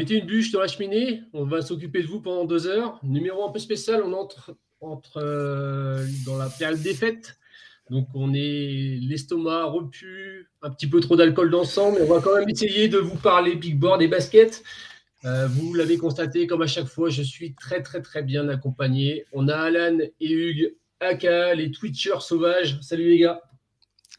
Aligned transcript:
Mettez 0.00 0.14
une 0.14 0.24
bûche 0.24 0.50
dans 0.50 0.60
la 0.60 0.66
cheminée, 0.66 1.24
on 1.34 1.44
va 1.44 1.60
s'occuper 1.60 2.02
de 2.02 2.06
vous 2.06 2.20
pendant 2.20 2.46
deux 2.46 2.66
heures. 2.66 2.98
Numéro 3.02 3.46
un 3.46 3.52
peu 3.52 3.58
spécial, 3.58 4.02
on 4.02 4.14
entre, 4.14 4.56
euh, 5.18 6.06
dans 6.24 6.38
la 6.38 6.48
période 6.48 6.80
des 6.80 6.94
fêtes. 6.94 7.36
Donc 7.90 8.06
on 8.14 8.32
est 8.32 8.98
l'estomac 9.02 9.64
repu, 9.64 10.48
un 10.62 10.70
petit 10.70 10.86
peu 10.86 11.00
trop 11.00 11.16
d'alcool 11.16 11.50
d'ensemble, 11.50 11.98
mais 11.98 12.08
on 12.08 12.14
va 12.14 12.20
quand 12.20 12.36
même 12.38 12.48
essayer 12.48 12.86
de 12.86 12.98
vous 12.98 13.16
parler 13.16 13.56
big 13.56 13.78
board 13.78 14.00
et 14.00 14.06
basket. 14.06 14.62
Euh, 15.24 15.48
vous 15.48 15.74
l'avez 15.74 15.98
constaté, 15.98 16.46
comme 16.46 16.62
à 16.62 16.68
chaque 16.68 16.86
fois, 16.86 17.10
je 17.10 17.22
suis 17.22 17.54
très 17.54 17.82
très 17.82 18.00
très 18.00 18.22
bien 18.22 18.48
accompagné. 18.48 19.24
On 19.32 19.48
a 19.48 19.56
Alan 19.56 19.98
et 20.20 20.32
Hugues, 20.32 20.72
aka 21.00 21.52
les 21.54 21.72
Twitchers 21.72 22.20
sauvages. 22.20 22.78
Salut 22.80 23.08
les 23.08 23.18
gars. 23.18 23.42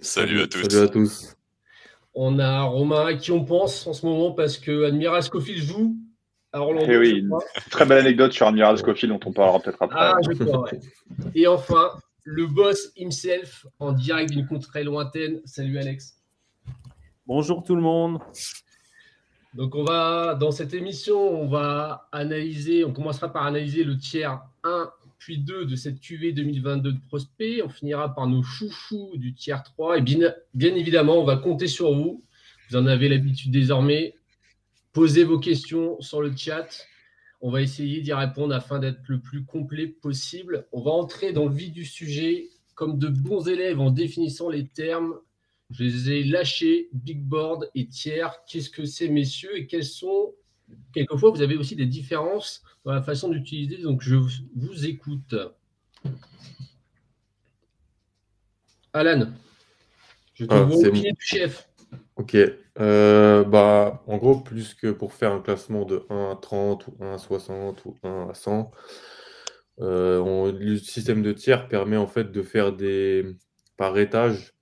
Salut 0.01 0.41
à 0.41 0.47
tous. 0.47 0.69
Salut 0.69 0.83
à 0.83 0.89
tous. 0.89 1.35
On 2.13 2.39
a 2.39 2.63
Romain 2.63 3.05
à 3.05 3.13
qui 3.13 3.31
on 3.31 3.45
pense 3.45 3.87
en 3.87 3.93
ce 3.93 4.05
moment 4.05 4.33
parce 4.33 4.57
que 4.57 4.83
Admiral 4.83 5.23
Scofield 5.23 5.63
joue 5.63 5.95
à 6.51 6.59
Orlando. 6.59 6.91
Eh 6.91 6.97
oui, 6.97 7.25
très 7.69 7.85
belle 7.85 7.99
anecdote 7.99 8.33
sur 8.33 8.47
Admiral 8.47 8.77
Scofield 8.77 9.13
dont 9.13 9.29
on 9.29 9.31
parlera 9.31 9.61
peut-être 9.61 9.81
après. 9.81 9.97
Ah, 9.97 10.17
je 10.21 10.43
crois, 10.43 10.63
ouais. 10.63 10.79
Et 11.35 11.47
enfin, 11.47 11.91
le 12.23 12.47
boss 12.47 12.91
himself 12.95 13.65
en 13.79 13.93
direct 13.93 14.31
d'une 14.31 14.47
contrée 14.47 14.83
lointaine. 14.83 15.41
Salut 15.45 15.77
Alex. 15.77 16.19
Bonjour 17.25 17.63
tout 17.63 17.75
le 17.75 17.81
monde. 17.81 18.19
Donc 19.53 19.75
on 19.75 19.83
va 19.83 20.35
dans 20.35 20.51
cette 20.51 20.73
émission, 20.73 21.19
on 21.19 21.47
va 21.47 22.07
analyser, 22.11 22.85
on 22.85 22.93
commencera 22.93 23.31
par 23.31 23.45
analyser 23.45 23.83
le 23.83 23.97
tiers 23.97 24.41
1 24.63 24.91
puis 25.17 25.37
2 25.37 25.65
de 25.65 25.75
cette 25.75 25.99
QV 25.99 26.31
2022 26.33 26.93
de 26.93 26.99
prospect. 27.07 27.61
On 27.61 27.69
finira 27.69 28.13
par 28.15 28.27
nos 28.27 28.41
chouchous 28.41 29.11
du 29.15 29.33
tiers 29.33 29.61
3 29.63 29.99
et 29.99 30.01
bien, 30.01 30.33
bien 30.53 30.73
évidemment, 30.73 31.19
on 31.19 31.25
va 31.25 31.37
compter 31.37 31.67
sur 31.67 31.93
vous. 31.93 32.23
Vous 32.69 32.77
en 32.77 32.87
avez 32.87 33.09
l'habitude 33.09 33.51
désormais. 33.51 34.15
Posez 34.93 35.23
vos 35.23 35.39
questions 35.39 35.99
sur 36.01 36.21
le 36.21 36.35
chat. 36.35 36.67
On 37.41 37.49
va 37.49 37.61
essayer 37.61 38.01
d'y 38.01 38.13
répondre 38.13 38.53
afin 38.53 38.79
d'être 38.79 39.01
le 39.07 39.19
plus 39.19 39.43
complet 39.45 39.87
possible. 39.87 40.67
On 40.71 40.81
va 40.81 40.91
entrer 40.91 41.33
dans 41.33 41.45
le 41.47 41.53
vif 41.53 41.71
du 41.71 41.85
sujet 41.85 42.49
comme 42.75 42.99
de 42.99 43.07
bons 43.07 43.47
élèves 43.47 43.79
en 43.79 43.89
définissant 43.91 44.49
les 44.49 44.67
termes. 44.67 45.15
Je 45.71 45.83
les 45.83 46.11
ai 46.11 46.23
lâchés, 46.23 46.89
big 46.93 47.21
board 47.23 47.69
et 47.75 47.87
tiers. 47.87 48.43
Qu'est-ce 48.47 48.69
que 48.69 48.85
c'est, 48.85 49.07
messieurs, 49.07 49.57
et 49.57 49.67
quels 49.67 49.85
sont 49.85 50.33
quelquefois, 50.93 51.31
vous 51.31 51.41
avez 51.41 51.57
aussi 51.57 51.75
des 51.75 51.85
différences 51.85 52.61
dans 52.85 52.93
la 52.93 53.01
façon 53.01 53.29
d'utiliser. 53.29 53.77
Donc, 53.77 54.01
je 54.01 54.15
vous 54.15 54.85
écoute. 54.85 55.35
Alan, 58.93 59.31
je 60.33 60.45
te 60.45 60.53
Ah, 60.53 60.63
vois 60.63 60.87
au 60.87 60.91
pied 60.91 61.11
du 61.11 61.21
chef. 61.21 61.69
Ok. 62.15 62.37
Euh, 62.81 63.43
bah, 63.45 64.03
en 64.07 64.17
gros, 64.17 64.39
plus 64.41 64.73
que 64.73 64.91
pour 64.91 65.13
faire 65.13 65.31
un 65.33 65.41
classement 65.41 65.85
de 65.85 66.05
1 66.09 66.31
à 66.31 66.35
30 66.35 66.87
ou 66.87 66.97
1 67.01 67.13
à 67.13 67.17
60 67.17 67.85
ou 67.85 67.95
1 68.03 68.27
à 68.29 68.33
100, 68.33 68.71
euh, 69.79 70.19
on- 70.19 70.51
le 70.51 70.77
système 70.77 71.21
de 71.23 71.31
tiers 71.33 71.67
permet 71.67 71.97
en 71.97 72.07
fait 72.07 72.31
de 72.31 72.43
faire 72.43 72.73
des 72.73 73.25
par 73.77 73.97
étage 73.97 74.53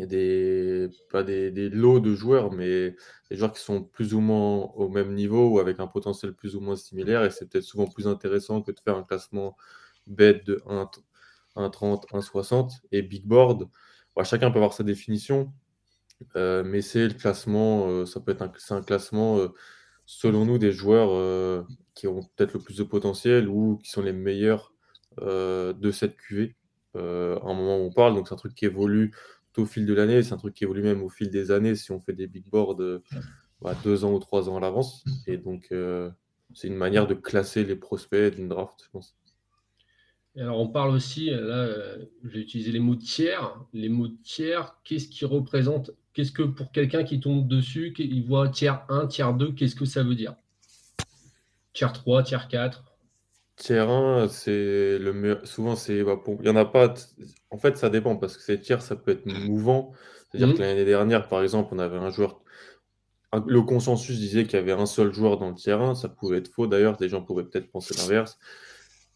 a 0.00 0.06
des, 0.06 0.88
pas 1.10 1.22
des, 1.24 1.50
des 1.52 1.70
lots 1.70 2.00
de 2.00 2.14
joueurs, 2.14 2.52
mais 2.52 2.96
des 3.30 3.36
joueurs 3.36 3.52
qui 3.52 3.60
sont 3.62 3.84
plus 3.84 4.14
ou 4.14 4.20
moins 4.20 4.70
au 4.76 4.88
même 4.88 5.14
niveau 5.14 5.50
ou 5.50 5.60
avec 5.60 5.80
un 5.80 5.86
potentiel 5.88 6.34
plus 6.34 6.56
ou 6.56 6.60
moins 6.60 6.76
similaire. 6.76 7.24
Et 7.24 7.30
c'est 7.30 7.48
peut-être 7.50 7.64
souvent 7.64 7.86
plus 7.88 8.06
intéressant 8.08 8.62
que 8.62 8.72
de 8.72 8.80
faire 8.84 8.96
un 8.96 9.04
classement 9.04 9.56
bête 10.06 10.46
de 10.46 10.62
1, 10.68 10.90
1,30, 11.56 12.06
1,60 12.12 12.72
et 12.92 13.02
big 13.02 13.26
board. 13.26 13.68
Bah, 14.16 14.24
chacun 14.24 14.50
peut 14.50 14.58
avoir 14.58 14.72
sa 14.74 14.84
définition, 14.84 15.52
euh, 16.36 16.62
mais 16.64 16.82
c'est 16.82 17.08
le 17.08 17.14
classement, 17.14 17.88
euh, 17.88 18.06
ça 18.06 18.20
peut 18.20 18.32
être 18.32 18.42
un, 18.42 18.52
un 18.76 18.82
classement, 18.82 19.38
euh, 19.38 19.48
selon 20.06 20.44
nous, 20.44 20.58
des 20.58 20.72
joueurs 20.72 21.66
qui 21.94 22.06
ont 22.06 22.22
peut-être 22.36 22.54
le 22.54 22.60
plus 22.60 22.76
de 22.76 22.84
potentiel 22.84 23.48
ou 23.48 23.78
qui 23.82 23.90
sont 23.90 24.02
les 24.02 24.12
meilleurs 24.12 24.72
de 25.20 25.90
cette 25.90 26.16
QV 26.16 26.54
à 26.94 26.98
un 26.98 27.54
moment 27.54 27.78
où 27.78 27.86
on 27.86 27.92
parle. 27.92 28.14
Donc 28.14 28.28
c'est 28.28 28.34
un 28.34 28.38
truc 28.38 28.54
qui 28.54 28.66
évolue 28.66 29.14
au 29.56 29.64
fil 29.64 29.86
de 29.86 29.94
l'année, 29.94 30.22
c'est 30.22 30.32
un 30.32 30.38
truc 30.38 30.54
qui 30.54 30.64
évolue 30.64 30.82
même 30.82 31.02
au 31.02 31.08
fil 31.08 31.30
des 31.30 31.50
années 31.50 31.74
si 31.76 31.92
on 31.92 32.00
fait 32.00 32.14
des 32.14 32.26
big 32.26 32.48
boards 32.48 32.76
bah, 33.60 33.74
deux 33.84 34.04
ans 34.04 34.12
ou 34.12 34.18
trois 34.18 34.48
ans 34.48 34.56
à 34.56 34.60
l'avance. 34.60 35.04
Et 35.26 35.36
donc 35.38 35.72
c'est 36.54 36.68
une 36.68 36.76
manière 36.76 37.06
de 37.06 37.14
classer 37.14 37.64
les 37.64 37.76
prospects 37.76 38.34
d'une 38.34 38.48
draft, 38.48 38.82
je 38.84 38.90
pense. 38.90 39.16
Alors, 40.36 40.60
on 40.60 40.68
parle 40.68 40.94
aussi, 40.94 41.26
là, 41.26 41.36
euh, 41.36 42.06
j'ai 42.24 42.40
utilisé 42.40 42.72
les 42.72 42.80
mots 42.80 42.96
tiers. 42.96 43.54
Les 43.74 43.90
mots 43.90 44.08
tiers, 44.08 44.78
qu'est-ce 44.82 45.08
qui 45.08 45.24
représente 45.24 45.90
Qu'est-ce 46.14 46.32
que 46.32 46.42
pour 46.42 46.72
quelqu'un 46.72 47.04
qui 47.04 47.20
tombe 47.20 47.48
dessus, 47.48 47.92
qui- 47.94 48.04
il 48.06 48.24
voit 48.26 48.48
tiers 48.48 48.84
1, 48.88 49.06
tiers 49.06 49.32
2, 49.34 49.52
qu'est-ce 49.52 49.74
que 49.74 49.84
ça 49.86 50.02
veut 50.02 50.14
dire? 50.14 50.34
Tiers 51.72 51.92
3, 51.92 52.22
tiers 52.22 52.48
4 52.48 52.84
Tiers 53.56 53.88
1, 53.88 54.28
c'est 54.28 54.98
le 54.98 55.12
meilleur. 55.12 55.46
Souvent, 55.46 55.76
c'est. 55.76 56.02
bah, 56.02 56.16
pour- 56.22 56.38
Il 56.40 56.46
y 56.46 56.50
en 56.50 56.56
a 56.56 56.64
pas. 56.64 56.92
En 57.50 57.58
fait, 57.58 57.76
ça 57.76 57.90
dépend 57.90 58.16
parce 58.16 58.36
que 58.36 58.42
ces 58.42 58.58
tiers, 58.60 58.82
ça 58.82 58.96
peut 58.96 59.12
être 59.12 59.26
mouvant. 59.26 59.92
C'est-à-dire 60.30 60.48
Mhm. 60.48 60.54
que 60.54 60.60
l'année 60.62 60.84
dernière, 60.84 61.28
par 61.28 61.42
exemple, 61.42 61.68
on 61.72 61.78
avait 61.78 61.98
un 61.98 62.10
joueur. 62.10 62.40
Le 63.46 63.62
consensus 63.62 64.18
disait 64.18 64.44
qu'il 64.44 64.54
y 64.54 64.56
avait 64.62 64.72
un 64.72 64.84
seul 64.86 65.12
joueur 65.12 65.38
dans 65.38 65.48
le 65.50 65.54
tiers 65.54 65.80
1. 65.80 65.94
Ça 65.94 66.08
pouvait 66.08 66.38
être 66.38 66.48
faux 66.48 66.66
d'ailleurs. 66.66 66.96
Des 66.96 67.08
gens 67.08 67.22
pouvaient 67.22 67.44
peut-être 67.44 67.70
penser 67.70 67.94
l'inverse. 67.96 68.38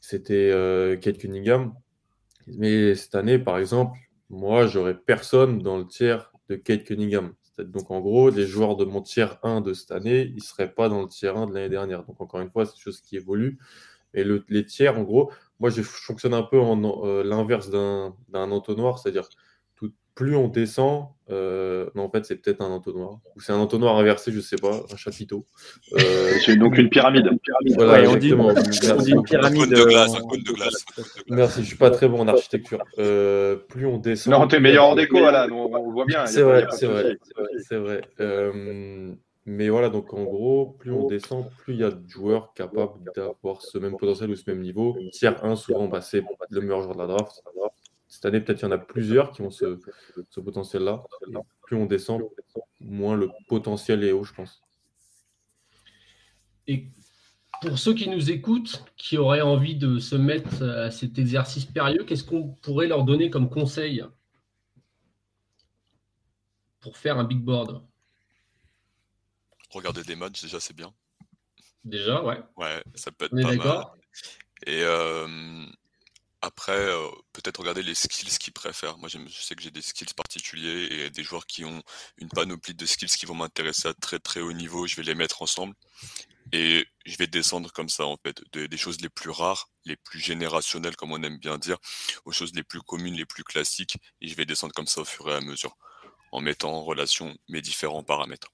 C'était 0.00 0.50
euh, 0.52 0.96
Kate 0.96 1.18
Cunningham. 1.18 1.74
Mais 2.46 2.94
cette 2.94 3.14
année, 3.14 3.38
par 3.38 3.58
exemple, 3.58 3.98
moi, 4.30 4.66
j'aurais 4.66 4.96
personne 4.96 5.58
dans 5.58 5.76
le 5.78 5.86
tiers 5.86 6.30
de 6.48 6.56
Kate 6.56 6.84
Cunningham. 6.84 7.34
Donc, 7.58 7.90
en 7.90 8.00
gros, 8.00 8.28
les 8.30 8.46
joueurs 8.46 8.76
de 8.76 8.84
mon 8.84 9.00
tiers 9.02 9.38
1 9.42 9.60
de 9.62 9.72
cette 9.72 9.90
année, 9.90 10.22
ils 10.28 10.36
ne 10.36 10.40
seraient 10.40 10.72
pas 10.74 10.88
dans 10.88 11.00
le 11.02 11.08
tiers 11.08 11.36
1 11.36 11.46
de 11.46 11.54
l'année 11.54 11.70
dernière. 11.70 12.04
Donc, 12.04 12.20
encore 12.20 12.40
une 12.40 12.50
fois, 12.50 12.66
c'est 12.66 12.74
des 12.74 12.80
choses 12.80 13.00
qui 13.00 13.16
évoluent. 13.16 13.58
Et 14.14 14.24
le- 14.24 14.44
les 14.48 14.64
tiers, 14.64 14.98
en 14.98 15.02
gros, 15.02 15.30
moi, 15.60 15.70
je 15.70 15.82
fonctionne 15.82 16.34
un 16.34 16.42
peu 16.42 16.60
en 16.60 16.82
euh, 17.06 17.22
l'inverse 17.24 17.70
d'un 17.70 18.12
entonnoir, 18.50 18.98
c'est-à-dire 18.98 19.28
plus 20.16 20.34
on 20.34 20.48
descend, 20.48 21.08
euh, 21.30 21.88
non, 21.94 22.04
en 22.04 22.10
fait, 22.10 22.24
c'est 22.24 22.36
peut-être 22.36 22.62
un 22.62 22.70
entonnoir, 22.70 23.18
ou 23.36 23.40
c'est 23.40 23.52
un 23.52 23.58
entonnoir 23.58 23.96
inversé, 23.98 24.32
je 24.32 24.40
sais 24.40 24.56
pas, 24.56 24.80
un 24.92 24.96
chapiteau. 24.96 25.46
Euh, 25.92 26.32
C'est 26.44 26.56
donc 26.56 26.78
une 26.78 26.88
pyramide. 26.88 27.28
voilà, 27.76 27.92
Ouais, 28.02 28.08
on 28.08 28.16
dit- 28.16 28.32
exactement. 28.32 28.96
on 28.98 29.02
dit 29.02 29.10
une 29.12 29.22
pyramide. 29.22 29.68
de 29.70 29.74
glace, 29.84 29.84
de 29.84 29.84
glace. 29.84 30.14
un 30.16 30.26
cône 30.26 30.42
de 30.42 30.52
glace. 30.52 30.84
Merci, 31.28 31.62
je 31.62 31.66
suis 31.66 31.76
pas 31.76 31.90
très 31.90 32.08
bon 32.08 32.20
en 32.20 32.28
architecture. 32.28 32.82
Euh, 32.98 33.56
plus 33.56 33.86
on 33.86 33.98
descend. 33.98 34.32
Non, 34.32 34.48
t'es 34.48 34.58
meilleur 34.58 34.86
en 34.86 34.94
déco, 34.96 35.20
là, 35.20 35.46
on, 35.52 35.70
on 35.72 35.86
le 35.86 35.92
voit 35.92 36.06
bien. 36.06 36.24
C'est 36.26 36.42
vrai, 36.42 36.66
c'est 36.72 36.86
vrai, 36.86 37.16
c'est 37.22 37.76
vrai, 37.76 38.00
c'est 38.18 38.20
vrai. 38.22 39.16
Mais 39.48 39.68
voilà, 39.68 39.90
donc 39.90 40.12
en 40.12 40.24
gros, 40.24 40.74
plus 40.80 40.90
on 40.90 41.06
descend, 41.06 41.48
plus 41.58 41.74
il 41.74 41.80
y 41.80 41.84
a 41.84 41.90
de 41.90 42.08
joueurs 42.08 42.52
capables 42.54 42.94
d'avoir 43.14 43.62
ce 43.62 43.78
même 43.78 43.96
potentiel 43.96 44.30
ou 44.30 44.34
ce 44.34 44.42
même 44.50 44.60
niveau. 44.60 44.96
Tiers 45.12 45.44
1, 45.44 45.54
souvent, 45.54 45.86
bah, 45.86 46.00
c'est 46.00 46.22
le 46.50 46.60
meilleur 46.62 46.82
joueur 46.82 46.94
de 46.96 47.00
la 47.00 47.06
draft. 47.06 47.42
Cette 48.08 48.24
année, 48.24 48.40
peut-être 48.40 48.60
il 48.60 48.64
y 48.64 48.68
en 48.68 48.72
a 48.72 48.78
plusieurs 48.78 49.32
qui 49.32 49.42
ont 49.42 49.50
ce, 49.50 49.80
ce 50.30 50.40
potentiel-là. 50.40 51.02
Plus 51.62 51.76
on 51.76 51.86
descend, 51.86 52.22
moins 52.80 53.16
le 53.16 53.28
potentiel 53.48 54.04
est 54.04 54.12
haut, 54.12 54.24
je 54.24 54.32
pense. 54.32 54.62
Et 56.68 56.88
pour 57.60 57.78
ceux 57.78 57.94
qui 57.94 58.08
nous 58.08 58.30
écoutent, 58.30 58.84
qui 58.96 59.18
auraient 59.18 59.40
envie 59.40 59.76
de 59.76 59.98
se 59.98 60.16
mettre 60.16 60.62
à 60.62 60.90
cet 60.90 61.18
exercice 61.18 61.64
périlleux, 61.64 62.04
qu'est-ce 62.04 62.24
qu'on 62.24 62.48
pourrait 62.62 62.86
leur 62.86 63.04
donner 63.04 63.30
comme 63.30 63.48
conseil 63.48 64.04
pour 66.80 66.96
faire 66.96 67.18
un 67.18 67.24
big 67.24 67.40
board 67.40 67.82
Regarder 69.70 70.02
des 70.02 70.16
matchs, 70.16 70.42
déjà, 70.42 70.60
c'est 70.60 70.76
bien. 70.76 70.92
Déjà, 71.84 72.22
ouais. 72.22 72.38
Ouais, 72.56 72.82
ça 72.94 73.10
peut 73.10 73.26
être 73.26 73.32
On 73.32 73.38
est 73.38 73.56
pas 73.56 73.64
mal. 73.64 73.84
Et 74.66 74.82
euh, 74.82 75.66
après, 76.46 76.72
euh, 76.72 77.08
peut-être 77.32 77.58
regarder 77.60 77.82
les 77.82 77.94
skills 77.94 78.38
qu'ils 78.38 78.52
préfèrent. 78.52 78.98
Moi, 78.98 79.08
je 79.08 79.18
sais 79.40 79.54
que 79.56 79.62
j'ai 79.62 79.70
des 79.72 79.82
skills 79.82 80.14
particuliers 80.16 80.86
et 80.90 81.10
des 81.10 81.22
joueurs 81.24 81.46
qui 81.46 81.64
ont 81.64 81.82
une 82.18 82.28
panoplie 82.28 82.74
de 82.74 82.86
skills 82.86 83.08
qui 83.08 83.26
vont 83.26 83.34
m'intéresser 83.34 83.88
à 83.88 83.94
très 83.94 84.18
très 84.20 84.40
haut 84.40 84.52
niveau. 84.52 84.86
Je 84.86 84.96
vais 84.96 85.02
les 85.02 85.14
mettre 85.14 85.42
ensemble 85.42 85.74
et 86.52 86.86
je 87.04 87.16
vais 87.16 87.26
descendre 87.26 87.72
comme 87.72 87.88
ça, 87.88 88.06
en 88.06 88.16
fait, 88.24 88.42
de- 88.52 88.66
des 88.66 88.76
choses 88.78 89.00
les 89.00 89.08
plus 89.08 89.30
rares, 89.30 89.68
les 89.84 89.96
plus 89.96 90.20
générationnelles, 90.20 90.96
comme 90.96 91.12
on 91.12 91.22
aime 91.22 91.38
bien 91.38 91.58
dire, 91.58 91.78
aux 92.24 92.32
choses 92.32 92.54
les 92.54 92.62
plus 92.62 92.80
communes, 92.82 93.14
les 93.14 93.26
plus 93.26 93.44
classiques. 93.44 93.96
Et 94.20 94.28
je 94.28 94.34
vais 94.36 94.46
descendre 94.46 94.72
comme 94.74 94.86
ça 94.86 95.00
au 95.00 95.04
fur 95.04 95.28
et 95.30 95.34
à 95.34 95.40
mesure, 95.40 95.76
en 96.32 96.40
mettant 96.40 96.72
en 96.72 96.84
relation 96.84 97.36
mes 97.48 97.62
différents 97.62 98.04
paramètres. 98.04 98.48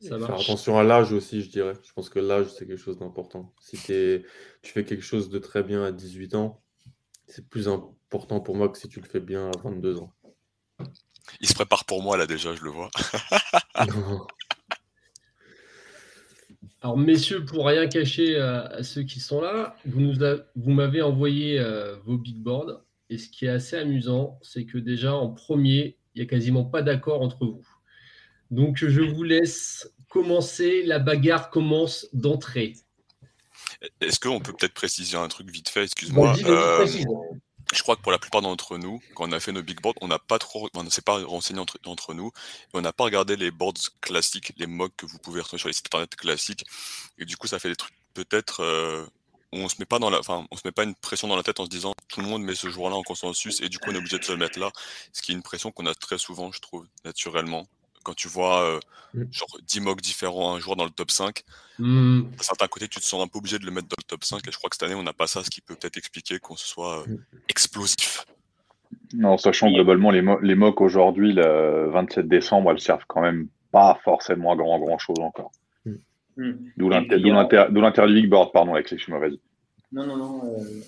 Ça 0.00 0.18
Faire 0.18 0.40
attention 0.40 0.78
à 0.78 0.84
l'âge 0.84 1.12
aussi, 1.12 1.42
je 1.42 1.50
dirais. 1.50 1.74
Je 1.82 1.92
pense 1.92 2.08
que 2.08 2.20
l'âge, 2.20 2.46
c'est 2.52 2.66
quelque 2.66 2.80
chose 2.80 2.98
d'important. 2.98 3.52
Si 3.60 3.76
t'es- 3.76 4.24
tu 4.62 4.72
fais 4.72 4.84
quelque 4.84 5.02
chose 5.02 5.28
de 5.28 5.38
très 5.38 5.62
bien 5.62 5.82
à 5.82 5.90
18 5.90 6.34
ans, 6.34 6.62
c'est 7.26 7.48
plus 7.48 7.68
important 7.68 8.40
pour 8.40 8.54
moi 8.54 8.68
que 8.68 8.78
si 8.78 8.88
tu 8.88 9.00
le 9.00 9.06
fais 9.06 9.20
bien 9.20 9.50
à 9.50 9.58
22 9.62 9.98
ans. 9.98 10.12
Il 11.40 11.48
se 11.48 11.54
prépare 11.54 11.84
pour 11.84 12.02
moi 12.02 12.16
là 12.16 12.26
déjà, 12.26 12.54
je 12.54 12.62
le 12.62 12.70
vois. 12.70 12.90
Alors, 16.80 16.96
messieurs, 16.96 17.44
pour 17.44 17.66
rien 17.66 17.88
cacher 17.88 18.36
à, 18.38 18.82
ceux 18.84 19.02
qui 19.02 19.18
sont 19.18 19.40
là, 19.40 19.76
vous, 19.84 20.00
nous 20.00 20.14
vous 20.54 20.70
m'avez 20.70 21.02
envoyé 21.02 21.58
euh, 21.58 21.96
vos 22.04 22.16
big 22.16 22.36
boards. 22.36 22.82
Et 23.10 23.18
ce 23.18 23.28
qui 23.28 23.46
est 23.46 23.50
assez 23.50 23.76
amusant, 23.76 24.38
c'est 24.42 24.64
que 24.64 24.78
déjà 24.78 25.14
en 25.14 25.28
premier, 25.30 25.96
il 26.14 26.20
n'y 26.20 26.26
a 26.26 26.30
quasiment 26.30 26.64
pas 26.64 26.82
d'accord 26.82 27.22
entre 27.22 27.46
vous. 27.46 27.66
Donc, 28.50 28.78
je 28.78 29.00
vous 29.00 29.22
laisse 29.22 29.90
commencer. 30.08 30.82
La 30.84 30.98
bagarre 30.98 31.50
commence 31.50 32.06
d'entrée. 32.12 32.74
Est-ce 34.00 34.18
qu'on 34.18 34.40
peut 34.40 34.52
peut-être 34.52 34.74
préciser 34.74 35.16
un 35.16 35.28
truc 35.28 35.50
vite 35.50 35.68
fait? 35.68 35.84
Excuse-moi. 35.84 36.34
Euh, 36.44 36.86
je 37.74 37.82
crois 37.82 37.96
que 37.96 38.00
pour 38.00 38.12
la 38.12 38.18
plupart 38.18 38.40
d'entre 38.40 38.78
nous, 38.78 39.00
quand 39.14 39.28
on 39.28 39.32
a 39.32 39.40
fait 39.40 39.52
nos 39.52 39.62
big 39.62 39.80
boards, 39.80 39.94
on 40.00 40.08
n'a 40.08 40.18
pas 40.18 40.38
trop, 40.38 40.68
on 40.74 40.88
s'est 40.88 41.02
pas 41.02 41.22
renseigné 41.24 41.60
entre, 41.60 41.78
entre 41.84 42.14
nous, 42.14 42.28
et 42.28 42.30
on 42.74 42.80
n'a 42.80 42.92
pas 42.92 43.04
regardé 43.04 43.36
les 43.36 43.50
boards 43.50 43.74
classiques, 44.00 44.52
les 44.56 44.66
mocks 44.66 44.96
que 44.96 45.06
vous 45.06 45.18
pouvez 45.18 45.40
retrouver 45.40 45.60
sur 45.60 45.68
les 45.68 45.74
sites 45.74 45.86
internet 45.86 46.16
classiques. 46.16 46.64
Et 47.18 47.26
du 47.26 47.36
coup, 47.36 47.46
ça 47.46 47.58
fait 47.58 47.68
des 47.68 47.76
trucs 47.76 47.94
peut-être 48.14 48.62
euh, 48.62 49.06
on 49.52 49.68
se 49.68 49.76
met 49.78 49.86
pas 49.86 49.98
dans 49.98 50.10
la, 50.10 50.18
enfin, 50.18 50.46
on 50.50 50.56
se 50.56 50.62
met 50.64 50.72
pas 50.72 50.84
une 50.84 50.94
pression 50.94 51.28
dans 51.28 51.36
la 51.36 51.42
tête 51.42 51.60
en 51.60 51.64
se 51.64 51.70
disant 51.70 51.94
tout 52.08 52.20
le 52.20 52.26
monde 52.26 52.42
met 52.42 52.54
ce 52.54 52.68
joueur-là 52.68 52.96
en 52.96 53.02
consensus 53.02 53.60
et 53.60 53.68
du 53.68 53.78
coup 53.78 53.90
on 53.90 53.94
est 53.94 53.98
obligé 53.98 54.18
de 54.18 54.24
se 54.24 54.32
le 54.32 54.38
mettre 54.38 54.58
là. 54.58 54.70
Ce 55.12 55.22
qui 55.22 55.32
est 55.32 55.34
une 55.34 55.42
pression 55.42 55.70
qu'on 55.70 55.86
a 55.86 55.94
très 55.94 56.18
souvent, 56.18 56.52
je 56.52 56.60
trouve, 56.60 56.86
naturellement 57.04 57.66
quand 58.08 58.14
tu 58.14 58.28
vois 58.28 58.62
euh, 58.62 58.80
mm. 59.12 59.24
genre 59.30 59.58
10 59.66 59.80
mocks 59.80 60.00
différents, 60.00 60.54
un 60.54 60.60
joueur 60.60 60.76
dans 60.76 60.84
le 60.84 60.90
top 60.90 61.10
5, 61.10 61.42
mmh. 61.78 62.20
à 62.38 62.42
certains 62.42 62.66
côtés, 62.66 62.88
tu 62.88 63.00
te 63.00 63.04
sens 63.04 63.22
un 63.22 63.28
peu 63.28 63.38
obligé 63.38 63.58
de 63.58 63.66
le 63.66 63.70
mettre 63.70 63.88
dans 63.88 63.96
le 63.98 64.04
top 64.04 64.24
5. 64.24 64.38
Et 64.48 64.50
je 64.50 64.56
crois 64.56 64.70
que 64.70 64.76
cette 64.76 64.84
année, 64.84 64.94
on 64.94 65.02
n'a 65.02 65.12
pas 65.12 65.26
ça, 65.26 65.44
ce 65.44 65.50
qui 65.50 65.60
peut 65.60 65.74
peut-être 65.74 65.98
expliquer 65.98 66.38
qu'on 66.38 66.56
soit 66.56 67.02
euh, 67.02 67.06
mm. 67.06 67.18
explosif. 67.50 68.24
Non, 69.12 69.36
sachant 69.36 69.70
globalement, 69.70 70.10
les, 70.10 70.22
les 70.40 70.54
mocks 70.54 70.80
aujourd'hui, 70.80 71.34
le 71.34 71.90
27 71.90 72.26
décembre, 72.28 72.70
elles 72.70 72.80
servent 72.80 73.04
quand 73.06 73.20
même 73.20 73.48
pas 73.72 74.00
forcément 74.02 74.52
à 74.52 74.56
grand, 74.56 74.78
grand 74.78 74.98
chose 74.98 75.18
encore. 75.20 75.52
Mm. 75.84 76.52
D'où 76.78 76.88
l'intérêt 76.88 78.08
du 78.08 78.14
big 78.14 78.30
board, 78.30 78.52
pardon, 78.52 78.72
avec 78.72 78.90
excuse-moi, 78.90 79.18
vas-y. 79.18 79.38
Non, 79.92 80.06
non, 80.06 80.16
non. 80.16 80.54
Euh, 80.60 80.80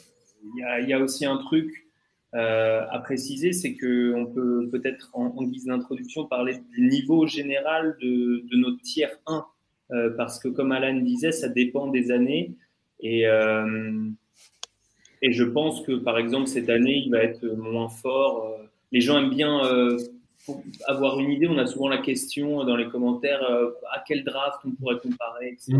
il 0.82 0.88
y, 0.88 0.94
a 0.94 0.98
aussi 0.98 1.26
un 1.26 1.36
truc 1.36 1.86
euh, 2.34 2.86
à 2.88 3.00
préciser, 3.00 3.52
c'est 3.52 3.74
qu'on 3.74 4.26
peut 4.32 4.68
peut-être 4.70 5.10
en, 5.14 5.30
guise 5.42 5.64
d'introduction 5.64 6.26
parler 6.26 6.58
du 6.70 6.86
niveau 6.86 7.26
général 7.26 7.96
de, 8.00 8.44
de 8.48 8.56
notre 8.56 8.80
tiers 8.82 9.16
1, 9.26 9.44
euh, 9.90 10.10
parce 10.16 10.38
que 10.38 10.48
comme 10.48 10.70
Alan 10.70 11.00
disait, 11.00 11.32
ça 11.32 11.48
dépend 11.48 11.88
des 11.88 12.12
années. 12.12 12.54
Et, 13.00 13.26
euh, 13.26 14.08
et 15.22 15.32
je 15.32 15.42
pense 15.42 15.82
que 15.82 15.92
par 15.92 16.18
exemple 16.18 16.46
cette 16.46 16.70
année, 16.70 17.02
il 17.04 17.10
va 17.10 17.18
être 17.18 17.44
moins 17.44 17.88
fort. 17.88 18.56
Les 18.92 19.00
gens 19.00 19.18
aiment 19.18 19.34
bien 19.34 19.60
avoir 20.86 21.18
une 21.18 21.30
idée. 21.30 21.48
On 21.48 21.58
a 21.58 21.66
souvent 21.66 21.88
la 21.88 21.98
question 21.98 22.64
dans 22.64 22.76
les 22.76 22.88
commentaires 22.88 23.42
à 23.92 24.02
quel 24.06 24.24
draft 24.24 24.60
on 24.64 24.70
pourrait 24.70 24.98
comparer, 24.98 25.48
etc. 25.48 25.74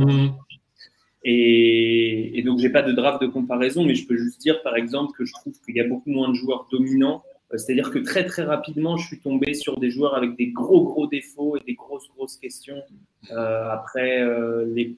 Et, 1.22 2.38
et 2.38 2.42
donc, 2.42 2.58
j'ai 2.58 2.70
pas 2.70 2.82
de 2.82 2.92
draft 2.92 3.20
de 3.20 3.26
comparaison, 3.26 3.84
mais 3.84 3.94
je 3.94 4.06
peux 4.06 4.16
juste 4.16 4.40
dire, 4.40 4.62
par 4.62 4.76
exemple, 4.76 5.12
que 5.16 5.24
je 5.24 5.32
trouve 5.32 5.54
qu'il 5.64 5.76
y 5.76 5.80
a 5.80 5.86
beaucoup 5.86 6.10
moins 6.10 6.30
de 6.30 6.34
joueurs 6.34 6.66
dominants. 6.70 7.22
Euh, 7.52 7.58
c'est-à-dire 7.58 7.90
que 7.90 7.98
très, 7.98 8.24
très 8.24 8.42
rapidement, 8.42 8.96
je 8.96 9.06
suis 9.06 9.18
tombé 9.18 9.54
sur 9.54 9.78
des 9.78 9.90
joueurs 9.90 10.14
avec 10.14 10.36
des 10.36 10.48
gros, 10.48 10.84
gros 10.84 11.06
défauts 11.06 11.56
et 11.56 11.60
des 11.66 11.74
grosses, 11.74 12.08
grosses 12.16 12.36
questions. 12.36 12.82
Euh, 13.30 13.68
après 13.70 14.22
euh, 14.22 14.64
les 14.74 14.96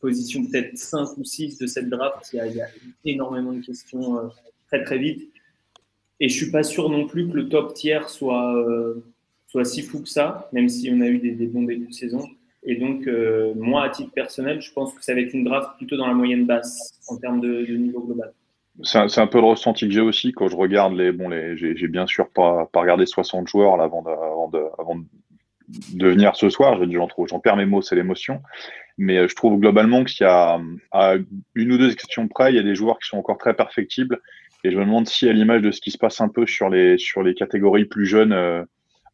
positions 0.00 0.44
peut-être 0.44 0.76
5 0.76 1.16
ou 1.16 1.24
6 1.24 1.58
de 1.58 1.66
cette 1.66 1.88
draft, 1.88 2.28
il 2.32 2.36
y 2.54 2.60
a, 2.60 2.66
énormément 3.04 3.52
de 3.52 3.60
questions 3.60 4.30
très, 4.66 4.82
très 4.82 4.98
vite. 4.98 5.30
Et 6.18 6.28
je 6.28 6.34
suis 6.34 6.50
pas 6.50 6.64
sûr 6.64 6.88
non 6.88 7.06
plus 7.06 7.28
que 7.28 7.34
le 7.34 7.48
top 7.48 7.74
tiers 7.74 8.08
soit, 8.08 8.52
soit 9.46 9.64
si 9.64 9.80
fou 9.80 10.02
que 10.02 10.08
ça, 10.08 10.48
même 10.52 10.68
si 10.68 10.90
on 10.92 11.00
a 11.00 11.06
eu 11.06 11.18
des 11.18 11.46
bons 11.46 11.62
débuts 11.62 11.86
de 11.86 11.92
saison. 11.92 12.28
Et 12.64 12.76
donc, 12.76 13.06
euh, 13.06 13.52
moi, 13.56 13.84
à 13.84 13.88
titre 13.90 14.12
personnel, 14.12 14.60
je 14.60 14.72
pense 14.72 14.94
que 14.94 15.02
ça 15.02 15.14
va 15.14 15.20
être 15.20 15.34
une 15.34 15.44
draft 15.44 15.76
plutôt 15.78 15.96
dans 15.96 16.06
la 16.06 16.14
moyenne 16.14 16.46
basse 16.46 17.00
en 17.08 17.16
termes 17.16 17.40
de, 17.40 17.66
niveau 17.76 18.00
global. 18.00 18.32
C'est 18.82 19.18
un, 19.18 19.26
peu 19.26 19.38
le 19.38 19.46
ressenti 19.46 19.86
que 19.86 19.92
j'ai 19.92 20.00
aussi 20.00 20.32
quand 20.32 20.48
je 20.48 20.56
regarde 20.56 20.94
les. 20.94 21.12
Bon, 21.12 21.30
j'ai 21.56 21.88
bien 21.88 22.06
sûr 22.06 22.30
pas, 22.30 22.68
regardé 22.74 23.04
60 23.04 23.46
joueurs 23.46 23.80
avant 23.80 24.02
de 25.92 26.06
venir 26.06 26.36
ce 26.36 26.48
soir. 26.48 26.80
J'en 27.26 27.40
perds 27.40 27.56
mes 27.56 27.66
mots, 27.66 27.82
c'est 27.82 27.96
l'émotion. 27.96 28.40
Mais 28.98 29.18
euh, 29.18 29.28
je 29.28 29.34
trouve 29.34 29.58
globalement 29.58 30.04
qu'il 30.04 30.24
y 30.24 30.28
a, 30.28 30.60
à 30.92 31.14
une 31.54 31.72
ou 31.72 31.78
deux 31.78 31.92
exceptions 31.92 32.28
près, 32.28 32.52
il 32.52 32.56
y 32.56 32.58
a 32.58 32.62
des 32.62 32.74
joueurs 32.74 32.98
qui 32.98 33.08
sont 33.08 33.18
encore 33.18 33.38
très 33.38 33.54
perfectibles. 33.54 34.20
Et 34.64 34.70
je 34.70 34.76
me 34.76 34.84
demande 34.84 35.08
si, 35.08 35.28
à 35.28 35.32
l'image 35.32 35.62
de 35.62 35.70
ce 35.70 35.80
qui 35.80 35.90
se 35.90 35.98
passe 35.98 36.20
un 36.20 36.28
peu 36.28 36.46
sur 36.46 36.68
les, 36.68 36.98
sur 36.98 37.22
les 37.22 37.34
catégories 37.34 37.84
plus 37.84 38.06
jeunes, 38.06 38.32
euh, 38.32 38.64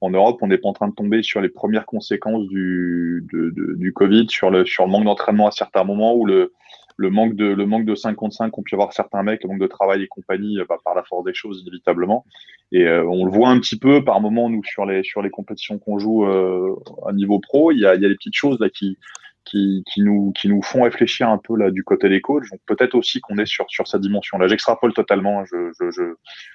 en 0.00 0.10
Europe, 0.10 0.38
on 0.42 0.46
n'est 0.46 0.58
pas 0.58 0.68
en 0.68 0.72
train 0.72 0.88
de 0.88 0.94
tomber 0.94 1.22
sur 1.22 1.40
les 1.40 1.48
premières 1.48 1.86
conséquences 1.86 2.46
du, 2.48 3.26
du 3.32 3.92
Covid, 3.92 4.26
sur 4.28 4.50
le, 4.50 4.64
sur 4.64 4.84
le 4.84 4.90
manque 4.90 5.04
d'entraînement 5.04 5.48
à 5.48 5.50
certains 5.50 5.84
moments 5.84 6.14
ou 6.14 6.24
le, 6.24 6.52
le 6.98 7.10
manque 7.10 7.36
de 7.36 7.46
le 7.46 7.64
manque 7.64 7.84
de 7.84 7.94
5 7.94 8.14
contre 8.14 8.34
5 8.34 8.50
qu'ont 8.50 8.62
pu 8.62 8.74
avoir 8.74 8.92
certains 8.92 9.22
mecs, 9.22 9.42
le 9.44 9.48
manque 9.48 9.60
de 9.60 9.66
travail 9.66 10.02
et 10.02 10.08
compagnie, 10.08 10.58
bah, 10.68 10.76
par 10.84 10.94
la 10.94 11.04
force 11.04 11.24
des 11.24 11.32
choses 11.32 11.62
inévitablement. 11.62 12.26
Et 12.72 12.84
euh, 12.86 13.04
on 13.08 13.24
le 13.24 13.30
voit 13.30 13.48
un 13.48 13.60
petit 13.60 13.78
peu 13.78 14.04
par 14.04 14.20
moment 14.20 14.50
nous 14.50 14.64
sur 14.64 14.84
les 14.84 15.02
sur 15.04 15.22
les 15.22 15.30
compétitions 15.30 15.78
qu'on 15.78 15.98
joue 15.98 16.26
euh, 16.26 16.76
à 17.06 17.12
niveau 17.12 17.38
pro, 17.38 17.70
il 17.70 17.78
y 17.78 17.86
a 17.86 17.94
il 17.94 18.02
y 18.02 18.04
a 18.04 18.08
des 18.08 18.16
petites 18.16 18.34
choses 18.34 18.58
là 18.60 18.68
qui 18.68 18.98
qui, 19.44 19.82
nous 19.98 20.32
qui 20.32 20.48
nous 20.48 20.60
font 20.62 20.82
réfléchir 20.82 21.28
un 21.28 21.38
peu 21.38 21.56
là 21.56 21.70
du 21.70 21.82
côté 21.84 22.08
des 22.08 22.20
coachs. 22.20 22.50
Donc 22.50 22.60
peut-être 22.66 22.94
aussi 22.94 23.20
qu'on 23.20 23.38
est 23.38 23.46
sur 23.46 23.64
sur 23.68 23.86
cette 23.86 24.02
dimension 24.02 24.36
là. 24.36 24.48
J'extrapole 24.48 24.92
totalement, 24.92 25.44
je 25.44 25.70
je 25.78 25.90
je 25.90 26.02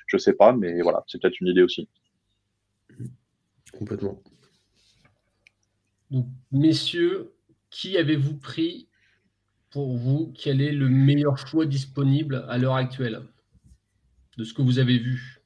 je 0.07 0.18
sais 0.18 0.34
pas, 0.34 0.54
mais 0.54 0.81
voilà, 0.81 1.04
c'est 1.07 1.22
peut-être 1.22 1.40
une 1.40 1.48
idée 1.48 1.63
aussi. 1.63 1.88
Complètement. 3.77 4.21
Donc, 6.11 6.27
messieurs, 6.51 7.33
qui 7.69 7.97
avez-vous 7.97 8.37
pris 8.37 8.87
pour 9.71 9.97
vous 9.97 10.31
Quel 10.37 10.61
est 10.61 10.71
le 10.71 10.87
meilleur 10.89 11.37
choix 11.37 11.65
disponible 11.65 12.45
à 12.47 12.57
l'heure 12.57 12.75
actuelle 12.75 13.23
de 14.37 14.43
ce 14.43 14.53
que 14.53 14.61
vous 14.61 14.79
avez 14.79 14.99
vu? 14.99 15.41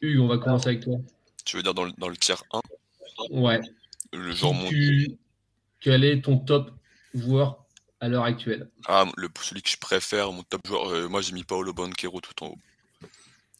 Hugues, 0.00 0.20
on 0.20 0.26
va 0.26 0.38
commencer 0.38 0.68
avec 0.68 0.82
toi. 0.82 0.96
Tu 1.44 1.56
veux 1.56 1.62
dire 1.62 1.74
dans 1.74 1.84
le, 1.84 1.92
dans 1.98 2.08
le 2.08 2.16
tiers 2.16 2.42
1 2.52 2.60
Ouais. 3.30 3.60
Le 4.12 4.32
genre 4.32 4.54
tu... 4.68 5.18
Quel 5.80 6.04
est 6.04 6.22
ton 6.22 6.38
top 6.38 6.70
joueur 7.14 7.66
à 8.00 8.08
l'heure 8.08 8.24
actuelle? 8.24 8.70
Ah, 8.86 9.06
le, 9.16 9.28
celui 9.40 9.62
que 9.62 9.68
je 9.68 9.76
préfère, 9.76 10.32
mon 10.32 10.42
top 10.42 10.66
joueur, 10.66 10.88
euh, 10.88 11.08
moi 11.08 11.20
j'ai 11.20 11.32
mis 11.32 11.44
Paolo 11.44 11.74
Banquero 11.74 12.20
tout 12.20 12.44
en 12.44 12.48
haut. 12.48 12.58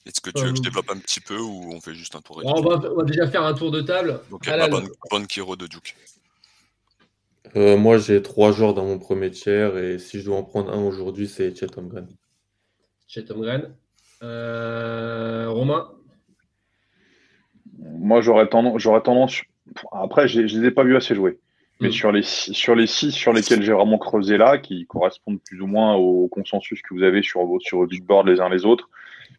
Est-ce 0.07 0.21
que 0.21 0.31
tu 0.31 0.45
veux 0.45 0.51
que 0.51 0.57
je 0.57 0.61
euh, 0.61 0.65
développe 0.65 0.91
un 0.91 0.99
petit 0.99 1.21
peu 1.21 1.39
ou 1.39 1.73
on 1.73 1.81
fait 1.81 1.95
juste 1.95 2.15
un 2.15 2.21
tour 2.21 2.41
on 2.45 2.61
va, 2.61 2.77
on 2.91 2.97
va, 2.97 3.05
déjà 3.05 3.27
faire 3.27 3.45
un 3.45 3.55
tour 3.55 3.71
de 3.71 3.81
table. 3.81 4.21
Bonne, 4.31 4.89
bonne 5.11 5.27
Kiro 5.27 5.57
de 5.57 5.67
Duke. 5.67 5.97
Euh, 7.57 7.77
moi, 7.77 7.99
j'ai 7.99 8.21
trois 8.21 8.53
joueurs 8.53 8.75
dans 8.75 8.85
mon 8.85 8.99
premier 8.99 9.31
tiers 9.31 9.79
et 9.79 9.99
si 9.99 10.21
je 10.21 10.27
dois 10.27 10.37
en 10.37 10.43
prendre 10.43 10.73
un 10.73 10.83
aujourd'hui, 10.83 11.29
c'est 11.29 11.57
Chet 11.57 11.79
Holmgren. 11.79 12.09
Chet 13.07 13.31
Holmgren. 13.31 13.75
Euh, 14.23 15.49
Romain 15.49 15.91
Moi, 17.79 18.21
j'aurais 18.21 18.49
tendance, 18.49 18.81
j'aurais 18.81 19.03
tendance. 19.03 19.41
Après, 19.93 20.29
je 20.29 20.41
ne 20.41 20.47
les 20.47 20.67
ai 20.67 20.71
pas 20.71 20.85
vus 20.85 20.97
assez 20.97 21.15
jouer. 21.15 21.39
Mais 21.81 21.89
mm. 21.89 21.93
sur, 21.93 22.13
les, 22.13 22.23
sur 22.23 22.75
les 22.75 22.87
six 22.87 23.13
sur 23.13 23.33
lesquels 23.33 23.63
j'ai 23.63 23.73
vraiment 23.73 23.99
creusé 23.99 24.37
là, 24.37 24.59
qui 24.59 24.87
correspondent 24.87 25.41
plus 25.41 25.61
ou 25.61 25.67
moins 25.67 25.95
au 25.95 26.29
consensus 26.29 26.83
que 26.83 26.95
vous 26.95 27.03
avez 27.03 27.23
sur 27.23 27.45
vos, 27.45 27.59
sur 27.61 27.79
vos 27.79 27.87
big 27.87 28.05
boards 28.05 28.25
les 28.25 28.41
uns 28.41 28.49
les 28.49 28.65
autres, 28.65 28.89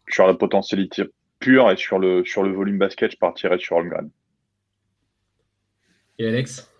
sur 0.08 0.26
la 0.26 0.34
potentialité 0.34 1.04
pure 1.38 1.70
et 1.70 1.76
sur 1.76 1.98
le, 1.98 2.24
sur 2.24 2.42
le 2.42 2.52
volume 2.52 2.78
basket, 2.78 3.12
je 3.12 3.16
partirais 3.16 3.58
sur 3.58 3.76
Holmgren. 3.76 4.10
Et 6.18 6.26
Alex? 6.26 6.70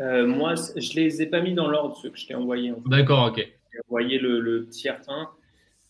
Euh, 0.00 0.26
Moi, 0.26 0.54
je 0.54 0.94
les 0.94 1.22
ai 1.22 1.26
pas 1.26 1.40
mis 1.40 1.54
dans 1.54 1.68
l'ordre, 1.68 1.96
ceux 1.96 2.10
que 2.10 2.18
je 2.18 2.26
t'ai 2.26 2.34
envoyés. 2.34 2.72
D'accord, 2.86 3.28
ok. 3.28 3.36
J'ai 3.36 3.80
envoyé 3.88 4.18
le, 4.18 4.40
le 4.40 4.66
tiers 4.68 5.00
1. 5.06 5.28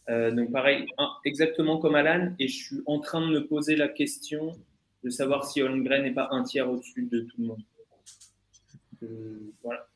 Euh, 0.08 0.30
donc 0.32 0.50
pareil, 0.50 0.86
exactement 1.24 1.78
comme 1.78 1.94
Alan, 1.94 2.34
et 2.40 2.48
je 2.48 2.64
suis 2.64 2.82
en 2.86 2.98
train 2.98 3.20
de 3.20 3.32
me 3.32 3.46
poser 3.46 3.76
la 3.76 3.86
question 3.86 4.52
de 5.04 5.10
savoir 5.10 5.44
si 5.44 5.62
Holmgren 5.62 6.02
n'est 6.02 6.12
pas 6.12 6.28
un 6.32 6.42
tiers 6.42 6.68
au-dessus 6.68 7.08
de 7.10 7.20
tout 7.20 7.36
le 7.38 7.46
monde. 7.46 7.62
Euh, 9.04 9.52
voilà. 9.62 9.86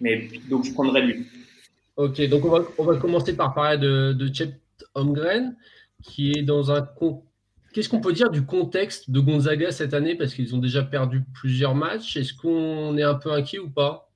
Mais 0.00 0.28
donc 0.50 0.64
je 0.64 0.72
prendrai 0.72 1.02
lui. 1.02 1.26
Ok, 1.96 2.20
donc 2.28 2.44
on 2.44 2.50
va, 2.50 2.64
on 2.78 2.84
va 2.84 2.96
commencer 2.96 3.34
par 3.36 3.54
parler 3.54 3.78
de, 3.78 4.12
de 4.12 4.32
Chet 4.32 4.60
Holmgren 4.94 5.56
qui 6.02 6.32
est 6.32 6.42
dans 6.42 6.70
un. 6.70 6.88
Qu'est-ce 7.72 7.88
qu'on 7.88 8.00
peut 8.00 8.12
dire 8.12 8.30
du 8.30 8.44
contexte 8.44 9.10
de 9.10 9.20
Gonzaga 9.20 9.70
cette 9.72 9.94
année? 9.94 10.14
Parce 10.14 10.34
qu'ils 10.34 10.54
ont 10.54 10.58
déjà 10.58 10.82
perdu 10.82 11.24
plusieurs 11.32 11.74
matchs. 11.74 12.16
Est-ce 12.16 12.34
qu'on 12.34 12.96
est 12.98 13.02
un 13.02 13.14
peu 13.14 13.32
inquiet 13.32 13.58
ou 13.58 13.70
pas? 13.70 14.10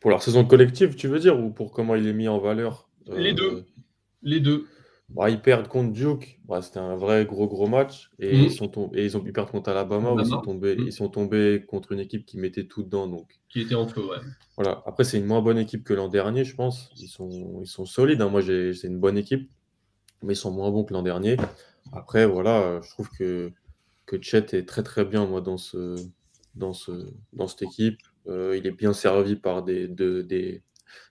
Pour 0.00 0.10
leur 0.10 0.22
saison 0.22 0.44
collective, 0.44 0.96
tu 0.96 1.06
veux 1.06 1.20
dire, 1.20 1.38
ou 1.38 1.50
pour 1.50 1.70
comment 1.70 1.94
il 1.94 2.06
est 2.08 2.12
mis 2.12 2.26
en 2.26 2.38
valeur 2.38 2.88
Les 3.06 3.32
deux. 3.32 3.52
Euh, 3.52 3.66
Les 4.24 4.40
deux. 4.40 4.66
Bah, 5.14 5.30
ils 5.30 5.40
perdent 5.40 5.68
contre 5.68 5.92
Duke. 5.92 6.40
Bah, 6.46 6.62
C'était 6.62 6.78
un 6.78 6.96
vrai 6.96 7.24
gros 7.26 7.46
gros 7.46 7.66
match. 7.66 8.10
Et, 8.18 8.36
mmh. 8.36 8.40
ils, 8.40 8.50
sont 8.50 8.68
tombés, 8.68 9.00
et 9.00 9.04
ils 9.04 9.16
ont 9.16 9.20
pu 9.20 9.32
perdre 9.32 9.50
contre 9.50 9.70
Alabama. 9.70 10.12
Où 10.12 10.20
ils, 10.20 10.26
sont 10.26 10.40
tombés, 10.40 10.76
mmh. 10.76 10.86
ils 10.86 10.92
sont 10.92 11.08
tombés 11.08 11.64
contre 11.66 11.92
une 11.92 12.00
équipe 12.00 12.24
qui 12.24 12.38
mettait 12.38 12.64
tout 12.64 12.82
dedans. 12.82 13.06
Donc. 13.06 13.40
Qui 13.48 13.62
était 13.62 13.74
en 13.74 13.86
feu, 13.86 14.00
ouais. 14.02 14.18
Voilà. 14.56 14.82
Après, 14.86 15.04
c'est 15.04 15.18
une 15.18 15.26
moins 15.26 15.42
bonne 15.42 15.58
équipe 15.58 15.84
que 15.84 15.94
l'an 15.94 16.08
dernier, 16.08 16.44
je 16.44 16.54
pense. 16.54 16.90
Ils 16.96 17.08
sont, 17.08 17.60
ils 17.62 17.68
sont 17.68 17.84
solides. 17.84 18.22
Hein. 18.22 18.28
Moi, 18.28 18.42
c'est 18.42 18.86
une 18.86 18.98
bonne 18.98 19.18
équipe. 19.18 19.50
mais 20.22 20.34
ils 20.34 20.36
sont 20.36 20.52
moins 20.52 20.70
bons 20.70 20.84
que 20.84 20.94
l'an 20.94 21.02
dernier. 21.02 21.36
Après, 21.92 22.26
voilà, 22.26 22.80
je 22.82 22.90
trouve 22.90 23.10
que, 23.10 23.52
que 24.06 24.20
Chet 24.20 24.46
est 24.52 24.68
très 24.68 24.82
très 24.82 25.04
bien 25.04 25.26
moi, 25.26 25.40
dans, 25.40 25.58
ce, 25.58 25.96
dans, 26.54 26.72
ce, 26.72 26.92
dans 27.32 27.46
cette 27.46 27.62
équipe. 27.62 27.98
Euh, 28.28 28.56
il 28.56 28.66
est 28.66 28.72
bien 28.72 28.92
servi 28.92 29.36
par 29.36 29.62
des, 29.62 29.88
des, 29.88 30.62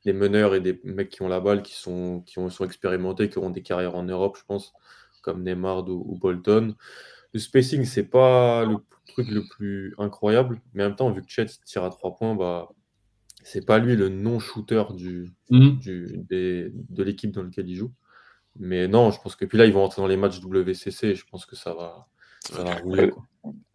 meneurs 0.05 0.55
et 0.55 0.61
des 0.61 0.79
mecs 0.83 1.09
qui 1.09 1.21
ont 1.21 1.27
la 1.27 1.39
balle, 1.39 1.61
qui 1.61 1.73
sont, 1.73 2.21
qui 2.25 2.39
ont, 2.39 2.49
sont 2.49 2.65
expérimentés, 2.65 3.29
qui 3.29 3.37
auront 3.37 3.49
des 3.49 3.61
carrières 3.61 3.95
en 3.95 4.03
Europe, 4.03 4.37
je 4.39 4.45
pense, 4.45 4.73
comme 5.21 5.43
Neymar 5.43 5.87
ou, 5.89 6.17
Bolton. 6.17 6.75
Le 7.33 7.39
spacing, 7.39 7.85
c'est 7.85 8.09
pas 8.09 8.65
le 8.65 8.77
truc 9.07 9.29
le 9.29 9.43
plus 9.47 9.93
incroyable, 9.97 10.61
mais 10.73 10.83
en 10.83 10.87
même 10.87 10.95
temps, 10.95 11.11
vu 11.11 11.21
que 11.21 11.29
Chet 11.29 11.47
tire 11.65 11.83
à 11.83 11.89
trois 11.89 12.15
points, 12.15 12.35
bah, 12.35 12.69
c'est 13.43 13.65
pas 13.65 13.79
lui 13.79 13.95
le 13.95 14.09
non-shooter 14.09 14.83
du, 14.93 15.31
mhm. 15.49 15.79
du 15.79 16.25
de 16.29 17.03
l'équipe 17.03 17.31
dans 17.31 17.43
laquelle 17.43 17.69
il 17.69 17.75
joue. 17.75 17.91
Mais 18.59 18.87
non, 18.87 19.11
je 19.11 19.21
pense 19.21 19.35
que 19.35 19.45
puis 19.45 19.57
là, 19.57 19.65
ils 19.65 19.73
vont 19.73 19.83
entrer 19.83 20.01
dans 20.01 20.07
les 20.07 20.17
matchs 20.17 20.41
WCC. 20.43 21.15
Je 21.15 21.25
pense 21.25 21.45
que 21.45 21.55
ça 21.55 21.73
va, 21.73 22.07
ça 22.41 22.63
va 22.63 22.75
rouler. 22.75 23.11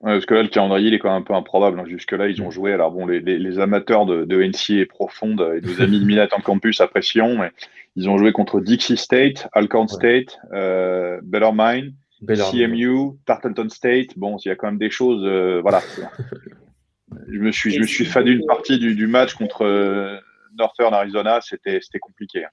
parce 0.02 0.26
que 0.26 0.34
là, 0.34 0.42
le 0.42 0.48
calendrier, 0.48 0.88
il 0.88 0.94
est 0.94 0.98
quand 0.98 1.10
même 1.10 1.22
un 1.22 1.24
peu 1.24 1.34
improbable. 1.34 1.80
Hein. 1.80 1.84
Jusque-là, 1.86 2.28
ils 2.28 2.42
ont 2.42 2.48
mm. 2.48 2.52
joué. 2.52 2.72
Alors, 2.72 2.90
bon, 2.90 3.06
les, 3.06 3.20
les, 3.20 3.58
amateurs 3.58 4.06
de, 4.06 4.24
de 4.24 4.42
NCA 4.42 4.86
profonde 4.86 5.40
et 5.56 5.66
nos 5.66 5.80
amis 5.82 6.00
de 6.00 6.04
Minette 6.04 6.32
en 6.32 6.40
campus 6.40 6.80
apprécieront, 6.80 7.38
mais 7.38 7.52
ils 7.96 8.08
ont 8.08 8.18
joué 8.18 8.32
contre 8.32 8.60
Dixie 8.60 8.96
State, 8.96 9.48
Alcorn 9.52 9.88
State, 9.88 10.38
euh, 10.52 11.20
Bellarmine, 11.22 11.94
CMU, 12.20 13.16
Tarleton 13.24 13.68
State. 13.68 14.16
Bon, 14.16 14.36
il 14.44 14.48
y 14.48 14.50
a 14.50 14.56
quand 14.56 14.66
même 14.66 14.78
des 14.78 14.90
choses. 14.90 15.22
Euh, 15.24 15.60
voilà. 15.62 15.82
je 17.28 17.38
me 17.38 17.52
suis, 17.52 17.72
je 17.72 17.80
me 17.80 17.86
suis 17.86 18.04
fait 18.04 18.22
une 18.26 18.44
partie 18.46 18.78
du, 18.78 18.94
du 18.94 19.06
match 19.06 19.34
contre 19.34 19.64
euh, 19.64 20.18
Northern 20.58 20.92
Arizona. 20.92 21.40
C'était 21.40 21.80
compliqué. 22.00 22.44
Hein. 22.44 22.48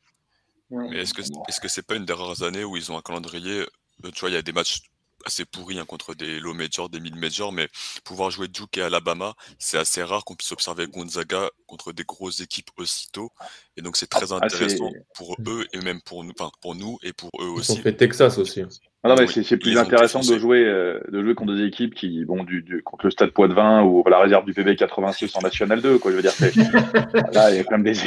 Mais 0.70 1.02
est-ce 1.02 1.14
que 1.14 1.22
est-ce 1.22 1.60
que 1.60 1.68
c'est 1.68 1.86
pas 1.86 1.96
une 1.96 2.06
des 2.06 2.14
rares 2.14 2.42
années 2.44 2.64
où 2.64 2.76
ils 2.78 2.92
ont 2.92 2.98
un 2.98 3.02
calendrier 3.02 3.62
euh, 4.04 4.12
Tu 4.14 4.22
vois, 4.22 4.30
il 4.30 4.34
y 4.34 4.38
a 4.38 4.42
des 4.42 4.54
matchs 4.54 4.82
assez 5.26 5.46
pourris 5.46 5.80
hein, 5.80 5.86
contre 5.86 6.16
des 6.16 6.40
low 6.40 6.54
majors, 6.54 6.90
des 6.90 7.00
mid 7.00 7.16
majors, 7.16 7.52
mais 7.52 7.68
pouvoir 8.04 8.32
jouer 8.32 8.48
Duke 8.48 8.78
et 8.78 8.82
Alabama, 8.82 9.34
c'est 9.60 9.78
assez 9.78 10.04
rare 10.04 10.24
qu'on 10.26 10.36
puisse 10.36 10.52
observer 10.52 10.88
Gonzaga 10.88 11.50
contre 11.68 11.94
des 11.94 12.04
grosses 12.04 12.42
équipes 12.42 12.70
aussitôt. 12.78 13.32
Et 13.78 13.82
donc 13.82 13.98
c'est 13.98 14.08
très 14.10 14.32
ah, 14.32 14.40
intéressant 14.42 14.92
pour 15.16 15.36
eux 15.48 15.66
et 15.74 15.80
même 15.80 16.02
pour 16.02 16.24
nous, 16.24 16.34
enfin 16.38 16.52
pour 16.62 16.76
nous 16.76 16.98
et 17.04 17.14
pour 17.14 17.30
eux 17.42 17.48
aussi. 17.48 17.74
On 17.74 17.82
fait 17.82 17.94
Texas 17.94 18.38
aussi. 18.38 18.64
Ah 19.06 19.10
non, 19.10 19.16
mais 19.20 19.28
c'est 19.28 19.58
plus 19.58 19.78
intéressant 19.78 20.22
de 20.22 20.40
jouer, 20.40 20.64
euh, 20.64 21.02
de 21.12 21.22
jouer 21.22 21.36
contre 21.36 21.56
des 21.56 21.66
équipes 21.66 21.94
qui, 21.94 22.24
bon, 22.24 22.46
du, 22.46 22.62
du, 22.62 22.82
contre 22.84 23.06
le 23.06 23.12
Stade 23.12 23.32
Poitvin 23.32 23.84
ou 23.84 24.02
la 24.10 24.20
réserve 24.20 24.46
du 24.46 24.54
PB 24.54 24.78
86 24.78 25.36
en 25.36 25.42
National 25.42 25.82
2, 25.82 25.98
quoi. 25.98 26.12
Je 26.12 26.16
veux 26.16 26.22
dire, 26.22 26.32
là, 27.34 27.52
il 27.52 27.58
y 27.58 27.60
a 27.60 27.66
quand 27.66 27.78
même 27.78 27.84
des. 27.84 28.00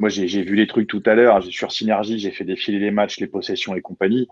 Moi, 0.00 0.08
j'ai 0.08 0.42
vu 0.42 0.56
les 0.56 0.66
trucs 0.66 0.88
tout 0.88 1.02
à 1.06 1.14
l'heure. 1.14 1.44
Sur 1.44 1.70
Synergie, 1.70 2.18
j'ai 2.18 2.32
fait 2.32 2.42
défiler 2.42 2.80
les 2.80 2.90
matchs, 2.90 3.20
les 3.20 3.28
possessions 3.28 3.76
et 3.76 3.80
compagnie. 3.82 4.26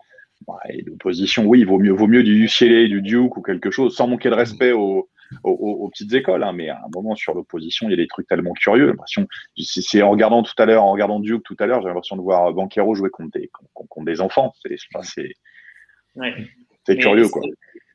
Et 0.69 0.83
l'opposition, 0.83 1.47
oui, 1.47 1.61
il 1.61 1.67
vaut 1.67 1.79
mieux, 1.79 1.93
vaut 1.93 2.07
mieux 2.07 2.23
du 2.23 2.45
UCLA, 2.45 2.89
du 2.89 3.03
Duke 3.03 3.37
ou 3.37 3.43
quelque 3.43 3.71
chose, 3.71 3.95
sans 3.95 4.09
manquer 4.09 4.31
de 4.31 4.35
respect 4.35 4.73
aux, 4.73 5.09
aux, 5.45 5.89
petites 5.89 6.13
écoles. 6.15 6.43
Hein, 6.43 6.53
mais 6.53 6.69
à 6.69 6.79
un 6.79 6.89
moment, 6.93 7.15
sur 7.15 7.35
l'opposition, 7.35 7.89
il 7.89 7.91
y 7.91 7.95
a 7.95 7.97
des 7.97 8.09
trucs 8.09 8.27
tellement 8.27 8.53
curieux. 8.55 8.87
L'impression, 8.87 9.27
c'est 9.57 10.03
en 10.03 10.11
regardant 10.11 10.43
tout 10.43 10.55
à 10.59 10.67
l'heure, 10.67 10.85
en 10.85 10.93
regardant 10.93 11.21
Duke 11.21 11.43
tout 11.45 11.57
à 11.59 11.67
l'heure, 11.67 11.83
j'ai 11.83 11.89
l'impression 11.89 12.17
de 12.17 12.23
voir 12.23 12.53
Banquero 12.53 12.95
jouer 12.95 13.11
contre 13.11 13.39
des, 13.39 13.51
contre, 13.75 14.05
des 14.05 14.21
enfants. 14.21 14.53
C'est 16.87 16.97
curieux, 16.97 17.29
quoi. 17.29 17.43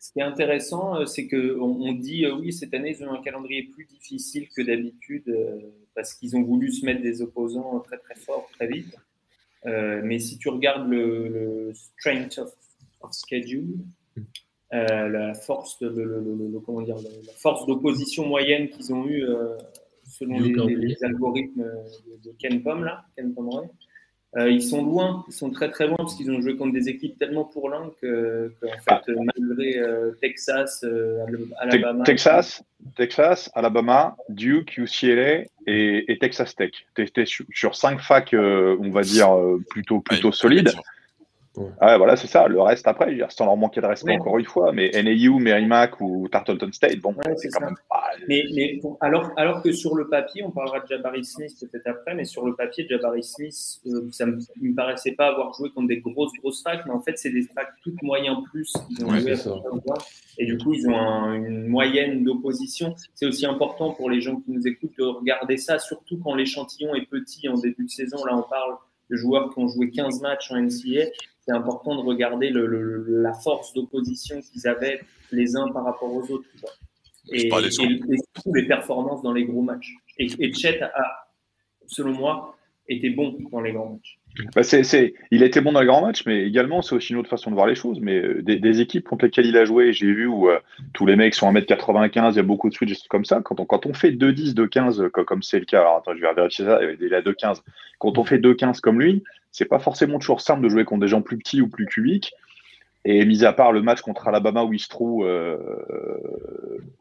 Ce 0.05 0.11
qui 0.11 0.19
est 0.19 0.23
intéressant, 0.23 0.97
euh, 0.97 1.05
c'est 1.07 1.27
qu'on 1.27 1.63
on 1.63 1.93
dit 1.93 2.25
euh, 2.25 2.35
oui, 2.35 2.53
cette 2.53 2.75
année, 2.75 2.95
ils 2.95 3.03
ont 3.03 3.11
un 3.11 3.21
calendrier 3.23 3.63
plus 3.63 3.85
difficile 3.85 4.47
que 4.55 4.61
d'habitude 4.61 5.27
euh, 5.29 5.59
parce 5.95 6.13
qu'ils 6.13 6.37
ont 6.37 6.43
voulu 6.43 6.71
se 6.71 6.85
mettre 6.85 7.01
des 7.01 7.23
opposants 7.23 7.79
très 7.79 7.97
très 7.97 8.13
forts 8.13 8.47
très 8.53 8.67
vite. 8.67 8.95
Mais 9.65 10.19
si 10.19 10.37
tu 10.37 10.49
regardes 10.49 10.89
le, 10.89 11.71
strength 11.73 12.39
of, 12.39 12.53
schedule, 13.11 13.77
la 14.71 15.33
force 15.33 15.79
de, 15.79 15.87
le, 15.87 16.59
comment 16.65 16.81
dire, 16.81 16.97
la 16.97 17.33
force 17.33 17.65
d'opposition 17.65 18.27
moyenne 18.27 18.69
qu'ils 18.69 18.93
ont 18.93 19.07
eu 19.07 19.23
selon 20.07 20.39
les, 20.39 21.03
algorithmes 21.03 21.71
de, 22.23 22.31
Ken 22.39 22.61
Pom 22.61 22.83
là, 22.83 23.05
Ken 23.15 23.33
Pomeroy, 23.33 23.67
euh, 24.37 24.49
ils 24.49 24.61
sont 24.61 24.83
loin, 24.83 25.23
ils 25.29 25.33
sont 25.33 25.49
très 25.49 25.69
très 25.69 25.87
loin 25.87 25.95
parce 25.97 26.15
qu'ils 26.15 26.29
ont 26.29 26.41
joué 26.41 26.57
contre 26.57 26.73
des 26.73 26.89
équipes 26.89 27.17
tellement 27.17 27.45
pour 27.45 27.69
l'un 27.69 27.89
que, 28.01 28.51
en 28.63 28.67
fait, 28.67 28.81
ah. 28.87 29.01
malgré 29.07 29.77
euh, 29.77 30.11
Texas, 30.19 30.83
euh, 30.83 31.25
Alabama. 31.57 32.03
Texas, 32.03 32.61
Texas, 32.97 33.49
Alabama, 33.55 34.17
Duke, 34.27 34.77
UCLA 34.77 35.43
et, 35.67 36.11
et 36.11 36.17
Texas 36.17 36.53
Tech. 36.53 36.71
Tu 36.95 37.03
étais 37.03 37.25
sur, 37.25 37.75
cinq 37.75 38.01
facs, 38.01 38.33
on 38.33 38.89
va 38.89 39.03
dire, 39.03 39.29
plutôt, 39.69 40.01
plutôt 40.01 40.33
solides. 40.33 40.73
Ouais. 41.57 41.97
voilà, 41.97 42.15
c'est 42.15 42.27
ça. 42.27 42.47
Le 42.47 42.61
reste 42.61 42.87
après, 42.87 43.17
sans 43.29 43.45
leur 43.45 43.57
manquer 43.57 43.81
de 43.81 43.85
respect 43.85 44.15
encore 44.17 44.37
une 44.37 44.45
fois, 44.45 44.71
mais 44.71 44.91
NAU, 44.91 45.39
Merrimack 45.39 45.99
ou 46.01 46.27
Tarleton 46.29 46.71
State, 46.71 46.99
bon, 46.99 47.15
c'est 47.37 47.49
quand 47.49 47.65
même 47.65 47.75
pas. 47.89 48.03
Mais, 48.27 48.43
mais 48.53 48.79
alors, 49.01 49.31
alors 49.37 49.61
que 49.61 49.71
sur 49.71 49.95
le 49.95 50.07
papier, 50.07 50.43
on 50.43 50.51
parlera 50.51 50.79
de 50.79 50.87
Jabari 50.87 51.23
Smith 51.23 51.53
peut-être 51.59 51.87
après, 51.87 52.15
mais 52.15 52.25
sur 52.25 52.45
le 52.45 52.55
papier, 52.55 52.87
Jabari 52.89 53.23
Smith, 53.23 53.79
euh, 53.87 54.07
ça 54.11 54.25
me, 54.25 54.39
me 54.61 54.75
paraissait 54.75 55.13
pas 55.13 55.27
avoir 55.27 55.53
joué 55.53 55.69
contre 55.69 55.87
des 55.87 55.99
grosses, 55.99 56.31
grosses 56.39 56.63
facs, 56.63 56.85
mais 56.85 56.93
en 56.93 57.01
fait, 57.01 57.17
c'est 57.17 57.31
des 57.31 57.43
facs 57.43 57.73
toutes 57.83 58.01
moyens 58.01 58.37
plus. 58.51 58.73
Ils 58.89 59.05
ont 59.05 59.09
joué 59.15 59.35
et 60.37 60.45
du 60.45 60.57
coup, 60.57 60.73
ils 60.73 60.87
ont 60.89 61.33
une 61.33 61.67
moyenne 61.67 62.23
d'opposition. 62.23 62.95
C'est 63.13 63.25
aussi 63.25 63.45
important 63.45 63.93
pour 63.93 64.09
les 64.09 64.21
gens 64.21 64.35
qui 64.37 64.51
nous 64.51 64.67
écoutent 64.67 64.97
de 64.97 65.03
regarder 65.03 65.57
ça, 65.57 65.79
surtout 65.79 66.19
quand 66.23 66.35
l'échantillon 66.35 66.93
est 66.95 67.05
petit 67.05 67.47
en 67.47 67.57
début 67.57 67.85
de 67.85 67.89
saison. 67.89 68.23
Là, 68.25 68.35
on 68.37 68.43
parle 68.43 68.75
de 69.09 69.15
joueurs 69.15 69.53
qui 69.53 69.59
ont 69.59 69.67
joué 69.67 69.91
15 69.91 70.21
matchs 70.21 70.51
en 70.51 70.61
NCA 70.61 71.05
c'est 71.45 71.53
important 71.53 71.95
de 71.95 72.01
regarder 72.01 72.49
le, 72.49 73.05
la 73.21 73.33
force 73.33 73.73
d'opposition 73.73 74.41
qu'ils 74.41 74.67
avaient 74.67 75.01
les 75.31 75.55
uns 75.55 75.69
par 75.71 75.83
rapport 75.85 76.13
aux 76.13 76.23
autres. 76.31 76.45
Et, 77.31 77.49
surtout 77.71 78.53
les 78.53 78.67
performances 78.67 79.23
dans 79.23 79.33
les 79.33 79.45
gros 79.45 79.61
matchs. 79.61 79.93
Et, 80.19 80.27
et 80.39 80.53
Chet 80.53 80.81
a, 80.81 81.27
selon 81.87 82.13
moi, 82.13 82.55
été 82.87 83.09
bon 83.09 83.35
dans 83.51 83.61
les 83.61 83.73
grands 83.73 83.93
matchs. 83.93 84.19
Bah 84.53 84.61
il 85.31 85.43
a 85.43 85.45
été 85.45 85.61
bon 85.61 85.71
dans 85.71 85.79
les 85.79 85.85
grands 85.85 86.05
matchs, 86.05 86.23
mais 86.25 86.45
également, 86.45 86.81
c'est 86.81 86.93
aussi 86.93 87.13
une 87.13 87.19
autre 87.19 87.29
façon 87.29 87.49
de 87.49 87.55
voir 87.55 87.67
les 87.67 87.75
choses. 87.75 87.99
Mais 88.01 88.17
euh, 88.17 88.41
des, 88.43 88.81
équipes 88.81 89.07
contre 89.07 89.25
lesquelles 89.25 89.45
il 89.45 89.55
a 89.57 89.63
joué, 89.63 89.93
j'ai 89.93 90.07
vu 90.07 90.27
où 90.27 90.49
euh, 90.49 90.59
tous 90.93 91.05
les 91.05 91.15
mecs 91.15 91.35
sont 91.35 91.47
à 91.47 91.53
1m95, 91.53 92.31
il 92.31 92.35
y 92.35 92.39
a 92.39 92.43
beaucoup 92.43 92.69
de 92.69 92.73
switches 92.73 93.07
comme 93.07 93.23
ça. 93.23 93.41
Quand 93.43 93.59
on, 93.59 93.65
quand 93.65 93.85
on 93.85 93.93
fait 93.93 94.11
2-10, 94.11 94.53
2-15, 94.53 95.09
comme, 95.09 95.41
c'est 95.41 95.59
le 95.59 95.65
cas, 95.65 95.79
alors 95.79 95.97
attends, 95.97 96.13
je 96.15 96.21
vais 96.21 96.33
vérifier 96.33 96.65
ça, 96.65 96.79
il 96.83 97.13
est 97.13 97.15
à 97.15 97.21
2-15. 97.21 97.61
Quand 97.99 98.17
on 98.17 98.25
fait 98.25 98.37
2-15 98.37 98.81
comme 98.81 98.99
lui, 98.99 99.23
c'est 99.55 99.65
pas 99.65 99.79
forcément 99.79 100.19
toujours 100.19 100.41
simple 100.41 100.61
de 100.61 100.69
jouer 100.69 100.83
contre 100.83 101.01
des 101.01 101.07
gens 101.07 101.21
plus 101.21 101.37
petits 101.37 101.61
ou 101.61 101.69
plus 101.69 101.85
cubiques. 101.85 102.33
Et 103.05 103.23
mis 103.25 103.45
à 103.45 103.53
part 103.53 103.71
le 103.71 103.81
match 103.81 104.01
contre 104.01 104.27
Alabama 104.27 104.63
où 104.63 104.73
il 104.73 104.79
se 104.79 104.89
trouve, 104.89 105.25
euh, 105.25 105.57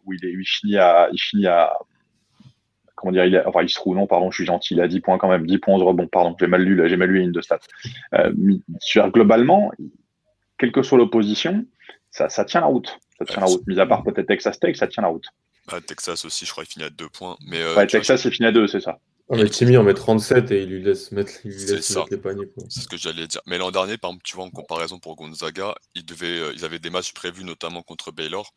où 0.05 0.13
il, 0.13 0.25
est, 0.25 0.31
il 0.31 0.45
finit 0.45 0.77
à, 0.77 1.09
il 1.13 1.19
finit 1.19 1.47
à, 1.49 1.73
comment 2.95 3.11
dire, 3.11 3.25
il, 3.25 3.43
enfin, 3.45 3.63
il 3.63 3.69
se 3.69 3.75
trouve, 3.75 3.97
non, 3.97 4.07
pardon, 4.07 4.31
je 4.31 4.37
suis 4.37 4.45
gentil, 4.45 4.75
il 4.75 4.81
a 4.81 4.87
10 4.87 5.01
points 5.01 5.19
quand 5.19 5.29
même, 5.29 5.47
10 5.47 5.59
points, 5.59 5.75
11 5.75 5.83
rebonds, 5.83 6.07
pardon, 6.07 6.37
j'ai 6.39 6.47
mal 6.47 6.63
lu, 6.63 6.81
j'ai 6.89 6.97
mal 6.97 7.09
lu 7.09 7.21
une 7.21 7.33
de 7.33 7.41
stats. 7.41 7.59
Euh, 8.15 8.33
globalement, 9.09 9.73
quelle 10.59 10.71
que 10.71 10.83
soit 10.83 10.99
l'opposition, 10.99 11.65
ça, 12.11 12.29
ça 12.29 12.45
tient 12.45 12.61
la 12.61 12.67
route. 12.67 12.99
Ça 13.19 13.25
tient 13.25 13.41
la 13.41 13.47
route. 13.47 13.67
Mis 13.67 13.81
à 13.81 13.87
part 13.87 14.05
peut-être 14.05 14.29
Texas 14.29 14.61
Tech, 14.61 14.77
ça 14.77 14.87
tient 14.87 15.03
la 15.03 15.09
route. 15.09 15.27
Ah, 15.73 15.81
Texas 15.81 16.25
aussi, 16.25 16.45
je 16.45 16.53
crois, 16.53 16.63
il 16.65 16.71
finit 16.71 16.85
à 16.85 16.91
2 16.91 17.09
points. 17.09 17.37
Mais, 17.49 17.61
euh, 17.61 17.75
ouais, 17.75 17.87
Texas, 17.87 18.25
il 18.25 18.31
finit 18.31 18.49
à 18.49 18.53
2, 18.53 18.69
c'est 18.69 18.81
ça. 18.81 19.01
On 19.29 19.37
met 19.37 19.49
Timmy, 19.49 19.79
on 19.79 19.83
met 19.83 19.95
37 19.95 20.51
et 20.51 20.63
il 20.63 20.69
lui 20.69 20.83
laisse 20.83 21.11
mettre, 21.11 21.33
il 21.45 21.53
lui 21.53 21.65
laisse 21.65 21.97
mettre 21.97 22.11
les 22.11 22.19
paniers. 22.19 22.49
C'est 22.69 22.81
ce 22.81 22.89
que 22.89 22.99
j'allais 22.99 23.27
dire. 23.27 23.41
Mais 23.47 23.57
l'an 23.57 23.71
dernier, 23.71 23.97
par 23.97 24.11
exemple, 24.11 24.25
tu 24.25 24.37
vois, 24.37 24.45
en 24.45 24.51
comparaison 24.51 24.99
pour 24.99 25.17
Gonzaga, 25.17 25.75
ils, 25.95 26.05
devaient, 26.05 26.41
euh, 26.41 26.53
ils 26.55 26.65
avaient 26.65 26.79
des 26.79 26.91
matchs 26.91 27.15
prévus, 27.15 27.45
notamment 27.45 27.83
contre 27.83 28.13
Baylor. 28.13 28.53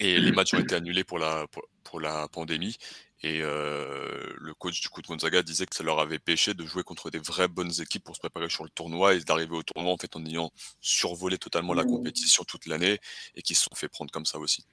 Et 0.00 0.18
les 0.18 0.32
matchs 0.32 0.54
ont 0.54 0.58
été 0.58 0.74
annulés 0.74 1.04
pour 1.04 1.18
la, 1.18 1.46
pour 1.84 2.00
la 2.00 2.26
pandémie. 2.28 2.78
Et 3.24 3.40
euh, 3.40 4.32
le 4.36 4.52
coach 4.54 4.80
du 4.80 4.88
coup 4.88 5.00
de 5.00 5.06
Gonzaga 5.06 5.42
disait 5.42 5.66
que 5.66 5.76
ça 5.76 5.84
leur 5.84 6.00
avait 6.00 6.18
pêché 6.18 6.54
de 6.54 6.66
jouer 6.66 6.82
contre 6.82 7.10
des 7.10 7.20
vraies 7.20 7.46
bonnes 7.46 7.70
équipes 7.80 8.02
pour 8.02 8.16
se 8.16 8.20
préparer 8.20 8.48
sur 8.48 8.64
le 8.64 8.70
tournoi 8.70 9.14
et 9.14 9.20
d'arriver 9.20 9.54
au 9.54 9.62
tournoi 9.62 9.92
en 9.92 9.96
fait 9.96 10.16
en 10.16 10.24
ayant 10.26 10.50
survolé 10.80 11.38
totalement 11.38 11.72
la 11.72 11.84
mmh. 11.84 11.88
compétition 11.88 12.42
toute 12.42 12.66
l'année 12.66 12.98
et 13.36 13.42
qui 13.42 13.54
se 13.54 13.62
sont 13.62 13.76
fait 13.76 13.88
prendre 13.88 14.10
comme 14.10 14.26
ça 14.26 14.40
aussi. 14.40 14.64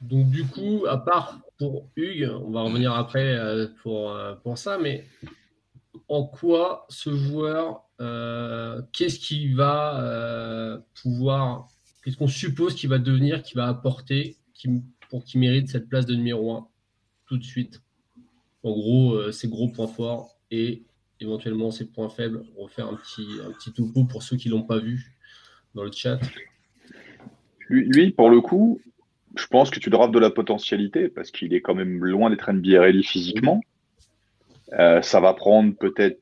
Donc 0.00 0.30
du 0.30 0.44
coup, 0.44 0.84
à 0.88 0.98
part 0.98 1.40
pour 1.58 1.88
Hugues, 1.96 2.30
on 2.42 2.50
va 2.50 2.62
revenir 2.62 2.92
après 2.92 3.36
euh, 3.36 3.66
pour, 3.82 4.10
euh, 4.10 4.34
pour 4.34 4.58
ça, 4.58 4.78
mais 4.78 5.06
en 6.08 6.24
quoi 6.24 6.86
ce 6.88 7.14
joueur, 7.14 7.82
qu'est-ce 8.92 9.18
qu'il 9.18 9.56
va 9.56 10.82
pouvoir, 11.02 11.68
qu'est-ce 12.04 12.16
qu'on 12.16 12.28
suppose 12.28 12.74
qu'il 12.74 12.90
va 12.90 12.98
devenir, 12.98 13.42
qu'il 13.42 13.56
va 13.56 13.68
apporter, 13.68 14.36
qui 14.52 14.68
pour 15.08 15.24
qu'il 15.24 15.40
mérite 15.40 15.68
cette 15.68 15.88
place 15.88 16.06
de 16.06 16.14
numéro 16.14 16.52
1 16.52 16.68
tout 17.26 17.38
de 17.38 17.44
suite? 17.44 17.84
En 18.64 18.72
gros, 18.72 19.12
euh, 19.12 19.30
ses 19.30 19.48
gros 19.48 19.68
points 19.68 19.86
forts 19.86 20.38
et 20.50 20.82
éventuellement 21.20 21.70
ses 21.70 21.84
points 21.84 22.08
faibles. 22.08 22.44
On 22.56 22.66
faire 22.66 22.88
un 22.88 22.96
petit, 22.96 23.26
un 23.46 23.52
petit 23.52 23.72
topo 23.72 24.04
pour 24.04 24.22
ceux 24.22 24.36
qui 24.36 24.48
ne 24.48 24.54
l'ont 24.54 24.62
pas 24.62 24.78
vu 24.78 25.14
dans 25.74 25.84
le 25.84 25.92
chat. 25.92 26.18
Lui, 27.68 28.10
pour 28.10 28.30
le 28.30 28.40
coup, 28.40 28.80
je 29.36 29.46
pense 29.46 29.70
que 29.70 29.80
tu 29.80 29.90
draftes 29.90 30.12
de 30.12 30.18
la 30.18 30.30
potentialité 30.30 31.08
parce 31.08 31.30
qu'il 31.30 31.54
est 31.54 31.60
quand 31.60 31.74
même 31.74 32.04
loin 32.04 32.30
d'être 32.30 32.52
NBA 32.52 32.80
ready 32.80 33.02
physiquement. 33.02 33.60
Euh, 34.78 35.02
ça 35.02 35.20
va 35.20 35.34
prendre 35.34 35.74
peut-être 35.74 36.18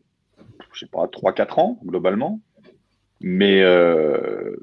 je 0.72 0.80
sais 0.80 0.86
pas, 0.86 1.06
3-4 1.06 1.60
ans, 1.60 1.78
globalement. 1.84 2.40
Mais 3.20 3.62
euh, 3.62 4.56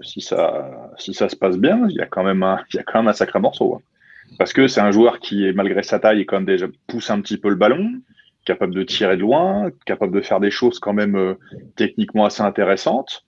si, 0.00 0.20
ça, 0.20 0.90
si 0.98 1.14
ça 1.14 1.28
se 1.28 1.36
passe 1.36 1.56
bien, 1.56 1.86
il 1.88 1.96
y 1.96 2.00
a 2.00 2.06
quand 2.06 2.24
même 2.24 2.42
un, 2.42 2.60
il 2.72 2.76
y 2.76 2.80
a 2.80 2.82
quand 2.82 2.98
même 2.98 3.08
un 3.08 3.14
sacré 3.14 3.40
morceau. 3.40 3.76
Hein. 3.76 3.80
Parce 4.38 4.52
que 4.52 4.68
c'est 4.68 4.80
un 4.80 4.90
joueur 4.90 5.20
qui, 5.20 5.50
malgré 5.54 5.82
sa 5.82 5.98
taille, 5.98 6.26
quand 6.26 6.36
même 6.36 6.46
déjà 6.46 6.66
pousse 6.86 7.10
un 7.10 7.20
petit 7.20 7.38
peu 7.38 7.48
le 7.48 7.54
ballon, 7.54 7.92
capable 8.44 8.74
de 8.74 8.82
tirer 8.82 9.16
de 9.16 9.22
loin, 9.22 9.70
capable 9.86 10.12
de 10.12 10.20
faire 10.20 10.40
des 10.40 10.50
choses 10.50 10.78
quand 10.78 10.92
même 10.92 11.16
euh, 11.16 11.34
techniquement 11.76 12.26
assez 12.26 12.42
intéressantes. 12.42 13.24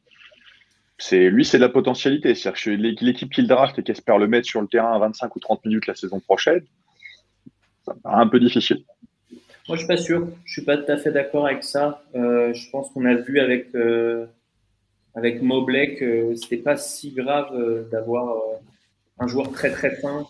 C'est 1.00 1.30
lui, 1.30 1.46
c'est 1.46 1.56
de 1.56 1.62
la 1.62 1.70
potentialité. 1.70 2.34
C'est-à-dire 2.34 2.62
que 2.62 2.70
l'équipe 2.70 3.32
qui 3.32 3.40
le 3.40 3.48
draft 3.48 3.78
et 3.78 3.82
qui 3.82 3.90
espère 3.90 4.18
le 4.18 4.28
mettre 4.28 4.46
sur 4.46 4.60
le 4.60 4.68
terrain 4.68 4.92
à 4.92 4.98
25 4.98 5.34
ou 5.34 5.40
30 5.40 5.64
minutes 5.64 5.86
la 5.86 5.94
saison 5.94 6.20
prochaine, 6.20 6.62
ça 7.86 7.94
me 7.94 8.00
paraît 8.00 8.20
un 8.20 8.28
peu 8.28 8.38
difficile. 8.38 8.84
Moi, 9.66 9.76
je 9.76 9.78
suis 9.78 9.88
pas 9.88 9.96
sûr. 9.96 10.28
Je 10.44 10.52
suis 10.52 10.62
pas 10.62 10.76
tout 10.76 10.92
à 10.92 10.98
fait 10.98 11.10
d'accord 11.10 11.46
avec 11.46 11.64
ça. 11.64 12.02
Euh, 12.14 12.52
je 12.52 12.68
pense 12.70 12.90
qu'on 12.90 13.06
a 13.06 13.14
vu 13.14 13.40
avec 13.40 13.74
euh, 13.74 14.26
avec 15.14 15.40
Mobley 15.40 15.94
que 15.94 16.34
c'était 16.34 16.58
pas 16.58 16.76
si 16.76 17.12
grave 17.12 17.48
euh, 17.54 17.88
d'avoir 17.90 18.36
un 19.18 19.26
joueur 19.26 19.50
très 19.52 19.70
très 19.70 19.96
fin 19.96 20.26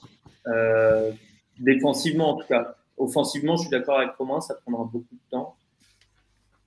défensivement 1.58 2.30
en 2.30 2.36
tout 2.36 2.46
cas. 2.46 2.76
Offensivement, 2.96 3.56
je 3.56 3.62
suis 3.62 3.70
d'accord 3.70 3.98
avec 3.98 4.12
Romain, 4.12 4.40
ça 4.40 4.54
prendra 4.54 4.84
beaucoup 4.84 5.14
de 5.14 5.30
temps. 5.30 5.56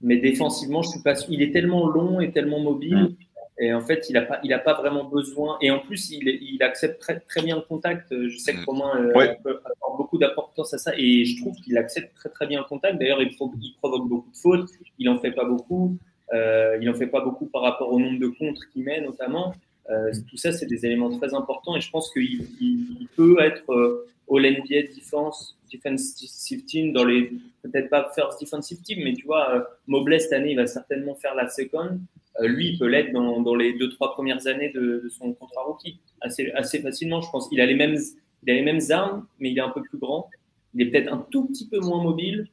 Mais 0.01 0.17
défensivement, 0.17 0.81
je 0.81 0.89
suis 0.89 1.01
pas. 1.01 1.13
Il 1.29 1.41
est 1.41 1.51
tellement 1.51 1.87
long 1.87 2.19
et 2.19 2.31
tellement 2.31 2.59
mobile. 2.59 2.95
Mm. 2.95 3.15
Et 3.59 3.73
en 3.73 3.81
fait, 3.81 4.09
il 4.09 4.13
n'a 4.13 4.23
pas, 4.23 4.39
il 4.43 4.51
a 4.51 4.59
pas 4.59 4.73
vraiment 4.73 5.03
besoin. 5.03 5.57
Et 5.61 5.69
en 5.69 5.79
plus, 5.79 6.09
il, 6.09 6.27
il 6.27 6.63
accepte 6.63 6.99
très, 6.99 7.19
très, 7.19 7.41
bien 7.41 7.55
le 7.55 7.61
contact. 7.61 8.07
Je 8.11 8.37
sais 8.37 8.53
que 8.53 8.61
mm. 8.61 8.65
Romain 8.65 9.11
euh, 9.15 9.55
beaucoup 9.97 10.17
d'importance 10.17 10.73
à 10.73 10.77
ça. 10.77 10.91
Et 10.97 11.25
je 11.25 11.41
trouve 11.41 11.55
qu'il 11.57 11.77
accepte 11.77 12.15
très, 12.15 12.29
très 12.29 12.47
bien 12.47 12.59
le 12.59 12.65
contact. 12.65 12.97
D'ailleurs, 12.97 13.21
il, 13.21 13.29
il, 13.29 13.75
provoque 13.77 14.07
beaucoup 14.07 14.31
de 14.31 14.37
fautes. 14.37 14.69
Il 14.97 15.05
n'en 15.05 15.19
fait 15.19 15.31
pas 15.31 15.45
beaucoup. 15.45 15.97
Euh, 16.33 16.77
il 16.81 16.87
n'en 16.87 16.95
fait 16.95 17.07
pas 17.07 17.21
beaucoup 17.21 17.45
par 17.45 17.61
rapport 17.61 17.91
au 17.91 17.99
nombre 17.99 18.19
de 18.19 18.27
contres 18.27 18.67
qu'il 18.71 18.83
met, 18.83 19.01
notamment. 19.01 19.53
Euh, 19.89 20.11
tout 20.29 20.37
ça, 20.37 20.51
c'est 20.51 20.65
des 20.65 20.85
éléments 20.85 21.09
très 21.17 21.33
importants. 21.33 21.75
Et 21.75 21.81
je 21.81 21.89
pense 21.89 22.11
qu'il 22.11 22.47
il, 22.61 23.07
peut 23.15 23.37
être 23.41 23.71
euh, 23.71 24.07
All-NBA 24.29 24.93
Defense, 24.95 25.57
Defensive 25.71 26.65
Team 26.65 26.93
dans 26.93 27.05
les. 27.05 27.31
Peut-être 27.63 27.89
pas 27.89 28.11
First 28.15 28.41
Defensive 28.41 28.81
Team, 28.81 29.03
mais 29.03 29.13
tu 29.13 29.25
vois, 29.25 29.55
euh, 29.55 29.63
Mobley 29.87 30.19
cette 30.19 30.33
année, 30.33 30.51
il 30.51 30.55
va 30.55 30.67
certainement 30.67 31.15
faire 31.15 31.35
la 31.35 31.49
second. 31.49 31.99
Euh, 32.39 32.47
lui, 32.47 32.69
il 32.69 32.79
peut 32.79 32.87
l'être 32.87 33.11
dans, 33.11 33.55
les 33.55 33.73
deux, 33.73 33.89
trois 33.89 34.13
premières 34.13 34.47
années 34.47 34.69
de, 34.69 35.07
son 35.09 35.33
contrat 35.33 35.63
rookie, 35.63 35.99
assez, 36.21 36.81
facilement, 36.81 37.21
je 37.21 37.29
pense. 37.29 37.47
Il 37.51 37.61
a, 37.61 37.65
les 37.65 37.75
mêmes, 37.75 37.97
il 38.43 38.51
a 38.51 38.55
les 38.55 38.61
mêmes 38.61 38.81
armes, 38.89 39.25
mais 39.39 39.51
il 39.51 39.57
est 39.57 39.61
un 39.61 39.69
peu 39.69 39.81
plus 39.81 39.97
grand. 39.97 40.29
Il 40.73 40.81
est 40.81 40.89
peut-être 40.89 41.13
un 41.13 41.25
tout 41.29 41.45
petit 41.45 41.67
peu 41.67 41.79
moins 41.79 42.01
mobile, 42.01 42.47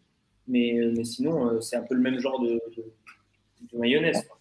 mais, 0.47 0.79
sinon, 1.05 1.61
c'est 1.61 1.77
un 1.77 1.83
peu 1.83 1.95
le 1.95 2.03
même 2.03 2.19
genre 2.19 2.41
de, 2.41 2.61
de, 2.77 3.79
mayonnaise. 3.79 4.23
Ah, 4.31 4.35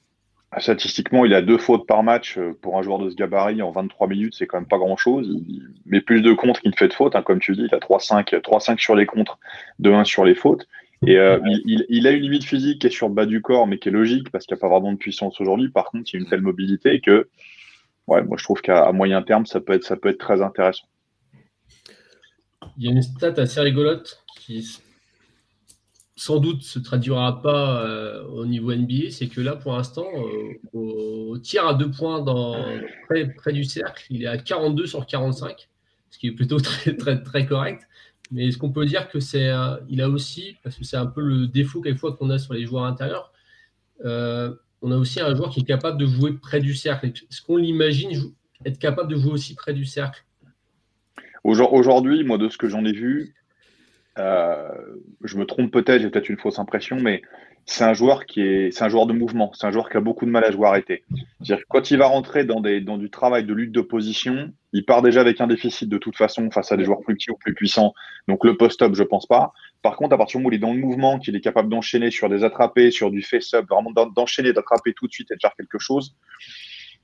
statistiquement, 0.59 1.25
il 1.25 1.33
a 1.33 1.41
deux 1.41 1.57
fautes 1.57 1.87
par 1.87 2.03
match 2.03 2.37
euh, 2.37 2.53
pour 2.61 2.77
un 2.77 2.81
joueur 2.81 2.99
de 2.99 3.09
ce 3.09 3.15
gabarit 3.15 3.61
en 3.61 3.71
23 3.71 4.07
minutes, 4.07 4.35
c'est 4.37 4.47
quand 4.47 4.57
même 4.57 4.67
pas 4.67 4.77
grand-chose. 4.77 5.27
Il 5.47 5.63
met 5.85 6.01
plus 6.01 6.21
de 6.21 6.33
contre 6.33 6.61
qu'il 6.61 6.71
ne 6.71 6.75
fait 6.75 6.87
de 6.87 6.93
fautes, 6.93 7.15
hein, 7.15 7.21
comme 7.21 7.39
tu 7.39 7.53
dis. 7.53 7.67
Il 7.69 7.75
a 7.75 7.79
3-5 7.79 8.79
sur 8.79 8.95
les 8.95 9.05
contres, 9.05 9.39
2-1 9.81 10.05
sur 10.05 10.25
les 10.25 10.35
fautes. 10.35 10.67
Et 11.07 11.17
euh, 11.17 11.39
il, 11.65 11.85
il, 11.87 12.07
a 12.07 12.11
une 12.11 12.21
limite 12.21 12.43
physique 12.43 12.81
qui 12.81 12.87
est 12.87 12.91
sur 12.91 13.07
le 13.07 13.13
bas 13.13 13.25
du 13.25 13.41
corps, 13.41 13.67
mais 13.67 13.79
qui 13.79 13.87
est 13.87 13.91
logique 13.91 14.29
parce 14.31 14.45
qu'il 14.45 14.55
n'y 14.55 14.59
a 14.59 14.61
pas 14.61 14.69
vraiment 14.69 14.91
de 14.91 14.97
puissance 14.97 15.39
aujourd'hui. 15.39 15.69
Par 15.69 15.85
contre, 15.85 16.09
il 16.11 16.17
y 16.17 16.19
a 16.19 16.23
une 16.23 16.29
telle 16.29 16.41
mobilité 16.41 16.99
que, 16.99 17.29
ouais, 18.07 18.21
moi 18.23 18.35
je 18.37 18.43
trouve 18.43 18.61
qu'à 18.61 18.91
moyen 18.91 19.21
terme, 19.21 19.45
ça 19.45 19.61
peut 19.61 19.73
être, 19.73 19.85
ça 19.85 19.95
peut 19.95 20.09
être 20.09 20.17
très 20.17 20.41
intéressant. 20.41 20.87
Il 22.77 22.85
y 22.85 22.89
a 22.89 22.91
une 22.91 23.01
stat 23.01 23.33
assez 23.37 23.61
rigolote 23.61 24.23
qui 24.35 24.81
sans 26.19 26.39
doute 26.39 26.63
se 26.63 26.79
traduira 26.79 27.41
pas 27.41 27.81
euh, 27.85 28.25
au 28.25 28.45
niveau 28.45 28.75
NBA, 28.75 29.09
c'est 29.09 29.27
que 29.27 29.39
là, 29.39 29.55
pour 29.55 29.71
l'instant, 29.71 30.05
euh, 30.17 30.77
au, 30.77 31.37
tir 31.37 31.65
à 31.65 31.73
deux 31.73 31.89
points 31.89 32.21
dans, 32.21 32.61
près, 33.07 33.29
près, 33.29 33.53
du 33.53 33.63
cercle, 33.63 34.05
il 34.09 34.23
est 34.23 34.27
à 34.27 34.37
42 34.37 34.85
sur 34.85 35.05
45, 35.05 35.69
ce 36.09 36.19
qui 36.19 36.27
est 36.27 36.31
plutôt 36.33 36.57
très, 36.59 37.45
correct. 37.45 37.87
Mais 38.31 38.49
est-ce 38.49 38.57
qu'on 38.57 38.69
peut 38.69 38.85
dire 38.85 39.07
que 39.07 39.21
c'est, 39.21 39.49
il 39.87 40.01
a 40.01 40.09
aussi, 40.09 40.57
parce 40.61 40.75
que 40.75 40.83
c'est 40.83 40.97
un 40.97 41.05
peu 41.05 41.21
le 41.21 41.47
défaut 41.47 41.79
quelquefois 41.79 42.17
qu'on 42.17 42.29
a 42.31 42.37
sur 42.37 42.53
les 42.53 42.65
joueurs 42.65 42.83
intérieurs, 42.83 43.31
euh, 44.03 44.53
on 44.81 44.91
a 44.91 44.97
aussi 44.97 45.21
un 45.21 45.33
joueur 45.33 45.49
qui 45.51 45.61
est 45.61 45.65
capable 45.65 45.97
de 45.97 46.05
jouer 46.05 46.33
près 46.33 46.59
du 46.59 46.75
cercle. 46.75 47.07
Est-ce 47.07 47.41
qu'on 47.41 47.55
l'imagine 47.55 48.11
être 48.65 48.77
capable 48.77 49.09
de 49.09 49.17
jouer 49.17 49.31
aussi 49.31 49.55
près 49.55 49.73
du 49.73 49.85
cercle? 49.85 50.25
Aujourd'hui, 51.45 52.25
moi, 52.25 52.37
de 52.37 52.49
ce 52.49 52.57
que 52.57 52.67
j'en 52.67 52.83
ai 52.83 52.91
vu, 52.91 53.35
je 54.17 55.37
me 55.37 55.45
trompe 55.45 55.71
peut-être, 55.71 56.01
j'ai 56.01 56.09
peut-être 56.09 56.29
une 56.29 56.37
fausse 56.37 56.59
impression, 56.59 56.97
mais 56.97 57.21
c'est 57.69 57.83
un 57.83 57.93
joueur 57.93 58.25
qui 58.25 58.41
est, 58.41 58.81
un 58.81 58.89
joueur 58.89 59.05
de 59.05 59.13
mouvement. 59.13 59.51
C'est 59.53 59.67
un 59.67 59.71
joueur 59.71 59.89
qui 59.89 59.97
a 59.97 60.01
beaucoup 60.01 60.25
de 60.25 60.31
mal 60.31 60.43
à 60.43 60.51
jouer 60.51 60.67
arrêté. 60.67 61.03
C'est-à-dire 61.41 61.63
quand 61.69 61.91
il 61.91 61.97
va 61.97 62.07
rentrer 62.07 62.43
dans, 62.43 62.61
des, 62.61 62.81
du 62.81 63.09
travail 63.11 63.45
de 63.45 63.53
lutte 63.53 63.71
d'opposition, 63.71 64.51
il 64.73 64.85
part 64.85 65.03
déjà 65.03 65.21
avec 65.21 65.39
un 65.39 65.45
déficit 65.45 65.87
de 65.87 65.97
toute 65.99 66.17
façon 66.17 66.49
face 66.49 66.71
à 66.71 66.77
des 66.77 66.85
joueurs 66.85 67.01
plus 67.01 67.15
petits 67.15 67.29
ou 67.29 67.35
plus 67.35 67.53
puissants. 67.53 67.93
Donc 68.27 68.43
le 68.43 68.57
post-up, 68.57 68.95
je 68.95 69.03
pense 69.03 69.27
pas. 69.27 69.53
Par 69.83 69.97
contre, 69.97 70.15
à 70.15 70.17
partir 70.17 70.39
du 70.39 70.43
moment 70.43 70.49
où 70.49 70.53
il 70.53 70.55
est 70.55 70.59
dans 70.59 70.73
le 70.73 70.79
mouvement, 70.79 71.19
qu'il 71.19 71.35
est 71.35 71.41
capable 71.41 71.69
d'enchaîner 71.69 72.09
sur 72.09 72.27
des 72.27 72.43
attrapés, 72.43 72.89
sur 72.89 73.11
du 73.11 73.21
face-up, 73.21 73.65
vraiment 73.69 73.91
d'enchaîner, 73.91 74.51
d'attraper 74.51 74.93
tout 74.93 75.07
de 75.07 75.13
suite 75.13 75.29
et 75.31 75.35
de 75.35 75.39
faire 75.39 75.53
quelque 75.55 75.77
chose. 75.77 76.15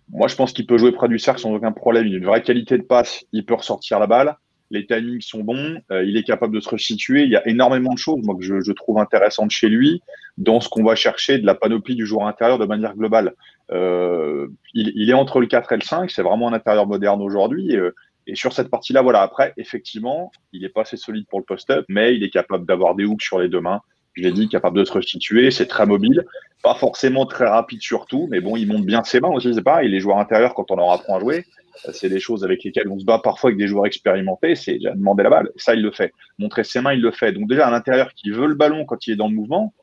Moi, 0.10 0.28
je 0.28 0.36
pense 0.36 0.52
qu'il 0.52 0.66
peut 0.66 0.78
jouer 0.78 0.92
près 0.92 1.08
du 1.08 1.20
cercle 1.20 1.42
sans 1.42 1.54
aucun 1.54 1.72
problème. 1.72 2.08
Il 2.08 2.16
a 2.16 2.18
une 2.18 2.26
vraie 2.26 2.42
qualité 2.42 2.78
de 2.78 2.84
passe. 2.84 3.24
Il 3.32 3.46
peut 3.46 3.56
ressortir 3.56 4.00
la 4.00 4.08
balle 4.08 4.36
les 4.72 4.86
timings 4.86 5.22
sont 5.22 5.44
bons, 5.44 5.80
euh, 5.92 6.04
il 6.04 6.18
est 6.18 6.24
capable 6.24 6.56
de 6.56 6.60
se 6.60 6.70
resituer. 6.70 7.24
Il 7.24 7.30
y 7.30 7.36
a 7.36 7.48
énormément 7.48 7.94
de 7.94 8.00
choses 8.00 8.20
moi, 8.24 8.36
que 8.36 8.44
je, 8.44 8.72
trouve 8.72 9.00
intéressantes 9.00 9.52
chez 9.52 9.70
lui 9.70 10.02
dans 10.38 10.60
ce 10.60 10.70
qu'on 10.70 10.84
va 10.84 10.96
chercher 10.96 11.38
de 11.38 11.46
la 11.46 11.56
panoplie 11.56 11.96
du 11.96 12.06
joueur 12.06 12.28
intérieur 12.28 12.58
de 12.58 12.66
manière 12.66 12.96
globale. 12.96 13.34
Euh, 13.72 14.48
il, 14.74 15.10
est 15.10 15.14
entre 15.14 15.40
le 15.40 15.48
4 15.48 15.72
et 15.72 15.76
le 15.78 15.82
5, 15.82 16.10
c'est 16.10 16.24
vraiment 16.24 16.48
un 16.50 16.54
intérieur 16.54 16.88
moderne 16.88 17.22
aujourd'hui. 17.22 17.76
Euh, 17.76 17.92
et 18.28 18.36
sur 18.36 18.54
cette 18.54 18.70
partie-là, 18.70 19.04
voilà, 19.04 19.22
après, 19.22 19.54
effectivement, 19.58 20.32
il 20.52 20.62
n'est 20.64 20.70
pas 20.70 20.82
assez 20.82 20.98
solide 20.98 21.28
pour 21.30 21.40
le 21.40 21.46
post-up, 21.46 21.86
mais 21.90 22.16
il 22.16 22.24
est 22.24 22.32
capable 22.32 22.66
d'avoir 22.66 22.96
des 22.96 23.06
hooks 23.06 23.22
sur 23.22 23.40
les 23.40 23.50
deux 23.50 23.62
mains. 23.62 23.82
Je 24.14 24.24
l'ai 24.24 24.32
dit, 24.32 24.48
capable 24.48 24.80
de 24.80 24.86
se 24.86 24.94
restituer, 24.94 25.52
c'est 25.52 25.68
très 25.68 25.86
mobile, 25.86 26.24
pas 26.64 26.74
forcément 26.74 27.26
très 27.26 27.46
rapide 27.46 27.82
surtout, 27.82 28.28
mais 28.32 28.40
bon, 28.40 28.56
il 28.56 28.66
monte 28.66 28.86
bien 28.86 29.04
ses 29.04 29.20
mains 29.20 29.30
aussi, 29.30 29.54
c'est 29.54 29.62
pareil. 29.62 29.90
Les 29.90 30.00
joueurs 30.00 30.18
intérieurs, 30.18 30.56
quand 30.56 30.72
on 30.72 30.78
leur 30.78 30.92
apprend 30.92 31.18
à 31.18 31.20
jouer, 31.20 31.46
c'est 31.92 32.10
des 32.10 32.20
choses 32.20 32.44
avec 32.44 32.64
lesquelles 32.64 32.88
on 32.90 33.00
se 33.00 33.06
bat 33.06 33.20
parfois 33.20 33.50
avec 33.50 33.58
des 33.58 33.68
joueurs 33.68 33.86
expérimentés, 33.86 34.56
c'est 34.56 34.78
demander 34.78 35.24
la 35.24 35.30
balle. 35.30 35.52
Ça, 35.56 35.76
il 35.76 35.82
le 35.82 35.92
fait. 35.92 36.14
Montrer 36.38 36.64
ses 36.64 36.82
mains, 36.82 36.94
il 36.94 37.02
le 37.02 37.12
fait. 37.12 37.32
Donc 37.32 37.48
déjà, 37.50 37.68
à 37.68 37.72
l'intérieur, 37.72 38.14
qui 38.14 38.32
veut 38.32 38.48
le 38.48 38.56
ballon 38.56 38.86
quand 38.86 39.08
il 39.08 39.14
est 39.14 39.16
dans 39.16 39.28
le 39.28 39.36
mouvement, 39.36 39.74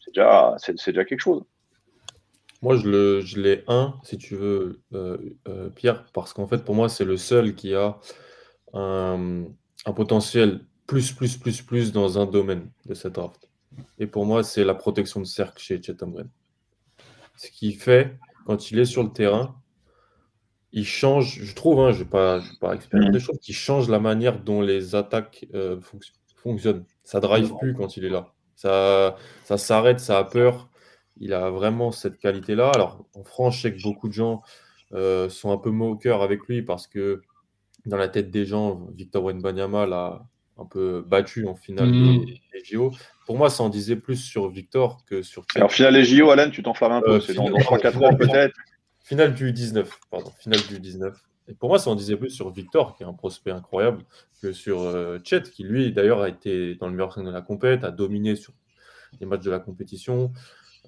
c'est 0.00 0.10
déjà, 0.10 0.54
c'est, 0.58 0.86
déjà 0.86 1.04
quelque 1.04 1.20
chose. 1.20 1.44
Moi, 2.62 2.76
je, 2.76 2.88
le, 2.88 3.20
je 3.20 3.40
l'ai 3.40 3.64
un, 3.68 3.94
si 4.02 4.18
tu 4.18 4.36
veux, 4.36 4.80
euh, 4.94 5.18
euh, 5.48 5.68
Pierre, 5.70 6.04
parce 6.12 6.32
qu'en 6.32 6.46
fait, 6.46 6.64
pour 6.64 6.74
moi, 6.74 6.88
c'est 6.88 7.04
le 7.04 7.16
seul 7.16 7.54
qui 7.54 7.74
a 7.74 7.98
un, 8.72 9.44
potentiel 9.94 10.60
plus, 10.86 11.12
plus, 11.12 11.36
plus, 11.36 11.62
plus 11.62 11.92
dans 11.92 12.18
un 12.18 12.26
domaine 12.26 12.70
de 12.86 12.94
cette 12.94 13.14
draft. 13.14 13.48
Et 13.98 14.06
pour 14.06 14.24
moi, 14.24 14.42
c'est 14.42 14.64
la 14.64 14.74
protection 14.74 15.20
de 15.20 15.26
cercle 15.26 15.60
chez 15.60 15.80
Chetam 15.82 16.14
Ce 17.36 17.50
qui 17.50 17.72
fait, 17.72 18.16
quand 18.46 18.70
il 18.70 18.78
est 18.78 18.84
sur 18.84 19.02
le 19.02 19.10
terrain, 19.10 19.56
il 20.76 20.84
change, 20.84 21.38
je 21.40 21.54
trouve, 21.54 21.78
hein, 21.78 21.92
je 21.92 22.00
ne 22.00 22.04
vais 22.04 22.10
pas, 22.10 22.40
pas 22.60 22.74
expérimenter, 22.74 23.20
je 23.20 23.24
trouve 23.26 23.38
qu'il 23.38 23.54
change 23.54 23.88
la 23.88 24.00
manière 24.00 24.40
dont 24.40 24.60
les 24.60 24.96
attaques 24.96 25.46
euh, 25.54 25.78
fonctionnent. 26.36 26.84
Ça 27.04 27.18
ne 27.18 27.22
drive 27.22 27.52
plus 27.60 27.74
quand 27.74 27.96
il 27.96 28.04
est 28.04 28.10
là. 28.10 28.32
Ça, 28.56 29.16
ça 29.44 29.56
s'arrête, 29.56 30.00
ça 30.00 30.18
a 30.18 30.24
peur. 30.24 30.68
Il 31.20 31.32
a 31.32 31.48
vraiment 31.50 31.92
cette 31.92 32.18
qualité-là. 32.18 32.72
Alors, 32.74 33.06
en 33.14 33.22
France, 33.22 33.56
je 33.56 33.62
sais 33.62 33.72
que 33.72 33.80
beaucoup 33.82 34.08
de 34.08 34.14
gens 34.14 34.42
euh, 34.92 35.28
sont 35.28 35.52
un 35.52 35.58
peu 35.58 35.70
moqueurs 35.70 36.22
avec 36.22 36.40
lui 36.48 36.62
parce 36.62 36.88
que 36.88 37.22
dans 37.86 37.96
la 37.96 38.08
tête 38.08 38.32
des 38.32 38.44
gens, 38.44 38.88
Victor 38.96 39.22
Wenbanyama 39.22 39.86
l'a 39.86 40.26
un 40.58 40.64
peu 40.64 41.04
battu 41.06 41.46
en 41.46 41.54
finale 41.54 41.90
mmh. 41.90 42.24
des, 42.52 42.64
JO. 42.64 42.90
Pour 43.26 43.36
moi, 43.36 43.48
ça 43.48 43.62
en 43.62 43.68
disait 43.68 43.96
plus 43.96 44.16
sur 44.16 44.48
Victor 44.48 45.04
que 45.04 45.22
sur. 45.22 45.44
Alors, 45.54 45.70
finale 45.70 45.94
des 45.94 46.04
JO, 46.04 46.30
Alan, 46.30 46.50
tu 46.50 46.64
t'enflammes 46.64 46.92
un 46.92 47.00
peu. 47.00 47.12
Euh, 47.12 47.20
c'est 47.20 47.34
dans, 47.34 47.48
dans 47.48 47.58
3-4 47.58 48.04
ans 48.04 48.16
peut-être. 48.16 48.56
Finale 49.04 49.34
du 49.34 49.52
19, 49.52 50.00
pardon, 50.10 50.30
finale 50.38 50.60
du 50.66 50.80
19. 50.80 51.14
Et 51.48 51.54
pour 51.54 51.68
moi, 51.68 51.78
ça 51.78 51.90
en 51.90 51.94
disait 51.94 52.16
plus 52.16 52.30
sur 52.30 52.50
Victor, 52.50 52.96
qui 52.96 53.02
est 53.02 53.06
un 53.06 53.12
prospect 53.12 53.50
incroyable, 53.50 54.02
que 54.40 54.50
sur 54.52 54.80
euh, 54.80 55.18
Chet, 55.22 55.42
qui 55.42 55.62
lui, 55.62 55.92
d'ailleurs, 55.92 56.22
a 56.22 56.30
été 56.30 56.74
dans 56.76 56.86
le 56.86 56.94
meilleur 56.94 57.12
5 57.12 57.22
de 57.22 57.30
la 57.30 57.42
compète, 57.42 57.84
a 57.84 57.90
dominé 57.90 58.34
sur 58.34 58.54
les 59.20 59.26
matchs 59.26 59.42
de 59.42 59.50
la 59.50 59.58
compétition. 59.58 60.32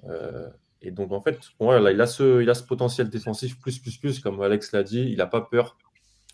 Euh, 0.05 0.49
et 0.81 0.89
donc, 0.89 1.11
en 1.11 1.21
fait, 1.21 1.37
pour 1.59 1.67
moi, 1.67 1.79
là, 1.79 1.91
il, 1.91 2.01
a 2.01 2.07
ce, 2.07 2.41
il 2.41 2.49
a 2.49 2.55
ce 2.55 2.63
potentiel 2.63 3.07
défensif 3.07 3.59
plus, 3.59 3.77
plus, 3.77 3.97
plus, 3.97 4.19
comme 4.19 4.41
Alex 4.41 4.71
l'a 4.71 4.81
dit. 4.81 5.01
Il 5.01 5.17
n'a 5.17 5.27
pas 5.27 5.41
peur. 5.41 5.77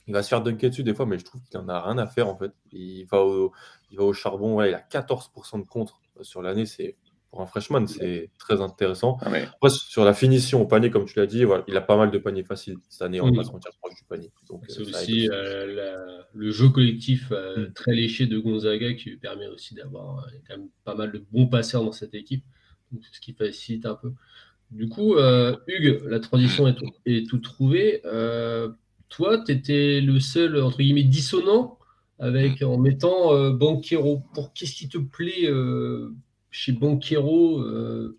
Il 0.07 0.13
va 0.13 0.23
se 0.23 0.29
faire 0.29 0.41
dunker 0.41 0.69
dessus 0.69 0.83
des 0.83 0.93
fois, 0.93 1.05
mais 1.05 1.19
je 1.19 1.25
trouve 1.25 1.41
qu'il 1.43 1.59
n'en 1.59 1.67
a 1.67 1.81
rien 1.81 1.97
à 1.97 2.07
faire, 2.07 2.29
en 2.29 2.37
fait. 2.37 2.53
Il 2.71 3.03
va 3.07 3.19
au, 3.19 3.51
il 3.91 3.97
va 3.97 4.05
au 4.05 4.13
charbon. 4.13 4.61
il 4.63 4.73
a 4.73 4.79
14% 4.79 5.61
de 5.61 5.67
contre 5.67 5.99
sur 6.21 6.41
l'année. 6.41 6.65
C'est 6.65 6.95
pour 7.33 7.41
un 7.41 7.47
freshman, 7.47 7.87
c'est 7.87 8.29
très 8.37 8.61
intéressant. 8.61 9.17
Ah, 9.21 9.29
mais- 9.31 9.41
Après, 9.41 9.71
sur 9.71 10.05
la 10.05 10.13
finition 10.13 10.61
au 10.61 10.65
panier, 10.65 10.91
comme 10.91 11.05
tu 11.05 11.17
l'as 11.17 11.25
dit, 11.25 11.43
voilà, 11.45 11.63
il 11.67 11.75
a 11.75 11.81
pas 11.81 11.97
mal 11.97 12.11
de 12.11 12.19
paniers 12.19 12.43
faciles 12.43 12.75
cette 12.89 13.01
année, 13.01 13.19
on 13.21 13.31
va 13.31 13.43
se 13.43 13.49
proche 13.49 13.95
du 13.95 14.03
panier. 14.07 14.29
Donc, 14.47 14.63
C'est 14.67 14.81
euh, 14.81 14.83
aussi 14.83 15.29
euh, 15.31 15.65
la- 15.73 16.27
le 16.31 16.51
jeu 16.51 16.69
collectif 16.69 17.29
euh, 17.31 17.69
Mm. 17.69 17.73
très 17.73 17.93
léché 17.95 18.27
de 18.27 18.37
Gonzaga 18.37 18.93
qui 18.93 19.09
lui 19.09 19.17
permet 19.17 19.47
aussi 19.47 19.73
d'avoir 19.73 20.19
euh, 20.19 20.29
quand 20.47 20.57
même 20.57 20.67
pas 20.83 20.93
mal 20.93 21.11
de 21.11 21.23
bons 21.31 21.47
passeurs 21.47 21.83
dans 21.83 21.91
cette 21.91 22.13
équipe, 22.13 22.43
donc, 22.91 23.01
ce 23.11 23.19
qui 23.19 23.33
facilite 23.33 23.87
un 23.87 23.95
peu. 23.95 24.11
Du 24.69 24.87
coup, 24.87 25.15
euh, 25.15 25.55
Hugues, 25.67 26.03
la 26.05 26.19
transition 26.19 26.67
est, 26.67 26.75
est 27.07 27.27
tout 27.27 27.39
trouvée. 27.39 28.01
Euh, 28.05 28.69
toi, 29.09 29.39
tu 29.43 29.53
étais 29.53 30.01
le 30.01 30.19
seul, 30.19 30.61
entre 30.61 30.77
guillemets, 30.77 31.01
dissonant 31.03 31.79
avec, 32.19 32.61
en 32.61 32.77
mettant 32.77 33.33
euh, 33.33 33.49
Banquero. 33.51 34.21
Pour 34.35 34.53
qu'est-ce 34.53 34.75
qui 34.75 34.87
te 34.87 34.99
plaît 34.99 35.45
euh, 35.49 36.13
chez 36.53 36.71
Banquero 36.71 37.59
euh, 37.61 38.17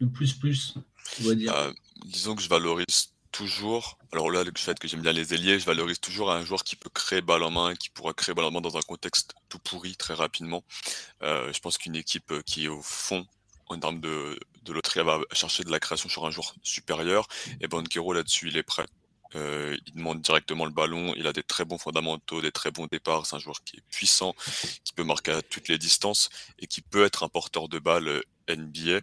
de 0.00 0.06
plus 0.06 0.32
plus, 0.32 0.74
on 1.20 1.28
va 1.28 1.34
dire 1.34 1.54
Euh, 1.54 1.70
disons 2.06 2.34
que 2.34 2.42
je 2.42 2.48
valorise 2.48 3.12
toujours, 3.30 3.98
alors 4.12 4.30
là, 4.30 4.42
le 4.42 4.52
fait 4.56 4.78
que 4.78 4.88
j'aime 4.88 5.02
bien 5.02 5.12
les 5.12 5.34
ailiers, 5.34 5.58
je 5.58 5.66
valorise 5.66 6.00
toujours 6.00 6.32
un 6.32 6.44
joueur 6.44 6.64
qui 6.64 6.76
peut 6.76 6.88
créer 6.88 7.20
balle 7.20 7.42
en 7.42 7.50
main, 7.50 7.74
qui 7.74 7.90
pourra 7.90 8.14
créer 8.14 8.34
balle 8.34 8.46
en 8.46 8.50
main 8.50 8.60
dans 8.60 8.76
un 8.76 8.82
contexte 8.82 9.34
tout 9.48 9.58
pourri 9.58 9.96
très 9.96 10.14
rapidement. 10.14 10.64
Euh, 11.22 11.52
je 11.52 11.60
pense 11.60 11.76
qu'une 11.76 11.96
équipe 11.96 12.30
euh, 12.32 12.42
qui 12.42 12.64
est 12.64 12.68
au 12.68 12.80
fond 12.82 13.26
en 13.66 13.78
termes 13.78 14.00
de, 14.00 14.38
de 14.64 14.72
loterie 14.72 15.00
elle 15.00 15.06
va 15.06 15.20
chercher 15.32 15.64
de 15.64 15.70
la 15.70 15.80
création 15.80 16.08
sur 16.08 16.24
un 16.26 16.30
joueur 16.30 16.54
supérieur, 16.62 17.28
et 17.60 17.68
Banquero 17.68 18.12
là-dessus, 18.14 18.48
il 18.48 18.56
est 18.56 18.62
prêt. 18.62 18.86
Euh, 19.34 19.76
il 19.86 19.94
demande 19.94 20.20
directement 20.20 20.64
le 20.64 20.70
ballon, 20.70 21.12
il 21.16 21.26
a 21.26 21.32
des 21.32 21.42
très 21.42 21.64
bons 21.64 21.78
fondamentaux, 21.78 22.40
des 22.40 22.52
très 22.52 22.70
bons 22.70 22.86
départs, 22.86 23.26
c'est 23.26 23.36
un 23.36 23.38
joueur 23.38 23.62
qui 23.64 23.76
est 23.76 23.84
puissant, 23.90 24.34
qui 24.84 24.92
peut 24.92 25.04
marquer 25.04 25.32
à 25.32 25.42
toutes 25.42 25.68
les 25.68 25.78
distances 25.78 26.28
et 26.58 26.66
qui 26.66 26.82
peut 26.82 27.04
être 27.04 27.22
un 27.22 27.28
porteur 27.28 27.68
de 27.68 27.78
balle 27.78 28.08
euh, 28.08 28.22
NBA 28.48 29.00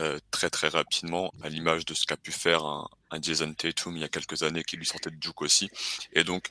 euh, 0.00 0.18
très 0.30 0.50
très 0.50 0.68
rapidement, 0.68 1.32
à 1.42 1.48
l'image 1.48 1.84
de 1.84 1.94
ce 1.94 2.06
qu'a 2.06 2.16
pu 2.16 2.32
faire 2.32 2.64
un, 2.64 2.88
un 3.10 3.20
Jason 3.20 3.52
Tatum 3.52 3.96
il 3.96 4.00
y 4.00 4.04
a 4.04 4.08
quelques 4.08 4.42
années 4.42 4.62
qui 4.62 4.76
lui 4.76 4.86
sortait 4.86 5.10
de 5.10 5.16
Duke 5.16 5.42
aussi. 5.42 5.68
Et 6.12 6.24
donc, 6.24 6.50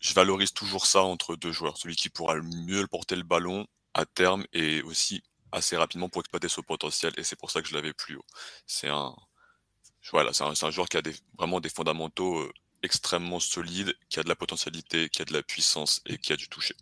je 0.00 0.14
valorise 0.14 0.52
toujours 0.52 0.86
ça 0.86 1.02
entre 1.02 1.36
deux 1.36 1.52
joueurs, 1.52 1.76
celui 1.78 1.96
qui 1.96 2.08
pourra 2.10 2.34
le 2.34 2.42
mieux 2.42 2.86
porter 2.86 3.16
le 3.16 3.22
ballon 3.22 3.66
à 3.94 4.06
terme 4.06 4.44
et 4.52 4.82
aussi 4.82 5.22
assez 5.50 5.76
rapidement 5.76 6.08
pour 6.08 6.20
exploiter 6.20 6.48
son 6.48 6.62
potentiel. 6.62 7.12
Et 7.16 7.24
c'est 7.24 7.36
pour 7.36 7.50
ça 7.50 7.62
que 7.62 7.68
je 7.68 7.74
l'avais 7.74 7.92
plus 7.92 8.16
haut. 8.16 8.24
C'est 8.66 8.88
un, 8.88 9.14
voilà, 10.12 10.32
c'est 10.32 10.44
un, 10.44 10.70
joueur 10.70 10.88
qui 10.88 10.96
a 10.96 11.02
vraiment 11.38 11.60
des 11.60 11.68
fondamentaux 11.68 12.50
extrêmement 12.82 13.40
solides, 13.40 13.94
qui 14.08 14.20
a 14.20 14.22
de 14.22 14.28
la 14.28 14.36
potentialité, 14.36 15.08
qui 15.08 15.22
a 15.22 15.24
de 15.24 15.32
la 15.32 15.42
puissance 15.42 16.02
et 16.06 16.18
qui 16.18 16.32
a 16.32 16.36
du 16.36 16.48
toucher. 16.48 16.74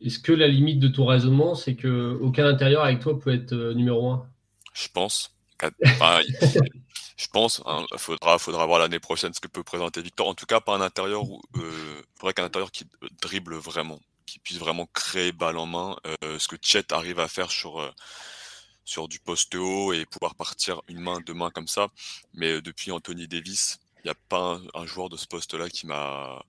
Est-ce 0.00 0.18
que 0.18 0.32
la 0.32 0.48
limite 0.48 0.80
de 0.80 0.88
ton 0.88 1.04
raisonnement, 1.04 1.54
c'est 1.54 1.76
que 1.76 2.18
aucun 2.20 2.46
intérieur 2.46 2.84
avec 2.84 3.00
toi 3.00 3.18
peut 3.18 3.34
être 3.34 3.52
euh, 3.52 3.74
numéro 3.74 4.10
un? 4.10 4.26
Je 4.72 4.88
pense. 4.88 5.34
enfin, 5.84 6.20
je 7.16 7.26
pense. 7.32 7.62
Il 7.92 7.98
faudra, 7.98 8.38
faudra 8.38 8.66
voir 8.66 8.78
l'année 8.78 8.98
prochaine 8.98 9.34
ce 9.34 9.40
que 9.40 9.48
peut 9.48 9.62
présenter 9.62 10.00
Victor. 10.00 10.28
En 10.28 10.34
tout 10.34 10.46
cas, 10.46 10.60
pas 10.60 10.74
un 10.74 10.80
intérieur 10.80 11.24
où, 11.24 11.40
euh, 11.56 12.32
qu'un 12.32 12.44
intérieur 12.44 12.70
qui 12.70 12.84
euh, 13.02 13.08
dribble 13.20 13.56
vraiment, 13.56 14.00
qui 14.26 14.38
puisse 14.38 14.58
vraiment 14.58 14.86
créer 14.86 15.32
balle 15.32 15.58
en 15.58 15.66
main, 15.66 15.96
euh, 16.24 16.38
ce 16.38 16.48
que 16.48 16.56
Chet 16.62 16.92
arrive 16.92 17.20
à 17.20 17.28
faire 17.28 17.50
sur 17.50 17.80
euh, 17.80 17.90
sur 18.84 19.06
du 19.06 19.20
poste 19.20 19.54
haut 19.54 19.92
et 19.92 20.06
pouvoir 20.06 20.34
partir 20.34 20.80
une 20.88 20.98
main, 20.98 21.20
deux 21.20 21.34
mains 21.34 21.50
comme 21.50 21.68
ça. 21.68 21.88
Mais 22.32 22.60
depuis 22.60 22.90
Anthony 22.90 23.28
Davis, 23.28 23.78
il 24.04 24.06
n'y 24.08 24.10
a 24.10 24.16
pas 24.28 24.58
un, 24.74 24.82
un 24.82 24.86
joueur 24.86 25.08
de 25.08 25.16
ce 25.16 25.26
poste-là 25.26 25.68
qui 25.68 25.86
m'a 25.86 26.42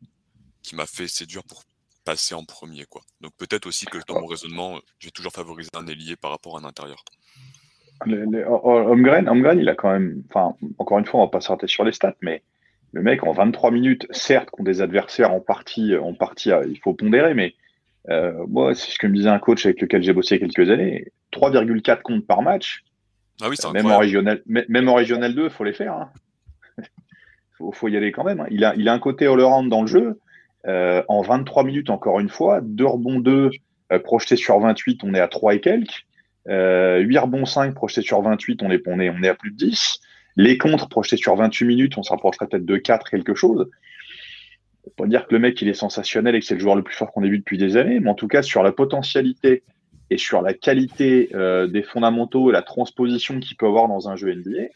qui 0.64 0.76
m'a 0.76 0.86
fait 0.86 1.08
séduire 1.08 1.44
pour 1.44 1.64
passer 2.06 2.36
en 2.36 2.44
premier 2.44 2.86
quoi. 2.86 3.02
Donc 3.22 3.34
peut-être 3.38 3.66
aussi 3.68 3.86
que 3.86 3.98
dans 4.08 4.20
mon 4.20 4.28
raisonnement, 4.28 4.80
je 5.00 5.08
vais 5.08 5.12
toujours 5.12 5.32
favoriser 5.32 5.70
un 5.76 5.86
ailier 5.88 6.16
par 6.16 6.32
rapport 6.32 6.58
à 6.58 6.62
un 6.62 6.66
intérieur. 6.66 7.04
Le- 8.06 8.46
oh, 8.50 8.60
oh, 8.64 8.96
il 8.96 9.70
a 9.70 9.76
quand 9.76 9.92
même. 9.92 10.24
Enfin, 10.30 10.56
encore 10.80 11.00
une 11.00 11.06
fois, 11.06 11.20
on 11.20 11.24
va 11.26 11.30
pas 11.30 11.42
s'arrêter 11.42 11.68
sur 11.68 11.84
les 11.84 11.92
stats, 11.92 12.16
mais 12.22 12.42
le 12.94 13.02
mec, 13.02 13.24
en 13.24 13.32
23 13.32 13.72
minutes, 13.72 14.08
certes, 14.12 14.50
contre 14.50 14.66
des 14.66 14.82
adversaires 14.82 15.32
en 15.32 15.40
partie, 15.40 15.96
en 15.96 16.14
partie 16.14 16.52
euh, 16.52 16.66
il 16.68 16.80
faut 16.80 16.94
pondérer, 16.94 17.34
mais 17.34 17.54
euh, 18.10 18.34
moi, 18.48 18.74
c'est 18.74 18.92
ce 18.92 18.98
que 18.98 19.08
me 19.08 19.14
disait 19.16 19.30
un 19.30 19.40
coach 19.40 19.66
avec 19.66 19.82
lequel 19.82 20.02
j'ai 20.04 20.14
bossé 20.14 20.36
il 20.36 20.42
y 20.42 20.44
a 20.44 20.48
quelques 20.48 20.70
années 20.72 21.12
3,4 21.32 22.02
comptes 22.02 22.26
par 22.26 22.42
match. 22.42 22.84
Ah 23.42 23.50
oui, 23.50 23.56
Même 23.74 23.86
en, 23.86 23.98
régional, 23.98 24.42
même 24.46 24.90
en 24.90 24.96
régional 24.96 25.34
2, 25.34 25.46
il 25.46 25.50
faut 25.50 25.64
les 25.64 25.74
faire. 25.74 25.94
hein. 25.94 26.12
Faut, 27.62 27.72
faut 27.72 27.88
y 27.88 27.98
aller 27.98 28.12
quand 28.12 28.24
même. 28.24 28.46
Il, 28.50 28.64
a, 28.64 28.94
un 28.94 29.00
côté 29.00 29.28
all-around 29.28 29.70
dans 29.70 29.82
le 29.82 29.88
jeu. 29.88 30.20
Euh, 30.68 31.02
en 31.08 31.22
23 31.22 31.64
minutes, 31.64 31.90
encore 31.90 32.20
une 32.20 32.30
fois, 32.30 32.62
2 32.62 32.86
rebonds 32.86 33.20
2 33.20 33.50
euh, 33.92 34.00
projetés 34.00 34.36
sur 34.36 34.60
28, 34.60 35.04
on 35.04 35.14
est 35.14 35.20
à 35.20 35.28
3 35.28 35.56
et 35.56 35.60
quelques. 35.60 36.06
Euh, 36.48 37.00
8 37.00 37.18
rebonds 37.18 37.46
5 37.46 37.74
projetés 37.74 38.02
sur 38.02 38.22
28, 38.22 38.62
on 38.64 38.72
est, 38.72 38.82
on, 38.88 39.00
est, 39.00 39.10
on 39.10 39.24
est 39.24 39.28
à 39.28 39.36
plus 39.36 39.52
de 39.52 39.58
10. 39.58 40.00
Les 40.38 40.58
contres 40.58 40.88
projetés 40.88 41.18
sur 41.18 41.36
28 41.36 41.66
minutes, 41.66 41.98
on 41.98 42.04
se 42.04 42.12
rapprocherait 42.12 42.48
peut-être 42.48 42.66
de 42.66 42.78
4 42.78 43.10
quelque 43.10 43.36
chose. 43.36 43.70
On 44.86 44.90
peut 45.04 45.08
dire 45.08 45.28
que 45.28 45.34
le 45.34 45.40
mec 45.40 45.62
il 45.62 45.68
est 45.68 45.74
sensationnel 45.74 46.36
et 46.36 46.40
que 46.40 46.46
c'est 46.46 46.56
le 46.56 46.60
joueur 46.60 46.76
le 46.76 46.84
plus 46.84 46.96
fort 46.96 47.12
qu'on 47.12 47.24
ait 47.24 47.30
vu 47.30 47.40
depuis 47.40 47.58
des 47.58 47.78
années, 47.78 48.00
mais 48.00 48.10
en 48.10 48.16
tout 48.16 48.28
cas 48.28 48.42
sur 48.42 48.64
la 48.64 48.72
potentialité 48.72 49.64
et 50.10 50.18
sur 50.18 50.42
la 50.42 50.54
qualité 50.54 51.30
euh, 51.36 51.68
des 51.68 51.84
fondamentaux 51.84 52.50
et 52.50 52.54
la 52.54 52.64
transposition 52.64 53.40
qu'il 53.40 53.58
peut 53.58 53.68
avoir 53.68 53.88
dans 53.88 54.10
un 54.10 54.16
jeu 54.16 54.34
NBA, 54.34 54.70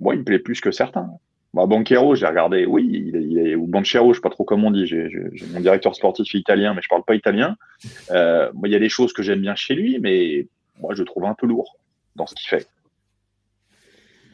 moi 0.00 0.14
il 0.14 0.20
me 0.20 0.24
plaît 0.24 0.38
plus 0.38 0.60
que 0.60 0.70
certains. 0.70 1.10
Bah, 1.54 1.66
Banquero, 1.66 2.16
j'ai 2.16 2.26
regardé, 2.26 2.66
oui, 2.66 3.12
il 3.14 3.38
est, 3.38 3.54
ou 3.54 3.68
Banchero, 3.68 4.12
je 4.12 4.18
sais 4.18 4.20
pas 4.20 4.28
trop 4.28 4.42
comment 4.42 4.68
on 4.68 4.70
dit, 4.72 4.86
j'ai 4.86 5.08
mon 5.52 5.60
directeur 5.60 5.94
sportif 5.94 6.34
italien, 6.34 6.74
mais 6.74 6.82
je 6.82 6.88
parle 6.88 7.04
pas 7.04 7.14
italien. 7.14 7.56
Euh, 8.10 8.50
il 8.64 8.72
y 8.72 8.74
a 8.74 8.80
des 8.80 8.88
choses 8.88 9.12
que 9.12 9.22
j'aime 9.22 9.40
bien 9.40 9.54
chez 9.54 9.76
lui, 9.76 10.00
mais 10.00 10.48
moi 10.80 10.94
je 10.94 11.02
le 11.02 11.04
trouve 11.04 11.26
un 11.26 11.34
peu 11.34 11.46
lourd 11.46 11.76
dans 12.16 12.26
ce 12.26 12.34
qu'il 12.34 12.48
fait. 12.48 12.66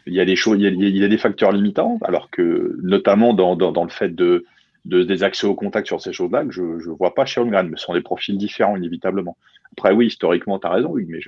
Il 0.07 0.15
y 0.15 0.21
a 0.21 0.25
des 0.25 0.35
choses, 0.35 0.57
il 0.59 0.97
y 0.97 1.05
a, 1.05 1.09
des 1.09 1.19
facteurs 1.19 1.53
limitants, 1.53 1.99
alors 2.05 2.31
que 2.31 2.75
notamment 2.83 3.35
dans, 3.35 3.85
le 3.85 3.91
fait 3.91 4.15
de, 4.15 4.47
de 4.87 5.03
des 5.03 5.23
accès 5.23 5.47
au 5.47 5.55
contact 5.55 5.89
sur 5.89 6.01
ces 6.01 6.15
choses-là, 6.15 6.47
que 6.47 6.53
je 6.53 6.63
ne 6.63 6.97
vois 6.97 7.15
pas 7.15 7.27
chez 7.27 7.43
Holmgren, 7.43 7.69
mais 7.69 7.77
ce 7.77 7.85
sont 7.85 7.93
des 7.93 8.01
profils 8.01 8.39
différents 8.39 8.77
inévitablement. 8.77 9.37
Après, 9.73 9.93
oui, 9.93 10.07
historiquement, 10.07 10.59
tu 10.59 10.67
as 10.67 10.71
raison, 10.71 10.97
Hugues, 10.97 11.11
mais 11.11 11.21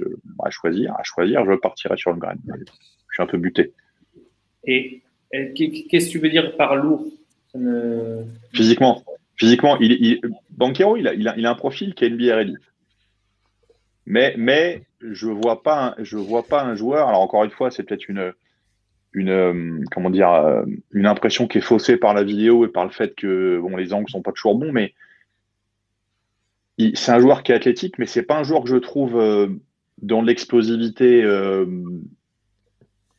à 0.43 0.51
choisir, 0.51 0.95
à 0.99 1.03
choisir, 1.03 1.45
je 1.45 1.53
partirais 1.53 1.99
sur 1.99 2.13
Holmgren. 2.13 2.39
Je 2.47 3.15
suis 3.15 3.23
un 3.23 3.27
peu 3.27 3.37
buté. 3.37 3.75
Et, 4.65 5.03
qu'est-ce 5.33 6.07
que 6.07 6.11
tu 6.13 6.19
veux 6.19 6.31
dire 6.31 6.57
par 6.57 6.77
lourd? 6.77 7.07
Physiquement, 9.37 9.77
il, 9.81 10.21
Banquero, 10.51 10.97
il 10.97 11.07
a, 11.09 11.51
un 11.51 11.55
profil 11.55 11.95
qui 11.95 12.05
est 12.05 12.11
NBA 12.11 12.37
ready. 12.37 12.57
Mais, 14.07 14.35
mais 14.37 14.83
je 15.01 15.27
vois 15.29 15.63
pas, 15.63 15.95
un- 15.99 16.03
vois 16.19 16.45
pas 16.45 16.63
un 16.63 16.75
joueur. 16.75 17.09
Alors 17.09 17.21
encore 17.21 17.45
une 17.45 17.51
fois, 17.51 17.71
c'est 17.71 17.83
peut-être 17.83 18.09
une, 18.09 18.33
comment 19.91 20.11
dire, 20.11 20.31
euh, 20.33 20.65
une 20.93 21.07
impression 21.07 21.47
qui 21.47 21.59
est 21.59 21.63
faussée 21.63 21.97
par 21.97 22.15
la 22.15 22.25
vidéo 22.25 22.65
et 22.65 22.69
par 22.69 22.85
le 22.85 22.91
fait 22.91 23.15
que 23.15 23.61
les 23.77 23.93
angles 23.93 24.11
sont 24.11 24.23
pas 24.23 24.33
toujours 24.33 24.57
bons, 24.57 24.73
mais 24.73 24.95
c'est 26.95 27.13
un 27.13 27.21
joueur 27.21 27.43
qui 27.43 27.53
est 27.53 27.55
athlétique, 27.55 27.99
mais 27.99 28.07
c'est 28.07 28.23
pas 28.23 28.39
un 28.39 28.43
joueur 28.43 28.65
que 28.65 28.71
je 28.71 28.77
trouve 28.77 29.19
euh, 29.19 29.49
dans 30.01 30.23
l'explosivité. 30.23 31.23
euh, 31.23 31.67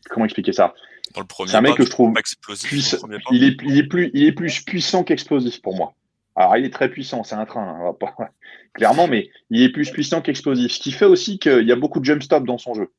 comment 0.09 0.25
expliquer 0.25 0.53
ça? 0.53 0.73
Dans 1.13 1.21
le 1.21 1.27
premier 1.27 1.51
C'est 1.51 1.57
un 1.57 1.61
mec 1.61 1.71
pas, 1.71 1.77
que 1.77 1.85
je 1.85 1.91
trouve 1.91 2.13
explosif. 2.17 2.95
Il 3.31 3.43
est, 3.43 3.57
il, 3.63 3.77
est 3.77 3.83
plus, 3.83 4.11
il 4.13 4.23
est 4.23 4.31
plus 4.31 4.61
puissant 4.61 5.03
qu'explosif 5.03 5.61
pour 5.61 5.75
moi. 5.75 5.93
Alors, 6.35 6.57
il 6.57 6.65
est 6.65 6.73
très 6.73 6.89
puissant, 6.89 7.23
c'est 7.23 7.35
un 7.35 7.45
train, 7.45 7.61
hein, 7.61 7.77
on 7.79 7.83
va 7.85 7.93
pas- 7.93 8.15
clairement, 8.73 9.07
mais 9.07 9.29
il 9.49 9.61
est 9.61 9.69
plus 9.69 9.91
puissant 9.91 10.21
qu'explosif. 10.21 10.71
Ce 10.71 10.79
qui 10.79 10.91
fait 10.91 11.05
aussi 11.05 11.37
qu'il 11.37 11.67
y 11.67 11.71
a 11.71 11.75
beaucoup 11.75 11.99
de 11.99 12.05
jump 12.05 12.23
stop 12.23 12.45
dans 12.45 12.57
son 12.57 12.73
jeu. 12.73 12.89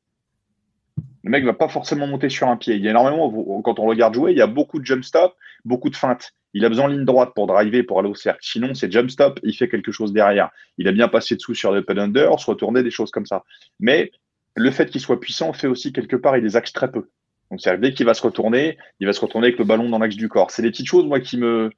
Le 1.23 1.31
mec 1.31 1.43
va 1.43 1.53
pas 1.53 1.67
forcément 1.67 2.07
monter 2.07 2.29
sur 2.29 2.47
un 2.47 2.55
pied. 2.55 2.75
Il 2.75 2.83
y 2.83 2.87
a 2.87 2.91
énormément, 2.91 3.61
quand 3.63 3.79
on 3.79 3.85
regarde 3.85 4.13
jouer, 4.13 4.31
il 4.31 4.37
y 4.37 4.41
a 4.41 4.47
beaucoup 4.47 4.79
de 4.79 4.85
jump 4.85 5.03
stop, 5.03 5.35
beaucoup 5.65 5.89
de 5.89 5.95
feintes. 5.95 6.33
Il 6.53 6.63
a 6.63 6.69
besoin 6.69 6.87
de 6.87 6.93
ligne 6.93 7.03
droite 7.03 7.31
pour 7.35 7.47
driver, 7.47 7.83
pour 7.83 7.99
aller 7.99 8.07
au 8.07 8.15
cercle. 8.15 8.39
Sinon, 8.41 8.73
c'est 8.75 8.89
jump 8.91 9.09
stop, 9.09 9.39
il 9.43 9.53
fait 9.53 9.67
quelque 9.67 9.91
chose 9.91 10.13
derrière. 10.13 10.51
Il 10.77 10.87
a 10.87 10.91
bien 10.93 11.09
passé 11.09 11.35
dessous 11.35 11.55
sur 11.55 11.71
le 11.71 11.83
pin 11.83 11.97
under, 11.97 12.39
se 12.39 12.45
retourner, 12.45 12.83
des 12.83 12.91
choses 12.91 13.11
comme 13.11 13.25
ça. 13.25 13.43
Mais 13.79 14.11
le 14.55 14.71
fait 14.71 14.89
qu'il 14.89 15.01
soit 15.01 15.19
puissant 15.19 15.51
fait 15.51 15.67
aussi 15.67 15.91
quelque 15.91 16.15
part, 16.15 16.37
il 16.37 16.43
les 16.43 16.55
axe 16.55 16.71
très 16.71 16.89
peu. 16.89 17.09
Donc, 17.51 17.61
c'est 17.61 17.77
dès 17.79 17.93
qu'il 17.93 18.05
va 18.05 18.13
se 18.13 18.21
retourner, 18.21 18.77
il 18.99 19.07
va 19.07 19.13
se 19.13 19.21
retourner 19.21 19.47
avec 19.47 19.59
le 19.59 19.65
ballon 19.65 19.89
dans 19.89 19.99
l'axe 19.99 20.15
du 20.15 20.27
corps. 20.29 20.51
C'est 20.51 20.61
des 20.61 20.71
petites 20.71 20.87
choses, 20.87 21.05
moi, 21.05 21.19
qui 21.19 21.37
me, 21.37 21.69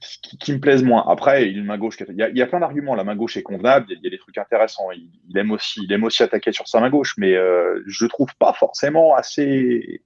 qui, 0.00 0.38
qui 0.38 0.52
me 0.52 0.58
plaisent 0.60 0.82
moins. 0.82 1.04
Après, 1.08 1.48
il 1.48 1.56
a 1.56 1.60
une 1.60 1.66
main 1.66 1.78
gauche. 1.78 1.96
Il 2.08 2.16
y 2.16 2.22
a, 2.22 2.28
il 2.28 2.36
y 2.36 2.42
a 2.42 2.46
plein 2.46 2.60
d'arguments. 2.60 2.94
La 2.94 3.04
main 3.04 3.16
gauche 3.16 3.36
est 3.36 3.42
convenable. 3.42 3.86
Il 3.88 3.92
y 3.92 3.96
a, 3.96 3.98
il 4.00 4.04
y 4.04 4.06
a 4.08 4.10
des 4.10 4.18
trucs 4.18 4.38
intéressants. 4.38 4.90
Il, 4.92 5.08
il 5.28 5.38
aime 5.38 5.50
aussi, 5.52 5.80
il 5.84 5.92
aime 5.92 6.04
aussi 6.04 6.22
attaquer 6.22 6.52
sur 6.52 6.66
sa 6.68 6.80
main 6.80 6.90
gauche, 6.90 7.14
mais 7.16 7.34
euh, 7.34 7.82
je 7.86 8.04
le 8.04 8.08
trouve 8.08 8.34
pas 8.38 8.52
forcément 8.52 9.14
assez, 9.14 10.02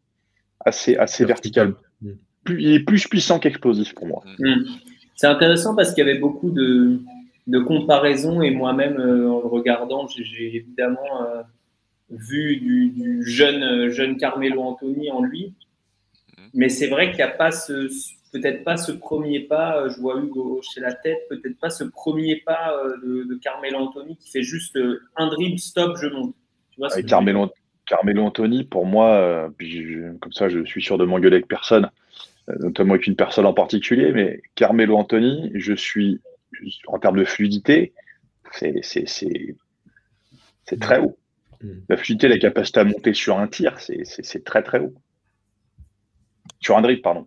assez, 0.65 0.97
assez 0.97 1.25
vertical. 1.25 1.75
Plus, 2.45 2.63
il 2.63 2.75
est 2.75 2.81
plus 2.81 3.07
puissant 3.09 3.39
qu'explosif 3.39 3.95
pour 3.95 4.07
moi. 4.07 4.23
Hmm. 4.39 4.65
C'est 5.15 5.27
intéressant 5.29 5.75
parce 5.77 5.95
qu'il 5.95 6.05
y 6.07 6.11
avait 6.11 6.19
beaucoup 6.19 6.51
de, 6.51 7.01
de 7.47 7.59
comparaisons 7.61 8.43
et 8.43 8.51
moi-même, 8.51 8.99
euh, 8.99 9.31
en 9.31 9.41
le 9.41 9.47
regardant, 9.47 10.07
j'ai- 10.09 10.25
j'ai 10.25 10.57
évidemment 10.57 11.23
euh, 11.23 11.43
vu 12.11 12.57
du, 12.57 12.91
du 12.91 13.27
jeune, 13.27 13.63
euh, 13.63 13.91
jeune 13.91 14.17
Carmelo 14.17 14.63
Anthony 14.63 15.11
en 15.11 15.23
lui. 15.23 15.55
Mais 16.55 16.69
c'est 16.69 16.89
vrai 16.89 17.09
qu'il 17.09 17.17
n'y 17.17 17.23
a 17.23 17.29
pas 17.29 17.51
ce, 17.51 17.89
peut-être 18.33 18.65
pas 18.65 18.77
ce 18.77 18.93
premier 18.93 19.41
pas, 19.41 19.79
euh, 19.79 19.91
je 19.91 20.01
vois 20.01 20.19
Hugo 20.21 20.59
hocher 20.59 20.81
la 20.81 20.93
tête, 20.93 21.19
peut-être 21.29 21.59
pas 21.59 21.71
ce 21.71 21.85
premier 21.85 22.37
pas 22.45 22.77
euh, 22.77 22.97
de, 23.03 23.25
de 23.25 23.35
Carmelo 23.37 23.79
Anthony 23.79 24.17
qui 24.17 24.31
fait 24.31 24.43
juste 24.43 24.79
un 25.17 25.29
dribble, 25.29 25.59
stop, 25.59 25.97
je 26.01 26.09
monte. 26.09 26.35
Carmelo, 27.07 27.51
Carmelo 27.87 28.25
Anthony, 28.25 28.65
pour 28.65 28.87
moi, 28.87 29.51
comme 30.21 30.33
ça, 30.33 30.49
je 30.49 30.65
suis 30.65 30.83
sûr 30.83 30.97
de 30.99 31.05
m'engueuler 31.05 31.37
avec 31.37 31.49
personne, 31.49 31.91
notamment 32.61 32.95
avec 32.95 33.07
une 33.07 33.15
personne 33.15 33.45
en 33.45 33.53
particulier, 33.53 34.11
mais 34.13 34.41
Carmelo 34.55 34.97
Anthony, 34.97 35.53
je 35.55 35.75
suis, 35.75 36.21
en 36.87 36.99
termes 36.99 37.19
de 37.19 37.25
fluidité, 37.25 37.93
c'est 38.53 38.81
très 40.81 41.01
haut. 41.01 41.17
Mm. 41.63 41.69
La 41.89 41.97
fluidité, 41.97 42.29
la 42.29 42.39
capacité 42.39 42.81
à 42.81 42.85
monter 42.85 43.15
sur 43.15 43.39
un 43.39 43.49
tir, 43.49 43.79
c'est 43.81 44.45
très 44.45 44.63
très 44.63 44.81
haut. 44.81 44.95
Sur 46.61 46.77
un 46.77 46.83
dribble, 46.83 47.03
pardon. 47.03 47.27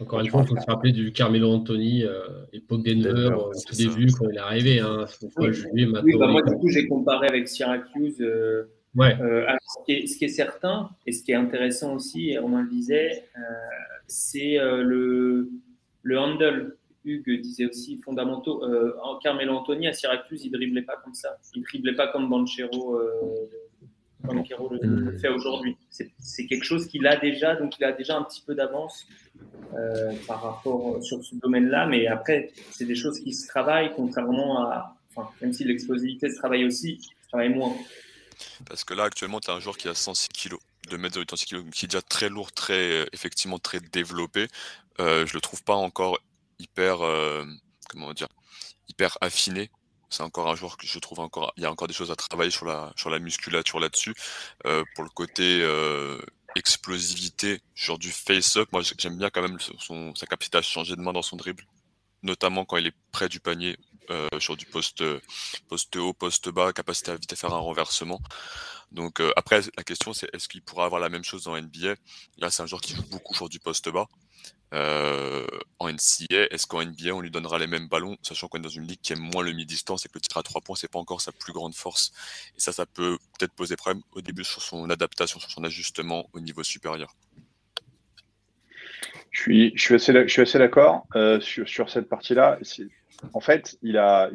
Encore 0.00 0.20
une 0.20 0.28
fois, 0.28 0.42
il 0.42 0.48
faut 0.48 0.56
se 0.56 0.66
rappeler 0.66 0.92
du 0.92 1.12
Carmelo 1.12 1.50
Anthony, 1.50 2.04
euh, 2.04 2.44
époque 2.52 2.84
Denver, 2.84 3.34
au 3.34 3.52
tout 3.66 3.74
début, 3.74 4.06
quand 4.12 4.28
il 4.30 4.36
est 4.36 4.40
arrivé. 4.40 4.80
Hein, 4.80 5.06
oui. 5.38 5.48
oui, 5.72 5.86
bah 5.86 6.02
moi, 6.28 6.42
du 6.42 6.54
coup, 6.54 6.68
j'ai 6.68 6.86
comparé 6.86 7.26
avec 7.28 7.48
Syracuse. 7.48 8.20
Euh, 8.20 8.70
ouais. 8.94 9.16
Euh, 9.20 9.44
ce, 9.60 9.84
qui 9.84 9.92
est, 9.92 10.06
ce, 10.06 10.16
qui 10.16 10.24
est, 10.26 10.28
certain, 10.28 10.90
et 11.06 11.12
ce 11.12 11.24
qui 11.24 11.32
est 11.32 11.36
intéressant 11.36 11.94
aussi, 11.94 12.30
et 12.30 12.38
Romain 12.38 12.62
le 12.62 12.68
disait, 12.68 13.24
euh, 13.36 13.40
c'est 14.06 14.58
le, 14.58 15.50
le 16.02 16.18
handle. 16.18 16.76
Hugues 17.04 17.40
disait 17.40 17.66
aussi 17.66 17.98
fondamentaux. 17.98 18.62
Carmelo 19.22 19.54
Anthony 19.54 19.88
à 19.88 19.92
Syracuse, 19.92 20.44
il 20.44 20.50
driblait 20.50 20.82
pas 20.82 20.96
comme 20.96 21.14
ça. 21.14 21.38
Il 21.54 21.62
driblait 21.62 21.94
pas 21.94 22.08
comme 22.08 22.28
Banchero 22.28 23.00
comme 24.26 24.42
Kero 24.42 24.68
le, 24.70 24.78
hmm. 24.86 25.18
fait 25.18 25.28
aujourd'hui. 25.28 25.76
C'est 25.90 26.46
quelque 26.46 26.64
chose 26.64 26.86
qu'il 26.88 27.06
a 27.06 27.16
déjà, 27.16 27.56
donc 27.56 27.78
il 27.78 27.84
a 27.84 27.92
déjà 27.92 28.16
un 28.16 28.22
petit 28.22 28.42
peu 28.46 28.54
d'avance 28.54 29.06
euh, 29.74 30.12
par 30.26 30.42
rapport 30.42 30.96
euh, 30.96 31.00
sur 31.00 31.24
ce 31.24 31.34
domaine-là. 31.36 31.86
Mais 31.86 32.06
après, 32.06 32.52
c'est 32.70 32.84
des 32.84 32.94
choses 32.94 33.20
qui 33.20 33.32
se 33.32 33.46
travaillent, 33.46 33.92
contrairement 33.94 34.62
à, 34.62 34.96
enfin, 35.14 35.30
même 35.40 35.52
si 35.52 35.64
l'explosivité 35.64 36.30
se 36.30 36.36
travaille 36.36 36.64
aussi, 36.64 37.00
se 37.00 37.28
travaille 37.28 37.50
moins. 37.50 37.74
Parce 38.66 38.84
que 38.84 38.94
là, 38.94 39.04
actuellement, 39.04 39.40
tu 39.40 39.50
as 39.50 39.54
un 39.54 39.60
joueur 39.60 39.76
qui 39.76 39.88
a 39.88 39.94
106 39.94 40.28
kg, 40.28 40.56
2 40.90 40.98
mètres 40.98 41.18
86 41.18 41.46
kg, 41.46 41.70
qui 41.70 41.84
est 41.84 41.88
déjà 41.88 42.02
très 42.02 42.28
lourd, 42.28 42.52
très, 42.52 43.02
euh, 43.02 43.06
effectivement 43.12 43.58
très 43.58 43.80
développé. 43.80 44.46
Euh, 45.00 45.26
je 45.26 45.34
le 45.34 45.40
trouve 45.40 45.62
pas 45.62 45.76
encore 45.76 46.18
hyper, 46.58 46.98
comment 47.88 48.12
dire, 48.12 48.28
hyper 48.88 49.16
affiné 49.20 49.70
c'est 50.10 50.22
encore 50.22 50.48
un 50.48 50.54
joueur 50.54 50.76
que 50.76 50.86
je 50.86 50.98
trouve 50.98 51.20
encore, 51.20 51.52
il 51.56 51.62
y 51.62 51.66
a 51.66 51.70
encore 51.70 51.88
des 51.88 51.94
choses 51.94 52.10
à 52.10 52.16
travailler 52.16 52.50
sur 52.50 52.64
la, 52.64 52.92
sur 52.96 53.10
la 53.10 53.18
musculature 53.18 53.78
là-dessus. 53.78 54.14
Euh, 54.66 54.84
pour 54.94 55.04
le 55.04 55.10
côté 55.10 55.60
euh, 55.62 56.18
explosivité, 56.56 57.60
genre 57.74 57.98
du 57.98 58.10
face-up, 58.10 58.68
moi 58.72 58.82
j'aime 58.98 59.18
bien 59.18 59.30
quand 59.30 59.42
même 59.42 59.58
son, 59.78 60.14
sa 60.14 60.26
capacité 60.26 60.58
à 60.58 60.62
changer 60.62 60.96
de 60.96 61.00
main 61.00 61.12
dans 61.12 61.22
son 61.22 61.36
dribble, 61.36 61.64
notamment 62.22 62.64
quand 62.64 62.78
il 62.78 62.86
est 62.86 62.96
près 63.12 63.28
du 63.28 63.40
panier, 63.40 63.76
euh, 64.10 64.28
sur 64.38 64.56
du 64.56 64.64
poste, 64.64 65.04
poste 65.68 65.96
haut, 65.96 66.14
poste 66.14 66.48
bas, 66.48 66.72
capacité 66.72 67.10
à 67.10 67.16
vite 67.16 67.34
faire 67.36 67.52
un 67.52 67.58
renversement. 67.58 68.20
Donc 68.90 69.20
après, 69.36 69.60
la 69.76 69.84
question 69.84 70.14
c'est 70.14 70.30
est-ce 70.32 70.48
qu'il 70.48 70.62
pourra 70.62 70.86
avoir 70.86 71.00
la 71.00 71.10
même 71.10 71.24
chose 71.24 71.44
dans 71.44 71.60
NBA 71.60 71.96
Là, 72.38 72.50
c'est 72.50 72.62
un 72.62 72.66
joueur 72.66 72.80
qui 72.80 72.94
joue 72.94 73.06
beaucoup 73.10 73.34
sur 73.34 73.50
du 73.50 73.60
poste 73.60 73.90
bas. 73.90 74.06
Euh, 74.74 75.46
en 75.78 75.88
NCA, 75.88 76.48
est-ce 76.50 76.66
qu'en 76.66 76.84
NBA 76.84 77.14
on 77.14 77.20
lui 77.22 77.30
donnera 77.30 77.58
les 77.58 77.66
mêmes 77.66 77.88
ballons, 77.88 78.18
sachant 78.20 78.48
qu'on 78.48 78.58
est 78.58 78.62
dans 78.62 78.68
une 78.68 78.86
ligue 78.86 79.00
qui 79.00 79.14
aime 79.14 79.20
moins 79.20 79.42
le 79.42 79.52
mi-distance 79.52 80.04
et 80.04 80.08
que 80.08 80.14
le 80.16 80.20
tir 80.20 80.36
à 80.36 80.42
3 80.42 80.60
points 80.60 80.76
c'est 80.76 80.90
pas 80.90 80.98
encore 80.98 81.22
sa 81.22 81.32
plus 81.32 81.54
grande 81.54 81.74
force? 81.74 82.12
Et 82.56 82.60
ça, 82.60 82.72
ça 82.72 82.84
peut 82.84 83.16
peut-être 83.38 83.52
poser 83.54 83.76
problème 83.76 84.02
au 84.12 84.20
début 84.20 84.44
sur 84.44 84.60
son 84.60 84.90
adaptation, 84.90 85.40
sur 85.40 85.50
son 85.50 85.64
ajustement 85.64 86.28
au 86.34 86.40
niveau 86.40 86.62
supérieur. 86.62 87.14
Je 89.30 89.42
suis, 89.42 89.94
assez, 89.94 90.12
je 90.12 90.28
suis 90.28 90.42
assez 90.42 90.58
d'accord 90.58 91.06
euh, 91.14 91.40
sur, 91.40 91.68
sur, 91.68 91.88
cette 91.90 92.08
partie-là. 92.08 92.58
En 93.32 93.40
fait, 93.40 93.78
il 93.82 93.96
a, 93.96 94.30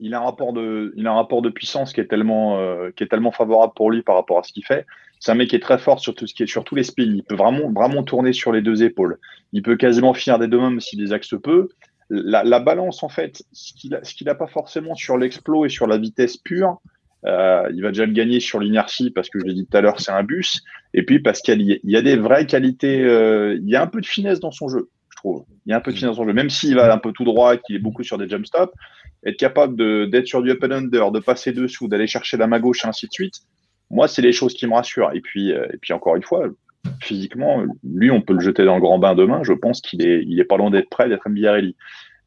il, 0.00 0.14
a 0.14 0.18
un 0.18 0.24
rapport 0.24 0.52
de, 0.52 0.92
il 0.96 1.06
a 1.06 1.12
un 1.12 1.14
rapport 1.14 1.40
de 1.40 1.50
puissance 1.50 1.92
qui 1.92 2.00
est 2.00 2.06
tellement, 2.06 2.58
euh, 2.58 2.90
qui 2.90 3.04
est 3.04 3.08
tellement 3.08 3.32
favorable 3.32 3.72
pour 3.74 3.90
lui 3.90 4.02
par 4.02 4.16
rapport 4.16 4.38
à 4.38 4.42
ce 4.42 4.52
qu'il 4.52 4.64
fait 4.64 4.86
c'est 5.20 5.32
un 5.32 5.34
mec 5.34 5.50
qui 5.50 5.56
est 5.56 5.60
très 5.60 5.78
fort 5.78 6.00
sur 6.00 6.14
tout 6.14 6.26
ce 6.26 6.34
qui 6.34 6.42
est 6.42 6.46
sur 6.46 6.64
tous 6.64 6.74
les 6.74 6.84
spins. 6.84 7.02
Il 7.02 7.24
peut 7.24 7.34
vraiment, 7.34 7.70
vraiment 7.72 8.02
tourner 8.02 8.32
sur 8.32 8.52
les 8.52 8.62
deux 8.62 8.82
épaules. 8.82 9.18
Il 9.52 9.62
peut 9.62 9.76
quasiment 9.76 10.14
finir 10.14 10.38
des 10.38 10.48
deux 10.48 10.58
mains 10.58 10.78
si 10.80 10.96
les 10.96 11.12
axes 11.12 11.34
peut. 11.42 11.68
La, 12.10 12.42
la, 12.44 12.60
balance, 12.60 13.02
en 13.02 13.08
fait, 13.08 13.42
ce 13.52 13.74
qu'il 13.74 14.26
n'a 14.26 14.34
pas 14.34 14.46
forcément 14.46 14.94
sur 14.94 15.18
l'explo 15.18 15.66
et 15.66 15.68
sur 15.68 15.86
la 15.86 15.98
vitesse 15.98 16.38
pure, 16.38 16.80
euh, 17.26 17.68
il 17.74 17.82
va 17.82 17.88
déjà 17.88 18.06
le 18.06 18.12
gagner 18.12 18.40
sur 18.40 18.60
l'inertie 18.60 19.10
parce 19.10 19.28
que 19.28 19.38
je 19.40 19.44
l'ai 19.44 19.54
dit 19.54 19.66
tout 19.66 19.76
à 19.76 19.80
l'heure, 19.80 20.00
c'est 20.00 20.12
un 20.12 20.22
bus. 20.22 20.62
Et 20.94 21.04
puis 21.04 21.20
parce 21.20 21.40
qu'il 21.40 21.60
y, 21.60 21.80
y, 21.82 21.96
a 21.96 22.02
des 22.02 22.16
vraies 22.16 22.46
qualités, 22.46 23.02
euh, 23.02 23.58
il 23.60 23.68
y 23.68 23.76
a 23.76 23.82
un 23.82 23.86
peu 23.86 24.00
de 24.00 24.06
finesse 24.06 24.40
dans 24.40 24.52
son 24.52 24.68
jeu, 24.68 24.88
je 25.10 25.16
trouve. 25.16 25.44
Il 25.66 25.70
y 25.70 25.72
a 25.72 25.76
un 25.76 25.80
peu 25.80 25.90
de 25.90 25.96
finesse 25.96 26.16
dans 26.16 26.22
son 26.22 26.28
jeu, 26.28 26.32
même 26.32 26.48
s'il 26.48 26.76
va 26.76 26.92
un 26.92 26.98
peu 26.98 27.12
tout 27.12 27.24
droit 27.24 27.54
et 27.54 27.58
qu'il 27.58 27.76
est 27.76 27.80
beaucoup 27.80 28.04
sur 28.04 28.18
des 28.18 28.28
jump 28.28 28.46
stops, 28.46 28.72
être 29.26 29.36
capable 29.36 29.76
d'être 30.10 30.26
sur 30.26 30.42
du 30.42 30.50
up 30.52 30.62
and 30.62 30.70
under, 30.70 31.10
de 31.10 31.18
passer 31.18 31.52
dessous, 31.52 31.88
d'aller 31.88 32.06
chercher 32.06 32.36
la 32.36 32.46
main 32.46 32.60
gauche 32.60 32.84
et 32.84 32.88
ainsi 32.88 33.06
de 33.06 33.12
suite 33.12 33.42
moi, 33.90 34.08
c'est 34.08 34.22
les 34.22 34.32
choses 34.32 34.54
qui 34.54 34.66
me 34.66 34.74
rassurent. 34.74 35.12
Et 35.14 35.20
puis, 35.20 35.52
euh, 35.52 35.66
et 35.72 35.78
puis 35.78 35.92
encore 35.92 36.16
une 36.16 36.22
fois, 36.22 36.46
physiquement, 37.00 37.64
lui, 37.84 38.10
on 38.10 38.20
peut 38.20 38.34
le 38.34 38.40
jeter 38.40 38.64
dans 38.64 38.74
le 38.74 38.80
grand 38.80 38.98
bain 38.98 39.14
demain. 39.14 39.42
Je 39.42 39.52
pense 39.52 39.80
qu'il 39.80 40.06
est, 40.06 40.22
il 40.26 40.38
est 40.40 40.44
pas 40.44 40.56
loin 40.56 40.70
d'être 40.70 40.90
prêt 40.90 41.08
d'être 41.08 41.28
Mbiarelli. 41.28 41.76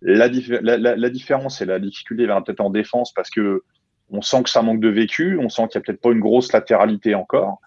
La, 0.02 0.28
la, 0.28 1.10
différence 1.12 1.62
et 1.62 1.66
la 1.66 1.78
difficulté 1.78 2.26
va 2.26 2.42
peut-être 2.42 2.62
en 2.62 2.72
défense 2.72 3.14
parce 3.14 3.30
que 3.30 3.64
on 4.10 4.24
sent 4.24 4.44
que 4.44 4.50
ça 4.50 4.64
manque 4.64 4.80
de 4.80 4.90
vécu, 4.90 5.38
on 5.40 5.48
sent 5.48 5.68
qu'il 5.68 5.78
n'y 5.78 5.84
a 5.84 5.86
peut-être 5.86 6.02
pas 6.02 6.12
une 6.12 6.20
grosse 6.20 6.52
latéralité 6.52 7.14
encore, 7.14 7.62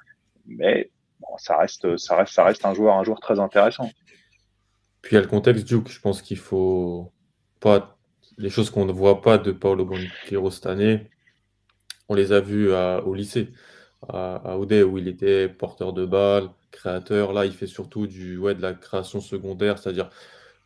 mais 0.44 0.90
ça 1.38 1.56
reste, 1.56 1.96
ça 1.96 2.16
reste, 2.16 2.32
ça 2.32 2.44
reste 2.44 2.66
un 2.66 2.74
joueur, 2.74 2.96
un 2.96 3.04
joueur 3.04 3.20
très 3.20 3.38
intéressant. 3.38 3.88
Puis 5.00 5.12
il 5.12 5.14
y 5.14 5.18
a 5.18 5.20
le 5.20 5.28
contexte 5.28 5.64
Duke. 5.68 5.88
Je 5.88 6.00
pense 6.00 6.22
qu'il 6.22 6.36
faut 6.36 7.12
pas 7.60 7.96
les 8.36 8.50
choses 8.50 8.68
qu'on 8.68 8.84
ne 8.84 8.92
voit 8.92 9.22
pas 9.22 9.38
de 9.38 9.52
Paolo 9.52 9.84
Banquero 9.84 10.50
cette 10.50 10.66
année. 10.66 11.08
On 12.08 12.14
les 12.14 12.32
a 12.32 12.40
vues 12.40 12.72
au 12.72 13.14
lycée 13.14 13.52
à, 14.08 14.36
à 14.36 14.56
où 14.58 14.98
il 14.98 15.08
était 15.08 15.48
porteur 15.48 15.92
de 15.92 16.04
balle, 16.04 16.50
créateur. 16.70 17.32
Là, 17.32 17.46
il 17.46 17.52
fait 17.52 17.66
surtout 17.66 18.06
du, 18.06 18.38
ouais, 18.38 18.54
de 18.54 18.62
la 18.62 18.74
création 18.74 19.20
secondaire, 19.20 19.78
c'est-à-dire 19.78 20.10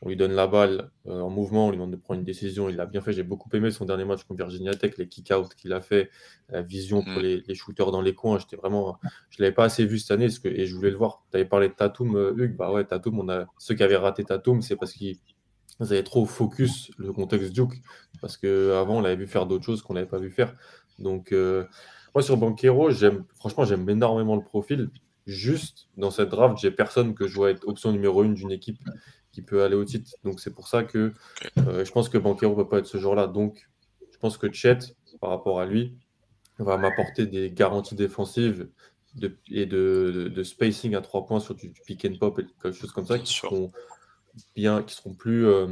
on 0.01 0.09
lui 0.09 0.17
donne 0.17 0.33
la 0.33 0.47
balle 0.47 0.91
euh, 1.09 1.21
en 1.21 1.29
mouvement, 1.29 1.67
on 1.67 1.71
lui 1.71 1.77
demande 1.77 1.91
de 1.91 1.97
prendre 1.97 2.21
une 2.21 2.25
décision. 2.25 2.69
Il 2.69 2.77
l'a 2.77 2.87
bien 2.87 3.01
fait. 3.01 3.13
J'ai 3.13 3.25
beaucoup 3.25 3.49
aimé 3.53 3.71
son 3.73 3.85
dernier 3.85 4.05
match 4.05 4.23
contre 4.23 4.39
Virginia 4.39 4.75
Tech, 4.75 4.97
les 4.97 5.09
kick-outs 5.09 5.49
qu'il 5.57 5.73
a 5.73 5.81
fait, 5.81 6.11
la 6.49 6.63
vision 6.63 7.03
pour 7.03 7.15
mm. 7.15 7.23
les, 7.23 7.43
les, 7.47 7.55
shooters 7.55 7.91
dans 7.91 8.01
les 8.01 8.15
coins. 8.15 8.39
J'étais 8.39 8.57
vraiment, 8.57 8.99
je 9.31 9.43
l'avais 9.43 9.55
pas 9.55 9.65
assez 9.65 9.85
vu 9.85 9.99
cette 9.99 10.13
année 10.13 10.29
que, 10.29 10.49
et 10.49 10.67
je 10.67 10.75
voulais 10.77 10.91
le 10.91 10.97
voir. 10.97 11.25
Tu 11.33 11.37
avais 11.37 11.47
parlé 11.47 11.69
de 11.69 11.75
Tatum, 11.75 12.15
euh, 12.15 12.33
Hugues. 12.37 12.57
Bah 12.57 12.71
ouais, 12.71 12.85
Tatum, 12.85 13.19
on 13.19 13.29
a 13.29 13.47
ceux 13.59 13.75
qui 13.75 13.83
avaient 13.83 13.97
raté 13.97 14.25
Tatum, 14.25 14.63
c'est 14.63 14.77
parce 14.77 14.93
qu'ils 14.93 15.19
avaient 15.81 16.05
trop 16.05 16.27
focus 16.27 16.93
le 16.97 17.13
contexte 17.13 17.53
Duke, 17.53 17.83
parce 18.21 18.37
qu'avant 18.37 18.99
on 18.99 19.01
l'avait 19.01 19.17
vu 19.17 19.27
faire 19.27 19.47
d'autres 19.47 19.65
choses 19.65 19.83
qu'on 19.83 19.95
n'avait 19.95 20.07
pas 20.07 20.19
vu 20.19 20.31
faire. 20.31 20.55
Donc 21.01 21.33
euh, 21.33 21.65
moi, 22.19 22.25
sur 22.25 22.37
Banquero, 22.37 22.91
j'aime, 22.91 23.25
franchement, 23.37 23.65
j'aime 23.65 23.89
énormément 23.89 24.35
le 24.35 24.43
profil. 24.43 24.91
Juste, 25.25 25.87
dans 25.97 26.11
cette 26.11 26.31
draft, 26.31 26.59
j'ai 26.61 26.73
personne 26.73 27.15
que 27.15 27.29
je 27.29 27.37
vois 27.37 27.53
être 27.53 27.69
option 27.69 27.93
numéro 27.93 28.25
une 28.25 28.35
d'une 28.35 28.51
équipe 28.51 28.81
qui 29.31 29.41
peut 29.41 29.63
aller 29.63 29.77
au 29.77 29.85
titre. 29.85 30.11
Donc, 30.25 30.41
c'est 30.41 30.53
pour 30.53 30.67
ça 30.67 30.83
que 30.83 31.13
euh, 31.59 31.85
je 31.85 31.93
pense 31.93 32.09
que 32.09 32.19
Banquero 32.19 32.57
ne 32.57 32.63
peut 32.65 32.69
pas 32.69 32.79
être 32.79 32.87
ce 32.87 32.99
joueur-là. 32.99 33.29
Donc, 33.29 33.69
je 34.11 34.19
pense 34.19 34.37
que 34.37 34.53
Chet, 34.53 34.79
par 35.21 35.31
rapport 35.31 35.61
à 35.61 35.67
lui, 35.67 35.97
va 36.59 36.77
m'apporter 36.77 37.27
des 37.27 37.53
garanties 37.53 37.95
défensives 37.95 38.69
et 39.49 39.67
de, 39.67 40.43
spacing 40.43 40.97
à 40.97 41.01
trois 41.01 41.25
points 41.25 41.39
sur 41.39 41.55
du, 41.55 41.73
pick 41.87 42.05
and 42.05 42.17
pop 42.19 42.37
et 42.41 42.47
quelque 42.61 42.73
chose 42.73 42.91
comme 42.91 43.07
ça 43.07 43.21
qui 43.21 43.33
seront 43.33 43.71
bien, 44.57 44.83
qui 44.83 44.97
seront 44.97 45.15
plus, 45.15 45.47
euh, 45.47 45.69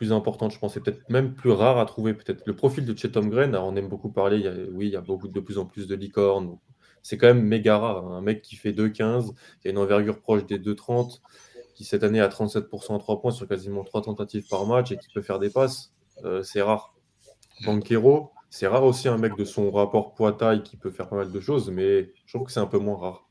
plus 0.00 0.14
importante, 0.14 0.50
je 0.50 0.58
pense, 0.58 0.72
c'est 0.72 0.80
peut-être 0.80 1.10
même 1.10 1.34
plus 1.34 1.50
rare 1.50 1.76
à 1.76 1.84
trouver. 1.84 2.14
Peut-être 2.14 2.46
le 2.46 2.56
profil 2.56 2.86
de 2.86 2.96
Chetom 2.96 3.28
Green, 3.28 3.54
on 3.54 3.76
aime 3.76 3.88
beaucoup 3.88 4.10
parler, 4.10 4.38
il 4.38 4.44
y 4.44 4.48
a, 4.48 4.54
oui, 4.72 4.86
il 4.86 4.92
y 4.92 4.96
a 4.96 5.02
beaucoup, 5.02 5.28
de 5.28 5.40
plus 5.40 5.58
en 5.58 5.66
plus 5.66 5.86
de 5.86 5.94
licornes. 5.94 6.56
C'est 7.02 7.18
quand 7.18 7.26
même 7.26 7.42
méga 7.42 7.76
rare. 7.76 8.06
Hein. 8.06 8.16
Un 8.16 8.22
mec 8.22 8.40
qui 8.40 8.56
fait 8.56 8.72
2,15, 8.72 9.34
qui 9.60 9.68
a 9.68 9.70
une 9.70 9.76
envergure 9.76 10.18
proche 10.22 10.46
des 10.46 10.58
2,30, 10.58 11.20
qui 11.74 11.84
cette 11.84 12.02
année 12.02 12.18
a 12.18 12.28
37% 12.28 12.96
à 12.96 12.98
3 12.98 13.20
points 13.20 13.30
sur 13.30 13.46
quasiment 13.46 13.84
3 13.84 14.00
tentatives 14.00 14.48
par 14.48 14.64
match 14.64 14.90
et 14.90 14.96
qui 14.96 15.08
peut 15.12 15.20
faire 15.20 15.38
des 15.38 15.50
passes, 15.50 15.92
euh, 16.24 16.42
c'est 16.42 16.62
rare. 16.62 16.94
Banquero, 17.66 18.30
c'est 18.48 18.68
rare 18.68 18.84
aussi 18.84 19.06
un 19.06 19.18
mec 19.18 19.36
de 19.36 19.44
son 19.44 19.70
rapport 19.70 20.14
poids-taille 20.14 20.62
qui 20.62 20.78
peut 20.78 20.90
faire 20.90 21.10
pas 21.10 21.16
mal 21.16 21.30
de 21.30 21.40
choses, 21.40 21.70
mais 21.70 22.10
je 22.24 22.32
trouve 22.34 22.46
que 22.46 22.52
c'est 22.52 22.60
un 22.60 22.66
peu 22.66 22.78
moins 22.78 22.96
rare. 22.96 23.28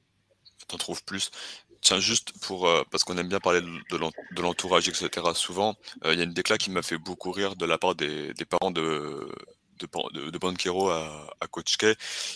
T'en 0.67 0.77
trouves 0.77 1.03
plus. 1.03 1.31
Tiens, 1.81 1.99
juste 1.99 2.33
pour, 2.41 2.67
euh, 2.67 2.83
parce 2.91 3.03
qu'on 3.03 3.17
aime 3.17 3.29
bien 3.29 3.39
parler 3.39 3.61
de 3.61 4.41
l'entourage, 4.41 4.89
etc. 4.89 5.09
Souvent, 5.33 5.75
euh, 6.05 6.13
il 6.13 6.19
y 6.19 6.21
a 6.21 6.25
une 6.25 6.33
déclat 6.33 6.57
qui 6.57 6.71
m'a 6.71 6.81
fait 6.81 6.97
beaucoup 6.97 7.31
rire 7.31 7.55
de 7.55 7.65
la 7.65 7.77
part 7.77 7.95
des, 7.95 8.33
parents 8.49 8.71
de, 8.71 9.31
de, 9.79 10.29
de, 10.29 10.37
Banquero 10.37 10.89
à, 10.89 11.35
à 11.39 11.47
Coach 11.47 11.77
K. 11.77 11.85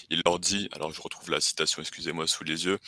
Il 0.10 0.22
leur 0.26 0.40
dit, 0.40 0.70
alors 0.74 0.92
je 0.92 1.02
retrouve 1.02 1.30
la 1.30 1.42
citation, 1.42 1.82
excusez-moi, 1.82 2.28
sous 2.28 2.44
les 2.44 2.66
yeux, 2.66 2.80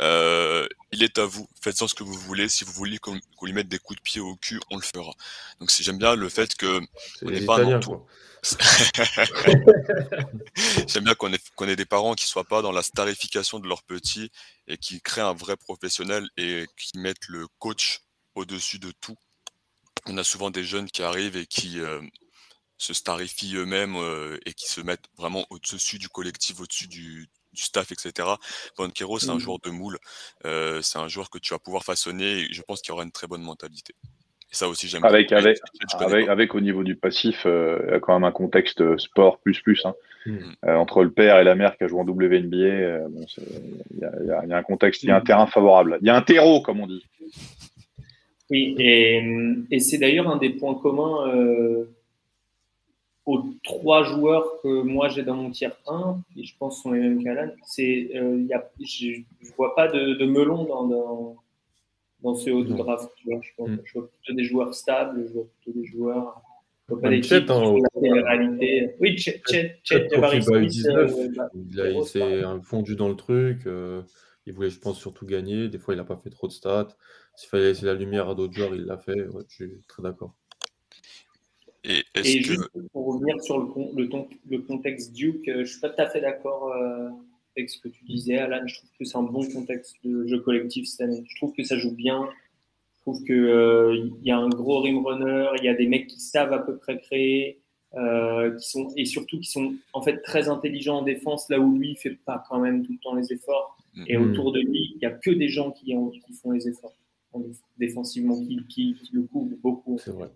euh, 0.00 0.66
il 0.92 1.02
est 1.02 1.18
à 1.18 1.24
vous, 1.24 1.48
faites-en 1.60 1.88
ce 1.88 1.94
que 1.94 2.04
vous 2.04 2.14
voulez, 2.14 2.48
si 2.48 2.64
vous 2.64 2.72
voulez 2.72 2.98
qu'on 2.98 3.18
lui 3.42 3.52
mette 3.52 3.68
des 3.68 3.78
coups 3.78 3.98
de 3.98 4.02
pied 4.02 4.20
au 4.20 4.36
cul, 4.36 4.60
on 4.70 4.76
le 4.76 4.82
fera. 4.82 5.12
Donc 5.60 5.70
j'aime 5.70 5.98
bien 5.98 6.14
le 6.14 6.28
fait 6.28 6.54
que 6.54 6.80
on 7.22 7.30
n'est 7.30 7.44
pas 7.44 7.60
un 7.60 7.80
J'aime 10.88 11.04
bien 11.04 11.14
qu'on 11.14 11.32
ait, 11.32 11.38
ait, 11.68 11.76
des 11.76 11.84
parents 11.84 12.14
qui 12.14 12.26
soient 12.26 12.44
pas 12.44 12.60
dans 12.60 12.72
la 12.72 12.82
starification 12.82 13.60
de 13.60 13.68
leurs 13.68 13.84
petits 13.84 14.32
et 14.66 14.76
qui 14.76 15.00
créent 15.00 15.20
un 15.20 15.32
vrai 15.32 15.56
professionnel 15.56 16.28
et 16.36 16.66
qui 16.76 16.98
mettent 16.98 17.28
le 17.28 17.46
coach 17.60 18.00
au-dessus 18.34 18.80
de 18.80 18.92
tout. 19.00 19.14
On 20.06 20.18
a 20.18 20.24
souvent 20.24 20.50
des 20.50 20.64
jeunes 20.64 20.90
qui 20.90 21.04
arrivent 21.04 21.36
et 21.36 21.46
qui 21.46 21.78
euh, 21.78 22.00
se 22.82 22.94
starifient 22.94 23.56
eux-mêmes 23.56 23.96
et 24.46 24.52
qui 24.54 24.68
se 24.68 24.80
mettent 24.80 25.08
vraiment 25.16 25.44
au-dessus 25.50 25.98
du 25.98 26.08
collectif, 26.08 26.60
au-dessus 26.60 26.88
du, 26.88 27.28
staff, 27.54 27.92
etc. 27.92 28.28
Banquero, 28.78 29.18
c'est 29.18 29.28
un 29.28 29.34
mmh. 29.34 29.40
joueur 29.40 29.58
de 29.60 29.70
moule. 29.70 29.98
c'est 30.44 30.98
un 30.98 31.08
joueur 31.08 31.30
que 31.30 31.38
tu 31.38 31.54
vas 31.54 31.58
pouvoir 31.58 31.84
façonner 31.84 32.40
et 32.40 32.52
je 32.52 32.62
pense 32.62 32.80
qu'il 32.82 32.92
aura 32.92 33.04
une 33.04 33.12
très 33.12 33.26
bonne 33.26 33.42
mentalité. 33.42 33.94
Et 34.50 34.54
ça 34.54 34.68
aussi, 34.68 34.88
j'aime 34.88 35.04
avec, 35.04 35.32
avec, 35.32 35.58
avec, 35.98 36.28
avec, 36.28 36.54
au 36.54 36.60
niveau 36.60 36.82
du 36.82 36.96
passif, 36.96 37.42
il 37.44 37.90
y 37.90 37.94
a 37.94 38.00
quand 38.00 38.14
même 38.14 38.24
un 38.24 38.32
contexte 38.32 38.98
sport 38.98 39.38
plus 39.38 39.60
plus. 39.60 39.84
Hein. 39.84 39.94
Mmh. 40.24 40.68
entre 40.68 41.02
le 41.02 41.10
père 41.10 41.38
et 41.38 41.44
la 41.44 41.56
mère 41.56 41.76
qui 41.76 41.82
a 41.82 41.88
joué 41.88 42.00
en 42.00 42.04
WNBA, 42.04 42.46
il 42.52 43.98
y, 44.00 44.52
a 44.52 44.56
un 44.56 44.62
contexte, 44.62 45.02
il 45.02 45.08
y 45.08 45.10
a 45.10 45.16
un 45.16 45.20
mmh. 45.20 45.24
terrain 45.24 45.46
favorable. 45.46 45.98
Il 46.00 46.06
y 46.06 46.10
a 46.10 46.16
un 46.16 46.22
terreau, 46.22 46.62
comme 46.62 46.80
on 46.80 46.86
dit. 46.86 47.04
Oui, 48.50 48.76
et, 48.78 49.22
et 49.70 49.80
c'est 49.80 49.98
d'ailleurs 49.98 50.28
un 50.28 50.36
des 50.36 50.50
points 50.50 50.74
communs 50.74 51.26
euh, 51.28 51.86
aux 53.24 53.44
trois 53.62 54.02
joueurs 54.02 54.60
que 54.62 54.82
moi 54.82 55.08
j'ai 55.08 55.22
dans 55.22 55.36
mon 55.36 55.50
tiers 55.50 55.76
1, 55.86 56.20
et 56.36 56.44
je 56.44 56.56
pense 56.58 56.82
sont 56.82 56.92
les 56.92 57.00
mêmes 57.00 57.22
qu'Alan. 57.22 57.50
C'est, 57.64 58.10
euh, 58.14 58.46
je 58.80 59.08
ne 59.08 59.54
vois 59.56 59.74
pas 59.74 59.88
de, 59.88 60.14
de 60.14 60.26
melon 60.26 60.64
dans, 60.64 60.86
dans, 60.86 61.36
dans 62.22 62.34
ce 62.34 62.50
haut 62.50 62.64
de 62.64 62.74
draft. 62.74 63.10
Tu 63.16 63.28
vois. 63.28 63.40
Je, 63.42 63.50
pense, 63.56 63.68
mm. 63.68 63.78
je 63.84 63.92
vois 63.98 64.08
plutôt 64.08 64.34
des 64.34 64.44
joueurs 64.44 64.74
stables, 64.74 65.24
je 65.28 65.32
vois 65.32 65.46
plutôt 65.62 65.78
des 65.78 65.86
joueurs. 65.86 66.42
Je 66.88 66.94
vois 66.94 67.02
pas 67.02 67.10
des 67.10 67.22
Chet, 67.22 67.48
hein, 67.48 67.74
réalité. 67.94 68.96
Oui, 69.00 69.16
Chet, 69.16 69.40
Chet, 69.46 69.78
Chet, 69.84 70.08
euh, 70.12 70.62
il, 70.64 72.04
s'est 72.04 72.42
fondu 72.64 72.96
dans 72.96 73.08
le 73.08 73.16
truc. 73.16 73.66
Euh, 73.66 74.02
il 74.46 74.52
voulait, 74.52 74.70
je 74.70 74.80
pense, 74.80 74.98
surtout 74.98 75.26
gagner. 75.26 75.68
Des 75.68 75.78
fois, 75.78 75.94
il 75.94 75.98
n'a 75.98 76.04
pas 76.04 76.16
fait 76.16 76.30
trop 76.30 76.48
de 76.48 76.52
stats. 76.52 76.88
S'il 77.36 77.48
fallait 77.48 77.68
laisser 77.68 77.86
la 77.86 77.94
lumière 77.94 78.28
à 78.28 78.34
d'autres 78.34 78.52
joueurs, 78.52 78.74
il 78.74 78.84
l'a 78.84 78.98
fait. 78.98 79.16
je 79.48 79.54
suis 79.54 79.80
très 79.86 80.02
d'accord. 80.02 80.34
Et, 81.84 82.04
juste 82.42 82.68
pour 82.92 83.14
revenir 83.14 83.42
sur 83.42 83.58
le, 83.58 84.08
le, 84.48 84.58
contexte 84.58 85.12
Duke, 85.12 85.48
euh, 85.48 85.54
je 85.54 85.60
ne 85.60 85.64
suis 85.64 85.80
pas 85.80 85.88
tout 85.88 86.00
à 86.00 86.08
fait 86.08 86.20
d'accord 86.20 86.72
euh, 86.72 87.08
avec 87.56 87.70
ce 87.70 87.80
que 87.80 87.88
tu 87.88 88.04
disais, 88.04 88.38
Alan. 88.38 88.64
Je 88.66 88.76
trouve 88.76 88.90
que 88.98 89.04
c'est 89.04 89.16
un 89.16 89.22
bon 89.22 89.44
contexte 89.48 89.96
de 90.04 90.26
jeu 90.26 90.38
collectif 90.40 90.86
cette 90.86 91.00
année. 91.00 91.24
Je 91.26 91.36
trouve 91.36 91.52
que 91.54 91.64
ça 91.64 91.76
joue 91.78 91.94
bien. 91.94 92.28
Je 92.96 93.00
trouve 93.00 93.24
qu'il 93.24 93.34
euh, 93.34 94.10
y 94.22 94.30
a 94.30 94.38
un 94.38 94.48
gros 94.48 94.80
rim 94.80 95.04
runner, 95.04 95.48
il 95.58 95.64
y 95.64 95.68
a 95.68 95.74
des 95.74 95.88
mecs 95.88 96.06
qui 96.06 96.20
savent 96.20 96.52
à 96.52 96.60
peu 96.60 96.76
près 96.76 97.00
créer. 97.00 97.58
qui 97.92 98.68
sont, 98.68 98.88
et 98.96 99.04
surtout 99.04 99.38
qui 99.40 99.50
sont 99.50 99.74
en 99.92 100.02
fait 100.02 100.22
très 100.22 100.48
intelligents 100.48 100.98
en 100.98 101.02
défense, 101.02 101.48
là 101.50 101.58
où 101.58 101.76
lui 101.76 101.90
ne 101.90 101.96
fait 101.96 102.16
pas 102.24 102.42
quand 102.48 102.60
même 102.60 102.86
tout 102.86 102.92
le 102.92 102.98
temps 102.98 103.14
les 103.14 103.32
efforts. 103.32 103.76
Et 104.06 104.16
mm. 104.16 104.30
autour 104.30 104.52
de 104.52 104.60
lui, 104.60 104.92
il 104.94 104.98
n'y 104.98 105.06
a 105.06 105.10
que 105.10 105.30
des 105.30 105.48
gens 105.48 105.72
qui, 105.72 105.94
ont, 105.94 106.10
qui 106.10 106.32
font 106.32 106.52
les 106.52 106.68
efforts 106.68 106.94
défensivement 107.78 108.38
qui, 108.68 108.96
le 109.12 109.22
couvrent 109.22 109.56
beaucoup. 109.62 109.98
C'est 109.98 110.10
vrai. 110.10 110.30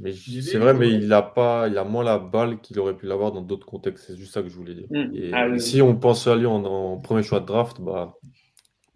Mais 0.00 0.12
c'est 0.12 0.58
vrai, 0.58 0.74
mais 0.74 0.90
il 0.90 1.12
a 1.12 1.22
pas, 1.22 1.66
il 1.68 1.76
a 1.76 1.84
moins 1.84 2.04
la 2.04 2.18
balle 2.18 2.60
qu'il 2.60 2.78
aurait 2.78 2.96
pu 2.96 3.06
l'avoir 3.06 3.32
dans 3.32 3.42
d'autres 3.42 3.66
contextes. 3.66 4.04
C'est 4.06 4.16
juste 4.16 4.32
ça 4.32 4.42
que 4.42 4.48
je 4.48 4.54
voulais 4.54 4.74
dire. 4.74 4.86
Hmm. 4.90 5.10
Et 5.12 5.30
ah 5.32 5.58
si 5.58 5.82
on 5.82 5.96
pense 5.96 6.26
à 6.28 6.36
lui 6.36 6.46
en, 6.46 6.98
premier 6.98 7.22
choix 7.22 7.40
de 7.40 7.46
draft, 7.46 7.80
bah, 7.80 8.16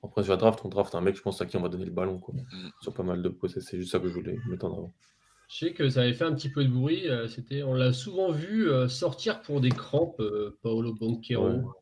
en 0.02 0.08
premier 0.08 0.26
choix 0.26 0.36
de 0.36 0.40
draft, 0.40 0.60
on 0.64 0.68
draft 0.68 0.94
un 0.94 1.00
mec, 1.00 1.16
je 1.16 1.22
pense 1.22 1.40
à 1.40 1.46
qui 1.46 1.56
on 1.56 1.62
va 1.62 1.68
donner 1.68 1.86
le 1.86 1.90
ballon, 1.90 2.18
quoi. 2.18 2.34
Hmm. 2.34 2.70
Sur 2.80 2.94
pas 2.94 3.02
mal 3.02 3.20
de 3.20 3.28
postes. 3.28 3.58
C'est 3.60 3.78
juste 3.78 3.90
ça 3.90 3.98
que 3.98 4.08
je 4.08 4.14
voulais 4.14 4.36
mettre 4.48 4.66
en 4.66 4.72
avant. 4.72 4.94
Je 5.52 5.66
sais 5.66 5.72
que 5.74 5.90
ça 5.90 6.00
avait 6.00 6.14
fait 6.14 6.24
un 6.24 6.34
petit 6.34 6.48
peu 6.48 6.64
de 6.64 6.70
bruit. 6.70 7.08
Euh, 7.08 7.28
c'était, 7.28 7.62
on 7.62 7.74
l'a 7.74 7.92
souvent 7.92 8.32
vu 8.32 8.70
euh, 8.70 8.88
sortir 8.88 9.42
pour 9.42 9.60
des 9.60 9.68
crampes, 9.68 10.18
euh, 10.20 10.58
Paolo 10.62 10.94
Banquero. 10.94 11.74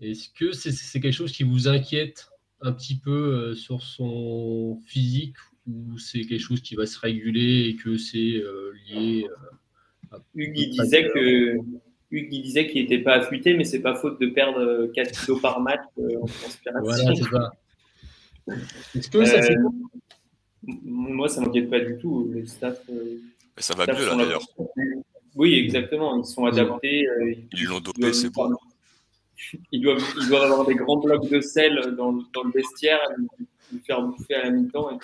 Est-ce 0.00 0.30
que 0.30 0.52
c'est 0.52 1.00
quelque 1.00 1.12
chose 1.12 1.32
qui 1.32 1.42
vous 1.42 1.68
inquiète 1.68 2.30
un 2.62 2.72
petit 2.72 2.98
peu 2.98 3.54
sur 3.54 3.82
son 3.82 4.80
physique 4.86 5.36
ou 5.70 5.98
c'est 5.98 6.22
quelque 6.22 6.40
chose 6.40 6.60
qui 6.60 6.74
va 6.74 6.86
se 6.86 6.98
réguler 6.98 7.68
et 7.68 7.76
que 7.76 7.96
c'est 7.96 8.36
euh, 8.36 8.72
lié 8.88 9.26
euh, 9.28 10.16
à... 10.16 10.18
Hugues, 10.34 10.58
il 10.58 10.70
disait 10.70 11.08
que 11.08 11.56
Hugues, 12.10 12.28
disait 12.28 12.66
qu'il 12.68 12.82
n'était 12.82 13.02
pas 13.02 13.14
affûté, 13.14 13.54
mais 13.54 13.64
c'est 13.64 13.80
pas 13.80 13.94
faute 13.94 14.20
de 14.20 14.26
perdre 14.26 14.90
4 14.94 15.08
euh, 15.08 15.10
kilos 15.12 15.40
par 15.40 15.60
match 15.60 15.80
en 15.96 16.26
transpiration. 16.26 16.82
Voilà, 16.82 17.14
c'est 17.14 17.22
ça. 17.24 17.52
Est-ce 18.96 19.10
que 19.10 19.24
ça 19.24 19.40
Moi, 20.62 21.28
ça 21.28 21.40
m'inquiète 21.40 21.70
pas 21.70 21.80
du 21.80 21.96
tout. 21.98 22.32
Staff. 22.46 22.80
ça 23.58 23.74
va 23.74 23.86
mieux 23.86 24.06
là 24.06 24.16
d'ailleurs. 24.16 24.42
Oui, 25.36 25.54
exactement. 25.54 26.18
Ils 26.18 26.26
sont 26.26 26.46
adaptés. 26.46 27.06
Ils 27.52 27.64
l'ont 27.64 27.80
dopé, 27.80 28.12
c'est 28.12 28.30
bon. 28.32 28.56
Ils 29.72 29.80
doivent, 29.80 30.04
ils 30.20 30.28
doivent 30.28 30.52
avoir 30.52 30.66
des 30.66 30.74
grands 30.74 30.98
blocs 30.98 31.26
de 31.30 31.40
sel 31.40 31.94
dans, 31.96 32.12
dans 32.12 32.42
le 32.44 32.50
vestiaire 32.52 32.98
faire 33.78 34.02
bouffer 34.02 34.34
à 34.34 34.44
la 34.44 34.50
mi-temps. 34.50 34.98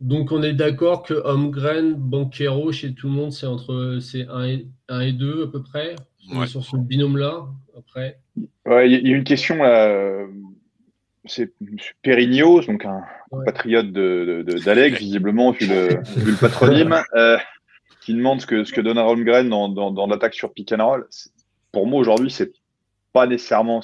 Donc 0.00 0.30
on 0.30 0.42
est 0.42 0.52
d'accord 0.52 1.02
que 1.02 1.14
Holmgren, 1.14 1.94
Banquero, 1.94 2.70
chez 2.70 2.94
tout 2.94 3.08
le 3.08 3.14
monde, 3.14 3.32
c'est 3.32 3.46
entre 3.46 3.98
c'est 4.00 4.26
1 4.28 4.44
et, 4.44 4.66
1 4.88 5.00
et 5.00 5.12
2 5.12 5.44
à 5.44 5.46
peu 5.46 5.62
près. 5.62 5.96
Sur 6.46 6.64
ce 6.64 6.76
binôme-là, 6.76 7.46
après. 7.78 8.18
Il 8.36 9.08
y 9.08 9.12
a 9.12 9.16
une 9.16 9.24
question 9.24 9.56
là. 9.56 10.26
C'est 11.28 11.52
Perigno, 12.02 12.60
donc 12.60 12.84
un 12.84 13.02
patriote 13.44 13.90
d'Alex, 13.90 14.94
de, 14.94 15.04
visiblement, 15.04 15.50
vu 15.50 15.66
le, 15.66 16.00
vu 16.20 16.30
le 16.30 16.36
patronyme, 16.36 17.02
euh, 17.16 17.36
qui 18.00 18.14
demande 18.14 18.40
ce 18.40 18.46
que, 18.46 18.62
ce 18.62 18.72
que 18.72 18.80
donne 18.80 18.96
Holmgren 18.98 19.48
dans, 19.48 19.68
dans, 19.68 19.90
dans 19.90 20.06
l'attaque 20.06 20.34
sur 20.34 20.52
pick 20.52 20.72
and 20.72 20.86
roll. 20.86 21.08
Pour 21.72 21.88
moi, 21.88 21.98
aujourd'hui, 21.98 22.30
c'est 22.30 22.52
pas 23.12 23.26
nécessairement 23.26 23.82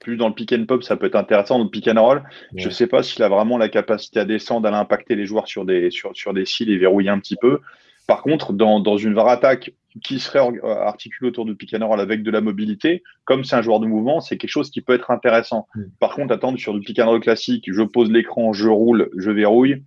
plus 0.00 0.16
dans 0.16 0.28
le 0.28 0.34
pick 0.34 0.52
and 0.52 0.64
pop, 0.66 0.82
ça 0.82 0.96
peut 0.96 1.06
être 1.06 1.16
intéressant. 1.16 1.58
Dans 1.58 1.64
le 1.64 1.70
pick 1.70 1.86
and 1.88 2.02
roll, 2.02 2.22
je 2.56 2.66
ne 2.66 2.72
sais 2.72 2.86
pas 2.86 3.02
s'il 3.02 3.22
a 3.22 3.28
vraiment 3.28 3.58
la 3.58 3.68
capacité 3.68 4.18
à 4.18 4.24
descendre, 4.24 4.66
à 4.66 4.78
impacter 4.78 5.14
les 5.14 5.26
joueurs 5.26 5.46
sur 5.46 5.64
des, 5.64 5.90
sur, 5.90 6.10
sur 6.14 6.34
des 6.34 6.46
cils 6.46 6.70
et 6.70 6.78
verrouiller 6.78 7.10
un 7.10 7.20
petit 7.20 7.36
peu. 7.40 7.60
Par 8.06 8.22
contre, 8.22 8.52
dans, 8.52 8.80
dans 8.80 8.96
une 8.96 9.14
VAR 9.14 9.28
attaque 9.28 9.72
qui 10.02 10.18
serait 10.20 10.40
articulée 10.64 11.28
autour 11.28 11.44
du 11.44 11.54
pick 11.54 11.74
and 11.74 11.86
roll 11.86 12.00
avec 12.00 12.22
de 12.22 12.30
la 12.30 12.40
mobilité, 12.40 13.02
comme 13.24 13.44
c'est 13.44 13.56
un 13.56 13.62
joueur 13.62 13.80
de 13.80 13.86
mouvement, 13.86 14.20
c'est 14.20 14.36
quelque 14.36 14.50
chose 14.50 14.70
qui 14.70 14.80
peut 14.80 14.94
être 14.94 15.10
intéressant. 15.10 15.66
Par 15.98 16.14
contre, 16.14 16.32
attendre 16.32 16.58
sur 16.58 16.74
du 16.74 16.80
pick 16.80 16.98
and 16.98 17.06
roll 17.06 17.20
classique, 17.20 17.64
je 17.70 17.82
pose 17.82 18.10
l'écran, 18.10 18.52
je 18.52 18.68
roule, 18.68 19.10
je 19.16 19.30
verrouille, 19.30 19.82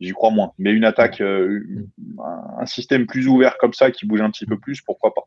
j'y 0.00 0.12
crois 0.12 0.30
moins. 0.30 0.52
Mais 0.58 0.72
une 0.72 0.84
attaque, 0.84 1.20
euh, 1.20 1.62
un 2.58 2.66
système 2.66 3.06
plus 3.06 3.28
ouvert 3.28 3.56
comme 3.58 3.72
ça, 3.72 3.90
qui 3.90 4.06
bouge 4.06 4.20
un 4.20 4.30
petit 4.30 4.46
peu 4.46 4.58
plus, 4.58 4.80
pourquoi 4.82 5.14
pas. 5.14 5.22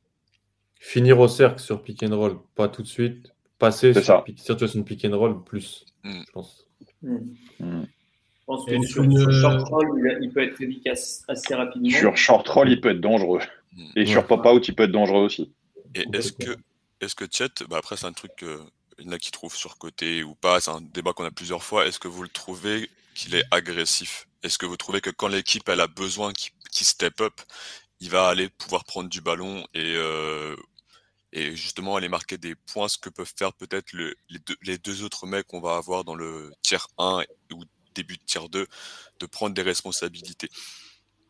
Finir 0.79 1.19
au 1.19 1.27
cercle 1.27 1.59
sur 1.59 1.81
pick 1.81 2.03
and 2.03 2.15
roll, 2.15 2.37
pas 2.55 2.67
tout 2.67 2.81
de 2.81 2.87
suite, 2.87 3.33
passer 3.59 3.93
sur, 3.93 4.23
situation 4.35 4.79
de 4.79 4.85
pick 4.85 5.05
and 5.05 5.17
roll 5.17 5.43
plus, 5.43 5.85
mm. 6.03 6.21
je 6.25 6.31
pense. 6.31 6.65
Mm. 7.01 7.17
Mm. 7.59 7.83
Je 7.83 8.45
pense 8.45 8.65
que 8.65 8.81
sur, 8.87 9.03
une... 9.03 9.31
short 9.31 9.67
roll, 9.69 10.17
il 10.21 10.31
peut 10.31 10.41
être 10.41 10.59
efficace 10.59 11.23
assez 11.27 11.53
rapidement. 11.53 11.89
Sur 11.89 12.17
short 12.17 12.47
roll, 12.47 12.69
il 12.69 12.81
peut 12.81 12.89
être 12.89 13.01
dangereux. 13.01 13.41
Et 13.95 14.05
sur 14.07 14.25
pop-out, 14.25 14.67
il 14.67 14.75
peut 14.75 14.83
être 14.83 14.91
dangereux 14.91 15.23
aussi. 15.23 15.53
Et 15.93 16.05
est-ce 16.13 16.31
que, 16.31 16.57
est-ce 17.01 17.15
que 17.15 17.25
Chet, 17.29 17.63
bah 17.69 17.77
après, 17.77 17.95
c'est 17.95 18.07
un 18.07 18.13
truc 18.13 18.31
qu'il 18.37 19.05
y 19.05 19.07
en 19.07 19.11
a 19.11 19.19
qui 19.19 19.31
trouvent 19.31 19.55
surcoté 19.55 20.23
ou 20.23 20.33
pas, 20.35 20.59
c'est 20.59 20.71
un 20.71 20.81
débat 20.81 21.13
qu'on 21.13 21.25
a 21.25 21.31
plusieurs 21.31 21.63
fois. 21.63 21.85
Est-ce 21.85 21.99
que 21.99 22.07
vous 22.07 22.23
le 22.23 22.29
trouvez 22.29 22.89
qu'il 23.13 23.35
est 23.35 23.43
agressif? 23.51 24.27
Est-ce 24.43 24.57
que 24.57 24.65
vous 24.65 24.77
trouvez 24.77 25.01
que 25.01 25.09
quand 25.09 25.27
l'équipe 25.27 25.67
elle 25.69 25.81
a 25.81 25.87
besoin 25.87 26.33
qu'il 26.33 26.85
step 26.87 27.21
up, 27.21 27.33
il 27.99 28.09
va 28.09 28.27
aller 28.27 28.49
pouvoir 28.49 28.83
prendre 28.83 29.09
du 29.09 29.21
ballon 29.21 29.65
et 29.73 29.93
euh, 29.95 30.55
et 31.31 31.55
justement 31.55 31.95
aller 31.95 32.09
marquer 32.09 32.37
des 32.37 32.55
points, 32.55 32.87
ce 32.87 32.97
que 32.97 33.09
peuvent 33.09 33.31
faire 33.35 33.53
peut-être 33.53 33.93
le, 33.93 34.15
les, 34.61 34.77
deux, 34.77 35.03
autres 35.03 35.27
mecs 35.27 35.47
qu'on 35.47 35.61
va 35.61 35.75
avoir 35.75 36.03
dans 36.03 36.15
le 36.15 36.51
tiers 36.63 36.87
1 36.97 37.23
ou 37.53 37.63
début 37.95 38.17
de 38.17 38.23
tiers 38.25 38.49
2, 38.49 38.65
de 39.19 39.25
prendre 39.25 39.53
des 39.53 39.61
responsabilités 39.61 40.49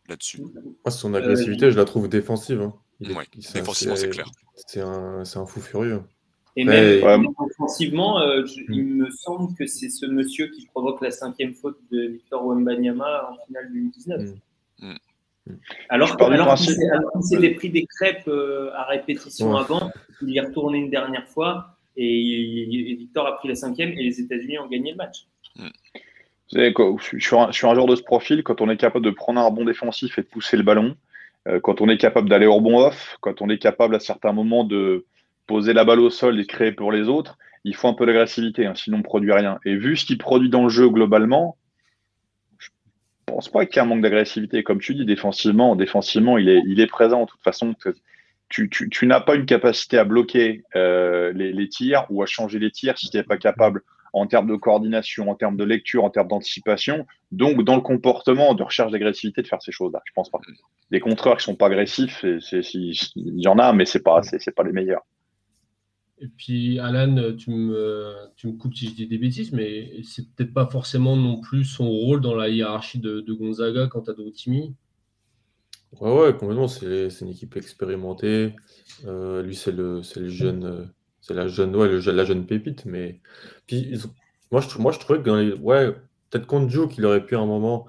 là-dessus. 0.07 0.41
Moi, 0.41 0.91
son 0.91 1.13
agressivité, 1.13 1.71
je 1.71 1.77
la 1.77 1.85
trouve 1.85 2.07
défensive. 2.07 2.61
Hein. 2.61 2.73
défensivement, 3.53 3.95
c'est 3.95 4.09
clair. 4.09 4.29
C'est 4.55 4.81
un, 4.81 5.23
un, 5.23 5.45
fou 5.45 5.61
furieux. 5.61 6.01
Et 6.55 6.65
même 6.65 7.27
offensivement, 7.37 8.19
euh, 8.19 8.43
il 8.69 8.83
hmm. 8.83 8.97
me 8.97 9.09
semble 9.11 9.55
que 9.55 9.65
c'est 9.65 9.89
ce 9.89 10.05
monsieur 10.05 10.47
qui 10.47 10.65
provoque 10.65 11.01
la 11.01 11.11
cinquième 11.11 11.53
faute 11.53 11.77
de 11.91 12.07
Victor 12.07 12.45
Wembanyama 12.45 13.29
en 13.31 13.45
finale 13.45 13.71
2019. 13.71 14.33
Alors, 15.89 16.21
alors 16.21 16.55
qu'il 16.55 16.75
s'était 17.21 17.51
pris 17.51 17.69
des 17.69 17.85
crêpes 17.85 18.27
euh, 18.27 18.71
à 18.75 18.83
répétition 18.85 19.55
avant, 19.55 19.91
il 20.21 20.29
y 20.29 20.37
est 20.37 20.41
retourné 20.41 20.79
une 20.79 20.89
dernière 20.89 21.27
fois 21.27 21.77
et, 21.97 22.95
Victor 22.97 23.27
a 23.27 23.35
pris 23.37 23.47
la 23.47 23.55
cinquième 23.55 23.89
et 23.89 24.03
les 24.03 24.19
États-Unis 24.19 24.59
ont 24.59 24.67
gagné 24.67 24.91
le 24.91 24.97
match. 24.97 25.25
Vous 25.55 26.57
savez, 26.57 26.73
quoi, 26.73 26.95
je, 26.99 27.19
suis 27.19 27.35
un, 27.35 27.51
joueur 27.51 27.85
de 27.85 27.95
ce 27.95 28.01
profil, 28.01 28.43
quand 28.43 28.61
on 28.61 28.69
est 28.69 28.77
capable 28.77 29.05
de 29.05 29.11
prendre 29.11 29.39
un 29.39 29.45
rebond 29.45 29.65
défensif 29.65 30.17
et 30.17 30.21
de 30.21 30.27
pousser 30.27 30.57
le 30.57 30.63
ballon, 30.63 30.95
euh, 31.47 31.59
quand 31.59 31.81
on 31.81 31.89
est 31.89 31.97
capable 31.97 32.29
d'aller 32.29 32.45
au 32.45 32.55
rebond 32.55 32.79
off, 32.79 33.17
quand 33.21 33.41
on 33.41 33.49
est 33.49 33.57
capable 33.57 33.95
à 33.95 33.99
certains 33.99 34.31
moments 34.31 34.63
de 34.63 35.05
poser 35.47 35.73
la 35.73 35.83
balle 35.83 35.99
au 35.99 36.09
sol 36.09 36.39
et 36.39 36.43
de 36.43 36.47
créer 36.47 36.71
pour 36.71 36.91
les 36.91 37.07
autres, 37.07 37.37
il 37.65 37.75
faut 37.75 37.87
un 37.87 37.93
peu 37.93 38.05
d'agressivité, 38.05 38.65
hein, 38.65 38.73
sinon 38.75 38.97
on 38.97 38.99
ne 38.99 39.03
produit 39.03 39.33
rien. 39.33 39.59
Et 39.65 39.75
vu 39.75 39.97
ce 39.97 40.05
qu'il 40.05 40.17
produit 40.17 40.49
dans 40.49 40.63
le 40.63 40.69
jeu 40.69 40.89
globalement, 40.89 41.57
pense 43.29 43.49
pas 43.49 43.65
qu'il 43.65 43.77
y 43.77 43.79
ait 43.79 43.81
un 43.81 43.85
manque 43.85 44.01
d'agressivité. 44.01 44.63
Comme 44.63 44.79
tu 44.79 44.95
dis, 44.95 45.05
défensivement, 45.05 45.75
défensivement 45.75 46.37
il, 46.37 46.49
est, 46.49 46.87
présent. 46.87 47.21
De 47.21 47.27
toute 47.27 47.43
façon, 47.43 47.75
tu, 48.49 49.07
n'as 49.07 49.21
pas 49.21 49.35
une 49.35 49.45
capacité 49.45 49.97
à 49.97 50.03
bloquer 50.03 50.63
euh, 50.75 51.31
les, 51.33 51.69
tirs 51.69 52.05
ou 52.09 52.23
à 52.23 52.25
changer 52.25 52.59
les 52.59 52.71
tirs 52.71 52.97
si 52.97 53.09
tu 53.09 53.17
n'es 53.17 53.23
pas 53.23 53.37
capable 53.37 53.81
en 54.11 54.25
termes 54.25 54.47
de 54.47 54.55
coordination, 54.55 55.29
en 55.29 55.35
termes 55.35 55.55
de 55.55 55.63
lecture, 55.63 56.03
en 56.03 56.09
termes 56.09 56.27
d'anticipation, 56.27 57.05
donc 57.31 57.63
dans 57.63 57.75
le 57.75 57.81
comportement 57.81 58.55
de 58.55 58.63
recherche 58.63 58.91
d'agressivité 58.91 59.43
de 59.43 59.47
faire 59.47 59.61
ces 59.61 59.71
choses-là. 59.71 60.01
Je 60.05 60.13
pense 60.13 60.31
pas. 60.31 60.39
Les 60.89 60.99
contreurs 60.99 61.37
qui 61.37 61.43
sont 61.43 61.55
pas 61.55 61.67
agressifs, 61.67 62.23
il 62.23 62.95
y 63.15 63.47
en 63.47 63.59
a, 63.59 63.71
mais 63.71 63.85
c'est 63.85 64.03
pas, 64.03 64.21
pas 64.55 64.63
les 64.63 64.71
meilleurs. 64.71 65.05
Et 66.21 66.27
puis, 66.27 66.79
Alan, 66.79 67.33
tu 67.37 67.51
me, 67.51 68.13
tu 68.35 68.47
me 68.47 68.53
coupes 68.53 68.75
si 68.75 68.89
je 68.89 68.95
dis 68.95 69.07
des 69.07 69.17
bêtises, 69.17 69.53
mais 69.53 70.01
c'est 70.03 70.29
peut-être 70.35 70.53
pas 70.53 70.67
forcément 70.67 71.15
non 71.15 71.39
plus 71.39 71.63
son 71.63 71.89
rôle 71.89 72.19
dans 72.19 72.35
la 72.35 72.49
hiérarchie 72.49 72.99
de, 72.99 73.23
Gonzaga 73.31 73.87
quant 73.87 74.01
à 74.01 74.13
Doutimi. 74.13 74.75
Ouais, 75.99 76.11
ouais, 76.11 76.35
complètement. 76.35 76.67
C'est 76.67 77.07
une 77.21 77.29
équipe 77.29 77.55
expérimentée. 77.55 78.53
Euh, 79.05 79.41
lui, 79.41 79.55
c'est 79.55 79.71
le, 79.71 80.01
le 80.17 80.29
jeune, 80.29 80.91
c'est 81.21 81.33
la 81.33 81.47
jeune, 81.47 81.73
ouais, 81.75 81.87
le, 81.87 81.99
la 82.11 82.25
jeune 82.25 82.45
pépite. 82.45 82.85
Mais 82.85 83.21
puis, 83.65 83.97
moi, 84.51 84.59
je, 84.61 84.77
moi, 84.77 84.91
je 84.91 84.99
trouvais 84.99 85.19
que 85.19 85.25
dans 85.25 85.37
les, 85.37 85.53
ouais, 85.53 85.93
peut-être 86.29 86.47
contre 86.47 86.69
Joe 86.69 86.89
qu'il 86.89 87.05
aurait 87.05 87.25
pu 87.25 87.35
à 87.35 87.39
un 87.39 87.45
moment, 87.45 87.87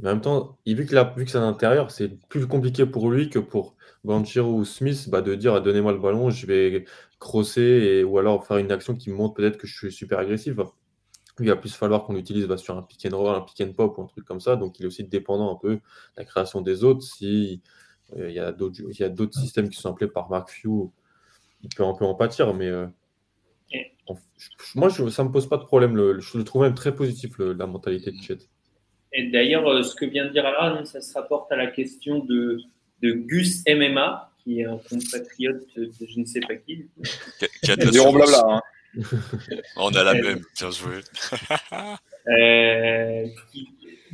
mais 0.00 0.08
en 0.08 0.12
même 0.14 0.20
temps, 0.22 0.58
vu 0.66 0.86
que, 0.86 1.18
vu 1.18 1.24
que 1.24 1.30
c'est 1.30 1.38
à 1.38 1.42
l'intérieur, 1.42 1.90
c'est 1.90 2.08
plus 2.28 2.46
compliqué 2.46 2.86
pour 2.86 3.10
lui 3.10 3.28
que 3.30 3.38
pour 3.38 3.76
Banchero 4.04 4.54
ou 4.54 4.64
Smith 4.64 5.08
bah, 5.10 5.20
de 5.22 5.34
dire 5.34 5.60
donnez-moi 5.62 5.92
le 5.92 5.98
ballon, 5.98 6.30
je 6.30 6.46
vais 6.46 6.84
crosser 7.18 7.60
et, 7.62 8.04
ou 8.04 8.18
alors 8.18 8.46
faire 8.46 8.56
une 8.56 8.72
action 8.72 8.94
qui 8.96 9.10
montre 9.10 9.34
peut-être 9.34 9.58
que 9.58 9.66
je 9.66 9.76
suis 9.76 9.92
super 9.92 10.18
agressif. 10.18 10.56
Il 11.38 11.48
va 11.48 11.56
plus 11.56 11.74
falloir 11.74 12.04
qu'on 12.04 12.14
l'utilise 12.14 12.46
bah, 12.46 12.56
sur 12.56 12.76
un 12.76 12.82
pick 12.82 13.06
and 13.06 13.16
roll, 13.16 13.34
un 13.34 13.40
pick 13.42 13.60
and 13.60 13.72
pop 13.74 13.96
ou 13.98 14.02
un 14.02 14.06
truc 14.06 14.24
comme 14.24 14.40
ça. 14.40 14.56
Donc 14.56 14.78
il 14.78 14.84
est 14.84 14.86
aussi 14.86 15.04
dépendant 15.04 15.52
un 15.52 15.56
peu 15.56 15.76
de 15.76 15.80
la 16.16 16.24
création 16.24 16.60
des 16.62 16.84
autres. 16.84 17.02
Si 17.02 17.62
euh, 18.16 18.30
il 18.30 18.34
y 18.34 18.38
a 19.02 19.08
d'autres 19.08 19.38
systèmes 19.38 19.68
qui 19.68 19.80
sont 19.80 19.90
appelés 19.90 20.10
par 20.10 20.30
Mark 20.30 20.50
Few, 20.50 20.92
il 21.62 21.68
peut 21.70 21.84
un 21.84 21.94
peu 21.94 22.04
en 22.04 22.14
pâtir. 22.14 22.54
Mais 22.54 22.68
euh, 22.68 22.86
moi, 24.74 24.88
je, 24.88 25.08
ça 25.08 25.22
ne 25.22 25.28
me 25.28 25.32
pose 25.32 25.48
pas 25.48 25.56
de 25.56 25.64
problème. 25.64 25.96
Le, 25.96 26.20
je 26.20 26.38
le 26.38 26.44
trouve 26.44 26.62
même 26.62 26.74
très 26.74 26.94
positif, 26.94 27.38
la 27.38 27.66
mentalité 27.66 28.10
de 28.12 28.16
Chet. 28.20 28.38
Et 29.12 29.28
d'ailleurs, 29.28 29.66
euh, 29.68 29.82
ce 29.82 29.94
que 29.94 30.04
vient 30.04 30.26
de 30.26 30.30
dire 30.30 30.46
Alan, 30.46 30.84
ça 30.84 31.00
se 31.00 31.12
rapporte 31.14 31.50
à 31.52 31.56
la 31.56 31.66
question 31.66 32.20
de 32.20 32.60
de 33.02 33.12
Gus 33.12 33.62
MMA, 33.66 34.30
qui 34.42 34.60
est 34.60 34.64
un 34.64 34.78
compatriote 34.78 35.66
de 35.76 35.90
je 36.06 36.20
ne 36.20 36.24
sais 36.24 36.40
pas 36.40 36.56
qui. 36.56 36.86
Qui, 37.62 37.70
a 37.70 37.76
de 37.76 37.84
la 37.84 38.12
blabla, 38.12 38.42
hein. 38.46 38.60
On 39.76 39.90
a 39.90 40.04
la 40.04 40.14
même, 40.14 40.40
bien 40.58 40.70
joué. 40.70 40.96
euh, 42.28 43.26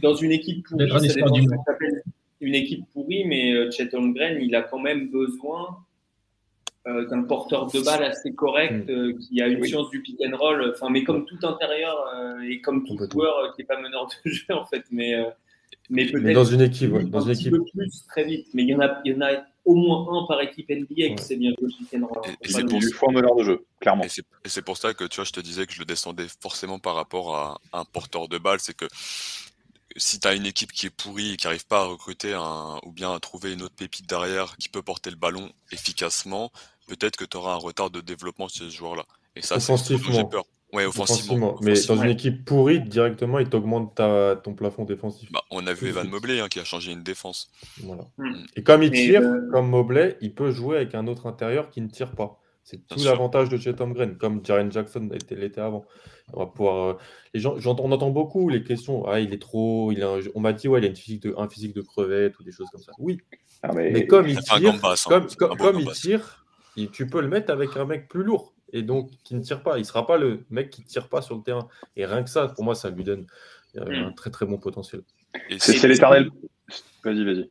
dans 0.03 0.14
une 0.14 0.32
équipe 0.32 0.66
pourrie, 0.68 1.09
ça 1.09 1.20
une 2.40 2.55
équipe 2.55 2.84
pourrie, 2.92 3.24
mais 3.24 3.53
euh, 3.53 3.70
Chet 3.70 3.94
Holmgren, 3.94 4.38
il 4.40 4.55
a 4.55 4.62
quand 4.62 4.78
même 4.78 5.09
besoin 5.09 5.84
euh, 6.87 7.07
d'un 7.07 7.22
porteur 7.22 7.66
de 7.66 7.80
balle 7.80 8.05
assez 8.05 8.34
correct, 8.34 8.89
mm. 8.89 8.91
euh, 8.91 9.12
qui 9.18 9.41
a 9.43 9.49
une 9.49 9.64
science 9.64 9.91
du 9.91 10.03
pick 10.03 10.20
and 10.24 10.37
roll, 10.37 10.72
enfin, 10.74 10.89
mais 10.91 11.05
comme 11.05 11.24
tout 11.26 11.39
intérieur 11.47 11.97
et 12.49 12.61
comme 12.61 12.84
tout 12.84 12.97
joueur 13.11 13.55
qui 13.55 13.62
n'est 13.62 13.66
pas 13.66 13.80
meneur 13.80 14.07
de 14.07 14.30
jeu, 14.30 14.55
en 14.55 14.64
fait. 14.66 14.84
Mais 14.91 15.14
mais 15.89 16.07
peut-être 16.07 16.34
dans 16.34 16.45
une 16.45 16.62
équipe, 16.62 16.93
dans 17.11 17.20
une 17.20 17.32
équipe. 17.32 17.53
plus 17.53 18.07
très 18.09 18.24
vite. 18.24 18.49
Mais 18.55 18.62
il 18.62 18.68
y 18.68 18.74
en 18.74 18.80
a, 18.80 19.01
il 19.05 19.12
y 19.12 19.16
en 19.16 19.20
a 19.20 19.43
au 19.64 19.74
moins 19.74 20.22
un 20.22 20.26
par 20.26 20.41
équipe 20.41 20.68
NBA 20.68 21.14
qui 21.16 21.22
sait 21.22 21.37
bien 21.37 21.53
jouer 21.59 21.70
Et, 22.43 22.49
c'est 22.49 22.64
pour 22.64 22.80
fois 22.95 23.12
meneur 23.12 23.34
de 23.37 23.45
jeu, 23.45 23.66
clairement. 23.80 24.05
Et 24.05 24.49
c'est 24.49 24.62
pour 24.62 24.76
ça 24.76 24.95
que 24.95 25.05
tu 25.05 25.16
vois, 25.16 25.24
je 25.24 25.32
te 25.32 25.41
disais 25.41 25.66
que 25.66 25.72
je 25.72 25.80
le 25.80 25.84
descendais 25.84 26.26
forcément 26.41 26.78
par 26.78 26.95
rapport 26.95 27.37
à 27.37 27.61
un 27.72 27.84
porteur 27.84 28.28
de 28.28 28.39
balle, 28.39 28.61
c'est 28.61 28.76
que 28.76 28.87
si 29.97 30.20
tu 30.20 30.28
as 30.28 30.34
une 30.34 30.47
équipe 30.47 30.72
qui 30.72 30.87
est 30.87 30.91
pourrie 30.91 31.32
et 31.32 31.37
qui 31.37 31.47
n'arrive 31.47 31.66
pas 31.66 31.80
à 31.80 31.84
recruter 31.84 32.34
un, 32.34 32.78
ou 32.84 32.93
bien 32.93 33.14
à 33.14 33.18
trouver 33.18 33.53
une 33.53 33.62
autre 33.62 33.74
pépite 33.74 34.09
derrière 34.09 34.57
qui 34.57 34.68
peut 34.68 34.82
porter 34.82 35.11
le 35.11 35.16
ballon 35.16 35.51
efficacement, 35.72 36.53
peut-être 36.87 37.16
que 37.16 37.24
tu 37.24 37.37
auras 37.37 37.55
un 37.55 37.59
retard 37.59 37.91
de 37.91 38.01
développement 38.01 38.49
sur 38.49 38.64
ce 38.66 38.70
joueur-là. 38.70 39.07
Et 39.34 39.43
ça, 39.43 39.61
c'est 39.61 39.76
j'ai 39.76 40.24
peur. 40.24 40.45
Ouais, 40.72 40.84
offensivement. 40.84 41.57
Mais 41.62 41.74
dans 41.87 42.03
une 42.03 42.11
équipe 42.11 42.45
pourrie, 42.45 42.80
directement, 42.80 43.39
il 43.39 43.49
t'augmente 43.49 43.95
ton 43.95 44.55
plafond 44.55 44.84
défensif. 44.84 45.30
Bah, 45.32 45.43
on 45.51 45.66
a 45.66 45.72
vu 45.72 45.89
Evan 45.89 46.09
Mobley 46.09 46.41
hein, 46.41 46.49
qui 46.49 46.59
a 46.59 46.64
changé 46.64 46.93
une 46.93 47.03
défense. 47.03 47.51
Voilà. 47.82 48.05
Hmm. 48.18 48.34
Et 48.57 48.62
comme 48.62 48.82
il 48.82 48.91
tire, 48.91 49.22
comme 49.53 49.68
Mobley, 49.68 50.16
il 50.20 50.34
peut 50.34 50.51
jouer 50.51 50.76
avec 50.76 50.95
un 50.95 51.07
autre 51.07 51.26
intérieur 51.26 51.70
qui 51.70 51.80
ne 51.80 51.89
tire 51.89 52.12
pas. 52.12 52.41
C'est 52.66 52.84
tout 52.89 52.99
l'avantage 53.05 53.49
de 53.49 53.59
Chet 53.59 53.80
Holmgren, 53.80 54.18
comme 54.18 54.45
Jaren 54.45 54.72
Jackson 54.72 55.09
l'était 55.30 55.61
avant. 55.61 55.87
On 56.32 56.41
va 56.41 56.47
pouvoir. 56.47 56.89
Euh, 56.89 56.95
les 57.32 57.39
gens, 57.39 57.57
on 57.64 57.93
entend 57.93 58.11
beaucoup 58.11 58.49
les 58.49 58.64
questions. 58.64 59.07
Ah, 59.07 59.20
il 59.20 59.32
est 59.32 59.41
trop. 59.41 59.93
Il 59.93 60.03
a 60.03 60.18
on 60.34 60.41
m'a 60.41 60.53
dit 60.53 60.66
ouais, 60.66 60.80
il 60.80 60.84
a 60.84 60.89
une 60.89 60.97
physique 60.97 61.22
de, 61.22 61.34
un 61.39 61.49
physique 61.49 61.76
de 61.76 61.82
crevette 61.82 62.37
ou 62.41 62.43
des 62.43 62.51
choses 62.51 62.66
comme 62.72 62.82
ça. 62.82 62.91
Oui. 62.99 63.20
Ah, 63.62 63.72
mais... 63.72 64.09
comme 64.09 64.26
il 64.26 64.41
tire, 64.41 64.74
hein. 64.82 64.95
comme, 65.07 65.78
il 65.78 65.91
tire, 65.93 66.45
tu 66.93 67.07
peux 67.07 67.20
le 67.20 67.29
mettre 67.29 67.53
avec 67.53 67.77
un 67.77 67.85
mec 67.85 68.09
plus 68.09 68.22
lourd 68.22 68.55
et 68.72 68.83
donc 68.83 69.11
qui 69.24 69.35
ne 69.35 69.41
tire 69.41 69.62
pas. 69.62 69.79
Il 69.79 69.81
ne 69.81 69.87
sera 69.87 70.07
pas 70.07 70.18
le 70.18 70.45
mec 70.51 70.70
qui 70.70 70.83
ne 70.83 70.87
tire 70.87 71.09
pas 71.09 71.22
sur 71.22 71.37
le 71.37 71.43
terrain. 71.43 71.68
Et 71.97 72.05
rien 72.05 72.22
que 72.22 72.31
ça, 72.31 72.49
pour 72.49 72.64
moi, 72.64 72.74
ça 72.74 72.91
lui 72.91 73.05
donne 73.05 73.27
euh, 73.77 73.85
hmm. 73.85 74.05
un 74.07 74.12
très 74.12 74.31
très 74.31 74.47
bon 74.47 74.59
potentiel. 74.59 75.03
C'est 75.59 75.87
l'éternel. 75.89 76.31
Vas-y, 77.05 77.24
vas-y. 77.24 77.51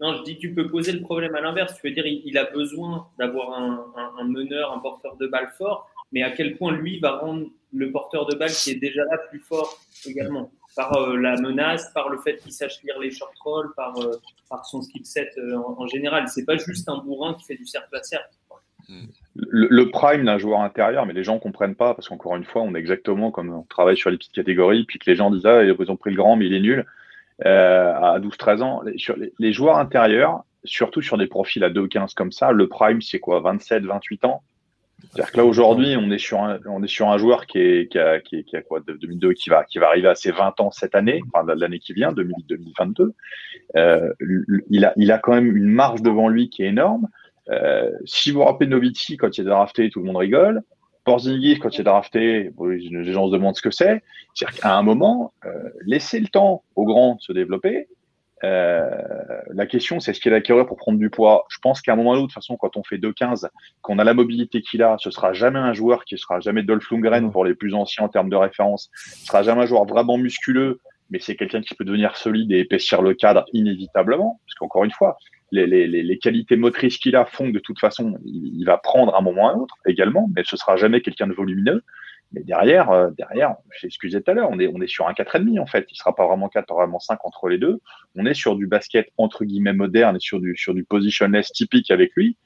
Non, 0.00 0.16
je 0.18 0.22
dis 0.24 0.36
tu 0.36 0.52
peux 0.52 0.68
poser 0.68 0.92
le 0.92 1.00
problème 1.00 1.34
à 1.34 1.40
l'inverse. 1.40 1.74
Tu 1.80 1.88
veux 1.88 1.94
dire, 1.94 2.06
il, 2.06 2.36
a 2.36 2.50
besoin 2.50 3.08
d'avoir 3.18 3.58
un, 3.58 4.24
meneur, 4.24 4.72
un 4.72 4.78
porteur 4.78 5.16
de 5.16 5.26
balle 5.26 5.50
fort, 5.56 5.88
mais 6.14 6.22
à 6.22 6.30
quel 6.30 6.56
point 6.56 6.72
lui 6.72 6.98
va 7.00 7.18
rendre 7.18 7.48
le 7.74 7.90
porteur 7.90 8.24
de 8.26 8.36
balle 8.36 8.50
qui 8.50 8.70
est 8.70 8.80
déjà 8.80 9.04
là 9.04 9.18
plus 9.28 9.40
fort 9.40 9.78
également 10.06 10.50
par 10.76 10.96
euh, 10.96 11.16
la 11.16 11.36
menace, 11.40 11.90
par 11.92 12.08
le 12.08 12.18
fait 12.18 12.36
qu'il 12.36 12.52
sache 12.52 12.82
lire 12.82 12.98
les 12.98 13.10
short 13.10 13.36
rolls, 13.44 13.72
par, 13.76 13.98
euh, 13.98 14.16
par 14.48 14.64
son 14.64 14.80
skill 14.80 15.04
set 15.04 15.28
en, 15.54 15.82
en, 15.82 15.86
général. 15.86 16.28
C'est 16.28 16.44
pas 16.44 16.56
juste 16.56 16.88
un 16.88 16.98
bourrin 16.98 17.34
qui 17.34 17.44
fait 17.44 17.56
du 17.56 17.66
cercle 17.66 17.94
à 17.94 18.02
cercle. 18.02 18.30
Le, 19.34 19.90
prime 19.90 20.24
d'un 20.24 20.38
joueur 20.38 20.60
intérieur, 20.60 21.06
mais 21.06 21.12
les 21.12 21.24
gens 21.24 21.38
comprennent 21.38 21.74
pas 21.74 21.94
parce 21.94 22.08
qu'encore 22.08 22.36
une 22.36 22.44
fois, 22.44 22.62
on 22.62 22.74
est 22.74 22.78
exactement 22.78 23.30
comme 23.30 23.52
on 23.52 23.62
travaille 23.62 23.96
sur 23.96 24.10
les 24.10 24.16
petites 24.16 24.32
catégories, 24.32 24.84
puis 24.84 24.98
que 24.98 25.10
les 25.10 25.16
gens 25.16 25.30
disent 25.30 25.46
ah 25.46 25.64
ils 25.64 25.90
ont 25.90 25.96
pris 25.96 26.10
le 26.10 26.16
grand 26.16 26.36
mais 26.36 26.46
il 26.46 26.54
est 26.54 26.60
nul 26.60 26.86
euh, 27.44 27.94
à 27.94 28.20
12-13 28.20 28.62
ans. 28.62 28.82
Les, 28.82 29.32
les, 29.38 29.52
joueurs 29.52 29.78
intérieurs, 29.78 30.44
surtout 30.64 31.02
sur 31.02 31.18
des 31.18 31.26
profils 31.26 31.64
à 31.64 31.70
2-15 31.70 32.14
comme 32.14 32.30
ça, 32.30 32.52
le 32.52 32.68
prime 32.68 33.00
c'est 33.02 33.20
quoi 33.20 33.40
27-28 33.40 34.26
ans? 34.26 34.42
C'est-à-dire 35.10 35.32
que 35.32 35.36
là 35.38 35.44
aujourd'hui, 35.44 35.96
on 35.96 36.10
est 36.10 36.18
sur 36.18 36.42
un, 36.42 36.58
on 36.66 36.82
est 36.82 36.88
sur 36.88 37.08
un 37.08 37.18
joueur 37.18 37.46
qui 37.46 37.58
est 37.58 37.90
qui 37.90 37.98
a, 37.98 38.20
qui, 38.20 38.44
qui 38.44 38.56
a 38.56 38.62
quoi 38.62 38.80
2002 38.80 39.32
qui 39.32 39.50
va 39.50 39.64
qui 39.64 39.78
va 39.78 39.88
arriver 39.88 40.08
à 40.08 40.14
ses 40.14 40.32
20 40.32 40.60
ans 40.60 40.70
cette 40.70 40.94
année, 40.94 41.22
enfin 41.32 41.46
l'année 41.54 41.78
qui 41.78 41.92
vient, 41.92 42.12
2022. 42.12 43.14
Euh, 43.76 44.12
il 44.70 44.84
a 44.84 44.92
il 44.96 45.12
a 45.12 45.18
quand 45.18 45.32
même 45.32 45.56
une 45.56 45.68
marge 45.68 46.02
devant 46.02 46.28
lui 46.28 46.48
qui 46.48 46.62
est 46.62 46.68
énorme. 46.68 47.08
Euh, 47.50 47.90
si 48.04 48.30
vous 48.30 48.38
vous 48.38 48.44
rappelez 48.44 48.68
Novici, 48.68 49.16
quand 49.16 49.36
il 49.36 49.42
est 49.42 49.50
drafté, 49.50 49.90
tout 49.90 50.00
le 50.00 50.06
monde 50.06 50.16
rigole. 50.16 50.62
Porzingis, 51.04 51.58
quand 51.58 51.74
il 51.74 51.82
est 51.82 51.84
drafté, 51.84 52.50
les 52.60 53.12
gens 53.12 53.26
se 53.28 53.32
demandent 53.32 53.56
ce 53.56 53.62
que 53.62 53.70
c'est. 53.70 54.02
C'est-à-dire 54.32 54.58
qu'à 54.58 54.76
un 54.76 54.82
moment, 54.82 55.34
euh, 55.44 55.50
laissez 55.84 56.18
le 56.18 56.28
temps 56.28 56.64
aux 56.76 56.86
grands 56.86 57.16
de 57.16 57.20
se 57.20 57.32
développer. 57.32 57.88
Euh, 58.44 58.90
la 59.52 59.66
question, 59.66 60.00
c'est 60.00 60.12
ce 60.12 60.20
qu'il 60.20 60.34
a 60.34 60.64
pour 60.64 60.76
prendre 60.76 60.98
du 60.98 61.08
poids. 61.08 61.44
Je 61.48 61.58
pense 61.58 61.80
qu'à 61.80 61.94
un 61.94 61.96
moment 61.96 62.12
ou 62.12 62.16
de 62.16 62.20
toute 62.22 62.32
façon, 62.32 62.56
quand 62.56 62.76
on 62.76 62.82
fait 62.82 62.98
2-15, 62.98 63.48
qu'on 63.80 63.98
a 63.98 64.04
la 64.04 64.14
mobilité 64.14 64.60
qu'il 64.60 64.82
a, 64.82 64.96
ce 64.98 65.10
sera 65.10 65.32
jamais 65.32 65.58
un 65.58 65.72
joueur 65.72 66.04
qui 66.04 66.18
sera 66.18 66.40
jamais 66.40 66.62
Dolph 66.62 66.90
Lundgren 66.90 67.30
pour 67.30 67.44
les 67.44 67.54
plus 67.54 67.74
anciens 67.74 68.04
en 68.04 68.08
termes 68.08 68.28
de 68.28 68.36
référence. 68.36 68.90
Ce 68.94 69.26
sera 69.26 69.42
jamais 69.42 69.62
un 69.62 69.66
joueur 69.66 69.86
vraiment 69.86 70.18
musculeux, 70.18 70.80
mais 71.10 71.20
c'est 71.20 71.36
quelqu'un 71.36 71.62
qui 71.62 71.74
peut 71.74 71.84
devenir 71.84 72.16
solide 72.16 72.52
et 72.52 72.60
épaissir 72.60 73.00
le 73.00 73.14
cadre 73.14 73.44
inévitablement. 73.52 74.40
Parce 74.46 74.54
qu'encore 74.54 74.84
une 74.84 74.92
fois, 74.92 75.16
les, 75.52 76.18
qualités 76.18 76.56
motrices 76.56 76.98
qu'il 76.98 77.16
a 77.16 77.24
font 77.24 77.48
que 77.48 77.54
de 77.54 77.58
toute 77.60 77.78
façon, 77.78 78.18
il, 78.24 78.64
va 78.64 78.76
prendre 78.76 79.14
un 79.14 79.20
moment 79.20 79.46
ou 79.46 79.48
un 79.48 79.54
autre 79.62 79.76
également, 79.86 80.28
mais 80.34 80.42
ce 80.44 80.56
sera 80.56 80.76
jamais 80.76 81.00
quelqu'un 81.00 81.26
de 81.26 81.34
volumineux. 81.34 81.82
Mais 82.34 82.42
derrière, 82.42 82.90
euh, 82.90 83.10
derrière, 83.16 83.54
j'ai 83.78 83.86
excusé 83.86 84.20
tout 84.20 84.30
à 84.30 84.34
l'heure, 84.34 84.48
on 84.50 84.58
est, 84.58 84.66
on 84.66 84.80
est 84.80 84.88
sur 84.88 85.06
un 85.06 85.12
4,5 85.12 85.60
en 85.60 85.66
fait. 85.66 85.86
Il 85.90 85.96
sera 85.96 86.14
pas 86.14 86.26
vraiment 86.26 86.48
4, 86.48 86.66
pas 86.66 86.74
vraiment 86.74 86.98
5 86.98 87.24
entre 87.24 87.48
les 87.48 87.58
deux. 87.58 87.80
On 88.16 88.26
est 88.26 88.34
sur 88.34 88.56
du 88.56 88.66
basket 88.66 89.08
entre 89.18 89.44
guillemets 89.44 89.72
moderne 89.72 90.16
et 90.16 90.20
sur 90.20 90.40
du, 90.40 90.56
sur 90.56 90.74
du 90.74 90.84
positionless 90.84 91.52
typique 91.52 91.92
avec 91.92 92.12
lui. 92.16 92.36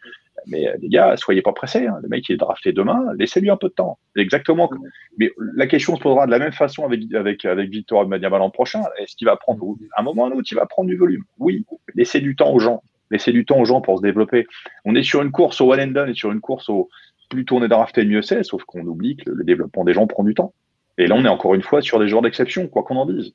Mais 0.46 0.68
euh, 0.68 0.76
les 0.80 0.88
gars, 0.88 1.16
soyez 1.16 1.40
pas 1.40 1.52
pressés. 1.52 1.86
Hein. 1.86 1.98
Le 2.02 2.08
mec 2.08 2.28
il 2.28 2.34
est 2.34 2.36
drafté 2.36 2.72
demain, 2.72 3.02
laissez-lui 3.16 3.48
un 3.48 3.56
peu 3.56 3.68
de 3.68 3.74
temps. 3.74 3.98
Exactement. 4.14 4.70
Mais 5.16 5.32
la 5.54 5.66
question 5.66 5.96
se 5.96 6.02
posera 6.02 6.26
de 6.26 6.30
la 6.30 6.38
même 6.38 6.52
façon 6.52 6.84
avec 6.84 7.00
avec 7.14 7.46
avec 7.46 7.70
Victor 7.70 8.06
Madiaba 8.06 8.38
l'an 8.38 8.50
prochain. 8.50 8.82
Est-ce 8.98 9.16
qu'il 9.16 9.26
va 9.26 9.36
prendre 9.36 9.64
un 9.96 10.02
moment 10.02 10.24
ou 10.24 10.26
un 10.26 10.32
autre, 10.32 10.48
il 10.50 10.56
va 10.56 10.66
prendre 10.66 10.90
du 10.90 10.96
volume? 10.96 11.24
Oui. 11.38 11.64
Laissez 11.94 12.20
du 12.20 12.36
temps 12.36 12.52
aux 12.52 12.60
gens 12.60 12.82
laisser 13.10 13.32
du 13.32 13.46
temps 13.46 13.58
aux 13.58 13.64
gens 13.64 13.80
pour 13.80 13.96
se 13.96 14.02
développer. 14.02 14.46
On 14.84 14.94
est 14.94 15.02
sur 15.02 15.22
une 15.22 15.30
course 15.30 15.62
au 15.62 15.72
one 15.72 15.80
and 15.80 15.92
done 15.92 16.10
et 16.10 16.14
sur 16.14 16.30
une 16.30 16.40
course 16.40 16.68
au 16.68 16.90
plus 17.28 17.44
tourner 17.44 17.68
drafté, 17.68 18.04
mieux 18.04 18.22
c'est, 18.22 18.42
sauf 18.42 18.64
qu'on 18.64 18.86
oublie 18.86 19.16
que 19.16 19.30
le, 19.30 19.44
développement 19.44 19.84
des 19.84 19.92
gens 19.92 20.06
prend 20.06 20.24
du 20.24 20.34
temps. 20.34 20.54
Et 20.96 21.06
là, 21.06 21.14
on 21.14 21.24
est 21.24 21.28
encore 21.28 21.54
une 21.54 21.62
fois 21.62 21.80
sur 21.80 21.98
des 21.98 22.08
joueurs 22.08 22.22
d'exception, 22.22 22.66
quoi 22.68 22.82
qu'on 22.82 22.96
en 22.96 23.06
dise. 23.06 23.34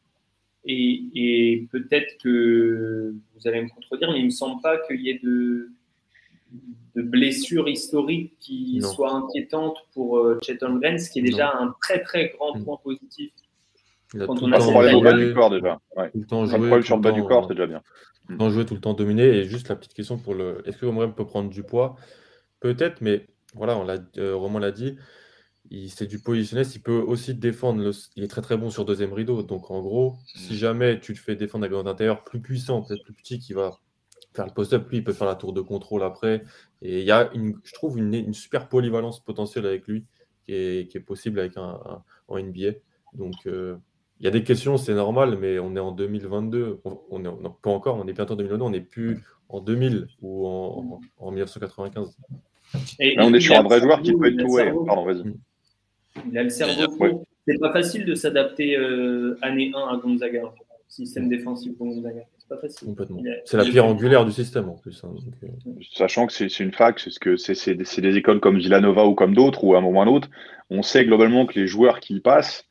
Et, 0.65 1.67
peut-être 1.71 2.17
que 2.21 3.13
vous 3.35 3.47
allez 3.47 3.61
me 3.61 3.69
contredire, 3.69 4.11
mais 4.11 4.19
il 4.19 4.23
ne 4.23 4.27
me 4.27 4.31
semble 4.31 4.61
pas 4.61 4.77
qu'il 4.77 5.01
y 5.01 5.09
ait 5.09 5.19
de, 5.23 5.69
de 6.95 7.01
blessures 7.01 7.67
historiques 7.67 8.33
qui 8.39 8.81
soient 8.81 9.13
inquiétantes 9.13 9.77
pour 9.93 10.17
euh, 10.19 10.39
Chet 10.41 10.63
Holmgren, 10.63 10.99
ce 10.99 11.09
qui 11.09 11.19
est 11.19 11.23
déjà 11.23 11.53
un 11.57 11.73
très 11.81 12.01
très 12.01 12.29
grand 12.29 12.57
mm. 12.57 12.63
point 12.63 12.77
positif. 12.83 13.31
Il 14.13 14.25
quand 14.25 14.41
on 14.43 14.51
a 14.51 14.59
problème 14.59 14.95
au 14.95 15.01
bas 15.01 15.13
du 15.13 15.33
corps 15.33 15.49
déjà. 15.49 15.79
Ouais. 15.95 16.11
problème 16.27 16.83
sur 16.83 16.97
le 16.97 17.01
bas 17.01 17.11
du 17.11 17.23
corps, 17.23 17.45
c'est 17.47 17.55
déjà 17.55 17.67
bien. 17.67 17.81
Dans 18.29 18.49
jouer 18.49 18.65
tout 18.65 18.75
le 18.75 18.79
temps 18.79 18.93
dominé. 18.93 19.23
Et 19.23 19.43
juste 19.45 19.69
la 19.69 19.75
petite 19.75 19.93
question 19.93 20.17
pour 20.17 20.33
le. 20.33 20.61
Est-ce 20.65 20.77
que 20.77 20.85
Omrem 20.85 21.13
peut 21.13 21.25
prendre 21.25 21.49
du 21.49 21.63
poids? 21.63 21.95
Peut-être, 22.59 23.01
mais 23.01 23.25
voilà, 23.55 23.77
on 23.77 23.83
l'a, 23.83 23.97
euh, 24.17 24.35
Romain 24.35 24.59
l'a 24.59 24.71
dit. 24.71 24.97
il, 25.69 25.89
c'est 25.89 26.07
du 26.07 26.19
positionnel, 26.19 26.65
il 26.73 26.81
peut 26.81 26.99
aussi 26.99 27.35
défendre. 27.35 27.91
il 28.15 28.23
est 28.23 28.27
très 28.27 28.41
très 28.41 28.57
bon 28.57 28.69
sur 28.69 28.85
deuxième 28.85 29.13
rideau. 29.13 29.43
Donc 29.43 29.71
en 29.71 29.81
gros, 29.81 30.15
si 30.35 30.57
jamais 30.57 30.99
tu 30.99 31.13
le 31.13 31.17
fais 31.17 31.35
défendre 31.35 31.65
avec 31.65 31.77
un 31.77 31.87
intérieur 31.87 32.23
plus 32.23 32.41
puissant, 32.41 32.83
peut-être 32.83 33.03
plus 33.03 33.13
petit, 33.13 33.39
qui 33.39 33.53
va 33.53 33.79
faire 34.33 34.45
le 34.45 34.53
post-up, 34.53 34.89
lui, 34.89 34.97
il 34.97 35.03
peut 35.03 35.13
faire 35.13 35.27
la 35.27 35.35
tour 35.35 35.53
de 35.53 35.61
contrôle 35.61 36.03
après. 36.03 36.43
Et 36.81 36.99
il 37.01 37.05
y 37.05 37.11
a, 37.11 37.31
une, 37.33 37.59
je 37.63 37.73
trouve, 37.73 37.97
une, 37.97 38.33
super 38.33 38.69
polyvalence 38.69 39.23
potentielle 39.23 39.65
avec 39.65 39.87
lui 39.87 40.05
qui 40.45 40.53
est, 40.53 40.99
possible 41.05 41.39
avec 41.39 41.57
un, 41.57 42.03
en 42.27 42.39
NBA. 42.39 42.73
Donc 43.13 43.35
euh, 43.45 43.77
il 44.19 44.25
y 44.25 44.27
a 44.27 44.31
des 44.31 44.43
questions, 44.43 44.77
c'est 44.77 44.93
normal, 44.93 45.37
mais 45.37 45.59
on 45.59 45.75
est 45.75 45.79
en 45.79 45.91
2022. 45.91 46.81
On, 46.83 47.25
est 47.25 47.49
pas 47.61 47.69
encore, 47.69 47.97
on 47.97 48.07
est 48.07 48.13
bientôt 48.13 48.33
en 48.33 48.37
2022, 48.37 48.63
on 48.63 48.69
n'est 48.69 48.81
plus 48.81 49.23
en 49.49 49.61
2000 49.61 50.07
ou 50.21 50.47
en, 50.47 51.31
1995. 51.31 52.17
Et, 52.99 53.15
on 53.19 53.33
est 53.33 53.39
sur 53.39 53.55
un 53.55 53.63
vrai 53.63 53.79
joueur 53.79 54.01
qui 54.01 54.13
peut 54.13 54.27
être 54.27 54.37
tout. 54.37 54.85
Pardon, 54.85 55.05
vas-y. 55.05 55.23
Il 56.29 56.37
a 56.37 56.43
le 56.43 56.49
cerveau. 56.49 57.25
C'est 57.47 57.59
pas 57.59 57.73
facile 57.73 58.05
de 58.05 58.15
s'adapter 58.15 58.77
euh, 58.77 59.37
année 59.41 59.71
1 59.75 59.77
à 59.77 59.97
Gonzaga, 59.97 60.43
système 60.87 61.27
défensif 61.27 61.75
pour 61.77 61.87
Gonzaga. 61.87 62.21
C'est 62.37 62.47
pas 62.47 62.57
facile. 62.57 62.95
C'est 63.45 63.57
la 63.57 63.65
pierre 63.65 63.85
angulaire 63.85 64.25
du 64.25 64.31
système 64.31 64.69
en 64.69 64.75
plus. 64.75 65.03
Hein, 65.03 65.13
euh. 65.43 65.47
Sachant 65.93 66.27
que 66.27 66.33
c'est 66.33 66.59
une 66.59 66.71
fac, 66.71 66.99
c'est 66.99 67.17
que 67.19 67.35
c'est 67.35 67.75
des 67.75 68.15
écoles 68.15 68.39
comme 68.39 68.57
Villanova 68.57 69.05
ou 69.05 69.13
comme 69.13 69.33
d'autres, 69.33 69.63
ou 69.63 69.75
à 69.75 69.79
un 69.79 69.81
moment 69.81 69.99
ou 69.99 70.01
à 70.01 70.05
un 70.05 70.07
autre, 70.07 70.29
on 70.69 70.81
sait 70.81 71.05
globalement 71.05 71.45
que 71.45 71.59
les 71.59 71.67
joueurs 71.67 71.99
qui 71.99 72.15
y 72.15 72.19
passent 72.21 72.65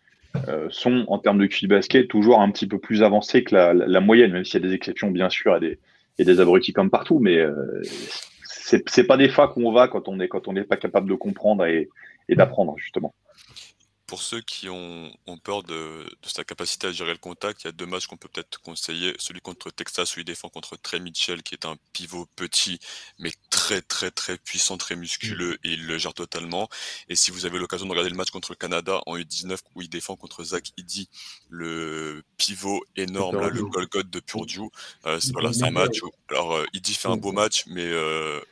euh, 0.49 0.69
sont 0.71 1.05
en 1.09 1.19
termes 1.19 1.39
de 1.39 1.47
QI 1.47 1.67
basket 1.67 2.09
toujours 2.09 2.41
un 2.41 2.51
petit 2.51 2.67
peu 2.67 2.79
plus 2.79 3.03
avancés 3.03 3.45
que 3.45 3.55
la, 3.55 4.01
moyenne, 4.01 4.33
même 4.33 4.45
s'il 4.45 4.63
y 4.63 4.65
a 4.65 4.69
des 4.69 4.75
exceptions 4.75 5.11
bien 5.11 5.29
sûr 5.29 5.57
et 5.57 5.61
des, 5.61 5.79
et 6.19 6.25
des 6.25 6.41
abrutis 6.41 6.73
comme 6.73 6.91
partout, 6.91 7.19
mais 7.19 7.37
euh, 7.37 7.83
c'est 8.63 9.05
pas 9.05 9.17
des 9.17 9.29
facs 9.29 9.57
où 9.57 9.67
on 9.67 9.73
va 9.73 9.89
quand 9.89 10.09
on 10.09 10.21
est 10.21 10.29
quand 10.29 10.49
on 10.49 10.53
n'est 10.53 10.65
pas 10.65 10.77
capable 10.77 11.09
de 11.09 11.15
comprendre 11.15 11.67
et 11.67 11.89
d'apprendre 12.29 12.75
justement 12.79 13.15
pour 14.13 14.21
ceux 14.21 14.43
qui 14.43 14.69
ont, 14.69 15.11
peur 15.43 15.63
de, 15.63 16.05
sa 16.23 16.45
capacité 16.45 16.87
à 16.87 16.93
gérer 16.93 17.13
le 17.13 17.19
contact, 17.19 17.63
il 17.63 17.69
y 17.69 17.71
a 17.71 17.73
deux 17.73 17.87
matchs 17.87 18.07
qu'on 18.07 18.19
peut 18.19 18.29
peut-être 18.29 18.61
conseiller. 18.61 19.15
Celui 19.19 19.41
contre 19.41 19.71
Texas 19.71 20.15
où 20.15 20.21
il 20.21 20.27
défend 20.27 20.51
contre 20.51 20.77
Trey 20.77 21.01
Mitchell, 21.01 21.43
qui 21.43 21.55
est 21.55 21.65
un 21.65 21.77
pivot 21.95 22.27
petit, 22.37 22.79
mais 23.19 23.33
très 23.49 23.81
très 23.81 24.11
très 24.11 24.37
puissant, 24.37 24.77
très 24.77 24.97
musculeux, 24.97 25.55
et 25.65 25.71
il 25.71 25.87
le 25.87 25.97
gère 25.97 26.13
totalement. 26.13 26.69
Et 27.09 27.17
si 27.17 27.31
vous 27.31 27.47
avez 27.47 27.59
l'occasion 27.59 27.87
de 27.87 27.91
regarder 27.91 28.11
le 28.11 28.17
match 28.17 28.31
contre 28.31 28.53
le 28.53 28.57
Canada 28.57 29.01
en 29.07 29.17
U19 29.17 29.57
où 29.77 29.81
il 29.81 29.89
défend 29.89 30.15
contre 30.17 30.45
Zach 30.45 30.73
Idi, 30.77 31.09
le 31.49 32.23
pivot 32.37 32.85
énorme, 32.97 33.41
là, 33.41 33.49
le 33.49 33.65
Golgot 33.65 34.03
de 34.03 34.21
Purdue, 34.21 34.69
euh, 35.07 35.19
voilà, 35.33 35.55
c'est 35.55 35.65
un 35.65 35.71
match. 35.71 36.03
Où, 36.03 36.11
alors, 36.29 36.53
euh, 36.53 36.67
Idi 36.75 36.93
fait 36.93 37.09
un 37.09 37.17
beau 37.17 37.33
match, 37.33 37.65
mais 37.67 37.87
euh, 37.87 38.43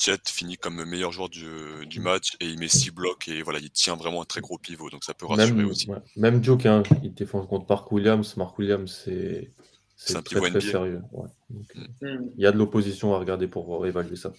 Chet 0.00 0.18
finit 0.26 0.56
comme 0.56 0.82
meilleur 0.86 1.12
joueur 1.12 1.28
du, 1.28 1.46
du, 1.86 2.00
match 2.00 2.30
et 2.40 2.46
il 2.46 2.58
met 2.58 2.68
6 2.68 2.90
blocs 2.90 3.28
et 3.28 3.42
voilà, 3.42 3.58
il 3.58 3.70
tient 3.70 3.96
vraiment 3.96 4.22
un 4.22 4.24
très 4.24 4.40
gros 4.40 4.56
pivot, 4.56 4.88
donc 4.88 5.04
ça 5.04 5.12
peut 5.12 5.26
rassurer 5.26 5.52
même, 5.52 5.68
aussi. 5.68 5.90
Même 6.16 6.42
Joke, 6.42 6.64
hein, 6.64 6.82
il 7.02 7.12
défend 7.12 7.44
contre 7.44 7.66
Mark 7.68 7.92
Williams. 7.92 8.34
Mark 8.38 8.58
Williams, 8.58 9.02
c'est 9.04 9.52
très, 10.24 10.40
très 10.40 10.60
sérieux. 10.62 11.02
Mm. 11.50 11.60
Euh, 12.02 12.18
il 12.34 12.42
y 12.42 12.46
a 12.46 12.52
de 12.52 12.56
l'opposition 12.56 13.14
à 13.14 13.18
regarder 13.18 13.46
pour 13.46 13.86
évaluer 13.86 14.16
ça. 14.16 14.32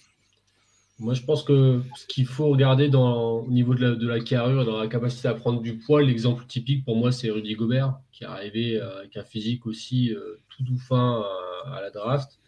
Moi, 0.98 1.14
je 1.14 1.22
pense 1.22 1.44
que 1.44 1.80
ce 1.96 2.06
qu'il 2.06 2.26
faut 2.26 2.48
regarder 2.48 2.88
dans, 2.88 3.38
au 3.38 3.50
niveau 3.50 3.74
de 3.74 3.82
la, 3.82 3.94
de 3.94 4.06
la 4.08 4.20
carrure, 4.20 4.64
dans 4.64 4.78
la 4.78 4.88
capacité 4.88 5.28
à 5.28 5.34
prendre 5.34 5.60
du 5.60 5.78
poids, 5.78 6.02
l'exemple 6.02 6.44
typique 6.46 6.84
pour 6.84 6.96
moi, 6.96 7.12
c'est 7.12 7.30
Rudy 7.30 7.54
Gobert, 7.54 7.94
qui 8.10 8.24
est 8.24 8.26
arrivé 8.26 8.76
euh, 8.76 8.98
avec 8.98 9.16
un 9.16 9.24
physique 9.24 9.64
aussi 9.66 10.12
euh, 10.12 10.40
tout 10.48 10.64
doux 10.64 10.78
fin 10.78 11.24
à 11.66 11.80
la 11.80 11.90
draft 11.90 12.40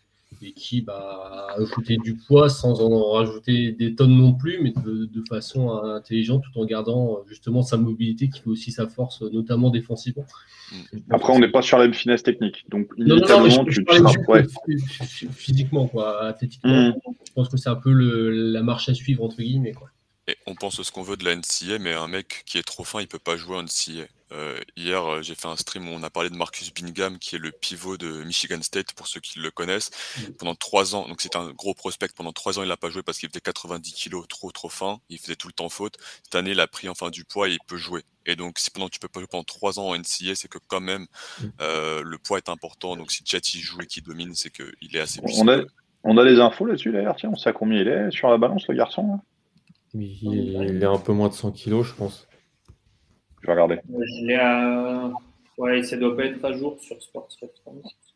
et 0.43 0.53
qui 0.53 0.81
bah, 0.83 1.49
a 1.57 1.61
ajouté 1.61 1.97
du 1.97 2.15
poids 2.15 2.49
sans 2.49 2.81
en 2.81 3.13
rajouter 3.13 3.73
des 3.73 3.95
tonnes 3.95 4.17
non 4.17 4.35
plus, 4.35 4.61
mais 4.61 4.73
de, 4.85 5.25
façon 5.29 5.71
intelligente 5.73 6.43
tout 6.43 6.61
en 6.61 6.65
gardant 6.67 7.21
justement 7.27 7.63
sa 7.63 7.77
mobilité 7.77 8.29
qui 8.29 8.41
fait 8.41 8.51
aussi 8.51 8.73
sa 8.73 8.87
force, 8.87 9.23
notamment 9.23 9.71
défensivement. 9.71 10.27
Après, 11.11 11.33
on 11.33 11.39
n'est 11.39 11.51
pas 11.51 11.63
sur 11.63 11.79
la 11.79 11.85
même 11.85 11.95
finesse 11.95 12.23
technique. 12.23 12.65
Donc, 12.69 12.89
non, 12.99 13.17
non, 13.17 13.49
non, 13.49 13.65
tu, 13.65 13.85
tu 13.85 15.29
physiquement, 15.31 15.87
quoi, 15.87 16.25
athlétiquement. 16.25 16.91
Mm. 16.91 16.95
Je 17.27 17.33
pense 17.33 17.49
que 17.49 17.57
c'est 17.57 17.69
un 17.69 17.77
peu 17.77 17.93
le, 17.93 18.31
la 18.31 18.63
marche 18.63 18.89
à 18.89 18.95
suivre, 18.95 19.25
entre 19.25 19.39
guillemets. 19.39 19.73
Quoi. 19.73 19.89
Et 20.27 20.37
on 20.47 20.55
pense 20.55 20.83
ce 20.83 20.91
qu'on 20.91 21.03
veut 21.03 21.17
de 21.17 21.25
la 21.25 21.37
NCA, 21.37 21.79
mais 21.79 21.93
un 21.93 22.09
mec 22.09 22.45
qui 22.47 22.57
est 22.57 22.63
trop 22.63 22.85
fin, 22.85 23.01
il 23.01 23.09
peut 23.09 23.19
pas 23.19 23.37
jouer 23.37 23.57
en 23.57 23.63
NCA. 23.63 24.07
Euh, 24.33 24.59
hier, 24.77 25.05
euh, 25.05 25.23
j'ai 25.23 25.35
fait 25.35 25.47
un 25.47 25.57
stream 25.57 25.87
où 25.87 25.93
on 25.93 26.03
a 26.03 26.11
parlé 26.11 26.31
de 26.31 26.35
Marcus 26.35 26.73
Bingham, 26.73 27.19
qui 27.19 27.37
est 27.37 27.39
le 27.39 27.53
pivot 27.53 27.97
de 27.97 28.25
Michigan 28.25 28.61
State, 28.63 28.93
pour 28.95 29.07
ceux 29.07 29.21
qui 29.21 29.39
le 29.39 29.51
connaissent. 29.51 29.91
Mm. 30.17 30.33
Pendant 30.39 30.55
trois 30.55 30.95
ans, 30.95 31.07
donc 31.07 31.21
c'est 31.21 31.37
un 31.37 31.51
gros 31.53 31.75
prospect. 31.75 32.09
Pendant 32.17 32.33
trois 32.33 32.59
ans, 32.59 32.63
il 32.63 32.69
n'a 32.69 32.77
pas 32.79 32.89
joué 32.91 33.03
parce 33.03 33.19
qu'il 33.19 33.29
faisait 33.29 33.41
90 33.41 33.93
kilos, 33.93 34.27
trop 34.27 34.51
trop 34.51 34.71
fin. 34.71 34.99
Il 35.11 35.19
faisait 35.19 35.37
tout 35.37 35.47
le 35.47 35.53
temps 35.53 35.69
faute. 35.69 35.99
Cette 36.25 36.35
année, 36.35 36.53
il 36.53 36.61
a 36.61 36.67
pris 36.67 36.89
enfin 36.89 37.11
du 37.11 37.25
poids 37.25 37.49
et 37.49 37.53
il 37.53 37.59
peut 37.67 37.77
jouer. 37.77 38.03
Et 38.27 38.35
donc, 38.35 38.59
si 38.59 38.71
pendant 38.71 38.89
tu 38.89 38.99
peux 38.99 39.09
pas 39.09 39.21
jouer 39.21 39.29
pendant 39.31 39.45
trois 39.45 39.79
ans 39.79 39.91
en 39.91 39.97
NCA, 39.97 40.35
c'est 40.35 40.49
que 40.49 40.59
quand 40.69 40.81
même 40.81 41.07
mm. 41.41 41.45
euh, 41.61 42.03
le 42.03 42.17
poids 42.19 42.39
est 42.39 42.49
important. 42.49 42.97
Donc, 42.97 43.13
si 43.13 43.23
Chet 43.27 43.39
il 43.55 43.61
joue 43.61 43.83
et 43.83 43.87
qu'il 43.87 44.03
domine, 44.03 44.35
c'est 44.35 44.51
qu'il 44.51 44.97
est 44.97 45.01
assez 45.01 45.21
puissant. 45.21 45.43
On 45.43 45.49
a, 45.49 45.63
on 46.03 46.17
a 46.17 46.25
les 46.25 46.41
infos 46.41 46.65
là-dessus 46.65 46.93
d'ailleurs. 46.93 47.17
Tiens, 47.17 47.31
on 47.31 47.37
sait 47.37 47.51
à 47.51 47.53
combien 47.53 47.81
il 47.81 47.89
est 47.89 48.11
sur 48.11 48.31
la 48.31 48.39
balance, 48.39 48.67
le 48.69 48.75
garçon. 48.75 49.21
Il, 49.95 50.83
est 50.83 50.87
un 50.87 50.99
peu 50.99 51.13
moins 51.13 51.29
de 51.29 51.35
100 51.35 51.53
kilos, 51.53 51.87
je 51.87 51.95
pense. 51.95 52.29
Je 53.41 53.47
vais 53.47 53.53
regarder. 53.53 53.79
Je 53.89 54.27
l'ai 54.27 54.35
à. 54.37 55.13
Ouais, 55.57 55.83
ça 55.83 55.97
doit 55.97 56.17
pas 56.17 56.25
être 56.25 56.45
à 56.45 56.53
jour 56.53 56.77
sur 56.81 57.01
Sports 57.01 57.29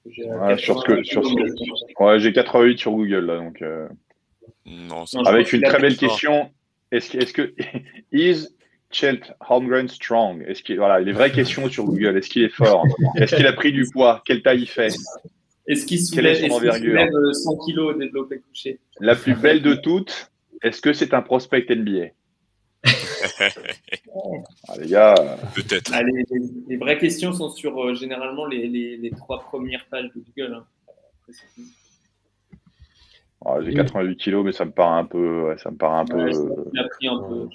Ouais, 0.04 0.58
sur 0.58 0.80
ce 0.80 0.84
que, 0.84 1.02
sur 1.04 1.22
Ouais, 2.00 2.18
j'ai 2.18 2.32
88 2.32 2.78
sur 2.78 2.92
Google 2.92 3.26
là, 3.26 3.36
donc. 3.36 3.62
Euh, 3.62 3.88
non, 4.66 5.04
Avec 5.26 5.52
une 5.52 5.62
très 5.62 5.78
belle 5.78 5.96
question. 5.96 6.50
Est-ce 6.90 7.10
que, 7.10 7.18
est-ce 7.18 7.32
que 7.32 7.54
is 8.12 8.48
Chelt 8.90 9.32
Holmgren 9.48 9.88
strong? 9.88 10.44
Est-ce 10.48 10.62
qu'il 10.62 10.78
voilà 10.78 11.00
les 11.00 11.12
vraies 11.12 11.30
questions 11.30 11.68
sur 11.68 11.84
Google 11.84 12.16
Est-ce 12.16 12.30
qu'il 12.30 12.42
est 12.42 12.48
fort? 12.48 12.84
Est-ce 13.16 13.36
qu'il 13.36 13.46
a 13.46 13.52
pris 13.52 13.72
du 13.72 13.84
poids? 13.90 14.22
Quelle 14.24 14.42
taille 14.42 14.62
il 14.62 14.68
fait? 14.68 14.94
Est-ce 15.66 15.84
qu'il 15.84 16.00
soulève, 16.00 16.42
est 16.42 16.48
soulève 16.48 17.10
100 17.32 17.56
kg 17.66 17.98
développé 17.98 18.40
couché? 18.40 18.80
La 19.00 19.14
plus 19.14 19.34
belle 19.34 19.60
de 19.60 19.74
toutes, 19.74 20.27
est-ce 20.62 20.80
que 20.80 20.92
c'est 20.92 21.14
un 21.14 21.22
prospect 21.22 21.66
NBA 21.68 22.08
ah, 24.68 24.78
Les 24.78 24.88
gars. 24.88 25.14
Peut-être. 25.54 25.90
Ah, 25.94 26.02
les, 26.02 26.76
vraies 26.76 26.98
questions 26.98 27.32
sont 27.32 27.50
sur 27.50 27.82
euh, 27.82 27.94
généralement 27.94 28.46
les, 28.46 29.10
trois 29.16 29.40
premières 29.40 29.86
pages 29.86 30.10
de 30.14 30.20
Google. 30.20 30.54
Hein. 30.54 30.66
Ah, 33.44 33.58
j'ai 33.62 33.72
88 33.72 34.16
kilos, 34.16 34.44
mais 34.44 34.52
ça 34.52 34.64
me 34.64 34.72
paraît 34.72 35.00
un 35.00 35.04
peu. 35.04 35.56
ça 35.58 35.70
me 35.70 35.76
paraît 35.76 36.00
un 36.00 36.04
peu. 36.04 36.30
pris 36.90 37.08
un 37.08 37.18
peu 37.18 37.48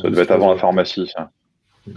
ça 0.00 0.10
devait 0.10 0.22
être 0.22 0.30
avant 0.30 0.52
la 0.52 0.58
pharmacie, 0.58 1.06
ça. 1.08 1.30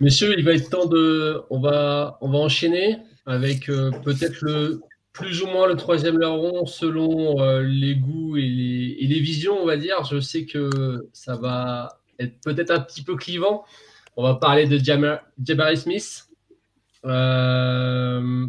Messieurs, 0.00 0.34
il 0.36 0.44
va 0.44 0.52
être 0.52 0.68
temps 0.68 0.86
de. 0.86 1.42
On 1.50 1.60
va, 1.60 2.18
on 2.20 2.28
va 2.28 2.38
enchaîner 2.38 2.98
avec 3.26 3.68
euh, 3.68 3.90
peut-être 4.04 4.40
le 4.42 4.80
plus 5.14 5.42
ou 5.42 5.46
moins 5.46 5.68
le 5.68 5.76
troisième 5.76 6.18
larron 6.18 6.66
selon 6.66 7.40
euh, 7.40 7.62
les 7.62 7.94
goûts 7.94 8.36
et 8.36 8.42
les, 8.42 9.20
visions, 9.20 9.56
on 9.56 9.64
va 9.64 9.76
dire. 9.76 10.04
Je 10.04 10.18
sais 10.20 10.44
que 10.44 11.08
ça 11.12 11.36
va 11.36 12.00
être 12.18 12.38
peut-être 12.44 12.72
un 12.72 12.80
petit 12.80 13.02
peu 13.02 13.16
clivant. 13.16 13.64
On 14.16 14.24
va 14.24 14.34
parler 14.34 14.66
de 14.66 14.76
Jabari 14.76 15.76
Smith. 15.76 16.28
Euh, 17.04 18.46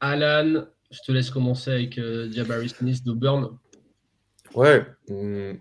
Alan, 0.00 0.64
je 0.90 0.98
te 1.06 1.12
laisse 1.12 1.30
commencer 1.30 1.70
avec 1.70 1.98
euh, 1.98 2.32
Jabari 2.32 2.70
Smith 2.70 3.04
d'Auburn. 3.04 3.58
Ouais, 4.54 4.86
mm, 5.08 5.52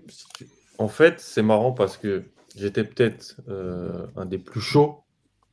en 0.78 0.88
fait, 0.88 1.20
c'est 1.20 1.44
marrant 1.44 1.74
parce 1.74 1.98
que 1.98 2.24
j'étais 2.56 2.86
peut-être 2.86 3.36
un 4.16 4.26
des 4.26 4.38
plus 4.38 4.62
chauds 4.62 5.04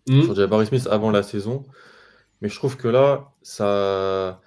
hmm. 0.06 0.22
sur 0.22 0.36
Jabari 0.36 0.66
Smith 0.66 0.86
avant 0.88 1.10
la 1.10 1.24
saison. 1.24 1.64
Mais 2.40 2.48
je 2.48 2.54
trouve 2.54 2.76
que 2.76 2.88
là, 2.88 3.32
ça, 3.42 4.40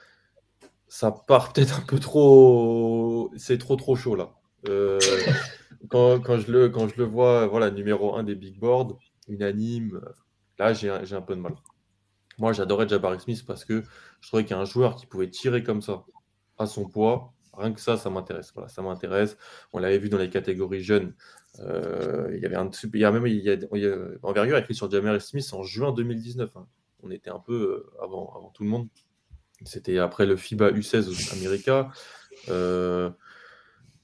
ça 0.90 1.12
part 1.12 1.54
peut-être 1.54 1.80
un 1.80 1.86
peu 1.86 2.00
trop. 2.00 3.32
C'est 3.38 3.60
trop 3.60 3.76
trop 3.76 3.96
chaud 3.96 4.16
là. 4.16 4.32
Euh, 4.68 5.00
quand, 5.90 6.38
je 6.40 6.52
le, 6.52 6.70
quand 6.70 6.88
je 6.90 6.98
le 6.98 7.06
vois, 7.06 7.48
voilà, 7.48 7.72
numéro 7.72 8.16
1 8.16 8.24
des 8.24 8.36
big 8.36 8.60
boards, 8.60 8.98
unanime, 9.28 10.02
là 10.58 10.74
j'ai 10.74 10.90
un 10.90 11.22
peu 11.22 11.36
de 11.36 11.42
mal. 11.42 11.56
Moi 12.40 12.54
j'adorais 12.54 12.88
Jabari 12.88 13.20
Smith 13.20 13.46
parce 13.46 13.66
que 13.66 13.84
je 14.20 14.28
trouvais 14.28 14.46
qu'un 14.46 14.66
joueur 14.66 14.96
qui 14.96 15.06
pouvait 15.06 15.30
tirer 15.30 15.64
comme 15.64 15.82
ça 15.82 16.04
à 16.58 16.66
son 16.66 16.90
poids, 16.90 17.34
rien 17.54 17.72
que 17.72 17.80
ça, 17.80 17.96
ça 17.96 18.10
m'intéresse. 18.10 18.52
Voilà, 18.54 18.68
ça 18.68 18.82
m'intéresse. 18.82 19.38
On 19.74 19.80
l'avait 19.80 20.00
vu 20.00 20.10
dans 20.10 20.18
les 20.18 20.30
catégories 20.30 20.84
jeunes. 20.84 21.14
Euh, 21.60 22.32
il 22.36 22.42
y 22.42 22.46
avait 22.46 22.56
un 22.56 22.70
il 22.94 23.00
y 23.00 23.06
a 23.06 23.12
même 23.12 23.28
il 23.28 23.44
y 23.44 23.50
a, 23.50 23.98
envergure 24.24 24.58
écrit 24.58 24.76
sur 24.76 24.90
Jabari 24.90 25.22
Smith 25.22 25.48
en 25.54 25.64
juin 25.64 25.92
2019. 25.92 26.50
Hein. 26.58 26.68
On 27.04 27.12
était 27.12 27.30
un 27.30 27.40
peu 27.40 27.54
euh, 27.54 28.04
avant, 28.04 28.34
avant 28.36 28.50
tout 28.50 28.64
le 28.64 28.70
monde. 28.70 28.88
C'était 29.66 29.98
après 29.98 30.26
le 30.26 30.36
FIBA 30.36 30.72
U16 30.72 31.34
America. 31.38 31.90
Euh, 32.50 33.10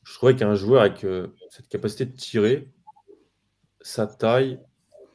je 0.04 0.14
trouvais 0.14 0.36
qu'un 0.36 0.56
joueur 0.56 0.82
avec 0.82 1.04
euh, 1.04 1.28
cette 1.50 1.70
capacité 1.70 2.06
de 2.06 2.16
tirer, 2.16 2.70
sa 3.82 4.08
taille, 4.08 4.60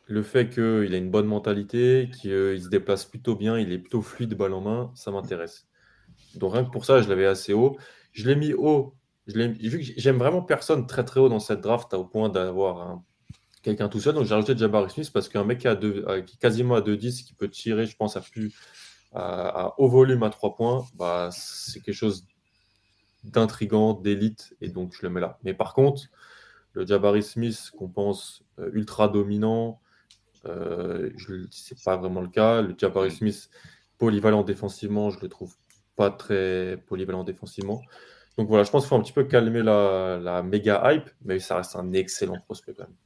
le 0.07 0.23
fait 0.23 0.49
qu'il 0.49 0.95
a 0.95 0.97
une 0.97 1.11
bonne 1.11 1.27
mentalité, 1.27 2.11
qu'il 2.21 2.61
se 2.61 2.69
déplace 2.69 3.05
plutôt 3.05 3.37
bien, 3.37 3.59
il 3.59 3.73
est 3.73 3.79
plutôt 3.79 4.03
fluide 4.03 4.35
balle 4.35 4.55
en 4.55 4.61
main, 4.61 4.91
ça 4.95 5.11
m'intéresse. 5.11 5.69
Donc 6.35 6.55
rien 6.55 6.65
que 6.65 6.71
pour 6.71 6.85
ça, 6.85 7.03
je 7.03 7.09
l'avais 7.09 7.27
assez 7.27 7.53
haut. 7.53 7.77
Je 8.13 8.29
l'ai 8.29 8.35
mis 8.35 8.53
haut 8.55 8.97
j'aime 9.27 10.19
vraiment 10.19 10.43
personne 10.43 10.87
très 10.87 11.05
très 11.05 11.21
haut 11.21 11.29
dans 11.29 11.41
cette 11.41 11.61
draft 11.61 11.93
au 11.95 12.05
point 12.05 12.29
d'avoir 12.29 13.01
quelqu'un 13.63 13.89
tout 13.89 14.01
seul. 14.01 14.15
Donc 14.15 14.27
j'ai 14.27 14.35
rajouté 14.35 14.57
Jabari 14.57 14.91
Smith 14.91 15.11
parce 15.13 15.29
qu'un 15.29 15.45
mec 15.45 15.59
qui, 15.59 15.69
a 15.69 15.73
est 15.73 16.39
quasiment 16.39 16.75
à 16.75 16.81
2-10, 16.81 17.25
qui 17.25 17.35
peut 17.35 17.49
tirer, 17.49 17.87
je 17.87 17.97
pense, 17.97 18.17
à 18.17 18.21
plus 18.21 18.53
à, 19.13 19.75
haut 19.79 19.89
volume 19.89 20.23
à 20.23 20.31
3 20.31 20.55
points, 20.55 20.85
bah, 20.95 21.31
c'est 21.33 21.81
quelque 21.81 21.95
chose 21.95 22.27
d'intrigant, 23.25 23.95
d'élite, 23.95 24.55
et 24.61 24.69
donc 24.69 24.95
je 24.95 25.03
le 25.03 25.11
mets 25.11 25.21
là. 25.21 25.39
Mais 25.45 25.55
par 25.55 25.75
contre, 25.75 26.05
le 26.73 26.87
Jabari 26.87 27.23
Smith 27.23 27.71
qu'on 27.77 27.89
pense 27.89 28.43
euh, 28.59 28.71
ultra 28.73 29.09
dominant, 29.09 29.81
euh, 30.47 31.11
ce 31.19 31.75
n'est 31.75 31.81
pas 31.85 31.97
vraiment 31.97 32.23
le 32.23 32.29
cas. 32.29 32.63
Le 32.63 32.75
Jabari 32.77 33.11
Smith 33.11 33.51
polyvalent 33.99 34.43
défensivement, 34.43 35.11
je 35.11 35.21
le 35.21 35.29
trouve 35.29 35.55
pas 35.97 36.11
très 36.11 36.83
polyvalent 36.87 37.25
défensivement. 37.25 37.83
Donc 38.39 38.49
voilà, 38.49 38.65
je 38.65 38.71
pense 38.71 38.85
qu'il 38.85 38.89
faut 38.89 38.97
un 38.97 39.03
petit 39.03 39.13
peu 39.13 39.25
calmer 39.25 39.63
la, 39.63 40.19
la, 40.23 40.43
méga 40.43 40.81
hype, 40.93 41.11
mais 41.23 41.39
ça 41.41 41.57
reste 41.57 41.77
un 41.77 41.93
excellent 41.93 42.41
prospect 42.47 42.73
quand 42.73 42.85
même. 42.85 42.97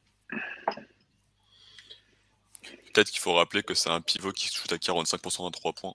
Peut-être 2.95 3.11
qu'il 3.11 3.21
faut 3.21 3.33
rappeler 3.33 3.63
que 3.65 3.75
c'est 3.75 3.91
un 3.91 4.01
pivot 4.01 4.31
qui 4.31 4.47
shoot 4.47 4.73
à 4.73 4.77
45% 4.77 5.49
à 5.49 5.51
3 5.51 5.73
points. 5.73 5.95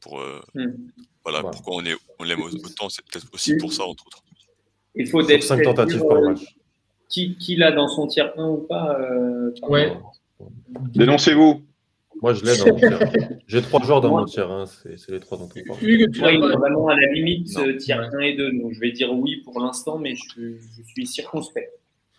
Pour, 0.00 0.20
euh, 0.20 0.42
hmm. 0.54 0.72
Voilà, 1.24 1.42
pourquoi 1.42 1.76
on, 1.76 1.84
est, 1.84 1.94
on 2.18 2.24
l'aime 2.24 2.42
autant, 2.42 2.88
c'est 2.88 3.04
peut-être 3.06 3.28
aussi 3.32 3.56
pour 3.56 3.72
ça, 3.72 3.84
entre 3.84 4.04
autres. 4.08 4.24
Il 4.96 5.08
faut 5.08 5.22
d'être 5.22 5.44
5 5.44 5.62
tentatives 5.62 6.04
par 6.04 6.20
match. 6.20 6.40
Qui, 7.08 7.36
qui 7.36 7.54
l'a 7.54 7.70
dans 7.70 7.86
son 7.86 8.08
tiers 8.08 8.32
1 8.36 8.48
ou 8.48 8.56
pas 8.56 8.98
euh, 8.98 9.52
Ouais. 9.68 9.96
Dénoncez-vous. 10.94 11.62
Moi, 12.20 12.34
je 12.34 12.44
l'ai 12.44 12.56
dans 12.56 12.66
mon 12.66 12.76
tiers. 12.76 13.38
J'ai 13.46 13.62
trois 13.62 13.82
joueurs 13.84 14.00
dans 14.00 14.10
mon 14.10 14.24
tiers 14.24 14.50
1, 14.50 14.66
c'est 14.66 15.10
les 15.10 15.20
trois 15.20 15.38
dont 15.38 15.44
on 15.44 15.68
parle. 15.68 15.80
Moi, 15.80 16.32
est 16.32 16.56
vraiment 16.56 16.88
à 16.88 16.96
la 16.96 17.06
limite 17.12 17.56
non. 17.56 17.76
tiers 17.76 18.10
1 18.12 18.18
et 18.18 18.34
2. 18.34 18.52
Donc, 18.60 18.72
je 18.72 18.80
vais 18.80 18.90
dire 18.90 19.12
oui 19.12 19.42
pour 19.44 19.60
l'instant, 19.60 19.98
mais 19.98 20.16
je, 20.16 20.56
je, 20.56 20.82
suis 20.82 21.06
circonspect. 21.06 21.70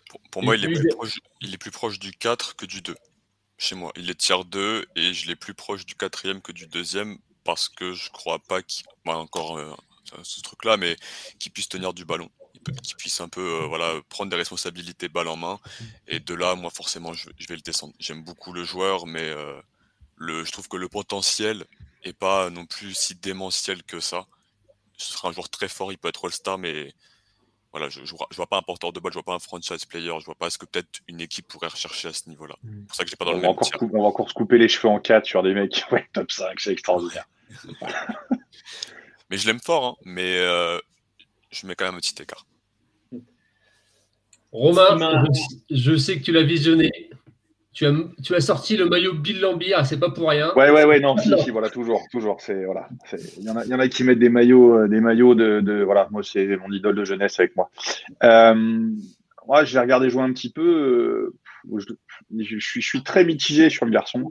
Pour, 0.08 0.20
pour 0.30 0.42
moi, 0.42 0.56
il 0.56 0.64
est, 0.64 0.68
plus 0.68 0.88
proche, 0.88 1.18
il 1.42 1.52
est 1.52 1.58
plus 1.58 1.70
proche 1.70 1.98
du 1.98 2.12
4 2.12 2.56
que 2.56 2.64
du 2.64 2.80
2 2.80 2.94
chez 3.64 3.74
moi. 3.74 3.92
Il 3.96 4.10
est 4.10 4.14
tiers 4.14 4.44
2 4.44 4.86
et 4.94 5.14
je 5.14 5.26
l'ai 5.26 5.36
plus 5.36 5.54
proche 5.54 5.86
du 5.86 5.94
quatrième 5.94 6.42
que 6.42 6.52
du 6.52 6.66
deuxième 6.66 7.18
parce 7.44 7.68
que 7.68 7.92
je 7.92 8.10
crois 8.10 8.38
pas 8.38 8.62
qu'il 8.62 8.84
bah, 9.04 9.16
encore 9.16 9.58
euh, 9.58 9.74
ce 10.22 10.40
truc-là, 10.42 10.76
mais 10.76 10.96
qu'il 11.38 11.50
puisse 11.50 11.68
tenir 11.68 11.94
du 11.94 12.04
ballon, 12.04 12.30
qu'il 12.82 12.96
puisse 12.96 13.20
un 13.20 13.28
peu 13.28 13.62
euh, 13.62 13.66
voilà 13.66 14.00
prendre 14.08 14.30
des 14.30 14.36
responsabilités 14.36 15.08
balle 15.08 15.28
en 15.28 15.36
main. 15.36 15.58
Et 16.06 16.20
de 16.20 16.34
là, 16.34 16.54
moi 16.54 16.70
forcément, 16.70 17.14
je, 17.14 17.28
vais 17.48 17.56
le 17.56 17.62
descendre. 17.62 17.94
J'aime 17.98 18.22
beaucoup 18.22 18.52
le 18.52 18.64
joueur, 18.64 19.06
mais 19.06 19.28
euh, 19.30 19.60
le, 20.16 20.44
je 20.44 20.52
trouve 20.52 20.68
que 20.68 20.76
le 20.76 20.88
potentiel 20.88 21.64
est 22.02 22.12
pas 22.12 22.50
non 22.50 22.66
plus 22.66 22.94
si 22.94 23.14
démentiel 23.14 23.82
que 23.82 23.98
ça. 23.98 24.26
Ce 24.96 25.12
sera 25.12 25.28
un 25.28 25.32
joueur 25.32 25.48
très 25.48 25.68
fort, 25.68 25.90
il 25.90 25.98
peut 25.98 26.08
être 26.08 26.26
All-Star, 26.26 26.58
mais 26.58 26.94
voilà, 27.74 27.88
je, 27.88 28.04
je, 28.04 28.14
vois, 28.14 28.46
pas 28.46 28.56
un 28.56 28.62
porteur 28.62 28.92
de 28.92 29.00
balle, 29.00 29.10
je 29.10 29.14
vois 29.18 29.24
pas 29.24 29.34
un 29.34 29.40
franchise 29.40 29.84
player, 29.84 30.12
je 30.20 30.24
vois 30.26 30.36
pas 30.36 30.48
ce 30.48 30.58
que 30.58 30.64
peut-être 30.64 31.00
une 31.08 31.20
équipe 31.20 31.48
pourrait 31.48 31.66
rechercher 31.66 32.06
à 32.06 32.12
ce 32.12 32.28
niveau-là. 32.28 32.54
Mm. 32.62 32.70
C'est 32.70 32.86
pour 32.86 32.94
ça 32.94 33.02
que 33.02 33.10
j'ai 33.10 33.16
pas 33.16 33.24
dans 33.24 33.32
on 33.32 33.34
le 33.34 33.40
même 33.40 33.50
encore 33.50 33.68
On 33.80 34.02
va 34.02 34.08
encore 34.08 34.28
se 34.28 34.34
couper 34.34 34.58
les 34.58 34.68
cheveux 34.68 34.88
en 34.88 35.00
quatre 35.00 35.26
sur 35.26 35.42
des 35.42 35.54
mecs 35.54 35.84
ouais, 35.90 36.06
top 36.12 36.30
5, 36.30 36.60
c'est 36.60 36.70
extraordinaire. 36.70 37.28
mais 39.28 39.36
je 39.38 39.48
l'aime 39.48 39.58
fort, 39.58 39.84
hein, 39.84 39.96
mais 40.04 40.38
euh, 40.38 40.78
je 41.50 41.66
mets 41.66 41.74
quand 41.74 41.86
même 41.86 41.96
un 41.96 41.98
petit 41.98 42.14
écart. 42.22 42.46
Romain, 44.52 45.24
je 45.68 45.96
sais 45.96 46.20
que 46.20 46.22
tu 46.22 46.30
l'as 46.30 46.44
visionné. 46.44 46.92
Tu 47.74 47.86
as, 47.86 47.92
tu 48.22 48.34
as 48.34 48.40
sorti 48.40 48.76
le 48.76 48.88
maillot 48.88 49.14
Bill 49.14 49.40
Lambier, 49.40 49.74
c'est 49.84 49.98
pas 49.98 50.10
pour 50.10 50.30
rien. 50.30 50.52
Ouais, 50.54 50.70
ouais, 50.70 50.84
ouais, 50.84 51.00
non, 51.00 51.16
si, 51.16 51.30
si, 51.40 51.50
voilà, 51.50 51.68
toujours, 51.68 52.02
toujours. 52.10 52.40
C'est 52.40 52.64
voilà, 52.64 52.88
il 53.38 53.44
y, 53.44 53.50
en 53.50 53.56
a, 53.56 53.64
y 53.64 53.74
en 53.74 53.80
a 53.80 53.88
qui 53.88 54.04
mettent 54.04 54.20
des 54.20 54.28
maillots, 54.28 54.78
euh, 54.78 54.88
des 54.88 55.00
maillots 55.00 55.34
de, 55.34 55.60
de, 55.60 55.82
voilà, 55.82 56.06
moi 56.12 56.22
c'est 56.22 56.56
mon 56.56 56.70
idole 56.72 56.94
de 56.94 57.04
jeunesse 57.04 57.40
avec 57.40 57.56
moi. 57.56 57.70
Euh, 58.22 58.54
moi, 59.46 59.64
j'ai 59.64 59.78
regardé 59.78 60.08
jouer 60.08 60.22
un 60.22 60.32
petit 60.32 60.52
peu. 60.52 61.32
Euh, 61.72 61.78
je, 61.78 61.94
je, 62.38 62.58
suis, 62.58 62.80
je 62.80 62.86
suis 62.86 63.02
très 63.02 63.24
mitigé 63.24 63.70
sur 63.70 63.86
le 63.86 63.90
garçon. 63.90 64.30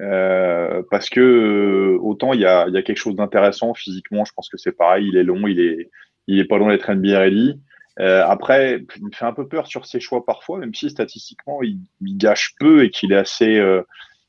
Euh, 0.00 0.82
parce 0.92 1.10
que 1.10 1.98
autant 2.00 2.32
il 2.32 2.40
y 2.40 2.46
a, 2.46 2.68
y 2.68 2.76
a, 2.76 2.82
quelque 2.82 2.98
chose 2.98 3.16
d'intéressant 3.16 3.74
physiquement, 3.74 4.24
je 4.24 4.32
pense 4.32 4.48
que 4.48 4.56
c'est 4.56 4.70
pareil, 4.70 5.08
il 5.08 5.16
est 5.16 5.24
long, 5.24 5.48
il 5.48 5.58
est, 5.58 5.90
il 6.28 6.38
est 6.38 6.44
pas 6.44 6.56
loin 6.56 6.68
d'être 6.68 6.92
NBA 6.92 7.18
ready. 7.18 7.60
Euh, 8.00 8.24
après, 8.26 8.84
il 8.96 9.06
me 9.06 9.10
fait 9.12 9.24
un 9.24 9.32
peu 9.32 9.48
peur 9.48 9.66
sur 9.66 9.86
ses 9.86 10.00
choix 10.00 10.24
parfois, 10.24 10.58
même 10.58 10.74
si 10.74 10.88
statistiquement 10.90 11.62
il, 11.62 11.80
il 12.00 12.16
gâche 12.16 12.54
peu 12.60 12.84
et 12.84 12.90
qu'il 12.90 13.12
est 13.12 13.16
assez, 13.16 13.58
euh, 13.58 13.82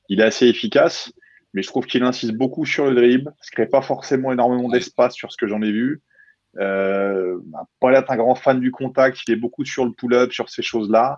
il 0.09 0.21
est 0.21 0.23
assez 0.23 0.47
efficace. 0.47 1.13
Mais 1.53 1.61
je 1.61 1.67
trouve 1.67 1.85
qu'il 1.85 2.03
insiste 2.03 2.33
beaucoup 2.33 2.65
sur 2.65 2.85
le 2.85 2.95
dribble, 2.95 3.33
ce 3.41 3.51
crée 3.51 3.67
pas 3.67 3.81
forcément 3.81 4.31
énormément 4.31 4.69
d'espace 4.69 5.15
sur 5.15 5.31
ce 5.31 5.37
que 5.37 5.47
j'en 5.47 5.61
ai 5.61 5.71
vu. 5.71 6.01
Euh, 6.57 7.37
pas 7.79 7.91
l'air 7.91 8.03
un 8.09 8.17
grand 8.17 8.35
fan 8.35 8.59
du 8.59 8.71
contact, 8.71 9.19
il 9.27 9.33
est 9.33 9.37
beaucoup 9.37 9.65
sur 9.65 9.85
le 9.85 9.91
pull-up, 9.91 10.31
sur 10.31 10.49
ces 10.49 10.61
choses-là. 10.61 11.17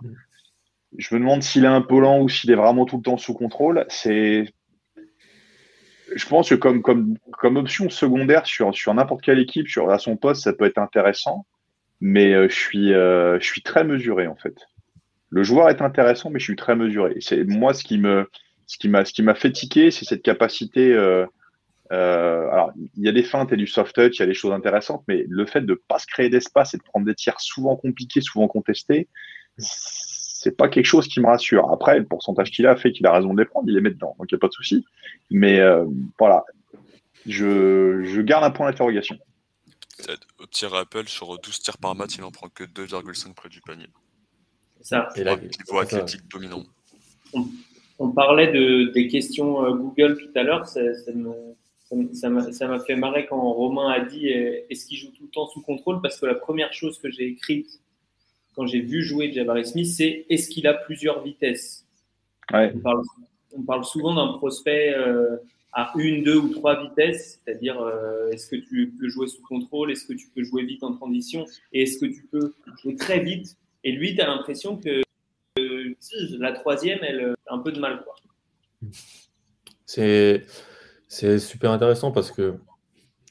Je 0.97 1.15
me 1.15 1.19
demande 1.19 1.41
s'il 1.41 1.63
est 1.63 1.69
un 1.69 1.81
peu 1.81 1.99
lent 1.99 2.19
ou 2.19 2.29
s'il 2.29 2.51
est 2.51 2.55
vraiment 2.55 2.85
tout 2.85 2.97
le 2.97 3.03
temps 3.03 3.17
sous 3.17 3.33
contrôle. 3.33 3.85
C'est, 3.87 4.45
je 6.13 6.27
pense 6.27 6.49
que 6.49 6.55
comme, 6.55 6.81
comme, 6.81 7.17
comme 7.31 7.57
option 7.57 7.89
secondaire 7.89 8.45
sur, 8.45 8.73
sur 8.75 8.93
n'importe 8.93 9.21
quelle 9.21 9.39
équipe, 9.39 9.67
sur, 9.67 9.89
à 9.89 9.99
son 9.99 10.17
poste, 10.17 10.43
ça 10.43 10.53
peut 10.53 10.65
être 10.65 10.77
intéressant. 10.77 11.45
Mais 12.01 12.33
euh, 12.33 12.49
je, 12.49 12.55
suis, 12.55 12.93
euh, 12.93 13.39
je 13.39 13.45
suis 13.45 13.61
très 13.61 13.83
mesuré 13.83 14.27
en 14.27 14.35
fait. 14.35 14.55
Le 15.29 15.43
joueur 15.43 15.69
est 15.69 15.81
intéressant, 15.81 16.29
mais 16.29 16.39
je 16.39 16.45
suis 16.45 16.55
très 16.55 16.75
mesuré. 16.75 17.15
C'est 17.21 17.45
moi 17.45 17.73
ce 17.73 17.83
qui 17.83 17.99
me, 17.99 18.27
ce 18.65 18.77
qui 18.77 18.89
m'a, 18.89 19.05
ce 19.05 19.13
qui 19.13 19.21
m'a 19.21 19.35
fait 19.35 19.51
tiquer, 19.51 19.91
c'est 19.91 20.03
cette 20.03 20.23
capacité. 20.23 20.93
Euh, 20.93 21.27
alors, 21.91 22.71
il 22.97 23.03
y 23.03 23.07
a 23.07 23.11
des 23.11 23.23
feintes 23.23 23.53
et 23.53 23.57
du 23.57 23.67
soft 23.67 23.93
touch, 23.93 24.17
il 24.17 24.19
y 24.21 24.23
a 24.23 24.25
des 24.25 24.33
choses 24.33 24.51
intéressantes, 24.51 25.03
mais 25.07 25.25
le 25.29 25.45
fait 25.45 25.61
de 25.61 25.73
pas 25.73 25.99
se 25.99 26.07
créer 26.07 26.29
d'espace 26.29 26.73
et 26.73 26.77
de 26.77 26.83
prendre 26.83 27.05
des 27.05 27.15
tirs 27.15 27.39
souvent 27.39 27.75
compliqués, 27.75 28.21
souvent 28.21 28.47
contestés, 28.47 29.07
c'est 29.57 30.55
pas 30.57 30.69
quelque 30.69 30.85
chose 30.85 31.07
qui 31.07 31.19
me 31.19 31.27
rassure. 31.27 31.69
Après, 31.71 31.99
le 31.99 32.05
pourcentage 32.05 32.49
qu'il 32.49 32.65
a 32.65 32.75
fait 32.75 32.91
qu'il 32.91 33.05
a 33.05 33.13
raison 33.13 33.33
de 33.33 33.41
les 33.41 33.45
prendre, 33.45 33.67
il 33.69 33.75
les 33.75 33.81
met 33.81 33.89
dedans, 33.91 34.15
donc 34.17 34.31
il 34.31 34.35
n'y 34.35 34.39
a 34.39 34.39
pas 34.39 34.47
de 34.47 34.53
souci. 34.53 34.85
Mais 35.29 35.59
voilà, 36.17 36.45
je, 37.25 38.03
je, 38.03 38.21
garde 38.21 38.43
un 38.43 38.51
point 38.51 38.69
d'interrogation. 38.69 39.17
Au 40.39 40.45
tir 40.45 40.73
Apple, 40.73 41.07
sur 41.07 41.37
12 41.39 41.59
tirs 41.59 41.77
par 41.77 41.95
match, 41.95 42.15
il 42.17 42.23
en 42.23 42.31
prend 42.31 42.49
que 42.49 42.63
2,5 42.63 43.33
près 43.33 43.49
du 43.49 43.61
panier. 43.61 43.87
Ça. 44.81 45.09
Et 45.15 45.23
là, 45.23 45.35
niveau 45.35 45.79
athlétique 45.79 46.27
dominant. 46.27 46.63
On, 47.33 47.45
on, 47.99 48.11
parlait 48.11 48.51
de, 48.51 48.91
des 48.91 49.07
questions 49.07 49.63
euh, 49.63 49.73
Google 49.73 50.17
tout 50.17 50.31
à 50.37 50.43
l'heure, 50.43 50.67
ça, 50.67 50.81
ça 52.13 52.29
m'a 52.29 52.79
fait 52.79 52.95
marrer 52.95 53.27
quand 53.27 53.39
Romain 53.39 53.89
a 53.89 53.99
dit 53.99 54.27
est-ce 54.27 54.85
qu'il 54.85 54.97
joue 54.97 55.11
tout 55.11 55.23
le 55.23 55.29
temps 55.29 55.47
sous 55.47 55.61
contrôle? 55.61 56.01
Parce 56.01 56.19
que 56.19 56.25
la 56.25 56.35
première 56.35 56.73
chose 56.73 56.99
que 56.99 57.11
j'ai 57.11 57.27
écrite 57.27 57.81
quand 58.55 58.65
j'ai 58.65 58.81
vu 58.81 59.03
jouer 59.03 59.31
Jabari 59.31 59.65
Smith, 59.65 59.87
c'est 59.87 60.25
est-ce 60.29 60.49
qu'il 60.49 60.67
a 60.67 60.73
plusieurs 60.73 61.23
vitesses? 61.23 61.85
Ouais. 62.51 62.73
on, 63.53 63.63
parle, 63.63 63.85
souvent 63.85 64.13
d'un 64.13 64.37
prospect 64.37 64.93
euh, 64.93 65.37
à 65.73 65.91
une, 65.95 66.23
deux 66.23 66.37
ou 66.37 66.49
trois 66.49 66.81
vitesses, 66.81 67.39
c'est-à-dire 67.43 67.79
euh, 67.81 68.29
est-ce 68.31 68.47
que 68.49 68.55
tu 68.55 68.93
peux 68.99 69.07
jouer 69.09 69.27
sous 69.27 69.41
contrôle, 69.43 69.91
est-ce 69.91 70.05
que 70.05 70.13
tu 70.13 70.27
peux 70.35 70.43
jouer 70.43 70.63
vite 70.63 70.83
en 70.83 70.93
transition, 70.93 71.45
et 71.71 71.83
est-ce 71.83 71.99
que 71.99 72.05
tu 72.05 72.27
peux 72.31 72.53
jouer 72.81 72.95
très 72.95 73.23
vite. 73.23 73.57
Et 73.83 73.91
lui, 73.91 74.15
tu 74.15 74.21
as 74.21 74.27
l'impression 74.27 74.77
que 74.77 75.01
euh, 75.59 75.95
la 76.39 76.51
troisième, 76.51 76.99
elle 77.01 77.35
a 77.47 77.53
un 77.53 77.59
peu 77.59 77.71
de 77.71 77.79
mal. 77.79 78.03
C'est 79.87 81.39
super 81.39 81.71
intéressant 81.71 82.11
parce 82.11 82.31
que 82.31 82.55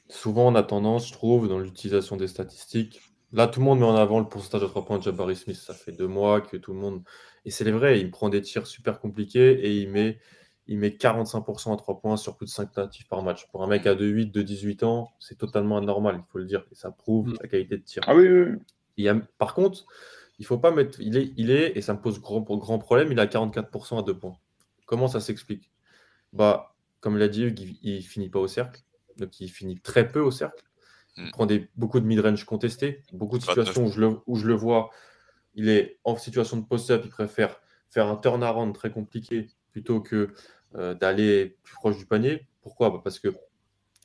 souvent 0.09 0.51
on 0.51 0.55
a 0.55 0.63
tendance, 0.63 1.07
je 1.07 1.13
trouve, 1.13 1.47
dans 1.47 1.59
l'utilisation 1.59 2.17
des 2.17 2.27
statistiques, 2.27 3.01
Là, 3.33 3.47
tout 3.47 3.61
le 3.61 3.65
monde 3.65 3.79
met 3.79 3.85
en 3.85 3.95
avant 3.95 4.19
le 4.19 4.27
pourcentage 4.27 4.61
de 4.61 4.67
3 4.67 4.83
points 4.83 4.97
de 4.97 5.03
Jabari 5.03 5.35
Smith. 5.37 5.55
Ça 5.55 5.73
fait 5.73 5.93
deux 5.93 6.07
mois 6.07 6.41
que 6.41 6.57
tout 6.57 6.73
le 6.73 6.79
monde. 6.79 7.01
Et 7.45 7.51
c'est 7.51 7.69
vrai, 7.71 7.99
il 7.99 8.11
prend 8.11 8.27
des 8.29 8.41
tirs 8.41 8.67
super 8.67 8.99
compliqués 8.99 9.51
et 9.51 9.73
il 9.77 9.89
met, 9.89 10.19
il 10.71 10.79
met 10.79 10.87
45% 10.87 11.73
à 11.73 11.75
3 11.75 11.99
points 11.99 12.15
sur 12.15 12.37
plus 12.37 12.45
de 12.45 12.49
5 12.49 12.71
tentatives 12.71 13.05
par 13.07 13.21
match. 13.23 13.45
Pour 13.51 13.61
un 13.61 13.67
mec 13.67 13.85
à 13.85 13.93
2-8, 13.93 14.31
de 14.31 14.41
18 14.41 14.83
ans, 14.83 15.11
c'est 15.19 15.37
totalement 15.37 15.77
anormal, 15.77 16.15
il 16.17 16.31
faut 16.31 16.37
le 16.37 16.45
dire. 16.45 16.63
Et 16.71 16.75
ça 16.75 16.91
prouve 16.91 17.27
mm. 17.27 17.37
la 17.41 17.47
qualité 17.49 17.77
de 17.77 17.83
tir. 17.83 18.01
Ah 18.07 18.15
oui, 18.15 18.25
oui. 18.29 18.57
Il 18.95 19.09
a, 19.09 19.15
par 19.37 19.53
contre, 19.53 19.85
il 20.39 20.45
faut 20.45 20.57
pas 20.57 20.71
mettre. 20.71 21.01
Il 21.01 21.17
est, 21.17 21.33
il 21.35 21.51
est, 21.51 21.77
et 21.77 21.81
ça 21.81 21.93
me 21.93 21.99
pose 21.99 22.21
grand, 22.21 22.39
grand 22.39 22.79
problème, 22.79 23.11
il 23.11 23.19
a 23.19 23.25
44% 23.25 23.99
à 23.99 24.01
2 24.01 24.17
points. 24.17 24.37
Comment 24.85 25.09
ça 25.09 25.19
s'explique? 25.19 25.69
Bah, 26.31 26.73
Comme 27.01 27.17
l'a 27.17 27.27
dit, 27.27 27.43
il, 27.43 27.77
il 27.83 28.01
finit 28.01 28.29
pas 28.29 28.39
au 28.39 28.47
cercle. 28.47 28.79
Donc 29.17 29.41
il 29.41 29.49
finit 29.49 29.77
très 29.77 30.07
peu 30.07 30.21
au 30.21 30.31
cercle. 30.31 30.63
Il 31.17 31.25
mm. 31.25 31.31
prend 31.31 31.45
des, 31.47 31.67
beaucoup 31.75 31.99
de 31.99 32.05
mid-range 32.05 32.45
contestés, 32.45 33.03
beaucoup 33.11 33.39
de 33.39 33.43
situations 33.43 33.87
où 33.87 33.91
je, 33.91 33.99
le, 33.99 34.19
où 34.25 34.37
je 34.37 34.47
le 34.47 34.53
vois. 34.53 34.89
Il 35.53 35.67
est 35.67 35.99
en 36.05 36.15
situation 36.15 36.55
de 36.55 36.65
post-up, 36.65 37.01
il 37.03 37.11
préfère 37.11 37.59
faire 37.89 38.07
un 38.07 38.15
turnaround 38.15 38.73
très 38.73 38.89
compliqué 38.89 39.49
plutôt 39.71 40.01
que 40.01 40.33
d'aller 40.73 41.57
plus 41.63 41.75
proche 41.75 41.97
du 41.97 42.05
panier. 42.05 42.47
Pourquoi? 42.61 42.89
Bah, 42.89 43.01
Parce 43.03 43.19
que 43.19 43.29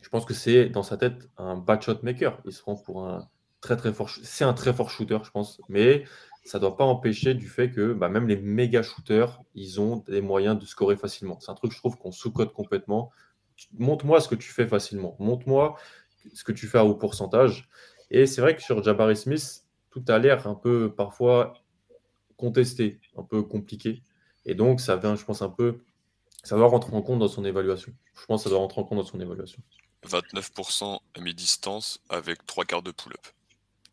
je 0.02 0.08
pense 0.08 0.24
que 0.24 0.34
c'est 0.34 0.68
dans 0.68 0.82
sa 0.82 0.96
tête 0.96 1.28
un 1.36 1.56
bad 1.56 1.82
shot 1.82 1.98
maker. 2.02 2.40
Il 2.44 2.52
se 2.52 2.62
rend 2.62 2.76
pour 2.76 3.06
un 3.06 3.28
très 3.60 3.76
très 3.76 3.92
fort. 3.92 4.10
C'est 4.22 4.44
un 4.44 4.54
très 4.54 4.72
fort 4.72 4.90
shooter, 4.90 5.18
je 5.24 5.30
pense. 5.30 5.60
Mais 5.68 6.04
ça 6.44 6.58
ne 6.58 6.60
doit 6.60 6.76
pas 6.76 6.84
empêcher 6.84 7.34
du 7.34 7.48
fait 7.48 7.70
que 7.70 7.92
bah, 7.92 8.08
même 8.08 8.28
les 8.28 8.36
méga 8.36 8.82
shooters, 8.82 9.42
ils 9.54 9.80
ont 9.80 10.04
des 10.08 10.20
moyens 10.20 10.58
de 10.58 10.64
scorer 10.64 10.96
facilement. 10.96 11.40
C'est 11.40 11.50
un 11.50 11.54
truc, 11.54 11.72
je 11.72 11.78
trouve, 11.78 11.96
qu'on 11.98 12.12
sous-code 12.12 12.52
complètement. 12.52 13.10
Montre-moi 13.78 14.20
ce 14.20 14.28
que 14.28 14.36
tu 14.36 14.52
fais 14.52 14.66
facilement. 14.66 15.16
Montre-moi 15.18 15.76
ce 16.34 16.44
que 16.44 16.52
tu 16.52 16.66
fais 16.66 16.78
à 16.78 16.84
haut 16.84 16.94
pourcentage. 16.94 17.68
Et 18.10 18.26
c'est 18.26 18.40
vrai 18.40 18.54
que 18.54 18.62
sur 18.62 18.82
Jabari 18.82 19.16
Smith, 19.16 19.64
tout 19.90 20.04
a 20.08 20.18
l'air 20.18 20.46
un 20.46 20.54
peu 20.54 20.94
parfois 20.94 21.54
contesté, 22.36 23.00
un 23.16 23.22
peu 23.22 23.42
compliqué. 23.42 24.02
Et 24.44 24.54
donc, 24.54 24.80
ça 24.80 24.96
vient, 24.96 25.16
je 25.16 25.24
pense, 25.24 25.42
un 25.42 25.48
peu. 25.48 25.80
Ça 26.46 26.54
doit 26.54 26.68
rentrer 26.68 26.94
en 26.94 27.02
compte 27.02 27.18
dans 27.18 27.26
son 27.26 27.44
évaluation. 27.44 27.92
Je 28.14 28.24
pense 28.26 28.44
que 28.44 28.48
ça 28.48 28.50
doit 28.50 28.60
rentrer 28.60 28.80
en 28.80 28.84
compte 28.84 28.98
dans 28.98 29.04
son 29.04 29.20
évaluation. 29.20 29.60
29% 30.06 31.00
à 31.16 31.20
mi-distance 31.20 32.00
avec 32.08 32.46
trois 32.46 32.64
quarts 32.64 32.82
de 32.82 32.92
pull-up. 32.92 33.18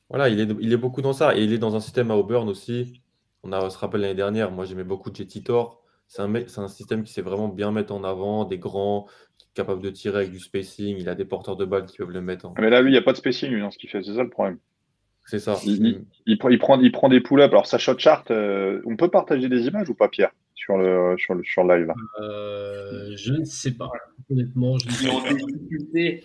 Voilà, 0.08 0.30
il 0.30 0.40
est, 0.40 0.48
il 0.62 0.72
est 0.72 0.78
beaucoup 0.78 1.02
dans 1.02 1.14
ça. 1.14 1.36
Et 1.36 1.44
il 1.44 1.52
est 1.52 1.58
dans 1.58 1.76
un 1.76 1.80
système 1.80 2.12
à 2.12 2.16
Auburn 2.16 2.48
aussi. 2.48 3.02
On 3.42 3.52
a, 3.54 3.72
se 3.72 3.78
rappelle 3.80 4.02
l'année 4.02 4.14
dernière, 4.14 4.52
moi 4.52 4.66
j'aimais 4.66 4.84
beaucoup 4.84 5.12
Jetitor. 5.12 5.82
C'est 6.08 6.22
un, 6.22 6.32
c'est 6.46 6.60
un 6.60 6.68
système 6.68 7.04
qui 7.04 7.12
sait 7.12 7.24
vraiment 7.24 7.48
bien 7.48 7.72
mettre 7.72 7.92
en 7.92 8.04
avant, 8.04 8.46
des 8.46 8.60
grands, 8.60 9.08
capables 9.56 9.82
de 9.82 9.90
tirer 9.90 10.18
avec 10.20 10.32
du 10.32 10.40
spacing. 10.40 10.98
Il 11.00 11.10
a 11.10 11.16
des 11.16 11.26
porteurs 11.26 11.56
de 11.56 11.66
balles 11.66 11.88
qui 11.88 11.98
peuvent 11.98 12.12
le 12.12 12.22
mettre 12.22 12.46
en. 12.46 12.54
Mais 12.60 12.70
là, 12.70 12.84
lui, 12.84 12.92
il 12.92 12.94
n'y 12.94 13.00
a 13.00 13.02
pas 13.02 13.14
de 13.14 13.18
spacing, 13.18 13.50
lui, 13.50 13.62
dans 13.62 13.72
ce 13.72 13.80
qu'il 13.80 13.90
fait. 13.90 14.04
C'est 14.04 14.14
ça 14.14 14.22
le 14.22 14.30
problème. 14.30 14.60
C'est 15.26 15.40
ça. 15.40 15.58
Il, 15.66 15.86
il- 15.86 16.06
il 16.26 16.38
prend, 16.38 16.50
il, 16.50 16.60
prend, 16.60 16.80
il 16.80 16.92
prend 16.92 17.10
des 17.10 17.20
pull-ups. 17.22 17.52
Alors, 17.52 17.66
sa 17.68 17.78
shot 17.78 17.98
chart, 17.98 18.30
euh, 18.32 18.82
on 18.86 18.96
peut 18.96 19.10
partager 19.10 19.50
des 19.50 19.68
images 19.68 19.90
ou 19.90 19.94
pas, 19.94 20.08
Pierre, 20.10 20.32
sur 20.54 20.78
le, 20.78 21.16
sur 21.18 21.34
le, 21.34 21.44
sur 21.44 21.64
le 21.64 21.76
live? 21.78 21.94
Euh, 22.22 23.10
je 23.18 23.34
ne 23.34 23.44
sais 23.46 23.72
pas. 23.72 23.90
Honnêtement, 24.32 24.78
je. 24.78 24.88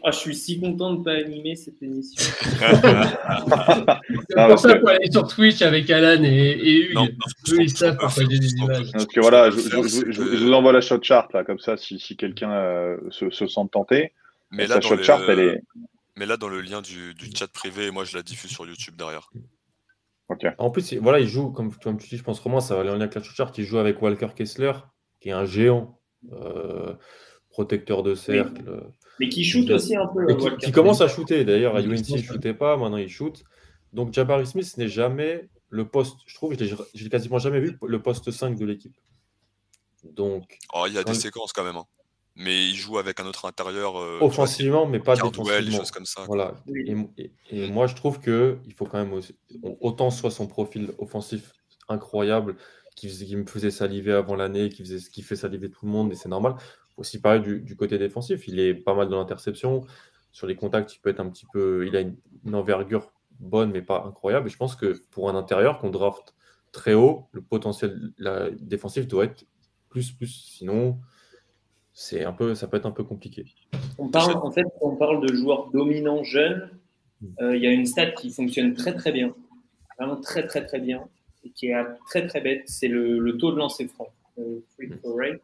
Ah, 0.04 0.10
je 0.12 0.16
suis 0.18 0.34
si 0.34 0.60
content 0.60 0.92
de 0.94 0.98
ne 0.98 1.04
pas 1.04 1.12
animer 1.14 1.56
cette 1.56 1.82
émission. 1.82 2.22
C'est 2.60 4.36
Ah, 4.36 4.48
pour 4.48 4.58
ça 4.58 4.68
parce 4.68 4.82
que- 4.82 4.88
aller 4.88 5.10
sur 5.10 5.26
Twitch 5.26 5.62
avec 5.62 5.90
Alan 5.90 6.22
et, 6.22 6.28
et 6.28 6.84
Hugues. 6.90 6.94
Non, 6.94 7.08
Eux, 7.52 7.62
ils 7.62 7.70
savent 7.70 7.96
qu'on 7.96 8.06
partager 8.06 8.38
des 8.38 8.48
qu'on 8.58 8.64
images. 8.66 8.92
Parce 8.92 9.06
que 9.06 9.20
voilà, 9.20 9.50
je, 9.50 9.56
qu'on 9.74 9.82
je- 9.82 10.22
vous 10.22 10.52
envoie 10.52 10.72
la 10.72 10.80
shot 10.80 11.00
chart, 11.02 11.32
là, 11.32 11.44
comme 11.44 11.58
ça, 11.58 11.76
si, 11.76 11.98
si 11.98 12.16
quelqu'un 12.16 12.52
euh, 12.52 12.96
se, 13.10 13.30
se 13.30 13.46
sent 13.46 13.60
tenté. 13.72 14.12
Mais 14.52 14.66
dans 14.66 14.80
shot 14.80 15.02
chart, 15.02 15.22
elle 15.28 15.40
est. 15.40 15.62
mais 16.18 16.26
là, 16.26 16.36
dans 16.36 16.48
le 16.48 16.60
lien 16.60 16.82
du, 16.82 17.14
du 17.14 17.30
chat 17.34 17.48
privé, 17.48 17.90
moi, 17.90 18.04
je 18.04 18.16
la 18.16 18.22
diffuse 18.22 18.50
sur 18.50 18.66
YouTube 18.66 18.96
derrière. 18.96 19.30
En 20.58 20.70
plus, 20.70 20.92
il- 20.92 21.00
voilà, 21.00 21.20
il 21.20 21.28
joue, 21.28 21.50
comme, 21.50 21.74
comme 21.74 21.96
tu 21.98 22.08
dis, 22.08 22.16
je 22.18 22.22
pense, 22.22 22.38
Romain, 22.40 22.60
ça 22.60 22.74
va 22.74 22.82
aller 22.82 22.90
en 22.90 22.94
lien 22.94 23.02
avec 23.02 23.14
la 23.14 23.22
chart. 23.22 23.56
Il 23.56 23.64
joue 23.64 23.78
avec 23.78 24.00
Walker 24.02 24.28
Kessler, 24.36 24.72
qui 25.20 25.30
est 25.30 25.32
un 25.32 25.46
géant, 25.46 25.98
euh, 26.32 26.94
protecteur 27.50 28.02
de 28.02 28.14
cercle. 28.14 28.62
Mais 29.20 29.28
qui 29.30 29.42
shoot 29.44 29.68
aussi 29.70 29.96
un 29.96 30.06
peu. 30.06 30.26
Qui, 30.36 30.44
qui 30.66 30.72
commence 30.72 31.00
à 31.00 31.08
shooter. 31.08 31.44
D'ailleurs, 31.44 31.76
à 31.76 31.80
UNC, 31.80 32.04
je 32.04 32.10
il 32.10 32.16
ne 32.16 32.22
shootait 32.22 32.54
pas, 32.54 32.76
maintenant 32.76 32.98
il 32.98 33.08
shoot. 33.08 33.42
Donc, 33.94 34.12
Jabari 34.12 34.46
Smith 34.46 34.76
n'est 34.76 34.88
jamais 34.88 35.48
le 35.70 35.88
poste, 35.88 36.18
je 36.26 36.34
trouve, 36.34 36.54
je 36.54 36.64
l'ai- 37.04 37.08
quasiment 37.10 37.38
jamais 37.38 37.60
vu 37.60 37.78
le 37.86 38.02
poste 38.02 38.30
5 38.30 38.58
de 38.58 38.64
l'équipe. 38.66 38.96
Donc, 40.04 40.58
Oh, 40.74 40.84
il 40.86 40.92
y 40.94 40.98
a 40.98 41.04
des 41.04 41.14
séquences 41.20 41.52
quand 41.52 41.64
même. 41.64 41.76
hein. 41.76 41.86
Mais 42.38 42.66
il 42.68 42.76
joue 42.76 42.98
avec 42.98 43.18
un 43.20 43.26
autre 43.26 43.44
intérieur. 43.46 43.96
euh, 44.00 44.18
offensivement, 44.20 44.86
mais 44.86 45.00
pas 45.00 45.16
Cardwell, 45.16 45.44
des 45.44 45.70
défensivement. 45.70 45.78
choses 45.78 45.90
comme 45.90 46.06
ça. 46.06 46.22
Voilà. 46.26 46.54
Et, 46.74 46.94
et- 47.18 47.32
et 47.50 47.70
moi, 47.70 47.86
je 47.88 47.94
trouve 47.96 48.20
que 48.20 48.58
il 48.64 48.72
faut 48.74 48.86
quand 48.86 48.98
même 48.98 49.12
aussi, 49.12 49.36
autant 49.80 50.10
soit 50.10 50.30
son 50.30 50.46
profil 50.46 50.92
offensif 50.98 51.52
incroyable, 51.88 52.56
qui, 52.94 53.08
me 53.36 53.44
faisait 53.46 53.70
saliver 53.70 54.12
avant 54.12 54.34
l'année, 54.36 54.68
qui, 54.70 54.82
faisait, 54.82 54.98
qui 55.10 55.22
fait 55.22 55.36
saliver 55.36 55.70
tout 55.70 55.84
le 55.86 55.90
monde, 55.92 56.12
et 56.12 56.16
c'est 56.16 56.28
normal. 56.28 56.54
aussi 56.96 57.20
parler 57.20 57.40
du, 57.40 57.60
du 57.60 57.76
côté 57.76 57.96
défensif. 57.98 58.46
Il 58.48 58.58
est 58.60 58.74
pas 58.74 58.94
mal 58.94 59.08
dans 59.08 59.18
l'interception. 59.18 59.84
Sur 60.32 60.46
les 60.46 60.56
contacts, 60.56 60.94
il 60.94 60.98
peut 61.00 61.10
être 61.10 61.20
un 61.20 61.28
petit 61.30 61.46
peu. 61.52 61.86
Il 61.86 61.96
a 61.96 62.00
une, 62.00 62.16
une 62.44 62.54
envergure 62.54 63.12
bonne, 63.40 63.70
mais 63.70 63.82
pas 63.82 64.04
incroyable. 64.06 64.48
Et 64.48 64.50
je 64.50 64.56
pense 64.56 64.74
que 64.76 65.00
pour 65.10 65.28
un 65.30 65.34
intérieur 65.36 65.78
qu'on 65.78 65.90
draft 65.90 66.34
très 66.72 66.94
haut, 66.94 67.28
le 67.32 67.40
potentiel 67.40 68.12
la, 68.18 68.50
défensif 68.50 69.06
doit 69.08 69.24
être 69.24 69.44
plus, 69.88 70.10
plus. 70.12 70.26
Sinon, 70.26 70.98
c'est 72.00 72.24
un 72.24 72.32
peu, 72.32 72.54
ça 72.54 72.68
peut 72.68 72.76
être 72.76 72.86
un 72.86 72.92
peu 72.92 73.02
compliqué. 73.02 73.44
On 73.98 74.08
parle, 74.08 74.36
en 74.36 74.52
fait, 74.52 74.64
on 74.80 74.94
parle 74.94 75.20
de 75.26 75.34
joueurs 75.34 75.68
dominants 75.70 76.22
jeunes. 76.22 76.70
euh, 77.42 77.56
Il 77.56 77.62
y 77.62 77.66
a 77.66 77.72
une 77.72 77.86
stat 77.86 78.12
qui 78.12 78.30
fonctionne 78.30 78.74
très 78.74 78.94
très 78.94 79.10
bien, 79.10 79.34
vraiment 79.98 80.14
très 80.20 80.46
très 80.46 80.64
très 80.64 80.78
bien, 80.78 81.08
et 81.44 81.50
qui 81.50 81.66
est 81.66 81.74
euh, 81.74 81.82
très 82.08 82.24
très 82.28 82.40
bête, 82.40 82.62
c'est 82.66 82.86
le, 82.86 83.18
le 83.18 83.36
taux 83.36 83.50
de 83.50 83.56
lancer 83.58 83.88
franc, 83.88 84.10
le 84.36 84.64
free 84.74 84.88
throw 84.90 85.16
rate. 85.16 85.40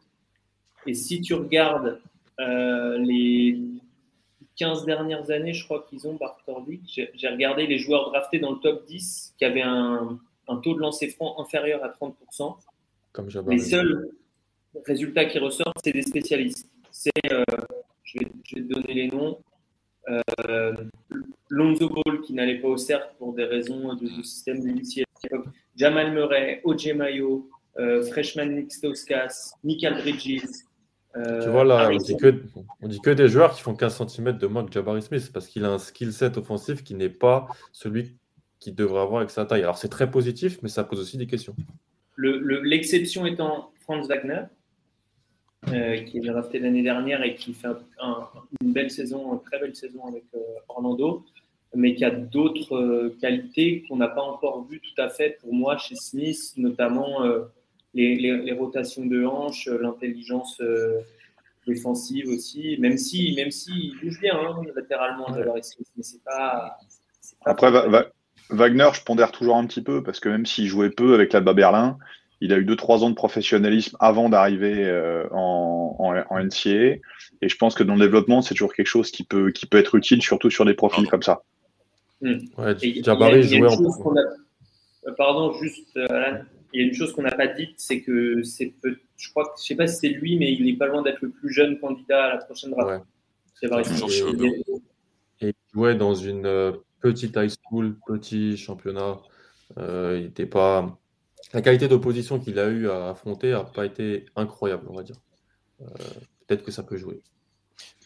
Et 0.85 0.93
si 0.93 1.19
tu 1.19 1.33
regardes 1.33 1.99
euh, 2.39 2.97
les 2.99 3.59
15 4.55 4.85
dernières 4.85 5.29
années, 5.31 5.51
je 5.53 5.65
crois 5.65 5.85
qu'ils 5.89 6.07
ont 6.07 6.13
Bartordi, 6.15 6.79
j'ai 6.85 7.27
regardé 7.27 7.67
les 7.67 7.79
joueurs 7.79 8.11
draftés 8.11 8.39
dans 8.39 8.51
le 8.51 8.59
top 8.59 8.85
10 8.85 9.33
qui 9.37 9.43
avaient 9.43 9.61
un, 9.61 10.17
un 10.47 10.55
taux 10.57 10.73
de 10.73 10.79
lancer 10.79 11.09
franc 11.09 11.37
inférieur 11.41 11.83
à 11.83 11.89
30%. 11.89 12.55
Comme. 13.11 13.27
Les 13.49 13.59
seuls 13.59 14.09
résultats 14.85 15.25
qui 15.25 15.39
ressortent, 15.39 15.77
c'est 15.83 15.91
des 15.91 16.01
spécialistes. 16.01 16.67
C'est, 16.91 17.11
euh, 17.31 17.43
je, 18.03 18.19
vais, 18.19 18.27
je 18.43 18.55
vais 18.55 18.61
te 18.61 18.73
donner 18.73 18.93
les 18.93 19.07
noms. 19.07 19.37
Euh, 20.07 20.73
Lonzo 21.49 21.89
Ball 21.89 22.21
qui 22.21 22.33
n'allait 22.33 22.59
pas 22.59 22.67
au 22.67 22.77
cercle 22.77 23.13
pour 23.17 23.33
des 23.33 23.45
raisons 23.45 23.93
de, 23.95 24.03
de 24.17 24.23
système 24.23 24.57
à 24.67 24.71
l'époque. 24.71 25.45
Jamal 25.75 26.13
Murray, 26.13 26.61
OJ 26.63 26.93
Mayo, 26.93 27.49
euh, 27.79 28.03
Freshman 28.03 28.45
Nick 28.47 28.71
Stauskas, 28.71 29.53
Michael 29.63 29.95
Bridges. 30.01 30.43
Tu 31.15 31.49
vois 31.49 31.63
là, 31.63 31.89
on 31.91 31.95
dit, 31.95 32.17
que, 32.17 32.43
on 32.81 32.87
dit 32.89 32.99
que 32.99 33.09
des 33.11 33.29
joueurs 33.29 33.55
qui 33.55 33.61
font 33.61 33.73
15 33.73 34.05
cm 34.05 34.37
de 34.37 34.47
moins 34.47 34.65
que 34.65 34.71
Jabari 34.73 35.01
Smith 35.01 35.31
parce 35.33 35.47
qu'il 35.47 35.63
a 35.63 35.71
un 35.71 35.77
skill 35.79 36.11
set 36.11 36.37
offensif 36.37 36.83
qui 36.83 36.93
n'est 36.93 37.09
pas 37.09 37.47
celui 37.71 38.17
qu'il 38.59 38.75
devrait 38.75 38.99
avoir 38.99 39.19
avec 39.19 39.29
sa 39.29 39.45
taille. 39.45 39.61
Alors 39.63 39.77
c'est 39.77 39.87
très 39.87 40.11
positif, 40.11 40.59
mais 40.61 40.67
ça 40.67 40.83
pose 40.83 40.99
aussi 40.99 41.17
des 41.17 41.25
questions. 41.25 41.55
Le- 42.15 42.37
le- 42.39 42.61
L'exception 42.63 43.25
étant 43.25 43.71
Franz 43.81 44.07
Wagner, 44.09 44.41
euh, 45.73 45.97
qui 46.03 46.17
est 46.17 46.21
drafté 46.21 46.59
l'année 46.59 46.83
dernière 46.83 47.23
et 47.23 47.35
qui 47.35 47.53
fait 47.53 47.67
un- 47.67 47.79
un- 48.01 48.27
une 48.61 48.71
belle 48.73 48.91
saison, 48.91 49.33
une 49.33 49.41
très 49.41 49.59
belle 49.59 49.75
saison 49.75 50.05
avec 50.07 50.23
euh, 50.35 50.39
Orlando, 50.69 51.23
mais 51.73 51.95
qui 51.95 52.05
a 52.05 52.11
d'autres 52.11 52.75
euh, 52.75 53.17
qualités 53.19 53.83
qu'on 53.87 53.97
n'a 53.97 54.07
pas 54.07 54.21
encore 54.21 54.65
vues 54.65 54.79
tout 54.81 55.01
à 55.01 55.09
fait 55.09 55.37
pour 55.41 55.53
moi 55.53 55.77
chez 55.77 55.95
Smith, 55.95 56.53
notamment 56.57 57.23
les, 57.93 58.15
les- 58.15 58.37
les 58.37 58.51
rotations 58.53 59.05
de 59.05 59.25
hanches, 59.25 59.67
l'intelligence 59.67 60.61
défensive 61.67 62.29
aussi, 62.29 62.77
même 62.79 62.97
si, 62.97 63.33
même 63.35 63.51
si 63.51 63.71
il 63.71 63.99
bouge 64.01 64.19
bien 64.21 64.35
hein, 64.37 64.61
latéralement, 64.75 65.29
Ouais. 65.31 65.61
Smith, 65.63 65.87
mais 65.97 66.03
c'est 66.03 66.23
pas. 66.23 66.77
Après, 67.45 67.71
Va- 67.71 67.87
Va- 67.87 68.05
Wagner, 68.51 68.87
je 68.93 69.01
pondère 69.03 69.31
toujours 69.31 69.55
un 69.57 69.65
petit 69.65 69.81
peu 69.81 70.03
parce 70.03 70.19
que 70.19 70.29
même 70.29 70.45
s'il 70.45 70.67
jouait 70.67 70.91
peu 70.91 71.15
avec 71.15 71.33
l'Alba 71.33 71.53
Berlin, 71.53 71.97
il 72.41 72.51
a 72.53 72.57
eu 72.57 72.65
2-3 72.65 73.03
ans 73.03 73.09
de 73.09 73.15
professionnalisme 73.15 73.95
avant 73.99 74.29
d'arriver 74.29 74.83
euh, 74.85 75.25
en, 75.31 75.95
en, 75.99 76.15
en 76.35 76.39
NCAA. 76.43 76.97
Et 77.41 77.49
je 77.49 77.55
pense 77.57 77.75
que 77.75 77.83
dans 77.83 77.95
le 77.95 78.01
développement, 78.01 78.41
c'est 78.41 78.53
toujours 78.55 78.73
quelque 78.73 78.87
chose 78.87 79.11
qui 79.11 79.23
peut, 79.23 79.51
qui 79.51 79.65
peut 79.65 79.77
être 79.77 79.95
utile, 79.95 80.21
surtout 80.21 80.49
sur 80.49 80.65
des 80.65 80.73
profils 80.73 81.07
comme 81.07 81.23
ça. 81.23 81.43
Ouais, 82.21 82.37
Et 82.81 82.87
il 82.87 82.97
y 82.97 82.99
a- 82.99 83.03
Jabari 83.03 83.41
il 83.41 83.51
y 83.51 83.55
a 83.55 83.57
une 83.57 83.69
chose 83.69 83.95
en. 83.99 84.01
qu'on 84.03 84.15
a- 84.17 84.19
euh, 84.21 85.11
Pardon, 85.17 85.53
juste, 85.61 85.95
euh, 85.97 86.07
Alan, 86.09 86.39
il 86.73 86.81
y 86.81 86.83
a 86.83 86.87
une 86.87 86.93
chose 86.93 87.13
qu'on 87.13 87.21
n'a 87.21 87.31
pas 87.31 87.47
dite, 87.47 87.75
c'est 87.77 88.01
que 88.01 88.41
c'est 88.43 88.73
peu... 88.81 88.95
je 89.17 89.29
crois 89.29 89.45
que 89.45 89.51
je 89.61 89.65
sais 89.67 89.75
pas 89.75 89.87
si 89.87 89.97
c'est 89.97 90.09
lui, 90.09 90.37
mais 90.37 90.51
il 90.51 90.65
n'est 90.65 90.75
pas 90.77 90.87
loin 90.87 91.01
d'être 91.03 91.21
le 91.21 91.29
plus 91.29 91.51
jeune 91.53 91.79
candidat 91.79 92.25
à 92.25 92.29
la 92.35 92.37
prochaine 92.37 92.71
draft. 92.71 92.89
Ouais. 92.89 93.05
C'est 93.55 93.67
vrai. 93.67 93.83
Toujours 93.83 94.09
Et-. 95.39 95.45
Et 95.47 95.49
il 95.49 95.53
jouait 95.73 95.95
dans 95.95 96.15
une 96.15 96.73
petite 97.01 97.35
high 97.37 97.49
school, 97.63 97.95
petit 98.07 98.57
championnat. 98.57 99.19
Euh, 99.77 100.17
il 100.19 100.25
était 100.27 100.45
pas. 100.45 100.97
La 101.53 101.61
qualité 101.61 101.87
d'opposition 101.87 102.39
qu'il 102.39 102.59
a 102.59 102.67
eu 102.67 102.89
à 102.89 103.09
affronter 103.09 103.51
n'a 103.51 103.63
pas 103.63 103.85
été 103.85 104.25
incroyable, 104.35 104.85
on 104.89 104.95
va 104.95 105.03
dire. 105.03 105.17
Euh, 105.81 105.85
Peut-être 106.47 106.63
que 106.63 106.71
ça 106.71 106.83
peut 106.83 106.97
jouer. 106.97 107.21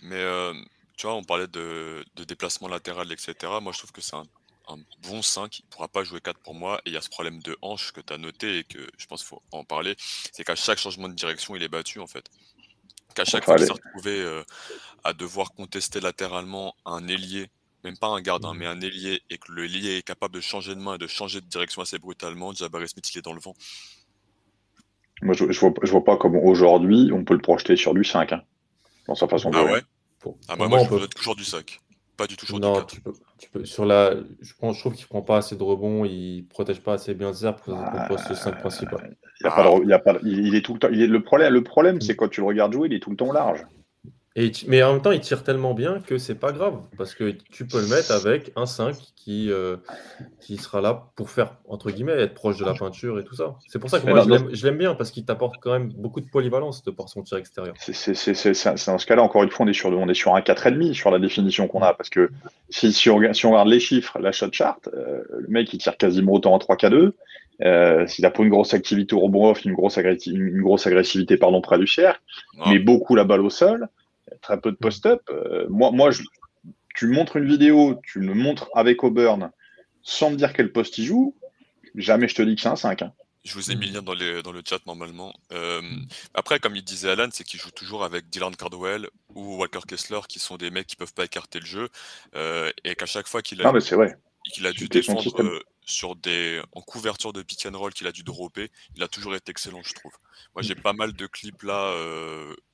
Mais 0.01 0.21
euh, 0.21 0.53
tu 0.97 1.07
vois, 1.07 1.15
on 1.15 1.23
parlait 1.23 1.47
de, 1.47 2.03
de 2.15 2.23
déplacement 2.23 2.67
latéral, 2.67 3.11
etc. 3.11 3.35
Moi, 3.61 3.73
je 3.73 3.79
trouve 3.79 3.91
que 3.91 4.01
c'est 4.01 4.15
un, 4.15 4.23
un 4.69 4.77
bon 5.01 5.21
5. 5.21 5.59
Il 5.59 5.65
ne 5.65 5.69
pourra 5.69 5.87
pas 5.87 6.03
jouer 6.03 6.21
4 6.21 6.39
pour 6.39 6.53
moi. 6.55 6.79
Et 6.85 6.89
il 6.91 6.93
y 6.93 6.97
a 6.97 7.01
ce 7.01 7.09
problème 7.09 7.41
de 7.41 7.57
hanche 7.61 7.91
que 7.91 8.01
tu 8.01 8.13
as 8.13 8.17
noté 8.17 8.59
et 8.59 8.63
que 8.63 8.79
je 8.97 9.05
pense 9.07 9.21
qu'il 9.21 9.29
faut 9.29 9.41
en 9.51 9.63
parler. 9.63 9.95
C'est 10.31 10.43
qu'à 10.43 10.55
chaque 10.55 10.77
changement 10.77 11.09
de 11.09 11.15
direction, 11.15 11.55
il 11.55 11.63
est 11.63 11.69
battu, 11.69 11.99
en 11.99 12.07
fait. 12.07 12.29
Qu'à 13.15 13.25
chaque 13.25 13.43
fois 13.43 13.55
qu'il 13.55 13.65
s'est 13.65 13.73
retrouvé 13.73 14.21
euh, 14.21 14.43
à 15.03 15.13
devoir 15.13 15.51
contester 15.53 15.99
latéralement 15.99 16.75
un 16.85 17.07
ailier, 17.07 17.49
même 17.83 17.97
pas 17.97 18.07
un 18.07 18.21
gardien, 18.21 18.53
mais 18.53 18.65
un 18.65 18.79
ailier, 18.81 19.21
et 19.29 19.37
que 19.37 19.51
le 19.51 19.65
ailier 19.65 19.97
est 19.97 20.01
capable 20.01 20.35
de 20.35 20.41
changer 20.41 20.75
de 20.75 20.79
main 20.79 20.95
et 20.95 20.97
de 20.97 21.07
changer 21.07 21.41
de 21.41 21.45
direction 21.47 21.81
assez 21.81 21.97
brutalement, 21.99 22.53
Jabari 22.53 22.87
Smith, 22.89 23.09
il 23.13 23.17
est 23.19 23.21
dans 23.21 23.33
le 23.33 23.39
vent. 23.39 23.53
Moi, 25.21 25.33
je, 25.33 25.51
je 25.51 25.59
vois, 25.59 25.73
je 25.83 25.91
vois 25.91 26.03
pas 26.03 26.17
comment 26.17 26.43
aujourd'hui 26.43 27.11
on 27.13 27.23
peut 27.25 27.33
le 27.33 27.41
projeter 27.41 27.75
sur 27.75 27.93
du 27.93 28.03
5 28.03 28.31
hein, 28.33 28.41
dans 29.07 29.15
sa 29.15 29.27
façon 29.27 29.49
de 29.49 29.55
Ah 29.57 29.61
jouer. 29.61 29.71
ouais? 29.73 29.81
Pour, 30.19 30.37
Ah 30.47 30.55
bah, 30.55 30.67
moi, 30.67 30.79
je 30.83 30.89
peut- 30.89 31.07
toujours 31.07 31.35
du 31.35 31.43
5. 31.43 31.79
Pas 32.17 32.27
du 32.27 32.35
tout 32.35 32.45
sur 32.45 32.55
du 32.59 32.61
Non, 32.67 32.73
4. 32.75 32.87
tu 32.87 33.01
peux, 33.01 33.13
tu 33.37 33.49
peux. 33.49 33.63
Sur 33.65 33.85
la, 33.85 34.13
je, 34.41 34.53
pense, 34.59 34.75
je 34.75 34.81
trouve 34.81 34.93
qu'il 34.93 35.07
prend 35.07 35.21
pas 35.21 35.37
assez 35.37 35.55
de 35.55 35.63
rebonds, 35.63 36.03
il 36.03 36.45
protège 36.49 36.81
pas 36.81 36.93
assez 36.93 37.13
bien 37.13 37.29
le 37.29 37.33
cercle 37.33 37.63
pour 37.63 37.77
Ah, 37.79 38.07
son 38.09 38.13
poste 38.15 38.33
5 38.33 38.59
principal. 38.59 39.15
Il, 39.39 39.45
y 39.45 39.47
a 39.47 39.51
pas 39.51 39.63
de- 39.63 39.83
il, 39.83 39.89
y 39.89 39.93
a 39.93 39.99
pas 39.99 40.13
de- 40.13 40.19
il- 40.23 40.47
il 40.47 40.55
est 40.55 40.61
tout 40.61 40.73
le 40.73 40.79
temps. 40.79 40.89
Il 40.91 41.01
est, 41.01 41.07
le 41.07 41.23
problème, 41.23 41.53
le 41.53 41.63
problème 41.63 42.01
c'est 42.01 42.17
quand 42.17 42.27
tu 42.27 42.41
le 42.41 42.47
regardes 42.47 42.73
jouer, 42.73 42.89
il 42.89 42.93
est 42.93 42.99
tout 42.99 43.09
le 43.09 43.15
temps 43.15 43.29
au 43.29 43.33
mais 44.67 44.83
en 44.83 44.93
même 44.93 45.01
temps, 45.01 45.11
il 45.11 45.19
tire 45.19 45.43
tellement 45.43 45.73
bien 45.73 45.99
que 45.99 46.17
c'est 46.17 46.35
pas 46.35 46.51
grave. 46.51 46.79
Parce 46.97 47.15
que 47.15 47.35
tu 47.51 47.65
peux 47.65 47.81
le 47.81 47.87
mettre 47.87 48.11
avec 48.11 48.51
un 48.55 48.65
5 48.65 48.95
qui, 49.15 49.51
euh, 49.51 49.77
qui 50.39 50.57
sera 50.57 50.81
là 50.81 51.07
pour 51.15 51.29
faire, 51.29 51.55
entre 51.67 51.91
guillemets, 51.91 52.13
être 52.13 52.35
proche 52.35 52.57
de 52.57 52.65
la 52.65 52.73
peinture 52.73 53.19
et 53.19 53.23
tout 53.23 53.35
ça. 53.35 53.55
C'est 53.67 53.79
pour 53.79 53.89
ça 53.89 53.99
que 53.99 54.07
moi, 54.07 54.25
je 54.51 54.65
l'aime 54.65 54.77
bien 54.77 54.95
parce 54.95 55.11
qu'il 55.11 55.25
t'apporte 55.25 55.55
quand 55.61 55.71
même 55.71 55.89
beaucoup 55.89 56.21
de 56.21 56.29
polyvalence 56.29 56.83
de 56.83 56.91
par 56.91 57.09
son 57.09 57.23
tir 57.23 57.37
extérieur. 57.37 57.73
C'est 57.77 58.11
dans 58.87 58.97
ce 58.97 59.05
cas-là, 59.05 59.23
encore 59.23 59.43
une 59.43 59.49
fois, 59.49 59.65
on 59.65 59.69
est 59.69 59.73
sur, 59.73 59.89
on 59.89 60.07
est 60.07 60.13
sur 60.13 60.35
un 60.35 60.41
4,5 60.41 60.93
sur 60.93 61.11
la 61.11 61.19
définition 61.19 61.67
qu'on 61.67 61.81
a. 61.81 61.93
Parce 61.93 62.09
que 62.09 62.29
si, 62.69 62.93
si, 62.93 63.09
on, 63.09 63.17
regarde 63.17 63.67
les 63.67 63.79
chiffres, 63.79 64.19
la 64.19 64.31
shot 64.31 64.51
chart, 64.51 64.87
euh, 64.93 65.23
le 65.37 65.47
mec, 65.47 65.73
il 65.73 65.79
tire 65.79 65.97
quasiment 65.97 66.33
autant 66.33 66.53
en 66.53 66.59
3K2. 66.59 67.13
Euh, 67.61 68.07
s'il 68.07 68.25
a 68.25 68.31
pas 68.31 68.43
une 68.43 68.49
grosse 68.49 68.73
activité 68.73 69.15
au 69.15 69.19
rebond 69.19 69.49
off, 69.49 69.65
une 69.65 69.73
grosse, 69.73 69.97
une 69.97 70.61
grosse 70.61 70.87
agressivité 70.87 71.35
pardon, 71.35 71.59
près 71.59 71.77
du 71.77 71.87
cercle, 71.87 72.21
mais 72.67 72.79
beaucoup 72.79 73.15
la 73.15 73.25
balle 73.25 73.41
au 73.41 73.49
sol, 73.49 73.89
très 74.41 74.59
peu 74.59 74.71
de 74.71 74.77
post-up. 74.77 75.21
Euh, 75.29 75.67
moi, 75.69 75.91
moi 75.91 76.11
je, 76.11 76.23
tu 76.95 77.07
me 77.07 77.13
montres 77.13 77.37
une 77.37 77.47
vidéo, 77.47 77.99
tu 78.03 78.19
me 78.19 78.33
montres 78.33 78.69
avec 78.75 79.03
Auburn 79.03 79.51
sans 80.01 80.31
me 80.31 80.35
dire 80.35 80.53
quel 80.53 80.71
poste 80.71 80.97
il 80.97 81.05
joue, 81.05 81.35
jamais 81.95 82.27
je 82.27 82.35
te 82.35 82.41
dis 82.41 82.55
que 82.55 82.61
c'est 82.61 82.67
un 82.67 82.75
5. 82.75 83.01
Hein. 83.01 83.13
Je 83.45 83.53
vous 83.53 83.71
ai 83.71 83.75
mis 83.75 83.87
le 83.87 83.93
lien 83.93 84.01
dans, 84.01 84.15
dans 84.41 84.51
le 84.51 84.61
chat 84.67 84.85
normalement. 84.85 85.33
Euh, 85.53 85.81
après, 86.33 86.59
comme 86.59 86.75
il 86.75 86.83
disait 86.83 87.11
Alan, 87.11 87.29
c'est 87.31 87.43
qu'il 87.43 87.59
joue 87.59 87.71
toujours 87.71 88.03
avec 88.03 88.29
Dylan 88.29 88.55
Cardwell 88.55 89.09
ou 89.33 89.57
Walker 89.57 89.79
Kessler, 89.87 90.19
qui 90.27 90.39
sont 90.39 90.57
des 90.57 90.69
mecs 90.71 90.87
qui 90.87 90.97
peuvent 90.97 91.13
pas 91.13 91.25
écarter 91.25 91.59
le 91.59 91.65
jeu, 91.65 91.89
euh, 92.35 92.69
et 92.83 92.95
qu'à 92.95 93.05
chaque 93.05 93.27
fois 93.27 93.41
qu'il 93.41 93.61
a, 93.61 93.73
qu'il 94.53 94.67
a 94.67 94.71
dû 94.73 94.89
défendre 94.89 95.23
sur 95.85 96.15
des 96.15 96.61
en 96.73 96.81
couverture 96.81 97.33
de 97.33 97.41
pick 97.41 97.65
and 97.65 97.77
roll 97.77 97.93
qu'il 97.93 98.07
a 98.07 98.11
dû 98.11 98.23
dropper, 98.23 98.69
il 98.95 99.03
a 99.03 99.07
toujours 99.07 99.33
été 99.35 99.51
excellent, 99.51 99.81
je 99.83 99.93
trouve. 99.93 100.11
Moi, 100.53 100.61
j'ai 100.61 100.75
pas 100.75 100.93
mal 100.93 101.13
de 101.13 101.25
clips 101.25 101.63
là 101.63 101.95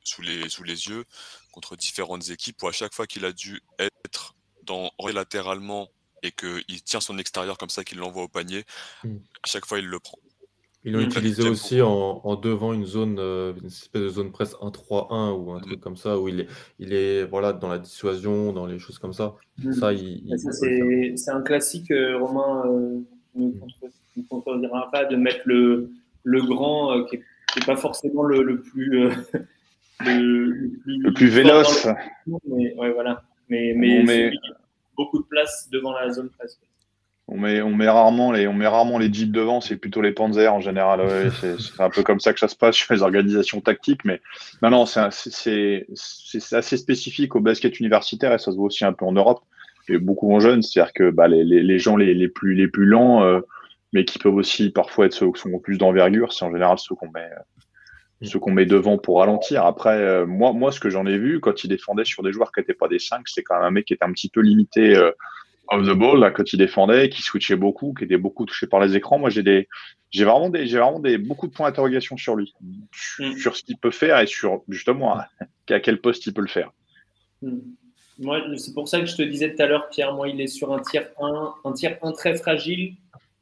sous 0.04 0.24
les 0.24 0.50
sous 0.50 0.64
les 0.64 0.88
yeux 0.88 1.06
contre 1.56 1.78
différentes 1.78 2.30
équipes 2.30 2.62
où 2.62 2.68
à 2.68 2.74
chaque 2.74 2.94
fois 2.94 3.08
qu'il 3.08 3.24
a 3.24 3.32
dû 3.32 3.62
être 3.80 4.36
dans 4.64 4.92
latéralement 5.14 5.88
et 6.22 6.32
qu'il 6.32 6.84
tient 6.84 7.00
son 7.00 7.18
extérieur 7.18 7.58
comme 7.58 7.70
ça, 7.70 7.84
qu'il 7.84 7.98
l'envoie 8.00 8.24
au 8.24 8.28
panier, 8.28 8.64
mmh. 9.04 9.16
à 9.44 9.48
chaque 9.48 9.66
fois 9.66 9.80
il 9.80 9.86
le 9.86 10.00
prend. 10.00 10.20
Ils 10.84 10.92
l'ont 10.92 11.00
utilisé 11.00 11.48
aussi 11.48 11.82
en, 11.82 12.36
devant 12.36 12.74
une 12.74 12.86
zone, 12.86 13.18
euh, 13.20 13.54
une 13.60 13.68
espèce 13.68 14.02
de 14.02 14.10
zone 14.10 14.32
presse 14.32 14.54
1-3-1 14.62 15.32
ou 15.32 15.52
un 15.52 15.58
mmh. 15.58 15.62
truc 15.62 15.80
comme 15.80 15.98
ça, 15.98 16.20
où 16.20 16.28
il 16.28 16.42
est, 16.42 16.48
il 16.78 16.94
est 16.94 17.24
voilà, 17.24 17.54
dans 17.54 17.70
la 17.70 17.80
dissuasion, 17.80 18.54
dans 18.54 18.66
les 18.66 18.78
choses 18.78 19.00
comme 19.00 19.14
ça. 19.14 19.36
Mmh. 19.64 19.74
Ça, 19.74 19.92
c'est 20.52 21.32
un 21.32 21.42
classique, 21.42 21.90
euh, 21.90 22.20
Romain 22.20 22.64
euh, 22.68 23.00
ne 23.36 24.24
contredira 24.30 24.92
pas, 24.92 25.06
de 25.06 25.16
mettre 25.16 25.42
le, 25.46 25.90
le 26.24 26.42
grand 26.44 27.04
qui 27.06 27.18
n'est 27.18 27.66
pas 27.66 27.78
forcément 27.78 28.24
le, 28.24 28.44
le 28.44 28.62
plus 28.62 29.10
le, 30.02 31.14
plus, 31.14 31.28
véloce. 31.28 31.88
Mais, 32.28 32.74
ouais, 32.76 32.92
voilà. 32.92 33.24
mais, 33.50 33.74
mais, 33.76 34.04
met... 34.04 34.32
beaucoup 34.98 35.20
de 35.20 35.28
place 35.28 35.70
devant 35.72 35.94
la 35.94 36.12
zone 36.12 36.30
presse. 36.30 36.60
On 37.28 37.40
met, 37.40 37.60
on 37.64 37.72
met 37.72 37.90
rarement 37.90 38.32
les, 38.32 38.48
on 38.48 38.54
met 38.54 38.68
rarement 38.68 39.00
les 39.00 39.12
jeeps 39.12 39.32
devant, 39.32 39.60
c'est 39.60 39.78
plutôt 39.78 40.02
les 40.02 40.12
panzers 40.12 40.54
en 40.54 40.60
général. 40.60 41.02
Ouais, 41.02 41.30
c'est 41.42 41.82
un 41.82 41.90
peu 41.90 42.04
comme 42.04 42.20
ça 42.20 42.34
que 42.34 42.40
ça 42.40 42.48
se 42.48 42.56
passe 42.56 42.76
sur 42.76 42.94
les 42.94 43.02
organisations 43.02 43.62
tactiques, 43.62 44.06
mais 44.06 44.22
non, 44.62 44.70
non, 44.70 44.86
c'est 44.86 45.00
assez 45.00 46.78
spécifique 46.78 47.36
au 47.36 47.40
basket 47.40 47.80
universitaire 47.80 48.32
et 48.32 48.38
ça 48.38 48.52
se 48.52 48.58
voit 48.58 48.68
aussi 48.68 48.86
un 48.86 48.94
peu 48.94 49.06
en 49.06 49.12
Europe 49.12 49.42
et 49.90 49.98
beaucoup 49.98 50.32
en 50.34 50.40
jeunes. 50.40 50.62
C'est-à-dire 50.62 50.94
que 50.94 51.10
bah, 51.10 51.28
les, 51.28 51.44
les, 51.44 51.64
les, 51.64 51.80
gens 51.80 51.96
les, 51.96 52.14
les, 52.14 52.28
plus, 52.28 52.54
les 52.54 52.68
plus 52.68 52.86
lents, 52.86 53.24
euh, 53.24 53.40
mais 53.92 54.06
qui 54.06 54.20
peuvent 54.20 54.36
aussi 54.36 54.70
parfois 54.70 55.08
être 55.08 55.14
ceux 55.14 55.32
qui 55.32 55.42
sont 55.42 55.58
plus 55.58 55.80
d'envergure, 55.80 56.32
c'est 56.32 56.46
en 56.46 56.52
général 56.52 56.78
ceux 56.78 56.94
qu'on 56.94 57.10
met, 57.10 57.30
Mm. 58.26 58.30
ce 58.30 58.38
qu'on 58.38 58.52
met 58.52 58.66
devant 58.66 58.98
pour 58.98 59.20
ralentir. 59.20 59.66
Après, 59.66 59.98
euh, 59.98 60.26
moi, 60.26 60.54
moi, 60.54 60.72
ce 60.72 60.80
que 60.80 60.90
j'en 60.90 61.06
ai 61.06 61.18
vu 61.18 61.40
quand 61.40 61.64
il 61.64 61.68
défendait 61.68 62.06
sur 62.06 62.24
des 62.24 62.32
joueurs 62.32 62.52
qui 62.52 62.60
n'étaient 62.60 62.74
pas 62.74 62.88
des 62.88 63.00
5, 63.00 63.28
c'est 63.28 63.44
quand 63.44 63.56
même 63.56 63.64
un 63.64 63.72
mec 63.72 63.86
qui 63.86 63.94
était 63.94 64.06
un 64.06 64.12
petit 64.12 64.30
peu 64.30 64.42
limité 64.42 64.96
euh, 64.96 65.12
off 65.70 65.86
the 65.86 65.92
ball 65.92 66.20
là, 66.20 66.32
quand 66.32 66.52
il 66.54 66.58
défendait, 66.58 67.10
qui 67.10 67.22
switchait 67.22 67.56
beaucoup, 67.56 67.94
qui 67.98 68.04
était 68.04 68.18
beaucoup 68.18 68.46
touché 68.46 68.68
par 68.68 68.80
les 68.80 68.96
écrans. 68.96 69.20
Moi, 69.20 69.30
j'ai 69.30 69.44
des, 69.44 69.68
j'ai 70.12 70.26
vraiment 70.26 70.50
des, 70.50 70.68
j'ai 70.68 70.80
vraiment 70.80 71.00
des 71.00 71.18
beaucoup 71.18 71.48
de 71.48 71.54
points 71.54 71.70
d'interrogation 71.70 72.18
sur 72.18 72.36
lui, 72.36 72.54
mm. 73.20 73.38
sur 73.38 73.56
ce 73.56 73.64
qu'il 73.64 73.78
peut 73.78 73.92
faire 73.92 74.20
et 74.20 74.28
sur 74.28 74.64
justement 74.70 75.18
à 75.70 75.80
quel 75.80 76.00
poste 76.02 76.26
il 76.26 76.34
peut 76.34 76.42
le 76.42 76.48
faire. 76.48 76.72
Mm. 77.42 77.60
Moi, 78.18 78.42
c'est 78.58 78.74
pour 78.74 78.88
ça 78.88 79.02
que 79.02 79.08
je 79.08 79.16
te 79.16 79.22
disais 79.24 79.54
tout 79.54 79.62
à 79.62 79.66
l'heure, 79.66 79.90
Pierre, 79.90 80.14
moi, 80.14 80.30
il 80.30 80.40
est 80.40 80.48
sur 80.48 80.74
un 80.74 80.80
tiers 80.80 81.10
1, 81.20 81.54
un 81.66 81.72
tiers 81.74 81.98
1 82.02 82.14
très 82.14 82.36
fragile 82.36 82.96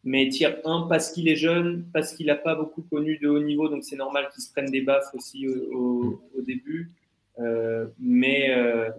mais 0.04 0.28
tiers 0.30 0.60
1 0.66 0.88
parce 0.90 1.12
qu'il 1.12 1.28
est 1.30 1.36
jeune, 1.36 1.86
parce 1.94 2.14
qu'il 2.14 2.28
n'a 2.28 2.36
pas 2.36 2.56
beaucoup 2.56 2.82
connu 2.82 3.18
de 3.18 3.30
haut 3.30 3.42
niveau, 3.42 3.70
donc 3.70 3.84
c'est 3.84 3.96
normal 3.96 4.30
qu'il 4.34 4.44
se 4.44 4.52
prenne 4.52 4.70
des 4.70 4.82
baffes 4.82 5.14
aussi 5.14 5.48
au, 5.48 6.22
début. 6.46 6.92
Euh, 7.40 7.88
mais, 8.00 8.52
euh, 8.52 8.90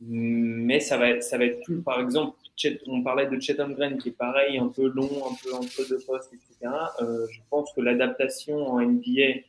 mais 0.00 0.80
ça 0.80 0.98
va, 0.98 1.20
ça 1.22 1.38
va 1.38 1.46
être 1.46 1.62
plus. 1.64 1.80
Par 1.80 2.00
exemple, 2.00 2.36
on 2.86 3.02
parlait 3.02 3.26
de 3.26 3.40
Chet 3.40 3.56
Green 3.56 3.96
qui 3.96 4.10
est 4.10 4.16
pareil, 4.16 4.58
un 4.58 4.68
peu 4.68 4.88
long, 4.88 5.10
un 5.26 5.34
peu 5.42 5.54
entre 5.54 5.88
deux 5.88 6.00
postes, 6.06 6.32
etc. 6.32 6.72
Euh, 7.00 7.26
je 7.30 7.40
pense 7.48 7.72
que 7.72 7.80
l'adaptation 7.80 8.66
en 8.66 8.80
NBA, 8.80 9.40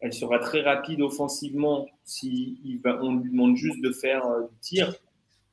elle 0.00 0.12
sera 0.12 0.38
très 0.38 0.60
rapide 0.60 1.00
offensivement 1.00 1.88
si 2.04 2.80
on 2.84 3.16
lui 3.16 3.30
demande 3.30 3.56
juste 3.56 3.80
de 3.80 3.92
faire 3.92 4.24
du 4.50 4.58
tir. 4.60 4.94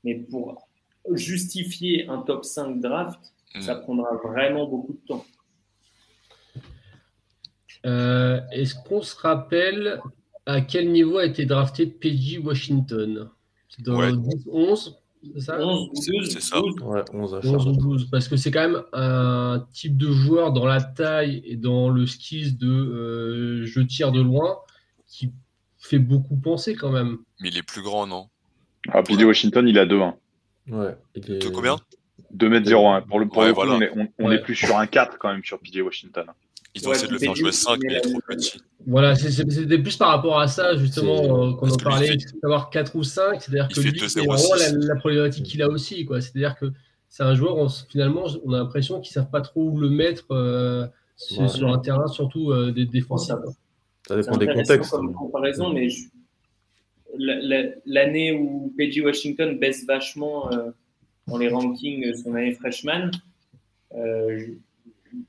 Mais 0.04 0.16
pour 0.16 0.68
justifier 1.14 2.08
un 2.08 2.20
top 2.20 2.44
5 2.44 2.80
draft, 2.80 3.34
ça 3.62 3.76
mm. 3.76 3.82
prendra 3.82 4.16
vraiment 4.24 4.68
beaucoup 4.68 4.93
de 4.93 5.08
temps. 5.08 5.26
Euh, 7.86 8.41
est-ce 8.51 8.76
qu'on 8.76 9.01
se 9.01 9.16
rappelle 9.16 10.01
à 10.45 10.62
quel 10.62 10.91
niveau 10.91 11.18
a 11.18 11.26
été 11.26 11.45
drafté 11.45 11.86
PG 11.86 12.39
Washington? 12.39 13.30
C'est 13.70 13.84
dans 13.84 14.01
le 14.01 14.18
11 14.51 14.97
c'est 15.36 15.41
ça? 15.41 15.60
11 15.60 15.89
12, 16.08 16.30
c'est 16.30 16.41
ça. 16.41 16.62
Ouais, 16.62 17.03
11 17.14 17.36
à 17.36 17.39
12, 17.41 18.10
parce 18.10 18.28
que 18.28 18.38
c'est 18.38 18.51
quand 18.51 18.68
même 18.68 18.84
un 18.93 19.66
type 19.74 19.97
de 19.97 20.12
joueur 20.12 20.53
dans 20.53 20.66
la 20.66 20.82
taille 20.82 21.41
et 21.45 21.55
dans 21.55 21.89
le 21.89 22.05
skills 22.05 22.58
de 22.58 22.68
euh, 22.68 23.66
je 23.66 23.82
tire 23.82 24.12
de 24.12 24.22
loin 24.22 24.58
qui 25.08 25.32
fait 25.80 25.99
beaucoup 25.99 26.36
penser 26.36 26.76
quand 26.76 26.91
même. 26.91 27.18
Mais 27.41 27.49
il 27.49 27.58
est 27.58 27.64
plus 27.64 27.82
grand, 27.82 28.08
non? 28.08 28.30
Ah, 28.89 29.03
PG 29.03 29.26
Washington, 29.26 29.68
il 29.68 29.78
a 29.80 29.86
2-1. 29.86 30.14
Ouais, 30.70 30.97
il 31.16 31.32
est... 31.32 31.51
combien? 31.51 31.78
2m01. 32.36 33.05
Pour 33.05 33.20
le, 33.20 33.28
pour 33.28 33.43
on, 34.20 34.32
est, 34.32 34.39
plus 34.39 34.55
sur 34.55 34.78
un 34.78 34.88
4 34.88 35.18
quand 35.18 35.32
même 35.32 35.43
sur 35.43 35.59
PJ 35.59 35.82
Washington. 35.82 36.26
Ils 36.76 36.88
ont 36.88 36.91
essayé 36.91 37.07
de 37.07 37.13
le 37.13 37.20
faire 37.20 37.36
jouer 37.36 37.51
5, 37.51 37.80
mais 37.82 37.93
il 37.93 37.97
est 37.97 38.01
trop 38.01 38.20
petit. 38.28 38.61
Voilà, 38.86 39.15
c'était 39.15 39.80
plus 39.80 39.97
par 39.97 40.09
rapport 40.09 40.39
à 40.39 40.47
ça, 40.47 40.78
justement, 40.78 41.24
euh, 41.24 41.53
qu'on 41.53 41.70
en 41.70 41.78
parlait, 41.78 42.15
d'avoir 42.41 42.70
4 42.70 42.95
ou 42.95 43.03
5. 43.03 43.41
C'est-à-dire 43.41 43.68
que 43.68 43.80
lui, 43.80 44.09
c'est 44.09 44.26
vraiment 44.26 44.55
la, 44.78 44.95
problématique 44.95 45.45
qu'il 45.45 45.61
a 45.63 45.70
aussi. 45.70 46.07
C'est-à-dire 46.07 46.55
que 46.55 46.72
c'est 47.09 47.24
un 47.24 47.34
joueur, 47.34 47.72
finalement, 47.89 48.26
on 48.45 48.53
a 48.53 48.59
l'impression 48.59 48.99
qu'ils 49.01 49.18
ne 49.18 49.24
savent 49.24 49.32
pas 49.32 49.41
trop 49.41 49.70
où 49.70 49.80
le 49.80 49.89
mettre 49.89 50.26
euh, 50.32 50.86
sur, 51.15 51.68
un 51.68 51.80
terrain, 51.80 52.07
surtout 52.07 52.51
euh, 52.51 52.72
des 52.72 52.86
défensifs. 52.86 53.34
Ça 54.07 54.15
dépend 54.15 54.38
des 54.38 54.47
contextes. 54.47 54.91
comme 54.91 55.13
comparaison, 55.13 55.74
mais 55.74 55.88
l'année 57.86 58.34
où 58.34 58.74
PJ 58.78 58.99
Washington 58.99 59.57
baisse 59.57 59.86
vachement 59.86 60.49
dans 61.28 61.38
les 61.38 61.50
rankings 61.50 62.16
son 62.16 62.34
année 62.36 62.54
freshman, 62.54 63.12
euh, 63.94 64.48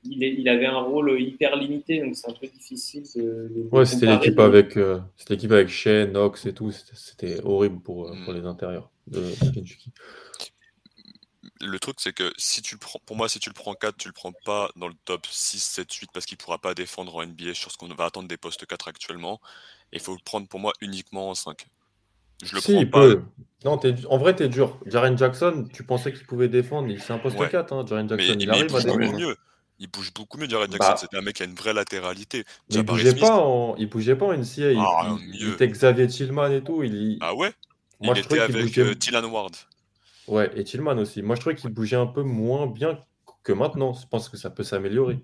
il, 0.03 0.23
il, 0.23 0.49
avait 0.49 0.65
un 0.65 0.79
rôle 0.79 1.21
hyper 1.21 1.55
limité, 1.55 2.01
donc 2.01 2.15
c'est 2.15 2.29
un 2.29 2.33
peu 2.33 2.47
difficile 2.47 3.03
de. 3.15 3.67
ouais, 3.71 3.85
c'était 3.85 4.07
l'équipe 4.07 4.39
avec, 4.39 4.77
euh, 4.77 4.99
l'équipe 5.29 5.51
avec 5.51 5.69
Shea, 5.69 6.05
Knox 6.05 6.45
et 6.45 6.53
tout. 6.53 6.71
C'était 6.71 7.39
horrible 7.43 7.79
pour, 7.79 8.07
euh, 8.07 8.15
pour 8.23 8.33
les 8.33 8.45
intérieurs 8.45 8.89
de 9.07 9.21
Kentucky. 9.53 9.91
Le 11.61 11.77
truc, 11.79 11.97
c'est 11.99 12.13
que 12.13 12.31
si 12.37 12.61
tu 12.61 12.75
le 12.75 12.79
prends, 12.79 12.99
pour 13.05 13.17
moi, 13.17 13.27
si 13.27 13.39
tu 13.39 13.49
le 13.49 13.53
prends 13.53 13.73
4, 13.73 13.97
tu 13.97 14.07
le 14.07 14.13
prends 14.13 14.31
pas 14.45 14.69
dans 14.77 14.87
le 14.87 14.93
top 15.05 15.25
6, 15.25 15.59
7, 15.59 15.91
8 15.91 16.09
parce 16.13 16.25
qu'il 16.25 16.37
pourra 16.37 16.57
pas 16.57 16.73
défendre 16.73 17.15
en 17.15 17.25
NBA 17.25 17.53
sur 17.53 17.71
ce 17.71 17.77
qu'on 17.77 17.87
va 17.87 18.05
attendre 18.05 18.29
des 18.29 18.37
postes 18.37 18.65
4 18.65 18.87
actuellement. 18.87 19.41
Il 19.91 19.99
faut 19.99 20.13
le 20.13 20.23
prendre 20.23 20.47
pour 20.47 20.59
moi 20.59 20.71
uniquement 20.81 21.29
en 21.29 21.35
5. 21.35 21.67
Je 22.43 22.55
le 22.55 22.61
prends 22.61 22.99
pas. 22.99 23.21
Non, 23.65 23.77
en 24.09 24.17
vrai, 24.17 24.35
t'es 24.35 24.47
dur. 24.47 24.79
Jaren 24.85 25.17
Jackson, 25.17 25.67
tu 25.73 25.83
pensais 25.83 26.13
qu'il 26.13 26.25
pouvait 26.25 26.47
défendre. 26.47 26.93
C'est 26.99 27.11
un 27.11 27.17
poste 27.17 27.37
4, 27.37 27.73
hein, 27.73 27.85
Jaren 27.87 28.07
Jackson. 28.07 28.35
il, 28.39 28.49
arrive 28.49 28.73
à 28.75 28.81
défendre. 28.81 29.17
Mieux. 29.17 29.35
Il 29.79 29.89
bouge 29.89 30.13
beaucoup 30.13 30.37
mieux, 30.37 30.47
Jaren 30.47 30.71
Jackson. 30.71 30.91
Bah. 30.91 30.97
C'était 30.97 31.17
un 31.17 31.21
mec 31.21 31.35
qui 31.35 31.43
a 31.43 31.45
une 31.45 31.55
vraie 31.55 31.73
latéralité. 31.73 32.45
Il 32.69 32.83
bougeait, 32.83 33.15
pas 33.15 33.37
en... 33.37 33.75
il 33.77 33.89
bougeait 33.89 34.15
pas 34.15 34.27
en 34.27 34.33
NCA. 34.33 34.71
Ah, 34.77 35.15
il, 35.33 35.49
était 35.53 35.67
Xavier 35.67 36.07
Tillman 36.07 36.51
et 36.51 36.61
tout. 36.61 36.83
Il... 36.83 37.17
Ah 37.21 37.33
ouais? 37.35 37.51
Moi, 38.01 38.13
Il 38.15 38.21
était 38.21 38.39
avec 38.39 38.65
bougeait... 38.65 38.81
euh, 38.81 39.27
Ward. 39.27 39.55
Ouais, 40.27 40.51
et 40.55 40.63
Tillman 40.63 40.97
aussi. 40.97 41.21
Moi, 41.21 41.35
je 41.35 41.41
trouvais 41.41 41.55
qu'il 41.55 41.69
bougeait 41.69 41.95
un 41.95 42.07
peu 42.07 42.23
moins 42.23 42.67
bien 42.67 42.99
que 43.43 43.51
maintenant. 43.53 43.93
Je 43.93 44.05
pense 44.07 44.29
que 44.29 44.37
ça 44.37 44.49
peut 44.49 44.63
s'améliorer. 44.63 45.19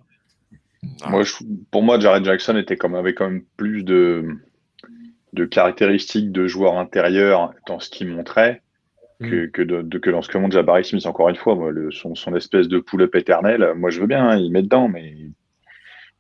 Ah. 1.02 1.10
Moi, 1.10 1.24
Pour 1.72 1.84
moi, 1.84 2.00
Jaren 2.00 2.24
Jackson 2.24 2.58
était 2.58 2.78
comme... 2.78 2.96
avait 2.96 3.14
quand 3.14 3.30
même 3.30 3.44
plus 3.58 3.84
de 3.84 4.26
de 5.36 5.46
caractéristiques 5.46 6.32
de 6.32 6.48
joueur 6.48 6.78
intérieur 6.78 7.54
dans 7.68 7.80
ce 7.80 7.90
qu'il 7.90 8.08
montrait 8.08 8.64
que, 9.22 9.46
mm. 9.46 9.52
que, 9.52 9.62
de, 9.62 9.98
que 10.00 10.10
dans 10.10 10.22
ce 10.22 10.30
que 10.30 10.38
montre 10.38 10.56
Jabari 10.56 10.84
Smith, 10.84 11.06
encore 11.06 11.30
une 11.30 11.36
fois, 11.36 11.56
moi, 11.56 11.72
le, 11.72 11.92
son, 11.92 12.16
son, 12.16 12.36
espèce 12.36 12.68
de 12.68 12.80
pull-up 12.80 13.14
éternel, 13.16 13.74
moi 13.76 13.90
je 13.90 14.02
veux 14.02 14.08
bien, 14.08 14.28
hein, 14.28 14.38
il 14.38 14.52
met 14.52 14.64
dedans, 14.64 14.88
mais 14.88 15.14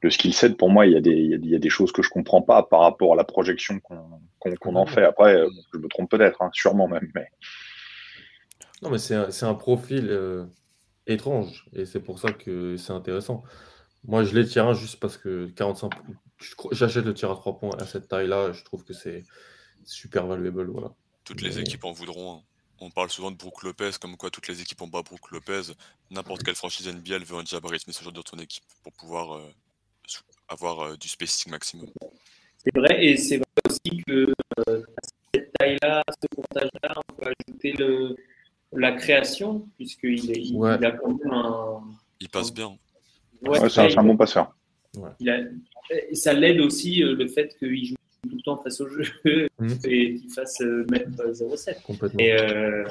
le 0.02 0.10
skill 0.10 0.34
set, 0.34 0.58
pour 0.58 0.70
moi, 0.70 0.86
il 0.86 0.94
y, 0.94 0.96
a 0.96 1.02
des, 1.02 1.12
il, 1.12 1.50
y 1.50 1.56
a 1.56 1.60
des, 1.60 1.70
choses 1.70 1.92
que 1.92 2.04
je 2.04 2.10
comprends 2.10 2.42
pas 2.42 2.64
par 2.64 2.82
rapport 2.82 3.14
à 3.14 3.16
la 3.16 3.24
projection 3.24 3.80
qu'on 3.80 4.76
en 4.76 4.86
fait. 4.86 5.04
Après, 5.04 5.36
euh, 5.36 5.50
je 5.74 5.80
me 5.80 5.88
trompe 5.88 6.12
peut-être, 6.12 6.42
hein, 6.42 6.50
sûrement 6.54 6.88
même. 6.88 7.10
Mais... 7.16 7.28
Non, 8.82 8.92
mais 8.92 9.00
c'est 9.00 9.16
un, 9.16 9.50
un, 9.50 9.54
profil 9.56 10.08
euh, 10.10 10.46
étrange 11.08 11.66
et 11.74 11.86
c'est 11.86 12.02
pour 12.02 12.20
ça 12.20 12.32
que 12.32 12.78
c'est 12.78 12.94
intéressant. 12.94 13.44
Moi, 14.08 14.24
je 14.24 14.36
l'ai 14.36 14.46
tiré 14.46 14.76
juste 14.76 15.00
parce 15.00 15.18
que 15.18 15.48
45, 15.56 15.92
j'achète 16.72 17.06
le 17.06 17.14
tir 17.14 17.32
à 17.32 17.36
3 17.36 17.60
points 17.60 17.78
à 17.80 17.86
cette 17.86 18.08
taille-là. 18.08 18.52
Je 18.52 18.64
trouve 18.64 18.84
que 18.84 18.94
c'est 18.94 19.24
super 19.84 20.28
valuable. 20.28 20.70
Voilà. 20.70 20.94
Toutes 21.24 21.42
les 21.42 21.60
équipes 21.60 21.86
en 21.86 21.92
voudront. 21.92 22.36
Hein. 22.36 22.42
On 22.80 22.90
parle 22.90 23.10
souvent 23.10 23.32
de 23.32 23.38
Brook 23.38 23.64
Lopez, 23.64 23.92
comme 24.02 24.18
quoi 24.18 24.30
toutes 24.30 24.48
les 24.48 24.62
équipes 24.62 24.82
ont 24.82 24.90
pas 24.90 25.02
Brook 25.02 25.32
Lopez. 25.32 25.74
N'importe 26.12 26.44
quelle 26.44 26.56
franchise 26.56 26.88
NBA 26.88 27.20
veut 27.20 27.38
un 27.38 27.46
Jabari 27.46 27.80
Smith 27.80 27.96
ce 27.96 28.04
genre 28.04 28.12
de 28.12 28.22
ton 28.22 28.38
équipe 28.38 28.66
pour 28.84 28.92
pouvoir 28.94 29.38
euh, 29.38 29.50
avoir 30.50 30.82
euh, 30.82 30.98
du 30.98 31.08
spacing 31.08 31.52
maximum. 31.52 31.88
C'est 32.58 32.76
vrai, 32.76 33.06
et 33.06 33.18
c'est 33.18 33.38
vrai 33.38 33.46
aussi 33.66 34.04
que 34.06 34.34
euh, 34.68 34.82
à 34.82 35.08
cette 35.34 35.54
taille-là, 35.54 36.04
à 36.06 36.12
ce 36.12 36.28
comptage-là, 36.36 36.96
on 36.98 37.14
peut 37.14 37.32
ajouter 37.48 37.72
le, 37.74 38.16
la 38.74 38.92
création, 38.94 39.68
puisqu'il 39.78 40.26
il, 40.26 40.56
il 40.56 40.86
a 40.86 40.92
quand 40.92 41.08
même 41.08 41.32
un. 41.32 41.82
Il 42.20 42.30
passe 42.30 42.54
bien. 42.54 42.78
Ouais, 43.42 43.70
c'est 43.70 43.98
un, 43.98 44.04
bon 44.04 44.18
passeur. 44.18 44.56
Et 45.90 46.16
ça 46.16 46.34
l'aide 46.34 46.60
aussi 46.62 47.02
le 47.02 47.28
fait 47.28 47.56
qu'il 47.58 47.86
joue 47.86 47.96
tout 48.30 48.36
le 48.36 48.42
temps 48.42 48.58
face 48.58 48.82
au 48.82 48.88
jeu 48.88 49.04
mmh. 49.60 49.68
et 49.86 50.16
qu'il 50.16 50.32
fasse 50.32 50.60
mettre 50.90 51.10
0,7. 51.12 51.82
Complètement. 51.84 52.24
Euh, 52.24 52.84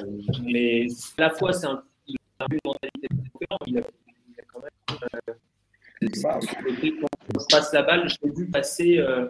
mais 0.44 0.86
à 1.18 1.22
la 1.22 1.30
fois, 1.30 1.52
c'est 1.52 1.66
un, 1.66 1.82
il 2.06 2.16
a 2.38 2.46
une 2.50 2.58
mentalité 2.64 3.08
différente. 3.10 3.62
Il 3.66 3.78
a, 3.78 3.82
il 4.28 4.40
a 4.40 4.44
quand 4.52 4.60
même. 4.60 4.98
Euh, 5.28 5.34
bah, 6.22 6.38
quand 6.40 7.40
je 7.40 7.46
passe 7.56 7.72
la 7.72 7.82
balle, 7.82 8.08
je 8.08 8.16
l'ai 8.22 8.30
vu 8.30 8.50
passer. 8.50 8.98
Euh, 8.98 9.26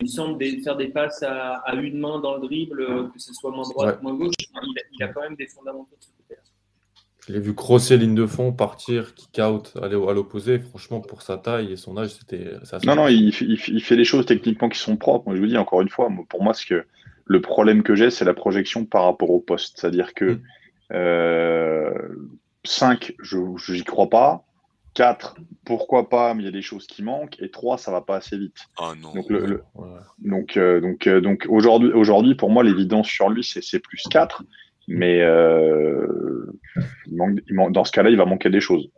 il 0.00 0.04
me 0.04 0.08
semble 0.08 0.38
des, 0.38 0.58
faire 0.60 0.76
des 0.76 0.88
passes 0.88 1.22
à, 1.22 1.56
à, 1.56 1.74
une 1.74 1.98
main 1.98 2.18
dans 2.20 2.36
le 2.36 2.40
dribble, 2.40 2.80
euh, 2.80 3.08
que 3.08 3.18
ce 3.18 3.34
soit 3.34 3.50
main 3.50 3.62
droite 3.62 3.98
ou 4.00 4.04
main 4.04 4.14
gauche. 4.14 4.34
Il 4.40 4.58
a, 4.58 4.82
il 4.92 5.02
a, 5.02 5.08
quand 5.08 5.20
même 5.20 5.36
des 5.36 5.46
fondamentaux 5.46 5.96
de 5.98 6.04
ce. 6.04 6.15
Je 7.26 7.32
l'ai 7.32 7.40
vu 7.40 7.54
crosser 7.54 7.96
ligne 7.96 8.14
de 8.14 8.26
fond, 8.26 8.52
partir, 8.52 9.14
kick 9.14 9.40
out, 9.40 9.72
aller 9.82 9.96
à 9.96 10.12
l'opposé. 10.12 10.60
Franchement, 10.60 11.00
pour 11.00 11.22
sa 11.22 11.36
taille 11.36 11.72
et 11.72 11.76
son 11.76 11.96
âge, 11.96 12.10
c'était. 12.10 12.52
Non, 12.84 12.94
non, 12.94 13.08
il, 13.08 13.30
il, 13.40 13.58
il, 13.68 13.82
fait 13.82 13.96
des 13.96 14.04
choses 14.04 14.26
techniquement 14.26 14.68
qui 14.68 14.78
sont 14.78 14.96
propres. 14.96 15.26
Moi, 15.26 15.36
je 15.36 15.40
vous 15.40 15.48
dis 15.48 15.58
encore 15.58 15.80
une 15.80 15.88
fois, 15.88 16.08
pour 16.28 16.42
moi, 16.42 16.54
ce 16.54 16.64
que 16.64 16.84
le 17.24 17.40
problème 17.40 17.82
que 17.82 17.96
j'ai, 17.96 18.10
c'est 18.10 18.24
la 18.24 18.34
projection 18.34 18.84
par 18.84 19.04
rapport 19.04 19.30
au 19.30 19.40
poste. 19.40 19.78
C'est-à-dire 19.78 20.14
que 20.14 20.24
mm. 20.24 20.42
euh, 20.92 21.90
5, 22.64 23.14
je 23.20 23.72
n'y 23.72 23.84
crois 23.84 24.08
pas. 24.08 24.44
4, 24.94 25.36
pourquoi 25.66 26.08
pas, 26.08 26.32
mais 26.32 26.42
il 26.42 26.46
y 26.46 26.48
a 26.48 26.52
des 26.52 26.62
choses 26.62 26.86
qui 26.86 27.02
manquent. 27.02 27.36
Et 27.40 27.50
3, 27.50 27.76
ça 27.76 27.90
va 27.92 28.00
pas 28.00 28.16
assez 28.16 28.38
vite. 28.38 28.56
Ah 28.78 28.94
non. 28.98 29.12
Donc, 29.12 29.28
le, 29.28 29.44
le, 29.44 29.62
ouais. 29.74 29.88
donc, 30.20 30.56
euh, 30.56 30.80
donc, 30.80 31.06
euh, 31.06 31.20
donc 31.20 31.44
aujourd'hui, 31.50 31.92
aujourd'hui, 31.92 32.34
pour 32.34 32.50
moi, 32.50 32.64
l'évidence 32.64 33.06
sur 33.06 33.28
lui, 33.28 33.44
c'est 33.44 33.78
plus 33.78 34.02
4. 34.10 34.42
Mais 34.88 35.20
euh, 35.20 36.46
il 37.06 37.54
manque, 37.54 37.72
dans 37.72 37.84
ce 37.84 37.92
cas-là, 37.92 38.10
il 38.10 38.16
va 38.16 38.24
manquer 38.24 38.50
des 38.50 38.60
choses. 38.60 38.88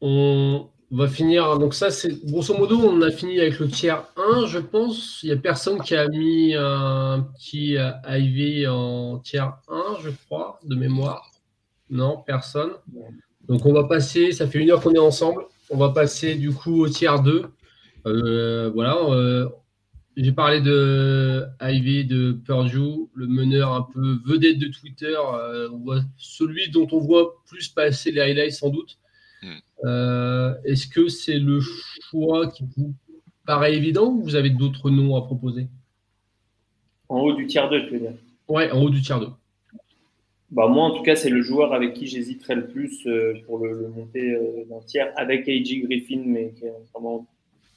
On 0.00 0.68
va 0.90 1.08
finir. 1.08 1.58
Donc, 1.58 1.74
ça, 1.74 1.88
grosso 2.24 2.56
modo, 2.56 2.78
on 2.78 3.00
a 3.02 3.10
fini 3.10 3.40
avec 3.40 3.58
le 3.58 3.68
tiers 3.68 4.04
1, 4.16 4.46
je 4.46 4.58
pense. 4.58 5.20
Il 5.22 5.26
n'y 5.26 5.32
a 5.32 5.38
personne 5.38 5.80
qui 5.80 5.96
a 5.96 6.06
mis 6.08 6.54
un 6.54 7.26
petit 7.34 7.76
IV 8.06 8.70
en 8.70 9.18
tiers 9.18 9.54
1, 9.68 9.96
je 10.02 10.10
crois, 10.10 10.60
de 10.62 10.76
mémoire. 10.76 11.30
Non, 11.90 12.22
personne. 12.26 12.72
Donc, 13.48 13.66
on 13.66 13.72
va 13.72 13.84
passer. 13.84 14.32
Ça 14.32 14.46
fait 14.46 14.58
une 14.58 14.70
heure 14.70 14.80
qu'on 14.80 14.92
est 14.92 14.98
ensemble. 14.98 15.44
On 15.70 15.76
va 15.76 15.90
passer 15.90 16.34
du 16.34 16.52
coup 16.52 16.82
au 16.82 16.88
tiers 16.88 17.22
2. 17.22 17.46
Euh, 18.06 18.70
voilà. 18.74 18.96
Euh, 18.96 19.48
j'ai 20.16 20.32
parlé 20.32 20.60
de 20.60 21.44
Ivy 21.60 22.04
de 22.04 22.32
Purdue, 22.32 23.08
le 23.14 23.26
meneur 23.26 23.72
un 23.72 23.82
peu 23.82 24.18
vedette 24.24 24.58
de 24.58 24.68
Twitter, 24.68 25.16
euh, 25.16 25.68
celui 26.16 26.70
dont 26.70 26.86
on 26.92 26.98
voit 26.98 27.42
plus 27.46 27.68
passer 27.68 28.12
les 28.12 28.20
highlights 28.20 28.52
sans 28.52 28.70
doute. 28.70 28.98
Mm. 29.42 29.48
Euh, 29.84 30.54
Est-ce 30.64 30.86
que 30.86 31.08
c'est 31.08 31.38
le 31.38 31.60
choix 31.60 32.48
qui 32.48 32.64
vous 32.76 32.94
paraît 33.46 33.74
évident 33.74 34.06
ou 34.12 34.22
vous 34.22 34.36
avez 34.36 34.50
d'autres 34.50 34.90
noms 34.90 35.16
à 35.16 35.22
proposer? 35.22 35.68
En 37.08 37.20
haut 37.20 37.34
du 37.34 37.46
tiers 37.46 37.68
2, 37.68 37.86
tu 37.86 37.92
veux 37.94 38.00
dire 38.00 38.14
Ouais, 38.48 38.70
en 38.70 38.82
haut 38.82 38.90
du 38.90 39.02
tiers 39.02 39.20
2. 39.20 39.26
Bah, 40.50 40.68
moi, 40.68 40.84
en 40.84 40.96
tout 40.96 41.02
cas, 41.02 41.16
c'est 41.16 41.30
le 41.30 41.42
joueur 41.42 41.72
avec 41.74 41.94
qui 41.94 42.06
j'hésiterais 42.06 42.54
le 42.54 42.68
plus 42.68 43.04
euh, 43.06 43.34
pour 43.44 43.58
le, 43.58 43.72
le 43.72 43.88
monter 43.88 44.34
euh, 44.34 44.64
d'un 44.70 44.80
tiers, 44.86 45.12
avec 45.16 45.48
A.J. 45.48 45.80
Griffin, 45.80 46.22
mais 46.24 46.52
qui 46.56 46.64
est 46.66 46.72
vraiment 46.92 47.26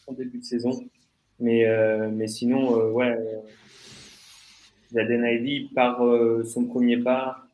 en 0.06 0.14
début 0.14 0.38
de 0.38 0.44
saison. 0.44 0.72
Mais, 1.40 1.68
euh, 1.68 2.10
mais 2.12 2.28
sinon, 2.28 2.80
euh, 2.80 2.90
ouais, 2.92 3.12
euh, 3.12 3.40
Jaden 4.94 5.24
Ivy, 5.24 5.70
par 5.76 6.04
euh, 6.04 6.44
son 6.44 6.66
premier 6.66 6.98
pas, 6.98 7.48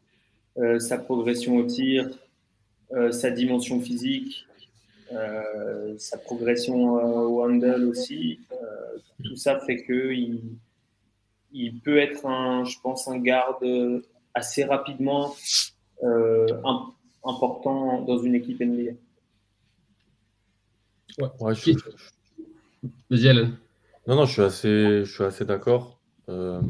euh, 0.57 0.79
sa 0.79 0.97
progression 0.97 1.57
au 1.57 1.63
tir, 1.63 2.09
sa 3.09 3.31
dimension 3.31 3.81
physique, 3.81 4.45
sa 5.97 6.17
progression 6.19 6.93
au 6.93 7.43
handle 7.43 7.85
aussi, 7.85 8.39
tout 9.23 9.35
ça 9.35 9.59
fait 9.61 9.81
que 9.81 10.11
il, 10.13 10.41
il 11.53 11.79
peut 11.79 11.97
être 11.97 12.27
un, 12.27 12.65
je 12.65 12.77
pense, 12.83 13.07
un 13.07 13.17
garde 13.17 14.03
assez 14.35 14.63
rapidement 14.63 15.33
important 17.23 18.03
dans 18.03 18.19
une 18.19 18.35
équipe 18.35 18.61
NBA. 18.61 18.91
Ouais, 21.17 21.29
ouais 21.39 21.55
je, 21.55 21.71
Vas-y, 23.09 23.27
Alan. 23.27 23.49
Non, 24.07 24.15
non, 24.15 24.25
je 24.25 24.33
suis 24.33 24.41
assez, 24.41 25.05
je 25.05 25.11
suis 25.11 25.23
assez 25.23 25.45
d'accord. 25.45 25.99
Euh, 26.29 26.61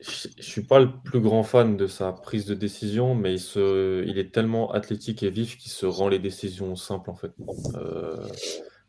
je 0.00 0.28
ne 0.36 0.42
suis 0.42 0.62
pas 0.62 0.78
le 0.78 0.90
plus 1.04 1.20
grand 1.20 1.42
fan 1.42 1.76
de 1.76 1.86
sa 1.86 2.12
prise 2.12 2.46
de 2.46 2.54
décision, 2.54 3.14
mais 3.14 3.34
il, 3.34 4.18
est 4.18 4.32
tellement 4.32 4.70
athlétique 4.72 5.22
et 5.22 5.30
vif 5.30 5.56
qu'il 5.56 5.70
se 5.70 5.86
rend 5.86 6.08
les 6.08 6.18
décisions 6.18 6.76
simples, 6.76 7.10
en 7.10 7.16
fait. 7.16 7.32
Euh, 7.74 8.26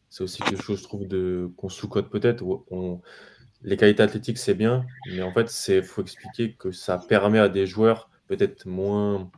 c'est 0.09 0.23
aussi 0.23 0.41
quelque 0.41 0.61
chose, 0.61 0.79
je 0.79 0.83
trouve, 0.83 1.07
de, 1.07 1.49
qu'on 1.57 1.69
sous-cote 1.69 2.09
peut-être. 2.09 2.43
Les 3.63 3.77
qualités 3.77 4.03
athlétiques, 4.03 4.38
c'est 4.38 4.53
bien, 4.53 4.85
mais 5.11 5.23
en 5.23 5.33
fait, 5.33 5.51
il 5.69 5.83
faut 5.83 6.01
expliquer 6.01 6.53
que 6.53 6.71
ça 6.71 6.99
permet 6.99 7.39
à 7.39 7.49
des 7.49 7.65
joueurs 7.65 8.09
peut-être 8.27 8.65
moins 8.65 9.31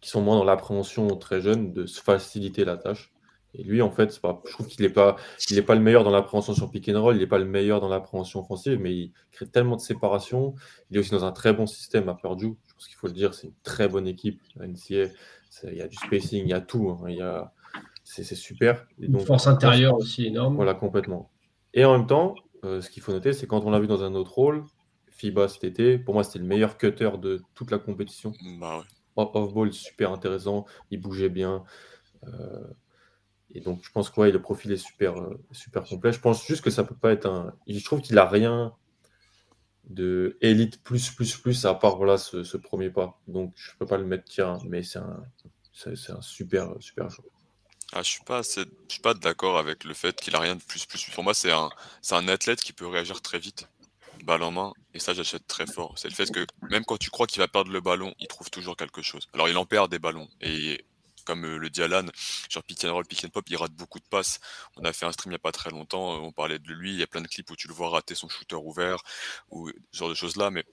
qui 0.00 0.10
sont 0.10 0.20
moins 0.20 0.36
dans 0.36 0.44
l'appréhension 0.44 1.08
très 1.16 1.40
jeune 1.40 1.72
de 1.72 1.86
se 1.86 2.00
faciliter 2.00 2.66
la 2.66 2.76
tâche. 2.76 3.13
Et 3.56 3.62
lui, 3.62 3.82
en 3.82 3.90
fait, 3.90 4.18
pas, 4.20 4.42
je 4.46 4.52
trouve 4.52 4.66
qu'il 4.66 4.84
n'est 4.84 4.92
pas, 4.92 5.16
il 5.50 5.64
pas 5.64 5.74
le 5.74 5.80
meilleur 5.80 6.04
dans 6.04 6.10
l'appréhension 6.10 6.54
sur 6.54 6.70
pick 6.70 6.88
and 6.88 7.00
roll, 7.00 7.16
il 7.16 7.20
n'est 7.20 7.26
pas 7.26 7.38
le 7.38 7.44
meilleur 7.44 7.80
dans 7.80 7.88
l'appréhension 7.88 8.40
offensive, 8.40 8.78
mais 8.80 8.94
il 8.94 9.12
crée 9.30 9.46
tellement 9.46 9.76
de 9.76 9.80
séparation. 9.80 10.54
Il 10.90 10.96
est 10.96 11.00
aussi 11.00 11.12
dans 11.12 11.24
un 11.24 11.32
très 11.32 11.52
bon 11.52 11.66
système 11.66 12.08
à 12.08 12.14
Purdue. 12.14 12.56
Je 12.66 12.74
pense 12.74 12.88
qu'il 12.88 12.96
faut 12.96 13.06
le 13.06 13.12
dire, 13.12 13.32
c'est 13.34 13.48
une 13.48 13.54
très 13.62 13.88
bonne 13.88 14.06
équipe. 14.06 14.40
NCA, 14.56 15.12
il 15.64 15.74
y 15.74 15.82
a 15.82 15.88
du 15.88 15.96
spacing, 15.96 16.44
il 16.44 16.50
y 16.50 16.52
a 16.52 16.60
tout. 16.60 16.90
Hein, 16.90 17.04
il 17.08 17.16
y 17.16 17.22
a, 17.22 17.52
c'est, 18.02 18.24
super. 18.34 18.86
Et 19.00 19.08
donc, 19.08 19.22
une 19.22 19.26
force 19.26 19.46
intérieure 19.46 19.96
aussi 19.96 20.26
énorme. 20.26 20.56
Voilà, 20.56 20.74
complètement. 20.74 21.30
Et 21.72 21.84
en 21.84 21.96
même 21.96 22.06
temps, 22.06 22.34
euh, 22.64 22.80
ce 22.80 22.90
qu'il 22.90 23.02
faut 23.02 23.12
noter, 23.12 23.32
c'est 23.32 23.46
quand 23.46 23.64
on 23.64 23.70
l'a 23.70 23.78
vu 23.78 23.86
dans 23.86 24.02
un 24.02 24.14
autre 24.14 24.34
rôle, 24.34 24.64
FIBA 25.10 25.48
cet 25.48 25.64
été, 25.64 25.98
pour 25.98 26.14
moi, 26.14 26.24
c'était 26.24 26.40
le 26.40 26.44
meilleur 26.44 26.76
cutter 26.76 27.10
de 27.20 27.40
toute 27.54 27.70
la 27.70 27.78
compétition. 27.78 28.32
Bah 28.58 28.78
ouais. 28.78 28.84
Off-ball, 29.16 29.72
super 29.72 30.10
intéressant, 30.10 30.64
il 30.90 31.00
bougeait 31.00 31.28
bien. 31.28 31.62
Euh, 32.24 32.64
et 33.54 33.60
donc, 33.60 33.84
je 33.84 33.90
pense 33.90 34.10
que 34.10 34.20
ouais, 34.20 34.32
le 34.32 34.42
profil 34.42 34.72
est 34.72 34.76
super, 34.76 35.16
euh, 35.16 35.40
super 35.52 35.84
complet. 35.84 36.12
Je 36.12 36.18
pense 36.18 36.44
juste 36.44 36.62
que 36.62 36.70
ça 36.70 36.82
peut 36.82 36.96
pas 36.96 37.12
être 37.12 37.26
un. 37.26 37.54
Je 37.68 37.84
trouve 37.84 38.00
qu'il 38.00 38.18
a 38.18 38.28
rien 38.28 38.74
de 39.84 40.36
élite 40.40 40.82
plus, 40.82 41.10
plus, 41.10 41.36
plus, 41.36 41.64
à 41.64 41.74
part 41.74 41.96
voilà, 41.96 42.18
ce, 42.18 42.56
premier 42.56 42.90
pas. 42.90 43.20
Donc, 43.28 43.52
je 43.56 43.70
peux 43.78 43.86
pas 43.86 43.96
le 43.96 44.04
mettre 44.04 44.24
tiens, 44.24 44.58
mais 44.64 44.82
c'est 44.82 44.98
un, 44.98 45.22
c'est, 45.72 46.10
un 46.10 46.20
super, 46.20 46.70
super 46.80 47.08
joueur. 47.08 47.28
Ah, 47.92 48.02
je 48.02 48.08
suis 48.08 48.22
suis 48.88 49.00
pas 49.00 49.14
d'accord 49.14 49.56
avec 49.56 49.84
le 49.84 49.94
fait 49.94 50.20
qu'il 50.20 50.34
a 50.34 50.40
rien 50.40 50.56
de 50.56 50.62
plus, 50.62 50.84
plus. 50.84 51.08
Pour 51.10 51.22
moi, 51.22 51.34
c'est 51.34 51.52
un, 51.52 51.70
c'est 52.02 52.16
un 52.16 52.26
athlète 52.26 52.60
qui 52.60 52.72
peut 52.72 52.88
réagir 52.88 53.22
très 53.22 53.38
vite, 53.38 53.68
balle 54.24 54.42
en 54.42 54.50
main, 54.50 54.72
et 54.94 54.98
ça, 54.98 55.14
j'achète 55.14 55.46
très 55.46 55.66
fort. 55.66 55.96
C'est 55.96 56.08
le 56.08 56.14
fait 56.14 56.28
que 56.32 56.44
même 56.70 56.84
quand 56.84 56.96
tu 56.96 57.10
crois 57.10 57.28
qu'il 57.28 57.38
va 57.38 57.46
perdre 57.46 57.70
le 57.70 57.80
ballon, 57.80 58.14
il 58.18 58.26
trouve 58.26 58.50
toujours 58.50 58.76
quelque 58.76 59.02
chose. 59.02 59.28
Alors, 59.32 59.48
il 59.48 59.56
en 59.56 59.66
perd 59.66 59.90
des 59.92 60.00
ballons, 60.00 60.28
et 60.40 60.84
comme 61.24 61.44
euh, 61.44 61.58
le 61.58 61.70
dit 61.70 61.82
Alan, 61.82 62.06
genre 62.48 62.62
pick 62.62 62.84
and 62.84 62.92
roll, 62.92 63.06
pick 63.06 63.24
and 63.24 63.30
pop, 63.30 63.44
il 63.48 63.56
rate 63.56 63.72
beaucoup 63.72 63.98
de 63.98 64.06
passes. 64.08 64.40
On 64.76 64.84
a 64.84 64.92
fait 64.92 65.06
un 65.06 65.12
stream 65.12 65.32
il 65.32 65.34
n'y 65.34 65.36
a 65.36 65.40
pas 65.40 65.52
très 65.52 65.70
longtemps, 65.70 66.14
euh, 66.14 66.18
on 66.18 66.32
parlait 66.32 66.58
de 66.58 66.72
lui, 66.72 66.92
il 66.92 66.98
y 66.98 67.02
a 67.02 67.06
plein 67.06 67.22
de 67.22 67.28
clips 67.28 67.50
où 67.50 67.56
tu 67.56 67.68
le 67.68 67.74
vois 67.74 67.90
rater 67.90 68.14
son 68.14 68.28
shooter 68.28 68.56
ouvert, 68.56 69.02
ou 69.50 69.68
ce 69.92 69.98
genre 69.98 70.08
de 70.08 70.14
choses-là, 70.14 70.50
mais 70.50 70.64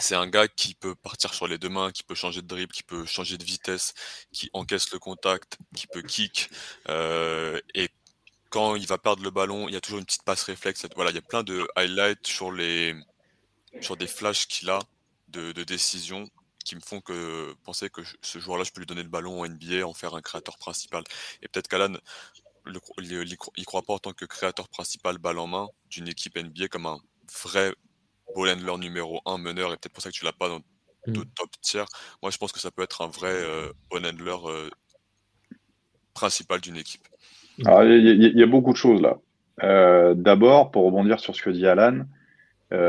c'est 0.00 0.14
un 0.14 0.28
gars 0.28 0.48
qui 0.48 0.74
peut 0.74 0.94
partir 0.94 1.34
sur 1.34 1.46
les 1.48 1.58
deux 1.58 1.68
mains, 1.68 1.90
qui 1.92 2.02
peut 2.04 2.14
changer 2.14 2.42
de 2.42 2.46
dribble, 2.46 2.72
qui 2.72 2.84
peut 2.84 3.04
changer 3.06 3.38
de 3.38 3.44
vitesse, 3.44 3.94
qui 4.32 4.50
encaisse 4.52 4.92
le 4.92 4.98
contact, 4.98 5.58
qui 5.74 5.86
peut 5.86 6.02
kick, 6.02 6.50
euh, 6.88 7.60
et 7.74 7.88
quand 8.50 8.76
il 8.76 8.86
va 8.86 8.98
perdre 8.98 9.24
le 9.24 9.30
ballon, 9.30 9.68
il 9.68 9.74
y 9.74 9.76
a 9.76 9.80
toujours 9.80 9.98
une 9.98 10.04
petite 10.04 10.22
passe 10.22 10.44
réflexe. 10.44 10.86
Voilà, 10.94 11.10
il 11.10 11.14
y 11.16 11.18
a 11.18 11.22
plein 11.22 11.42
de 11.42 11.66
highlights 11.74 12.24
sur 12.24 12.52
les 12.52 12.94
sur 13.80 13.96
des 13.96 14.06
flashs 14.06 14.46
qu'il 14.46 14.70
a 14.70 14.78
de, 15.28 15.50
de 15.50 15.64
décision 15.64 16.28
qui 16.64 16.74
me 16.76 16.80
font 16.80 17.00
que 17.00 17.54
penser 17.64 17.90
que 17.90 18.00
ce 18.22 18.38
joueur-là, 18.38 18.64
je 18.64 18.72
peux 18.72 18.80
lui 18.80 18.86
donner 18.86 19.02
le 19.02 19.08
ballon 19.08 19.40
en 19.40 19.46
NBA, 19.46 19.86
en 19.86 19.94
faire 19.94 20.14
un 20.14 20.22
créateur 20.22 20.56
principal. 20.58 21.04
Et 21.42 21.48
peut-être 21.48 21.68
qu'Alan 21.68 21.94
il 23.56 23.66
croit 23.66 23.82
pas 23.82 23.94
en 23.94 23.98
tant 23.98 24.12
que 24.12 24.24
créateur 24.24 24.68
principal 24.68 25.18
balle 25.18 25.38
en 25.38 25.46
main 25.46 25.68
d'une 25.90 26.08
équipe 26.08 26.36
NBA 26.36 26.68
comme 26.68 26.86
un 26.86 26.98
vrai 27.44 27.74
ball 28.34 28.48
handler 28.48 28.78
numéro 28.78 29.20
un 29.26 29.38
meneur 29.38 29.72
et 29.72 29.76
peut-être 29.76 29.92
pour 29.92 30.02
ça 30.02 30.10
que 30.10 30.14
tu 30.14 30.24
l'as 30.24 30.32
pas 30.32 30.48
dans 30.48 30.60
mmh. 31.06 31.12
d'autres 31.12 31.34
top 31.36 31.50
tiers. 31.60 31.86
Moi, 32.22 32.30
je 32.30 32.38
pense 32.38 32.52
que 32.52 32.60
ça 32.60 32.70
peut 32.70 32.82
être 32.82 33.02
un 33.02 33.08
vrai 33.08 33.32
euh, 33.32 33.70
ball 33.90 34.06
handler 34.06 34.36
euh, 34.46 34.70
principal 36.14 36.60
d'une 36.60 36.76
équipe. 36.76 37.06
Il 37.58 37.66
y, 37.66 38.42
a 38.42 38.46
beaucoup 38.46 38.72
de 38.72 38.76
choses 38.76 39.00
là. 39.00 39.18
Euh, 39.62 40.14
d'abord, 40.14 40.72
pour 40.72 40.84
rebondir 40.86 41.20
sur 41.20 41.36
ce 41.36 41.42
que 41.42 41.50
dit 41.50 41.66
Alan, 41.66 42.04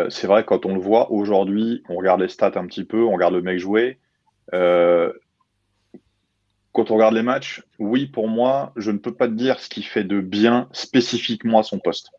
c'est 0.09 0.27
vrai 0.27 0.43
quand 0.45 0.65
on 0.65 0.75
le 0.75 0.81
voit 0.81 1.11
aujourd'hui, 1.11 1.83
on 1.89 1.95
regarde 1.95 2.21
les 2.21 2.29
stats 2.29 2.53
un 2.55 2.65
petit 2.65 2.83
peu, 2.83 3.03
on 3.03 3.13
regarde 3.13 3.33
le 3.33 3.41
mec 3.41 3.59
jouer 3.59 3.99
quand 6.75 6.91
on 6.91 6.95
regarde 6.95 7.15
les 7.15 7.23
matchs, 7.23 7.63
oui, 7.79 8.05
pour 8.05 8.27
moi, 8.27 8.73
je 8.75 8.91
ne 8.91 8.97
peux 8.97 9.13
pas 9.13 9.29
te 9.29 9.33
dire 9.33 9.61
ce 9.61 9.69
qui 9.69 9.81
fait 9.81 10.03
de 10.03 10.19
bien 10.19 10.67
spécifiquement 10.73 11.59
à 11.59 11.63
son 11.63 11.79
poste. 11.79 12.11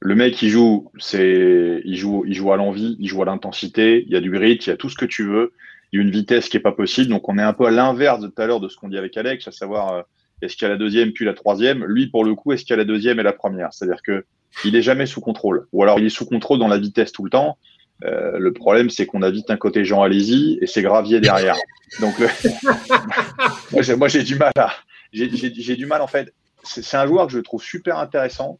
Le 0.00 0.14
mec, 0.14 0.40
il 0.42 0.50
joue, 0.50 0.92
c'est, 0.98 1.80
il 1.86 1.96
joue, 1.96 2.24
il 2.26 2.34
joue 2.34 2.52
à 2.52 2.58
l'envie, 2.58 2.96
il 3.00 3.08
joue 3.08 3.22
à 3.22 3.24
l'intensité, 3.24 4.04
il 4.06 4.12
y 4.12 4.16
a 4.16 4.20
du 4.20 4.30
grit, 4.30 4.58
il 4.60 4.66
y 4.66 4.70
a 4.70 4.76
tout 4.76 4.90
ce 4.90 4.94
que 4.94 5.06
tu 5.06 5.24
veux, 5.24 5.54
il 5.90 5.98
y 5.98 6.00
a 6.00 6.04
une 6.04 6.10
vitesse 6.10 6.50
qui 6.50 6.58
est 6.58 6.60
pas 6.60 6.72
possible. 6.72 7.08
Donc, 7.08 7.26
on 7.30 7.38
est 7.38 7.42
un 7.42 7.54
peu 7.54 7.64
à 7.64 7.70
l'inverse 7.70 8.20
de 8.20 8.28
tout 8.28 8.42
à 8.42 8.46
l'heure 8.46 8.60
de 8.60 8.68
ce 8.68 8.76
qu'on 8.76 8.88
dit 8.88 8.98
avec 8.98 9.16
Alex, 9.16 9.48
à 9.48 9.52
savoir, 9.52 9.94
euh, 9.94 10.02
est-ce 10.42 10.56
qu'il 10.56 10.66
y 10.66 10.70
a 10.70 10.72
la 10.74 10.78
deuxième 10.78 11.12
puis 11.12 11.24
la 11.24 11.34
troisième? 11.34 11.86
Lui, 11.86 12.08
pour 12.08 12.24
le 12.26 12.34
coup, 12.34 12.52
est-ce 12.52 12.64
qu'il 12.64 12.72
y 12.72 12.74
a 12.74 12.76
la 12.76 12.84
deuxième 12.84 13.18
et 13.18 13.22
la 13.22 13.32
première? 13.32 13.72
C'est-à-dire 13.72 14.02
que 14.02 14.26
il 14.64 14.76
est 14.76 14.82
jamais 14.82 15.06
sous 15.06 15.20
contrôle. 15.20 15.66
Ou 15.72 15.82
alors, 15.82 15.98
il 15.98 16.06
est 16.06 16.10
sous 16.10 16.26
contrôle 16.26 16.58
dans 16.58 16.68
la 16.68 16.78
vitesse 16.78 17.12
tout 17.12 17.24
le 17.24 17.30
temps. 17.30 17.58
Euh, 18.04 18.38
le 18.38 18.52
problème, 18.52 18.90
c'est 18.90 19.06
qu'on 19.06 19.22
a 19.22 19.30
vite 19.30 19.50
un 19.50 19.56
côté 19.56 19.84
Jean 19.84 20.02
Alési 20.02 20.58
et 20.60 20.66
c'est 20.66 20.82
Gravier 20.82 21.20
derrière. 21.20 21.56
Donc, 22.00 22.14
moi, 23.96 24.08
j'ai 24.08 24.22
du 24.22 24.36
mal 24.36 24.52
à. 24.56 24.72
J'ai 25.12 25.76
du 25.76 25.86
mal, 25.86 26.02
en 26.02 26.06
fait. 26.06 26.32
C'est 26.64 26.96
un 26.96 27.06
joueur 27.06 27.26
que 27.26 27.32
je 27.32 27.38
trouve 27.38 27.62
super 27.62 27.98
intéressant 27.98 28.58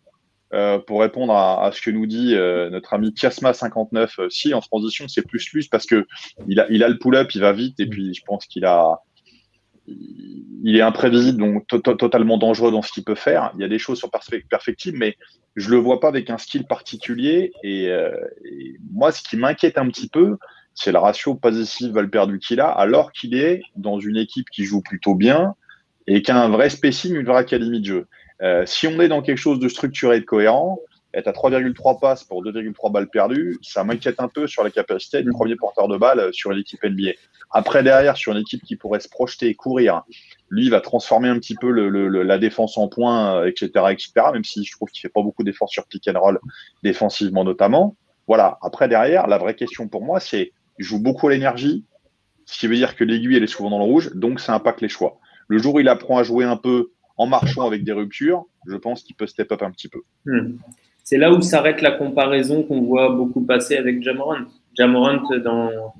euh, 0.54 0.78
pour 0.78 1.00
répondre 1.00 1.34
à, 1.34 1.70
ce 1.74 1.82
que 1.82 1.90
nous 1.90 2.06
dit 2.06 2.34
euh, 2.34 2.70
notre 2.70 2.94
ami 2.94 3.10
Tiasma59. 3.10 4.30
si, 4.30 4.54
en 4.54 4.60
transition, 4.60 5.06
c'est 5.06 5.26
plus 5.26 5.46
plus 5.50 5.68
parce 5.68 5.84
que 5.84 6.06
il 6.46 6.58
a, 6.58 6.66
il 6.70 6.82
a 6.82 6.88
le 6.88 6.98
pull-up, 6.98 7.30
il 7.34 7.42
va 7.42 7.52
vite 7.52 7.78
et 7.80 7.86
puis 7.86 8.14
je 8.14 8.22
pense 8.24 8.46
qu'il 8.46 8.64
a 8.64 9.02
il 10.62 10.76
est 10.76 10.82
imprévisible, 10.82 11.38
donc 11.38 11.66
totalement 11.66 12.36
dangereux 12.36 12.70
dans 12.70 12.82
ce 12.82 12.92
qu'il 12.92 13.04
peut 13.04 13.14
faire. 13.14 13.52
Il 13.54 13.60
y 13.60 13.64
a 13.64 13.68
des 13.68 13.78
choses 13.78 13.98
sur 13.98 14.10
perfectible, 14.10 14.98
mais 14.98 15.16
je 15.56 15.70
le 15.70 15.76
vois 15.76 16.00
pas 16.00 16.08
avec 16.08 16.30
un 16.30 16.38
style 16.38 16.64
particulier. 16.64 17.52
Euh, 17.64 18.12
et, 18.44 18.76
moi, 18.92 19.12
ce 19.12 19.22
qui 19.22 19.36
m'inquiète 19.36 19.78
un 19.78 19.88
petit 19.88 20.08
peu, 20.08 20.36
c'est 20.74 20.92
le 20.92 20.98
ratio 20.98 21.34
possessive 21.34 21.92
perdu 22.10 22.38
qu'il 22.38 22.60
a, 22.60 22.68
alors 22.68 23.12
qu'il 23.12 23.34
est 23.34 23.62
dans 23.76 23.98
une 23.98 24.16
équipe 24.16 24.50
qui 24.50 24.64
joue 24.64 24.82
plutôt 24.82 25.14
bien 25.14 25.54
et 26.06 26.22
qui 26.22 26.30
a 26.30 26.40
un 26.42 26.48
vrai 26.48 26.70
spécimen, 26.70 27.20
une 27.20 27.26
vraie 27.26 27.38
académie 27.40 27.80
de 27.80 27.86
jeu. 27.86 28.06
Euh, 28.42 28.64
si 28.66 28.86
on 28.86 29.00
est 29.00 29.08
dans 29.08 29.22
quelque 29.22 29.38
chose 29.38 29.58
de 29.58 29.68
structuré 29.68 30.16
et 30.16 30.20
de 30.20 30.24
cohérent, 30.24 30.80
être 31.14 31.28
à 31.28 31.32
3,3 31.32 32.00
passes 32.00 32.24
pour 32.24 32.44
2,3 32.44 32.92
balles 32.92 33.08
perdues, 33.08 33.58
ça 33.62 33.82
m'inquiète 33.84 34.20
un 34.20 34.28
peu 34.28 34.46
sur 34.46 34.62
la 34.62 34.70
capacité 34.70 35.22
du 35.22 35.30
premier 35.30 35.56
porteur 35.56 35.88
de 35.88 35.96
balle 35.96 36.28
sur 36.32 36.52
l'équipe 36.52 36.82
NBA. 36.84 37.12
Après, 37.50 37.82
derrière, 37.82 38.16
sur 38.16 38.32
une 38.32 38.38
équipe 38.38 38.62
qui 38.62 38.76
pourrait 38.76 39.00
se 39.00 39.08
projeter 39.08 39.48
et 39.48 39.54
courir, 39.54 40.02
lui, 40.50 40.68
va 40.68 40.80
transformer 40.80 41.28
un 41.28 41.38
petit 41.38 41.54
peu 41.54 41.70
la 41.70 42.38
défense 42.38 42.76
en 42.76 42.88
points, 42.88 43.46
etc., 43.46 43.70
euh, 43.76 43.88
etc., 43.88 44.12
même 44.32 44.44
si 44.44 44.64
je 44.64 44.72
trouve 44.72 44.90
qu'il 44.90 45.00
fait 45.00 45.08
pas 45.08 45.22
beaucoup 45.22 45.44
d'efforts 45.44 45.70
sur 45.70 45.86
pick 45.86 46.08
and 46.08 46.20
roll, 46.20 46.40
défensivement 46.82 47.44
notamment. 47.44 47.96
Voilà. 48.26 48.58
Après, 48.60 48.88
derrière, 48.88 49.26
la 49.26 49.38
vraie 49.38 49.54
question 49.54 49.88
pour 49.88 50.04
moi, 50.04 50.20
c'est, 50.20 50.52
il 50.78 50.84
joue 50.84 51.00
beaucoup 51.00 51.28
à 51.28 51.30
l'énergie, 51.30 51.84
ce 52.44 52.58
qui 52.58 52.66
veut 52.66 52.76
dire 52.76 52.96
que 52.96 53.04
l'aiguille, 53.04 53.36
elle 53.36 53.44
est 53.44 53.46
souvent 53.46 53.70
dans 53.70 53.78
le 53.78 53.84
rouge, 53.84 54.10
donc 54.14 54.40
ça 54.40 54.54
impacte 54.54 54.80
les 54.82 54.88
choix. 54.88 55.18
Le 55.48 55.58
jour 55.58 55.74
où 55.74 55.80
il 55.80 55.88
apprend 55.88 56.18
à 56.18 56.22
jouer 56.22 56.44
un 56.44 56.56
peu 56.56 56.90
en 57.16 57.26
marchant 57.26 57.66
avec 57.66 57.84
des 57.84 57.92
ruptures, 57.92 58.44
je 58.66 58.76
pense 58.76 59.02
qu'il 59.02 59.16
peut 59.16 59.26
step 59.26 59.52
up 59.52 59.62
un 59.62 59.70
petit 59.70 59.88
peu. 59.88 60.00
Hmm. 60.24 60.56
C'est 61.08 61.16
là 61.16 61.32
où 61.32 61.40
s'arrête 61.40 61.80
la 61.80 61.92
comparaison 61.92 62.62
qu'on 62.64 62.82
voit 62.82 63.08
beaucoup 63.08 63.40
passer 63.40 63.78
avec 63.78 64.02
Jamorant. 64.02 64.44
Jamorant, 64.76 65.22
dans, 65.42 65.94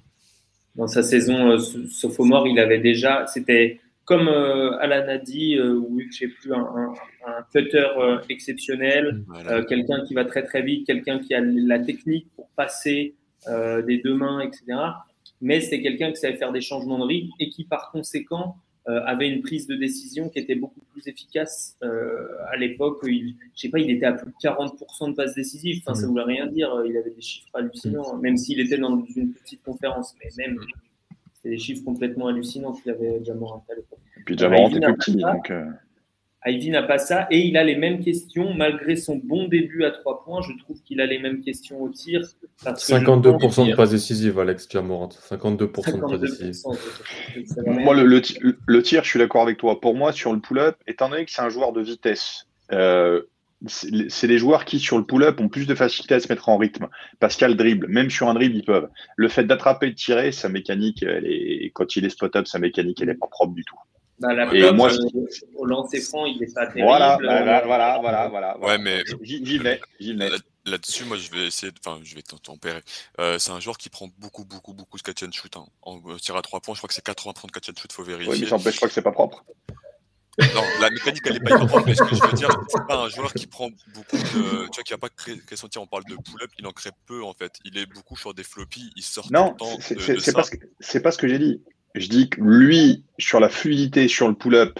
dans 0.77 0.87
sa 0.87 1.03
saison 1.03 1.53
euh, 1.53 1.59
sophomore, 1.89 2.47
il 2.47 2.59
avait 2.59 2.79
déjà, 2.79 3.27
c'était 3.27 3.81
comme 4.05 4.29
euh, 4.29 4.77
Alan 4.81 5.09
a 5.09 5.17
dit, 5.17 5.57
euh, 5.57 5.79
ou 5.79 5.99
je 5.99 6.15
sais 6.15 6.29
plus, 6.29 6.53
un, 6.53 6.93
un, 7.27 7.43
cutter 7.51 7.89
exceptionnel, 8.29 9.25
quelqu'un 9.67 10.05
qui 10.05 10.13
va 10.13 10.27
très 10.27 10.43
très 10.43 10.61
vite, 10.61 10.87
quelqu'un 10.87 11.21
qui 11.21 11.33
a 11.33 11.41
la 11.41 11.79
technique 11.79 12.27
pour 12.37 12.51
passer 12.51 13.15
des 13.47 14.03
deux 14.05 14.15
mains, 14.15 14.41
etc. 14.41 14.79
Mais 15.41 15.63
c'est 15.63 15.81
quelqu'un 15.81 16.11
qui 16.11 16.17
savait 16.17 16.37
faire 16.37 16.53
des 16.53 16.61
changements 16.61 16.99
de 16.99 17.05
rythme 17.05 17.31
et 17.41 17.49
qui 17.49 17.65
par 17.65 17.91
conséquent 17.93 18.57
euh, 18.57 18.68
avait 18.89 19.28
une 19.28 19.43
prise 19.43 19.66
de 19.66 19.74
décision 19.74 20.28
qui 20.28 20.39
était 20.39 20.55
beaucoup 20.55 20.80
plus 20.93 21.07
efficace 21.07 21.76
euh, 21.82 22.26
à 22.51 22.57
l'époque. 22.57 23.01
Je 23.05 23.32
sais 23.55 23.68
pas, 23.68 23.78
il 23.78 23.91
était 23.91 24.07
à 24.07 24.12
plus 24.12 24.30
de 24.30 24.36
40% 24.36 25.11
de 25.11 25.14
passes 25.14 25.34
décisives. 25.34 25.82
Enfin, 25.84 25.95
ça 25.95 26.07
mm. 26.07 26.11
voulait 26.11 26.24
rien 26.24 26.47
dire. 26.47 26.70
Il 26.86 26.97
avait 26.97 27.11
des 27.11 27.20
chiffres 27.20 27.49
hallucinants, 27.55 28.16
mm. 28.16 28.20
même 28.20 28.36
s'il 28.36 28.61
était 28.61 28.78
dans 28.78 29.05
une 29.14 29.32
petite 29.32 29.62
conférence. 29.62 30.14
Mais 30.22 30.30
même, 30.39 30.57
mm. 30.57 30.66
c'était 31.34 31.51
des 31.51 31.59
chiffres 31.59 31.84
complètement 31.84 32.28
hallucinants 32.28 32.72
qu'il 32.72 32.91
avait 32.91 33.22
Jamorant 33.24 33.64
à 33.70 33.74
l'époque. 33.74 33.99
Et 34.18 34.22
puis 34.24 34.39
Jamorant 34.39 34.70
était 34.70 34.93
petit, 34.93 35.16
donc. 35.16 35.51
Euh, 35.51 35.64
Ivy 36.47 36.70
n'a 36.70 36.82
pas 36.82 36.99
ça 36.99 37.26
et 37.30 37.41
il 37.41 37.57
a 37.57 37.64
les 37.64 37.74
mêmes 37.74 38.03
questions 38.03 38.55
malgré 38.55 38.95
son 38.95 39.16
bon 39.16 39.49
début 39.49 39.84
à 39.84 39.91
trois 39.91 40.22
points. 40.24 40.41
Je 40.43 40.57
trouve 40.62 40.80
qu'il 40.82 41.01
a 41.01 41.07
les 41.07 41.18
mêmes 41.18 41.41
questions 41.41 41.82
au 41.82 41.89
tir. 41.89 42.22
52% 42.64 43.70
de 43.70 43.74
passes 43.74 43.91
décisives, 43.91 44.39
Alex 44.39 44.68
Jamorant. 44.70 45.09
52%, 45.09 45.59
de 45.59 45.66
passes 45.66 46.20
décisives. 46.20 46.64
Moi, 47.66 47.95
le, 47.95 48.82
tir, 48.82 49.03
je 49.03 49.09
suis 49.09 49.18
d'accord 49.18 49.43
avec 49.43 49.59
toi. 49.59 49.80
Pour 49.80 49.97
moi, 49.97 50.12
sur 50.12 50.32
le 50.32 50.41
pull-up, 50.41 50.76
étant 50.86 51.09
donné 51.09 51.24
que 51.24 51.30
c'est 51.32 51.43
un 51.43 51.49
joueur 51.49 51.72
de 51.72 51.82
vitesse, 51.82 52.47
euh, 52.72 53.22
c'est 53.66 54.28
les 54.28 54.39
joueurs 54.39 54.64
qui, 54.64 54.78
sur 54.78 54.97
le 54.97 55.05
pull-up, 55.05 55.41
ont 55.41 55.49
plus 55.49 55.66
de 55.66 55.74
facilité 55.74 56.14
à 56.14 56.20
se 56.20 56.28
mettre 56.28 56.49
en 56.49 56.57
rythme. 56.57 56.86
Parce 57.18 57.34
qu'il 57.34 57.43
y 57.43 57.47
a 57.47 57.49
le 57.49 57.57
dribble. 57.57 57.89
Même 57.89 58.11
sur 58.11 58.28
un 58.28 58.34
dribble, 58.34 58.57
ils 58.57 58.64
peuvent. 58.64 58.89
Le 59.16 59.28
fait 59.28 59.43
d'attraper 59.43 59.89
et 59.89 59.91
de 59.91 59.97
tirer, 59.97 60.30
sa 60.30 60.49
mécanique, 60.49 61.03
elle 61.03 61.26
est, 61.26 61.72
quand 61.74 61.97
il 61.97 62.05
est 62.05 62.11
spot-up, 62.11 62.47
sa 62.47 62.61
mécanique, 62.61 63.01
elle 63.01 63.09
n'est 63.09 63.14
pas 63.14 63.26
propre 63.26 63.55
du 63.55 63.64
tout. 63.64 63.78
Bah, 64.21 64.35
la 64.35 64.53
et 64.53 64.73
moi, 64.73 64.93
euh, 64.93 65.27
au 65.55 65.64
lancer 65.64 66.01
franc, 66.01 66.27
il 66.27 66.41
n'est 66.41 66.47
pas 66.47 66.66
terrible. 66.66 66.87
Voilà, 66.87 67.19
voilà, 67.21 67.62
voilà, 67.64 67.99
voilà, 68.01 68.29
voilà. 68.29 68.59
Ouais, 68.59 68.79
mais 68.79 69.05
j'y 69.23 69.59
vais, 69.59 69.81
j'y 70.01 70.14
vais. 70.14 70.31
Là-dessus, 70.66 71.05
moi, 71.05 71.16
je 71.16 71.31
vais 71.31 71.47
essayer, 71.47 71.73
enfin, 71.85 72.01
je 72.03 72.14
vais 72.14 72.23
tempérer. 72.23 72.83
Euh, 73.21 73.39
c'est 73.39 73.53
un 73.53 73.61
joueur 73.61 73.79
qui 73.79 73.89
prend 73.89 74.09
beaucoup, 74.19 74.45
beaucoup, 74.45 74.75
beaucoup 74.75 74.99
de 74.99 75.03
catch 75.03 75.23
and 75.23 75.33
shoot. 75.33 75.57
Hein. 75.57 75.66
En 75.83 75.99
euh, 76.11 76.19
tir 76.19 76.37
à 76.37 76.43
3 76.43 76.61
points, 76.61 76.75
je 76.75 76.81
crois 76.81 76.89
que 76.89 76.95
c'est 76.95 77.05
80 77.05 77.33
points 77.33 77.47
de 77.47 77.53
catch 77.53 77.71
and 77.71 77.81
shoot, 77.81 77.93
faut 77.93 78.03
vérifier. 78.03 78.33
Oui, 78.33 78.41
mais 78.41 78.47
ça 78.47 78.71
je 78.71 78.77
crois 78.77 78.89
que 78.89 78.95
c'est 78.95 79.03
pas 79.03 79.12
propre. 79.12 79.45
Non, 80.55 80.62
la 80.81 80.91
mécanique, 80.91 81.23
elle 81.25 81.33
n'est 81.35 81.41
pas 81.41 81.59
propre, 81.59 81.85
mais 81.87 81.95
ce 81.95 82.03
que 82.03 82.14
je 82.14 82.23
veux 82.23 82.33
dire, 82.33 82.51
c'est 82.69 82.87
pas 82.87 82.97
un 82.97 83.09
joueur 83.09 83.33
qui 83.33 83.47
prend 83.47 83.71
beaucoup 83.95 84.16
de. 84.16 84.66
Tu 84.66 84.75
vois, 84.75 84.85
qui 84.85 84.93
n'a 84.93 84.99
pas 84.99 85.09
créé, 85.09 85.39
créé 85.39 85.57
son 85.57 85.69
tir, 85.69 85.83
on 85.83 85.87
parle 85.87 86.05
de 86.05 86.14
pull-up, 86.14 86.51
il 86.59 86.66
en 86.66 86.73
crée 86.73 86.91
peu, 87.07 87.25
en 87.25 87.33
fait. 87.33 87.53
Il 87.64 87.79
est 87.79 87.87
beaucoup 87.87 88.16
sur 88.16 88.35
des 88.35 88.45
floppies, 88.45 88.93
il 88.95 89.03
sort 89.03 89.27
non, 89.33 89.57
c'est 89.81 89.95
pas, 90.33 90.45
ce 90.81 90.99
pas 90.99 91.12
ce 91.12 91.19
que 91.19 91.29
j'ai 91.29 91.39
dit. 91.39 91.62
Je 91.95 92.09
dis 92.09 92.28
que 92.28 92.41
lui, 92.41 93.05
sur 93.18 93.41
la 93.41 93.49
fluidité, 93.49 94.09
sur 94.09 94.28
le 94.28 94.34
pull-up, 94.34 94.78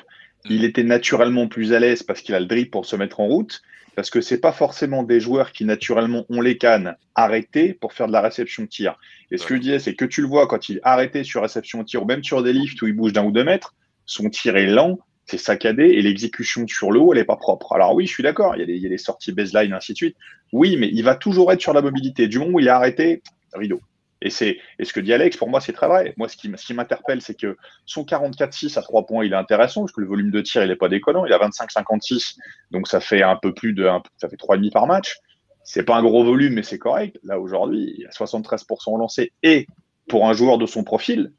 il 0.49 0.65
était 0.65 0.85
naturellement 0.85 1.49
plus 1.49 1.73
à 1.73 1.81
l'aise 1.81 2.03
parce 2.03 2.21
qu'il 2.21 2.35
a 2.35 2.41
le 2.41 2.47
drip 2.47 2.71
pour 2.71 2.87
se 2.87 2.97
mettre 2.97 3.21
en 3.21 3.27
route. 3.27 3.63
Parce 3.97 4.11
que 4.11 4.21
c'est 4.21 4.39
pas 4.39 4.53
forcément 4.53 5.03
des 5.03 5.19
joueurs 5.19 5.51
qui 5.51 5.65
naturellement 5.65 6.25
ont 6.29 6.41
les 6.41 6.57
cannes 6.57 6.95
arrêtées 7.17 7.75
pour 7.75 7.93
faire 7.93 8.07
de 8.07 8.13
la 8.13 8.21
réception 8.21 8.63
de 8.63 8.69
tir. 8.69 8.97
Et 9.33 9.39
ce 9.39 9.45
que 9.45 9.57
je 9.57 9.61
disais, 9.61 9.79
c'est 9.81 9.97
que 9.97 10.05
tu 10.05 10.21
le 10.21 10.29
vois 10.29 10.47
quand 10.47 10.69
il 10.69 10.77
est 10.77 10.81
arrêté 10.85 11.25
sur 11.25 11.43
réception 11.43 11.81
de 11.81 11.85
tir 11.85 12.05
ou 12.05 12.07
même 12.07 12.23
sur 12.23 12.45
des 12.45 12.53
lifts 12.53 12.81
où 12.81 12.87
il 12.87 12.93
bouge 12.93 13.13
d'un 13.13 13.25
ou 13.25 13.33
deux 13.33 13.43
mètres, 13.43 13.75
son 14.07 14.31
tir 14.31 14.57
est 14.57 14.69
lent, 14.69 15.01
c'est 15.27 15.37
saccadé 15.37 15.83
et 15.83 16.01
l'exécution 16.01 16.67
sur 16.69 16.93
le 16.93 17.01
haut, 17.01 17.13
elle 17.13 17.19
est 17.19 17.25
pas 17.25 17.37
propre. 17.37 17.73
Alors 17.73 17.93
oui, 17.95 18.07
je 18.07 18.13
suis 18.13 18.23
d'accord, 18.23 18.55
il, 18.57 18.71
il, 18.71 18.77
y 18.77 18.87
a 18.87 18.89
des 18.89 18.99
sorties 18.99 19.33
baseline, 19.33 19.73
ainsi 19.73 19.93
de 19.93 19.97
suite. 19.97 20.17
Oui, 20.53 20.77
mais 20.77 20.89
il 20.93 21.03
va 21.03 21.17
toujours 21.17 21.53
être 21.53 21.61
sur 21.61 21.73
la 21.73 21.83
mobilité. 21.83 22.29
Du 22.29 22.39
moment 22.39 22.53
où 22.53 22.61
il 22.61 22.69
est 22.69 22.71
arrêté, 22.71 23.23
rideau. 23.53 23.81
Et, 24.21 24.31
c'est, 24.31 24.59
ce 24.83 24.93
que 24.93 25.01
dit 25.01 25.13
Alex, 25.13 25.37
pour 25.37 25.49
moi, 25.49 25.61
c'est 25.61 25.73
très 25.73 25.87
vrai. 25.87 26.15
Moi, 26.17 26.29
ce 26.29 26.37
qui, 26.37 26.75
m'interpelle, 26.75 27.23
c'est 27.23 27.39
que 27.39 27.57
son 27.87 28.03
44-6 28.03 28.79
à 28.79 28.83
3 28.83 29.07
points, 29.07 29.25
il 29.25 29.33
est 29.33 29.37
intéressant, 29.37 29.83
parce 29.83 29.93
que 29.93 30.01
le 30.01 30.07
volume 30.07 30.31
de 30.31 30.41
tir, 30.41 30.63
il 30.63 30.69
n'est 30.69 30.77
pas 30.77 30.89
déconnant. 30.89 31.25
Il 31.25 31.33
a 31.33 31.39
25-56, 31.39 32.37
donc 32.71 32.89
ça 32.89 33.01
fait 33.01 33.23
un 33.23 33.37
peu 33.37 33.55
plus 33.55 33.73
de, 33.73 33.89
ça 34.17 34.29
fait 34.29 34.37
3,5 34.37 34.73
par 34.73 34.87
match. 34.87 35.19
C'est 35.63 35.85
pas 35.85 35.97
un 35.97 36.03
gros 36.03 36.25
volume, 36.25 36.55
mais 36.55 36.63
c'est 36.63 36.79
correct. 36.79 37.19
Là, 37.23 37.39
aujourd'hui, 37.39 37.95
il 37.99 38.07
a 38.07 38.11
73% 38.11 38.99
lancé. 38.99 39.33
Et 39.43 39.67
pour 40.09 40.27
un 40.29 40.33
joueur 40.33 40.59
de 40.59 40.67
son 40.67 40.83
profil, 40.83 41.33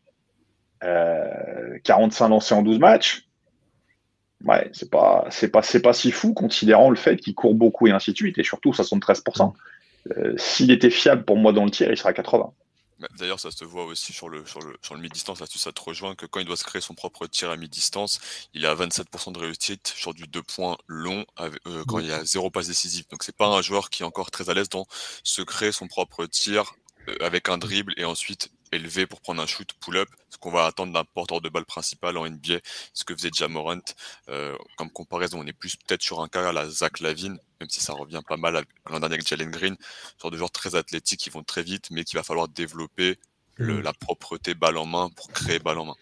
euh, 0.83 1.77
45 1.83 2.29
lancés 2.29 2.55
en 2.55 2.61
12 2.61 2.79
matchs, 2.79 3.27
ouais, 4.45 4.69
c'est 4.71 4.89
pas, 4.89 5.25
c'est 5.29 5.49
pas, 5.49 5.61
pas 5.83 5.93
si 5.93 6.11
fou, 6.11 6.33
considérant 6.33 6.89
le 6.89 6.95
fait 6.95 7.17
qu'il 7.17 7.35
court 7.35 7.55
beaucoup 7.55 7.87
et 7.87 7.91
ainsi 7.91 8.11
de 8.11 8.17
suite, 8.17 8.37
et 8.37 8.43
surtout 8.43 8.71
73%. 8.71 9.53
Euh, 10.17 10.33
s'il 10.37 10.71
était 10.71 10.89
fiable 10.89 11.25
pour 11.25 11.35
moi 11.35 11.51
dans 11.51 11.65
le 11.65 11.71
tir, 11.71 11.89
il 11.91 11.97
sera 11.97 12.09
à 12.09 12.13
80. 12.13 12.53
Bah, 12.99 13.07
d'ailleurs, 13.17 13.39
ça 13.39 13.49
se 13.51 13.63
voit 13.63 13.85
aussi 13.85 14.11
sur 14.11 14.27
le, 14.27 14.45
sur 14.45 14.61
le, 14.61 14.77
sur 14.83 14.93
le 14.93 15.01
mi-distance. 15.01 15.39
Là-dessus, 15.39 15.59
ça 15.59 15.71
te 15.71 15.81
rejoint 15.81 16.15
que 16.15 16.25
quand 16.25 16.39
il 16.39 16.45
doit 16.45 16.57
se 16.57 16.65
créer 16.65 16.81
son 16.81 16.95
propre 16.95 17.27
tir 17.27 17.49
à 17.49 17.55
mi-distance, 17.55 18.19
il 18.53 18.65
a 18.65 18.75
27% 18.75 19.31
de 19.31 19.39
réussite 19.39 19.87
sur 19.95 20.13
du 20.13 20.27
2 20.27 20.43
points 20.43 20.77
long 20.87 21.25
euh, 21.39 21.83
quand 21.87 21.99
il 21.99 22.07
y 22.07 22.11
a 22.11 22.25
zéro 22.25 22.51
passe 22.51 22.67
décisive. 22.67 23.05
Donc, 23.09 23.23
c'est 23.23 23.35
pas 23.35 23.47
un 23.47 23.61
joueur 23.61 23.89
qui 23.89 24.03
est 24.03 24.05
encore 24.05 24.31
très 24.31 24.49
à 24.49 24.53
l'aise 24.53 24.69
dans 24.69 24.85
se 25.23 25.41
créer 25.41 25.71
son 25.71 25.87
propre 25.87 26.25
tir 26.25 26.73
euh, 27.07 27.15
avec 27.21 27.49
un 27.49 27.57
dribble 27.57 27.93
et 27.97 28.05
ensuite 28.05 28.51
élevé 28.71 29.07
pour 29.07 29.21
prendre 29.21 29.41
un 29.41 29.47
shoot 29.47 29.71
pull-up, 29.79 30.09
ce 30.29 30.37
qu'on 30.37 30.51
va 30.51 30.65
attendre 30.65 30.93
d'un 30.93 31.03
porteur 31.03 31.41
de 31.41 31.49
balle 31.49 31.65
principal 31.65 32.17
en 32.17 32.29
NBA, 32.29 32.59
ce 32.93 33.03
que 33.03 33.15
faisait 33.15 33.31
Jamorant. 33.33 33.79
Euh, 34.29 34.55
comme 34.77 34.91
comparaison, 34.91 35.39
on 35.39 35.47
est 35.47 35.53
plus 35.53 35.75
peut-être 35.75 36.03
sur 36.03 36.21
un 36.21 36.27
cas 36.27 36.49
à 36.49 36.51
la 36.51 36.69
Zach 36.69 36.99
Lavine, 36.99 37.39
même 37.59 37.69
si 37.69 37.81
ça 37.81 37.93
revient 37.93 38.21
pas 38.27 38.37
mal 38.37 38.55
à 38.57 38.61
l'an 38.89 38.99
dernier 38.99 39.15
avec 39.15 39.27
Jalen 39.27 39.51
Green, 39.51 39.75
genre 40.21 40.31
de 40.31 40.37
joueurs 40.37 40.51
très 40.51 40.75
athlétiques 40.75 41.19
qui 41.19 41.29
vont 41.29 41.43
très 41.43 41.63
vite, 41.63 41.89
mais 41.91 42.03
qu'il 42.03 42.17
va 42.17 42.23
falloir 42.23 42.47
développer 42.47 43.17
le, 43.57 43.81
la 43.81 43.93
propreté 43.93 44.53
balle 44.53 44.77
en 44.77 44.85
main 44.85 45.09
pour 45.15 45.27
créer 45.29 45.59
balle 45.59 45.79
en 45.79 45.85
main. 45.85 45.95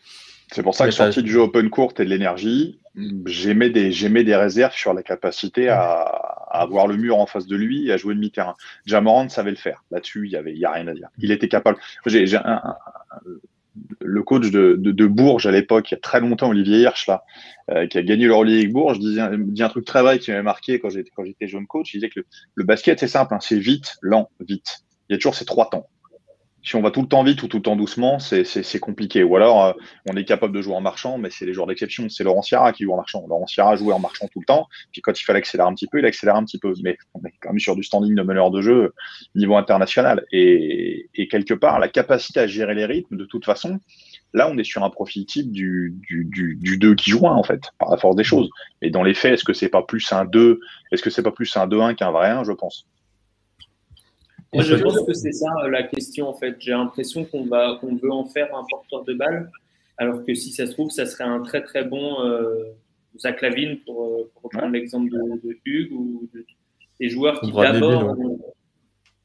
C'est 0.52 0.64
pour 0.64 0.76
ça 0.76 0.86
que 0.86 0.92
sorti 0.92 1.24
du 1.24 1.32
jeu 1.32 1.40
open 1.40 1.70
court 1.70 1.94
et 2.00 2.06
de 2.06 2.10
l'énergie, 2.10 2.80
j'aimais 3.26 3.70
des, 3.70 3.90
des 3.90 4.36
réserves 4.36 4.74
sur 4.74 4.94
la 4.94 5.04
capacité 5.04 5.68
à, 5.68 5.82
à, 5.82 6.62
avoir 6.62 6.88
le 6.88 6.96
mur 6.96 7.18
en 7.18 7.26
face 7.26 7.48
de 7.48 7.56
lui 7.56 7.88
et 7.88 7.92
à 7.92 7.98
jouer 7.98 8.16
demi-terrain. 8.16 8.56
Jamorant 8.86 9.28
savait 9.28 9.50
le 9.52 9.58
faire. 9.58 9.84
Là-dessus, 9.92 10.26
il 10.26 10.32
y 10.32 10.38
avait, 10.38 10.54
il 10.54 10.60
y 10.60 10.66
a 10.66 10.72
rien 10.72 10.88
à 10.88 10.94
dire. 10.94 11.10
Il 11.18 11.32
était 11.32 11.50
capable. 11.50 11.78
J'ai, 12.06 12.34
un, 12.38 12.42
un, 12.46 12.76
le 14.02 14.24
coach 14.24 14.52
de, 14.52 15.06
Bourges 15.08 15.48
à 15.48 15.52
l'époque, 15.52 15.92
il 15.92 15.96
y 15.96 15.98
a 15.98 16.00
très 16.00 16.20
longtemps, 16.20 16.50
Olivier 16.50 16.80
Hirsch, 16.80 17.08
là, 17.08 17.24
euh, 17.72 17.88
qui 17.88 17.98
a 17.98 18.04
gagné 18.04 18.26
l'Euroleague 18.26 18.60
avec 18.60 18.74
Bourges, 18.74 19.00
disait, 19.00 19.22
dit 19.38 19.64
un 19.64 19.70
truc 19.70 19.86
très 19.86 20.02
vrai 20.02 20.20
qui 20.20 20.32
m'avait 20.32 20.44
marqué 20.44 20.80
quand 20.80 20.90
j'étais, 20.90 21.48
jeune 21.48 21.68
coach. 21.68 21.94
Il 21.94 21.98
disait 21.98 22.10
que 22.10 22.20
le, 22.20 22.26
le 22.56 22.64
basket, 22.64 23.00
c'est 23.00 23.08
simple, 23.08 23.34
hein, 23.34 23.40
c'est 23.42 23.60
vite, 23.60 23.98
lent, 24.02 24.30
vite. 24.40 24.86
Il 25.10 25.14
y 25.14 25.16
a 25.16 25.18
toujours 25.18 25.36
ces 25.36 25.46
trois 25.46 25.70
temps 25.70 25.88
si 26.68 26.76
on 26.76 26.82
va 26.82 26.92
tout 26.92 27.02
le 27.02 27.08
temps 27.08 27.24
vite 27.24 27.42
ou 27.44 27.48
tout 27.48 27.58
le 27.58 27.64
temps 27.64 27.78
doucement, 27.78 28.20
c'est 28.20 28.80
compliqué. 28.82 29.24
Ou 29.24 29.38
alors, 29.38 29.64
euh, 29.64 29.74
on 30.10 30.18
est 30.18 30.26
capable 30.26 30.54
de 30.54 30.62
jouer 30.62 30.76
en 30.76 30.82
marchant, 30.82 31.18
mais 31.18 31.30
c'est 31.30 31.46
les 31.46 31.54
joueurs 31.54 31.66
d'exception. 31.66 32.10
C'est 32.10 32.26
Laurent 32.26 32.42
Sierra 32.42 32.74
qui 32.74 32.84
joue 32.84 32.92
en 32.92 32.98
marchant. 32.98 33.26
Laurent 33.26 33.48
Sierra 33.48 33.78
jouait 33.78 33.94
en 33.94 34.00
marchant 34.00 34.28
tout 34.28 34.42
le 34.42 34.46
temps. 34.46 34.68
Puis 34.92 35.02
quand 35.02 35.18
il 35.18 35.24
fallait 35.24 35.40
accélérer 35.40 35.70
un 35.70 35.74
petit 35.74 35.88
peu, 35.88 36.00
il 36.00 36.06
accélère 36.06 36.36
un 36.36 36.44
petit 36.44 36.60
peu. 36.60 36.74
Mais 36.84 36.98
on 37.14 37.26
est 37.26 37.32
quand 37.40 37.52
même 37.52 37.60
sur 37.60 37.78
du 37.78 37.84
standing 37.84 38.16
de 38.16 38.22
meneur 38.22 38.52
de 38.52 38.60
jeu 38.60 38.94
niveau 39.34 39.56
international. 39.56 40.26
Et, 40.34 41.10
et 41.16 41.30
quelque 41.30 41.54
part, 41.54 41.80
la 41.80 41.88
capacité 41.88 42.42
à 42.42 42.48
gérer 42.48 42.76
les 42.76 42.84
rythmes, 42.84 43.16
de 43.16 43.24
toute 43.24 43.46
façon, 43.46 43.80
là, 44.34 44.50
on 44.52 44.58
est 44.58 44.66
sur 44.66 44.84
un 44.84 44.90
profil 44.90 45.26
type 45.26 45.50
du, 45.50 45.96
du, 46.06 46.26
du, 46.26 46.58
du 46.60 46.78
2 46.78 46.96
qui 46.96 47.12
joue 47.12 47.28
en 47.28 47.44
fait, 47.44 47.62
par 47.80 47.92
la 47.92 47.98
force 47.98 48.18
des 48.18 48.26
choses. 48.26 48.50
Mais 48.82 48.90
dans 48.90 49.04
les 49.04 49.14
faits, 49.14 49.36
est-ce 49.36 49.46
que 49.46 49.54
c'est 49.54 49.70
pas 49.70 49.84
plus 49.84 50.12
un 50.12 50.26
2 50.26 50.60
Est-ce 50.92 51.02
que 51.02 51.10
c'est 51.10 51.24
pas 51.24 51.32
plus 51.32 51.56
un 51.56 51.66
2-1 51.66 51.96
qu'un 51.96 52.12
vrai 52.12 52.30
1 52.30 52.44
Je 52.44 52.52
pense. 52.52 52.86
Moi, 54.54 54.64
je 54.64 54.76
pense 54.76 55.02
que 55.02 55.14
c'est 55.14 55.34
ça 55.34 55.54
euh, 55.64 55.70
la 55.70 55.84
question 55.84 56.30
en 56.30 56.34
fait. 56.34 56.56
J'ai 56.60 56.72
l'impression 56.72 57.26
qu'on 57.26 57.46
va, 57.46 57.78
qu'on 57.82 57.96
veut 57.96 58.12
en 58.12 58.26
faire 58.26 58.56
un 58.56 58.66
porteur 58.70 59.04
de 59.04 59.14
balle, 59.14 59.52
alors 59.98 60.24
que 60.26 60.34
si 60.34 60.52
ça 60.52 60.66
se 60.66 60.72
trouve, 60.72 60.90
ça 60.90 61.06
serait 61.06 61.26
un 61.26 61.42
très 61.42 61.62
très 61.64 61.84
bon 61.84 62.22
euh, 62.22 62.74
Zach 63.20 63.42
Lavine 63.42 63.80
pour, 63.86 64.04
euh, 64.04 64.32
pour 64.34 64.44
reprendre 64.44 64.74
l'exemple 64.74 65.12
de, 65.12 65.48
de, 65.48 65.58
Hugues 65.66 65.92
ou 65.92 66.30
de, 66.34 66.46
des 67.00 67.10
joueurs 67.10 67.40
qui 67.42 67.52
d'abord 67.52 68.18
ont, 68.18 68.40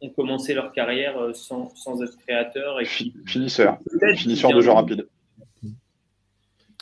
ont, 0.01 0.11
commencé 0.11 0.55
leur 0.55 0.73
carrière 0.73 1.19
euh, 1.19 1.33
sans, 1.33 1.75
sans 1.77 2.03
être 2.03 2.17
créateurs 2.19 2.81
et 2.81 2.85
qui 2.85 3.15
finisseur, 3.27 3.79
finisseur 4.17 4.53
de 4.53 4.61
jeu 4.61 4.71
rapide. 4.71 5.07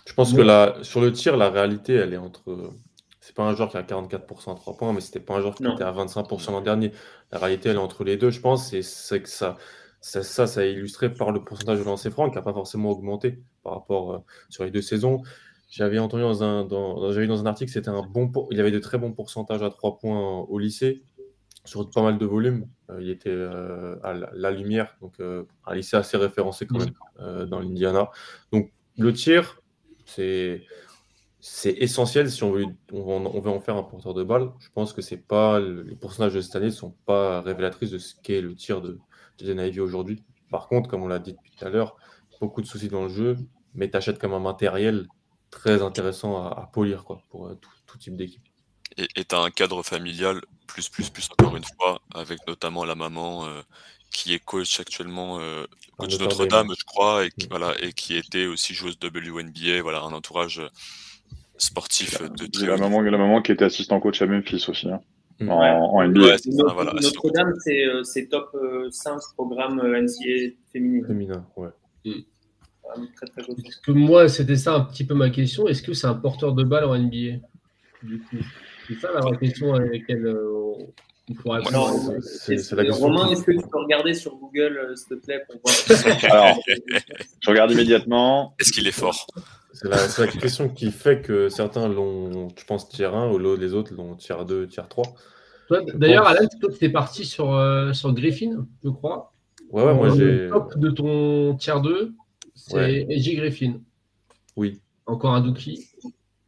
Je 0.06 0.14
pense 0.14 0.32
que 0.32 0.40
la, 0.40 0.76
sur 0.82 1.00
le 1.00 1.12
tir, 1.12 1.36
la 1.36 1.50
réalité, 1.50 1.94
elle 1.94 2.14
est 2.14 2.18
entre 2.18 2.72
c'est 3.20 3.34
pas 3.34 3.44
un 3.44 3.54
joueur 3.54 3.70
qui 3.70 3.76
a 3.76 3.82
44% 3.82 4.52
à 4.52 4.54
3 4.54 4.76
points, 4.76 4.92
mais 4.92 5.00
c'était 5.00 5.20
pas 5.20 5.34
un 5.34 5.40
joueur 5.40 5.54
qui 5.54 5.62
non. 5.62 5.74
était 5.74 5.84
à 5.84 5.92
25% 5.92 6.52
l'an 6.52 6.60
dernier. 6.60 6.92
La 7.32 7.38
réalité, 7.38 7.68
elle 7.68 7.76
est 7.76 7.78
entre 7.78 8.04
les 8.04 8.16
deux, 8.16 8.30
je 8.30 8.40
pense. 8.40 8.72
Et 8.72 8.82
c'est 8.82 9.22
que 9.22 9.28
ça, 9.28 9.56
ça, 10.00 10.22
ça, 10.22 10.46
ça, 10.46 10.64
est 10.64 10.72
illustré 10.72 11.12
par 11.12 11.30
le 11.30 11.44
pourcentage 11.44 11.78
de 11.78 11.84
lancers 11.84 12.12
francs 12.12 12.30
qui 12.30 12.36
n'a 12.36 12.42
pas 12.42 12.54
forcément 12.54 12.90
augmenté 12.90 13.42
par 13.62 13.74
rapport 13.74 14.12
euh, 14.12 14.18
sur 14.48 14.64
les 14.64 14.70
deux 14.70 14.82
saisons. 14.82 15.22
J'avais 15.70 15.98
entendu 15.98 16.22
dans 16.22 16.42
un, 16.42 16.64
dans, 16.64 17.12
j'avais 17.12 17.28
dans 17.28 17.40
un 17.40 17.46
article 17.46 17.70
c'était 17.70 17.90
un 17.90 18.02
bon, 18.02 18.48
il 18.50 18.58
avait 18.58 18.72
de 18.72 18.80
très 18.80 18.98
bons 18.98 19.12
pourcentages 19.12 19.62
à 19.62 19.70
3 19.70 19.98
points 19.98 20.40
au 20.48 20.58
lycée 20.58 21.04
sur 21.64 21.88
pas 21.90 22.02
mal 22.02 22.18
de 22.18 22.26
volume. 22.26 22.66
Euh, 22.90 22.98
il 23.00 23.10
était 23.10 23.30
euh, 23.30 23.96
à 24.02 24.12
la, 24.12 24.30
la, 24.32 24.50
lumière, 24.50 24.96
donc 25.00 25.14
euh, 25.20 25.44
un 25.66 25.74
lycée 25.74 25.96
assez 25.96 26.16
référencé 26.16 26.66
quand 26.66 26.78
même 26.78 27.46
dans 27.48 27.60
l'Indiana. 27.60 28.10
Donc 28.52 28.72
le 28.98 29.12
tir, 29.12 29.60
c'est 30.06 30.62
c'est 31.40 31.72
essentiel 31.72 32.30
si 32.30 32.42
on 32.44 32.52
veut, 32.52 32.66
on, 32.92 33.26
on, 33.26 33.40
veut 33.40 33.50
en 33.50 33.60
faire 33.60 33.76
un 33.76 33.82
porteur 33.82 34.14
de 34.14 34.22
balle. 34.22 34.50
Je 34.58 34.68
pense 34.74 34.92
que 34.92 35.00
c'est 35.00 35.16
pas 35.16 35.58
les 35.58 35.96
pourcentages 35.96 36.34
de 36.34 36.40
cette 36.40 36.56
année 36.56 36.66
ne 36.66 36.70
sont 36.70 36.94
pas 37.06 37.40
révélatrices 37.40 37.90
de 37.90 37.98
ce 37.98 38.14
qu'est 38.22 38.40
le 38.40 38.54
tir 38.54 38.80
de 38.82 38.98
Jaden 39.38 39.66
Ivey 39.66 39.80
aujourd'hui. 39.80 40.22
Par 40.50 40.68
contre, 40.68 40.90
comme 40.90 41.02
on 41.02 41.08
l'a 41.08 41.18
dit 41.18 41.32
depuis 41.32 41.52
tout 41.56 41.64
à 41.64 41.70
l'heure, 41.70 41.96
beaucoup 42.40 42.62
de 42.62 42.66
soucis 42.66 42.88
dans 42.88 43.04
le 43.04 43.08
jeu, 43.08 43.36
mais 43.74 43.90
tu 43.90 43.96
achètes 43.96 44.18
comme 44.18 44.34
un 44.34 44.40
matériel 44.40 45.06
très 45.50 45.82
intéressant 45.82 46.46
à, 46.46 46.48
à 46.48 46.66
polir 46.66 47.04
quoi, 47.04 47.22
pour 47.30 47.46
euh, 47.46 47.54
tout, 47.54 47.70
tout, 47.86 47.98
type 47.98 48.16
d'équipe. 48.16 48.42
Et 48.96 49.24
tu 49.24 49.34
as 49.34 49.40
un 49.40 49.50
cadre 49.50 49.82
familial 49.82 50.40
plus, 50.66 50.88
plus, 50.88 51.10
plus, 51.10 51.28
encore 51.30 51.56
une 51.56 51.64
fois, 51.64 52.00
avec 52.14 52.46
notamment 52.46 52.84
la 52.84 52.94
maman 52.94 53.46
euh, 53.46 53.62
qui 54.10 54.34
est 54.34 54.38
coach 54.40 54.80
actuellement, 54.80 55.38
euh, 55.38 55.64
coach 55.96 56.18
Notre-Dame, 56.18 56.72
je 56.76 56.84
crois, 56.84 57.24
et 57.24 57.30
qui, 57.30 57.46
mmh. 57.46 57.50
voilà, 57.50 57.74
et 57.80 57.92
qui 57.92 58.16
était 58.16 58.46
aussi 58.46 58.74
joueuse 58.74 58.98
WNBA, 59.02 59.80
voilà, 59.82 60.00
un 60.00 60.12
entourage 60.12 60.60
sportif 61.60 62.20
de 62.22 62.46
très 62.46 62.66
la 62.66 62.76
maman, 62.76 63.00
la 63.02 63.18
maman 63.18 63.42
qui 63.42 63.52
était 63.52 63.64
assistant 63.64 64.00
coach 64.00 64.20
à 64.22 64.26
Memphis 64.26 64.64
aussi, 64.68 64.88
hein, 64.88 65.00
ouais. 65.40 65.48
en, 65.48 65.54
en, 65.54 66.08
NBA. 66.08 66.20
Ouais, 66.20 66.36
Notre, 66.46 66.74
voilà, 66.74 66.92
Notre-Dame, 67.00 67.54
c'est 68.04 68.28
top 68.28 68.56
5 68.90 69.18
programme 69.36 69.80
NCA 69.80 70.54
féminin. 70.72 71.06
Féminin, 71.06 71.46
ouais. 71.56 71.68
Mm. 72.04 72.22
Très, 73.16 73.26
très 73.26 73.52
Est-ce 73.52 73.80
que 73.80 73.92
moi, 73.92 74.28
c'était 74.28 74.56
ça 74.56 74.74
un 74.74 74.80
petit 74.80 75.04
peu 75.04 75.14
ma 75.14 75.30
question. 75.30 75.68
Est-ce 75.68 75.82
que 75.82 75.92
c'est 75.92 76.06
un 76.06 76.14
porteur 76.14 76.54
de 76.54 76.64
balle 76.64 76.84
en 76.84 76.98
NBA 76.98 77.38
Du 78.02 78.18
coup, 78.20 78.36
c'est 78.88 78.94
ça 78.94 79.12
la 79.12 79.20
vraie 79.20 79.38
question 79.38 79.74
à 79.74 79.80
laquelle 79.80 80.26
euh, 80.26 80.74
il. 81.28 81.36
C'est, 82.22 82.58
c'est 82.58 82.74
la 82.74 82.92
Romain, 82.92 83.30
est-ce 83.30 83.44
que 83.44 83.52
tu 83.52 83.58
peux 83.58 83.78
regarder 83.78 84.14
sur 84.14 84.36
Google, 84.36 84.76
euh, 84.76 84.96
s'il 84.96 85.08
te 85.08 85.24
plaît, 85.24 85.44
pour 85.46 85.60
voir 85.64 86.24
Alors, 86.24 86.58
je 87.40 87.50
regarde 87.50 87.70
immédiatement. 87.70 88.54
Est-ce 88.58 88.72
qu'il 88.72 88.88
est 88.88 88.92
fort? 88.92 89.26
C'est 89.80 89.88
la, 89.88 90.26
la, 90.26 90.26
question 90.40 90.68
qui 90.68 90.90
fait 90.90 91.22
que 91.22 91.48
certains 91.48 91.88
l'ont, 91.88 92.48
je 92.56 92.64
pense, 92.64 92.88
tiers 92.88 93.14
1 93.14 93.32
ou 93.32 93.38
les 93.56 93.72
autres 93.72 93.94
l'ont 93.94 94.14
tiers 94.14 94.44
2, 94.44 94.66
tiers 94.66 94.88
3. 94.88 95.04
D'ailleurs. 95.94 96.26
Alan, 96.26 96.46
toi, 96.60 96.70
tu 96.76 96.84
es 96.84 96.88
parti 96.88 97.24
sur, 97.24 97.54
euh, 97.54 97.92
sur 97.92 98.12
Griffin, 98.12 98.66
je 98.84 98.90
crois. 98.90 99.32
Ouais, 99.70 99.84
ouais, 99.84 99.94
moi 99.94 100.10
j'ai. 100.10 100.24
Le 100.24 100.48
top 100.50 100.76
de 100.78 100.90
ton 100.90 101.56
tiers 101.56 101.80
2, 101.80 102.12
c'est 102.54 102.74
ouais. 102.74 103.06
AJ 103.08 103.36
Griffin. 103.36 103.80
Oui. 104.56 104.80
Encore 105.06 105.32
un 105.32 105.40
Dookie. 105.40 105.88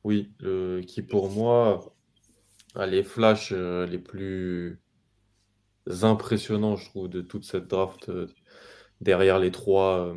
Oui, 0.05 0.33
euh, 0.43 0.83
qui 0.83 1.03
pour 1.03 1.31
moi 1.31 1.95
a 2.75 2.87
les 2.87 3.05
flashs 3.05 3.53
euh, 3.53 3.87
les 3.87 3.99
plus 3.99 4.81
impressionnants, 6.03 6.77
je 6.77 6.89
trouve, 6.89 7.09
de 7.09 7.21
toute 7.21 7.45
cette 7.45 7.69
draft 7.69 8.09
euh, 8.09 8.27
derrière 9.01 9.39
les 9.39 9.53
trois, 9.53 10.15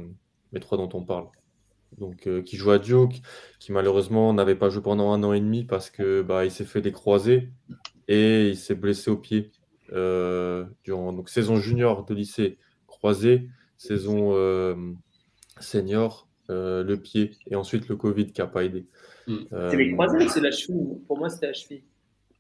les 0.52 0.60
trois 0.60 0.78
dont 0.78 0.90
on 0.94 1.04
parle 1.04 1.28
donc 1.98 2.28
euh, 2.28 2.42
qui 2.42 2.58
joue 2.58 2.72
à 2.72 2.80
Duke, 2.80 3.22
qui 3.60 3.72
malheureusement 3.72 4.34
n'avait 4.34 4.56
pas 4.56 4.70
joué 4.70 4.82
pendant 4.82 5.12
un 5.12 5.24
an 5.24 5.34
et 5.34 5.40
demi 5.40 5.64
parce 5.64 5.90
que 5.90 6.22
bah, 6.22 6.46
il 6.46 6.52
s'est 6.52 6.66
fait 6.66 6.82
des 6.82 6.92
croisés 6.92 7.50
et 8.08 8.50
il 8.50 8.58
s'est 8.58 8.76
blessé 8.76 9.10
au 9.10 9.18
pied 9.18 9.52
euh, 9.94 10.66
durant 10.84 11.14
donc 11.14 11.30
saison 11.30 11.58
junior 11.58 12.06
de 12.06 12.14
lycée 12.14 12.58
croisé, 12.88 13.48
saison 13.78 14.32
euh, 14.34 14.76
senior 15.60 16.28
euh, 16.50 16.84
le 16.84 16.98
pied 16.98 17.32
et 17.48 17.56
ensuite 17.56 17.88
le 17.88 17.96
Covid 17.96 18.28
qui 18.28 18.42
n'a 18.42 18.48
pas 18.48 18.64
aidé. 18.64 18.88
Mm. 19.28 19.36
c'est 19.52 19.78
les 19.78 19.92
croisés 19.94 20.26
ou 20.26 20.30
c'est 20.30 20.42
la 20.42 20.52
cheville? 20.52 21.00
Pour 21.08 21.18
moi 21.18 21.30
c'était 21.30 21.48
la 21.48 21.54
cheville. 21.54 21.84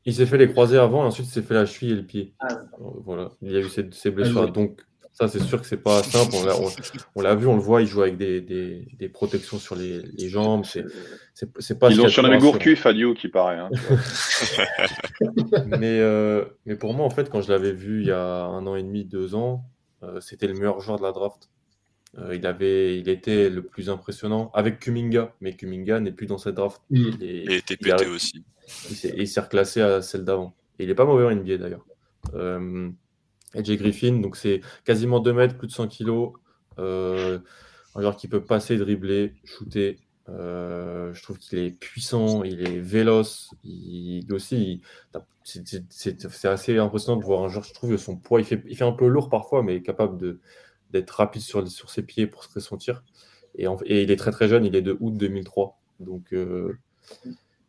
Il 0.07 0.13
s'est 0.13 0.27
fait 0.27 0.37
les 0.37 0.47
croisés 0.47 0.77
avant 0.77 1.03
et 1.03 1.07
ensuite 1.07 1.27
il 1.27 1.31
s'est 1.31 1.41
fait 1.41 1.55
la 1.55 1.65
cheville 1.65 1.93
et 1.93 1.95
le 1.95 2.05
pied. 2.05 2.33
Ah, 2.39 2.47
voilà, 3.05 3.31
il 3.41 3.51
y 3.51 3.55
a 3.55 3.59
eu 3.59 3.69
ces, 3.69 3.89
ces 3.91 4.11
blessures. 4.11 4.43
Ah, 4.43 4.51
donc 4.51 4.85
ça, 5.15 5.29
c'est 5.29 5.39
sûr 5.39 5.61
que 5.61 5.65
c'est 5.65 5.81
pas 5.81 6.03
simple. 6.03 6.35
On 7.15 7.21
l'a 7.21 7.35
vu, 7.35 7.47
on 7.47 7.55
le 7.55 7.61
voit, 7.61 7.81
il 7.81 7.87
joue 7.87 8.01
avec 8.01 8.17
des, 8.17 8.41
des, 8.41 8.85
des 8.99 9.07
protections 9.07 9.57
sur 9.57 9.73
les, 9.75 10.01
les 10.01 10.27
jambes. 10.27 10.65
C'est 10.65 11.79
pas. 11.79 11.89
Ils 11.89 12.01
ont 12.01 12.09
surnommé 12.09 12.37
Gourcuff 12.37 12.81
Fadio 12.81 13.13
qui 13.13 13.29
paraît. 13.29 13.57
Hein, 13.57 13.69
mais, 15.67 15.99
euh, 16.01 16.43
mais 16.65 16.75
pour 16.75 16.93
moi, 16.93 17.05
en 17.05 17.09
fait, 17.09 17.29
quand 17.29 17.41
je 17.41 17.49
l'avais 17.49 17.71
vu 17.71 18.01
il 18.01 18.07
y 18.07 18.11
a 18.11 18.43
un 18.43 18.67
an 18.67 18.75
et 18.75 18.83
demi, 18.83 19.05
deux 19.05 19.35
ans, 19.35 19.63
euh, 20.03 20.19
c'était 20.19 20.47
le 20.47 20.53
meilleur 20.53 20.81
joueur 20.81 20.97
de 20.97 21.03
la 21.03 21.13
draft. 21.13 21.49
Euh, 22.17 22.35
il, 22.35 22.45
avait, 22.45 22.99
il 22.99 23.07
était 23.07 23.49
le 23.49 23.61
plus 23.61 23.89
impressionnant 23.89 24.51
avec 24.53 24.79
Kuminga, 24.79 25.33
mais 25.39 25.53
Kuminga 25.53 26.01
n'est 26.01 26.11
plus 26.11 26.27
dans 26.27 26.37
cette 26.37 26.55
draft. 26.55 26.81
Mm. 26.89 26.97
Il, 27.21 27.23
est, 27.23 27.57
était 27.59 27.77
pété 27.77 28.03
il 28.03 28.09
aussi. 28.09 28.43
Il 29.17 29.27
s'est 29.29 29.39
reclassé 29.39 29.79
à 29.79 30.01
celle 30.01 30.25
d'avant. 30.25 30.53
Il 30.77 30.87
n'est 30.87 30.95
pas 30.95 31.05
mauvais 31.05 31.23
en 31.23 31.33
NBA 31.33 31.57
d'ailleurs. 31.57 31.85
AJ 33.55 33.77
Griffin, 33.77 34.19
donc 34.19 34.35
c'est 34.35 34.61
quasiment 34.83 35.19
2 35.19 35.33
mètres, 35.33 35.57
plus 35.57 35.67
de 35.67 35.71
100 35.71 35.87
kilos. 35.87 36.33
Euh, 36.79 37.39
un 37.95 38.01
joueur 38.01 38.17
qui 38.17 38.27
peut 38.27 38.43
passer, 38.43 38.77
dribbler, 38.77 39.33
shooter. 39.45 39.99
Euh, 40.27 41.13
je 41.13 41.21
trouve 41.21 41.37
qu'il 41.37 41.59
est 41.59 41.71
puissant, 41.71 42.43
il 42.43 42.67
est 42.67 42.79
véloce. 42.79 43.51
Il, 43.63 44.31
aussi, 44.33 44.81
c'est 45.43 46.45
assez 46.45 46.77
impressionnant 46.77 47.17
de 47.17 47.25
voir 47.25 47.43
un 47.43 47.47
joueur, 47.47 47.63
je 47.63 47.73
trouve, 47.73 47.95
son 47.97 48.17
poids. 48.17 48.41
Il 48.41 48.45
fait, 48.45 48.63
il 48.67 48.75
fait 48.75 48.83
un 48.83 48.91
peu 48.91 49.07
lourd 49.07 49.29
parfois, 49.29 49.63
mais 49.63 49.81
capable 49.81 50.37
d'être 50.91 51.11
rapide 51.11 51.41
sur, 51.41 51.65
sur 51.67 51.89
ses 51.89 52.03
pieds 52.03 52.27
pour 52.27 52.43
se 52.43 52.49
créer 52.49 52.61
son 52.61 52.77
tir. 52.77 53.03
Et, 53.57 53.67
en, 53.67 53.77
et, 53.85 54.03
il 54.03 54.11
est 54.11 54.17
très 54.17 54.31
très 54.31 54.47
jeune, 54.47 54.65
il 54.65 54.75
est 54.75 54.81
de 54.81 54.97
août 54.99 55.15
2003. 55.15 55.79
Donc, 55.99 56.33
euh, 56.33 56.77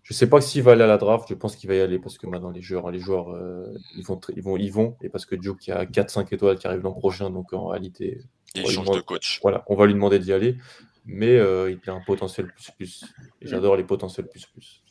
je 0.09 0.15
ne 0.15 0.17
sais 0.17 0.29
pas 0.29 0.41
s'il 0.41 0.63
va 0.63 0.71
aller 0.73 0.85
à 0.85 0.87
la 0.87 0.99
draft, 0.99 1.27
je 1.29 1.35
pense 1.35 1.57
qu'il 1.57 1.69
va 1.69 1.75
y 1.75 1.81
aller 1.81 1.99
parce 1.99 2.17
que 2.17 2.29
maintenant 2.29 2.51
les 2.51 2.63
joueurs, 2.63 2.93
les 2.93 3.01
joueurs 3.01 3.31
euh, 3.35 3.67
ils, 3.97 4.05
vont, 4.05 4.21
ils, 4.37 4.41
vont, 4.43 4.57
ils 4.57 4.71
vont, 4.73 4.97
et 5.03 5.09
parce 5.09 5.27
que 5.27 5.35
Duke 5.35 5.67
il 5.67 5.71
y 5.71 5.73
a 5.73 5.85
4-5 5.85 6.33
étoiles 6.33 6.59
qui 6.59 6.69
arrivent 6.69 6.83
l'an 6.83 6.93
prochain, 6.93 7.29
donc 7.31 7.53
en 7.53 7.67
réalité. 7.67 8.21
Il 8.55 8.65
change 8.71 8.89
de 8.91 9.01
coach. 9.01 9.41
Voilà, 9.43 9.65
on 9.67 9.75
va 9.75 9.87
lui 9.87 9.95
demander 9.95 10.21
d'y 10.21 10.33
aller, 10.33 10.59
mais 11.07 11.37
euh, 11.37 11.73
il 11.73 11.91
a 11.91 11.93
un 11.95 12.01
potentiel 12.07 12.47
plus 12.55 12.71
plus. 12.77 13.05
Et 13.43 13.49
J'adore 13.49 13.77
les 13.77 13.83
potentiels 13.85 14.29
plus 14.29 14.47
plus. 14.47 14.83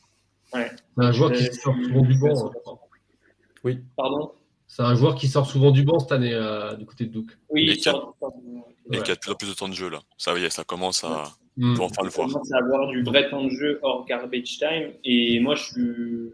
C'est 0.53 0.69
un 0.97 1.11
joueur 1.13 1.31
qui 1.31 1.43
Euh, 1.47 1.51
sort 1.53 1.75
souvent 1.81 2.01
du 2.01 2.19
banc. 2.19 2.51
hein. 2.67 2.73
Oui, 3.63 3.79
Pardon? 3.95 4.33
C'est 4.67 4.81
un 4.83 4.95
joueur 4.95 5.15
qui 5.15 5.27
sort 5.29 5.45
souvent 5.45 5.71
du 5.71 5.83
banc 5.83 5.99
cette 5.99 6.11
année 6.11 6.33
euh, 6.33 6.75
du 6.75 6.85
côté 6.85 7.05
de 7.05 7.11
Duke. 7.11 7.31
Oui, 7.51 7.69
Et 7.69 7.73
il 7.75 7.79
sort- 7.81 8.15
Et 8.91 8.97
Ouais. 8.97 9.03
qui 9.03 9.11
a 9.11 9.15
de 9.15 9.19
plus 9.19 9.31
en 9.31 9.35
plus 9.35 9.47
de 9.49 9.53
temps 9.53 9.69
de 9.69 9.73
jeu 9.73 9.89
là. 9.89 9.99
Ça 10.17 10.37
y 10.37 10.43
est, 10.43 10.49
ça 10.49 10.63
commence 10.65 11.03
à. 11.05 11.23
Mm. 11.57 11.71
On 11.71 11.73
va 11.75 11.83
enfin 11.85 12.01
le 12.03 12.07
on 12.07 12.11
voir. 12.11 12.27
commence 12.27 12.51
à 12.53 12.57
avoir 12.57 12.87
du 12.89 13.01
vrai 13.03 13.29
temps 13.29 13.43
de 13.45 13.49
jeu 13.49 13.79
hors 13.81 14.05
garbage 14.05 14.57
time. 14.59 14.91
Et 15.03 15.39
moi, 15.39 15.55
je 15.55 16.29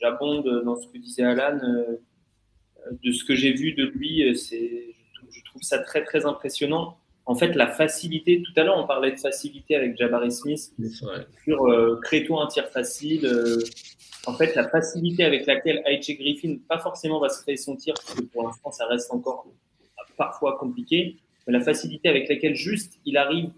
j'abonde 0.00 0.62
dans 0.64 0.76
ce 0.76 0.86
que 0.88 0.98
disait 0.98 1.22
Alan. 1.22 1.58
euh, 1.62 1.96
de 3.04 3.12
ce 3.12 3.24
que 3.24 3.36
j'ai 3.36 3.52
vu 3.52 3.74
de 3.74 3.84
lui, 3.84 4.28
euh, 4.28 4.34
c'est, 4.34 4.94
je 5.30 5.44
trouve- 5.44 5.62
ça 5.62 5.78
très 5.78 6.02
très 6.04 6.26
impressionnant. 6.26 6.98
En 7.26 7.36
fait, 7.36 7.54
la 7.54 7.68
facilité. 7.68 8.42
Tout 8.42 8.52
à 8.60 8.64
l'heure, 8.64 8.76
on 8.76 8.86
parlait 8.88 9.12
de 9.12 9.16
facilité 9.20 9.76
avec 9.76 9.96
Jabari 9.96 10.32
Smith 10.32 10.72
sur 11.44 11.66
euh, 11.68 12.00
crée-toi 12.02 12.42
un 12.42 12.48
tir 12.48 12.66
facile. 12.68 13.24
euh, 13.24 13.60
en 14.26 14.34
fait, 14.34 14.54
la 14.56 14.68
facilité 14.68 15.22
avec 15.24 15.46
laquelle 15.46 15.80
AJ 15.86 16.16
Griffin, 16.18 16.56
pas 16.68 16.78
forcément 16.78 17.20
va 17.20 17.28
se 17.28 17.40
créer 17.42 17.56
son 17.56 17.76
tir, 17.76 17.94
parce 17.94 18.14
que 18.18 18.22
pour 18.24 18.42
l'instant, 18.44 18.72
ça 18.72 18.86
reste 18.86 19.12
encore 19.12 19.46
parfois 20.16 20.58
compliqué, 20.58 21.16
mais 21.46 21.52
la 21.52 21.60
facilité 21.60 22.08
avec 22.08 22.28
laquelle 22.28 22.54
juste 22.56 22.98
il 23.04 23.16
arrive 23.16 23.50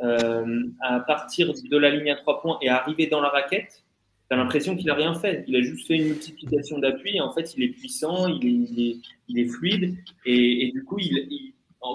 à 0.00 1.00
partir 1.00 1.52
de 1.52 1.76
la 1.76 1.90
ligne 1.90 2.10
à 2.10 2.16
trois 2.16 2.40
points 2.40 2.58
et 2.62 2.68
arriver 2.68 3.06
dans 3.06 3.20
la 3.20 3.28
raquette, 3.28 3.84
tu 4.28 4.34
as 4.34 4.36
l'impression 4.36 4.76
qu'il 4.76 4.90
a 4.90 4.94
rien 4.94 5.14
fait. 5.14 5.44
Il 5.48 5.56
a 5.56 5.62
juste 5.62 5.86
fait 5.86 5.96
une 5.96 6.08
multiplication 6.08 6.78
d'appui 6.78 7.16
et 7.16 7.20
en 7.20 7.32
fait, 7.32 7.54
il 7.56 7.64
est 7.64 7.68
puissant, 7.68 8.26
il 8.26 9.00
est, 9.28 9.48
fluide 9.48 9.96
et, 10.26 10.70
du 10.72 10.84
coup, 10.84 10.98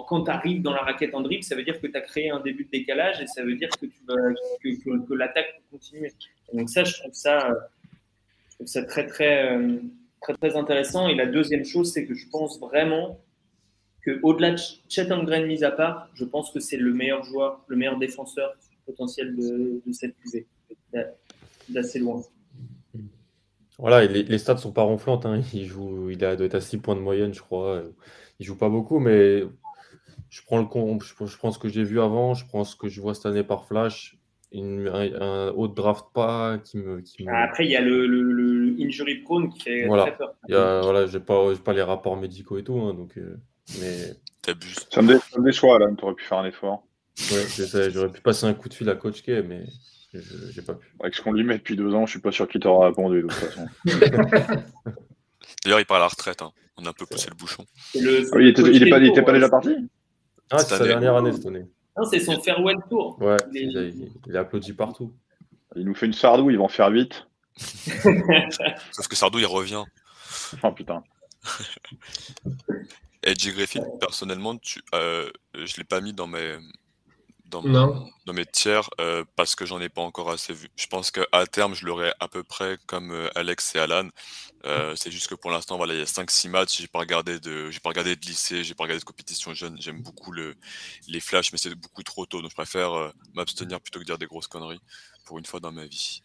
quand 0.07 0.23
tu 0.23 0.31
arrives 0.31 0.61
dans 0.61 0.73
la 0.73 0.81
raquette 0.81 1.13
en 1.13 1.21
dribble, 1.21 1.43
ça 1.43 1.55
veut 1.55 1.63
dire 1.63 1.79
que 1.79 1.87
tu 1.87 1.95
as 1.95 2.01
créé 2.01 2.29
un 2.31 2.39
début 2.39 2.65
de 2.65 2.69
décalage 2.71 3.21
et 3.21 3.27
ça 3.27 3.43
veut 3.43 3.55
dire 3.55 3.69
que, 3.69 5.13
l'attaque 5.13 5.55
peut 5.57 5.77
continuer. 5.77 6.11
Donc 6.53 6.69
ça, 6.69 6.83
je 6.83 6.97
trouve 6.99 7.13
ça, 7.13 7.51
euh, 7.51 7.55
je 8.49 8.55
trouve 8.55 8.67
ça 8.67 8.83
très, 8.83 9.05
très, 9.05 9.51
euh, 9.51 9.77
très, 10.21 10.33
très 10.33 10.55
intéressant. 10.55 11.07
Et 11.09 11.15
la 11.15 11.27
deuxième 11.27 11.65
chose, 11.65 11.91
c'est 11.91 12.05
que 12.05 12.15
je 12.15 12.27
pense 12.29 12.59
vraiment 12.59 13.19
que 14.05 14.19
au-delà 14.23 14.51
de 14.51 14.57
Ch- 14.57 14.81
Chet 14.89 15.11
Holmgren 15.11 15.45
mis 15.47 15.63
à 15.63 15.71
part, 15.71 16.09
je 16.13 16.25
pense 16.25 16.51
que 16.51 16.59
c'est 16.59 16.77
le 16.77 16.93
meilleur 16.93 17.23
joueur, 17.23 17.61
le 17.67 17.75
meilleur 17.77 17.97
défenseur 17.97 18.53
potentiel 18.85 19.35
de, 19.35 19.81
de 19.85 19.91
cette 19.93 20.15
cuvée, 20.19 20.45
d'a- 20.91 21.11
d'assez 21.69 21.99
loin. 21.99 22.21
Voilà, 23.79 24.05
les, 24.05 24.23
les 24.23 24.37
stats 24.37 24.57
sont 24.57 24.71
pas 24.71 24.83
ronflantes. 24.83 25.25
hein. 25.25 25.41
Il 25.53 25.65
joue, 25.65 26.09
il 26.09 26.23
a, 26.23 26.35
doit 26.35 26.45
être 26.45 26.55
à 26.55 26.61
6 26.61 26.77
points 26.77 26.95
de 26.95 27.01
moyenne, 27.01 27.33
je 27.33 27.41
crois. 27.41 27.81
Il 28.39 28.45
joue 28.45 28.57
pas 28.57 28.69
beaucoup, 28.69 28.99
mais 28.99 29.43
je 30.29 30.41
prends 30.45 30.59
le 30.59 30.65
con, 30.65 30.99
je, 30.99 31.25
je 31.25 31.37
prends 31.37 31.51
ce 31.51 31.59
que 31.59 31.69
j'ai 31.69 31.83
vu 31.83 31.99
avant, 31.99 32.33
je 32.33 32.45
prends 32.45 32.63
ce 32.63 32.75
que 32.75 32.87
je 32.87 33.01
vois 33.01 33.13
cette 33.15 33.25
année 33.25 33.43
par 33.43 33.65
flash. 33.65 34.17
Une- 34.51 34.87
un, 34.87 35.21
un 35.21 35.49
haut 35.51 35.67
de 35.67 35.73
draft 35.73 36.05
pas 36.13 36.59
qui 36.59 36.77
me, 36.77 37.01
qui 37.01 37.23
me- 37.25 37.33
Après, 37.33 37.65
il 37.65 37.71
y 37.71 37.75
a 37.75 37.81
le, 37.81 38.05
le- 38.05 38.21
le 38.21 38.75
injury 38.85 39.15
prone 39.23 39.49
qui 39.49 39.61
fait 39.61 39.87
Voilà. 39.87 40.03
très 40.03 40.17
peur. 40.17 40.35
il 40.47 40.53
y 40.53 40.55
a- 40.57 40.81
voilà, 40.81 41.07
j'ai 41.07 41.19
pas, 41.19 41.55
pas 41.63 41.73
les 41.73 41.81
rapports 41.81 42.15
médicaux 42.17 42.57
et 42.59 42.63
tout, 42.63 42.77
hein, 42.79 42.93
donc. 42.93 43.17
euh, 43.17 43.37
mais 43.79 44.13
T'abuses. 44.41 44.75
Ça 44.91 45.01
me, 45.01 45.19
déçoit, 45.43 45.75
Alan. 45.77 45.95
Tu 45.95 46.03
aurais 46.03 46.15
pu 46.15 46.23
faire 46.25 46.39
un 46.39 46.45
effort. 46.45 46.83
ouais, 47.31 47.89
j'aurais 47.91 48.11
pu 48.11 48.21
passer 48.21 48.45
un 48.45 48.53
coup 48.53 48.67
de 48.69 48.73
fil 48.73 48.89
à 48.89 48.95
Coach 48.95 49.21
K, 49.23 49.29
mais 49.45 49.65
je- 50.13 50.51
j'ai 50.51 50.61
pas 50.61 50.73
pu. 50.73 50.93
Avec 50.99 51.15
ce 51.15 51.21
qu'on 51.21 51.31
lui 51.31 51.43
met 51.43 51.57
depuis 51.57 51.75
deux 51.77 51.93
ans, 51.93 52.05
je 52.05 52.11
suis 52.11 52.19
pas 52.19 52.31
sûr 52.31 52.47
qu'il 52.47 52.59
t'aura 52.61 52.87
répondu 52.87 53.21
de 53.23 53.27
toute 53.27 53.33
façon. 53.33 53.67
D'ailleurs, 55.63 55.79
il 55.79 55.85
part 55.85 55.97
à 55.97 56.01
la 56.01 56.07
retraite. 56.07 56.41
hein. 56.41 56.51
On 56.77 56.85
a 56.85 56.89
un 56.89 56.93
peu 56.93 57.05
poussé 57.05 57.29
le 57.29 57.35
bouchon. 57.35 57.65
Le- 57.95 58.27
Ah 58.33 58.37
oui, 58.37 58.45
il 58.45 58.47
était, 58.49 58.61
il 58.63 58.83
est 58.87 58.89
pas, 58.89 58.97
il 58.97 59.05
était 59.07 59.21
pas 59.21 59.27
ouais. 59.31 59.37
déjà 59.37 59.49
parti 59.49 59.75
Ah, 60.51 60.57
c'est 60.59 60.75
sa 60.77 60.83
dernière 60.85 61.15
année 61.15 61.31
cette 61.31 61.45
année. 61.45 61.65
Non, 61.95 62.03
c'est 62.09 62.19
son 62.19 62.41
farewell 62.41 62.77
tour. 62.89 63.17
Ouais, 63.21 63.37
Il 63.53 63.57
est- 63.57 63.61
il, 63.71 63.77
a- 63.77 63.83
il- 63.83 64.11
il 64.27 64.35
est 64.35 64.39
applaudi 64.39 64.73
partout. 64.73 65.13
Il 65.75 65.85
nous 65.85 65.95
fait 65.95 66.07
une 66.07 66.13
sardou, 66.13 66.49
il 66.49 66.57
va 66.57 66.63
en 66.63 66.67
faire 66.67 66.89
8. 66.89 67.27
Sauf 68.91 69.07
que 69.07 69.15
Sardou, 69.15 69.39
il 69.39 69.45
revient. 69.45 69.83
Oh 70.63 70.71
putain. 70.71 71.03
Edgy 73.23 73.51
Griffin, 73.51 73.81
personnellement, 73.99 74.57
tu, 74.57 74.81
euh, 74.95 75.29
je 75.53 75.77
l'ai 75.77 75.83
pas 75.83 76.01
mis 76.01 76.13
dans 76.13 76.27
mes, 76.27 76.57
dans, 77.45 77.61
mon- 77.61 77.69
Non. 77.69 78.09
dans 78.25 78.33
mes 78.33 78.45
tiers 78.45 78.89
euh, 78.99 79.23
parce 79.35 79.55
que 79.55 79.65
j'en 79.65 79.79
ai 79.81 79.89
pas 79.89 80.01
encore 80.01 80.29
assez 80.31 80.53
vu. 80.53 80.69
Je 80.75 80.87
pense 80.87 81.11
qu'à 81.11 81.45
terme, 81.51 81.75
je 81.75 81.85
l'aurai 81.85 82.11
à 82.19 82.27
peu 82.27 82.43
près 82.43 82.77
comme 82.87 83.11
euh, 83.11 83.29
Alex 83.35 83.75
et 83.75 83.79
Alan. 83.79 84.09
Euh, 84.65 84.95
c'est 84.95 85.11
juste 85.11 85.27
que 85.27 85.35
pour 85.35 85.51
l'instant, 85.51 85.77
voilà, 85.77 85.93
il 85.93 85.99
y 85.99 86.01
a 86.01 86.05
5-6 86.05 86.49
matchs, 86.49 86.79
j'ai 86.81 86.87
pas 86.87 86.99
regardé 86.99 87.39
de, 87.39 87.69
j'ai 87.69 87.79
pas 87.79 87.89
regardé 87.89 88.15
de 88.15 88.25
lycée, 88.25 88.63
j'ai 88.63 88.73
pas 88.75 88.83
regardé 88.83 88.99
de 89.01 89.05
compétition 89.05 89.53
jeune. 89.53 89.77
J'aime 89.79 90.01
beaucoup 90.01 90.31
le, 90.31 90.55
les 91.07 91.19
flashs, 91.19 91.51
mais 91.51 91.57
c'est 91.57 91.75
beaucoup 91.75 92.03
trop 92.03 92.25
tôt, 92.25 92.41
donc 92.41 92.49
je 92.51 92.55
préfère 92.55 93.11
m'abstenir 93.33 93.79
plutôt 93.81 93.99
que 93.99 94.05
dire 94.05 94.17
des 94.17 94.25
grosses 94.25 94.47
conneries 94.47 94.79
pour 95.25 95.37
une 95.37 95.45
fois 95.45 95.59
dans 95.59 95.71
ma 95.71 95.85
vie. 95.85 96.23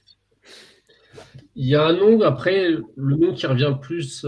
Il 1.56 1.66
y 1.66 1.74
a 1.74 1.84
un 1.86 1.92
nom, 1.94 2.20
après, 2.22 2.70
le 2.70 3.16
nom 3.16 3.34
qui 3.34 3.46
revient 3.46 3.74
plus, 3.80 4.24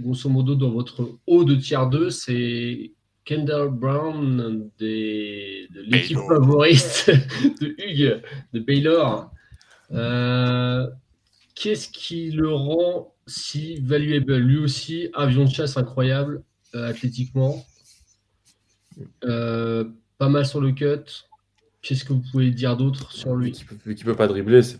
grosso 0.00 0.28
modo, 0.28 0.54
dans 0.54 0.70
votre 0.70 1.18
haut 1.26 1.44
de 1.44 1.54
tiers 1.54 1.88
2, 1.88 2.10
c'est 2.10 2.92
Kendall 3.24 3.68
Brown 3.70 4.70
des- 4.78 5.68
de 5.74 5.80
l'équipe 5.82 6.18
favorite 6.28 7.10
de 7.60 7.74
Hugues, 7.78 8.22
de 8.52 8.60
Baylor. 8.60 9.30
Euh, 9.92 10.86
Qu'est-ce 11.54 11.88
qui 11.90 12.30
le 12.30 12.48
rend 12.50 13.14
si 13.26 13.76
valuable? 13.80 14.36
Lui 14.36 14.56
aussi, 14.58 15.08
avion 15.12 15.44
de 15.44 15.50
chasse 15.50 15.76
incroyable, 15.76 16.42
euh, 16.74 16.88
athlétiquement. 16.88 17.64
Euh, 19.24 19.84
pas 20.18 20.28
mal 20.28 20.46
sur 20.46 20.60
le 20.60 20.72
cut. 20.72 21.26
Qu'est-ce 21.82 22.04
que 22.04 22.12
vous 22.12 22.22
pouvez 22.30 22.50
dire 22.50 22.76
d'autre 22.76 23.10
sur 23.10 23.34
Vu 23.36 23.44
lui 23.44 23.52
qu'il 23.52 23.64
peut, 23.66 23.76
vu 23.86 23.94
qu'il 23.94 24.04
peut 24.04 24.14
pas 24.14 24.26
dribbler, 24.26 24.62
c'est 24.62 24.76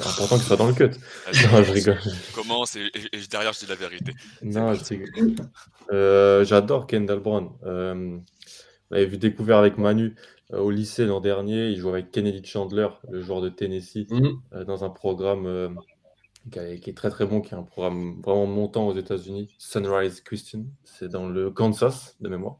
important 0.00 0.36
qu'il 0.36 0.44
soit 0.46 0.56
dans 0.56 0.66
le 0.68 0.72
cut. 0.72 0.84
Non, 1.52 1.62
je 1.62 1.72
rigole. 1.72 1.98
Je 2.02 2.34
commence 2.34 2.74
et, 2.76 2.86
et- 2.94 3.16
et 3.18 3.26
derrière, 3.30 3.52
je 3.52 3.60
dis 3.60 3.66
la 3.66 3.74
vérité. 3.74 4.12
Non. 4.42 4.72
Euh, 5.92 6.44
J'adore 6.44 6.86
Kendall 6.86 7.20
Brown. 7.20 7.50
Euh, 7.64 8.16
on 8.90 8.94
l'avait 8.94 9.06
vu 9.06 9.18
découvert 9.18 9.58
avec 9.58 9.76
Manu 9.78 10.14
euh, 10.54 10.58
au 10.60 10.70
lycée 10.70 11.04
l'an 11.04 11.20
dernier. 11.20 11.68
Il 11.68 11.78
jouait 11.78 11.92
avec 11.92 12.10
Kennedy 12.10 12.42
Chandler, 12.46 12.88
le 13.10 13.20
joueur 13.20 13.40
de 13.42 13.50
Tennessee, 13.50 14.06
Mhm. 14.10 14.32
euh, 14.54 14.64
dans 14.64 14.84
un 14.84 14.90
programme 14.90 15.46
euh, 15.46 15.68
qui, 16.50 16.58
a- 16.58 16.76
qui 16.78 16.88
est 16.90 16.94
très 16.96 17.10
très 17.10 17.26
bon, 17.26 17.42
qui 17.42 17.52
est 17.54 17.58
un 17.58 17.62
programme 17.62 18.20
vraiment 18.22 18.46
montant 18.46 18.86
aux 18.88 18.96
États-Unis, 18.96 19.54
Sunrise 19.58 20.22
Christian. 20.22 20.64
C'est 20.84 21.08
dans 21.10 21.28
le 21.28 21.50
Kansas 21.50 22.16
de 22.20 22.28
mémoire. 22.30 22.56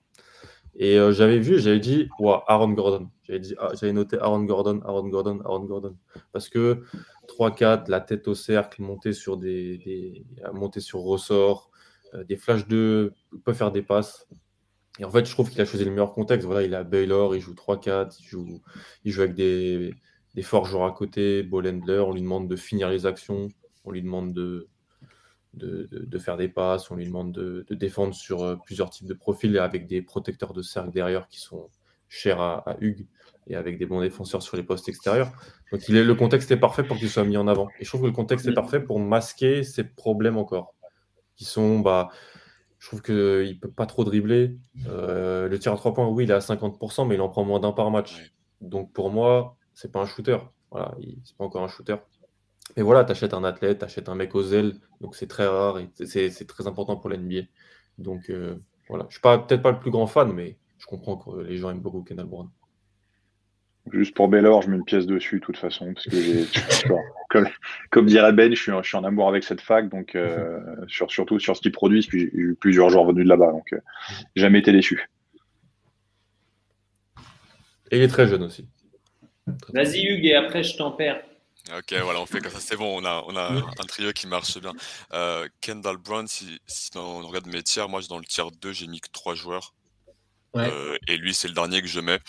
Et 0.79 0.97
euh, 0.97 1.13
j'avais 1.13 1.41
vu, 1.41 1.59
j'avais 1.59 1.81
dit, 1.81 2.09
Ouah, 2.21 2.45
Aaron 2.47 2.71
Gordon. 2.71 3.11
Ah, 3.59 3.71
j'avais 3.75 3.93
noté 3.93 4.17
Aaron 4.19 4.45
Gordon, 4.45 4.81
Aaron 4.85 5.09
Gordon, 5.09 5.41
Aaron 5.45 5.65
Gordon. 5.65 5.97
Parce 6.33 6.49
que 6.49 6.85
3-4, 7.27 7.91
la 7.91 8.01
tête 8.01 8.29
au 8.29 8.35
cercle, 8.35 8.81
monter 8.83 9.13
sur 9.13 9.37
des, 9.37 9.79
des 9.79 10.25
monter 10.55 10.79
sur 10.79 11.01
ressort, 11.01 11.71
euh, 12.15 12.23
des 12.23 12.37
flashs 12.37 12.69
de, 12.69 13.13
peut 13.45 13.55
faire 13.55 13.73
des 13.73 13.83
passes. 13.83 14.29
Et 15.01 15.05
en 15.05 15.11
fait, 15.11 15.27
je 15.27 15.33
trouve 15.33 15.51
qu'il 15.51 15.61
a 15.61 15.65
choisi 15.65 15.85
le 15.85 15.91
meilleur 15.91 16.13
contexte. 16.13 16.47
Voilà, 16.47 16.63
il 16.63 16.75
à 16.77 16.85
Baylor, 16.85 17.35
il 17.35 17.41
joue 17.41 17.55
3-4, 17.55 18.17
il 18.21 18.27
joue, 18.27 18.63
il 19.05 19.11
joue 19.11 19.23
avec 19.23 19.35
des, 19.35 19.95
des 20.35 20.43
forts 20.43 20.65
joueurs 20.65 20.85
à 20.85 20.93
côté, 20.93 21.43
ball 21.43 21.67
handler, 21.67 21.99
on 21.99 22.13
lui 22.13 22.23
demande 22.23 22.49
de 22.49 22.55
finir 22.55 22.89
les 22.89 23.05
actions, 23.05 23.49
on 23.85 23.91
lui 23.91 24.03
demande 24.03 24.33
de, 24.33 24.69
de, 25.55 25.89
de- 25.91 26.05
de 26.05 26.19
faire 26.19 26.37
des 26.37 26.49
passes, 26.49 26.91
on 26.91 26.97
lui 26.97 27.07
demande 27.07 27.33
de, 27.33 27.65
de 27.69 27.75
défendre 27.75 28.15
sur 28.15 28.43
euh, 28.43 28.57
plusieurs 28.57 28.91
types 28.91 29.07
de 29.09 29.15
profils 29.15 29.57
avec 29.59 29.87
des 29.87 30.03
protecteurs 30.03 30.53
de 30.53 30.63
cercle 30.63 30.91
derrière 30.91 31.29
qui 31.29 31.41
sont 31.41 31.69
chers 32.09 32.41
à, 32.41 32.59
à 32.71 32.77
Hugues 32.81 33.07
et 33.47 33.57
avec 33.57 33.79
des 33.79 33.87
bons 33.87 34.01
défenseurs 34.01 34.43
sur 34.43 34.57
les 34.57 34.63
postes 34.63 34.89
extérieurs. 34.89 35.31
Donc 35.73 35.89
il 35.89 35.97
est, 35.97 36.05
le 36.05 36.15
contexte 36.15 36.51
est 36.51 36.57
parfait 36.59 36.83
pour 36.85 36.97
qu'il 36.99 37.09
soit 37.09 37.25
mis 37.25 37.37
en 37.37 37.49
avant. 37.49 37.69
Et 37.81 37.85
je 37.85 37.89
trouve 37.89 38.03
que 38.03 38.07
le 38.07 38.13
contexte 38.13 38.47
est 38.47 38.55
parfait 38.55 38.81
pour 38.81 39.01
masquer 39.01 39.63
ses 39.63 39.85
problèmes 39.85 40.37
encore, 40.37 40.75
qui 41.37 41.45
sont, 41.45 41.81
bah, 41.81 42.09
je 42.79 42.87
trouve 42.89 43.03
qu'il 43.03 43.15
ne 43.15 43.59
peut 43.59 43.71
pas 43.71 43.87
trop 43.87 44.05
dribbler. 44.05 44.57
Euh, 44.87 45.49
le 45.49 45.59
tir 45.59 45.73
à 45.73 45.77
trois 45.77 45.93
points, 45.95 46.07
oui, 46.09 46.25
il 46.25 46.31
est 46.31 46.35
à 46.35 46.41
50%, 46.41 47.07
mais 47.07 47.15
il 47.17 47.21
en 47.21 47.29
prend 47.29 47.45
moins 47.45 47.59
d'un 47.61 47.73
par 47.73 47.91
match. 47.91 48.33
Donc 48.61 48.93
pour 48.93 49.11
moi, 49.11 49.57
c'est 49.75 49.91
pas 49.93 50.01
un 50.01 50.07
shooter. 50.07 50.39
Voilà, 50.71 50.95
il- 51.01 51.19
c'est 51.25 51.37
pas 51.37 51.45
encore 51.45 51.63
un 51.65 51.69
shooter. 51.69 51.97
Mais 52.77 52.83
voilà, 52.83 53.05
tu 53.05 53.13
achètes 53.13 53.35
un 53.35 53.45
athlète, 53.45 53.79
tu 53.81 53.85
achètes 53.85 54.09
un 54.09 54.15
mec 54.15 54.35
aux 54.35 54.53
ailes, 54.53 54.75
donc 55.01 55.17
c'est 55.17 55.27
très 55.27 55.47
rare 55.47 55.79
et 55.79 55.89
c'est 56.07 56.47
très 56.47 56.67
important 56.67 56.97
pour 56.97 57.11
l'NBA. 57.11 57.43
Donc 57.99 58.31
euh, 58.31 58.57
voilà, 58.89 59.07
je 59.09 59.15
suis 59.15 59.21
pas 59.21 59.39
peut-être 59.39 59.63
pas 59.63 59.73
le 59.73 59.81
plus 59.81 59.91
grand 59.91 60.07
fan, 60.07 60.33
mais 60.33 60.57
je 60.79 60.87
comprends 60.87 61.17
que 61.17 61.41
les 61.43 61.57
gens 61.57 61.71
aiment 61.71 61.81
beaucoup 61.81 62.03
Kendall 62.03 62.27
Brown. 62.27 62.49
Juste 63.91 64.15
pour 64.15 64.29
Baylor, 64.29 64.61
je 64.63 64.69
mets 64.69 64.77
une 64.77 64.85
pièce 64.85 65.07
dessus 65.07 65.41
de 65.41 65.45
toute 65.45 65.57
façon, 65.57 65.95
parce 65.95 66.05
que 66.07 66.15
j'ai, 66.21 66.45
comme, 67.31 67.49
comme 67.91 68.05
dirait 68.07 68.35
Ben, 68.35 68.55
je 68.55 68.61
suis, 68.61 68.71
en- 68.71 68.83
je 68.83 68.89
suis 68.89 68.99
en 68.99 69.05
amour 69.05 69.29
avec 69.29 69.45
cette 69.45 69.63
fac, 69.63 69.89
donc 69.89 70.15
euh, 70.15 70.61
sur, 70.89 71.11
surtout 71.11 71.39
sur 71.41 71.57
ce 71.57 71.63
qu'ils 71.63 71.73
produisent, 71.73 72.07
puis 72.07 72.21
j'ai 72.21 72.31
eu 72.35 72.55
plusieurs 72.55 72.91
joueurs 72.91 73.07
venus 73.07 73.25
de 73.25 73.29
là-bas, 73.31 73.51
donc 73.51 73.73
euh, 73.73 73.81
jamais 74.37 74.59
été 74.59 74.73
déçu. 74.73 75.09
Et 77.91 77.97
il 77.97 78.03
est 78.03 78.09
très 78.09 78.27
jeune 78.29 78.43
aussi. 78.43 78.69
Vas-y, 79.73 80.05
Hugues, 80.05 80.27
et 80.27 80.35
après, 80.35 80.63
je 80.63 80.77
t'en 80.77 80.91
perds. 80.93 81.23
Ok, 81.77 81.93
voilà, 82.03 82.21
on 82.21 82.27
fait 82.27 82.41
comme 82.41 82.53
ça, 82.53 82.61
c'est 82.61 82.77
bon, 82.77 83.01
on 83.01 83.05
a, 83.05 83.23
on 83.27 83.37
a 83.37 83.51
un 83.53 83.87
trio 83.87 84.13
qui 84.13 84.27
marche 84.27 84.59
bien. 84.59 84.73
Euh, 85.13 85.49
Kendall 85.61 85.99
Brown, 85.99 86.27
si, 86.27 86.61
si 86.67 86.91
on 86.97 87.27
regarde 87.27 87.47
mes 87.47 87.63
tiers, 87.63 87.89
moi 87.89 88.01
dans 88.09 88.19
le 88.19 88.25
tiers 88.25 88.51
2, 88.51 88.73
j'ai 88.73 88.87
mis 88.87 89.01
que 89.01 89.09
3 89.13 89.35
joueurs. 89.35 89.75
et 91.07 91.17
lui, 91.17 91.35
c'est 91.35 91.49
le 91.49 91.55
dernier 91.55 91.83
que 91.83 91.89
je 91.89 92.01
mets. 92.01 92.21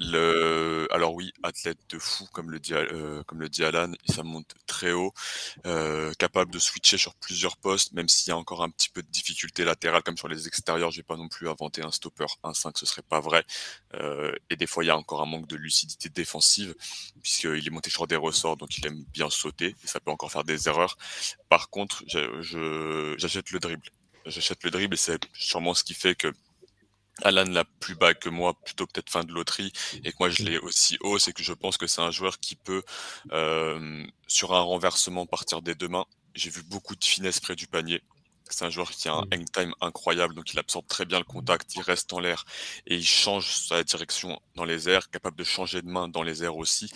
Alors 0.00 1.14
oui, 1.14 1.32
athlète 1.42 1.78
de 1.90 1.98
fou, 1.98 2.26
comme 2.32 2.50
le 2.50 2.58
dit, 2.58 2.74
euh, 2.74 3.22
comme 3.24 3.46
Alan, 3.60 3.92
ça 4.08 4.22
monte 4.22 4.54
très 4.66 4.92
haut, 4.92 5.12
euh, 5.66 6.12
capable 6.18 6.52
de 6.52 6.58
switcher 6.58 6.98
sur 6.98 7.14
plusieurs 7.14 7.56
postes, 7.56 7.92
même 7.92 8.08
s'il 8.08 8.28
y 8.28 8.32
a 8.32 8.36
encore 8.36 8.62
un 8.62 8.70
petit 8.70 8.88
peu 8.88 9.02
de 9.02 9.08
difficulté 9.08 9.64
latérale, 9.64 10.02
comme 10.02 10.16
sur 10.16 10.28
les 10.28 10.46
extérieurs, 10.46 10.90
j'ai 10.90 11.02
pas 11.02 11.16
non 11.16 11.28
plus 11.28 11.48
inventé 11.48 11.82
un 11.82 11.90
stopper 11.90 12.26
1-5, 12.42 12.78
ce 12.78 12.86
serait 12.86 13.02
pas 13.02 13.20
vrai. 13.20 13.44
Euh, 13.94 14.32
et 14.50 14.56
des 14.56 14.66
fois, 14.66 14.84
il 14.84 14.88
y 14.88 14.90
a 14.90 14.96
encore 14.96 15.22
un 15.22 15.26
manque 15.26 15.46
de 15.46 15.56
lucidité 15.56 16.08
défensive, 16.08 16.74
puisqu'il 17.22 17.66
est 17.66 17.70
monté 17.70 17.90
sur 17.90 18.06
des 18.06 18.16
ressorts, 18.16 18.56
donc 18.56 18.78
il 18.78 18.86
aime 18.86 19.04
bien 19.12 19.30
sauter, 19.30 19.76
et 19.82 19.86
ça 19.86 20.00
peut 20.00 20.10
encore 20.10 20.32
faire 20.32 20.44
des 20.44 20.68
erreurs. 20.68 20.96
Par 21.48 21.70
contre, 21.70 22.04
j'achète 22.06 23.50
le 23.50 23.58
dribble. 23.58 23.90
J'achète 24.26 24.64
le 24.64 24.70
dribble, 24.70 24.94
et 24.94 24.98
c'est 24.98 25.20
sûrement 25.32 25.74
ce 25.74 25.84
qui 25.84 25.94
fait 25.94 26.14
que 26.14 26.32
Alan 27.22 27.44
l'a 27.44 27.64
plus 27.64 27.94
bas 27.94 28.14
que 28.14 28.28
moi, 28.28 28.54
plutôt 28.64 28.86
peut-être 28.86 29.10
fin 29.10 29.24
de 29.24 29.32
loterie, 29.32 29.72
et 30.04 30.12
que 30.12 30.16
moi 30.20 30.30
je 30.30 30.42
l'ai 30.42 30.58
aussi 30.58 30.96
haut, 31.00 31.18
c'est 31.18 31.32
que 31.32 31.42
je 31.42 31.52
pense 31.52 31.76
que 31.76 31.86
c'est 31.86 32.02
un 32.02 32.10
joueur 32.10 32.38
qui 32.40 32.56
peut, 32.56 32.82
euh, 33.32 34.04
sur 34.26 34.54
un 34.54 34.60
renversement, 34.60 35.26
partir 35.26 35.62
des 35.62 35.74
deux 35.74 35.88
mains. 35.88 36.06
J'ai 36.34 36.50
vu 36.50 36.62
beaucoup 36.62 36.94
de 36.96 37.04
finesse 37.04 37.40
près 37.40 37.56
du 37.56 37.66
panier. 37.66 38.02
C'est 38.50 38.64
un 38.64 38.70
joueur 38.70 38.90
qui 38.90 39.08
a 39.08 39.12
un 39.12 39.26
hang 39.30 39.44
time 39.52 39.74
incroyable, 39.82 40.34
donc 40.34 40.52
il 40.52 40.58
absorbe 40.58 40.86
très 40.86 41.04
bien 41.04 41.18
le 41.18 41.24
contact, 41.24 41.74
il 41.74 41.82
reste 41.82 42.12
en 42.14 42.20
l'air 42.20 42.46
et 42.86 42.96
il 42.96 43.06
change 43.06 43.46
sa 43.54 43.84
direction 43.84 44.40
dans 44.54 44.64
les 44.64 44.88
airs, 44.88 45.10
capable 45.10 45.36
de 45.36 45.44
changer 45.44 45.82
de 45.82 45.88
main 45.88 46.08
dans 46.08 46.22
les 46.22 46.44
airs 46.44 46.56
aussi. 46.56 46.90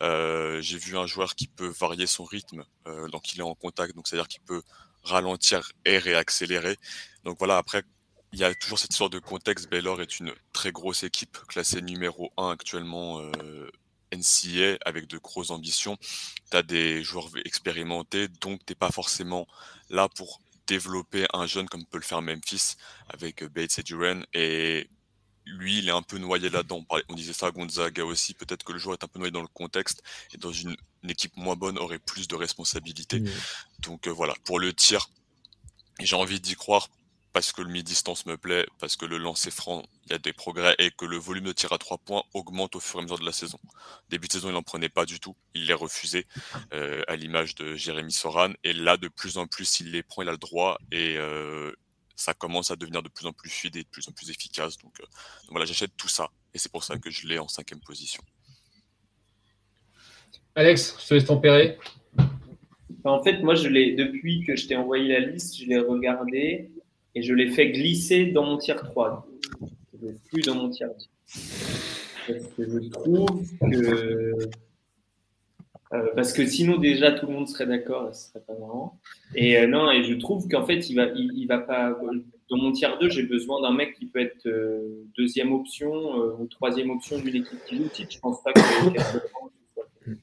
Euh, 0.00 0.60
J'ai 0.60 0.78
vu 0.78 0.96
un 0.96 1.06
joueur 1.06 1.34
qui 1.34 1.48
peut 1.48 1.66
varier 1.66 2.06
son 2.06 2.24
rythme, 2.24 2.64
euh, 2.86 3.08
donc 3.08 3.32
il 3.34 3.40
est 3.40 3.42
en 3.42 3.54
contact, 3.56 3.96
donc 3.96 4.06
c'est-à-dire 4.06 4.28
qu'il 4.28 4.42
peut 4.42 4.62
ralentir 5.02 5.72
et 5.84 5.98
réaccélérer. 5.98 6.76
Donc 7.24 7.36
voilà, 7.38 7.56
après, 7.56 7.82
il 8.32 8.38
y 8.38 8.44
a 8.44 8.54
toujours 8.54 8.78
cette 8.78 8.92
sorte 8.92 9.12
de 9.12 9.18
contexte. 9.18 9.68
Baylor 9.68 10.00
est 10.00 10.18
une 10.18 10.32
très 10.52 10.72
grosse 10.72 11.02
équipe, 11.02 11.38
classée 11.48 11.82
numéro 11.82 12.32
1 12.38 12.50
actuellement 12.50 13.20
euh, 13.20 13.70
NCA, 14.12 14.78
avec 14.86 15.06
de 15.06 15.18
grosses 15.18 15.50
ambitions. 15.50 15.98
Tu 16.50 16.56
as 16.56 16.62
des 16.62 17.02
joueurs 17.02 17.28
expérimentés, 17.44 18.28
donc 18.28 18.64
tu 18.64 18.72
n'es 18.72 18.74
pas 18.74 18.90
forcément 18.90 19.46
là 19.90 20.08
pour 20.08 20.40
développer 20.66 21.26
un 21.34 21.46
jeune 21.46 21.68
comme 21.68 21.84
peut 21.84 21.98
le 21.98 22.04
faire 22.04 22.22
Memphis 22.22 22.76
avec 23.08 23.44
Bates 23.44 23.78
et 23.78 23.82
Duran. 23.82 24.22
Et 24.32 24.88
lui, 25.44 25.78
il 25.78 25.88
est 25.88 25.92
un 25.92 26.02
peu 26.02 26.16
noyé 26.16 26.48
là-dedans. 26.48 26.86
On 27.08 27.14
disait 27.14 27.34
ça 27.34 27.48
à 27.48 27.50
Gonzaga 27.50 28.04
aussi. 28.04 28.32
Peut-être 28.32 28.64
que 28.64 28.72
le 28.72 28.78
joueur 28.78 28.96
est 28.98 29.04
un 29.04 29.08
peu 29.08 29.18
noyé 29.18 29.32
dans 29.32 29.42
le 29.42 29.48
contexte 29.48 30.02
et 30.32 30.38
dans 30.38 30.52
une, 30.52 30.76
équipe 31.06 31.36
moins 31.36 31.56
bonne 31.56 31.78
aurait 31.78 31.98
plus 31.98 32.28
de 32.28 32.36
responsabilités. 32.36 33.20
Mmh. 33.20 33.30
Donc 33.80 34.06
euh, 34.06 34.10
voilà, 34.10 34.34
pour 34.44 34.60
le 34.60 34.72
tir, 34.72 35.10
j'ai 35.98 36.14
envie 36.14 36.40
d'y 36.40 36.54
croire 36.54 36.88
parce 37.32 37.52
que 37.52 37.62
le 37.62 37.68
mi-distance 37.68 38.26
me 38.26 38.36
plaît, 38.36 38.66
parce 38.78 38.96
que 38.96 39.06
le 39.06 39.16
lancer 39.16 39.50
franc, 39.50 39.82
il 40.06 40.12
y 40.12 40.14
a 40.14 40.18
des 40.18 40.32
progrès 40.32 40.74
et 40.78 40.90
que 40.90 41.06
le 41.06 41.16
volume 41.16 41.44
de 41.44 41.52
tir 41.52 41.72
à 41.72 41.78
trois 41.78 41.98
points 41.98 42.22
augmente 42.34 42.76
au 42.76 42.80
fur 42.80 42.98
et 42.98 43.00
à 43.00 43.02
mesure 43.02 43.18
de 43.18 43.24
la 43.24 43.32
saison. 43.32 43.58
Début 44.10 44.28
de 44.28 44.32
saison, 44.32 44.48
il 44.50 44.52
n'en 44.52 44.62
prenait 44.62 44.90
pas 44.90 45.06
du 45.06 45.18
tout. 45.18 45.34
Il 45.54 45.66
les 45.66 45.74
refusait, 45.74 46.26
euh, 46.74 47.02
à 47.08 47.16
l'image 47.16 47.54
de 47.54 47.74
Jérémy 47.74 48.12
Soran. 48.12 48.52
Et 48.64 48.74
là, 48.74 48.98
de 48.98 49.08
plus 49.08 49.38
en 49.38 49.46
plus, 49.46 49.80
il 49.80 49.92
les 49.92 50.02
prend, 50.02 50.22
il 50.22 50.28
a 50.28 50.32
le 50.32 50.38
droit 50.38 50.78
et 50.90 51.16
euh, 51.16 51.72
ça 52.16 52.34
commence 52.34 52.70
à 52.70 52.76
devenir 52.76 53.02
de 53.02 53.08
plus 53.08 53.26
en 53.26 53.32
plus 53.32 53.48
fluide 53.48 53.76
et 53.76 53.82
de 53.82 53.88
plus 53.88 54.06
en 54.08 54.12
plus 54.12 54.28
efficace. 54.30 54.76
Donc, 54.76 55.00
euh, 55.00 55.04
voilà, 55.48 55.64
j'achète 55.64 55.96
tout 55.96 56.08
ça. 56.08 56.30
Et 56.52 56.58
c'est 56.58 56.70
pour 56.70 56.84
ça 56.84 56.98
que 56.98 57.10
je 57.10 57.26
l'ai 57.26 57.38
en 57.38 57.48
cinquième 57.48 57.80
position. 57.80 58.22
Alex, 60.54 60.98
je 61.00 61.08
te 61.08 61.14
laisse 61.14 61.24
tempérer. 61.24 61.78
En 63.04 63.22
fait, 63.22 63.42
moi, 63.42 63.54
je 63.54 63.68
l'ai 63.68 63.94
depuis 63.94 64.44
que 64.44 64.54
je 64.54 64.66
t'ai 64.68 64.76
envoyé 64.76 65.08
la 65.08 65.20
liste, 65.20 65.56
je 65.56 65.64
l'ai 65.64 65.78
regardé 65.78 66.70
et 67.14 67.22
je 67.22 67.34
l'ai 67.34 67.50
fait 67.50 67.70
glisser 67.70 68.26
dans 68.26 68.44
mon 68.44 68.58
tiers 68.58 68.82
3. 68.82 69.26
Je 70.00 70.06
ne 70.06 70.12
plus 70.30 70.42
dans 70.42 70.54
mon 70.54 70.70
tiers 70.70 70.88
2. 70.88 70.94
Parce 72.26 72.46
que 72.54 72.68
je 72.68 72.88
trouve 72.88 73.42
que. 73.60 74.34
Euh, 75.92 76.08
parce 76.14 76.32
que 76.32 76.46
sinon, 76.46 76.78
déjà, 76.78 77.12
tout 77.12 77.26
le 77.26 77.34
monde 77.34 77.48
serait 77.48 77.66
d'accord, 77.66 78.14
ce 78.14 78.30
serait 78.30 78.40
pas 78.40 78.54
marrant. 78.58 78.98
Et 79.34 79.58
euh, 79.58 79.66
non, 79.66 79.90
et 79.90 80.04
je 80.04 80.14
trouve 80.14 80.48
qu'en 80.48 80.64
fait, 80.64 80.88
il 80.88 80.96
va, 80.96 81.08
il, 81.14 81.46
va 81.46 81.58
pas. 81.58 81.98
Dans 82.48 82.56
mon 82.56 82.72
tiers 82.72 82.98
2, 82.98 83.10
j'ai 83.10 83.24
besoin 83.24 83.60
d'un 83.60 83.74
mec 83.74 83.94
qui 83.98 84.06
peut 84.06 84.20
être 84.20 84.46
euh, 84.46 85.04
deuxième 85.18 85.52
option 85.52 85.92
ou 86.38 86.46
troisième 86.46 86.90
option 86.90 87.18
d'une 87.18 87.36
équipe 87.36 87.58
qui 87.66 87.76
joue 87.76 87.90
Je 87.94 88.18
pense 88.20 88.42
pas 88.42 88.52
que. 88.54 88.60
je 90.06 90.14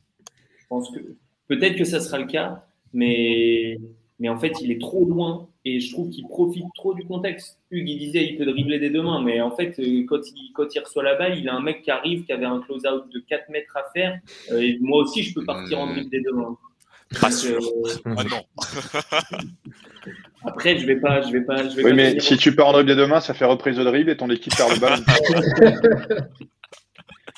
pense 0.68 0.90
que. 0.90 1.00
Peut-être 1.48 1.78
que 1.78 1.86
ça 1.86 2.00
sera 2.00 2.18
le 2.18 2.26
cas, 2.26 2.66
mais 2.94 3.80
mais 4.20 4.30
en 4.30 4.40
fait, 4.40 4.54
il 4.62 4.72
est 4.72 4.82
trop 4.82 5.06
loin 5.06 5.49
et 5.66 5.80
je 5.80 5.92
trouve 5.92 6.10
qu'il 6.10 6.26
profite 6.28 6.66
trop 6.76 6.94
du 6.94 7.06
contexte. 7.06 7.58
Hugues, 7.70 7.90
il 7.90 8.00
disait 8.00 8.26
il 8.26 8.38
peut 8.38 8.46
dribbler 8.46 8.80
des 8.80 8.90
deux 8.90 9.02
mains, 9.02 9.22
mais 9.22 9.42
en 9.42 9.52
fait, 9.52 9.78
euh, 9.80 10.06
quand 10.08 10.20
il, 10.26 10.52
quand 10.54 10.74
il 10.74 10.80
reçoit 10.80 11.04
la 11.04 11.16
balle, 11.16 11.38
il 11.38 11.50
a 11.50 11.56
un 11.56 11.62
mec 11.62 11.82
qui 11.82 11.92
arrive, 11.92 12.24
qui 12.26 12.32
avait 12.32 12.46
un 12.46 12.60
close-out 12.62 13.12
de 13.14 13.20
4 13.20 13.50
mètres 13.50 13.76
à 13.76 13.84
faire. 13.94 14.20
Euh, 14.52 14.62
et 14.62 14.78
moi 14.80 15.04
aussi, 15.04 15.22
je 15.24 15.34
peux 15.34 15.44
partir 15.44 15.80
en 15.80 15.88
dribble 15.88 16.10
des 16.10 16.22
deux 16.22 16.32
mains. 16.32 16.58
Pas 17.20 17.32
sûr. 17.32 17.60
Euh, 17.60 17.90
ah 18.06 18.24
non. 18.24 18.44
Après, 20.46 20.78
je 20.78 20.86
vais 20.86 20.96
pas, 20.98 21.22
je 21.24 21.32
vais 21.32 21.42
pas. 21.42 21.68
Je 21.68 21.76
vais 21.76 21.84
oui, 21.84 21.94
mais 21.94 22.20
si 22.20 22.38
tu 22.38 22.56
peux 22.56 22.64
en 22.64 22.72
dribble 22.72 22.90
des 22.90 22.96
deux 22.96 23.08
mains, 23.08 23.20
ça 23.20 23.34
fait 23.34 23.46
reprise 23.46 23.76
de 23.76 23.84
dribble 23.84 24.12
et 24.12 24.18
ton 24.18 24.30
équipe 24.30 24.56
perd 24.56 24.72
le 24.72 24.80
ballon. 24.80 25.04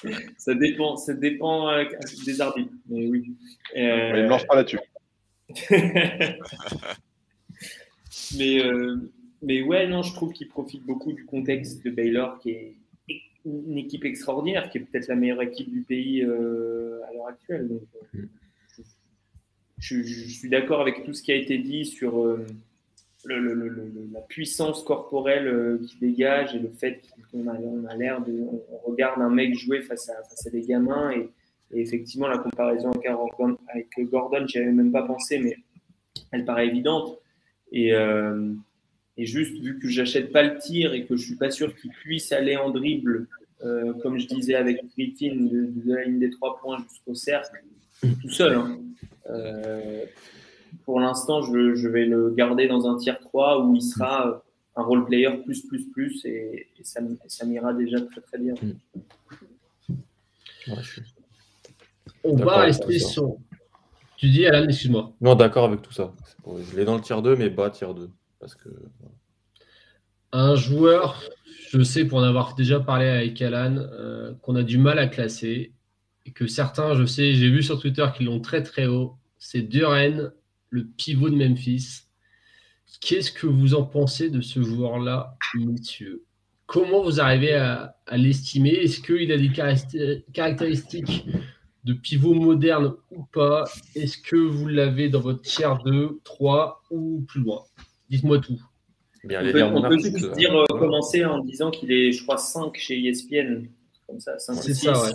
ça 0.38 0.53
dépend, 0.53 0.95
ça 0.98 1.14
dépend 1.14 1.72
des 2.26 2.41
arbitres. 2.41 2.73
Mais 2.88 3.07
oui. 3.07 3.34
Euh... 3.77 4.23
ne 4.23 4.27
lance 4.27 4.45
pas 4.45 4.56
là-dessus. 4.56 4.80
mais, 8.38 8.64
euh, 8.66 8.98
mais 9.42 9.62
ouais, 9.62 9.88
non, 9.88 10.02
je 10.02 10.14
trouve 10.14 10.34
qu'il 10.34 10.48
profite 10.48 10.84
beaucoup 10.84 11.14
du 11.14 11.26
contexte 11.26 11.84
de 11.84 11.90
Baylor, 11.90 12.40
qui 12.40 12.52
est 12.52 12.76
une 13.46 13.78
équipe 13.78 14.06
extraordinaire, 14.06 14.70
qui 14.70 14.78
est 14.78 14.82
peut-être 14.82 15.08
la 15.08 15.16
meilleure 15.16 15.42
équipe 15.42 15.72
du 15.72 15.82
pays 15.82 16.24
euh, 16.24 17.02
à 17.10 17.14
l'heure 17.14 17.28
actuelle. 17.28 17.70
Euh, 18.16 18.20
je, 19.80 20.04
suis 20.04 20.50
d'accord 20.50 20.82
avec 20.82 21.04
tout 21.04 21.14
ce 21.14 21.24
qui 21.24 21.32
a 21.32 21.36
été 21.36 21.58
dit 21.58 21.86
sur 21.86 22.38
la 23.26 24.22
puissance 24.30 24.84
corporelle 24.84 25.80
qui 25.88 25.98
dégage 25.98 26.56
et 26.56 26.60
le 26.60 26.70
fait 26.70 27.02
qu'on 27.32 27.48
a, 27.48 27.96
l'air 27.96 28.24
de. 28.24 28.44
On 28.70 28.90
regarde 28.92 29.20
un 29.22 29.32
mec 29.32 29.56
jouer 29.56 29.82
face 29.82 30.08
à, 30.10 30.22
face 30.22 30.46
à 30.46 30.52
des 30.52 30.62
gamins 30.62 31.10
et 31.12 31.32
et 31.74 31.82
effectivement, 31.82 32.28
la 32.28 32.38
comparaison 32.38 32.92
avec 32.92 34.10
Gordon, 34.10 34.46
j'y 34.48 34.60
avais 34.60 34.72
même 34.72 34.92
pas 34.92 35.04
pensé, 35.04 35.40
mais 35.40 35.56
elle 36.32 36.46
paraît 36.46 36.68
évidente. 36.68 37.20
Et, 37.72 37.93
euh, 37.93 38.53
et 39.18 39.26
juste 39.26 39.57
vu 39.61 39.80
que 39.80 39.88
j'achète 39.88 40.31
pas 40.31 40.43
le 40.43 40.57
tir 40.57 40.93
et 40.93 41.06
que 41.06 41.15
je 41.15 41.26
suis 41.26 41.35
pas 41.35 41.52
sûr 41.52 41.76
qu'il 41.76 41.91
puisse 41.91 42.31
aller 42.31 42.57
en 42.57 42.69
dribble, 42.69 43.27
euh, 43.64 43.93
comme 44.02 44.18
je 44.18 44.27
disais 44.27 44.56
avec 44.56 44.84
Griffin, 44.98 45.35
de, 45.35 45.72
la 45.85 46.06
ligne 46.06 46.19
des 46.19 46.30
trois 46.30 46.60
points 46.60 46.84
jusqu'au 46.89 47.15
cercle, 47.15 47.64
tout 48.02 48.30
seul. 48.30 48.56
Hein. 48.56 48.80
Euh, 49.30 50.06
pour 50.85 50.99
l'instant, 50.99 51.41
je, 51.41 51.76
je, 51.76 51.88
vais 51.88 52.06
le 52.06 52.31
garder 52.31 52.68
dans 52.68 52.88
un 52.88 52.98
tiers 52.98 53.19
3 53.19 53.65
où 53.65 53.76
il 53.76 53.81
sera 53.81 54.43
un 54.76 54.84
role 54.84 55.06
player 55.06 55.30
plus, 55.45 55.61
plus, 55.68 55.85
plus, 55.91 56.26
et, 56.26 56.68
ça, 56.81 57.02
ça 57.27 57.45
m'ira 57.45 57.73
déjà 57.73 58.02
très, 58.02 58.22
très 58.22 58.38
bien. 58.38 58.56
Ouais, 60.68 60.76
je 60.81 61.02
suis 61.02 61.02
on 62.23 62.35
va 62.35 62.57
rester 62.57 62.99
sur. 62.99 63.38
Tu 64.22 64.30
dis, 64.30 64.45
Alan, 64.45 64.68
excuse-moi. 64.68 65.15
Non, 65.19 65.34
d'accord 65.34 65.65
avec 65.65 65.81
tout 65.81 65.91
ça. 65.91 66.14
Je 66.45 66.76
l'ai 66.76 66.85
dans 66.85 66.93
le 66.93 67.02
tiers 67.02 67.23
2, 67.23 67.35
mais 67.35 67.49
bas 67.49 67.72
tiers 67.72 67.95
2. 67.95 68.07
Parce 68.39 68.53
que... 68.53 68.69
Un 70.31 70.53
joueur, 70.53 71.23
je 71.72 71.81
sais 71.81 72.06
pour 72.06 72.19
en 72.19 72.23
avoir 72.23 72.53
déjà 72.53 72.80
parlé 72.80 73.07
avec 73.07 73.41
Alan, 73.41 73.77
euh, 73.77 74.35
qu'on 74.43 74.56
a 74.56 74.61
du 74.61 74.77
mal 74.77 74.99
à 74.99 75.07
classer. 75.07 75.73
Et 76.27 76.34
que 76.34 76.45
certains, 76.45 76.93
je 76.93 77.03
sais, 77.03 77.34
j'ai 77.34 77.49
vu 77.49 77.64
sur 77.64 77.80
Twitter 77.80 78.06
qu'ils 78.15 78.27
l'ont 78.27 78.39
très 78.39 78.61
très 78.61 78.85
haut. 78.85 79.18
C'est 79.39 79.64
Duren, 79.64 80.31
le 80.69 80.85
pivot 80.85 81.31
de 81.31 81.35
Memphis. 81.35 82.02
Qu'est-ce 82.99 83.31
que 83.31 83.48
vous 83.48 83.73
en 83.73 83.85
pensez 83.85 84.30
de 84.30 84.41
ce 84.41 84.61
joueur-là, 84.61 85.35
messieurs? 85.56 86.26
Comment 86.68 87.02
vous 87.02 87.19
arrivez 87.19 87.56
à, 87.56 87.95
à 88.06 88.18
l'estimer? 88.18 88.69
Est-ce 88.69 89.02
qu'il 89.02 89.31
a 89.31 89.38
des 89.38 89.52
caractéristiques 90.31 91.26
de 91.84 91.94
pivot 91.94 92.34
moderne 92.34 92.94
ou 93.12 93.24
pas 93.24 93.66
Est-ce 93.95 94.18
que 94.18 94.36
vous 94.36 94.68
l'avez 94.68 95.10
dans 95.10 95.20
votre 95.20 95.41
tiers 95.41 95.78
2, 95.84 96.20
3 96.24 96.84
ou 96.91 97.24
plus 97.28 97.41
loin 97.41 97.64
Dites-moi 98.10 98.40
tout. 98.40 98.62
Bien, 99.24 99.41
on 99.48 99.52
peut, 99.52 99.64
on 99.64 99.82
peut 99.90 99.99
juste 99.99 100.32
dire, 100.34 100.56
euh, 100.56 100.66
commencer 100.68 101.24
en 101.24 101.40
disant 101.44 101.70
qu'il 101.70 101.91
est, 101.91 102.12
je 102.12 102.24
crois, 102.24 102.38
5 102.38 102.76
chez 102.76 102.99
ESPN. 103.08 103.68
Comme 104.08 104.20
ça, 104.20 104.38
5 104.40 104.56
C'est 104.56 104.74
ça, 104.74 104.99
ouais. 105.02 105.12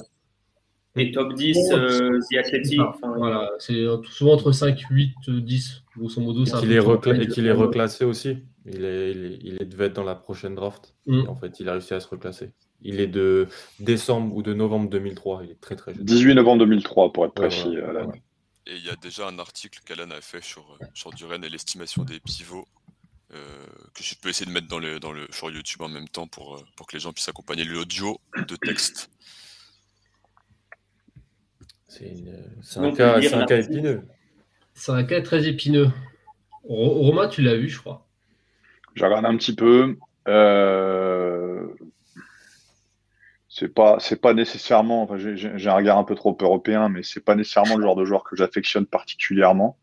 Et 0.98 1.12
top 1.12 1.34
10, 1.34 1.72
euh, 1.72 2.20
The 2.30 2.36
Athletic. 2.36 2.80
voilà, 3.02 3.51
c'est 3.59 3.84
souvent 4.10 4.32
entre 4.32 4.52
5, 4.52 4.78
8, 4.88 5.14
10, 5.28 5.84
grosso 5.97 6.20
modo. 6.22 6.44
Et 6.44 6.51
qu'il 6.51 6.72
est, 6.72 7.48
est, 7.48 7.52
reclassé 7.52 8.05
aussi. 8.06 8.38
Il, 8.64 8.84
est, 8.84 9.12
il, 9.12 9.59
est, 9.60 9.66
devait 9.66 9.86
être 9.86 9.97
dans 9.97 10.05
la 10.05 10.14
prochaine 10.14 10.55
draft. 10.55 10.94
Mm. 11.06 11.28
en 11.28 11.34
fait, 11.34 11.60
il 11.60 11.68
a 11.68 11.72
réussi 11.72 11.93
à 11.93 12.01
se 12.01 12.09
reclasser. 12.09 12.51
Il 12.82 13.00
est 13.00 13.06
de 13.06 13.48
décembre 13.80 14.34
ou 14.34 14.42
de 14.42 14.54
novembre 14.54 14.88
2003. 14.90 15.44
Il 15.44 15.50
est 15.52 15.60
très 15.60 15.76
très 15.76 15.94
jeune. 15.94 16.04
18 16.04 16.34
novembre 16.34 16.58
2003 16.60 17.12
pour 17.12 17.24
être 17.24 17.34
précis. 17.34 17.76
Et 18.68 18.74
il 18.76 18.84
y 18.84 18.90
a 18.90 18.96
déjà 18.96 19.28
un 19.28 19.38
article 19.38 19.80
qu'Alan 19.84 20.10
a 20.10 20.20
fait 20.20 20.42
sur, 20.42 20.62
euh, 20.80 20.84
sur 20.92 21.12
Duren 21.12 21.44
et 21.44 21.48
l'estimation 21.48 22.04
des 22.04 22.18
pivots. 22.18 22.66
que 23.30 24.02
je 24.02 24.14
peux 24.20 24.28
essayer 24.28 24.46
de 24.46 24.52
mettre 24.52 24.68
dans 24.68 24.78
le, 24.78 24.98
dans 24.98 25.12
le, 25.12 25.26
sur 25.30 25.50
YouTube 25.50 25.82
en 25.82 25.88
même 25.88 26.08
temps 26.08 26.26
pour, 26.26 26.64
pour 26.76 26.86
que 26.86 26.96
les 26.96 27.00
gens 27.00 27.12
puissent 27.12 27.28
accompagner 27.28 27.64
l'audio 27.64 28.18
de 28.48 28.56
texte. 28.56 29.10
C'est 32.62 32.78
un, 32.78 32.92
cas, 32.92 33.16
un 33.16 33.46
cas 33.46 33.58
épineux. 33.58 34.02
C'est 34.74 34.92
un 34.92 35.04
cas 35.04 35.22
très 35.22 35.46
épineux. 35.46 35.90
Romain, 36.64 37.28
tu 37.28 37.42
l'as 37.42 37.56
vu, 37.56 37.68
je 37.68 37.78
crois. 37.78 38.06
J'ai 38.94 39.04
regardé 39.04 39.28
un 39.28 39.36
petit 39.36 39.54
peu. 39.54 39.96
Euh... 40.28 41.15
C'est 43.58 43.68
pas, 43.68 43.96
c'est 44.00 44.20
pas 44.20 44.34
nécessairement. 44.34 45.04
Enfin, 45.04 45.16
j'ai 45.16 45.68
un 45.70 45.74
regard 45.74 45.96
un 45.96 46.04
peu 46.04 46.14
trop 46.14 46.36
européen, 46.42 46.90
mais 46.90 47.02
c'est 47.02 47.24
pas 47.24 47.34
nécessairement 47.34 47.76
le 47.76 47.82
genre 47.82 47.96
de 47.96 48.04
joueur 48.04 48.22
que 48.22 48.36
j'affectionne 48.36 48.84
particulièrement. 48.84 49.78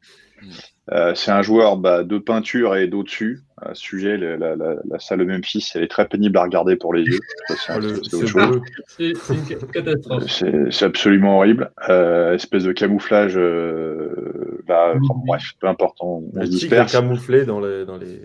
Euh, 0.92 1.16
c'est 1.16 1.32
un 1.32 1.42
joueur 1.42 1.78
bah, 1.78 2.04
de 2.04 2.18
peinture 2.18 2.76
et 2.76 2.88
d'au-dessus. 2.88 3.42
À 3.62 3.74
ce 3.74 3.82
sujet, 3.82 4.18
la, 4.18 5.00
salle 5.00 5.20
de 5.20 5.24
Memphis, 5.24 5.72
elle 5.76 5.84
est 5.84 5.88
très 5.88 6.06
pénible 6.06 6.38
à 6.38 6.44
regarder 6.44 6.76
pour 6.76 6.94
les 6.94 7.04
yeux. 7.04 7.20
C'est 7.48 9.14
une 9.30 9.68
catastrophe. 9.72 10.26
C'est 10.70 10.86
absolument 10.86 11.38
horrible. 11.38 11.72
Euh, 11.88 12.34
espèce 12.34 12.64
de 12.64 12.74
camouflage. 12.74 13.38
Euh, 13.38 14.62
bah, 14.68 14.96
bref, 15.26 15.54
peu 15.62 15.68
importe. 15.68 15.98
On, 16.02 16.24
le 16.34 16.50
tigre 16.50 16.86
camouflé 16.86 17.46
dans 17.46 17.62
les. 17.62 17.86
Dans 17.86 17.98
les... 17.98 18.22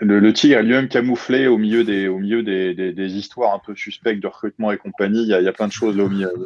Le, 0.00 0.32
tigre 0.32 0.58
est 0.58 0.62
lui-même 0.62 0.88
camouflé 0.88 1.46
au 1.46 1.58
milieu, 1.58 1.84
des, 1.84 2.08
au 2.08 2.18
milieu 2.18 2.42
des, 2.42 2.74
des, 2.74 3.16
histoires 3.16 3.54
un 3.54 3.58
peu 3.58 3.74
suspectes 3.74 4.22
de 4.22 4.26
recrutement 4.26 4.72
et 4.72 4.78
compagnie. 4.78 5.22
Il 5.22 5.28
y 5.28 5.34
a, 5.34 5.40
il 5.40 5.44
y 5.44 5.48
a 5.48 5.52
plein 5.52 5.68
de 5.68 5.72
choses 5.72 5.96
là, 5.96 6.04
au 6.04 6.08
milieu. 6.08 6.32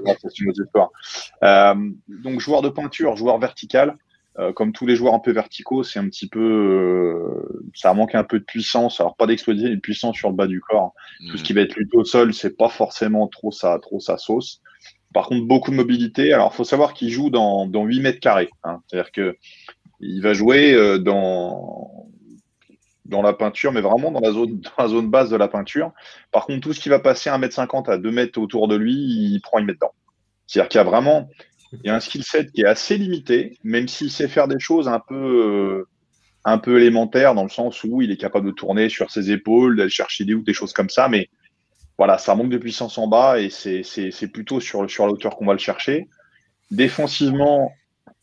Euh, 1.43 1.75
donc, 2.09 2.41
joueur 2.41 2.63
de 2.63 2.69
peinture, 2.69 3.17
joueur 3.17 3.39
vertical. 3.39 3.97
Euh, 4.41 4.53
comme 4.53 4.73
tous 4.73 4.85
les 4.85 4.97
joueurs 4.97 5.15
un 5.15 5.21
peu 5.21 5.31
verticaux, 5.31 5.85
c'est 5.85 6.01
un 6.01 6.09
petit 6.09 6.29
peu, 6.29 6.41
euh, 6.41 7.71
ça 7.75 7.95
manque 7.95 8.17
un 8.17 8.25
peu 8.25 8.41
de 8.41 8.45
puissance. 8.45 9.01
Alors 9.01 9.15
pas 9.15 9.27
d'explosion, 9.27 9.69
de 9.69 9.77
puissance 9.77 10.17
sur 10.17 10.29
le 10.29 10.35
bas 10.35 10.49
du 10.49 10.61
corps. 10.61 10.93
Tout 11.31 11.37
ce 11.37 11.43
mm. 11.43 11.45
qui 11.45 11.53
va 11.53 11.61
être 11.61 11.77
lutte 11.77 11.95
au 11.95 12.05
sol, 12.05 12.35
c'est 12.35 12.57
pas 12.57 12.69
forcément 12.69 13.29
trop 13.29 13.53
ça, 13.53 13.79
trop 13.81 14.01
sa 14.01 14.19
sauce. 14.19 14.61
Par 15.13 15.29
contre, 15.29 15.47
beaucoup 15.47 15.71
de 15.71 15.77
mobilité. 15.77 16.33
Alors, 16.33 16.53
faut 16.53 16.65
savoir 16.65 16.95
qu'il 16.95 17.11
joue 17.11 17.31
dans, 17.31 17.67
dans 17.67 17.85
8 17.85 18.01
mètres 18.01 18.21
carrés. 18.21 18.51
Hein. 18.65 18.81
C'est-à-dire 18.87 19.13
que 19.13 19.37
il 20.01 20.21
va 20.21 20.35
jouer 20.35 20.75
euh, 20.75 20.99
dans 20.99 22.09
dans 23.05 23.23
la 23.23 23.35
peinture, 23.35 23.71
mais 23.71 23.83
vraiment 23.83 24.11
dans 24.11 24.21
la 24.21 24.33
zone, 24.33 24.61
dans 24.61 24.83
la 24.83 24.89
zone 24.89 25.11
basse 25.11 25.31
de 25.31 25.37
la 25.37 25.47
peinture. 25.47 25.93
Par 26.33 26.47
contre, 26.47 26.61
tout 26.61 26.73
ce 26.73 26.81
qui 26.81 26.89
va 26.89 26.99
passer 26.99 27.31
1m50 27.31 27.89
à 27.91 27.99
2 27.99 28.11
mètres 28.11 28.41
autour 28.41 28.67
de 28.67 28.75
lui, 28.75 28.95
il 28.95 29.41
prend 29.41 29.59
une 29.59 29.67
mètre 29.67 29.79
dedans. 29.79 29.95
C'est-à-dire 30.47 30.69
qu'il 30.69 30.79
y 30.79 30.81
a 30.81 30.85
vraiment 30.85 31.29
il 31.83 31.89
y 31.89 31.91
a 31.91 31.95
un 31.95 32.01
skill 32.01 32.23
set 32.23 32.53
qui 32.53 32.63
est 32.63 32.67
assez 32.67 32.97
limité, 32.97 33.59
même 33.65 33.89
s'il 33.89 34.11
sait 34.11 34.29
faire 34.29 34.49
des 34.49 34.59
choses 34.59 34.89
un 34.89 35.01
peu, 35.01 35.15
euh, 35.15 35.89
un 36.45 36.59
peu 36.59 36.81
élémentaires, 36.81 37.35
dans 37.35 37.43
le 37.43 37.49
sens 37.49 37.83
où 37.85 38.03
il 38.03 38.11
est 38.11 38.17
capable 38.17 38.47
de 38.47 38.53
tourner 38.53 38.89
sur 38.89 39.11
ses 39.11 39.31
épaules, 39.31 39.77
d'aller 39.77 39.91
chercher 39.91 40.25
des 40.25 40.35
ou 40.35 40.43
des 40.43 40.53
choses 40.53 40.73
comme 40.73 40.91
ça. 40.91 41.09
Mais 41.09 41.29
voilà, 41.99 42.19
ça 42.19 42.35
manque 42.35 42.51
de 42.51 42.59
puissance 42.59 42.99
en 42.99 43.07
bas 43.07 43.41
et 43.41 43.51
c'est 43.51 44.29
plutôt 44.33 44.61
sur, 44.61 44.89
sur 44.91 45.07
la 45.07 45.13
hauteur 45.13 45.37
qu'on 45.37 45.47
va 45.47 45.53
le 45.53 45.59
chercher. 45.59 46.09
Défensivement, 46.71 47.73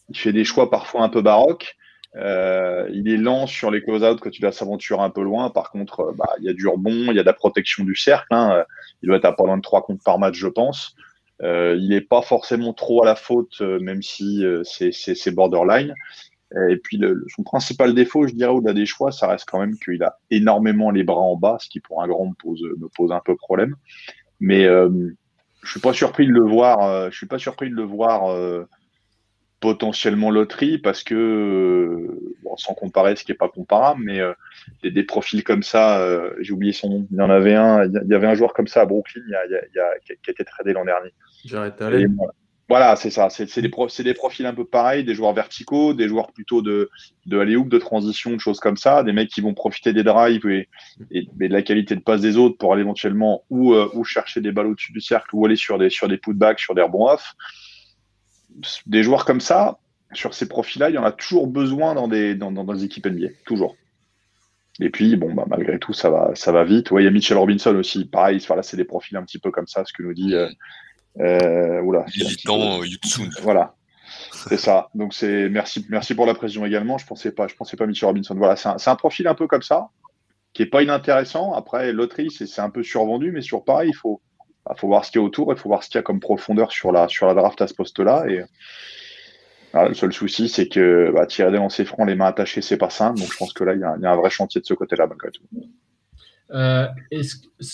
il 0.09 0.17
fait 0.17 0.33
des 0.33 0.43
choix 0.43 0.69
parfois 0.69 1.03
un 1.03 1.09
peu 1.09 1.21
baroques. 1.21 1.75
Euh, 2.17 2.89
il 2.91 3.07
est 3.07 3.15
lent 3.15 3.47
sur 3.47 3.71
les 3.71 3.81
close-out 3.81 4.19
quand 4.19 4.35
il 4.35 4.41
doit 4.41 4.51
s'aventurer 4.51 5.01
un 5.01 5.09
peu 5.09 5.23
loin. 5.23 5.49
Par 5.49 5.71
contre, 5.71 6.01
euh, 6.01 6.13
bah, 6.13 6.33
il 6.39 6.45
y 6.45 6.49
a 6.49 6.53
du 6.53 6.67
rebond, 6.67 7.07
il 7.09 7.15
y 7.15 7.19
a 7.19 7.23
de 7.23 7.27
la 7.27 7.33
protection 7.33 7.85
du 7.85 7.95
cercle. 7.95 8.27
Hein. 8.31 8.65
Il 9.01 9.07
doit 9.07 9.17
être 9.17 9.25
à 9.25 9.33
pas 9.33 9.45
loin 9.45 9.55
de 9.55 9.61
3 9.61 9.83
comptes 9.83 10.03
par 10.03 10.19
match, 10.19 10.35
je 10.35 10.47
pense. 10.47 10.95
Euh, 11.43 11.75
il 11.79 11.89
n'est 11.89 12.01
pas 12.01 12.21
forcément 12.21 12.73
trop 12.73 13.03
à 13.03 13.05
la 13.05 13.15
faute, 13.15 13.61
euh, 13.61 13.79
même 13.79 14.03
si 14.03 14.45
euh, 14.45 14.63
c'est 14.63 15.31
borderline. 15.31 15.93
Et 16.69 16.75
puis 16.75 17.01
son 17.33 17.43
principal 17.43 17.93
défaut, 17.93 18.27
je 18.27 18.33
dirais, 18.33 18.51
au-delà 18.51 18.73
des 18.73 18.85
choix, 18.85 19.13
ça 19.13 19.25
reste 19.27 19.47
quand 19.49 19.59
même 19.59 19.77
qu'il 19.79 20.03
a 20.03 20.17
énormément 20.31 20.91
les 20.91 21.03
bras 21.03 21.21
en 21.21 21.37
bas, 21.37 21.55
ce 21.61 21.69
qui 21.69 21.79
pour 21.79 22.03
un 22.03 22.09
grand 22.09 22.25
me 22.25 22.33
pose, 22.89 23.11
un 23.13 23.21
peu 23.23 23.37
problème. 23.37 23.77
Mais 24.41 24.65
je 24.65 25.13
suis 25.63 25.79
pas 25.79 25.93
surpris 25.93 26.27
de 26.27 26.33
le 26.33 26.41
voir. 26.41 27.09
je 27.09 27.15
suis 27.15 27.25
pas 27.25 27.39
surpris 27.39 27.69
de 27.69 27.75
le 27.75 27.83
voir 27.83 28.35
potentiellement 29.61 30.29
loterie 30.29 30.77
parce 30.77 31.03
que 31.03 32.19
sans 32.57 32.73
comparer 32.73 33.15
ce 33.15 33.23
qui 33.23 33.31
est 33.31 33.35
pas 33.35 33.47
comparable, 33.47 34.01
mais 34.03 34.19
des, 34.83 35.03
profils 35.03 35.45
comme 35.45 35.63
ça, 35.63 36.05
j'ai 36.41 36.51
oublié 36.51 36.73
son 36.73 36.89
nom. 36.89 37.07
Il 37.11 37.17
y 37.17 37.21
en 37.21 37.29
avait 37.29 37.55
un. 37.55 37.85
Il 37.85 38.09
y 38.09 38.13
avait 38.13 38.27
un 38.27 38.35
joueur 38.35 38.51
comme 38.51 38.67
ça 38.67 38.81
à 38.81 38.85
Brooklyn 38.85 39.21
qui 39.71 39.79
a 39.79 40.31
été 40.31 40.43
tradé 40.43 40.73
l'an 40.73 40.83
dernier. 40.83 41.13
Voilà, 42.71 42.95
c'est 42.95 43.09
ça. 43.09 43.29
C'est 43.29 43.53
des, 43.53 43.69
des, 44.03 44.13
profils 44.13 44.45
un 44.45 44.53
peu 44.53 44.63
pareils, 44.63 45.03
des 45.03 45.13
joueurs 45.13 45.33
verticaux, 45.33 45.93
des 45.93 46.07
joueurs 46.07 46.31
plutôt 46.31 46.61
de, 46.61 46.89
de 47.25 47.37
alley 47.37 47.61
de 47.61 47.77
transition, 47.77 48.31
de 48.31 48.39
choses 48.39 48.61
comme 48.61 48.77
ça, 48.77 49.03
des 49.03 49.11
mecs 49.11 49.27
qui 49.27 49.41
vont 49.41 49.53
profiter 49.53 49.91
des 49.91 50.03
drives 50.03 50.47
et, 50.47 50.69
et, 51.11 51.27
de 51.33 51.47
la 51.47 51.63
qualité 51.63 51.97
de 51.97 51.99
passe 51.99 52.21
des 52.21 52.37
autres 52.37 52.57
pour 52.57 52.71
aller 52.71 52.83
éventuellement 52.83 53.43
ou, 53.49 53.73
euh, 53.73 53.89
ou 53.93 54.05
chercher 54.05 54.39
des 54.39 54.53
balles 54.53 54.67
au-dessus 54.67 54.93
du 54.93 55.01
cercle 55.01 55.35
ou 55.35 55.45
aller 55.45 55.57
sur 55.57 55.77
des, 55.77 55.89
sur 55.89 56.07
des 56.07 56.17
putbacks, 56.17 56.61
sur 56.61 56.73
des 56.73 56.81
rebonds 56.81 57.09
off. 57.09 57.33
Des 58.85 59.03
joueurs 59.03 59.25
comme 59.25 59.41
ça, 59.41 59.77
sur 60.13 60.33
ces 60.33 60.47
profils-là, 60.47 60.89
il 60.89 60.95
y 60.95 60.97
en 60.97 61.03
a 61.03 61.11
toujours 61.11 61.47
besoin 61.47 61.93
dans 61.93 62.07
des, 62.07 62.35
dans, 62.35 62.53
dans, 62.53 62.63
des 62.63 62.85
équipes 62.85 63.07
NBA, 63.07 63.27
toujours. 63.45 63.75
Et 64.79 64.89
puis, 64.89 65.17
bon, 65.17 65.33
bah, 65.33 65.43
malgré 65.49 65.77
tout, 65.77 65.91
ça 65.91 66.09
va, 66.09 66.31
ça 66.35 66.53
va 66.53 66.63
vite. 66.63 66.91
Ouais, 66.91 67.01
il 67.01 67.05
y 67.05 67.07
a 67.09 67.11
Mitchell 67.11 67.37
Robinson 67.37 67.75
aussi. 67.75 68.05
Pareil, 68.05 68.41
voilà, 68.47 68.63
c'est 68.63 68.77
des 68.77 68.85
profils 68.85 69.17
un 69.17 69.23
petit 69.23 69.39
peu 69.39 69.51
comme 69.51 69.67
ça, 69.67 69.83
ce 69.83 69.91
que 69.91 70.03
nous 70.03 70.13
dit, 70.13 70.35
euh, 70.35 70.47
euh, 71.19 71.81
oula, 71.81 72.05
Militant 72.15 72.83
Yutsun. 72.83 73.29
Voilà. 73.41 73.75
C'est 74.31 74.57
ça. 74.57 74.89
Donc 74.95 75.13
c'est 75.13 75.49
merci, 75.49 75.85
merci 75.89 76.15
pour 76.15 76.25
la 76.25 76.33
pression 76.33 76.65
également. 76.65 76.97
Je 76.97 77.05
pensais 77.05 77.31
pas, 77.31 77.47
je 77.47 77.55
pensais 77.55 77.77
pas 77.77 77.85
Mitchell 77.85 78.07
Robinson. 78.07 78.35
Voilà, 78.35 78.55
c'est 78.55 78.69
un, 78.69 78.77
un, 78.85 78.95
profil 78.95 79.27
un 79.27 79.35
peu 79.35 79.47
comme 79.47 79.61
ça, 79.61 79.89
qui 80.53 80.63
est 80.63 80.67
pas 80.67 80.83
inintéressant. 80.83 81.53
Après, 81.53 81.91
loterie, 81.91 82.29
c'est 82.31 82.61
un 82.61 82.69
peu 82.69 82.83
survendu, 82.83 83.31
mais 83.31 83.41
sur 83.41 83.63
pareil, 83.63 83.89
il 83.89 83.95
faut, 83.95 84.21
bah, 84.65 84.75
faut 84.77 84.87
voir 84.87 85.05
ce 85.05 85.11
qu'il 85.11 85.21
y 85.21 85.23
a 85.23 85.25
autour, 85.25 85.51
il 85.53 85.59
faut 85.59 85.69
voir 85.69 85.83
ce 85.83 85.89
qu'il 85.89 85.97
y 85.97 85.99
a 85.99 86.03
comme 86.03 86.19
profondeur 86.19 86.71
sur 86.71 86.91
la, 86.91 87.07
sur 87.07 87.27
la 87.27 87.33
draft 87.33 87.61
à 87.61 87.67
ce 87.67 87.73
poste-là. 87.73 88.25
Et 88.27 88.43
le 89.73 89.93
seul 89.93 90.11
souci, 90.11 90.49
c'est 90.49 90.67
que 90.67 91.11
bah, 91.13 91.25
tirer 91.25 91.51
des 91.51 91.57
lancers 91.57 91.87
francs, 91.87 92.07
les 92.07 92.15
mains 92.15 92.27
attachées, 92.27 92.61
c'est 92.61 92.77
pas 92.77 92.89
simple. 92.89 93.19
Donc 93.19 93.31
je 93.31 93.37
pense 93.37 93.53
que 93.53 93.63
là, 93.63 93.73
il 93.73 93.79
y, 93.79 93.83
a, 93.83 93.95
il 93.97 94.03
y 94.03 94.05
a 94.05 94.11
un 94.11 94.15
vrai 94.15 94.29
chantier 94.29 94.61
de 94.61 94.65
ce 94.65 94.73
côté-là, 94.73 95.07
malgré 95.07 95.31
tout. 95.31 95.43
Euh, 96.53 96.87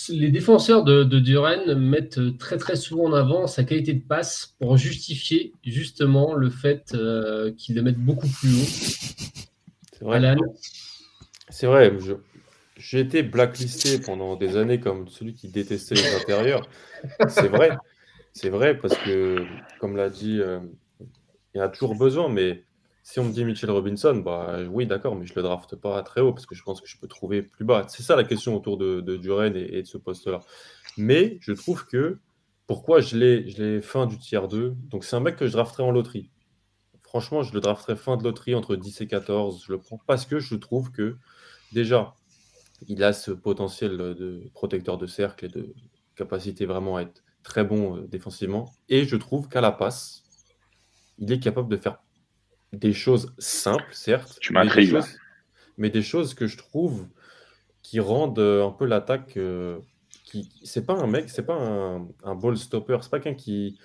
les 0.08 0.30
défenseurs 0.30 0.84
de, 0.84 1.02
de, 1.02 1.18
Duren 1.18 1.74
mettent 1.74 2.38
très 2.38 2.58
très 2.58 2.76
souvent 2.76 3.06
en 3.06 3.12
avant 3.12 3.46
sa 3.48 3.64
qualité 3.64 3.92
de 3.92 4.02
passe 4.02 4.54
pour 4.60 4.76
justifier 4.76 5.52
justement 5.64 6.34
le 6.34 6.48
fait 6.48 6.92
euh, 6.94 7.52
qu'ils 7.56 7.74
le 7.74 7.82
mettent 7.82 7.98
beaucoup 7.98 8.28
plus 8.28 8.50
haut. 8.54 8.68
C'est 9.92 10.04
vrai. 10.04 10.36
C'est 11.48 11.66
vrai. 11.66 11.92
J'ai 12.76 13.00
été 13.00 13.24
blacklisté 13.24 13.98
pendant 13.98 14.36
des 14.36 14.56
années 14.56 14.78
comme 14.78 15.08
celui 15.08 15.34
qui 15.34 15.48
détestait 15.48 15.96
les 15.96 16.14
intérieurs. 16.14 16.68
C'est 17.28 17.48
vrai. 17.48 17.76
C'est 18.32 18.50
vrai 18.50 18.78
parce 18.78 18.96
que, 18.98 19.44
comme 19.80 19.96
l'a 19.96 20.10
dit, 20.10 20.40
euh, 20.40 20.60
il 21.54 21.58
y 21.58 21.60
a 21.60 21.68
toujours 21.68 21.96
besoin, 21.96 22.28
mais 22.28 22.62
si 23.10 23.18
on 23.20 23.24
me 23.24 23.32
dit 23.32 23.42
Mitchell 23.42 23.70
Robinson, 23.70 24.16
bah 24.16 24.58
oui, 24.68 24.86
d'accord, 24.86 25.16
mais 25.16 25.24
je 25.24 25.32
le 25.34 25.40
drafte 25.40 25.76
pas 25.76 26.02
très 26.02 26.20
haut 26.20 26.34
parce 26.34 26.44
que 26.44 26.54
je 26.54 26.62
pense 26.62 26.82
que 26.82 26.86
je 26.86 26.98
peux 26.98 27.08
trouver 27.08 27.40
plus 27.40 27.64
bas. 27.64 27.86
C'est 27.88 28.02
ça 28.02 28.16
la 28.16 28.24
question 28.24 28.54
autour 28.54 28.76
de, 28.76 29.00
de 29.00 29.16
Duren 29.16 29.56
et, 29.56 29.80
de 29.80 29.86
ce 29.86 29.96
poste-là. 29.96 30.40
Mais 30.98 31.38
je 31.40 31.52
trouve 31.52 31.86
que 31.86 32.18
pourquoi 32.66 33.00
je 33.00 33.16
l'ai 33.16 33.80
fin 33.80 34.04
du 34.04 34.18
tiers 34.18 34.46
2 34.46 34.76
Donc 34.90 35.04
c'est 35.04 35.16
un 35.16 35.20
mec 35.20 35.36
que 35.36 35.46
je 35.46 35.52
drafterai 35.52 35.84
en 35.84 35.90
loterie. 35.90 36.30
Franchement, 37.02 37.42
je 37.42 37.54
le 37.54 37.60
drafterai 37.60 37.96
fin 37.96 38.18
de 38.18 38.24
loterie 38.24 38.54
entre 38.54 38.76
10 38.76 39.00
et 39.00 39.06
14. 39.06 39.64
Je 39.66 39.72
le 39.72 39.78
prends 39.78 39.98
parce 40.06 40.26
que 40.26 40.38
je 40.38 40.54
trouve 40.54 40.92
que 40.92 41.16
déjà, 41.72 42.14
il 42.88 43.02
a 43.02 43.14
ce 43.14 43.30
potentiel 43.30 43.96
de 43.96 44.42
protecteur 44.52 44.98
de 44.98 45.06
cercle 45.06 45.46
et 45.46 45.48
de 45.48 45.74
capacité 46.14 46.66
vraiment 46.66 46.98
à 46.98 47.02
être 47.04 47.24
très 47.42 47.64
bon 47.64 47.96
euh, 47.96 48.06
défensivement. 48.06 48.70
Et 48.90 49.06
je 49.06 49.16
trouve 49.16 49.48
qu'à 49.48 49.62
la 49.62 49.72
passe, 49.72 50.24
il 51.16 51.32
est 51.32 51.40
capable 51.40 51.70
de 51.70 51.78
faire 51.78 52.00
des 52.72 52.92
choses 52.92 53.34
simples, 53.38 53.88
certes. 53.92 54.38
Tu 54.40 54.52
m'intrigues. 54.52 54.98
Mais, 55.76 55.90
des 55.90 56.02
choses 56.02 56.34
que 56.34 56.46
je 56.46 56.56
trouve 56.56 57.06
qui 57.82 58.00
rendent 58.00 58.38
euh, 58.38 58.66
un 58.66 58.72
peu 58.72 58.84
l'attaque. 58.84 59.36
Euh, 59.36 59.78
qui 60.24 60.50
c'est 60.62 60.84
pas 60.84 60.94
un 60.94 61.06
mec, 61.06 61.30
c'est 61.30 61.46
pas 61.46 61.54
un, 61.54 62.08
un, 62.24 62.34
ball 62.34 62.56
stopper, 62.58 62.98
c'est 63.00 63.10
pas 63.10 63.20
quelqu'un 63.20 63.38
qui, 63.38 63.78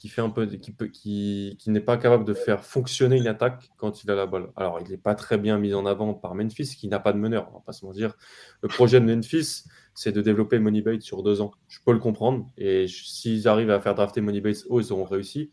qui 0.00 0.08
fait 0.08 0.22
un 0.22 0.30
peu, 0.30 0.46
qui, 0.46 0.72
peut, 0.72 0.86
qui, 0.86 1.56
qui 1.58 1.68
n'est 1.68 1.80
pas 1.80 1.98
capable 1.98 2.24
de 2.24 2.32
faire 2.32 2.64
fonctionner 2.64 3.18
une 3.18 3.26
attaque 3.26 3.70
quand 3.76 4.02
il 4.02 4.10
a 4.10 4.14
la 4.14 4.24
balle. 4.24 4.50
Alors, 4.56 4.80
il 4.80 4.90
n'est 4.90 4.96
pas 4.96 5.14
très 5.14 5.36
bien 5.36 5.58
mis 5.58 5.74
en 5.74 5.84
avant 5.84 6.14
par 6.14 6.34
Memphis, 6.34 6.74
qui 6.74 6.88
n'a 6.88 7.00
pas 7.00 7.12
de 7.12 7.18
meneur, 7.18 7.50
on 7.50 7.58
va 7.58 7.60
pas 7.60 7.72
se 7.72 7.84
mentir. 7.84 8.14
Le 8.62 8.68
projet 8.68 8.98
de 8.98 9.04
Memphis, 9.04 9.64
c'est 9.92 10.12
de 10.12 10.22
développer 10.22 10.58
Moneybait 10.58 11.00
sur 11.00 11.22
deux 11.22 11.42
ans. 11.42 11.50
Je 11.68 11.80
peux 11.84 11.92
le 11.92 11.98
comprendre. 11.98 12.46
Et 12.56 12.86
s'ils 12.88 13.46
arrivent 13.46 13.70
à 13.70 13.78
faire 13.78 13.94
drafter 13.94 14.22
Moneybait 14.22 14.54
haut, 14.70 14.80
ils 14.80 14.90
auront 14.90 15.04
réussi. 15.04 15.50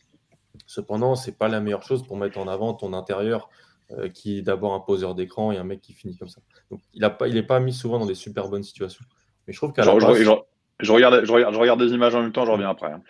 Cependant, 0.65 1.15
c'est 1.15 1.37
pas 1.37 1.47
la 1.47 1.59
meilleure 1.59 1.83
chose 1.83 2.03
pour 2.05 2.17
mettre 2.17 2.37
en 2.37 2.47
avant 2.47 2.73
ton 2.73 2.93
intérieur 2.93 3.49
euh, 3.91 4.09
qui 4.09 4.39
est 4.39 4.41
d'abord 4.41 4.73
un 4.73 4.79
poseur 4.79 5.15
d'écran 5.15 5.51
et 5.51 5.57
un 5.57 5.63
mec 5.63 5.81
qui 5.81 5.93
finit 5.93 6.17
comme 6.17 6.27
ça. 6.27 6.41
Donc, 6.71 6.81
il 6.93 7.01
n'est 7.01 7.09
pas, 7.09 7.27
il 7.27 7.47
pas 7.47 7.59
mis 7.59 7.73
souvent 7.73 7.99
dans 7.99 8.05
des 8.05 8.15
super 8.15 8.47
bonnes 8.49 8.63
situations. 8.63 9.05
Mais 9.47 9.53
je 9.53 9.57
trouve 9.59 9.71
qu'à 9.73 9.83
je, 9.83 9.89
je, 9.89 10.91
regarde, 10.91 11.23
je, 11.25 11.31
regarde, 11.31 11.79
des 11.79 11.93
images 11.93 12.13
en 12.15 12.21
même 12.21 12.31
temps, 12.31 12.45
je 12.45 12.51
reviens 12.51 12.69
après. 12.69 12.91
Hein. 12.91 13.01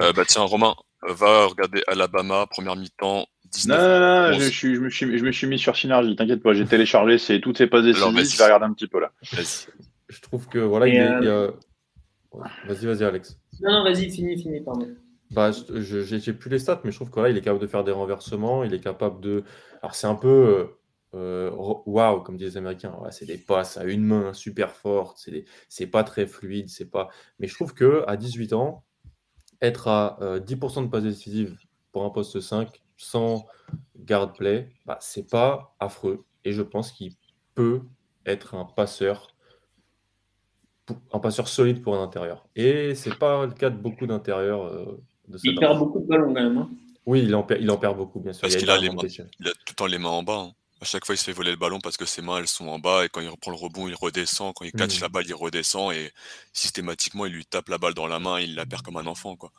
Euh, 0.00 0.12
bah 0.12 0.24
tiens, 0.26 0.42
Romain, 0.42 0.74
va 1.02 1.46
regarder 1.46 1.82
Alabama, 1.86 2.46
première 2.50 2.74
mi-temps, 2.76 3.26
19. 3.52 3.78
Non, 3.78 3.84
non, 3.88 4.32
non, 4.32 4.38
je, 4.38 4.48
suis- 4.50 4.74
je 4.74 4.80
me 4.80 4.90
suis, 4.90 5.18
je 5.18 5.24
me 5.24 5.30
suis 5.30 5.46
mis 5.46 5.58
sur 5.58 5.76
Synergie, 5.76 6.16
t'inquiète 6.16 6.42
pas, 6.42 6.52
j'ai 6.52 6.64
téléchargé 6.66 7.18
c'est 7.18 7.40
toutes 7.40 7.58
ces 7.58 7.68
passes 7.68 7.84
Alors, 7.84 8.10
décisives, 8.12 8.32
je 8.32 8.38
vais 8.38 8.44
regarder 8.44 8.66
un 8.66 8.72
petit 8.72 8.88
peu 8.88 9.00
là. 9.00 9.12
Je 9.22 10.20
trouve 10.20 10.48
que 10.48 10.58
voilà, 10.58 10.88
Et, 10.88 10.90
il 10.90 10.96
est- 10.96 11.00
euh, 11.00 11.18
il 11.20 11.26
y 11.26 11.30
a- 11.30 11.50
Ouais, 12.36 12.48
Vas-y, 12.66 12.86
vas-y, 12.86 13.04
Alex. 13.04 13.38
Non, 13.60 13.70
non, 13.70 13.84
vas-y, 13.84 14.10
fini, 14.10 14.36
fini, 14.36 14.60
pardon. 14.60 14.88
Bah, 15.30 15.50
je- 15.52 16.30
plus 16.32 16.50
les 16.50 16.58
stats, 16.58 16.80
mais 16.84 16.90
je 16.90 16.96
trouve 16.96 17.10
que 17.10 17.20
là, 17.20 17.28
il 17.30 17.36
est 17.36 17.40
capable 17.40 17.60
de 17.62 17.66
faire 17.66 17.84
des 17.84 17.92
renversements. 17.92 18.62
Il 18.64 18.72
est 18.74 18.80
capable 18.80 19.20
de. 19.20 19.44
Alors, 19.82 19.94
c'est 19.94 20.06
un 20.06 20.14
peu. 20.14 20.28
euh, 20.28 20.66
euh, 21.16 21.50
Waouh, 21.86 22.20
comme 22.22 22.36
disent 22.36 22.52
les 22.54 22.56
Américains. 22.58 22.96
C'est 23.10 23.26
des 23.26 23.38
passes 23.38 23.76
à 23.76 23.84
une 23.84 24.04
main 24.04 24.32
super 24.32 24.72
fortes. 24.74 25.18
C'est 25.18 25.30
des- 25.30 25.86
pas 25.86 26.04
très 26.04 26.26
fluide. 26.26 26.68
C'est 26.68 26.90
pas. 26.90 27.08
Mais 27.38 27.46
je 27.48 27.54
trouve 27.54 27.72
que 27.74 28.04
à 28.08 28.16
18 28.16 28.52
ans, 28.52 28.84
être 29.62 29.88
à 29.88 30.18
euh, 30.22 30.40
10% 30.40 30.82
de 30.82 30.88
passes 30.88 31.04
décisives 31.04 31.58
pour 31.92 32.04
un 32.04 32.10
poste 32.10 32.40
5 32.40 32.82
sans 32.98 33.46
guard 33.98 34.32
play, 34.34 34.70
bah, 34.86 34.98
c'est 35.00 35.28
pas 35.30 35.76
affreux. 35.80 36.24
Et 36.44 36.52
je 36.52 36.62
pense 36.62 36.92
qu'il 36.92 37.14
peut 37.54 37.82
être 38.26 38.54
un 38.56 38.64
passeur 38.66 39.28
un 41.12 41.18
passeur 41.18 41.48
solide 41.48 41.82
pour 41.82 41.94
un 41.96 42.02
intérieur. 42.02 42.46
Et 42.56 42.94
c'est 42.94 43.18
pas 43.18 43.46
le 43.46 43.52
cas 43.52 43.70
de 43.70 43.76
beaucoup 43.78 44.06
d'intérieurs 44.06 44.64
euh, 44.66 45.02
de 45.28 45.38
Il 45.44 45.58
perd 45.58 45.78
beaucoup 45.78 46.00
de 46.00 46.06
ballons 46.06 46.34
quand 46.34 46.42
même. 46.42 46.58
hein. 46.58 46.70
Oui, 47.06 47.22
il 47.22 47.34
en, 47.34 47.42
perd, 47.42 47.60
il 47.60 47.70
en 47.70 47.76
perd 47.76 47.96
beaucoup, 47.96 48.20
bien 48.20 48.32
sûr. 48.32 48.42
Parce 48.42 48.56
qu'il 48.56 48.70
a 48.70 48.74
a 48.74 48.78
tout 48.78 48.86
le 48.88 49.74
temps 49.76 49.86
les 49.86 49.98
mains 49.98 50.08
en 50.10 50.22
bas. 50.22 50.38
hein. 50.38 50.52
À 50.80 50.86
chaque 50.86 51.04
fois, 51.06 51.14
il 51.14 51.18
se 51.18 51.24
fait 51.24 51.32
voler 51.32 51.50
le 51.50 51.56
ballon 51.56 51.78
parce 51.80 51.96
que 51.96 52.04
ses 52.04 52.20
mains, 52.22 52.38
elles 52.38 52.46
sont 52.48 52.66
en 52.68 52.78
bas. 52.78 53.04
Et 53.04 53.08
quand 53.08 53.20
il 53.20 53.28
reprend 53.28 53.50
le 53.50 53.56
rebond, 53.56 53.88
il 53.88 53.94
redescend. 53.94 54.52
Quand 54.54 54.64
il 54.64 54.72
catch 54.72 54.96
Mhm. 54.96 55.02
la 55.02 55.08
balle, 55.08 55.24
il 55.26 55.34
redescend. 55.34 55.92
Et 55.92 56.10
systématiquement, 56.52 57.26
il 57.26 57.32
lui 57.32 57.44
tape 57.46 57.68
la 57.68 57.78
balle 57.78 57.94
dans 57.94 58.06
la 58.06 58.18
main. 58.18 58.40
Il 58.40 58.54
la 58.54 58.66
perd 58.66 58.82
comme 58.82 58.96
un 58.96 59.06
enfant. 59.06 59.36
Quoi. 59.36 59.50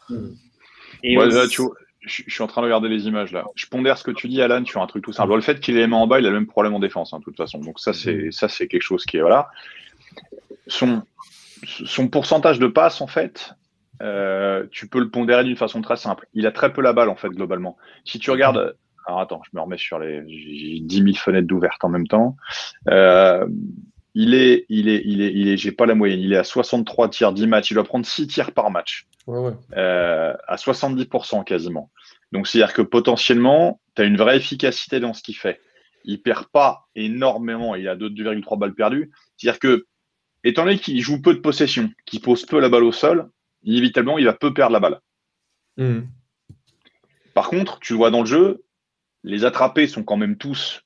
Et 1.04 1.18
Ouais, 1.18 1.26
aussi- 1.26 1.36
là, 1.36 1.48
tu 1.48 1.62
vois, 1.62 1.72
je, 2.02 2.24
je 2.28 2.34
suis 2.34 2.44
en 2.44 2.48
train 2.48 2.62
de 2.62 2.66
regarder 2.66 2.90
les 2.90 3.08
images 3.08 3.32
là. 3.32 3.46
Je 3.56 3.66
pondère 3.68 3.98
ce 3.98 4.04
que 4.04 4.12
tu 4.12 4.28
dis, 4.28 4.42
Alan, 4.42 4.64
sur 4.66 4.82
un 4.82 4.88
truc 4.88 5.04
tout 5.04 5.14
simple. 5.14 5.34
Le 5.34 5.42
fait 5.42 5.60
qu'il 5.60 5.76
ait 5.78 5.82
les 5.82 5.88
mains 5.88 5.98
en 5.98 6.08
bas, 6.08 6.20
il 6.20 6.26
a 6.26 6.30
le 6.30 6.36
même 6.36 6.48
problème 6.48 6.74
en 6.76 6.80
défense, 6.80 7.14
hein, 7.14 7.20
de 7.20 7.24
toute 7.24 7.38
façon. 7.38 7.58
Donc 7.60 7.80
ça, 7.80 7.94
c'est 7.94 8.30
ça, 8.32 8.48
c'est 8.50 8.68
quelque 8.68 8.82
chose 8.84 9.06
qui 9.06 9.18
est 9.18 9.22
voilà. 9.22 9.50
Son 10.68 11.02
son 11.86 12.08
pourcentage 12.10 12.60
de 12.60 12.68
passes, 12.68 13.02
en 13.02 13.08
fait, 13.08 13.54
euh, 14.02 14.66
tu 14.72 14.88
peux 14.88 15.00
le 15.00 15.10
pondérer 15.10 15.44
d'une 15.44 15.56
façon 15.58 15.82
très 15.82 15.98
simple. 15.98 16.28
Il 16.34 16.48
a 16.48 16.52
très 16.52 16.74
peu 16.74 16.82
la 16.82 16.94
balle, 16.94 17.10
en 17.10 17.16
fait, 17.16 17.30
globalement. 17.30 17.78
Si 18.04 18.20
tu 18.20 18.32
regardes, 18.32 18.76
alors 19.08 19.20
attends, 19.20 19.42
je 19.44 19.50
me 19.54 19.62
remets 19.62 19.78
sur 19.78 20.00
les, 20.00 20.24
j'ai 20.28 20.80
10 20.80 20.96
000 20.98 21.08
fenêtres 21.16 21.48
d'ouvertes 21.48 21.84
en 21.84 21.90
même 21.90 22.08
temps. 22.08 22.36
Euh, 22.90 23.48
il 24.14 24.34
est, 24.34 24.66
il 24.70 24.88
est, 24.88 25.02
il 25.06 25.22
est, 25.22 25.34
il 25.34 25.48
est, 25.50 25.58
j'ai 25.58 25.72
pas 25.72 25.86
la 25.86 25.94
moyenne. 25.96 26.20
Il 26.20 26.34
est 26.34 26.38
à 26.38 26.44
63 26.44 27.10
tirs 27.10 27.34
10 27.34 27.48
matchs. 27.48 27.72
Il 27.72 27.74
doit 27.74 27.84
prendre 27.84 28.06
6 28.06 28.28
tirs 28.28 28.52
par 28.52 28.72
match 28.72 29.08
Ouais, 29.28 29.40
ouais. 29.40 29.54
euh, 29.76 30.34
à 30.48 30.56
70% 30.56 31.44
quasiment. 31.44 31.92
Donc, 32.32 32.48
c'est-à-dire 32.48 32.74
que 32.74 32.82
potentiellement, 32.82 33.82
tu 33.96 34.02
as 34.02 34.06
une 34.06 34.18
vraie 34.18 34.38
efficacité 34.38 35.00
dans 35.00 35.14
ce 35.14 35.22
qu'il 35.24 35.36
fait. 35.36 35.60
Il 36.04 36.22
perd 36.22 36.46
pas 36.48 36.86
énormément, 36.96 37.76
il 37.76 37.88
a 37.88 37.96
2,3 37.96 38.58
balles 38.60 38.74
perdues. 38.76 39.12
C'est-à-dire 39.38 39.60
que, 39.60 39.86
étant 40.44 40.64
donné 40.66 40.78
qu'il 40.78 41.02
joue 41.02 41.22
peu 41.22 41.34
de 41.34 41.40
possession, 41.40 41.90
qu'il 42.06 42.22
pose 42.22 42.46
peu 42.46 42.60
la 42.60 42.70
balle 42.70 42.84
au 42.84 42.92
sol, 42.92 43.30
inévitablement, 43.66 44.18
il 44.18 44.26
va 44.26 44.34
peu 44.34 44.54
perdre 44.54 44.74
la 44.74 44.80
balle. 44.80 45.02
Mhm. 45.78 46.08
Par 47.34 47.50
contre, 47.50 47.80
tu 47.80 47.94
vois 47.94 48.12
dans 48.12 48.22
le 48.22 48.26
jeu, 48.26 48.64
les 49.24 49.44
attrapés 49.44 49.88
sont 49.88 50.04
quand 50.04 50.18
même 50.18 50.38
tous 50.38 50.84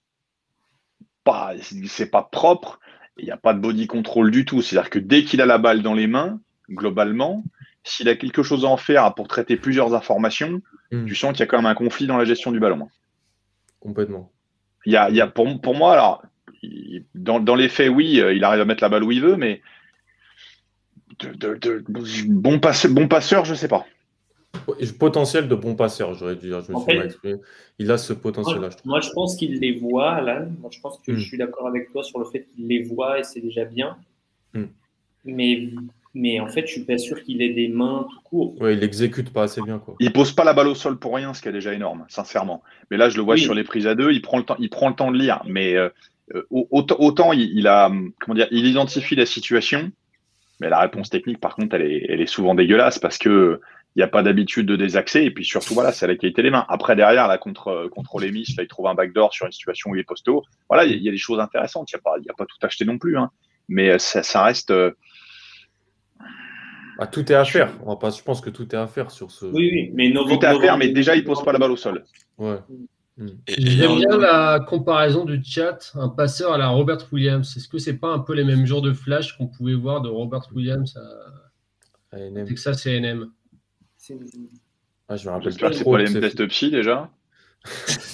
pas, 1.23 1.53
c'est 1.85 2.09
pas 2.09 2.23
propre. 2.23 2.79
Il 3.17 3.25
n'y 3.25 3.31
a 3.31 3.37
pas 3.37 3.53
de 3.53 3.59
body 3.59 3.85
control 3.85 4.31
du 4.31 4.45
tout. 4.45 4.61
C'est-à-dire 4.61 4.89
que 4.89 4.99
dès 4.99 5.23
qu'il 5.23 5.41
a 5.41 5.45
la 5.45 5.57
balle 5.57 5.83
dans 5.83 5.93
les 5.93 6.07
mains, 6.07 6.39
globalement, 6.69 7.43
s'il 7.83 8.09
a 8.09 8.15
quelque 8.15 8.43
chose 8.43 8.65
à 8.65 8.69
en 8.69 8.77
faire 8.77 9.13
pour 9.13 9.27
traiter 9.27 9.57
plusieurs 9.57 9.93
informations, 9.93 10.61
Mhm. 10.91 11.05
tu 11.05 11.15
sens 11.15 11.31
qu'il 11.33 11.41
y 11.41 11.43
a 11.43 11.47
quand 11.47 11.57
même 11.57 11.65
un 11.65 11.75
conflit 11.75 12.07
dans 12.07 12.17
la 12.17 12.25
gestion 12.25 12.51
du 12.51 12.59
ballon. 12.59 12.89
Complètement. 13.79 14.31
Il 14.85 14.93
y 14.93 14.97
a, 14.97 15.09
il 15.09 15.15
y 15.15 15.21
a 15.21 15.27
pour, 15.27 15.61
pour 15.61 15.75
moi, 15.75 15.93
alors, 15.93 16.23
dans, 17.13 17.39
dans 17.39 17.55
les 17.55 17.69
faits, 17.69 17.89
oui, 17.89 18.19
euh, 18.19 18.33
il 18.33 18.43
arrive 18.43 18.61
à 18.61 18.65
mettre 18.65 18.83
la 18.83 18.89
balle 18.89 19.03
où 19.03 19.11
il 19.11 19.21
veut, 19.21 19.35
mais 19.35 19.61
de, 21.19 21.33
de- 21.33 21.55
de- 21.55 21.83
bon, 22.27 22.59
passeur, 22.59 22.91
bon 22.91 23.07
passeur, 23.07 23.45
je 23.45 23.53
sais 23.55 23.67
pas. 23.67 23.85
Potentiel 24.97 25.47
de 25.47 25.55
bon 25.55 25.75
passeur, 25.75 26.13
j'aurais 26.15 26.35
dû 26.35 26.47
dire. 26.47 26.61
Je 26.61 26.71
me 26.71 26.77
En 26.77 26.81
suis 26.83 26.93
mal 26.93 27.01
fait- 27.01 27.05
exprimé. 27.07 27.35
Il 27.77 27.91
a 27.91 27.97
ce 27.97 28.13
potentiel-là, 28.13 28.61
Moi, 28.61 28.69
je 28.71 28.77
trouve. 28.77 28.89
moi, 28.89 28.99
je 29.01 29.09
pense 29.11 29.35
qu'il 29.35 29.59
les 29.59 29.77
voit, 29.79 30.11
Alan. 30.13 30.47
Moi, 30.59 30.69
je 30.73 30.79
pense 30.79 30.99
que 31.05 31.11
Mm. 31.11 31.15
je 31.17 31.19
suis 31.27 31.37
d'accord 31.37 31.67
avec 31.67 31.91
toi 31.91 32.03
sur 32.03 32.19
le 32.19 32.25
fait 32.25 32.47
qu'il 32.55 32.67
les 32.67 32.83
voit 32.83 33.19
et 33.19 33.23
c'est 33.23 33.41
déjà 33.41 33.65
bien. 33.65 33.97
Mm. 34.53 34.63
Mais, 35.25 35.69
mais 36.15 36.39
en 36.39 36.47
fait, 36.47 36.65
je 36.65 36.71
suis 36.73 36.83
pas 36.83 36.97
sûr 36.97 37.21
qu'il 37.23 37.41
ait 37.41 37.53
des 37.53 37.67
mains 37.67 38.07
tout 38.09 38.21
court. 38.23 38.61
Ouais, 38.61 38.73
il 38.75 38.83
exécute 38.83 39.31
pas 39.31 39.43
assez 39.43 39.61
bien, 39.61 39.77
quoi. 39.79 39.95
Il 39.99 40.11
pose 40.11 40.31
pas 40.31 40.43
la 40.43 40.53
balle 40.53 40.67
au 40.67 40.75
sol 40.75 40.97
pour 40.97 41.15
rien, 41.15 41.33
ce 41.33 41.41
qui 41.41 41.47
est 41.49 41.53
déjà 41.53 41.73
énorme, 41.73 42.05
sincèrement. 42.09 42.63
Mais 42.89 42.97
là, 42.97 43.09
je 43.09 43.17
le 43.17 43.23
vois 43.23 43.35
Oui. 43.35 43.41
sur 43.41 43.53
les 43.53 43.63
prises 43.63 43.85
à 43.87 43.95
deux, 43.95 44.11
il 44.11 44.21
prend 44.21 44.37
le 44.37 44.43
temps, 44.45 44.55
il 44.59 44.69
prend 44.69 44.89
le 44.89 44.95
temps 44.95 45.11
de 45.11 45.17
lire. 45.17 45.41
Mais 45.45 45.75
euh, 45.75 45.89
euh, 46.35 46.43
autant, 46.51 46.95
autant 46.99 47.33
il, 47.33 47.41
il 47.57 47.67
a, 47.67 47.87
hum, 47.87 48.11
comment 48.19 48.35
dire, 48.35 48.47
il 48.51 48.65
identifie 48.65 49.15
la 49.15 49.25
situation, 49.27 49.91
mais 50.59 50.69
la 50.69 50.79
réponse 50.79 51.09
technique, 51.09 51.39
par 51.39 51.55
contre, 51.55 51.75
elle 51.75 51.83
est, 51.83 52.05
elle 52.09 52.21
est 52.21 52.25
souvent 52.25 52.55
dégueulasse 52.55 52.99
parce 52.99 53.17
que 53.17 53.59
il 53.95 53.99
n'y 53.99 54.03
a 54.03 54.07
pas 54.07 54.21
d'habitude 54.21 54.67
de 54.67 54.75
désaxer 54.75 55.21
et 55.23 55.31
puis 55.31 55.43
surtout 55.43 55.73
voilà, 55.73 55.91
c'est 55.91 56.05
la 56.05 56.15
qualité 56.15 56.43
des 56.43 56.51
mains. 56.51 56.65
Après 56.69 56.95
derrière, 56.95 57.27
là 57.27 57.37
contre 57.39 57.69
euh, 57.69 57.89
contre 57.89 58.19
les 58.19 58.31
Miss, 58.31 58.55
là 58.55 58.63
il 58.63 58.67
trouve 58.67 58.85
un 58.87 58.93
backdoor 58.93 59.33
sur 59.33 59.45
une 59.47 59.51
situation 59.51 59.89
où 59.89 59.95
il 59.95 59.99
est 60.01 60.03
posto. 60.03 60.43
Voilà, 60.69 60.85
il 60.85 60.91
y, 60.91 60.93
a- 60.93 60.97
il 60.97 61.03
y 61.03 61.09
a 61.09 61.11
des 61.11 61.17
choses 61.17 61.39
intéressantes. 61.39 61.91
Il 61.91 61.95
n'y 61.95 61.99
a 61.99 62.01
pas, 62.03 62.17
y 62.23 62.29
a 62.29 62.33
pas 62.33 62.45
tout 62.45 62.57
acheté 62.61 62.85
non 62.85 62.97
plus, 62.99 63.17
hein. 63.17 63.31
Mais 63.67 63.89
euh, 63.89 63.97
ça, 63.97 64.21
ça 64.21 64.43
reste. 64.43 64.69
euh, 64.71 64.91
Ah, 66.99 67.07
tout 67.07 67.31
est 67.31 67.35
à 67.35 67.45
faire. 67.45 67.71
On 67.83 67.89
va 67.89 67.95
pas... 67.95 68.09
Je 68.11 68.21
pense 68.21 68.41
que 68.41 68.49
tout 68.49 68.67
est 68.75 68.77
à 68.77 68.85
faire 68.87 69.09
sur 69.09 69.31
ce. 69.31 69.45
Oui, 69.45 69.69
oui. 69.73 69.91
Mais 69.93 70.09
Novo- 70.09 70.35
tout 70.37 70.43
est 70.43 70.47
à 70.47 70.59
faire, 70.59 70.77
mais 70.77 70.89
déjà 70.89 71.15
il 71.15 71.23
pose 71.23 71.43
pas 71.43 71.51
la 71.53 71.59
balle 71.59 71.71
au 71.71 71.77
sol. 71.77 72.03
Ouais. 72.37 72.57
A 73.19 73.25
J'aime 73.57 73.97
bien 73.97 74.17
la 74.17 74.59
comparaison 74.67 75.25
du 75.25 75.41
chat, 75.43 75.91
un 75.95 76.09
passeur 76.09 76.53
à 76.53 76.57
la 76.57 76.69
Robert 76.69 76.99
Williams. 77.11 77.55
Est-ce 77.57 77.67
que 77.67 77.77
c'est 77.77 77.97
pas 77.97 78.09
un 78.13 78.19
peu 78.19 78.33
les 78.33 78.43
mêmes 78.45 78.65
jours 78.65 78.81
de 78.81 78.93
flash 78.93 79.37
qu'on 79.37 79.47
pouvait 79.47 79.73
voir 79.75 80.01
de 80.01 80.09
Robert 80.09 80.47
Williams 80.55 80.95
à 82.11 82.15
ANM. 82.17 82.45
Texas 82.45 82.85
A&M 82.87 83.29
C'est- 83.97 84.17
Ah, 85.09 85.17
je 85.17 85.27
me 85.27 85.31
rappelle 85.33 85.55
que 85.55 85.73
c'est 85.73 85.81
trop. 85.83 85.91
pas 85.93 85.97
de 85.97 86.03
les 86.03 86.07
ces- 86.07 86.13
mêmes 86.13 86.21
tests 86.31 86.47
psy 86.47 86.71
déjà. 86.71 87.09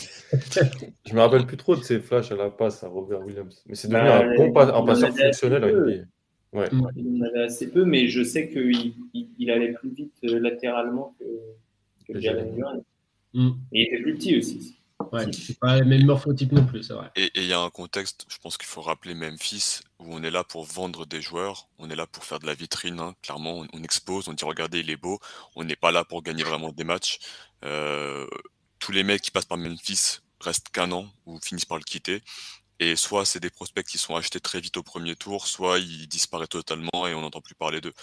Je 1.06 1.14
me 1.14 1.20
rappelle 1.20 1.46
plus 1.46 1.56
trop 1.56 1.76
de 1.76 1.82
ces 1.84 2.00
flashs 2.00 2.32
à 2.32 2.36
la 2.36 2.50
passe 2.50 2.84
à 2.84 2.88
Robert 2.88 3.22
Williams. 3.26 3.62
Mais 3.68 3.76
c'est 3.76 3.88
devenu 3.88 4.04
Bah, 4.08 4.20
un 4.26 4.36
bon 4.36 4.52
pas- 4.52 4.76
un 4.76 4.86
passeur 4.86 5.16
fonctionnel 5.16 5.64
à. 5.64 5.68
NBA. 5.68 6.04
Ouais. 6.54 6.68
Il 6.96 7.22
en 7.22 7.26
avait 7.28 7.44
assez 7.44 7.70
peu, 7.70 7.86
mais 7.86 8.08
je 8.08 8.24
sais 8.24 8.50
qu'il 8.50 8.94
il, 9.14 9.30
il 9.38 9.52
allait 9.52 9.74
plus 9.74 9.90
vite 9.92 10.14
euh, 10.26 10.40
latéralement 10.40 11.16
que, 11.20 12.14
que 12.14 12.20
Jalen. 12.20 12.56
Duren. 12.56 12.82
Mm. 13.34 13.50
Et 13.74 13.82
il 13.82 13.94
était 13.94 14.02
plus 14.02 14.16
petit 14.16 14.38
aussi. 14.38 14.75
Ouais, 15.12 15.26
c'est 15.34 15.60
pas 15.60 15.76
les 15.76 15.84
mêmes 15.84 16.06
morphotypes 16.06 16.54
non 16.54 16.66
plus, 16.66 16.84
c'est 16.84 16.94
vrai. 16.94 17.12
Et 17.16 17.26
et 17.26 17.42
il 17.42 17.48
y 17.48 17.54
a 17.54 17.60
un 17.60 17.70
contexte, 17.70 18.26
je 18.30 18.38
pense 18.38 18.58
qu'il 18.58 18.68
faut 18.68 18.82
rappeler 18.82 19.14
Memphis, 19.14 19.82
où 20.00 20.16
on 20.16 20.24
est 20.24 20.32
là 20.32 20.44
pour 20.44 20.66
vendre 20.66 21.06
des 21.06 21.22
joueurs, 21.22 21.68
on 21.78 21.90
est 21.90 21.96
là 21.96 22.08
pour 22.08 22.24
faire 22.24 22.40
de 22.40 22.46
la 22.46 22.54
vitrine, 22.54 23.00
hein. 23.00 23.14
clairement, 23.22 23.60
on, 23.60 23.68
on 23.74 23.84
expose, 23.84 24.28
on 24.30 24.34
dit 24.34 24.46
regardez, 24.46 24.80
il 24.80 24.90
est 24.90 24.96
beau, 24.98 25.20
on 25.56 25.64
n'est 25.66 25.76
pas 25.76 25.92
là 25.92 26.06
pour 26.06 26.24
gagner 26.24 26.44
vraiment 26.44 26.72
des 26.72 26.86
matchs. 26.86 27.20
Euh, 27.64 28.28
tous 28.80 28.92
les 28.92 29.04
mecs 29.04 29.22
qui 29.22 29.32
passent 29.32 29.46
par 29.46 29.58
Memphis 29.58 30.20
restent 30.40 30.70
qu'un 30.70 30.92
an 30.92 31.08
ou 31.26 31.40
finissent 31.40 31.66
par 31.66 31.78
le 31.78 31.84
quitter. 31.84 32.22
Et 32.80 32.96
soit 32.96 33.26
c'est 33.26 33.40
des 33.40 33.50
prospects 33.50 33.86
qui 33.86 33.98
sont 33.98 34.16
achetés 34.16 34.40
très 34.40 34.60
vite 34.60 34.78
au 34.78 34.84
premier 34.84 35.16
tour, 35.16 35.48
soit 35.48 35.80
ils 35.80 36.08
disparaissent 36.08 36.50
totalement 36.50 37.08
et 37.08 37.14
on 37.14 37.22
n'entend 37.22 37.42
plus 37.42 37.56
parler 37.56 37.82
d'eux. 37.82 37.94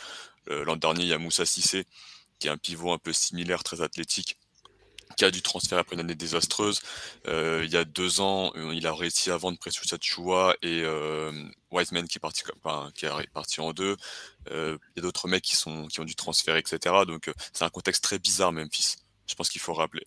Euh, 0.49 0.65
L'an 0.65 0.77
dernier, 0.77 1.03
il 1.03 1.09
y 1.09 1.13
a 1.13 1.19
Moussa 1.19 1.45
Sissé, 1.47 1.85
qui 2.39 2.49
est 2.49 2.51
un 2.51 2.57
pivot 2.57 2.93
un 2.93 2.99
peu 2.99 3.13
similaire, 3.13 3.63
très 3.65 3.83
athlétique, 3.83 4.37
qui 5.17 5.25
a 5.25 5.31
dû 5.31 5.43
transférer 5.43 5.81
après 5.81 5.95
une 5.95 6.01
année 6.01 6.15
désastreuse. 6.15 6.81
Euh, 7.29 7.63
il 7.65 7.71
y 7.71 7.77
a 7.77 7.85
deux 7.85 8.21
ans, 8.21 8.53
euh, 8.57 8.75
il 8.75 8.87
a 8.87 8.95
réussi 8.95 9.31
à 9.31 9.37
vendre 9.37 9.59
Precious 9.59 9.95
Achua 9.95 10.55
et 10.63 10.83
euh, 10.85 11.33
Wiseman 11.71 12.07
qui 12.09 12.19
est 12.19 12.21
parti, 12.21 12.43
enfin, 12.63 12.91
qui 12.95 13.07
est 13.07 13.31
parti 13.33 13.61
en 13.61 13.73
deux. 13.73 13.97
Euh, 14.51 14.77
il 14.97 15.01
y 15.01 15.01
a 15.01 15.03
d'autres 15.03 15.29
mecs 15.29 15.43
qui, 15.43 15.57
sont, 15.57 15.87
qui 15.87 16.01
ont 16.01 16.05
dû 16.05 16.15
transférer, 16.17 16.59
etc. 16.59 16.95
Donc 17.07 17.29
euh, 17.29 17.33
c'est 17.53 17.65
un 17.65 17.71
contexte 17.71 18.03
très 18.05 18.19
bizarre, 18.19 18.53
Memphis. 18.53 18.97
Je 19.27 19.35
pense 19.35 19.49
qu'il 19.51 19.61
faut 19.61 19.75
rappeler. 19.75 20.07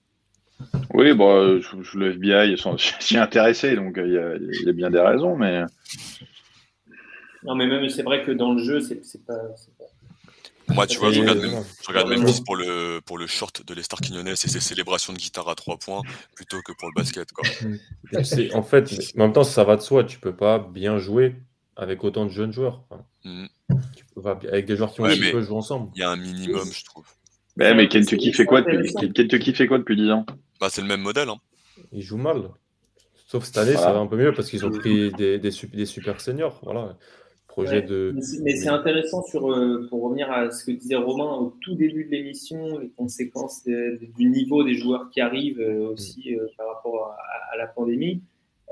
Oui, 0.93 1.13
bon, 1.13 1.59
je, 1.61 1.81
je- 1.83 1.97
le 1.97 2.11
FBI 2.13 2.57
s'y 2.99 3.15
est 3.15 3.19
intéressé, 3.19 3.75
donc 3.75 3.95
il 3.97 4.11
y, 4.13 4.17
a, 4.17 4.35
il 4.35 4.65
y 4.65 4.69
a 4.69 4.73
bien 4.73 4.89
des 4.89 4.99
raisons, 5.01 5.35
mais 5.35 5.63
Non, 7.43 7.55
mais 7.55 7.67
même 7.67 7.87
c'est 7.89 8.03
vrai 8.03 8.23
que 8.23 8.31
dans 8.31 8.53
le 8.53 8.63
jeu, 8.63 8.79
c'est 8.81 9.03
c'est 9.05 9.23
pas. 9.25 9.37
Moi, 10.69 10.87
tu 10.87 10.97
vois, 10.97 11.11
je 11.11 11.19
regarde. 11.21 11.39
Mem- 11.39 11.63
je 11.83 11.87
regarde 11.87 12.09
Ouais. 12.09 12.17
Memphis 12.17 12.41
pour 12.43 12.55
le, 12.55 12.99
pour 13.05 13.17
le 13.17 13.27
short 13.27 13.65
de 13.65 13.73
l'Estar 13.73 13.99
Quignonez 14.01 14.31
et 14.31 14.35
ses 14.35 14.59
célébrations 14.59 15.13
de 15.13 15.17
guitare 15.17 15.47
à 15.49 15.55
trois 15.55 15.77
points 15.77 16.01
plutôt 16.35 16.61
que 16.61 16.71
pour 16.73 16.89
le 16.89 16.93
basket. 16.95 17.31
Quoi. 17.31 17.47
Sais, 18.23 18.53
en 18.53 18.63
fait, 18.63 18.89
en 19.15 19.19
même 19.19 19.33
temps, 19.33 19.43
ça 19.43 19.63
va 19.63 19.75
de 19.75 19.81
soi. 19.81 20.03
Tu 20.03 20.19
peux 20.19 20.35
pas 20.35 20.57
bien 20.59 20.97
jouer 20.97 21.35
avec 21.75 22.03
autant 22.03 22.25
de 22.25 22.31
jeunes 22.31 22.51
joueurs. 22.53 22.83
Enfin, 22.89 23.03
Mhm. 23.25 23.47
tu 23.95 24.05
peux 24.15 24.21
pas- 24.21 24.39
avec 24.51 24.65
des 24.65 24.75
joueurs 24.75 24.91
qui 24.93 25.01
ont 25.01 25.03
Ouais, 25.03 25.17
mais- 25.19 25.31
peu 25.31 25.41
joué 25.41 25.55
ensemble. 25.57 25.91
Il 25.95 25.99
y 25.99 26.03
a 26.03 26.09
un 26.09 26.15
minimum, 26.15 26.67
je 26.71 26.83
trouve. 26.85 27.05
Ouais, 27.57 27.73
mais 27.73 27.87
Kentucky 27.87 28.33
fait 28.33 28.45
quoi 28.45 28.61
depuis. 28.61 29.11
Kentucky 29.13 29.53
fait 29.53 29.67
quoi 29.67 29.77
depuis 29.77 29.95
10 29.95 30.09
ans? 30.11 30.25
Bah, 30.59 30.67
c'est 30.69 30.81
le 30.81 30.87
même 30.87 31.01
modèle. 31.01 31.29
Hein. 31.29 31.37
Ils 31.91 32.01
jouent 32.01 32.17
mal. 32.17 32.49
Sauf 33.27 33.43
cette 33.45 33.57
année, 33.57 33.71
Voilà. 33.73 33.87
ça 33.87 33.93
va 33.93 33.99
un 33.99 34.07
peu 34.07 34.17
mieux 34.17 34.33
parce 34.33 34.49
qu'ils 34.49 34.65
ont 34.65 34.71
pris 34.71 35.11
des, 35.13 35.39
des, 35.39 35.51
des 35.73 35.85
super 35.85 36.21
seniors. 36.21 36.59
Voilà. 36.63 36.97
Projet 37.55 37.81
de. 37.81 38.13
Mais 38.43 38.55
c'est 38.55 38.69
intéressant 38.69 39.23
sur, 39.23 39.49
euh, 39.49 39.87
pour 39.89 40.03
revenir 40.03 40.29
à 40.29 40.51
ce 40.51 40.65
que 40.65 40.71
disait 40.71 40.95
Romain 40.95 41.37
au 41.37 41.55
tout 41.61 41.75
début 41.75 42.03
de 42.05 42.11
l'émission, 42.11 42.79
les 42.79 42.89
conséquences 42.89 43.63
du 43.63 44.25
niveau 44.25 44.63
des 44.63 44.75
joueurs 44.75 45.09
qui 45.09 45.21
arrivent 45.21 45.61
euh, 45.61 45.89
aussi 45.89 46.35
euh, 46.35 46.47
par 46.57 46.67
rapport 46.67 47.15
à, 47.53 47.57
la 47.57 47.67
pandémie. 47.67 48.21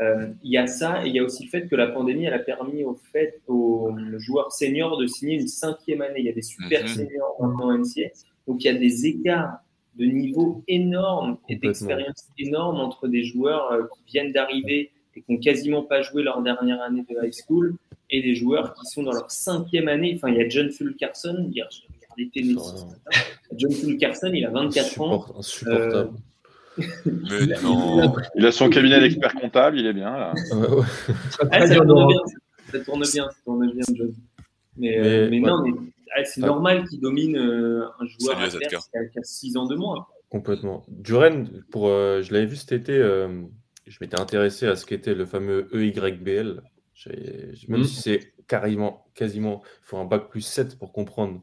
Il 0.01 0.51
y 0.51 0.57
a 0.57 0.67
ça 0.67 1.05
et 1.05 1.09
il 1.09 1.15
y 1.15 1.19
a 1.19 1.23
aussi 1.23 1.45
le 1.45 1.49
fait 1.49 1.67
que 1.67 1.75
la 1.75 1.87
pandémie 1.87 2.25
elle 2.25 2.33
a 2.33 2.39
permis 2.39 2.83
au 2.83 2.95
fait 3.13 3.41
aux 3.47 3.95
joueurs 4.17 4.51
seniors 4.51 4.97
de 4.97 5.07
signer 5.07 5.35
une 5.35 5.47
cinquième 5.47 6.01
année. 6.01 6.19
Il 6.19 6.25
y 6.25 6.29
a 6.29 6.33
des 6.33 6.41
super 6.41 6.81
mhm. 6.81 6.87
seniors 6.87 7.35
maintenant 7.39 7.77
NCA, 7.77 8.09
donc 8.45 8.63
il 8.63 8.67
y 8.67 8.69
a 8.69 8.73
des 8.73 9.05
écarts 9.05 9.59
de 9.95 10.05
niveau 10.05 10.63
énormes 10.67 11.37
et 11.47 11.55
d'expérience 11.55 12.27
énorme 12.37 12.81
entre 12.81 13.07
des 13.07 13.23
joueurs 13.23 13.87
qui 13.95 14.03
viennent 14.11 14.33
d'arriver 14.33 14.91
et 15.15 15.21
qui 15.21 15.31
n'ont 15.31 15.39
quasiment 15.39 15.83
pas 15.83 16.01
joué 16.01 16.23
leur 16.23 16.41
dernière 16.41 16.81
année 16.81 17.05
de 17.09 17.25
high 17.25 17.33
school 17.33 17.75
et 18.09 18.21
des 18.21 18.35
joueurs 18.35 18.73
qui 18.73 18.85
sont 18.85 19.03
dans 19.03 19.11
leur 19.11 19.29
cinquième 19.31 19.87
année. 19.87 20.13
Enfin, 20.15 20.29
il 20.29 20.37
y 20.37 20.41
a 20.41 20.47
John 20.47 20.69
Fulkerson, 20.71 21.49
hier, 21.51 21.67
j'ai 21.71 21.83
regardé 21.97 22.29
Tennessee. 22.33 22.85
John 23.55 23.71
Fulkerson, 23.71 24.31
il 24.33 24.45
a 24.45 24.49
24 24.51 25.01
ans. 25.01 25.25
Insupportable. 25.37 26.11
Euh, 26.77 26.81
Mais 27.05 27.61
non. 27.61 28.15
Il 28.35 28.45
a 28.45 28.51
son 28.51 28.69
cabinet 28.69 28.99
d'expert 28.99 29.33
comptable, 29.33 29.79
il 29.79 29.85
est 29.85 29.93
bien 29.93 30.11
là. 30.11 30.33
Ah, 31.51 31.67
ça, 31.67 31.75
tourne 31.75 32.07
bien, 32.07 32.19
ça 32.71 32.79
tourne 32.79 33.01
bien, 33.01 33.29
ça 33.29 33.35
tourne 33.45 33.71
bien, 33.71 33.83
John. 33.95 34.13
Mais, 34.75 34.97
euh, 34.97 35.29
mais, 35.29 35.39
non, 35.39 35.61
mais 35.61 35.71
ah, 36.15 36.25
c'est 36.25 36.41
normal 36.41 36.87
qu'il 36.87 36.99
domine 36.99 37.37
euh, 37.37 37.85
un 37.99 38.05
joueur 38.07 38.39
à 38.39 38.47
qui, 38.47 38.75
a, 38.75 39.05
qui 39.05 39.19
a 39.19 39.23
6 39.23 39.57
ans 39.57 39.67
de 39.67 39.75
moins. 39.75 40.07
Complètement. 40.29 40.83
Duren, 40.87 41.47
pour, 41.69 41.89
je 41.89 42.33
l'avais 42.33 42.47
vu 42.47 42.55
cet 42.55 42.71
été, 42.71 42.99
je 43.85 43.97
m'étais 44.01 44.19
intéressé 44.19 44.67
à 44.67 44.75
ce 44.75 44.85
qu'était 44.85 45.15
le 45.15 45.25
fameux 45.25 45.67
EYBL. 45.73 46.61
Même 47.67 47.81
mmh. 47.81 47.83
si 47.83 48.01
c'est 48.01 48.33
carrément, 48.47 49.05
quasiment, 49.13 49.61
il 49.81 49.85
faut 49.85 49.97
un 49.97 50.05
bac 50.05 50.29
plus 50.29 50.41
7 50.41 50.77
pour 50.77 50.93
comprendre 50.93 51.41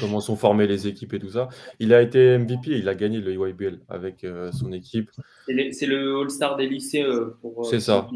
comment 0.00 0.20
sont 0.20 0.36
formées 0.36 0.66
les 0.66 0.86
équipes 0.86 1.14
et 1.14 1.18
tout 1.18 1.30
ça. 1.30 1.48
Il 1.80 1.92
a 1.94 2.02
été 2.02 2.38
MVP, 2.38 2.78
il 2.78 2.88
a 2.88 2.94
gagné 2.94 3.20
le 3.20 3.32
EYBL 3.32 3.80
avec 3.88 4.24
euh, 4.24 4.52
son 4.52 4.72
équipe. 4.72 5.10
C'est 5.46 5.86
le 5.86 6.20
All-Star 6.20 6.56
des 6.56 6.68
lycées 6.68 7.02
euh, 7.02 7.36
pour. 7.40 7.60
Euh, 7.60 7.70
c'est 7.70 7.80
ça, 7.80 8.08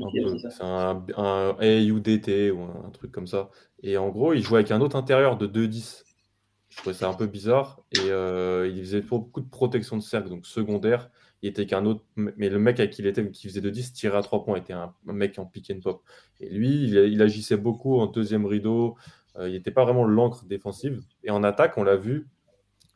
c'est 0.51 0.63
un, 0.63 1.05
un, 1.17 1.57
AUDT 1.61 2.53
ou 2.53 2.63
un, 2.63 2.91
truc 2.93 3.11
comme 3.11 3.27
ça. 3.27 3.51
Et 3.83 3.97
en 3.97 4.09
gros, 4.09 4.33
il 4.33 4.43
jouait 4.43 4.59
avec 4.59 4.71
un 4.71 4.81
autre 4.81 4.97
intérieur 4.97 5.37
de 5.37 5.47
2-10. 5.47 6.05
Je 6.69 6.77
trouvais 6.77 6.95
ça 6.95 7.09
un 7.09 7.15
peu 7.15 7.27
bizarre. 7.27 7.81
Et 7.93 8.07
il 8.07 8.81
faisait 8.81 9.01
beaucoup 9.01 9.41
de 9.41 9.49
protection 9.49 9.97
de 9.97 10.03
cercle, 10.03 10.29
donc 10.29 10.47
secondaire 10.47 11.11
il 11.43 11.49
était 11.51 11.67
qu'un 11.67 11.85
autre, 11.87 12.05
mais 12.17 12.49
le 12.49 12.59
mec 12.59 12.81
avec 12.81 12.93
qui 12.93 13.03
il 13.03 13.07
était, 13.07 13.31
qui 13.31 13.49
faisait 13.49 13.61
de 13.61 13.71
10, 13.71 13.93
tirait 13.93 14.19
à 14.19 14.23
3 14.23 14.45
points, 14.45 14.57
était 14.57 14.73
un, 14.73 14.93
mec 15.05 15.39
en 15.39 15.47
pick 15.47 15.71
and 15.71 15.81
pop. 15.81 16.03
Et 16.41 16.49
lui, 16.51 16.85
il, 16.85 17.23
agissait 17.23 17.57
beaucoup 17.57 17.99
en 18.01 18.07
deuxième 18.07 18.45
rideau, 18.45 18.97
euh, 19.37 19.49
il 19.49 19.53
n'était 19.53 19.71
pas 19.71 19.85
vraiment 19.85 20.05
l'encre 20.05 20.45
défensive. 20.47 21.03
Et 21.23 21.31
en 21.31 21.45
attaque, 21.45 21.79
on 21.79 21.85
l'a 21.85 21.97
vu 21.97 22.27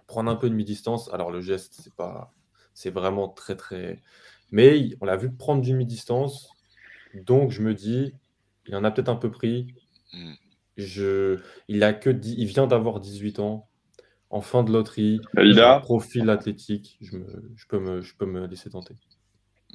prendre 0.09 0.31
un 0.31 0.37
peu 0.37 0.51
de 0.51 0.55
mi-distance. 0.55 1.13
Alors 1.13 1.31
le 1.31 1.41
geste, 1.41 1.81
c'est 1.83 1.95
pas, 1.95 2.33
c'est 2.75 2.91
vraiment 2.91 3.29
très 3.29 3.57
très. 3.57 4.03
Mais 4.51 4.91
on 5.01 5.07
l'a 5.07 5.17
vu 5.17 5.33
prendre 5.33 5.63
du 5.63 5.75
mi-distance. 5.75 6.51
Donc 7.15 7.51
je 7.51 7.63
me 7.63 7.75
dis, 7.75 8.15
il 8.67 8.75
en 8.75 8.83
a 8.83 8.91
peut-être 8.91 9.09
un 9.09 9.17
peu 9.17 9.31
pris. 9.31 9.75
Mm. 10.13 10.33
Je, 10.79 11.39
il 11.69 11.85
a 11.85 11.93
que 11.93 12.11
il 12.11 12.47
vient 12.47 12.67
d'avoir 12.67 12.99
18 12.99 13.39
ans 13.39 13.69
en 14.33 14.41
fin 14.41 14.65
de 14.65 14.73
loterie, 14.73 15.21
un 15.37 15.79
profil 15.81 16.29
athlétique, 16.31 16.99
je, 17.03 17.17
peux 17.69 17.79
me, 17.79 18.01
je 18.01 18.15
peux 18.17 18.25
me 18.25 18.47
laisser 18.47 18.71
tenter. 18.71 18.95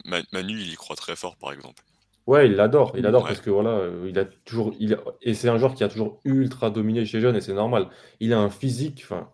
Manu, 0.03 0.59
il 0.59 0.71
y 0.71 0.75
croit 0.75 0.95
très 0.95 1.15
fort, 1.15 1.38
par 1.38 1.53
exemple. 1.53 1.84
Ouais, 2.25 2.47
il 2.47 2.55
l'adore, 2.55 2.91
il 2.97 3.05
adore 3.05 3.25
parce 3.25 3.39
que 3.39 3.49
voilà, 3.49 3.69
euh, 3.69 4.07
il 4.09 4.19
a 4.19 4.25
toujours, 4.25 4.75
il 4.81 4.97
et 5.21 5.34
c'est 5.34 5.47
un 5.47 5.57
joueur 5.57 5.75
qui 5.75 5.85
a 5.85 5.88
toujours 5.88 6.19
ultra 6.25 6.69
dominé 6.69 7.05
chez 7.05 7.21
jeunes 7.21 7.38
et 7.38 7.41
c'est 7.41 7.53
normal. 7.53 7.88
Il 8.19 8.34
a 8.34 8.39
un 8.39 8.49
physique, 8.49 9.01
enfin, 9.05 9.29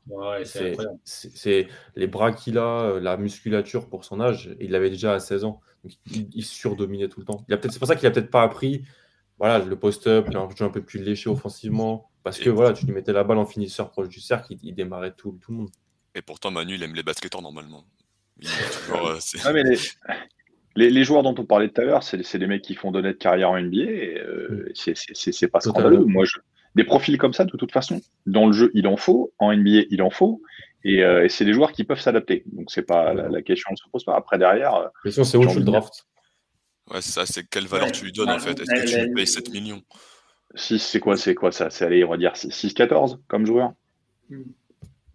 c'est 1.04 1.68
les 1.96 2.06
bras 2.06 2.32
qu'il 2.32 2.60
a, 2.60 2.82
euh, 2.82 3.00
la 3.00 3.18
musculature 3.18 3.90
pour 3.90 4.06
son 4.06 4.22
âge. 4.22 4.56
Il 4.60 4.72
l'avait 4.72 4.92
déjà 4.92 5.16
à 5.16 5.20
16 5.20 5.46
ans, 5.46 5.62
donc 5.84 5.94
il, 6.12 6.46
surdominait 6.46 7.08
tout 7.08 7.20
le 7.20 7.26
temps. 7.26 7.44
Il 7.48 7.54
a 7.56 7.58
peut-être, 7.58 7.72
c'est 7.72 7.80
pour 7.80 7.88
ça 7.88 7.96
qu'il 7.96 8.06
a 8.08 8.12
peut-être 8.12 8.30
pas 8.30 8.44
appris, 8.44 8.84
voilà, 9.40 9.58
le 9.58 9.76
post-up, 9.76 10.28
un 10.36 10.48
jeu 10.56 10.66
un 10.66 10.70
peu 10.70 10.84
plus 10.84 11.02
léché 11.02 11.32
offensivement. 11.32 12.12
Parce 12.24 12.40
que 12.40 12.50
voilà, 12.50 12.74
tu 12.74 12.86
lui 12.86 12.94
mettais 12.94 13.12
la 13.12 13.24
balle 13.24 13.38
en 13.38 13.46
finisseur 13.46 13.92
proche 13.92 14.08
du 14.08 14.22
cercle, 14.22 14.56
il, 14.64 14.74
démarrait 14.74 15.14
tout, 15.16 15.38
tout, 15.42 15.52
le 15.52 15.58
monde. 15.58 15.70
Et 16.16 16.22
pourtant, 16.22 16.52
Manu, 16.52 16.76
il 16.76 16.84
aime 16.84 16.96
les 16.96 17.04
basketteurs 17.04 17.42
normalement. 17.42 17.84
Euh, 18.92 19.20
les, 20.76 20.90
les, 20.90 21.04
joueurs 21.04 21.24
dont 21.24 21.36
on 21.38 21.46
parlait 21.46 21.70
tout 21.70 21.82
à 21.82 21.84
l'heure, 21.84 22.04
c'est 22.04 22.34
les 22.34 22.48
mecs 22.48 22.62
qui 22.62 22.76
font 22.76 22.92
d'honnêtes 22.92 23.20
carrière 23.20 23.52
en 23.52 23.60
NBA. 23.60 23.78
Euh, 23.78 24.70
mm. 24.70 24.94
c'est 25.14 25.48
pas 25.48 25.60
scandaleux. 25.60 26.06
Moi, 26.06 26.26
je... 26.26 26.38
Des 26.76 26.84
profils 26.84 27.18
comme 27.18 27.34
ça, 27.34 27.46
de 27.46 27.56
toute 27.56 27.72
façon, 27.72 28.02
dans 28.26 28.48
le 28.48 28.54
jeu, 28.54 28.72
il 28.74 28.88
en 28.88 28.98
faut. 28.98 29.34
En 29.38 29.56
NBA, 29.56 29.84
il 29.92 30.02
en 30.02 30.10
faut. 30.10 30.42
Et, 30.84 31.04
euh, 31.04 31.28
c'est 31.30 31.46
des 31.46 31.54
joueurs 31.54 31.72
qui 31.72 31.84
peuvent 31.84 32.00
s'adapter. 32.00 32.44
Donc, 32.48 32.72
c'est 32.72 32.82
pas 32.82 33.14
la, 33.14 33.42
question 33.42 33.72
ne 33.72 33.76
se 33.76 33.84
pose 33.92 34.04
pas. 34.06 34.16
Après, 34.16 34.38
derrière. 34.38 34.80
La 34.80 34.92
question, 35.04 35.24
c'est 35.24 35.38
où 35.38 35.46
tu 35.46 35.60
le 35.60 35.66
draft 35.66 36.08
Ouais, 36.90 37.02
c'est 37.02 37.12
ça. 37.12 37.26
C'est 37.26 37.48
quelle 37.48 37.68
valeur 37.68 37.92
tu 37.92 38.06
lui 38.06 38.12
donnes, 38.12 38.30
en 38.30 38.40
fait? 38.40 38.60
Est-ce 38.60 38.82
que 38.82 38.90
tu 38.90 39.06
lui 39.06 39.14
payes 39.14 39.28
7 39.28 39.52
millions? 39.52 39.84
6, 40.56 40.80
c'est 40.80 41.00
quoi 41.00 41.18
C'est 41.18 41.36
quoi 41.36 41.52
ça 41.52 41.70
C'est 41.70 41.86
aller, 41.86 42.04
on 42.04 42.10
va 42.10 42.18
dire 42.18 42.34
6-14 42.34 43.20
comme 43.28 43.46
joueur 43.46 43.74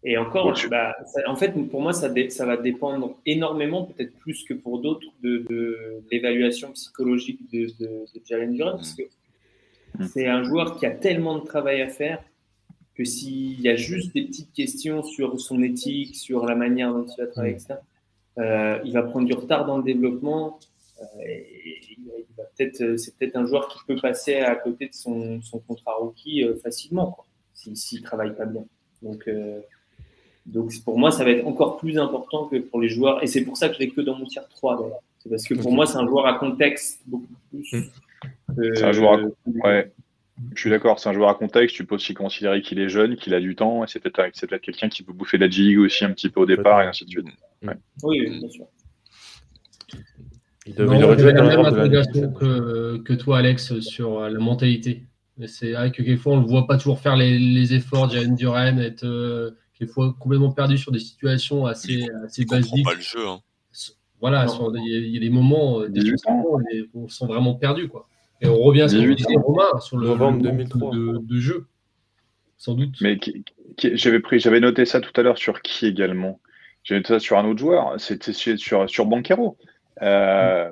Et 0.02 0.16
encore, 0.16 0.59
bah, 0.70 0.97
en 1.27 1.36
fait, 1.36 1.52
pour 1.70 1.81
moi, 1.81 1.93
ça, 1.93 2.12
ça 2.31 2.47
va 2.47 2.56
dépendre 2.56 3.16
énormément, 3.27 3.85
peut-être 3.85 4.16
plus 4.19 4.44
que 4.44 4.55
pour 4.55 4.81
d'autres, 4.81 5.06
de, 5.23 5.44
l'évaluation 6.10 6.73
psychologique 6.73 7.40
de, 7.52 7.66
de, 7.78 8.05
Jalen 8.24 8.55
Duran, 8.55 8.73
parce 8.73 8.94
que 8.94 9.02
mm. 9.98 10.06
c'est 10.06 10.27
un 10.27 10.43
joueur 10.43 10.77
qui 10.77 10.86
a 10.86 10.90
tellement 10.90 11.39
de 11.39 11.44
travail 11.44 11.82
à 11.82 11.89
faire 11.89 12.23
que 12.94 13.05
s'il 13.05 13.60
y 13.60 13.69
a 13.69 13.77
juste 13.77 14.12
des 14.12 14.24
petites 14.24 14.52
questions 14.52 15.05
sur 15.05 15.39
son 15.40 15.62
éthique, 15.62 16.16
sur 16.16 16.44
la 16.47 16.56
manière 16.56 16.93
dont 16.93 17.06
il 17.06 17.20
va 17.20 17.28
travailler, 17.28 17.55
mm. 17.55 17.59
etc., 17.59 17.74
euh, 18.39 18.78
il 18.85 18.93
va 18.93 19.02
prendre 19.02 19.27
du 19.27 19.35
retard 19.35 19.66
dans 19.66 19.78
le 19.78 19.82
développement. 19.82 20.60
Euh, 21.00 21.04
peut-être, 22.56 22.80
euh, 22.80 22.96
c'est 22.96 23.16
peut-être 23.16 23.36
un 23.36 23.46
joueur 23.46 23.68
qui 23.68 23.78
peut 23.86 23.96
passer 24.00 24.36
à 24.36 24.54
côté 24.56 24.88
de 24.88 24.94
son, 24.94 25.40
son 25.42 25.58
contrat 25.60 25.94
rookie 25.94 26.44
euh, 26.44 26.56
facilement, 26.56 27.16
s'il 27.54 28.00
ne 28.00 28.04
travaille 28.04 28.34
pas 28.34 28.46
bien. 28.46 28.64
Donc, 29.02 29.28
donc 30.46 30.72
pour 30.84 30.98
moi, 30.98 31.10
ça 31.10 31.24
va 31.24 31.30
être 31.30 31.46
encore 31.46 31.76
plus 31.76 31.98
important 31.98 32.46
que 32.46 32.56
pour 32.56 32.80
les 32.80 32.88
joueurs. 32.88 33.22
Et 33.22 33.26
c'est 33.26 33.42
pour 33.42 33.56
ça 33.56 33.68
que 33.68 33.74
je 33.74 33.80
l'ai 33.80 33.90
que 33.90 34.00
dans 34.00 34.16
mon 34.16 34.26
tier 34.26 34.42
3 34.50 34.80
d'ailleurs. 34.80 35.00
C'est 35.20 35.28
parce 35.28 35.44
que 35.44 35.54
pour 35.54 35.72
moi, 35.72 35.86
c'est 35.86 35.98
un 35.98 36.06
joueur 36.06 36.26
à 36.26 36.38
contexte 36.38 37.00
beaucoup 37.06 37.26
plus. 37.50 37.72
Hmm. 37.72 37.82
c'est 38.74 38.84
un 38.84 38.92
joueur 38.92 39.14
à... 39.14 39.66
ouais. 39.66 39.92
Je 40.54 40.60
suis 40.60 40.70
d'accord, 40.70 41.00
c'est 41.00 41.08
un 41.08 41.12
joueur 41.12 41.28
à 41.30 41.34
contexte. 41.34 41.74
Tu 41.74 41.84
peux 41.84 41.96
aussi 41.96 42.14
considérer 42.14 42.62
qu'il 42.62 42.78
est 42.78 42.88
jeune, 42.88 43.16
qu'il 43.16 43.34
a 43.34 43.40
du 43.40 43.56
temps, 43.56 43.84
et 43.84 43.88
c'est 43.88 43.98
peut-être, 43.98 44.46
peut 44.46 44.58
quelqu'un 44.58 44.88
qui 44.88 45.02
peut 45.02 45.12
bouffer 45.12 45.36
la 45.36 45.50
G 45.50 45.76
aussi 45.76 46.04
un 46.04 46.12
petit 46.12 46.28
peu 46.28 46.40
au 46.40 46.46
départ, 46.46 46.80
et 46.82 46.86
ainsi 46.86 47.04
de 47.04 47.10
suite. 47.10 47.26
Oui, 48.04 48.38
bien 48.38 48.48
sûr. 48.48 48.66
Il, 50.69 50.74
devait, 50.74 50.99
non, 50.99 51.15
la 51.15 51.57
même 51.57 51.61
interrogation 51.61 52.31
que, 52.32 52.99
que, 52.99 53.15
toi, 53.15 53.39
Alex, 53.39 53.81
sur 53.81 54.20
euh, 54.20 54.28
la 54.28 54.39
mentalité. 54.39 55.05
C'est 55.47 55.73
vrai 55.73 55.90
que 55.90 56.03
quelquefois, 56.03 56.35
on 56.35 56.36
ne 56.36 56.43
le 56.43 56.49
voit 56.49 56.66
pas 56.66 56.77
toujours 56.77 57.01
faire 57.01 57.16
les, 57.16 57.39
les 57.39 57.73
efforts. 57.73 58.11
Jalen 58.11 58.35
Duran 58.35 58.77
être 58.77 59.05
euh, 59.05 59.53
quelquefois 59.78 60.15
complètement 60.19 60.53
perdu 60.53 60.77
sur 60.77 60.93
des 60.93 60.99
situations 60.99 61.65
assez, 61.65 62.07
assez 62.27 62.45
basiques. 62.45 62.85
pas 62.85 62.95
le 62.95 63.01
jeu. 63.01 63.27
Hein. 63.27 63.40
Voilà, 64.20 64.47
il 64.74 65.09
y, 65.09 65.16
a 65.16 65.20
des 65.20 65.31
moments, 65.31 65.81
euh, 65.81 65.89
des 65.89 66.03
où 66.93 67.05
on 67.05 67.09
se 67.09 67.19
sent 67.19 67.27
vraiment 67.27 67.55
perdu. 67.55 67.89
Quoi. 67.89 68.07
Et 68.43 68.49
on 68.49 68.59
revient 68.59 68.82
à 68.82 68.89
ce 68.89 68.97
que 68.97 69.12
disait 69.15 69.36
Romain 69.36 69.78
sur 69.81 69.97
le 69.97 70.09
novembre 70.09 70.43
2003 70.43 70.90
de, 70.93 71.19
de, 71.23 71.40
jeu, 71.40 71.66
sans 72.59 72.74
doute. 72.74 72.97
Mais 73.01 73.19
j'avais 73.78 74.20
pris, 74.20 74.39
j'avais 74.39 74.61
noté 74.61 74.85
ça 74.85 75.01
tout 75.01 75.12
à 75.19 75.23
l'heure 75.23 75.39
sur 75.39 75.62
qui 75.62 75.86
également? 75.86 76.40
J'avais 76.82 76.99
noté 76.99 77.15
ça 77.15 77.20
sur 77.20 77.39
un 77.39 77.45
autre 77.47 77.61
joueur. 77.61 77.95
C'était 77.99 78.32
sur, 78.32 78.90
sur 78.90 79.07
Banquero. 79.07 79.57
Euh, 80.02 80.70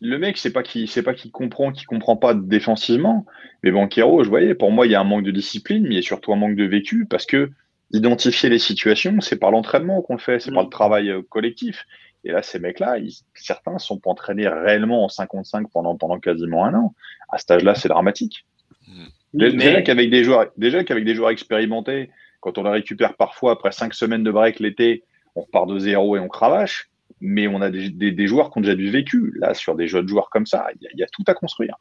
le 0.00 0.18
mec, 0.18 0.38
c'est 0.38 0.52
pas 0.52 0.62
qu'il 0.62 0.88
c'est 0.88 1.02
pas 1.02 1.14
qu'il 1.14 1.30
comprend, 1.30 1.72
qu'il 1.72 1.86
comprend 1.86 2.16
pas 2.16 2.34
défensivement. 2.34 3.26
Mais 3.62 3.70
Banquero, 3.70 4.24
je 4.24 4.28
voyais, 4.28 4.54
pour 4.54 4.70
moi, 4.70 4.86
il 4.86 4.92
y 4.92 4.94
a 4.94 5.00
un 5.00 5.04
manque 5.04 5.24
de 5.24 5.30
discipline, 5.30 5.82
mais 5.82 5.90
il 5.90 5.96
y 5.96 5.98
a 5.98 6.02
surtout 6.02 6.32
un 6.32 6.36
manque 6.36 6.56
de 6.56 6.64
vécu 6.64 7.06
parce 7.06 7.26
que 7.26 7.50
identifier 7.92 8.48
les 8.48 8.58
situations, 8.58 9.20
c'est 9.20 9.36
par 9.36 9.50
l'entraînement 9.50 10.00
qu'on 10.00 10.14
le 10.14 10.20
fait, 10.20 10.40
c'est 10.40 10.52
par 10.52 10.62
le 10.62 10.68
mm. 10.68 10.72
travail 10.72 11.10
euh, 11.10 11.22
collectif. 11.28 11.86
Et 12.24 12.32
là, 12.32 12.42
ces 12.42 12.58
mecs-là, 12.58 12.96
certains 13.34 13.78
sont 13.78 13.98
pas 13.98 14.10
entraînés 14.10 14.46
réellement 14.46 15.04
en 15.04 15.08
55 15.08 15.70
pendant, 15.70 15.96
pendant 15.96 16.18
quasiment 16.18 16.64
un 16.64 16.74
an. 16.74 16.94
À 17.30 17.38
cet 17.38 17.50
âge-là, 17.50 17.74
c'est 17.74 17.88
dramatique. 17.88 18.46
Mm. 18.86 19.06
Déjà 19.32 19.82
qu'avec 19.82 20.10
des 20.10 20.24
joueurs, 20.24 20.46
déjà 20.56 20.82
qu'avec 20.82 21.04
des 21.04 21.14
joueurs 21.14 21.30
expérimentés, 21.30 22.10
quand 22.40 22.58
on 22.58 22.64
les 22.64 22.70
récupère 22.70 23.16
parfois 23.16 23.52
après 23.52 23.72
cinq 23.72 23.94
semaines 23.94 24.24
de 24.24 24.30
break 24.30 24.60
l'été, 24.60 25.04
on 25.36 25.42
repart 25.42 25.68
de 25.68 25.78
zéro 25.78 26.16
et 26.16 26.20
on 26.20 26.28
cravache 26.28 26.89
mais 27.20 27.46
on 27.48 27.60
a 27.60 27.70
des, 27.70 28.26
joueurs 28.26 28.50
qui 28.50 28.58
ont 28.58 28.60
déjà 28.62 28.74
du 28.74 28.90
vécu. 28.90 29.32
Là, 29.36 29.54
sur 29.54 29.74
des 29.74 29.86
jeunes 29.86 30.08
joueurs 30.08 30.30
comme 30.30 30.46
ça, 30.46 30.66
il 30.80 30.98
y, 30.98 31.02
a 31.02 31.06
tout 31.06 31.24
à 31.26 31.34
construire. 31.34 31.76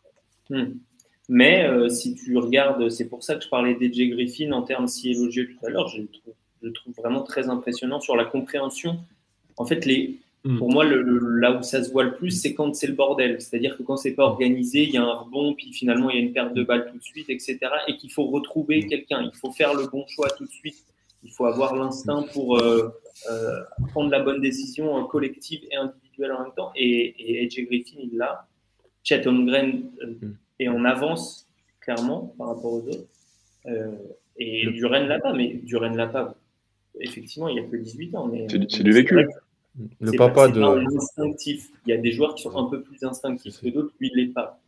Hmm. 0.49 0.73
Mais 1.27 1.65
euh, 1.65 1.89
si 1.89 2.15
tu 2.15 2.37
regardes, 2.37 2.89
c'est 2.89 3.07
pour 3.07 3.23
ça 3.23 3.35
que 3.35 3.43
je 3.43 3.49
parlais 3.49 3.75
d'Edge 3.75 4.01
Griffin 4.09 4.51
en 4.51 4.63
termes 4.63 4.87
si 4.87 5.11
élogieux 5.11 5.47
tout 5.47 5.65
à 5.65 5.69
l'heure, 5.69 5.87
je 5.87 6.01
le 6.61 6.73
trouve, 6.73 6.93
vraiment 6.97 7.23
très 7.23 7.49
impressionnant 7.49 7.99
sur 7.99 8.15
la 8.15 8.25
compréhension. 8.25 8.99
En 9.57 9.65
fait, 9.65 9.85
les, 9.85 10.19
Mm. 10.45 10.57
Pour 10.57 10.71
moi, 10.71 10.85
le, 10.85 11.01
là 11.39 11.51
où 11.51 11.63
ça 11.63 11.83
se 11.83 11.91
voit 11.91 12.03
le 12.03 12.15
plus, 12.15 12.31
c'est 12.31 12.53
quand 12.53 12.73
c'est 12.73 12.87
le 12.87 12.93
bordel. 12.93 13.41
C'est-à-dire 13.41 13.77
que 13.77 13.83
quand 13.83 13.97
c'est 13.97 14.13
pas 14.13 14.23
organisé, 14.23 14.83
il 14.83 14.91
y 14.91 14.97
a 14.97 15.03
un 15.03 15.13
rebond, 15.13 15.53
puis 15.53 15.73
finalement 15.73 16.09
il 16.09 16.15
y 16.15 16.19
a 16.19 16.21
une 16.21 16.33
perte 16.33 16.53
de 16.53 16.63
balle 16.63 16.89
tout 16.91 16.97
de 16.97 17.03
suite, 17.03 17.29
etc. 17.29 17.57
Et 17.87 17.97
qu'il 17.97 18.11
faut 18.11 18.25
retrouver 18.25 18.81
mm. 18.81 18.87
quelqu'un. 18.87 19.29
Il 19.33 19.37
faut 19.37 19.51
faire 19.51 19.73
le 19.73 19.87
bon 19.87 20.05
choix 20.07 20.29
tout 20.29 20.45
de 20.45 20.51
suite. 20.51 20.83
Il 21.23 21.31
faut 21.31 21.45
avoir 21.45 21.75
l'instinct 21.75 22.25
pour 22.33 22.59
euh, 22.59 22.89
euh, 23.29 23.63
prendre 23.89 24.09
la 24.09 24.21
bonne 24.21 24.41
décision 24.41 25.03
collective 25.05 25.61
et 25.71 25.75
individuelle 25.75 26.31
en 26.31 26.43
même 26.43 26.53
temps. 26.55 26.71
Et, 26.75 27.15
et 27.17 27.45
AJ 27.45 27.65
Griffin, 27.65 27.97
il 28.01 28.17
l'a. 28.17 28.47
Chet 29.03 29.25
Holmgren 29.27 29.91
euh, 30.01 30.15
est 30.59 30.67
en 30.67 30.85
avance, 30.85 31.47
clairement, 31.81 32.33
par 32.37 32.47
rapport 32.47 32.73
aux 32.73 32.87
autres. 32.87 33.07
et 34.37 34.65
Duren 34.71 35.07
l'a 35.07 35.19
pas, 35.19 35.33
mais 35.33 35.55
Duren 35.63 35.95
l'a 35.95 36.07
pas. 36.07 36.35
Effectivement, 36.99 37.47
il 37.47 37.55
n'y 37.55 37.61
a 37.61 37.63
que 37.63 37.75
18 37.75 38.15
ans. 38.15 38.31
C'est 38.49 38.83
du 38.83 38.91
vécu. 38.91 39.25
Le 40.01 40.11
papa 40.17 40.47
de. 40.49 40.61
Instinctif. 40.61 41.69
Il 41.85 41.91
y 41.91 41.93
a 41.93 41.97
des 41.97 42.11
joueurs 42.11 42.35
qui 42.35 42.43
sont 42.43 42.57
un 42.57 42.69
peu 42.69 42.81
plus 42.81 43.03
instinctifs 43.03 43.61
que 43.61 43.69
d'autres, 43.69 43.93
lui, 43.99 44.11
il 44.13 44.17
l'est 44.17 44.33
pas. 44.33 44.58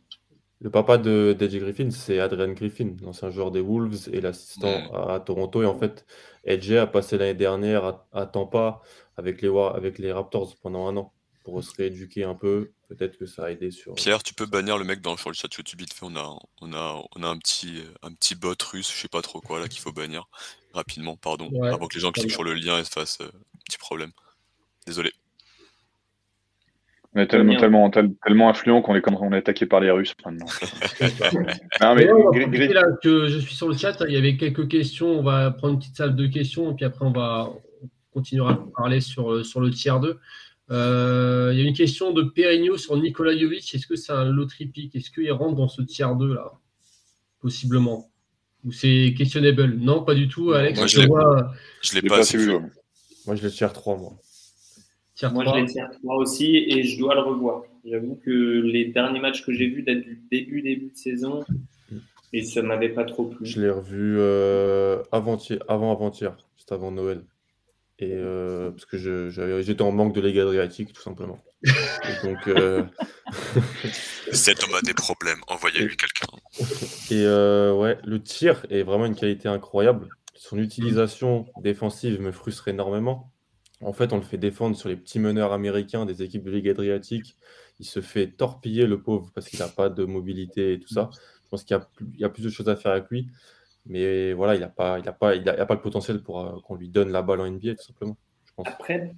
Le 0.62 0.70
papa 0.70 0.96
de 0.96 1.36
DJ 1.38 1.56
Griffin, 1.56 1.90
c'est 1.90 2.20
Adrian 2.20 2.52
Griffin, 2.52 2.94
l'ancien 3.02 3.30
joueur 3.30 3.50
des 3.50 3.60
Wolves 3.60 4.08
et 4.12 4.20
l'assistant 4.20 4.92
à 4.94 5.18
Toronto. 5.18 5.60
Et 5.62 5.66
en 5.66 5.76
fait, 5.76 6.06
Edge 6.44 6.70
a 6.70 6.86
passé 6.86 7.18
l'année 7.18 7.34
dernière 7.34 7.98
à, 8.12 8.26
Tampa 8.26 8.80
avec 9.16 9.42
les, 9.42 9.50
avec 9.74 9.98
les 9.98 10.12
Raptors 10.12 10.54
pendant 10.62 10.86
un 10.86 10.96
an 10.96 11.12
pour 11.42 11.64
se 11.64 11.74
rééduquer 11.76 12.22
un 12.22 12.36
peu. 12.36 12.70
Peut-être 12.88 13.18
que 13.18 13.26
ça 13.26 13.46
a 13.46 13.50
aidé 13.50 13.72
sur. 13.72 13.94
Pierre, 13.94 14.22
tu 14.22 14.34
peux 14.34 14.46
bannir 14.46 14.78
le 14.78 14.84
mec 14.84 15.00
dans, 15.00 15.16
sur 15.16 15.30
le 15.30 15.34
chat 15.34 15.48
YouTube 15.52 15.80
vite 15.80 15.92
fait. 15.92 16.06
On 16.06 16.14
a, 16.14 16.38
on 16.60 16.72
a, 16.72 17.02
on 17.16 17.22
a 17.24 17.26
un, 17.26 17.38
petit, 17.38 17.82
un 18.02 18.12
petit 18.12 18.36
bot 18.36 18.54
russe, 18.70 18.92
je 18.94 19.00
sais 19.00 19.08
pas 19.08 19.22
trop 19.22 19.40
quoi, 19.40 19.58
là, 19.58 19.66
qu'il 19.66 19.80
faut 19.80 19.92
bannir 19.92 20.28
rapidement, 20.74 21.16
pardon, 21.16 21.50
avant 21.64 21.88
que 21.88 21.94
les 21.94 22.00
gens 22.00 22.12
cliquent 22.12 22.30
sur 22.30 22.44
le 22.44 22.54
lien 22.54 22.78
et 22.78 22.84
se 22.84 22.90
fassent 22.90 23.20
euh, 23.20 23.26
un 23.26 23.60
petit 23.66 23.78
problème. 23.78 24.12
Désolé. 24.86 25.12
On 27.14 27.20
est 27.20 27.26
tellement, 27.26 27.56
tellement, 27.56 27.90
tellement 27.90 28.48
influent 28.48 28.80
qu'on 28.80 28.94
est, 28.94 29.02
on 29.06 29.32
est 29.32 29.36
attaqué 29.36 29.66
par 29.66 29.80
les 29.80 29.90
Russes 29.90 30.14
maintenant. 30.24 30.46
là 32.72 32.84
que 33.02 33.28
je 33.28 33.38
suis 33.38 33.54
sur 33.54 33.68
le 33.68 33.76
chat, 33.76 33.96
il 34.08 34.14
y 34.14 34.16
avait 34.16 34.38
quelques 34.38 34.66
questions. 34.68 35.18
On 35.18 35.22
va 35.22 35.50
prendre 35.50 35.74
une 35.74 35.78
petite 35.78 35.96
salle 35.96 36.16
de 36.16 36.26
questions 36.26 36.72
et 36.72 36.74
puis 36.74 36.86
après 36.86 37.04
on 37.04 37.12
va 37.12 37.52
continuer 38.14 38.46
à 38.48 38.58
parler 38.76 39.00
sur, 39.00 39.44
sur 39.44 39.60
le 39.60 39.70
tiers 39.70 40.00
2. 40.00 40.18
Euh, 40.70 41.50
il 41.52 41.60
y 41.60 41.62
a 41.62 41.68
une 41.68 41.74
question 41.74 42.12
de 42.12 42.22
Perigno 42.22 42.78
sur 42.78 42.96
Nikola 42.96 43.36
Jovic. 43.36 43.74
Est-ce 43.74 43.86
que 43.86 43.96
c'est 43.96 44.12
un 44.12 44.24
loterie 44.24 44.66
pick 44.66 44.96
Est-ce 44.96 45.10
qu'il 45.10 45.30
rentre 45.32 45.56
dans 45.56 45.68
ce 45.68 45.82
tiers 45.82 46.16
2 46.16 46.34
là? 46.34 46.52
Possiblement. 47.40 48.10
Ou 48.64 48.72
c'est 48.72 49.14
questionnable 49.18 49.76
Non, 49.76 50.02
pas 50.02 50.14
du 50.14 50.28
tout, 50.28 50.52
Alex. 50.52 50.78
Moi, 50.78 50.86
je 50.86 50.98
ne 50.98 51.02
l'ai 51.02 52.08
pas, 52.08 52.22
vu. 52.22 52.52
Moi, 53.26 53.36
je 53.36 53.42
le 53.42 53.50
tiers 53.50 53.72
3, 53.72 53.98
moi. 53.98 54.12
Moi, 55.32 55.44
je 55.44 55.60
l'ai 55.60 55.66
tiers 55.66 55.90
3 56.02 56.16
aussi 56.16 56.56
et 56.56 56.82
je 56.82 56.98
dois 56.98 57.14
le 57.14 57.20
revoir. 57.20 57.62
J'avoue 57.84 58.18
que 58.24 58.30
les 58.30 58.86
derniers 58.86 59.20
matchs 59.20 59.44
que 59.44 59.52
j'ai 59.52 59.68
vus 59.68 59.82
datent 59.82 60.02
du 60.02 60.22
début, 60.30 60.62
début 60.62 60.90
de 60.90 60.96
saison 60.96 61.44
et 62.32 62.44
ça 62.44 62.62
ne 62.62 62.68
m'avait 62.68 62.88
pas 62.88 63.04
trop 63.04 63.26
plu. 63.26 63.44
Je 63.44 63.60
l'ai 63.60 63.70
revu 63.70 64.16
euh, 64.18 65.02
avant 65.12 65.38
avant-hier, 65.68 66.36
juste 66.56 66.72
avant 66.72 66.90
Noël. 66.90 67.24
Et 67.98 68.10
euh, 68.10 68.70
parce 68.70 68.86
que 68.86 68.96
j'étais 69.60 69.82
en 69.82 69.92
manque 69.92 70.14
de 70.14 70.20
Ligue 70.20 70.38
Adriatique, 70.38 70.92
tout 70.92 71.02
simplement. 71.02 71.38
donc. 72.24 72.48
Euh... 72.48 72.84
Cet 74.32 74.64
homme 74.64 74.74
a 74.74 74.80
des 74.80 74.94
problèmes, 74.94 75.38
envoyez-lui 75.46 75.96
quelqu'un. 75.96 76.26
Et 77.10 77.24
euh, 77.24 77.74
ouais, 77.74 77.98
le 78.04 78.20
tir 78.20 78.64
est 78.70 78.82
vraiment 78.82 79.06
une 79.06 79.14
qualité 79.14 79.48
incroyable. 79.48 80.08
Son 80.34 80.58
utilisation 80.58 81.46
défensive 81.60 82.20
me 82.20 82.32
frustre 82.32 82.68
énormément. 82.68 83.31
En 83.82 83.92
fait, 83.92 84.12
on 84.12 84.16
le 84.16 84.22
fait 84.22 84.38
défendre 84.38 84.76
sur 84.76 84.88
les 84.88 84.96
petits 84.96 85.18
meneurs 85.18 85.52
américains 85.52 86.06
des 86.06 86.22
équipes 86.22 86.44
de 86.44 86.50
Ligue 86.50 86.68
Adriatique. 86.68 87.36
Il 87.80 87.86
se 87.86 88.00
fait 88.00 88.28
torpiller, 88.28 88.86
le 88.86 89.02
pauvre, 89.02 89.30
parce 89.34 89.48
qu'il 89.48 89.58
n'a 89.58 89.68
pas 89.68 89.88
de 89.88 90.04
mobilité 90.04 90.74
et 90.74 90.80
tout 90.80 90.92
ça. 90.92 91.10
Je 91.44 91.48
pense 91.48 91.64
qu'il 91.64 91.78
y, 92.16 92.24
a 92.24 92.28
plus 92.28 92.44
de 92.44 92.48
choses 92.48 92.68
à 92.68 92.76
faire 92.76 92.92
avec 92.92 93.08
lui. 93.10 93.28
Mais 93.86 94.32
voilà, 94.32 94.54
il 94.54 94.60
n'a 94.60 94.68
pas, 94.68 94.98
a 94.98 95.12
pas, 95.12 95.34
il 95.34 95.42
pas 95.44 95.74
le 95.74 95.80
potentiel 95.80 96.22
pour 96.22 96.40
euh, 96.40 96.60
qu'on 96.64 96.76
lui 96.76 96.88
donne 96.88 97.10
la 97.10 97.22
balle 97.22 97.40
en 97.40 97.50
NBA, 97.50 97.74
tout 97.74 97.82
simplement. 97.82 98.16
Après, 98.64 99.14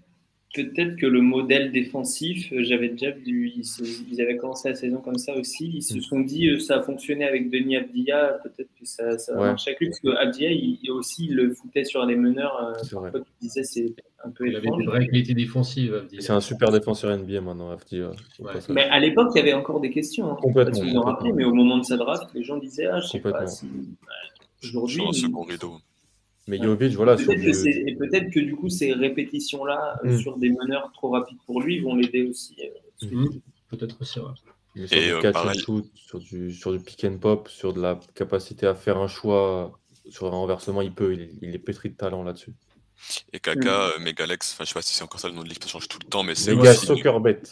peut-être 0.54 0.96
que 0.96 1.06
le 1.06 1.20
modèle 1.20 1.72
défensif, 1.72 2.52
euh, 2.52 2.62
j'avais 2.62 2.88
déjà 2.88 3.10
vu, 3.10 3.52
ils, 3.56 4.22
avaient 4.22 4.36
commencé 4.36 4.68
la 4.68 4.74
saison 4.76 4.98
comme 4.98 5.18
ça 5.18 5.36
aussi. 5.36 5.70
Ils 5.74 5.82
se 5.82 5.98
mm. 5.98 6.00
sont 6.00 6.20
dit, 6.20 6.48
euh, 6.48 6.58
ça 6.60 6.78
a 6.78 6.82
fonctionné 6.82 7.26
avec 7.26 7.50
Denis 7.50 7.76
Abdia, 7.76 8.38
peut-être 8.42 8.70
que 8.80 8.86
ça, 8.86 9.18
ça 9.18 9.34
va 9.34 9.46
marcher 9.46 9.70
avec 9.70 9.80
lui. 9.80 9.88
Parce 9.88 10.00
que 10.00 10.16
Abdia, 10.16 10.50
il, 10.50 10.78
aussi, 10.90 11.26
il 11.26 11.34
le 11.34 11.52
foutait 11.52 11.84
sur 11.84 12.06
les 12.06 12.16
meneurs. 12.16 12.74
Euh, 12.94 13.10
il 13.14 13.48
disait, 13.48 13.64
c'est 13.64 13.94
un 14.24 14.30
peu 14.30 14.48
Il 14.48 14.56
avait 14.56 14.68
une 14.68 14.86
vraie 14.86 15.06
qualité 15.06 15.34
défensive. 15.34 16.06
C'est 16.20 16.32
un 16.32 16.40
super 16.40 16.70
défenseur 16.70 17.16
NBA 17.16 17.40
maintenant, 17.40 17.70
Abdia. 17.70 18.12
Mais 18.70 18.84
à 18.84 19.00
l'époque, 19.00 19.32
il 19.34 19.38
y 19.38 19.42
avait 19.42 19.54
encore 19.54 19.80
des 19.80 19.90
questions. 19.90 20.30
Hein. 20.30 20.36
Complètement. 20.40 21.18
mais 21.34 21.44
au 21.44 21.52
moment 21.52 21.78
de 21.78 21.84
sa 21.84 21.96
draft, 21.96 22.28
les 22.32 22.44
gens 22.44 22.58
disaient, 22.58 22.86
ah, 22.86 23.00
je 23.00 23.08
sais 23.08 23.20
pas 23.20 23.46
si. 23.46 23.66
Aujourd'hui. 24.62 25.02
un 25.06 25.12
second 25.12 25.42
rideau. 25.42 25.78
Mais 26.46 26.62
Jovic, 26.62 26.92
voilà. 26.94 27.16
Peut-être 27.16 27.40
que, 27.40 27.88
et 27.88 27.94
peut-être 27.96 28.30
que 28.30 28.40
du 28.40 28.54
coup, 28.54 28.68
ces 28.68 28.92
répétitions-là 28.92 30.00
euh, 30.04 30.12
mm. 30.12 30.18
sur 30.18 30.36
des 30.36 30.50
meneurs 30.50 30.90
trop 30.92 31.10
rapides 31.10 31.38
pour 31.46 31.62
lui 31.62 31.80
vont 31.80 31.94
l'aider 31.94 32.22
aussi. 32.22 32.56
Euh, 33.02 33.06
mm. 33.06 33.40
Peut-être 33.70 33.96
aussi, 34.00 34.20
ouais. 34.20 34.86
sur, 34.86 34.96
et 34.98 35.14
du 35.14 35.18
catch 35.20 35.58
shoot, 35.58 35.90
sur, 35.94 36.18
du, 36.18 36.52
sur 36.52 36.72
du 36.72 36.80
pick 36.80 37.04
and 37.04 37.18
pop, 37.18 37.48
sur 37.48 37.72
de 37.72 37.80
la 37.80 37.98
capacité 38.14 38.66
à 38.66 38.74
faire 38.74 38.98
un 38.98 39.08
choix, 39.08 39.78
sur 40.08 40.26
un 40.26 40.30
renversement, 40.30 40.82
il 40.82 40.92
peut, 40.92 41.14
il, 41.14 41.30
il 41.40 41.54
est 41.54 41.58
pétri 41.58 41.90
de 41.90 41.96
talent 41.96 42.22
là-dessus. 42.22 42.52
Et 43.32 43.40
Kaka, 43.40 43.90
mm. 43.98 44.02
Megalex, 44.02 44.52
enfin 44.52 44.64
je 44.64 44.68
sais 44.68 44.74
pas 44.74 44.82
si 44.82 44.94
c'est 44.94 45.02
encore 45.02 45.20
ça 45.20 45.28
le 45.28 45.34
nom 45.34 45.42
de 45.42 45.48
l'équipe, 45.48 45.64
ça 45.64 45.68
change 45.68 45.88
tout 45.88 45.98
le 46.02 46.08
temps, 46.08 46.22
mais 46.22 46.34
c'est. 46.34 46.54
Mega 46.54 46.74
Soccer 46.74 47.20
Bet. 47.20 47.42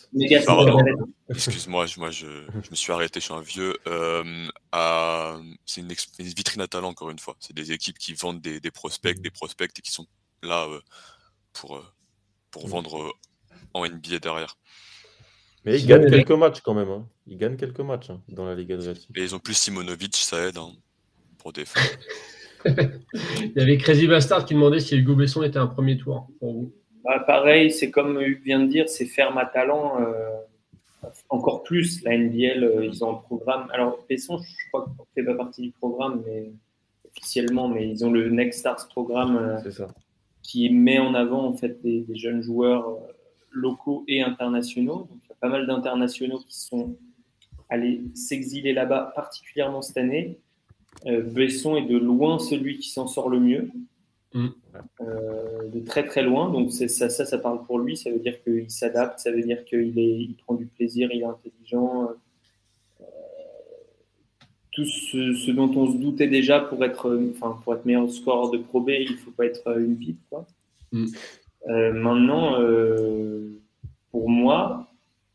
Excuse-moi, 1.29 1.87
moi 1.97 2.11
je, 2.11 2.27
je, 2.63 2.71
me 2.71 2.77
suis 2.77 2.93
arrêté, 2.93 3.21
je 3.21 3.25
suis 3.25 3.35
un 3.35 3.41
vieux. 3.41 3.77
Euh, 3.87 4.49
à... 4.71 5.39
C'est 5.65 5.81
une, 5.81 5.93
une, 6.19 6.27
vitrine 6.27 6.61
à 6.63 6.67
talent, 6.67 6.89
encore 6.89 7.11
une 7.11 7.19
fois. 7.19 7.37
C'est 7.41 7.55
des 7.55 7.73
équipes 7.73 7.99
qui 7.99 8.15
vendent 8.15 8.41
des, 8.41 8.61
des, 8.61 8.71
prospects, 8.71 9.21
des 9.21 9.31
prospects 9.31 9.71
et 9.77 9.83
qui 9.83 9.91
sont 9.91 10.07
là 10.43 10.67
euh, 10.67 10.81
pour, 11.53 11.77
euh, 11.77 11.85
pour 12.51 12.69
vendre 12.69 13.03
euh, 13.03 13.13
en 13.75 13.87
NBA 13.87 14.19
derrière. 14.19 14.57
Mais 15.65 15.79
ils 15.79 15.87
gagnent 15.87 16.11
quelques 16.11 16.31
matchs 16.33 16.61
quand 16.61 16.75
même. 16.75 16.91
Hein. 16.91 17.09
Ils 17.27 17.39
gagnent 17.39 17.57
quelques 17.57 17.81
matchs 17.81 18.11
hein, 18.11 18.21
dans 18.29 18.45
la 18.45 18.55
Ligue 18.55 18.73
Adriatique. 18.73 19.09
Et 19.15 19.23
ils 19.23 19.35
ont 19.35 19.39
plus 19.39 19.55
Simonovic, 19.55 20.17
ça 20.17 20.49
aide 20.49 20.59
hein, 20.59 20.73
pour 21.39 21.53
défendre. 21.53 21.87
Il 22.65 23.53
y 23.57 23.61
avait 23.61 23.77
Crazy 23.77 24.07
Bastard 24.07 24.45
qui 24.45 24.55
demandait 24.55 24.81
si 24.81 24.97
Hugo 24.97 25.15
Besson 25.15 25.43
était 25.43 25.59
un 25.59 25.67
premier 25.67 25.97
tour 25.97 26.29
pour 26.39 26.53
vous. 26.53 26.73
Bah, 27.05 27.21
pareil, 27.21 27.71
c'est 27.73 27.91
comme 27.91 28.21
Hugues 28.21 28.43
vient 28.43 28.61
de 28.61 28.67
dire, 28.67 28.89
c'est 28.89 29.07
ferme 29.07 29.39
à 29.39 29.47
talent. 29.47 30.01
Euh, 30.01 31.09
encore 31.29 31.63
plus, 31.65 32.03
la 32.05 32.17
NBL, 32.17 32.63
euh, 32.63 32.85
ils 32.85 33.05
ont 33.05 33.11
un 33.11 33.15
programme. 33.15 33.69
Alors, 33.73 34.05
Besson, 34.09 34.39
je 34.39 34.69
crois 34.69 34.85
qu'il 34.85 35.23
ne 35.23 35.27
fait 35.27 35.33
pas 35.33 35.37
partie 35.37 35.63
du 35.63 35.71
programme, 35.73 36.23
mais 36.27 36.53
officiellement, 37.11 37.69
mais 37.69 37.89
ils 37.89 38.05
ont 38.05 38.13
le 38.13 38.31
Next 38.31 38.61
Stars 38.61 38.89
programme 38.89 39.37
euh, 39.37 39.87
qui 40.43 40.71
met 40.71 40.99
en 40.99 41.15
avant 41.15 41.45
en 41.47 41.53
fait 41.55 41.83
des, 41.83 42.07
jeunes 42.15 42.43
joueurs 42.43 42.99
locaux 43.51 44.05
et 44.07 44.23
internationaux. 44.23 45.09
Donc, 45.11 45.19
il 45.25 45.29
y 45.29 45.33
a 45.33 45.37
pas 45.41 45.49
mal 45.49 45.67
d'internationaux 45.67 46.39
qui 46.39 46.59
sont 46.59 46.97
allés 47.69 48.03
s'exiler 48.15 48.73
là-bas, 48.73 49.13
particulièrement 49.15 49.83
cette 49.83 49.97
année. 49.97 50.39
Euh, 51.07 51.23
Besson 51.23 51.77
est 51.77 51.87
de 51.87 51.97
loin 51.97 52.39
celui 52.39 52.79
qui 52.79 52.91
s'en 52.91 53.07
sort 53.07 53.29
le 53.29 53.41
mieux. 53.41 53.71
Mm. 54.35 54.49
Euh, 55.03 55.69
de 55.69 55.81
très 55.81 56.05
très 56.05 56.23
loin, 56.23 56.51
donc 56.51 56.73
ça, 56.73 56.89
ça, 56.89 57.27
ça 57.27 57.39
parle 57.39 57.65
pour 57.65 57.79
lui. 57.79 57.97
Ça 57.97 58.11
veut 58.11 58.19
dire 58.19 58.43
qu'il 58.43 58.71
s'adapte, 58.71 59.19
ça 59.19 59.31
veut 59.31 59.43
dire 59.43 59.65
qu'il 59.65 59.99
il 59.99 60.35
prend 60.45 60.55
du 60.55 60.67
plaisir, 60.67 61.11
il 61.13 61.21
est 61.21 61.25
intelligent. 61.25 62.11
Euh, 63.01 63.05
tout 64.71 64.87
ce, 64.87 65.51
dont 65.51 65.71
on 65.77 65.93
se 65.93 65.99
doutait 65.99 66.29
déjà 66.29 66.61
pour 66.61 66.83
être, 66.83 67.31
enfin, 67.33 67.61
pour 67.63 67.75
être 67.75 67.85
meilleur 67.85 68.11
score 68.11 68.51
de 68.51 68.59
Pro 68.59 68.81
B, 68.81 68.91
il 69.01 69.17
faut 69.17 69.31
pas 69.31 69.45
être 69.45 69.79
une 69.79 69.99
pipe. 69.99 70.21
Quoi. 70.31 70.47
Mm. 70.93 71.07
maintenant, 71.93 72.57
pour 74.11 74.31
moi, 74.31 74.91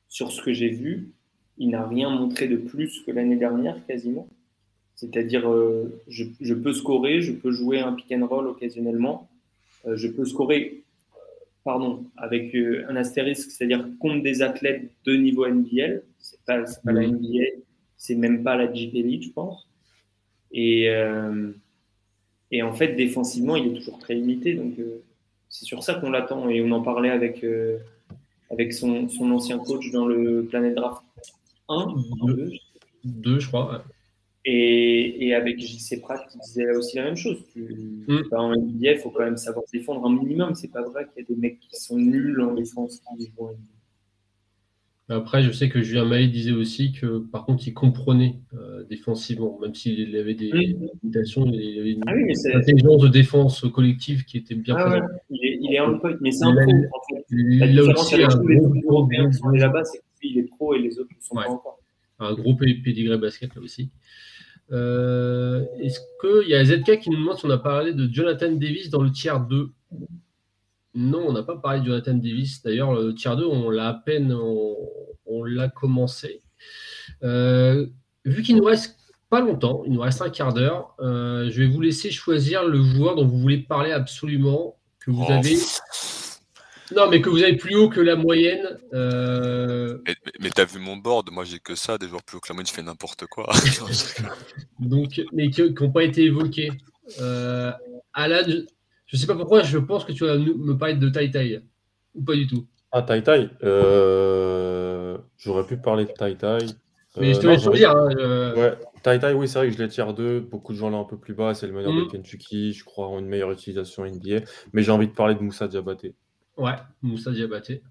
sur 0.10 0.32
ce 0.32 0.42
que 0.42 0.54
j'ai 0.54 0.70
vu, 0.70 1.12
il 1.60 1.70
n'a 1.70 1.86
rien 1.86 2.10
montré 2.10 2.48
de 2.48 2.58
plus 2.58 3.02
que 3.02 3.12
l'année 3.12 3.36
dernière 3.36 3.86
quasiment. 3.86 4.28
C'est-à-dire, 4.98 5.48
euh, 5.48 6.02
je, 6.08 6.54
peux 6.56 6.74
scorer, 6.74 7.22
je 7.22 7.32
peux 7.32 7.52
jouer 7.52 7.80
un 7.80 7.94
pick 7.94 8.12
and 8.12 8.26
roll 8.26 8.48
occasionnellement, 8.48 9.30
euh, 9.86 9.96
je 9.96 10.08
peux 10.08 10.26
scorer, 10.26 10.84
euh, 11.12 11.18
pardon, 11.64 12.04
avec 12.18 12.56
un 12.56 12.96
astérisque, 12.96 13.52
c'est-à-dire 13.52 13.88
contre 14.00 14.24
des 14.24 14.42
athlètes 14.42 14.92
de 15.06 15.14
niveau 15.14 15.48
NBL. 15.48 16.02
C'est 16.18 16.40
pas, 16.46 16.64
pas 16.84 16.92
la 16.92 17.08
NBA, 17.08 17.46
c'est 17.96 18.16
même 18.16 18.44
pas 18.44 18.58
la 18.58 18.74
Jeep 18.74 18.96
Elite, 18.96 19.26
je 19.26 19.30
pense. 19.30 19.70
Et, 20.52 20.90
et 22.52 22.64
en 22.64 22.74
fait, 22.74 22.96
défensivement, 22.96 23.56
il 23.56 23.68
est 23.68 23.78
toujours 23.78 24.00
très 24.00 24.16
limité. 24.16 24.56
Donc, 24.56 24.74
c'est 25.50 25.66
sur 25.66 25.84
ça 25.84 25.94
qu'on 25.94 26.10
l'attend. 26.10 26.50
Et 26.50 26.62
on 26.64 26.72
en 26.72 26.82
parlait 26.82 27.12
avec, 27.12 27.46
avec 28.50 28.74
son, 28.74 29.10
son, 29.10 29.30
ancien 29.30 29.60
coach 29.60 29.92
dans 29.92 30.08
le 30.08 30.46
Planet 30.46 30.74
Draft 30.74 31.04
1, 31.70 31.94
2, 32.26 32.52
2 33.04 33.40
je 33.40 33.48
crois. 33.48 33.84
Et, 34.50 35.28
et, 35.28 35.34
avec 35.34 35.60
JC 35.60 36.00
Pratt 36.00 36.26
qui 36.32 36.38
disait 36.40 36.72
aussi 36.72 36.96
la 36.96 37.04
même 37.04 37.18
chose. 37.18 37.44
Tu, 37.52 38.06
mm. 38.08 38.24
En 38.32 38.56
NBA, 38.56 38.94
il 38.94 38.98
faut 38.98 39.10
quand 39.10 39.26
même 39.26 39.36
savoir 39.36 39.66
défendre 39.74 40.06
un 40.06 40.16
minimum. 40.16 40.56
C'est 40.56 40.72
pas 40.72 40.84
vrai 40.84 41.06
qu'il 41.06 41.24
y 41.24 41.26
a 41.26 41.28
des 41.28 41.36
mecs 41.36 41.60
qui 41.60 41.76
sont 41.76 41.98
nuls 41.98 42.40
en 42.40 42.54
défense 42.54 43.02
qui 43.20 43.30
Après, 45.10 45.44
je 45.44 45.52
sais 45.52 45.68
que 45.68 45.82
Julien 45.82 46.06
Maillet 46.06 46.30
disait 46.30 46.54
aussi 46.54 46.94
que 46.94 47.18
par 47.18 47.46
contre, 47.46 47.68
il 47.68 47.74
comprenait 47.74 48.40
euh, 48.54 48.86
défensivement, 48.86 49.60
même 49.62 49.76
s'il 49.76 50.16
avait 50.16 50.34
des 50.34 50.50
limitations, 50.50 51.46
il 51.46 51.80
avait 51.82 51.92
une, 51.92 52.04
ah 52.08 52.14
oui, 52.16 52.32
intelligence 52.56 53.02
de 53.02 53.10
défense 53.10 53.66
collective 53.74 54.24
qui 54.24 54.38
était 54.38 54.56
bien 54.56 54.76
ah 54.78 54.86
présente. 54.86 55.10
Il, 55.30 55.46
est, 55.46 55.60
il 55.62 55.74
est 55.74 55.80
un 55.80 55.96
peu, 55.96 56.18
mais 56.22 56.32
c'est 56.32 56.46
un. 56.46 56.56
En 56.56 56.56
fait. 56.56 57.26
Il, 57.32 57.80
a 57.80 57.84
aussi 57.84 58.24
un 58.24 58.28
gros 58.28 59.10
là-bas, 59.52 59.84
c'est 59.84 59.98
que 59.98 60.04
lui, 60.22 60.30
il 60.30 60.40
est 60.40 60.48
pro 60.48 60.74
et 60.74 60.80
les 60.80 60.98
autres 61.00 61.10
ne 61.14 61.22
sont 61.22 61.36
pas 61.36 61.50
encore. 61.50 61.82
Un 62.20 62.34
gros 62.34 62.56
pédigré 62.56 63.18
basket 63.18 63.54
là 63.56 63.62
aussi. 63.62 63.92
Euh, 64.72 65.66
est-ce 65.80 66.00
qu'il 66.22 66.50
y 66.50 66.56
a 66.56 66.64
ZK 66.64 67.00
qui 67.00 67.10
nous 67.10 67.18
demande 67.18 67.38
si 67.38 67.46
on 67.46 67.50
a 67.50 67.58
parlé 67.58 67.94
de 67.94 68.12
Jonathan 68.12 68.52
Davis 68.52 68.90
dans 68.90 69.02
le 69.02 69.12
tiers 69.12 69.40
2 69.40 69.72
Non, 70.96 71.26
on 71.28 71.34
n'a 71.34 71.44
pas 71.44 71.58
parlé 71.58 71.80
de 71.82 71.86
Jonathan 71.86 72.16
Davis. 72.16 72.62
D'ailleurs, 72.64 72.94
le 72.94 73.14
tiers 73.14 73.38
2, 73.38 73.46
on 73.46 73.70
l'a 73.70 73.90
à 73.90 73.94
peine, 73.94 74.34
on, 74.34 75.44
l'a 75.44 75.70
commencé. 75.70 76.42
Euh, 77.24 77.88
vu 78.26 78.42
qu'il 78.42 78.58
nous 78.58 78.66
reste 78.66 78.98
pas 79.30 79.40
longtemps, 79.40 79.84
il 79.86 79.94
nous 79.94 80.02
reste 80.02 80.22
un 80.22 80.30
quart 80.30 80.54
d'heure, 80.54 80.96
euh, 81.00 81.50
je 81.50 81.62
vais 81.62 81.68
vous 81.68 81.82
laisser 81.82 82.12
choisir 82.12 82.66
le 82.66 82.82
joueur 82.82 83.16
dont 83.16 83.26
vous 83.26 83.38
voulez 83.38 83.58
parler 83.58 83.92
absolument, 83.92 84.78
que 85.00 85.12
vous 85.12 85.26
oh. 85.28 85.32
avez 85.32 85.56
non, 86.96 87.10
mais 87.10 87.22
que 87.22 87.30
vous 87.30 87.44
avez 87.44 87.58
plus 87.58 87.76
haut 87.76 87.90
que 87.90 88.00
la 88.00 88.16
moyenne. 88.16 88.78
Euh, 88.94 89.98
mais, 90.40 90.50
tu 90.50 90.62
as 90.62 90.66
vu 90.66 90.80
mon 90.80 90.98
board, 90.98 91.30
moi 91.32 91.44
j'ai 91.44 91.60
que 91.60 91.76
ça, 91.76 91.98
des 91.98 92.08
joueurs 92.08 92.24
plus 92.24 92.38
haut 92.38 92.40
que 92.40 92.48
la 92.50 92.54
moyenne, 92.54 92.68
je 92.68 92.74
fais 92.74 92.84
n'importe 92.84 93.26
quoi. 93.28 93.50
Donc, 94.80 95.22
mais 95.34 95.50
qui 95.50 95.64
n'ont 95.64 95.92
pas 95.92 96.04
été 96.04 96.24
évoqués. 96.24 96.72
Euh, 97.20 97.72
Alan, 98.14 98.48
je 98.48 99.16
ne 99.16 99.20
sais 99.20 99.28
pas 99.28 99.36
pourquoi, 99.36 99.64
je 99.64 99.78
pense 99.78 100.06
que 100.06 100.14
tu 100.14 100.26
vas 100.26 100.38
me 100.38 100.78
parler 100.78 100.96
de 100.96 101.10
Tai 101.10 101.30
Tai. 101.30 101.62
Ou 102.16 102.24
pas 102.24 102.36
du 102.36 102.48
tout. 102.48 102.66
Ah, 102.92 103.02
Tai 103.02 103.22
Tai 103.22 103.50
euh, 103.64 105.18
J'aurais 105.38 105.66
pu 105.66 105.78
parler 105.78 106.06
de 106.06 106.12
Tai 106.12 106.36
Tai. 106.38 106.66
Mais 107.20 107.34
je 107.34 107.40
te 107.40 107.48
laisse 107.48 107.68
dire. 107.70 107.92
Hein, 107.92 108.54
ouais, 108.56 108.78
Tai 109.04 109.20
Tai, 109.20 109.34
oui, 109.34 109.48
c'est 109.48 109.60
vrai 109.60 109.70
que 109.70 109.76
je 109.76 109.82
l'ai 109.82 109.90
tiers 109.90 110.14
2. 110.14 110.40
Beaucoup 110.40 110.72
de 110.72 110.78
gens 110.78 110.90
l'ont 110.90 111.02
un 111.02 111.06
peu 111.06 111.18
plus 111.18 111.34
bas. 111.34 111.54
C'est 111.54 111.68
le 111.68 111.74
meilleur 111.74 111.94
de 111.94 112.02
mm. 112.02 112.08
Kentucky. 112.08 112.74
Je 112.74 112.86
crois 112.86 113.08
en 113.08 113.20
une 113.20 113.28
meilleure 113.28 113.52
utilisation 113.52 114.06
NBA. 114.06 114.46
Mais 114.74 114.84
j'ai 114.84 114.92
envie 114.92 115.08
de 115.08 115.14
parler 115.14 115.36
de 115.36 115.42
Moussa 115.42 115.68
Diabaté. 115.68 116.16
Ouais, 116.58 116.76
Moussa 117.02 117.32
Diabaté. 117.32 117.84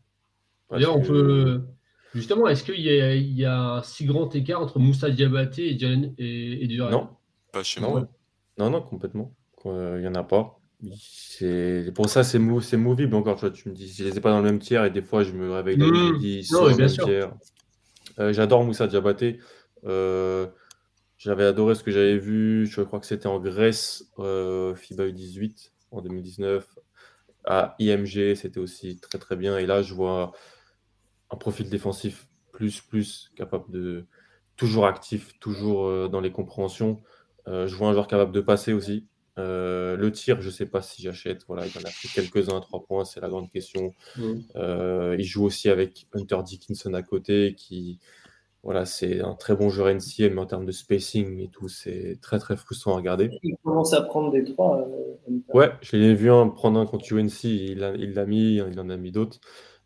D'ailleurs, 0.70 0.96
on 0.96 1.02
peut. 1.02 1.62
Justement, 2.14 2.48
est-ce 2.48 2.64
qu'il 2.64 2.80
y, 2.80 3.44
a 3.44 3.60
un 3.60 3.82
si 3.82 4.06
grand 4.06 4.34
écart 4.34 4.62
entre 4.62 4.78
Moussa 4.78 5.10
Diabaté 5.10 5.74
et, 5.74 5.78
Jalen, 5.78 6.14
et, 6.18 6.66
Non, 6.78 7.10
pas 7.52 7.62
chez 7.62 7.80
moi. 7.80 8.08
Non, 8.58 8.70
non, 8.70 8.80
complètement. 8.80 9.34
Il 9.64 10.00
n'y 10.00 10.08
en 10.08 10.14
a 10.14 10.22
pas. 10.22 10.58
Pour 11.94 12.08
ça, 12.08 12.24
c'est 12.24 12.38
mou... 12.38 12.60
movible 12.74 13.14
encore. 13.14 13.36
Tu, 13.36 13.52
tu 13.52 13.68
me 13.68 13.74
dis, 13.74 13.88
je 13.88 14.04
les 14.04 14.16
ai 14.16 14.20
pas 14.20 14.30
dans 14.30 14.38
le 14.38 14.44
même 14.44 14.58
tiers 14.58 14.84
et 14.84 14.90
des 14.90 15.02
fois, 15.02 15.22
je 15.22 15.32
me 15.32 15.52
réveille 15.52 15.76
dans 15.76 15.86
le 15.86 16.12
midi, 16.12 16.46
non, 16.52 16.74
bien 16.74 16.88
sûr. 16.88 17.06
Euh, 18.18 18.32
j'adore 18.32 18.64
Moussa 18.64 18.86
Diabaté. 18.86 19.38
Euh, 19.84 20.46
j'avais 21.18 21.44
adoré 21.44 21.74
ce 21.74 21.82
que 21.82 21.90
j'avais 21.90 22.18
vu. 22.18 22.66
Je 22.66 22.80
crois 22.82 23.00
que 23.00 23.06
c'était 23.06 23.26
en 23.26 23.40
Grèce, 23.40 24.10
euh, 24.18 24.74
FIBA 24.74 25.08
U18 25.08 25.70
en 25.90 26.00
2019 26.02 26.75
à 27.46 27.76
IMG, 27.78 28.34
c'était 28.34 28.58
aussi 28.58 28.98
très 28.98 29.18
très 29.18 29.36
bien. 29.36 29.56
Et 29.58 29.66
là, 29.66 29.82
je 29.82 29.94
vois 29.94 30.32
un 31.30 31.36
profil 31.36 31.70
défensif 31.70 32.28
plus, 32.52 32.80
plus 32.80 33.30
capable 33.36 33.70
de. 33.70 34.06
toujours 34.56 34.86
actif, 34.86 35.38
toujours 35.40 35.86
euh, 35.86 36.08
dans 36.08 36.20
les 36.20 36.32
compréhensions. 36.32 37.02
Euh, 37.48 37.66
je 37.68 37.74
vois 37.76 37.88
un 37.88 37.92
joueur 37.92 38.08
capable 38.08 38.32
de 38.32 38.40
passer 38.40 38.72
aussi. 38.72 39.06
Euh, 39.38 39.96
le 39.96 40.10
tir, 40.10 40.40
je 40.40 40.46
ne 40.46 40.52
sais 40.52 40.66
pas 40.66 40.82
si 40.82 41.02
j'achète. 41.02 41.44
Voilà, 41.46 41.66
il 41.66 41.78
en 41.78 41.82
a 41.82 41.90
fait 41.90 42.08
quelques-uns 42.08 42.56
à 42.56 42.60
trois 42.60 42.82
points, 42.82 43.04
c'est 43.04 43.20
la 43.20 43.28
grande 43.28 43.50
question. 43.50 43.94
Mm. 44.16 45.14
il 45.18 45.24
joue 45.24 45.44
aussi 45.44 45.68
avec 45.68 46.06
Hunter 46.14 46.38
Dickinson 46.44 46.94
à 46.94 47.02
côté, 47.02 47.54
qui, 47.54 48.00
voilà, 48.66 48.84
c'est 48.84 49.20
un 49.20 49.34
très 49.34 49.54
bon 49.54 49.68
joueur 49.68 49.94
NCA, 49.94 50.28
mais 50.28 50.40
en 50.40 50.44
termes 50.44 50.66
de 50.66 50.72
spacing 50.72 51.38
et 51.38 51.46
tout, 51.46 51.68
c'est 51.68 52.18
très 52.20 52.40
très 52.40 52.56
frustrant 52.56 52.94
à 52.94 52.96
regarder. 52.96 53.30
Il 53.44 53.54
commence 53.62 53.92
à 53.92 54.02
prendre 54.02 54.32
des 54.32 54.42
trois. 54.42 54.80
Euh, 54.80 55.38
ouais, 55.54 55.70
je 55.82 55.96
l'ai 55.96 56.16
vu 56.16 56.32
un 56.32 56.48
prendre 56.48 56.80
un 56.80 56.84
contre 56.84 57.12
UNC, 57.12 57.44
il 57.44 57.78
l'a 57.78 57.94
il 57.94 58.12
mis, 58.26 58.56
il 58.56 58.80
en 58.80 58.90
a 58.90 58.96
mis 58.96 59.12
d'autres. 59.12 59.38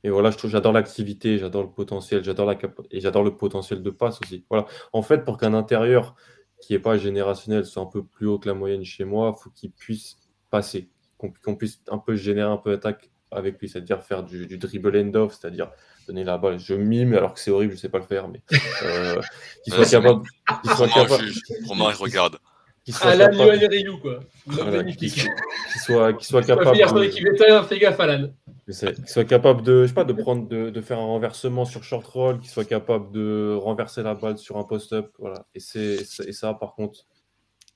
Et 0.02 0.08
voilà, 0.08 0.30
je 0.30 0.38
trouve, 0.38 0.50
j'adore 0.50 0.72
l'activité, 0.72 1.36
j'adore 1.36 1.62
le 1.62 1.68
potentiel, 1.68 2.24
j'adore 2.24 2.46
la 2.46 2.56
et 2.90 3.00
j'adore 3.00 3.22
le 3.22 3.36
potentiel 3.36 3.82
de 3.82 3.90
passe 3.90 4.18
aussi. 4.22 4.46
Voilà. 4.48 4.64
En 4.94 5.02
fait, 5.02 5.26
pour 5.26 5.36
qu'un 5.36 5.52
intérieur 5.52 6.14
qui 6.58 6.72
n'est 6.72 6.78
pas 6.78 6.96
générationnel 6.96 7.66
soit 7.66 7.82
un 7.82 7.86
peu 7.86 8.02
plus 8.02 8.28
haut 8.28 8.38
que 8.38 8.48
la 8.48 8.54
moyenne 8.54 8.82
chez 8.82 9.04
moi, 9.04 9.34
il 9.36 9.42
faut 9.42 9.50
qu'il 9.50 9.72
puisse 9.72 10.16
passer, 10.48 10.88
qu'on 11.18 11.54
puisse 11.54 11.82
un 11.90 11.98
peu 11.98 12.14
générer 12.14 12.50
un 12.50 12.56
peu 12.56 12.70
d'attaque 12.70 13.10
avec 13.30 13.60
lui, 13.60 13.68
c'est-à-dire 13.68 14.02
faire 14.02 14.22
du, 14.22 14.46
du 14.46 14.58
dribble 14.58 14.96
end-off, 14.96 15.36
c'est-à-dire 15.38 15.70
donner 16.06 16.24
la 16.24 16.38
balle. 16.38 16.58
Je 16.58 16.74
mime 16.74 17.14
alors 17.14 17.34
que 17.34 17.40
c'est 17.40 17.50
horrible, 17.50 17.74
je 17.74 17.78
sais 17.78 17.88
pas 17.88 17.98
le 17.98 18.04
faire, 18.04 18.28
mais 18.28 18.42
euh, 18.84 19.20
qu'il 19.64 19.72
soit 19.72 19.90
capable. 19.90 20.22
Qu'il 20.62 20.70
soit 20.72 20.88
capable. 20.94 21.24
Romain, 21.66 21.90
il 21.90 21.96
regarde. 21.96 22.38
Qu'il 22.84 22.94
soit 22.94 23.10
Alan 23.10 23.30
capable... 23.30 24.00
quoi. 24.00 24.20
Voilà, 24.46 24.84
qu'il 24.84 25.10
soit, 25.10 26.12
qu'il 26.14 26.26
soit 26.26 26.42
capable. 26.42 26.76
De... 26.76 27.62
fais 27.62 27.78
gaffe, 27.78 28.00
Alan. 28.00 28.30
Qu'il 28.64 28.74
soit 29.06 29.24
capable 29.24 29.62
de, 29.62 29.82
je 29.82 29.88
sais 29.88 29.94
pas, 29.94 30.04
de 30.04 30.14
prendre, 30.14 30.48
de, 30.48 30.70
de 30.70 30.80
faire 30.80 30.98
un 30.98 31.04
renversement 31.04 31.66
sur 31.66 31.84
short 31.84 32.06
roll, 32.06 32.40
qu'il 32.40 32.48
soit 32.48 32.64
capable 32.64 33.12
de 33.12 33.54
renverser 33.60 34.02
la 34.02 34.14
balle 34.14 34.38
sur 34.38 34.56
un 34.56 34.64
post-up, 34.64 35.12
voilà. 35.18 35.44
Et 35.54 35.60
c'est, 35.60 35.98
et 36.26 36.32
ça, 36.32 36.54
par 36.54 36.74
contre, 36.74 37.04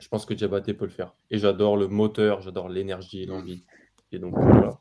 je 0.00 0.08
pense 0.08 0.24
que 0.24 0.34
Diabaté 0.34 0.74
peut 0.74 0.86
le 0.86 0.90
faire. 0.90 1.14
Et 1.30 1.38
j'adore 1.38 1.76
le 1.76 1.88
moteur, 1.88 2.40
j'adore 2.40 2.68
l'énergie 2.68 3.22
et 3.22 3.26
l'envie. 3.26 3.64
Et 4.10 4.18
donc 4.18 4.34
voilà. 4.36 4.80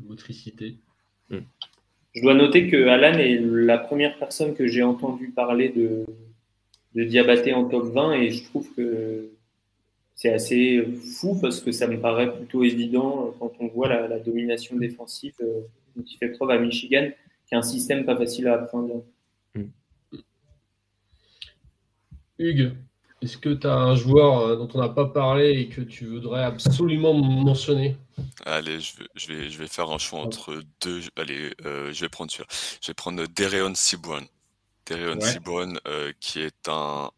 Motricité. 0.00 0.76
Hmm. 1.30 1.40
Je 2.14 2.22
dois 2.22 2.34
noter 2.34 2.68
que 2.68 2.88
Alan 2.88 3.18
est 3.18 3.38
la 3.40 3.78
première 3.78 4.18
personne 4.18 4.54
que 4.54 4.66
j'ai 4.66 4.82
entendu 4.82 5.28
parler 5.28 5.68
de, 5.68 6.04
de 6.94 7.04
Diabaté 7.04 7.52
en 7.52 7.66
top 7.66 7.92
20 7.92 8.12
et 8.14 8.30
je 8.30 8.44
trouve 8.44 8.72
que 8.74 9.30
c'est 10.14 10.32
assez 10.32 10.82
fou 11.18 11.38
parce 11.40 11.60
que 11.60 11.72
ça 11.72 11.86
me 11.86 12.00
paraît 12.00 12.34
plutôt 12.34 12.64
évident 12.64 13.34
quand 13.38 13.52
on 13.60 13.68
voit 13.68 13.88
la, 13.88 14.18
domination 14.18 14.76
défensive 14.76 15.34
euh, 15.42 15.60
dont 15.94 16.02
il 16.02 16.16
fait 16.16 16.30
preuve 16.30 16.50
à 16.50 16.58
Michigan, 16.58 17.10
qui 17.46 17.54
est 17.54 17.58
un 17.58 17.62
système 17.62 18.06
pas 18.06 18.16
facile 18.16 18.48
à 18.48 18.54
apprendre. 18.54 19.04
Hmm. 19.54 19.66
Hugues, 22.38 22.72
est-ce 23.20 23.36
que 23.36 23.50
tu 23.50 23.66
as 23.66 23.74
un 23.74 23.94
joueur 23.94 24.38
euh, 24.40 24.56
dont 24.56 24.68
on 24.72 24.78
n'a 24.78 24.88
pas 24.88 25.06
parlé 25.06 25.50
et 25.50 25.68
que 25.68 25.82
tu 25.82 26.06
voudrais 26.06 26.44
absolument 26.44 27.12
mentionner? 27.12 27.96
Allez, 28.44 28.80
je 28.80 28.96
vais, 29.28 29.50
je, 29.50 29.58
vais, 29.58 29.68
faire 29.68 29.90
un 29.90 29.98
choix 29.98 30.20
entre 30.20 30.62
deux. 30.80 31.02
Allez, 31.16 31.54
euh, 31.64 31.92
je 31.92 32.00
vais 32.00 32.08
prendre 32.08 32.30
celui-là. 32.30 32.48
Je 32.80 32.86
vais 32.88 32.94
prendre 32.94 33.26
Dereon 33.26 33.74
Seaborn. 33.74 34.26
Dereon 34.86 35.20
Seaborn, 35.20 35.80
euh, 35.86 36.12
qui 36.20 36.40
est 36.40 36.68
un 36.68 37.10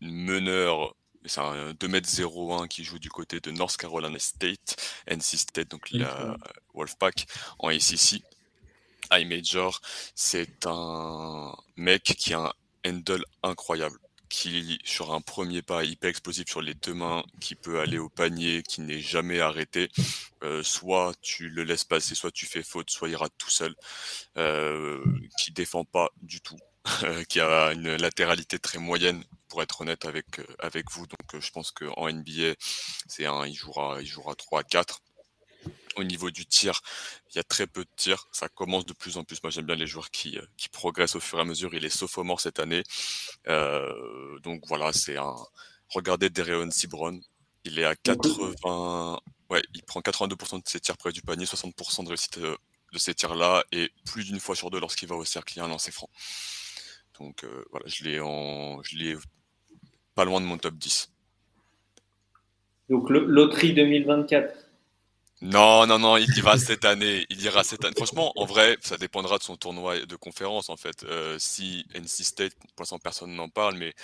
meneur, 0.00 0.94
c'est 1.24 1.40
un 1.40 1.72
2m01 1.72 2.68
qui 2.68 2.84
joue 2.84 2.98
du 2.98 3.10
côté 3.10 3.40
de 3.40 3.50
North 3.50 3.76
Carolina 3.76 4.18
State, 4.18 4.76
NC 5.08 5.36
State, 5.36 5.70
donc 5.70 5.90
la 5.90 6.36
Wolfpack, 6.74 7.26
en 7.58 7.68
ACC. 7.68 8.22
High 9.10 9.26
Major, 9.26 9.80
c'est 10.14 10.66
un 10.66 11.54
mec 11.76 12.02
qui 12.02 12.34
a 12.34 12.40
un 12.40 12.52
handle 12.86 13.24
incroyable 13.42 13.98
qui, 14.28 14.78
sur 14.84 15.12
un 15.12 15.20
premier 15.20 15.62
pas 15.62 15.84
hyper 15.84 16.10
explosif 16.10 16.48
sur 16.48 16.62
les 16.62 16.74
deux 16.74 16.94
mains, 16.94 17.24
qui 17.40 17.54
peut 17.54 17.80
aller 17.80 17.98
au 17.98 18.08
panier, 18.08 18.62
qui 18.62 18.80
n'est 18.80 19.00
jamais 19.00 19.40
arrêté, 19.40 19.88
euh, 20.42 20.62
soit 20.62 21.14
tu 21.20 21.48
le 21.48 21.64
laisses 21.64 21.84
passer, 21.84 22.14
soit 22.14 22.30
tu 22.30 22.46
fais 22.46 22.62
faute, 22.62 22.90
soit 22.90 23.08
il 23.08 23.16
rate 23.16 23.32
tout 23.38 23.50
seul, 23.50 23.74
euh, 24.36 25.04
qui 25.38 25.52
défend 25.52 25.84
pas 25.84 26.10
du 26.22 26.40
tout, 26.40 26.58
qui 27.28 27.40
a 27.40 27.72
une 27.72 27.96
latéralité 27.96 28.58
très 28.58 28.78
moyenne, 28.78 29.24
pour 29.48 29.62
être 29.62 29.80
honnête 29.80 30.04
avec, 30.04 30.40
euh, 30.40 30.82
vous. 30.90 31.06
Donc 31.06 31.40
je 31.40 31.50
pense 31.50 31.70
qu'en 31.72 32.08
NBA, 32.10 32.54
c'est 33.06 33.26
un, 33.26 33.46
il 33.46 33.54
jouera, 33.54 33.98
il 34.00 34.06
jouera 34.06 34.34
3 34.34 34.60
à 34.60 34.62
4 34.62 35.00
au 35.98 36.04
niveau 36.04 36.30
du 36.30 36.46
tir, 36.46 36.80
il 37.30 37.36
y 37.36 37.38
a 37.38 37.44
très 37.44 37.66
peu 37.66 37.84
de 37.84 37.90
tirs. 37.96 38.28
Ça 38.32 38.48
commence 38.48 38.86
de 38.86 38.92
plus 38.92 39.16
en 39.16 39.24
plus. 39.24 39.42
Moi, 39.42 39.50
j'aime 39.50 39.66
bien 39.66 39.74
les 39.74 39.86
joueurs 39.86 40.10
qui, 40.10 40.38
euh, 40.38 40.46
qui 40.56 40.68
progressent 40.68 41.16
au 41.16 41.20
fur 41.20 41.38
et 41.38 41.42
à 41.42 41.44
mesure. 41.44 41.74
Il 41.74 41.84
est 41.84 41.90
sophomore 41.90 42.40
cette 42.40 42.60
année. 42.60 42.82
Euh, 43.48 44.38
donc 44.40 44.62
voilà, 44.66 44.92
c'est 44.92 45.16
un. 45.16 45.34
Regardez 45.88 46.30
Dereon 46.30 46.70
Cibron. 46.70 47.20
Il 47.64 47.78
est 47.78 47.84
à 47.84 47.96
80. 47.96 49.20
Ouais, 49.50 49.62
il 49.74 49.82
prend 49.82 50.00
82% 50.00 50.62
de 50.62 50.68
ses 50.68 50.80
tirs 50.80 50.96
près 50.96 51.12
du 51.12 51.22
panier, 51.22 51.46
60% 51.46 52.04
de 52.04 52.08
réussite 52.08 52.38
euh, 52.38 52.56
de 52.92 52.98
ces 52.98 53.14
tirs-là, 53.14 53.64
et 53.72 53.90
plus 54.04 54.24
d'une 54.24 54.40
fois 54.40 54.54
sur 54.54 54.70
deux 54.70 54.80
lorsqu'il 54.80 55.08
va 55.08 55.16
au 55.16 55.24
cercle, 55.24 55.54
il 55.54 55.58
y 55.58 55.60
a 55.60 55.64
un 55.64 55.68
lancer 55.68 55.90
franc. 55.90 56.08
Donc 57.18 57.44
voilà, 57.70 57.86
je 57.88 58.04
l'ai 58.04 58.20
en. 58.20 58.80
Je 58.82 58.96
l'ai 58.96 59.16
pas 60.14 60.24
loin 60.24 60.40
de 60.40 60.46
mon 60.46 60.56
top 60.56 60.74
10. 60.74 61.10
Donc 62.88 63.10
loterie 63.10 63.74
2024. 63.74 64.67
Non, 65.40 65.86
non, 65.86 65.98
non, 66.00 66.16
il 66.16 66.36
ira 66.36 66.58
cette 66.58 66.84
année. 66.84 67.24
Il 67.30 67.40
ira 67.42 67.62
cette 67.62 67.84
année. 67.84 67.94
Franchement, 67.96 68.32
en 68.36 68.44
vrai, 68.44 68.76
ça 68.80 68.96
dépendra 68.96 69.38
de 69.38 69.42
son 69.44 69.56
tournoi 69.56 70.00
de 70.00 70.16
conférence, 70.16 70.68
en 70.68 70.76
fait. 70.76 71.04
Euh, 71.04 71.36
si 71.38 71.86
NC 71.94 72.24
State, 72.24 72.54
pour 72.74 72.82
l'instant, 72.82 72.98
personne 72.98 73.34
n'en 73.34 73.48
parle, 73.48 73.76
mais 73.76 73.94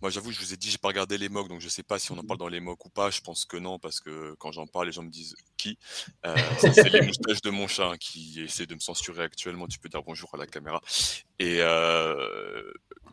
moi, 0.00 0.10
j'avoue, 0.10 0.32
je 0.32 0.38
vous 0.40 0.54
ai 0.54 0.56
dit, 0.56 0.70
j'ai 0.70 0.78
pas 0.78 0.88
regardé 0.88 1.18
les 1.18 1.28
mocks, 1.28 1.48
donc 1.48 1.60
je 1.60 1.68
sais 1.68 1.82
pas 1.82 1.98
si 1.98 2.12
on 2.12 2.14
en 2.18 2.22
Mhm. 2.22 2.26
parle 2.26 2.38
dans 2.38 2.48
les 2.48 2.60
mocks 2.60 2.84
ou 2.84 2.90
pas. 2.90 3.10
Je 3.10 3.20
pense 3.20 3.44
que 3.44 3.56
non, 3.56 3.78
parce 3.78 4.00
que 4.00 4.34
quand 4.38 4.52
j'en 4.52 4.66
parle, 4.66 4.86
les 4.86 4.92
gens 4.92 5.02
me 5.02 5.10
disent 5.10 5.34
qui? 5.56 5.78
Euh, 6.24 6.36
c'est 6.88 6.90
les 6.90 7.00
moustaches 7.02 7.40
de 7.42 7.50
mon 7.50 7.66
chat 7.68 7.90
hein, 7.92 7.96
qui 7.98 8.40
essaie 8.40 8.66
de 8.66 8.74
me 8.74 8.80
censurer 8.80 9.24
actuellement. 9.24 9.66
Tu 9.66 9.78
peux 9.78 9.88
dire 9.88 10.02
bonjour 10.02 10.30
à 10.34 10.36
la 10.36 10.46
caméra. 10.46 10.80
Et 11.38 11.58
euh, 11.60 12.70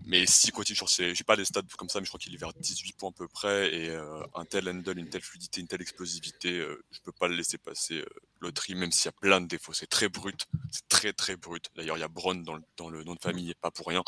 mais 0.07 0.25
si 0.27 0.51
continue, 0.51 0.75
genre, 0.75 0.89
c'est- 0.89 1.15
j'ai 1.15 1.23
pas 1.23 1.35
les 1.35 1.45
stats 1.45 1.61
comme 1.77 1.89
ça, 1.89 1.99
mais 1.99 2.05
je 2.05 2.09
crois 2.11 2.19
qu'il 2.19 2.33
est 2.33 2.37
vers 2.37 2.53
18 2.53 2.93
points 2.93 3.09
à 3.09 3.13
peu 3.13 3.27
près. 3.27 3.73
Et 3.73 3.89
euh, 3.89 4.23
un 4.35 4.45
tel 4.45 4.69
handle, 4.69 4.99
une 4.99 5.09
telle 5.09 5.21
fluidité, 5.23 5.61
une 5.61 5.67
telle 5.67 5.81
explosivité, 5.81 6.51
euh, 6.59 6.83
je 6.91 6.99
peux 7.01 7.11
pas 7.11 7.27
le 7.27 7.35
laisser 7.35 7.57
passer 7.57 7.95
euh, 8.01 8.05
loterie, 8.41 8.75
même 8.75 8.91
s'il 8.91 9.05
y 9.05 9.09
a 9.09 9.11
plein 9.13 9.41
de 9.41 9.47
défauts. 9.47 9.73
C'est 9.73 9.87
très 9.87 10.09
brut, 10.09 10.45
c'est 10.71 10.87
très 10.87 11.13
très 11.13 11.35
brut. 11.37 11.69
D'ailleurs, 11.75 11.97
il 11.97 12.01
y 12.01 12.03
a 12.03 12.07
Brown 12.07 12.43
dans 12.43 12.53
le, 12.55 12.61
dans 12.77 12.89
le 12.89 13.03
nom 13.03 13.15
de 13.15 13.19
famille, 13.19 13.53
pas 13.61 13.71
pour 13.71 13.87
rien. 13.87 14.03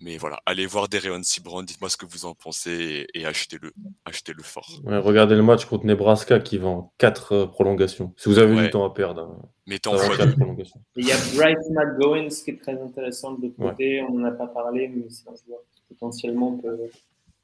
Mais 0.00 0.16
voilà, 0.18 0.40
allez 0.46 0.66
voir 0.66 0.88
Dereon 0.88 1.20
Brown, 1.42 1.64
dites-moi 1.66 1.90
ce 1.96 2.04
que 2.06 2.10
vous 2.12 2.26
en 2.26 2.34
pensez 2.34 3.06
et, 3.14 3.20
et 3.20 3.26
achetez-le, 3.26 3.72
achetez-le 4.04 4.42
fort. 4.42 4.68
Ouais, 4.84 4.98
regardez 4.98 5.34
le 5.34 5.42
match 5.42 5.64
contre 5.64 5.86
Nebraska 5.86 6.38
qui 6.40 6.58
va 6.58 6.68
en 6.68 6.92
4 6.98 7.46
prolongations. 7.46 8.12
Si 8.16 8.28
vous 8.28 8.38
avez 8.38 8.54
Ouais. 8.54 8.64
du 8.64 8.70
temps 8.70 8.84
à 8.84 8.92
perdre, 8.92 9.22
hein, 9.22 9.48
Mettez 9.66 9.88
en 9.88 9.96
fois 9.96 10.16
4 10.16 10.26
deux. 10.28 10.36
prolongations. 10.36 10.80
Et 10.96 11.00
Il 11.00 11.06
y 11.08 11.12
a 11.12 11.16
Bryce 11.36 11.70
McGowan, 11.70 12.30
ce 12.30 12.44
qui 12.44 12.50
est 12.50 12.60
très 12.60 12.80
intéressant 12.80 13.32
de 13.32 13.42
l'autre 13.42 13.54
Ouais. 13.58 13.70
côté. 13.70 14.02
On 14.08 14.12
n'en 14.18 14.26
a 14.26 14.30
pas 14.32 14.46
parlé, 14.46 14.88
mais 14.88 15.06
c'est 15.08 15.28
un 15.28 15.34
joueur 15.46 15.60
qui 15.74 15.82
potentiellement 15.88 16.58
peut, 16.58 16.76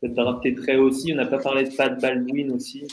peut 0.02 0.08
drafté 0.08 0.54
très 0.54 0.76
haut 0.76 0.88
aussi. 0.88 1.12
On 1.12 1.16
n'a 1.16 1.26
pas 1.26 1.38
parlé 1.38 1.64
de 1.68 1.74
Pat 1.74 1.98
Baldwin 2.00 2.52
aussi. 2.52 2.86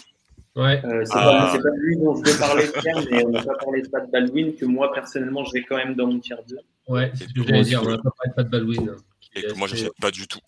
Ouais. 0.55 0.81
Euh, 0.85 1.03
c'est 1.05 1.11
Ah. 1.15 1.51
pas, 1.55 1.61
pas 1.61 1.69
lui 1.75 1.97
dont 1.97 2.15
je 2.15 2.23
vais 2.31 2.37
parler 2.39 2.65
Pierre, 2.81 3.03
mais 3.11 3.25
on 3.25 3.29
n'a 3.29 3.43
pas 3.43 3.55
parlé 3.55 3.81
de 3.81 3.87
Pat 3.89 4.09
Baldwin, 4.09 4.55
que 4.55 4.65
moi 4.65 4.91
personnellement 4.93 5.43
je 5.43 5.51
vais 5.53 5.63
quand 5.63 5.75
même 5.77 5.93
dans 5.95 6.07
mon 6.07 6.19
tier 6.19 6.35
2. 6.47 6.57
Ouais, 6.87 7.11
c'est 7.15 7.25
ce 7.27 7.33
que 7.33 7.43
j'allais 7.43 7.63
dire. 7.63 7.81
On 7.83 7.89
n'a 7.89 7.97
pas 7.97 8.11
parlé 8.11 8.29
de 8.29 8.33
Pat 8.35 8.49
Baldwin. 8.49 8.95
qui 9.21 9.29
Et 9.35 9.41
que 9.43 9.53
moi, 9.53 9.67
j'achète 9.67 9.91
pas 10.01 10.09
du 10.09 10.25
tout. 10.27 10.39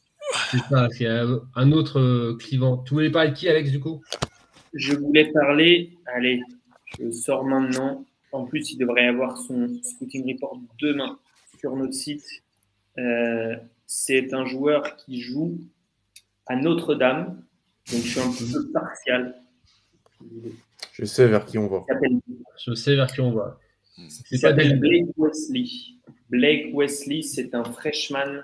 C'est 0.51 0.57
ça, 0.69 0.87
c'est 0.91 1.07
un 1.07 1.41
un 1.55 1.71
autre 1.71 1.99
euh, 1.99 2.37
clivant. 2.39 2.77
Tu 2.77 2.93
voulais 2.93 3.11
parler 3.11 3.31
de 3.31 3.35
qui, 3.35 3.47
Alex, 3.49 3.71
du 3.71 3.79
coup? 3.79 4.01
Je 4.73 4.93
voulais 4.93 5.31
parler, 5.31 5.97
allez, 6.05 6.41
je 6.99 7.11
sors 7.11 7.43
maintenant. 7.43 8.05
En 8.31 8.45
plus, 8.45 8.71
il 8.71 8.77
devrait 8.77 9.05
y 9.05 9.07
avoir 9.07 9.37
son 9.37 9.67
scouting 9.83 10.31
report 10.33 10.57
demain 10.81 11.19
sur 11.59 11.75
notre 11.75 11.93
site. 11.93 12.23
Euh, 12.97 13.55
c'est 13.85 14.33
un 14.33 14.45
joueur 14.45 14.95
qui 14.95 15.21
joue 15.21 15.59
à 16.47 16.55
Notre-Dame. 16.55 17.43
Donc, 17.91 18.01
je 18.01 18.07
suis 18.07 18.19
un 18.19 18.31
peu 18.31 18.71
partial. 18.71 19.35
Je 20.93 21.05
sais 21.05 21.27
vers 21.27 21.45
qui 21.45 21.57
on 21.57 21.67
va. 21.67 21.85
Je 22.65 22.73
sais 22.73 22.95
vers 22.95 23.07
qui 23.07 23.21
on 23.21 23.31
va. 23.31 23.59
Il 23.97 24.09
C'est 24.09 24.41
pas. 24.41 24.53
Blake 24.53 25.07
Wesley. 25.17 25.65
Blake 26.29 26.73
Wesley, 26.73 27.21
c'est 27.21 27.53
un 27.53 27.63
freshman. 27.65 28.43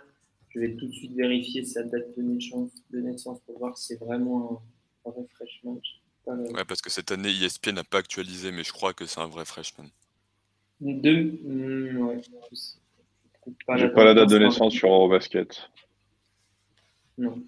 Je 0.58 0.62
vais 0.62 0.76
tout 0.76 0.88
de 0.88 0.92
suite 0.92 1.14
vérifier 1.14 1.64
sa 1.64 1.84
date 1.84 2.18
de 2.18 2.24
naissance, 2.24 2.72
de 2.90 3.00
naissance 3.00 3.40
pour 3.46 3.60
voir 3.60 3.78
si 3.78 3.88
c'est 3.88 4.00
vraiment 4.04 4.64
un, 5.06 5.10
un 5.10 5.12
vrai 5.12 5.24
freshman. 5.36 5.80
Ouais, 6.26 6.66
parce 6.68 6.82
que 6.82 6.90
cette 6.90 7.12
année, 7.12 7.30
ESPN 7.30 7.74
n'a 7.74 7.84
pas 7.84 8.00
actualisé, 8.00 8.52
mais 8.52 8.64
je 8.64 8.74
crois 8.74 8.94
que 8.94 9.06
c'est 9.06 9.20
un 9.20 9.28
vrai 9.28 9.46
freshman. 9.46 9.86
Deux. 10.82 11.40
hmm, 11.44 11.98
ouais. 12.08 12.22
J'ai 13.76 13.90
pas 13.90 14.04
la 14.04 14.16
date 14.16 14.30
de 14.30 14.40
naissance. 14.40 14.56
naissance 14.56 14.74
sur 14.74 14.90
Eurobasket. 14.90 15.70
Non. 17.20 17.44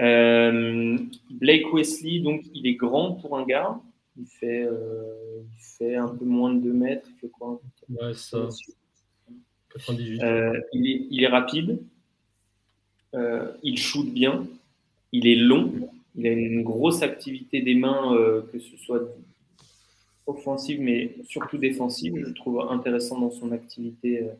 Euh, 0.00 0.98
Blake 1.30 1.72
Wesley, 1.72 2.18
donc 2.18 2.42
il 2.52 2.66
est 2.66 2.74
grand 2.74 3.12
pour 3.12 3.38
un 3.38 3.44
gars. 3.44 3.80
Il 4.16 4.26
fait, 4.26 4.64
euh, 4.64 5.40
il 5.40 5.62
fait 5.78 5.94
un 5.94 6.08
peu 6.08 6.24
moins 6.24 6.52
de 6.52 6.60
2 6.60 6.72
mètres. 6.72 7.08
Il 7.10 7.20
fait 7.20 7.28
quoi? 7.28 7.60
Ouais, 7.88 8.12
ça. 8.14 8.48
98. 9.74 10.22
Euh, 10.22 10.60
il, 10.72 10.90
est, 10.90 11.06
il 11.10 11.22
est 11.22 11.28
rapide. 11.28 11.78
Euh, 13.14 13.52
il 13.62 13.78
shoot 13.78 14.06
bien. 14.12 14.46
Il 15.12 15.26
est 15.26 15.36
long. 15.36 15.72
Il 16.16 16.26
a 16.26 16.30
une 16.30 16.62
grosse 16.62 17.02
activité 17.02 17.60
des 17.60 17.74
mains, 17.74 18.14
euh, 18.14 18.42
que 18.52 18.58
ce 18.58 18.76
soit 18.76 19.02
offensive, 20.26 20.80
mais 20.80 21.16
surtout 21.24 21.58
défensive. 21.58 22.24
Je 22.26 22.32
trouve 22.32 22.60
intéressant 22.60 23.20
dans 23.20 23.30
son 23.30 23.52
activité, 23.52 24.22
euh, 24.22 24.32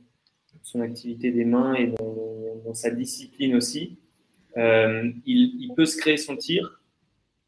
son 0.62 0.80
activité 0.80 1.30
des 1.30 1.44
mains 1.44 1.74
et 1.74 1.88
dans, 1.88 2.74
sa 2.74 2.90
discipline 2.90 3.54
aussi. 3.54 3.96
Il, 4.56 5.72
peut 5.76 5.86
se 5.86 5.96
créer 5.96 6.16
son 6.16 6.36
tir. 6.36 6.80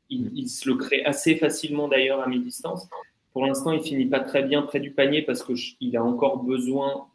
Il, 0.09 0.49
se 0.49 0.69
le 0.69 0.77
crée 0.77 1.05
assez 1.05 1.35
facilement 1.37 1.89
d'ailleurs 1.89 2.21
à 2.21 2.29
mi-distance. 2.29 2.89
Pour 3.33 3.45
l'instant, 3.45 3.73
il 3.73 3.83
finit 3.83 4.07
pas 4.07 4.21
très 4.21 4.45
bien 4.45 4.63
près 4.63 4.79
du 4.79 4.93
panier 4.93 5.23
parce 5.23 5.43
qu'il 5.43 5.97
a 5.97 6.05
encore 6.05 6.45
besoin 6.45 7.07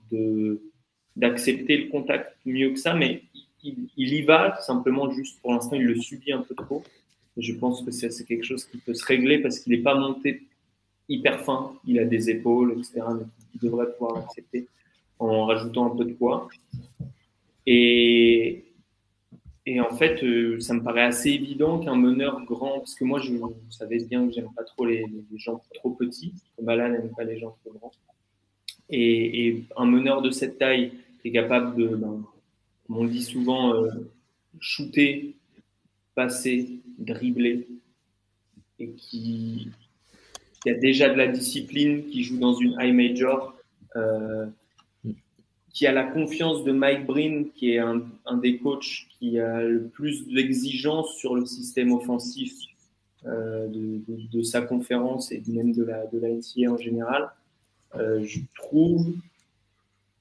d'accepter 1.15 1.77
le 1.77 1.89
contact 1.89 2.35
mieux 2.45 2.71
que 2.71 2.79
ça, 2.79 2.93
mais 2.93 3.23
il, 3.63 3.89
y 3.97 4.21
va 4.21 4.59
simplement 4.61 5.11
juste 5.11 5.39
pour 5.41 5.53
l'instant, 5.53 5.75
il 5.75 5.83
le 5.83 5.95
subit 5.95 6.31
un 6.31 6.41
peu 6.41 6.55
trop. 6.55 6.83
Je 7.37 7.53
pense 7.53 7.81
que 7.83 7.91
c'est 7.91 8.25
quelque 8.25 8.43
chose 8.43 8.65
qui 8.65 8.77
peut 8.77 8.93
se 8.93 9.05
régler 9.05 9.39
parce 9.39 9.59
qu'il 9.59 9.71
n'est 9.71 9.83
pas 9.83 9.95
monté 9.95 10.43
hyper 11.07 11.41
fin, 11.41 11.73
il 11.85 11.99
a 11.99 12.05
des 12.05 12.29
épaules, 12.29 12.73
etc. 12.73 13.01
Mais 13.15 13.25
il 13.53 13.59
devrait 13.61 13.91
pouvoir 13.93 14.19
l'accepter 14.19 14.67
en 15.19 15.45
rajoutant 15.45 15.93
un 15.93 15.95
peu 15.95 16.05
de 16.05 16.13
poids. 16.13 16.49
Et, 17.67 18.63
en 19.79 19.95
fait, 19.95 20.23
euh, 20.23 20.59
ça 20.59 20.73
me 20.73 20.83
paraît 20.83 21.03
assez 21.03 21.29
évident 21.29 21.79
qu'un 21.79 21.95
meneur 21.95 22.43
grand, 22.45 22.79
parce 22.79 22.95
que 22.95 23.05
moi, 23.05 23.19
je, 23.19 23.33
vous 23.33 23.53
savez 23.69 24.03
bien 24.03 24.27
que 24.27 24.33
j'aime 24.33 24.49
pas 24.55 24.63
trop 24.63 24.85
les, 24.85 25.05
gens 25.35 25.61
trop 25.75 25.91
petits, 25.91 26.33
comme 26.55 26.65
n'aime 26.65 27.11
pas 27.15 27.23
les 27.23 27.39
gens 27.39 27.55
trop 27.63 27.73
grands. 27.77 27.91
Et, 28.89 29.63
un 29.77 29.85
meneur 29.85 30.21
de 30.21 30.31
cette 30.31 30.57
taille 30.57 30.91
qui 31.21 31.29
est 31.29 31.31
capable 31.31 31.75
de, 31.77 31.87
ben, 31.95 32.23
on 32.95 33.05
dit 33.05 33.23
souvent, 33.23 33.73
euh, 33.73 33.89
shooter, 34.59 35.35
passer, 36.15 36.79
dribbler, 36.97 37.67
et 38.79 38.89
qui, 38.91 39.69
a 40.67 40.73
déjà 40.73 41.09
de 41.09 41.15
la 41.15 41.27
discipline, 41.27 42.05
qui 42.05 42.23
joue 42.23 42.37
dans 42.37 42.53
une 42.55 42.75
high 42.79 42.93
major, 42.93 43.55
euh, 43.95 44.45
qui 45.73 45.87
a 45.87 45.91
la 45.91 46.03
confiance 46.03 46.63
de 46.63 46.71
Mike 46.71 47.05
Breen, 47.05 47.49
qui 47.51 47.71
est 47.71 47.79
un, 47.79 48.03
des 48.41 48.57
coachs 48.57 49.07
qui 49.17 49.39
a 49.39 49.61
le 49.61 49.83
plus 49.87 50.27
d'exigence 50.27 51.15
sur 51.15 51.35
le 51.35 51.45
système 51.45 51.93
offensif 51.93 52.53
euh, 53.25 53.67
de, 53.69 54.41
sa 54.43 54.61
conférence 54.61 55.31
et 55.31 55.41
même 55.47 55.71
de 55.73 55.83
la, 55.83 56.05
de 56.07 56.67
en 56.67 56.77
général. 56.77 57.29
Je 57.95 58.39
trouve 58.55 59.13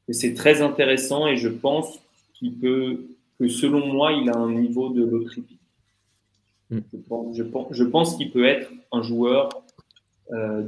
que 0.07 0.13
c'est 0.13 0.35
très 0.35 0.63
intéressant 0.63 1.27
et 1.27 1.37
je 1.37 1.49
pense 1.49 2.01
qu'il 2.41 2.59
peut, 2.59 3.07
que 3.39 3.47
selon 3.47 3.87
moi, 3.87 4.13
il 4.13 4.29
a 4.31 4.37
un 4.37 4.51
niveau 4.51 4.89
de 4.89 5.05
loterie. 5.05 5.59
Mm. 6.71 6.79
Je 6.93 6.99
pense, 6.99 7.37
je 7.37 7.43
pense, 7.43 7.67
je 7.71 7.85
pense 7.85 8.17
qu'il 8.17 8.31
peut 8.33 8.47
être 8.47 8.73
un 8.91 9.03
joueur, 9.03 9.51
euh, 10.33 10.67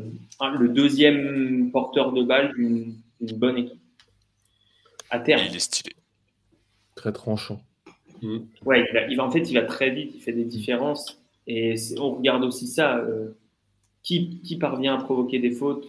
le 0.58 0.68
deuxième 0.68 1.70
porteur 1.72 2.12
de 2.12 2.22
balle 2.22 2.52
d'une 2.54 2.94
bonne 3.36 3.58
équipe. 3.58 3.80
À 5.10 5.18
terme. 5.18 5.42
Il 5.48 5.56
est 5.56 5.60
stylé. 5.60 5.94
Très 6.94 7.12
tranchant. 7.12 7.60
Mm. 8.20 8.38
Ouais, 8.64 8.86
il, 8.88 8.92
va, 8.92 9.06
il 9.06 9.20
en 9.20 9.30
fait, 9.30 9.50
il 9.50 9.54
va 9.54 9.62
très 9.62 9.90
vite, 9.90 10.12
il 10.14 10.20
fait 10.20 10.32
des 10.32 10.44
différences. 10.44 11.18
Et 11.46 11.74
on 11.98 12.12
regarde 12.12 12.44
aussi 12.44 12.66
ça. 12.66 12.98
Euh, 12.98 13.30
qui, 14.02 14.40
qui, 14.40 14.56
parvient 14.56 14.96
à 14.96 15.02
provoquer 15.02 15.38
des 15.38 15.52
fautes 15.52 15.86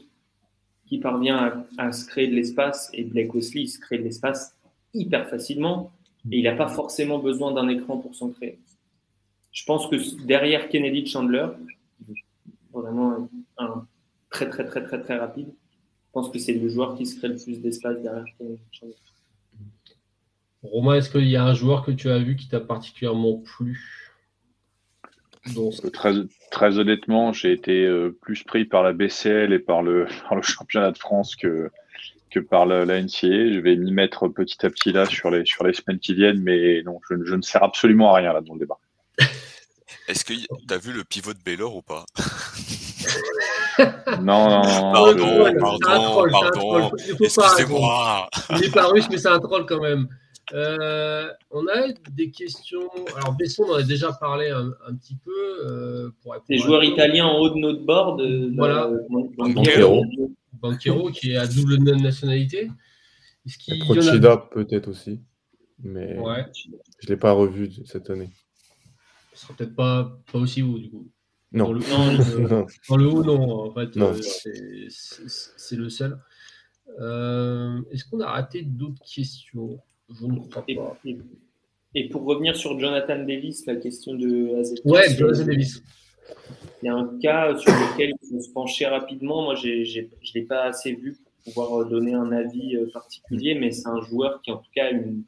Qui 0.85 0.99
parvient 0.99 1.65
à, 1.77 1.87
à 1.87 1.91
se 1.91 2.05
créer 2.05 2.27
de 2.27 2.35
l'espace 2.35 2.91
Et 2.93 3.03
Blake 3.03 3.33
Wesley, 3.33 3.61
il 3.61 3.67
se 3.67 3.79
crée 3.79 3.97
de 3.97 4.03
l'espace 4.03 4.52
hyper 4.93 5.29
facilement. 5.29 5.91
Et 6.31 6.39
il 6.39 6.43
n'a 6.43 6.55
pas 6.55 6.67
forcément 6.67 7.19
besoin 7.19 7.51
d'un 7.51 7.67
écran 7.67 7.97
pour 7.97 8.15
s'en 8.15 8.29
créer. 8.29 8.57
Je 9.51 9.65
pense 9.65 9.87
que 9.87 10.25
derrière 10.25 10.69
Kennedy 10.69 11.05
Chandler, 11.05 11.47
vraiment 12.71 13.29
un, 13.57 13.65
un, 13.65 13.87
très, 14.29 14.49
très, 14.49 14.65
très, 14.65 14.83
très, 14.83 15.01
très 15.01 15.17
rapide, 15.17 15.47
je 15.47 16.11
pense 16.11 16.29
que 16.29 16.39
c'est 16.39 16.53
le 16.53 16.69
joueur 16.69 16.95
qui 16.95 17.05
se 17.05 17.17
crée 17.17 17.27
le 17.27 17.35
plus 17.35 17.59
d'espace 17.59 18.01
derrière 18.01 18.25
Kennedy 18.37 18.61
Chandler. 18.71 18.95
Romain, 20.63 20.95
est-ce 20.95 21.09
qu'il 21.09 21.27
y 21.27 21.35
a 21.35 21.43
un 21.43 21.53
joueur 21.53 21.83
que 21.83 21.91
tu 21.91 22.09
as 22.09 22.19
vu 22.19 22.35
qui 22.37 22.47
t'a 22.47 22.61
particulièrement 22.61 23.37
plu 23.37 24.13
Donc... 25.53 25.73
très, 25.91 26.13
très, 26.51 26.79
honnêtement, 26.79 27.33
j'ai 27.33 27.51
été 27.51 27.85
euh, 27.85 28.17
plus 28.21 28.43
pris 28.43 28.63
par 28.63 28.81
la 28.81 28.93
BCL 28.93 29.51
et 29.51 29.59
par 29.59 29.83
le, 29.83 30.07
par 30.23 30.35
le 30.35 30.41
championnat 30.41 30.91
de 30.91 30.97
France 30.97 31.35
que, 31.35 31.69
que 32.33 32.39
par 32.39 32.65
la, 32.65 32.85
la 32.85 33.01
NCA. 33.01 33.51
Je 33.53 33.59
vais 33.59 33.75
m'y 33.75 33.91
mettre 33.91 34.27
petit 34.27 34.65
à 34.65 34.69
petit 34.69 34.91
là 34.91 35.05
sur 35.05 35.29
les, 35.29 35.45
sur 35.45 35.63
les 35.63 35.73
semaines 35.73 35.99
qui 35.99 36.13
viennent, 36.13 36.41
mais 36.41 36.81
non, 36.83 36.99
je, 37.09 37.15
je 37.23 37.35
ne 37.35 37.41
sers 37.41 37.63
absolument 37.63 38.13
à 38.13 38.17
rien 38.17 38.33
là 38.33 38.41
dans 38.41 38.53
le 38.53 38.59
débat. 38.59 38.77
Est-ce 40.07 40.25
que 40.25 40.33
tu 40.33 40.73
as 40.73 40.77
vu 40.77 40.91
le 40.91 41.03
pivot 41.03 41.33
de 41.33 41.39
Baylor 41.45 41.75
ou 41.75 41.81
pas? 41.81 42.05
Non, 44.21 44.49
non, 44.49 44.61
non. 44.61 44.93
Pardon, 44.93 45.17
je... 45.17 45.59
pardon, 45.59 46.29
pardon. 46.29 46.91
Excusez-moi. 46.97 48.29
Il 48.51 48.59
n'est 48.61 48.69
pas 48.69 48.87
russe, 48.87 49.07
mais 49.09 49.17
c'est 49.17 49.29
un 49.29 49.39
troll 49.39 49.65
quand 49.65 49.81
même. 49.81 50.07
Euh, 50.53 51.29
on 51.51 51.65
a 51.67 51.87
des 52.11 52.31
questions. 52.31 52.89
Alors, 53.15 53.33
Besson, 53.33 53.63
on 53.67 53.73
en 53.73 53.77
a 53.77 53.83
déjà 53.83 54.11
parlé 54.11 54.49
un, 54.49 54.71
un 54.87 54.95
petit 54.95 55.15
peu. 55.23 55.31
Euh, 55.65 56.09
pour 56.21 56.35
Des 56.49 56.57
joueurs 56.57 56.83
italiens 56.83 57.25
en 57.25 57.39
haut 57.39 57.49
de 57.49 57.57
notre 57.57 57.83
board. 57.85 58.21
Euh, 58.21 58.51
voilà. 58.55 58.89
Banquero. 59.37 60.03
Banquero, 60.61 61.11
qui 61.11 61.31
est 61.31 61.37
à 61.37 61.47
double 61.47 61.77
nationalité. 62.01 62.69
Est-ce 63.45 63.57
qu'il 63.57 63.79
Procida, 63.79 64.33
a... 64.33 64.37
peut-être 64.37 64.87
aussi. 64.89 65.19
Mais 65.79 66.17
ouais. 66.17 66.45
je 66.55 66.69
ne 66.69 67.09
l'ai 67.09 67.17
pas 67.17 67.31
revu 67.33 67.69
cette 67.85 68.09
année. 68.09 68.29
ce 69.33 69.41
sera 69.45 69.53
peut-être 69.55 69.75
pas, 69.75 70.17
pas 70.31 70.39
aussi 70.39 70.61
haut 70.61 70.77
du 70.79 70.89
coup. 70.89 71.09
Non. 71.51 71.65
Dans 71.65 71.73
le, 71.73 72.47
Non. 72.47 72.65
dans 72.89 72.95
le 72.97 73.07
haut, 73.07 73.23
non. 73.23 73.65
En 73.69 73.73
fait, 73.73 73.95
Non. 73.95 74.13
euh, 74.13 74.89
c'est- 74.89 75.75
le 75.75 75.89
seul. 75.89 76.19
Euh, 76.99 77.81
Est-ce 77.91 78.05
qu'on 78.05 78.19
a 78.21 78.27
raté 78.31 78.61
d'autres 78.63 79.03
questions? 79.03 79.79
Je 80.09 80.25
ne 80.25 80.39
crois 80.39 80.63
Et, 80.67 80.75
pas. 80.75 80.97
et- 81.05 81.17
et 81.95 82.09
pour 82.09 82.23
revenir 82.23 82.55
sur 82.55 82.79
Jonathan 82.79 83.23
Davis, 83.23 83.65
la 83.67 83.75
question 83.75 84.13
de 84.15 84.55
AZ. 84.59 84.73
Ouais, 84.85 85.15
Jonathan 85.15 85.45
Davis. 85.45 85.83
Il 86.81 86.87
y 86.87 86.89
a 86.89 86.95
un 86.95 87.17
cas 87.21 87.55
sur 87.57 87.71
lequel 87.71 88.13
il 88.21 88.29
faut 88.29 88.41
se 88.41 88.49
pencher 88.51 88.85
rapidement. 88.85 89.43
Moi, 89.43 89.55
j'ai- 89.55 89.85
je 89.85 90.01
ne 90.01 90.07
l'ai 90.35 90.41
pas 90.43 90.63
assez 90.63 90.93
vu 90.93 91.17
pour 91.45 91.53
pouvoir 91.53 91.81
euh, 91.81 91.85
donner 91.85 92.13
un 92.13 92.31
avis 92.31 92.75
euh, 92.75 92.89
particulier, 92.91 93.55
mais 93.55 93.71
c'est 93.71 93.87
un 93.87 94.01
joueur 94.01 94.41
qui, 94.41 94.51
en 94.51 94.57
tout 94.57 94.69
cas, 94.75 94.85
a 94.87 94.89
une 94.91 95.23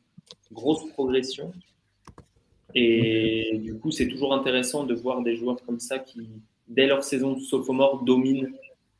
grosse 0.51 0.85
progression. 0.91 1.51
Et 2.73 3.57
du 3.63 3.75
coup, 3.75 3.91
c'est 3.91 4.07
toujours 4.07 4.33
intéressant 4.33 4.83
de 4.83 4.93
voir 4.93 5.21
des 5.23 5.35
joueurs 5.35 5.57
comme 5.65 5.79
ça 5.79 5.99
qui, 5.99 6.27
dès 6.67 6.87
leur 6.87 7.03
saison 7.03 7.33
de 7.33 7.39
sophomore, 7.39 8.03
dominent 8.03 8.51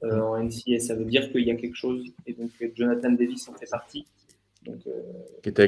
euh, 0.04 0.22
en 0.22 0.38
NCAA. 0.38 0.80
Ça 0.80 0.96
veut 0.96 1.06
dire 1.06 1.30
qu'il 1.32 1.42
y 1.46 1.52
a 1.52 1.56
quelque 1.56 1.76
chose. 1.76 2.06
Et 2.26 2.34
donc, 2.34 2.52
Jonathan 2.76 3.12
Davis 3.12 3.48
en 3.50 3.54
fait 3.54 3.70
partie. 3.70 4.06
Donc, 4.64 4.78
euh, 4.88 4.92
Qui 5.44 5.50
était 5.50 5.68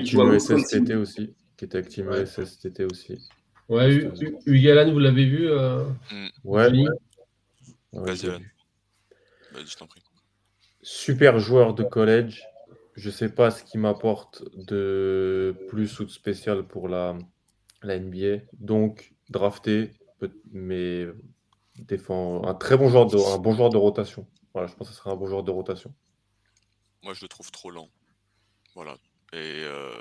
cet 0.69 0.81
été 0.83 0.95
aussi. 0.95 1.33
Qui 1.57 1.65
était. 1.65 1.79
ESS 1.79 2.43
cet 2.61 2.65
été 2.65 2.85
aussi. 2.85 3.17
Ouais, 3.69 4.09
Ugalan, 4.45 4.91
vous 4.91 4.99
l'avez 4.99 5.25
vu 5.25 5.49
euh, 5.49 5.83
Ouais. 6.43 6.65
Johnny 6.65 6.87
Ouais, 7.93 8.11
Vas-y, 8.11 8.27
Alan. 8.29 8.39
vu. 8.39 8.55
Vas-y, 9.51 9.65
je 9.67 9.77
t'en 9.77 9.87
prie. 9.87 10.01
Super 10.81 11.39
joueur 11.39 11.73
de 11.73 11.83
college. 11.83 12.43
Je 12.95 13.09
sais 13.09 13.29
pas 13.29 13.51
ce 13.51 13.63
qu'il 13.63 13.79
m'apporte 13.79 14.43
de 14.55 15.55
plus 15.67 15.99
ou 15.99 16.05
de 16.05 16.09
spécial 16.09 16.63
pour 16.63 16.87
la, 16.87 17.17
la 17.83 17.99
NBA. 17.99 18.43
Donc, 18.53 19.13
drafté, 19.29 19.91
mais 20.51 21.05
défend 21.75 22.43
un 22.45 22.55
très 22.55 22.77
bon 22.77 22.89
joueur 22.89 23.05
de, 23.05 23.17
un 23.17 23.37
bon 23.37 23.53
joueur 23.53 23.69
de 23.69 23.77
rotation. 23.77 24.25
Voilà, 24.53 24.67
je 24.67 24.75
pense 24.75 24.87
que 24.87 24.93
ce 24.93 24.99
serait 24.99 25.11
un 25.11 25.15
bon 25.15 25.27
joueur 25.27 25.43
de 25.43 25.51
rotation. 25.51 25.93
Moi, 27.03 27.13
je 27.13 27.23
le 27.23 27.27
trouve 27.27 27.51
trop 27.51 27.69
lent. 27.69 27.89
Voilà. 28.73 28.97
Et, 29.33 29.63
euh, 29.63 29.91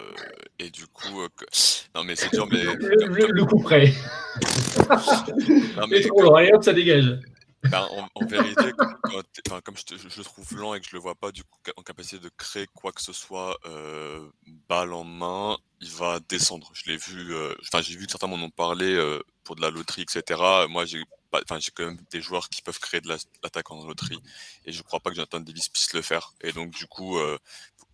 et 0.58 0.70
du 0.70 0.86
coup, 0.86 1.20
euh, 1.22 1.28
non 1.94 2.04
mais 2.04 2.14
c'est 2.16 2.32
dur, 2.32 2.46
mais 2.46 2.62
le, 2.64 3.06
le- 3.06 3.26
le 3.32 3.44
coup 3.44 3.60
près. 3.60 3.92
non, 5.76 5.86
mais 5.88 6.00
trop 6.00 6.38
et 6.38 6.52
hop, 6.52 6.62
ça 6.62 6.72
dégage. 6.72 7.18
Ben, 7.64 7.80
en, 7.90 8.08
en 8.14 8.26
vérité, 8.26 8.70
quand 9.02 9.22
enfin, 9.48 9.60
comme 9.60 9.76
je, 9.76 9.82
te- 9.84 9.96
je 9.96 10.18
le 10.18 10.24
trouve 10.24 10.56
lent 10.56 10.74
et 10.74 10.80
que 10.80 10.86
je 10.86 10.94
le 10.94 11.00
vois 11.00 11.16
pas 11.16 11.32
du 11.32 11.42
coup 11.42 11.58
en 11.76 11.82
capacité 11.82 12.18
de 12.20 12.30
créer 12.36 12.66
quoi 12.74 12.92
que 12.92 13.02
ce 13.02 13.12
soit 13.12 13.58
euh, 13.66 14.24
balle 14.68 14.92
en 14.92 15.02
main, 15.02 15.58
il 15.80 15.90
va 15.90 16.20
descendre. 16.28 16.70
Je 16.74 16.88
l'ai 16.88 16.96
vu, 16.96 17.34
euh, 17.34 17.52
enfin 17.62 17.82
j'ai 17.82 17.96
vu 17.96 18.04
que 18.06 18.12
certains 18.12 18.28
m'en 18.28 18.36
ont 18.36 18.50
parlé 18.50 18.94
euh, 18.94 19.20
pour 19.42 19.56
de 19.56 19.62
la 19.62 19.70
loterie, 19.70 20.02
etc. 20.02 20.40
Moi 20.68 20.84
j'ai 20.84 21.02
enfin 21.32 21.58
j'ai 21.58 21.72
quand 21.74 21.86
même 21.86 21.98
des 22.12 22.20
joueurs 22.20 22.48
qui 22.50 22.62
peuvent 22.62 22.78
créer 22.78 23.00
de 23.00 23.08
la- 23.08 23.16
l'attaque 23.42 23.70
en 23.72 23.84
loterie 23.84 24.22
et 24.64 24.70
je 24.70 24.82
crois 24.82 25.00
pas 25.00 25.10
que 25.10 25.16
Jonathan 25.16 25.40
Davis 25.40 25.68
puisse 25.68 25.92
le 25.92 26.02
faire. 26.02 26.34
Et 26.42 26.52
donc 26.52 26.70
du 26.70 26.86
coup, 26.86 27.18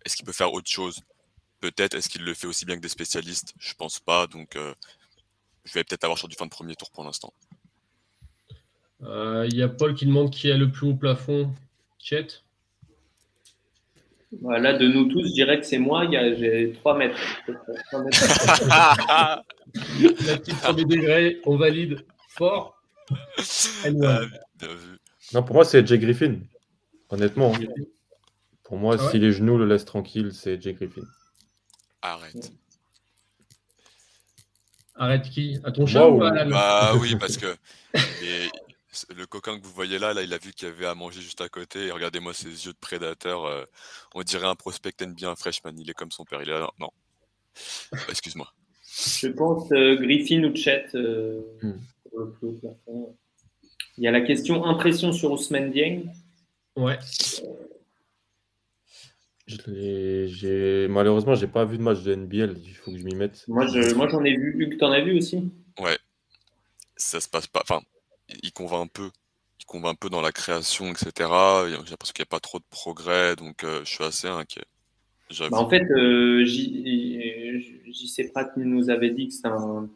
est-ce 0.05 0.15
qu'il 0.15 0.25
peut 0.25 0.33
faire 0.33 0.53
autre 0.53 0.69
chose? 0.69 0.99
Peut-être. 1.63 1.93
Est-ce 1.95 2.09
qu'il 2.09 2.25
le 2.25 2.33
fait 2.33 2.45
aussi 2.45 2.65
bien 2.65 2.75
que 2.75 2.81
des 2.81 2.89
spécialistes? 2.89 3.53
Je 3.57 3.73
pense 3.73 4.01
pas. 4.01 4.27
Donc 4.27 4.57
euh, 4.57 4.73
je 5.63 5.73
vais 5.73 5.85
peut-être 5.85 6.03
avoir 6.03 6.17
sur 6.17 6.27
du 6.27 6.35
fin 6.35 6.43
de 6.45 6.49
premier 6.49 6.75
tour 6.75 6.91
pour 6.91 7.05
l'instant. 7.05 7.33
Euh, 9.03 9.47
Il 9.49 9.55
y 9.55 9.63
a 9.63 9.69
Paul 9.69 9.95
qui 9.95 10.05
demande 10.05 10.29
qui 10.29 10.51
a 10.51 10.57
le 10.57 10.69
plus 10.69 10.87
haut 10.89 10.95
plafond. 10.95 11.53
Chet? 11.99 12.27
Voilà, 14.41 14.73
de 14.73 14.87
nous 14.87 15.05
tous, 15.05 15.25
je 15.25 15.31
dirais 15.31 15.57
que 15.59 15.65
c'est 15.65 15.77
moi. 15.77 16.05
J'ai 16.11 16.73
3 16.73 16.97
mètres. 16.97 17.17
Trois 17.91 18.03
mètres. 18.03 18.19
La 20.27 20.37
petite 20.37 20.59
premier 20.59 20.83
degré, 20.85 21.39
on 21.45 21.55
valide 21.55 22.05
fort. 22.27 22.75
N1. 23.47 24.29
Bien 24.59 24.73
vu. 24.73 24.97
Non, 25.33 25.43
pour 25.43 25.55
moi, 25.55 25.63
c'est 25.63 25.85
Jay 25.87 25.97
Griffin. 25.97 26.39
Honnêtement. 27.09 27.53
hein. 27.55 27.59
Pour 28.63 28.77
moi, 28.77 28.97
Ah 28.99 29.03
ouais 29.05 29.11
si 29.11 29.19
les 29.19 29.31
genoux 29.31 29.57
le 29.57 29.65
laissent 29.65 29.85
tranquille, 29.85 30.31
c'est 30.33 30.61
Jay 30.61 30.73
Griffin. 30.73 31.03
Arrête. 32.03 32.51
Arrête 34.95 35.29
qui? 35.29 35.57
À 35.63 35.71
ton 35.71 35.85
chat 35.87 36.07
ou 36.07 36.21
à 36.23 36.29
Alan 36.31 36.49
Bah 36.51 36.93
oui, 36.99 37.15
parce 37.19 37.37
que 37.37 37.55
et 38.23 38.49
le 39.15 39.25
coquin 39.25 39.57
que 39.57 39.63
vous 39.65 39.71
voyez 39.73 39.97
là, 39.97 40.13
là, 40.13 40.21
il 40.21 40.31
a 40.33 40.37
vu 40.37 40.51
qu'il 40.53 40.67
y 40.67 40.71
avait 40.71 40.85
à 40.85 40.93
manger 40.95 41.21
juste 41.21 41.41
à 41.41 41.49
côté. 41.49 41.87
Et 41.87 41.91
regardez-moi 41.91 42.33
ses 42.33 42.49
yeux 42.65 42.73
de 42.73 42.77
prédateur. 42.77 43.45
euh, 43.45 43.63
on 44.13 44.21
dirait 44.21 44.45
un 44.47 44.55
prospect 44.55 44.93
NBA, 45.01 45.29
un 45.29 45.35
freshman. 45.35 45.71
Il 45.79 45.89
est 45.89 45.93
comme 45.93 46.11
son 46.11 46.25
père. 46.25 46.41
Il 46.43 46.49
est 46.49 46.59
là. 46.59 46.69
Non. 46.79 46.89
Bah, 47.91 47.97
Excuse-moi. 48.09 48.51
Je 49.19 49.27
pense 49.29 49.71
euh, 49.71 49.95
Griffin 49.95 50.43
ou 50.43 50.55
Chet. 50.55 50.85
euh, 50.95 51.41
Hmm. 51.61 51.71
pour 52.09 52.19
le 52.19 52.31
plus 52.33 52.47
haut 52.49 52.59
plafond. 52.61 53.17
Il 53.97 54.03
y 54.03 54.07
a 54.07 54.11
la 54.11 54.21
question 54.21 54.65
impression 54.65 55.11
sur 55.11 55.31
Ousmane 55.31 55.71
Dieng. 55.71 56.03
Ouais. 56.75 56.99
Je 59.47 60.87
Malheureusement, 60.87 61.35
j'ai 61.35 61.47
pas 61.47 61.65
vu 61.65 61.77
de 61.77 61.83
match 61.83 62.01
de 62.03 62.15
NBL. 62.15 62.55
Il 62.63 62.73
faut 62.75 62.91
que 62.91 62.97
je 62.97 63.03
m'y 63.03 63.15
mette. 63.15 63.43
Moi, 63.47 63.67
je, 63.67 63.93
moi, 63.95 64.07
j'en 64.07 64.23
ai 64.23 64.35
vu. 64.37 64.55
Hugues, 64.57 64.77
t'en 64.77 64.91
as 64.91 65.01
vu 65.01 65.17
aussi? 65.17 65.51
Ouais. 65.79 65.97
Ça 66.95 67.19
se 67.19 67.27
passe 67.27 67.47
pas. 67.47 67.61
Enfin, 67.61 67.81
il- 68.41 68.51
convainc 68.53 68.85
un 68.85 68.87
peu. 68.87 69.09
Il 69.59 69.65
convainc 69.65 69.93
un 69.93 69.95
peu 69.95 70.09
dans 70.09 70.21
la 70.21 70.31
création, 70.31 70.85
etc. 70.91 71.11
J'ai 71.67 71.71
l'impression 71.91 72.13
qu'il 72.13 72.21
n'y 72.23 72.27
a 72.27 72.31
pas 72.31 72.39
trop 72.39 72.59
de 72.59 72.63
progrès. 72.69 73.35
Donc, 73.35 73.63
euh, 73.63 73.81
je 73.83 73.89
suis 73.93 74.03
assez 74.03 74.27
inquiet. 74.27 74.63
Bah, 75.51 75.57
En 75.57 75.69
fait, 75.69 75.83
euh, 75.91 76.45
JC 76.45 78.29
Pratt 78.31 78.51
nous 78.55 78.89
avait 78.89 79.09
dit 79.09 79.27
que 79.27 79.33
c'était 79.33 79.47
un 79.47 79.89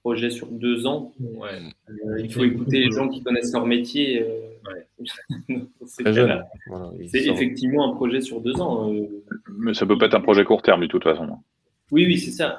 projet 0.00 0.30
sur 0.30 0.46
deux 0.48 0.86
ans. 0.86 1.12
Ouais. 1.20 1.60
Euh, 1.88 2.20
il 2.20 2.30
faut 2.32 2.44
écouter 2.44 2.80
les 2.80 2.90
gens 2.92 3.08
qui 3.08 3.22
connaissent 3.22 3.52
leur 3.52 3.66
métier. 3.66 4.22
euh, 4.22 4.50
Voilà, 6.66 6.90
C'est 7.08 7.22
effectivement 7.32 7.92
un 7.92 7.94
projet 7.94 8.20
sur 8.20 8.40
deux 8.40 8.60
ans. 8.60 8.92
euh, 8.92 9.06
Mais 9.58 9.74
ça 9.74 9.86
peut 9.86 9.98
pas 9.98 10.06
être 10.06 10.14
un 10.14 10.20
projet 10.20 10.44
court 10.44 10.62
terme, 10.62 10.80
de 10.82 10.86
toute 10.86 11.02
façon. 11.04 11.26
Oui, 11.90 12.06
oui, 12.06 12.18
c'est 12.18 12.30
ça. 12.32 12.58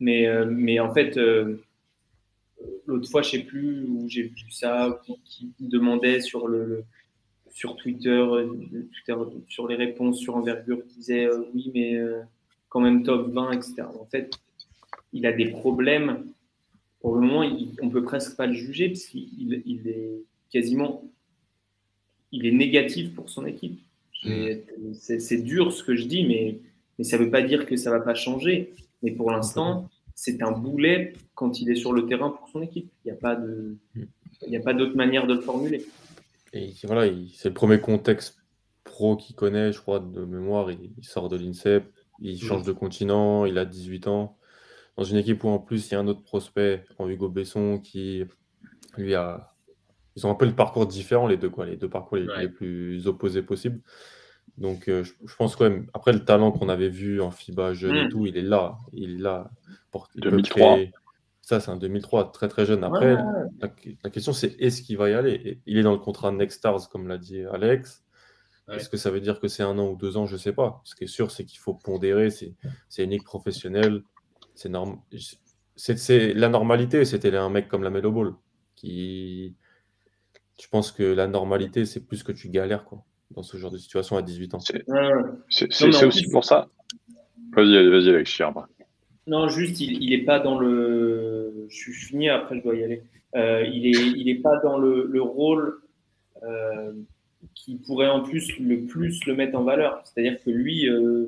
Mais, 0.00 0.26
euh, 0.26 0.46
mais 0.48 0.80
en 0.80 0.92
fait, 0.92 1.16
euh, 1.16 1.62
l'autre 2.86 3.08
fois, 3.10 3.22
je 3.22 3.30
sais 3.30 3.38
plus 3.40 3.84
où 3.88 4.08
j'ai 4.08 4.24
vu 4.24 4.50
ça, 4.50 5.00
qui, 5.04 5.18
qui 5.24 5.68
demandait 5.68 6.20
sur 6.20 6.48
le, 6.48 6.64
le- 6.64 6.84
sur 7.50 7.76
Twitter, 7.76 8.08
euh, 8.08 8.46
Twitter, 8.94 9.14
sur 9.48 9.68
les 9.68 9.74
réponses 9.76 10.18
sur 10.18 10.36
envergure, 10.36 10.82
qui 10.86 10.94
disait 10.96 11.26
euh, 11.26 11.44
oui, 11.54 11.70
mais 11.74 11.94
euh, 11.96 12.20
quand 12.70 12.80
même 12.80 13.02
top 13.02 13.30
20, 13.30 13.52
etc. 13.52 13.82
En 14.00 14.06
fait, 14.06 14.30
il 15.12 15.26
a 15.26 15.32
des 15.32 15.50
problèmes. 15.50 16.24
Pour 17.00 17.14
le 17.16 17.20
moment, 17.20 17.42
il, 17.42 17.68
on 17.82 17.90
peut 17.90 18.02
presque 18.04 18.36
pas 18.36 18.46
le 18.46 18.54
juger 18.54 18.88
parce 18.88 19.04
qu'il 19.04 19.28
il- 19.38 19.62
il 19.66 19.88
est 19.88 20.22
quasiment, 20.50 21.04
il 22.32 22.46
est 22.46 22.52
négatif 22.52 23.14
pour 23.14 23.28
son 23.30 23.46
équipe. 23.46 23.80
J'ai- 24.12 24.64
C'est 25.18 25.42
dur 25.42 25.72
ce 25.72 25.82
que 25.84 25.94
je 25.96 26.04
dis, 26.06 26.24
mais 26.26 26.58
mais 26.98 27.04
ça 27.04 27.18
ne 27.18 27.24
veut 27.24 27.30
pas 27.30 27.42
dire 27.42 27.64
que 27.66 27.76
ça 27.76 27.90
ne 27.90 27.96
va 27.96 28.00
pas 28.02 28.14
changer. 28.14 28.72
Mais 29.02 29.10
pour 29.12 29.30
l'instant, 29.30 29.88
c'est 30.14 30.42
un 30.42 30.52
boulet 30.52 31.14
quand 31.34 31.60
il 31.60 31.70
est 31.70 31.74
sur 31.74 31.92
le 31.92 32.06
terrain 32.06 32.30
pour 32.30 32.48
son 32.50 32.60
équipe. 32.62 32.90
Il 33.04 33.08
n'y 33.08 33.12
a 33.12 33.20
pas 33.20 33.34
de, 33.34 33.76
il 34.46 34.56
a 34.56 34.60
pas 34.60 34.74
d'autre 34.74 34.94
manière 34.96 35.26
de 35.26 35.34
le 35.34 35.40
formuler. 35.40 35.84
Et 36.52 36.70
voilà, 36.84 37.06
il- 37.06 37.30
c'est 37.34 37.48
le 37.48 37.54
premier 37.54 37.80
contexte 37.80 38.36
pro 38.84 39.16
qu'il 39.16 39.34
connaît, 39.34 39.72
je 39.72 39.80
crois, 39.80 40.00
de 40.00 40.24
mémoire. 40.24 40.70
Il, 40.70 40.90
il 40.98 41.04
sort 41.04 41.28
de 41.28 41.36
l'INSEP, 41.36 41.84
il 42.20 42.38
change 42.38 42.62
de 42.64 42.72
continent, 42.72 43.46
il 43.46 43.56
a 43.58 43.64
18 43.64 44.06
ans. 44.06 44.36
Dans 44.98 45.04
une 45.04 45.16
équipe 45.16 45.42
où 45.44 45.48
en 45.48 45.58
plus 45.58 45.88
il 45.88 45.92
y 45.92 45.94
a 45.96 46.00
un 46.00 46.06
autre 46.06 46.22
prospect, 46.22 46.84
en 46.98 47.08
Hugo 47.08 47.28
Besson, 47.30 47.78
qui 47.78 48.24
lui 48.98 49.14
a. 49.14 49.51
Ils 50.16 50.26
ont 50.26 50.30
un 50.30 50.34
peu 50.34 50.44
le 50.46 50.54
parcours 50.54 50.86
différent, 50.86 51.26
les 51.26 51.36
deux, 51.36 51.50
quoi, 51.50 51.66
les 51.66 51.76
deux 51.76 51.88
parcours 51.88 52.18
les, 52.18 52.26
Ouais. 52.26 52.40
les 52.42 52.48
plus 52.48 53.06
opposés 53.06 53.42
possibles. 53.42 53.80
Donc 54.58 54.88
euh, 54.88 55.02
je, 55.04 55.12
je 55.24 55.34
pense 55.36 55.56
quand 55.56 55.64
même, 55.64 55.86
après 55.94 56.12
le 56.12 56.24
talent 56.24 56.52
qu'on 56.52 56.68
avait 56.68 56.88
vu 56.90 57.20
en 57.22 57.30
FIBA 57.30 57.72
jeune 57.74 57.96
et 57.96 58.04
Mm. 58.06 58.08
tout, 58.10 58.26
il 58.26 58.36
est 58.36 58.42
là. 58.42 58.76
Il 58.92 59.14
est 59.14 59.18
là. 59.22 59.50
Pour- 59.90 60.08
il 60.14 60.22
peut 60.22 60.30
2003. 60.30 60.74
créer- 60.74 60.92
Ça, 61.44 61.58
c'est 61.58 61.70
un 61.70 61.76
2003, 61.76 62.30
très 62.30 62.46
très 62.48 62.64
jeune. 62.66 62.84
Après, 62.84 63.14
Ouais. 63.14 63.22
la, 63.60 63.68
la 64.04 64.10
question 64.10 64.32
c'est 64.32 64.54
est-ce 64.60 64.80
qu'il 64.82 64.96
va 64.96 65.10
y 65.10 65.14
aller? 65.14 65.32
Et 65.44 65.60
Il 65.66 65.76
est 65.78 65.82
dans 65.82 65.92
le 65.92 65.98
contrat 65.98 66.30
Next 66.30 66.58
Stars, 66.58 66.88
comme 66.88 67.08
l'a 67.08 67.18
dit 67.18 67.42
Alex. 67.52 68.04
Ouais. 68.68 68.76
Est-ce 68.76 68.88
que 68.88 68.96
ça 68.96 69.10
veut 69.10 69.20
dire 69.20 69.40
que 69.40 69.48
c'est 69.48 69.64
un 69.64 69.76
an 69.78 69.88
ou 69.90 69.96
deux 69.96 70.16
ans? 70.16 70.26
Je 70.26 70.34
ne 70.34 70.38
sais 70.38 70.52
pas. 70.52 70.80
Ce 70.84 70.94
qui 70.94 71.04
est 71.04 71.08
sûr, 71.08 71.30
c'est 71.32 71.44
qu'il 71.44 71.58
faut 71.58 71.74
pondérer. 71.74 72.30
C'est 72.30 72.54
c'est 72.88 73.02
une 73.04 73.10
ligue 73.10 73.24
professionnelle. 73.24 74.02
C'est 74.54 74.68
norm... 74.68 75.00
c'est 75.74 75.98
c'est- 75.98 76.32
La 76.34 76.48
normalité, 76.48 77.04
c'était 77.04 77.34
un 77.36 77.48
mec 77.48 77.66
comme 77.68 77.82
la 77.82 77.90
Melo 77.90 78.12
Ball. 78.12 78.34
Qui... 78.76 79.56
Je 80.62 80.68
pense 80.68 80.92
que 80.92 81.02
la 81.02 81.26
normalité, 81.26 81.84
c'est 81.84 82.06
plus 82.06 82.22
que 82.22 82.30
tu 82.30 82.48
galères 82.48 82.84
quoi, 82.84 83.02
dans 83.32 83.42
ce 83.42 83.56
genre 83.56 83.72
de 83.72 83.78
situation 83.78 84.16
à 84.16 84.22
18 84.22 84.54
ans? 84.54 84.60
C'est 84.60 86.04
aussi 86.04 86.30
pour 86.30 86.44
ça. 86.44 86.68
Vas-y, 87.52 87.88
vas-y, 87.88 88.22
tire, 88.22 88.52
moi. 88.52 88.68
Non, 89.26 89.48
juste, 89.48 89.80
il 89.80 90.10
n'est 90.10 90.24
pas 90.24 90.38
dans 90.38 90.60
le. 90.60 91.66
Je 91.68 91.74
suis 91.74 91.92
fini, 91.92 92.28
après 92.28 92.58
je 92.58 92.62
dois 92.62 92.76
y 92.76 92.84
aller. 92.84 93.02
Euh, 93.34 93.64
il 93.72 93.82
n'est 93.82 94.20
il 94.20 94.28
est 94.28 94.40
pas 94.40 94.60
dans 94.60 94.78
le, 94.78 95.08
le 95.10 95.20
rôle 95.20 95.80
euh, 96.44 96.92
qui 97.56 97.74
pourrait 97.76 98.08
en 98.08 98.20
plus 98.20 98.56
le 98.60 98.84
plus 98.84 99.24
le 99.26 99.34
mettre 99.34 99.58
en 99.58 99.64
valeur. 99.64 100.00
C'est-à-dire 100.04 100.40
que 100.44 100.50
lui, 100.50 100.88
euh, 100.88 101.26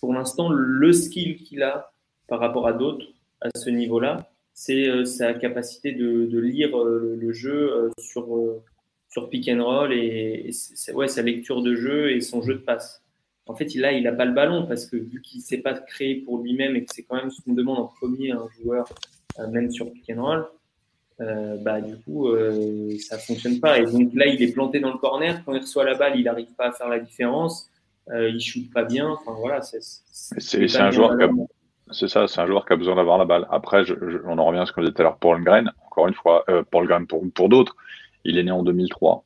pour 0.00 0.14
l'instant, 0.14 0.48
le 0.48 0.92
skill 0.92 1.38
qu'il 1.38 1.64
a 1.64 1.90
par 2.28 2.38
rapport 2.38 2.68
à 2.68 2.72
d'autres 2.72 3.06
à 3.40 3.48
ce 3.56 3.68
niveau-là, 3.68 4.30
c'est 4.54 5.04
sa 5.06 5.34
capacité 5.34 5.90
de, 5.90 6.38
lire 6.38 6.78
le, 6.78 7.32
jeu 7.32 7.90
sur, 7.98 8.26
sur 9.16 9.30
pick 9.30 9.48
and 9.48 9.64
roll 9.64 9.94
et, 9.94 10.50
ouais, 10.92 11.08
sa 11.08 11.22
lecture 11.22 11.62
de 11.62 11.74
jeu 11.74 12.10
et 12.10 12.20
son 12.20 12.42
jeu 12.42 12.52
de 12.52 12.58
passe. 12.58 13.02
En 13.46 13.54
fait, 13.54 13.74
là, 13.74 13.92
il 13.92 14.02
n'a 14.02 14.12
pas 14.12 14.26
le 14.26 14.34
ballon 14.34 14.66
parce 14.66 14.84
que 14.84 14.98
vu 14.98 15.22
qu'il 15.22 15.40
ne 15.40 15.44
s'est 15.44 15.62
pas 15.62 15.72
créé 15.72 16.16
pour 16.16 16.42
lui-même 16.42 16.76
et 16.76 16.84
que 16.84 16.92
c'est 16.94 17.04
quand 17.04 17.16
même 17.16 17.30
ce 17.30 17.40
qu'on 17.40 17.54
demande 17.54 17.78
en 17.78 17.86
premier 17.86 18.32
à 18.32 18.36
un 18.36 18.48
joueur, 18.60 18.86
même 19.50 19.70
sur 19.70 19.90
pick 19.90 20.10
and 20.10 20.22
roll, 20.22 20.46
euh, 21.22 21.56
bah, 21.62 21.80
du 21.80 21.96
coup, 21.96 22.28
euh, 22.28 22.90
ça 22.98 23.16
fonctionne 23.16 23.58
pas. 23.58 23.78
Et 23.78 23.86
donc 23.86 24.12
là, 24.12 24.26
il 24.26 24.42
est 24.42 24.52
planté 24.52 24.80
dans 24.80 24.92
le 24.92 24.98
corner. 24.98 25.42
Quand 25.46 25.54
il 25.54 25.60
reçoit 25.60 25.84
la 25.84 25.94
balle, 25.94 26.18
il 26.18 26.24
n'arrive 26.24 26.52
pas 26.54 26.68
à 26.68 26.72
faire 26.72 26.90
la 26.90 26.98
différence. 26.98 27.70
Euh, 28.10 28.28
il 28.28 28.38
shoot 28.38 28.70
pas 28.70 28.84
bien. 28.84 29.08
Enfin 29.08 29.32
voilà, 29.38 29.62
c'est 29.62 30.76
un 30.78 30.90
joueur 30.90 31.16
qui 31.16 31.24
a, 31.24 31.30
c'est 31.90 32.08
ça, 32.08 32.28
c'est 32.28 32.40
un 32.40 32.46
joueur 32.46 32.66
qui 32.66 32.74
a 32.74 32.76
besoin 32.76 32.96
d'avoir 32.96 33.16
la 33.16 33.24
balle. 33.24 33.46
Après, 33.50 33.82
on 34.26 34.36
en 34.36 34.44
revient 34.44 34.60
à 34.60 34.66
ce 34.66 34.72
qu'on 34.72 34.82
disait 34.82 34.92
tout 34.92 35.00
à 35.00 35.04
l'heure 35.04 35.16
pour 35.16 35.38
Grain. 35.38 35.66
Encore 35.86 36.08
une 36.08 36.14
fois, 36.14 36.44
euh, 36.50 36.62
Paul 36.70 36.86
Grain 36.86 37.04
pour, 37.04 37.22
pour 37.32 37.48
d'autres, 37.48 37.76
il 38.26 38.38
est 38.38 38.44
né 38.44 38.50
en 38.50 38.62
2003. 38.62 39.24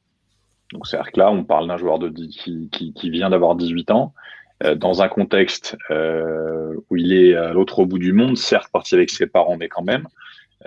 Donc 0.73 0.87
c'est-à-dire 0.87 1.13
que 1.13 1.19
là, 1.19 1.31
on 1.31 1.45
parle 1.45 1.67
d'un 1.67 1.77
joueur 1.77 1.99
de, 1.99 2.11
qui, 2.11 2.71
qui, 2.71 3.11
vient 3.11 3.31
d'avoir 3.31 3.57
18 3.57 3.91
ans. 3.91 4.15
Euh, 4.63 4.75
dans 4.75 5.01
un 5.01 5.09
contexte 5.09 5.77
euh, 5.91 6.75
où 6.91 6.97
il 6.97 7.15
est 7.15 7.35
à 7.35 7.53
l'autre 7.53 7.85
bout 7.85 7.99
du 7.99 8.13
monde, 8.13 8.37
certes 8.37 8.71
parti 8.71 8.95
avec 8.95 9.09
ses 9.09 9.27
parents, 9.27 9.57
mais 9.57 9.69
quand 9.69 9.83
même, 9.83 10.07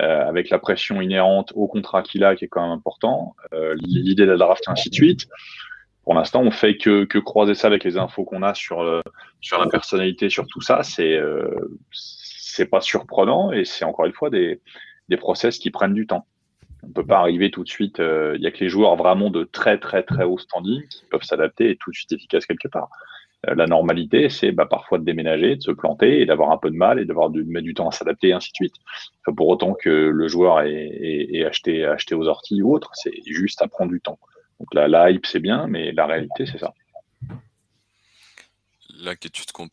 euh, 0.02 0.28
avec 0.28 0.50
la 0.50 0.58
pression 0.58 1.00
inhérente 1.00 1.52
au 1.54 1.68
contrat 1.68 2.02
qu'il 2.02 2.24
a, 2.24 2.34
qui 2.34 2.46
est 2.46 2.48
quand 2.48 2.62
même 2.62 2.72
important, 2.72 3.36
l'idée 3.76 4.26
de 4.26 4.32
la 4.32 4.36
draft 4.36 4.64
ainsi 4.66 4.90
de 4.90 4.94
suite. 4.94 5.28
Pour 6.02 6.14
l'instant, 6.14 6.42
on 6.42 6.50
fait 6.50 6.76
que, 6.76 7.04
croiser 7.20 7.54
ça 7.54 7.68
avec 7.68 7.84
les 7.84 7.96
infos 7.96 8.24
qu'on 8.24 8.42
a 8.42 8.52
sur, 8.52 8.82
la 8.82 9.66
personnalité, 9.70 10.28
sur 10.28 10.46
tout 10.48 10.60
ça. 10.60 10.82
C'est 10.82 12.66
pas 12.68 12.80
surprenant 12.80 13.52
et 13.52 13.64
c'est 13.64 13.84
encore 13.84 14.06
une 14.06 14.12
fois 14.12 14.28
des 14.28 14.60
process 15.18 15.58
qui 15.58 15.70
prennent 15.70 15.94
du 15.94 16.06
temps. 16.06 16.26
On 16.86 16.92
peut 16.92 17.06
pas 17.06 17.18
arriver 17.18 17.50
tout 17.50 17.64
de 17.64 17.68
suite. 17.68 17.98
Il 17.98 18.40
y 18.40 18.46
a 18.46 18.50
que 18.50 18.60
les 18.60 18.68
joueurs 18.68 18.96
vraiment 18.96 19.30
de 19.30 19.44
très 19.44 19.78
très 19.78 20.02
très 20.02 20.24
haut 20.24 20.38
standing 20.38 20.86
qui 20.88 21.04
peuvent 21.10 21.22
s'adapter 21.22 21.70
et 21.70 21.76
tout 21.76 21.90
de 21.90 21.96
suite 21.96 22.12
efficace 22.12 22.46
quelque 22.46 22.68
part. 22.68 22.88
Euh, 23.48 23.54
la 23.54 23.66
normalité, 23.66 24.28
c'est 24.28 24.52
bah, 24.52 24.66
parfois 24.66 24.98
de 24.98 25.04
déménager, 25.04 25.56
de 25.56 25.62
se 25.62 25.70
planter 25.70 26.20
et 26.20 26.26
d'avoir 26.26 26.50
un 26.50 26.56
peu 26.56 26.70
de 26.70 26.76
mal 26.76 26.98
et 26.98 27.04
d'avoir 27.04 27.30
de 27.30 27.42
mettre 27.42 27.64
du 27.64 27.74
temps 27.74 27.88
à 27.88 27.92
s'adapter 27.92 28.28
et 28.28 28.32
ainsi 28.32 28.50
de 28.50 28.56
suite. 28.56 28.74
pour 29.36 29.48
autant 29.48 29.74
que 29.74 29.90
le 29.90 30.28
joueur 30.28 30.60
ait, 30.60 31.44
acheté, 31.44 31.84
acheté 31.84 32.14
aux 32.14 32.26
orties 32.26 32.62
ou 32.62 32.74
autre, 32.74 32.90
c'est 32.94 33.12
juste 33.26 33.62
à 33.62 33.68
prendre 33.68 33.90
du 33.90 34.00
temps. 34.00 34.18
Donc 34.60 34.68
la 34.74 35.10
hype, 35.10 35.26
c'est 35.26 35.40
bien, 35.40 35.66
mais 35.66 35.92
la 35.92 36.06
réalité, 36.06 36.46
c'est 36.46 36.58
ça. 36.58 36.72
L'inquiétude 39.00 39.52
qu'on 39.52 39.68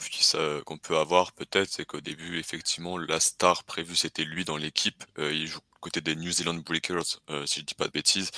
qu'on 0.66 0.78
peut 0.78 0.98
avoir 0.98 1.32
peut-être, 1.34 1.70
c'est 1.70 1.86
qu'au 1.86 2.02
début, 2.02 2.40
effectivement, 2.40 2.98
la 2.98 3.20
star 3.20 3.64
prévue, 3.64 3.96
c'était 3.96 4.24
lui 4.24 4.46
dans 4.46 4.58
l'équipe. 4.58 5.04
Euh, 5.20 5.34
il 5.34 5.48
joue 5.48 5.60
côté 5.82 6.00
des 6.00 6.16
New 6.16 6.32
Zealand 6.32 6.54
Breakers, 6.54 7.20
euh, 7.30 7.46
si 7.46 7.60
je 7.60 7.66
dis 7.66 7.74
pas 7.74 7.88
de 7.88 7.92
bêtises, 7.92 8.30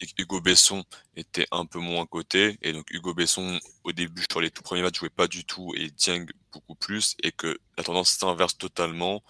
et 0.00 0.06
Hugo 0.18 0.40
Besson 0.40 0.84
était 1.16 1.46
un 1.50 1.64
peu 1.64 1.80
moins 1.80 2.06
côté. 2.06 2.58
Et 2.62 2.72
donc 2.72 2.88
Hugo 2.90 3.14
Besson, 3.14 3.58
au 3.84 3.92
début, 3.92 4.22
sur 4.30 4.40
les 4.40 4.50
tout 4.50 4.62
premiers 4.62 4.82
matchs, 4.82 5.00
jouait 5.00 5.08
pas 5.08 5.26
du 5.26 5.44
tout 5.44 5.72
et 5.76 5.90
Dieng 5.90 6.26
beaucoup 6.52 6.74
plus, 6.74 7.16
et 7.22 7.32
que 7.32 7.58
la 7.76 7.82
tendance 7.82 8.10
s'inverse 8.10 8.56
totalement 8.56 9.22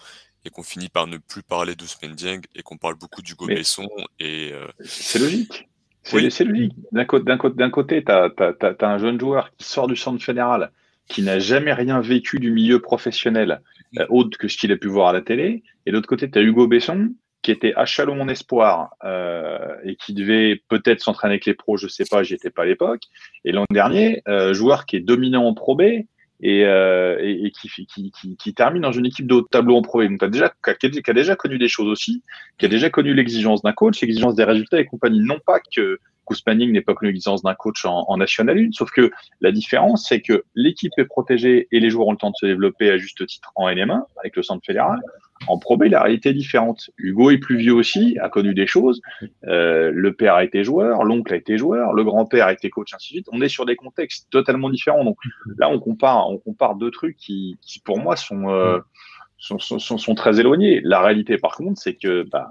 et 0.44 0.50
qu'on 0.50 0.62
finit 0.62 0.88
par 0.88 1.06
ne 1.06 1.18
plus 1.18 1.42
parler 1.42 1.74
d'Ousmane 1.76 2.14
Dieng 2.14 2.40
et 2.54 2.62
qu'on 2.62 2.76
parle 2.76 2.94
beaucoup 2.94 3.22
d'Hugo 3.22 3.46
Besson. 3.46 3.88
Et 4.18 4.50
euh, 4.52 4.66
c'est 4.84 5.18
logique. 5.18 5.68
C'est 6.02 6.44
logique. 6.44 6.74
D'un 6.92 7.04
côté, 7.04 7.60
côté, 7.70 8.04
tu 8.04 8.10
as, 8.12 8.76
un 8.80 8.98
jeune 8.98 9.20
joueur 9.20 9.50
qui 9.56 9.64
sort 9.64 9.86
du 9.86 9.96
centre 9.96 10.22
fédéral, 10.22 10.72
qui 11.10 11.22
n'a 11.22 11.40
jamais 11.40 11.72
rien 11.72 12.00
vécu 12.00 12.38
du 12.38 12.52
milieu 12.52 12.80
professionnel, 12.80 13.60
euh, 13.98 14.06
autre 14.08 14.38
que 14.38 14.48
ce 14.48 14.56
qu'il 14.56 14.72
a 14.72 14.76
pu 14.76 14.88
voir 14.88 15.08
à 15.08 15.12
la 15.12 15.20
télé. 15.20 15.62
Et 15.84 15.90
de 15.90 15.96
l'autre 15.96 16.08
côté, 16.08 16.30
tu 16.30 16.38
as 16.38 16.42
Hugo 16.42 16.68
Besson, 16.68 17.12
qui 17.42 17.50
était 17.50 17.72
à 17.74 17.84
Chalon 17.84 18.28
Espoir 18.28 18.90
euh, 19.04 19.74
et 19.84 19.96
qui 19.96 20.14
devait 20.14 20.62
peut-être 20.68 21.00
s'entraîner 21.00 21.34
avec 21.34 21.46
les 21.46 21.54
pros, 21.54 21.76
je 21.76 21.88
sais 21.88 22.04
pas, 22.08 22.22
j'y 22.22 22.34
étais 22.34 22.50
pas 22.50 22.62
à 22.62 22.66
l'époque. 22.66 23.02
Et 23.44 23.52
l'an 23.52 23.64
dernier, 23.70 24.22
euh, 24.28 24.54
joueur 24.54 24.86
qui 24.86 24.96
est 24.96 25.00
dominant 25.00 25.44
en 25.44 25.54
Pro 25.54 25.74
B 25.74 25.82
et, 26.42 26.64
euh, 26.64 27.18
et, 27.20 27.50
qui, 27.50 27.68
qui, 27.68 28.12
qui, 28.12 28.36
qui, 28.36 28.54
termine 28.54 28.82
dans 28.82 28.92
une 28.92 29.06
équipe 29.06 29.26
de 29.26 29.34
haut 29.34 29.42
tableau 29.42 29.76
en 29.76 29.82
Pro 29.82 30.00
B. 30.00 30.08
Donc, 30.08 30.22
as 30.22 30.28
déjà, 30.28 30.52
qui 30.78 31.10
a, 31.10 31.12
déjà 31.12 31.34
connu 31.34 31.58
des 31.58 31.68
choses 31.68 31.88
aussi, 31.88 32.22
qui 32.58 32.66
a 32.66 32.68
déjà 32.68 32.90
connu 32.90 33.14
l'exigence 33.14 33.62
d'un 33.62 33.72
coach, 33.72 34.00
l'exigence 34.00 34.34
des 34.34 34.44
résultats 34.44 34.80
et 34.80 34.86
compagnie. 34.86 35.20
Non 35.20 35.38
pas 35.44 35.60
que 35.74 35.98
Kousmaning 36.30 36.70
n'est 36.70 36.80
pas 36.80 36.94
connu 36.94 37.10
l'exigence 37.10 37.42
d'un 37.42 37.54
coach 37.54 37.84
en, 37.84 38.04
en, 38.06 38.16
National 38.16 38.56
1, 38.56 38.70
sauf 38.70 38.92
que 38.92 39.10
la 39.40 39.50
différence, 39.50 40.06
c'est 40.08 40.20
que 40.20 40.44
l'équipe 40.54 40.92
est 40.96 41.04
protégée 41.04 41.66
et 41.72 41.80
les 41.80 41.90
joueurs 41.90 42.06
ont 42.06 42.12
le 42.12 42.18
temps 42.18 42.30
de 42.30 42.36
se 42.36 42.46
développer 42.46 42.88
à 42.88 42.98
juste 42.98 43.26
titre 43.26 43.50
en 43.56 43.68
NM1 43.68 44.04
avec 44.16 44.36
le 44.36 44.44
centre 44.44 44.64
fédéral. 44.64 45.00
En 45.48 45.58
Pro 45.58 45.76
B, 45.76 45.84
la 45.84 46.02
réalité 46.02 46.28
est 46.28 46.34
différente. 46.34 46.90
Hugo 46.98 47.30
est 47.30 47.38
plus 47.38 47.56
vieux 47.56 47.72
aussi, 47.72 48.16
a 48.20 48.28
connu 48.28 48.54
des 48.54 48.68
choses. 48.68 49.00
Euh, 49.48 49.90
le 49.92 50.12
père 50.12 50.34
a 50.34 50.44
été 50.44 50.62
joueur, 50.62 51.02
l'oncle 51.02 51.32
a 51.32 51.36
été 51.36 51.58
joueur, 51.58 51.94
le 51.94 52.04
grand-père 52.04 52.46
a 52.46 52.52
été 52.52 52.70
coach, 52.70 52.94
ainsi 52.94 53.14
de 53.14 53.16
suite. 53.16 53.28
On 53.32 53.40
est 53.40 53.48
sur 53.48 53.66
des 53.66 53.74
contextes 53.74 54.28
totalement 54.30 54.70
différents. 54.70 55.02
Donc 55.02 55.16
là, 55.56 55.68
on 55.68 55.80
compare, 55.80 56.30
on 56.30 56.38
compare 56.38 56.76
deux 56.76 56.92
trucs 56.92 57.16
qui, 57.16 57.58
qui 57.62 57.80
pour 57.80 57.98
moi, 57.98 58.14
sont, 58.14 58.50
euh, 58.50 58.78
sont, 59.40 59.58
sont, 59.58 59.98
sont, 59.98 60.14
très 60.14 60.38
éloignés. 60.38 60.80
La 60.84 61.00
réalité, 61.00 61.38
par 61.38 61.56
contre, 61.56 61.80
c'est 61.80 61.94
que 61.94 62.24
bah, 62.30 62.50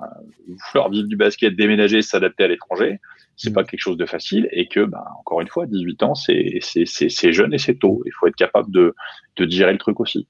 vouloir 0.74 0.90
vivre 0.90 1.08
du 1.08 1.16
basket, 1.16 1.56
déménager, 1.56 2.02
s'adapter 2.02 2.46
à 2.46 2.48
l'étranger, 2.48 3.00
c'est 3.36 3.54
pas 3.54 3.64
quelque 3.64 3.80
chose 3.80 3.96
de 3.96 4.08
facile 4.08 4.50
et 4.52 4.68
que, 4.68 4.84
bah, 4.84 5.06
encore 5.20 5.40
une 5.40 5.48
fois, 5.48 5.68
18 5.68 6.04
ans, 6.04 6.16
c'est 6.16 7.32
jeune 7.32 7.54
et 7.54 7.60
c'est 7.60 7.76
tôt. 7.76 8.02
Il 8.06 8.12
faut 8.20 8.28
être 8.28 8.36
capable 8.36 8.72
de, 8.72 8.96
de 9.38 9.50
gérer 9.50 9.72
le 9.72 9.78
truc 9.78 10.00
aussi. 10.00 10.28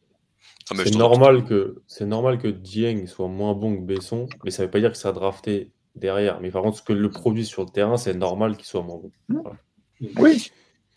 Ah, 0.69 0.75
c'est 0.83 0.95
normal, 0.95 1.45
que, 1.45 1.81
normal 2.01 2.37
que 2.37 2.47
Dieng 2.47 3.07
soit 3.07 3.29
moins 3.29 3.53
bon 3.53 3.77
que 3.77 3.81
Besson, 3.81 4.27
mais 4.43 4.51
ça 4.51 4.61
ne 4.61 4.67
veut 4.67 4.71
pas 4.71 4.79
dire 4.79 4.91
que 4.91 4.97
ça 4.97 5.09
a 5.09 5.13
drafté 5.13 5.71
derrière. 5.95 6.39
Mais 6.41 6.51
par 6.51 6.61
contre, 6.61 6.77
ce 6.77 6.83
que 6.83 6.93
le 6.93 7.09
produit 7.09 7.45
sur 7.45 7.63
le 7.63 7.69
terrain, 7.69 7.97
c'est 7.97 8.13
normal 8.13 8.57
qu'il 8.57 8.65
soit 8.65 8.83
moins 8.83 8.99
bon. 9.29 9.43
Oui. 10.17 10.51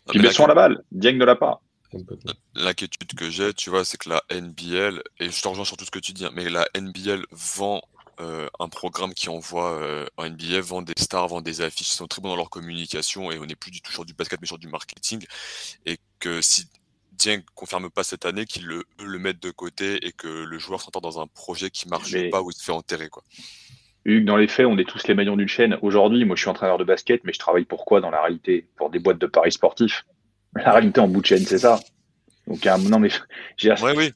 Puis 0.09 0.19
Besson 0.19 0.43
a 0.43 0.49
la 0.49 0.55
balle, 0.55 0.83
Dieng 0.91 1.17
ne 1.17 1.25
l'a 1.25 1.37
pas. 1.37 1.62
L'inquiétude 2.55 3.13
que 3.15 3.29
j'ai, 3.29 3.53
tu 3.53 3.69
vois, 3.69 3.85
c'est 3.85 3.97
que 3.97 4.09
la 4.09 4.23
NBL, 4.31 5.01
et 5.19 5.29
je 5.29 5.41
te 5.41 5.47
rejoins 5.47 5.65
sur 5.65 5.77
tout 5.77 5.85
ce 5.85 5.91
que 5.91 5.99
tu 5.99 6.13
dis, 6.13 6.25
hein, 6.25 6.31
mais 6.33 6.49
la 6.49 6.67
NBL 6.75 7.25
vend 7.31 7.81
euh, 8.19 8.47
un 8.59 8.69
programme 8.69 9.13
qui 9.13 9.29
envoie 9.29 9.71
euh, 9.81 10.05
en 10.17 10.29
NBA, 10.29 10.61
vend 10.61 10.81
des 10.81 10.93
stars, 10.97 11.27
vend 11.27 11.41
des 11.41 11.61
affiches, 11.61 11.91
ils 11.91 11.95
sont 11.95 12.07
très 12.07 12.21
bons 12.21 12.29
dans 12.29 12.35
leur 12.35 12.49
communication 12.49 13.31
et 13.31 13.39
on 13.39 13.45
n'est 13.45 13.55
plus 13.55 13.71
du 13.71 13.81
tout 13.81 13.91
sur 13.91 14.05
du 14.05 14.13
basket 14.13 14.39
mais 14.39 14.47
sur 14.47 14.59
du 14.59 14.67
marketing. 14.67 15.25
Et 15.85 15.97
que 16.19 16.41
si 16.41 16.67
Dieng 17.13 17.41
confirme 17.55 17.89
pas 17.89 18.03
cette 18.03 18.25
année 18.25 18.45
qu'il 18.45 18.65
le, 18.65 18.85
le 19.03 19.19
mette 19.19 19.41
de 19.41 19.49
côté 19.49 20.05
et 20.05 20.11
que 20.11 20.27
le 20.27 20.59
joueur 20.59 20.81
s'entend 20.81 21.01
dans 21.01 21.19
un 21.19 21.27
projet 21.27 21.71
qui 21.71 21.87
marche 21.87 22.15
pas 22.29 22.41
ou 22.41 22.51
il 22.51 22.53
se 22.53 22.63
fait 22.63 22.71
enterrer. 22.71 23.09
Quoi. 23.09 23.23
Hugues, 24.05 24.25
dans 24.25 24.37
les 24.37 24.47
faits, 24.47 24.65
on 24.65 24.77
est 24.77 24.87
tous 24.87 25.07
les 25.07 25.15
maillons 25.15 25.37
d'une 25.37 25.47
chaîne. 25.47 25.77
Aujourd'hui, 25.81 26.25
moi 26.25 26.35
je 26.35 26.41
suis 26.41 26.49
entraîneur 26.49 26.77
de 26.77 26.83
basket, 26.83 27.23
mais 27.23 27.33
je 27.33 27.39
travaille 27.39 27.65
pour 27.65 27.85
quoi 27.85 28.01
dans 28.01 28.11
la 28.11 28.21
réalité? 28.21 28.67
Pour 28.75 28.89
des 28.89 28.99
boîtes 28.99 29.19
de 29.19 29.27
paris 29.27 29.51
sportifs. 29.51 30.05
La 30.55 30.71
réalité 30.71 30.99
en 30.99 31.07
bout 31.07 31.21
de 31.21 31.25
chaîne, 31.25 31.45
c'est 31.45 31.59
ça. 31.59 31.79
Donc, 32.47 32.65
non, 32.89 32.99
mais 32.99 33.09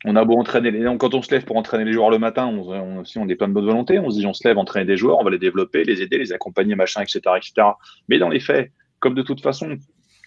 on 0.06 0.16
a 0.18 0.26
beau 0.26 0.38
entraîner 0.38 0.72
les, 0.72 0.84
quand 0.98 1.14
on 1.14 1.22
se 1.22 1.32
lève 1.32 1.46
pour 1.46 1.56
entraîner 1.56 1.86
les 1.86 1.94
joueurs 1.94 2.10
le 2.10 2.20
matin, 2.20 2.46
on, 2.48 2.70
on, 2.70 3.06
si 3.06 3.18
on 3.18 3.28
est 3.30 3.36
plein 3.36 3.48
de 3.48 3.54
bonne 3.54 3.66
volonté, 3.66 4.00
on 4.00 4.10
se 4.10 4.18
dit 4.18 4.26
on 4.26 4.34
se 4.34 4.46
lève 4.46 4.58
entraîner 4.58 4.86
des 4.86 4.98
joueurs, 4.98 5.18
on 5.20 5.24
va 5.24 5.30
les 5.30 5.40
développer, 5.40 5.86
les 5.86 6.02
aider, 6.02 6.18
les 6.18 6.34
accompagner, 6.34 6.76
machin, 6.76 7.02
etc., 7.02 7.22
etc. 7.38 7.68
Mais 8.10 8.20
dans 8.20 8.28
les 8.28 8.42
faits, 8.42 8.72
comme 9.00 9.14
de 9.14 9.22
toute 9.22 9.42
façon, 9.42 9.78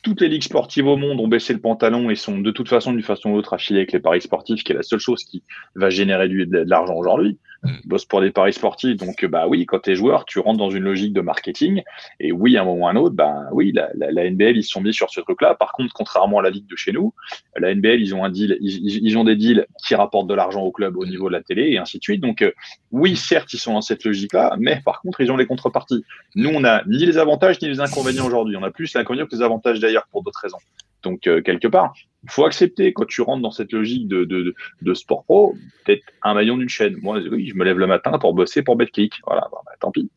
toutes 0.03 0.23
les 0.23 0.29
ligues 0.29 0.45
sportives 0.45 0.87
au 0.87 0.97
monde 0.97 1.21
ont 1.21 1.29
baissé 1.29 1.53
le 1.53 1.61
pantalon 1.61 2.09
et 2.09 2.15
sont 2.15 2.39
de 2.39 2.51
toute 2.51 2.71
façon, 2.71 2.93
d'une 2.93 3.03
façon 3.03 3.31
ou 3.31 3.37
d'autre, 3.37 3.53
affiliées 3.53 3.81
avec 3.81 3.93
les 3.93 4.01
paris 4.01 4.23
sportifs, 4.23 4.65
qui 4.65 4.73
est 4.73 4.77
la 4.77 4.83
seule 4.83 4.99
chose 4.99 5.23
qui 5.25 5.43
va 5.75 5.91
générer 5.91 6.29
du, 6.29 6.47
de 6.47 6.65
l'argent 6.67 6.95
aujourd'hui. 6.95 7.39
Mm. 7.63 7.73
bosse 7.85 8.07
pour 8.07 8.23
des 8.23 8.31
paris 8.31 8.55
sportifs. 8.55 8.97
Donc, 8.97 9.25
bah 9.27 9.47
oui, 9.47 9.67
quand 9.67 9.81
tu 9.81 9.91
es 9.91 9.95
joueur, 9.95 10.25
tu 10.25 10.39
rentres 10.39 10.59
dans 10.59 10.71
une 10.71 10.83
logique 10.83 11.13
de 11.13 11.21
marketing. 11.21 11.83
Et 12.19 12.33
oui, 12.33 12.57
à 12.57 12.63
un 12.63 12.65
moment 12.65 12.85
ou 12.85 12.87
à 12.87 12.91
un 12.91 12.97
autre, 12.97 13.15
bah 13.15 13.49
oui, 13.53 13.73
la, 13.73 13.91
NBL, 14.31 14.57
ils 14.57 14.65
sont 14.65 14.81
mis 14.81 14.95
sur 14.95 15.11
ce 15.11 15.21
truc-là. 15.21 15.55
Par 15.55 15.73
contre, 15.73 15.93
contrairement 15.93 16.39
à 16.39 16.43
la 16.43 16.51
ligue 16.51 16.67
de 16.67 16.77
chez 16.77 16.93
nous, 16.93 17.13
la 17.57 17.75
NBL, 17.75 18.01
ils 18.01 18.15
ont 18.15 18.25
un 18.25 18.31
deal, 18.31 18.57
ils, 18.61 19.05
ils 19.05 19.19
ont 19.19 19.25
des 19.25 19.37
deals 19.37 19.67
qui 19.87 19.95
rapportent 19.95 20.29
de 20.29 20.35
l'argent 20.35 20.63
au 20.63 20.73
club 20.73 20.97
au 20.97 21.05
niveau 21.05 21.29
de 21.29 21.33
la 21.33 21.43
télé 21.43 21.71
et 21.71 21.79
ainsi 21.79 21.99
de 21.99 22.03
suite. 22.03 22.23
Donc, 22.23 22.41
euh, 22.41 22.53
oui, 22.93 23.17
certes, 23.17 23.53
ils 23.53 23.59
sont 23.59 23.75
dans 23.75 23.83
cette 23.83 24.05
logique-là, 24.05 24.57
mais 24.59 24.81
par 24.85 25.03
contre, 25.03 25.21
ils 25.21 25.31
ont 25.31 25.37
les 25.37 25.47
contreparties. 25.47 26.05
Nous, 26.37 26.51
on 26.51 26.65
a 26.65 26.83
ni 26.87 27.05
les 27.05 27.19
avantages 27.19 27.61
ni 27.61 27.69
les 27.69 27.81
inconvénients 27.81 28.27
aujourd'hui. 28.27 28.57
On 28.57 28.63
a 28.63 28.71
plus 28.71 28.95
l'inconvénient 28.95 29.27
que 29.27 29.37
les 29.37 29.43
avantages 29.43 29.81
d'ailleurs 29.81 30.07
pour 30.11 30.23
d'autres 30.23 30.41
raisons. 30.41 30.59
Donc, 31.03 31.27
euh, 31.27 31.41
quelque 31.43 31.69
part, 31.69 31.95
il 32.23 32.31
faut 32.31 32.45
accepter 32.45 32.93
quand 32.93 33.07
tu 33.07 33.23
rentres 33.23 33.43
dans 33.43 33.51
cette 33.51 33.73
logique 33.73 34.07
de, 34.09 34.25
de, 34.25 34.55
de 34.83 34.95
sport 34.95 35.25
pro, 35.25 35.57
peut-être 35.85 36.05
un 36.23 36.35
maillon 36.35 36.57
d'une 36.59 36.69
chaîne. 36.69 36.97
Moi, 37.01 37.21
oui, 37.31 37.49
je 37.49 37.55
me 37.55 37.65
lève 37.65 37.79
le 37.79 37.87
matin 37.87 38.19
pour 38.19 38.35
bosser 38.35 38.63
pour 38.63 38.77
BetClick. 38.77 39.15
Voilà, 39.27 39.49
bah, 39.51 39.61
tant 39.81 39.91
pis. 39.91 40.11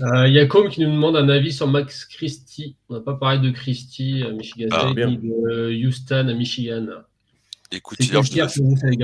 Euh, 0.00 0.26
il 0.26 0.34
y 0.34 0.40
a 0.40 0.46
Com 0.46 0.68
qui 0.68 0.80
nous 0.80 0.90
demande 0.90 1.16
un 1.16 1.28
avis 1.28 1.52
sur 1.52 1.68
Max 1.68 2.04
Christie. 2.04 2.76
On 2.88 2.94
n'a 2.94 3.00
pas 3.00 3.14
parlé 3.14 3.38
de 3.38 3.50
Christie 3.50 4.24
à 4.26 4.32
Michigan 4.32 4.68
ah, 4.72 4.90
State 4.90 5.08
ni 5.08 5.18
de 5.18 5.86
Houston 5.86 6.26
à 6.28 6.34
Michigan. 6.34 6.88
Écoute, 7.70 8.00
hier, 8.00 8.22
je 8.22 8.32
devais, 8.32 8.98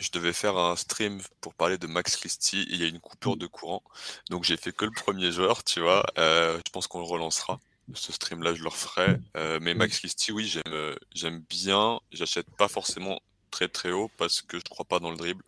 je 0.00 0.10
devais 0.10 0.32
faire 0.32 0.56
un 0.56 0.76
stream 0.76 1.20
pour 1.42 1.54
parler 1.54 1.76
de 1.76 1.86
Max 1.86 2.16
Christie 2.16 2.62
et 2.62 2.74
il 2.74 2.80
y 2.80 2.84
a 2.84 2.88
une 2.88 2.98
coupure 2.98 3.36
de 3.36 3.46
courant. 3.46 3.82
Donc 4.30 4.44
j'ai 4.44 4.56
fait 4.56 4.72
que 4.72 4.86
le 4.86 4.90
premier 4.90 5.30
joueur, 5.32 5.64
tu 5.64 5.80
vois. 5.80 6.02
Euh, 6.18 6.58
je 6.66 6.70
pense 6.72 6.86
qu'on 6.86 7.00
le 7.00 7.04
relancera 7.04 7.60
ce 7.94 8.12
stream-là, 8.12 8.54
je 8.54 8.62
le 8.62 8.68
referai. 8.68 9.18
Euh, 9.36 9.58
mais 9.60 9.74
Max 9.74 9.98
Christie, 9.98 10.32
oui, 10.32 10.46
j'aime, 10.46 10.62
euh, 10.68 10.94
j'aime 11.14 11.40
bien. 11.48 12.00
J'achète 12.12 12.48
pas 12.56 12.68
forcément 12.68 13.20
très 13.52 13.68
très 13.68 13.92
haut 13.92 14.10
parce 14.16 14.42
que 14.42 14.58
je 14.58 14.64
crois 14.64 14.84
pas 14.84 14.98
dans 14.98 15.12
le 15.12 15.16
dribble. 15.16 15.44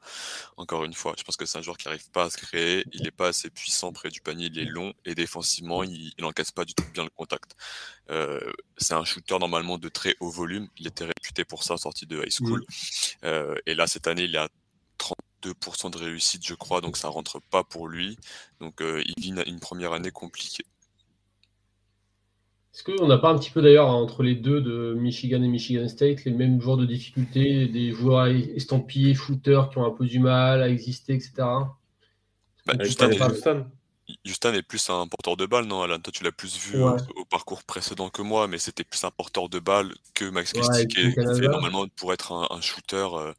Encore 0.56 0.84
une 0.84 0.94
fois, 0.94 1.14
je 1.18 1.24
pense 1.24 1.36
que 1.36 1.46
c'est 1.46 1.58
un 1.58 1.62
joueur 1.62 1.76
qui 1.76 1.88
n'arrive 1.88 2.08
pas 2.10 2.24
à 2.24 2.30
se 2.30 2.36
créer, 2.36 2.84
il 2.92 3.02
n'est 3.02 3.10
pas 3.10 3.28
assez 3.28 3.50
puissant 3.50 3.92
près 3.92 4.10
du 4.10 4.20
panier, 4.20 4.46
il 4.46 4.58
est 4.60 4.64
long 4.64 4.92
et 5.04 5.16
défensivement, 5.16 5.82
il 5.82 6.12
n'encaisse 6.20 6.52
pas 6.52 6.64
du 6.64 6.74
tout 6.74 6.84
bien 6.92 7.02
le 7.02 7.10
contact. 7.10 7.56
Euh, 8.10 8.52
c'est 8.76 8.94
un 8.94 9.04
shooter 9.04 9.38
normalement 9.40 9.78
de 9.78 9.88
très 9.88 10.14
haut 10.20 10.30
volume, 10.30 10.68
il 10.76 10.86
était 10.86 11.06
réputé 11.06 11.44
pour 11.44 11.64
ça 11.64 11.76
sorti 11.76 12.06
de 12.06 12.22
high 12.22 12.30
school. 12.30 12.60
Mmh. 12.60 13.24
Euh, 13.24 13.56
et 13.66 13.74
là, 13.74 13.88
cette 13.88 14.06
année, 14.06 14.24
il 14.24 14.36
a 14.36 14.48
32% 15.42 15.90
de 15.90 15.98
réussite, 15.98 16.46
je 16.46 16.54
crois, 16.54 16.80
donc 16.80 16.96
ça 16.96 17.08
rentre 17.08 17.40
pas 17.50 17.64
pour 17.64 17.88
lui. 17.88 18.18
Donc 18.60 18.80
euh, 18.80 19.02
il 19.04 19.14
vit 19.22 19.42
une 19.46 19.60
première 19.60 19.94
année 19.94 20.10
compliquée. 20.10 20.64
Est-ce 22.74 22.82
qu'on 22.82 23.06
n'a 23.06 23.18
pas 23.18 23.30
un 23.30 23.38
petit 23.38 23.52
peu 23.52 23.62
d'ailleurs 23.62 23.88
entre 23.88 24.24
les 24.24 24.34
deux 24.34 24.60
de 24.60 24.94
Michigan 24.94 25.40
et 25.44 25.46
Michigan 25.48 25.86
State 25.86 26.24
les 26.24 26.32
mêmes 26.32 26.60
joueurs 26.60 26.76
de 26.76 26.84
difficulté, 26.84 27.68
des 27.68 27.92
joueurs 27.92 28.26
estampillés, 28.26 29.14
shooters 29.14 29.70
qui 29.70 29.78
ont 29.78 29.86
un 29.86 29.92
peu 29.92 30.06
du 30.06 30.18
mal 30.18 30.60
à 30.60 30.68
exister, 30.68 31.14
etc. 31.14 31.32
Bah, 32.66 32.74
Justin, 34.24 34.52
est, 34.52 34.62
plus 34.62 34.90
un 34.90 35.06
porteur 35.06 35.36
de 35.36 35.46
balle, 35.46 35.66
non, 35.66 35.82
Alan? 35.82 36.00
Toi, 36.00 36.12
tu 36.12 36.24
l'as 36.24 36.32
plus 36.32 36.58
vu 36.58 36.82
au, 36.82 37.24
parcours 37.30 37.62
précédent 37.62 38.10
que 38.10 38.22
moi, 38.22 38.48
mais 38.48 38.58
c'était 38.58 38.82
plus 38.82 39.04
un 39.04 39.10
porteur 39.12 39.48
de 39.48 39.60
balle 39.60 39.94
que 40.12 40.24
Max 40.24 40.52
Christie, 40.52 40.88
qui 40.88 41.00
est 41.00 41.48
normalement 41.48 41.86
pour 41.94 42.12
être 42.12 42.32
un, 42.32 42.60
shooter, 42.60 43.06
euh, 43.12 43.32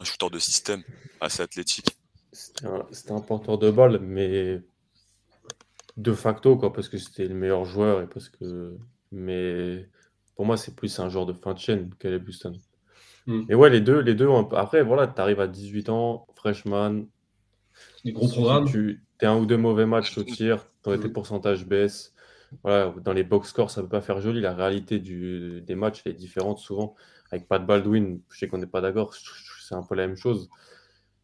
un 0.00 0.04
shooter 0.04 0.28
de 0.30 0.38
système 0.38 0.82
assez 1.20 1.42
athlétique. 1.42 1.96
C'était 2.32 3.12
un, 3.12 3.20
porteur 3.20 3.56
de 3.56 3.70
balle, 3.70 4.00
mais 4.00 4.60
de 5.96 6.12
facto, 6.12 6.56
quoi, 6.56 6.72
parce 6.72 6.88
que 6.88 6.98
c'était 6.98 7.26
le 7.26 7.34
meilleur 7.34 7.64
joueur 7.64 8.02
et 8.02 8.06
parce 8.06 8.28
que. 8.28 8.76
Mais 9.10 9.88
pour 10.36 10.46
moi, 10.46 10.56
c'est 10.56 10.74
plus 10.74 10.98
un 10.98 11.08
joueur 11.08 11.26
de 11.26 11.32
fin 11.32 11.52
de 11.52 11.58
chaîne 11.58 11.90
qu'Alec 11.98 12.26
Houston. 12.26 12.54
Hmm. 13.26 13.42
Et 13.48 13.54
ouais, 13.54 13.70
les 13.70 13.80
deux, 13.80 14.00
les 14.00 14.14
deux 14.14 14.28
après, 14.52 14.82
voilà, 14.82 15.06
tu 15.06 15.20
arrives 15.20 15.40
à 15.40 15.46
18 15.46 15.88
ans, 15.90 16.26
freshman. 16.34 17.04
Les 18.04 18.12
gros 18.12 18.28
programmes. 18.28 18.66
Tu 18.66 19.04
es 19.20 19.26
un 19.26 19.36
ou 19.36 19.46
deux 19.46 19.56
mauvais 19.56 19.86
matchs 19.86 20.16
au 20.18 20.24
tir, 20.24 20.66
tes 20.82 20.96
hmm. 20.96 21.12
pourcentages 21.12 21.66
baissent. 21.66 22.14
Voilà, 22.62 22.94
dans 23.02 23.12
les 23.12 23.24
box 23.24 23.48
scores, 23.48 23.70
ça 23.70 23.80
ne 23.80 23.86
peut 23.86 23.90
pas 23.90 24.00
faire 24.02 24.20
joli. 24.20 24.40
La 24.40 24.54
réalité 24.54 24.98
du, 24.98 25.62
des 25.62 25.74
matchs 25.74 26.02
est 26.06 26.12
différente 26.12 26.58
souvent. 26.58 26.94
Avec 27.30 27.48
Pat 27.48 27.64
Baldwin, 27.64 28.20
je 28.30 28.38
sais 28.38 28.48
qu'on 28.48 28.58
n'est 28.58 28.66
pas 28.66 28.82
d'accord, 28.82 29.14
c'est 29.14 29.74
un 29.74 29.82
peu 29.82 29.94
la 29.94 30.06
même 30.06 30.16
chose 30.16 30.50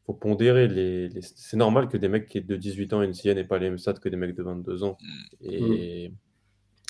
faut 0.08 0.14
pondérer. 0.14 0.68
Les, 0.68 1.10
C'est 1.20 1.58
normal 1.58 1.88
que 1.88 1.98
des 1.98 2.08
mecs 2.08 2.26
qui 2.28 2.40
de 2.40 2.56
18 2.56 2.92
ans 2.94 3.02
NCA 3.06 3.34
n'aient 3.34 3.44
pas 3.44 3.58
les 3.58 3.68
mêmes 3.68 3.78
stats 3.78 3.94
que 3.94 4.08
des 4.08 4.16
mecs 4.16 4.34
de 4.34 4.42
22 4.42 4.82
ans. 4.84 4.96
Mm. 5.42 5.52
Et... 5.52 6.12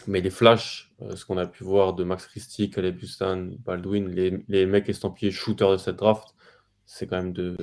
Mais 0.06 0.20
les 0.20 0.30
flashs, 0.30 0.92
euh, 1.02 1.16
ce 1.16 1.26
qu'on 1.26 1.36
a 1.38 1.46
pu 1.46 1.64
voir 1.64 1.92
de 1.92 2.04
Max 2.04 2.26
Christie, 2.28 2.70
Caleb 2.70 2.96
Bustan, 2.96 3.50
Baldwin, 3.64 4.08
les, 4.08 4.44
les 4.46 4.64
mecs 4.64 4.88
estampillés 4.88 5.32
shooters 5.32 5.72
de 5.72 5.76
cette 5.76 5.96
draft, 5.96 6.34
c'est 6.86 7.08
quand 7.08 7.16
même 7.16 7.32
de, 7.32 7.56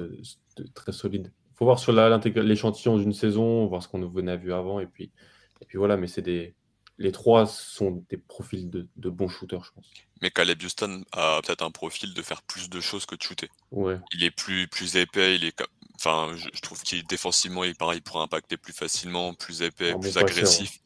très 0.74 0.92
solide. 0.92 1.32
Il 1.54 1.56
faut 1.56 1.66
voir 1.66 1.80
sur 1.80 1.94
l'échantillon 1.94 2.98
d'une 2.98 3.14
saison, 3.14 3.66
voir 3.68 3.82
ce 3.82 3.88
qu'on 3.88 4.06
venait 4.10 4.34
à 4.34 4.36
vu 4.36 4.52
avant, 4.52 4.82
et 4.82 4.86
puis, 4.86 5.12
et 5.62 5.66
puis 5.66 5.78
voilà, 5.78 5.96
mais 5.96 6.08
c'est 6.08 6.22
des, 6.22 6.56
les 6.98 7.12
trois 7.12 7.46
sont 7.46 8.04
des 8.10 8.18
profils 8.18 8.70
de, 8.70 9.10
bons 9.10 9.28
shooters, 9.28 9.64
je 9.64 9.72
pense. 9.72 9.86
Mais 10.22 10.32
Caleb 10.32 10.62
Houston 10.64 11.04
a 11.12 11.42
peut-être 11.44 11.62
un 11.62 11.72
profil 11.72 12.14
de 12.14 12.22
faire 12.22 12.42
plus 12.42 12.70
de 12.70 12.80
choses 12.80 13.06
que 13.06 13.16
de 13.16 13.22
shooter. 13.22 13.50
Ouais. 13.72 14.00
Il 14.14 14.24
est 14.24 14.32
plus, 14.32 14.68
plus 14.68 14.96
épais, 14.96 15.36
il 15.36 15.44
est, 15.44 15.62
enfin, 15.96 16.36
je, 16.36 16.62
trouve 16.62 16.82
qu'il 16.82 17.06
défensivement, 17.06 17.64
il 17.64 17.76
pareil, 17.76 18.02
pour 18.02 18.22
impacter 18.22 18.56
plus 18.56 18.74
facilement, 18.74 19.34
plus 19.34 19.62
épais, 19.62 19.94
plus 20.00 20.18
agressif. 20.18 20.80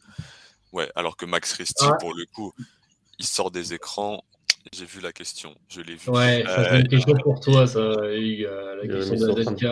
Ouais, 0.72 0.90
alors 0.96 1.16
que 1.16 1.26
Max 1.26 1.54
Risty, 1.54 1.86
pour 2.00 2.14
le 2.14 2.26
coup, 2.26 2.54
il 3.18 3.26
sort 3.26 3.52
des 3.52 3.74
écrans. 3.74 4.24
J'ai 4.74 4.86
vu 4.86 5.02
la 5.02 5.12
question, 5.12 5.56
je 5.68 5.82
l'ai 5.82 5.96
vu. 5.96 6.10
Ouais, 6.12 6.44
c'est 6.46 6.80
une 6.82 6.88
question 6.88 7.18
pour 7.24 7.40
toi, 7.40 7.66
ça, 7.66 7.80
la 7.80 8.88
question 8.88 9.16
de 9.16 9.44
ZK. 9.44 9.66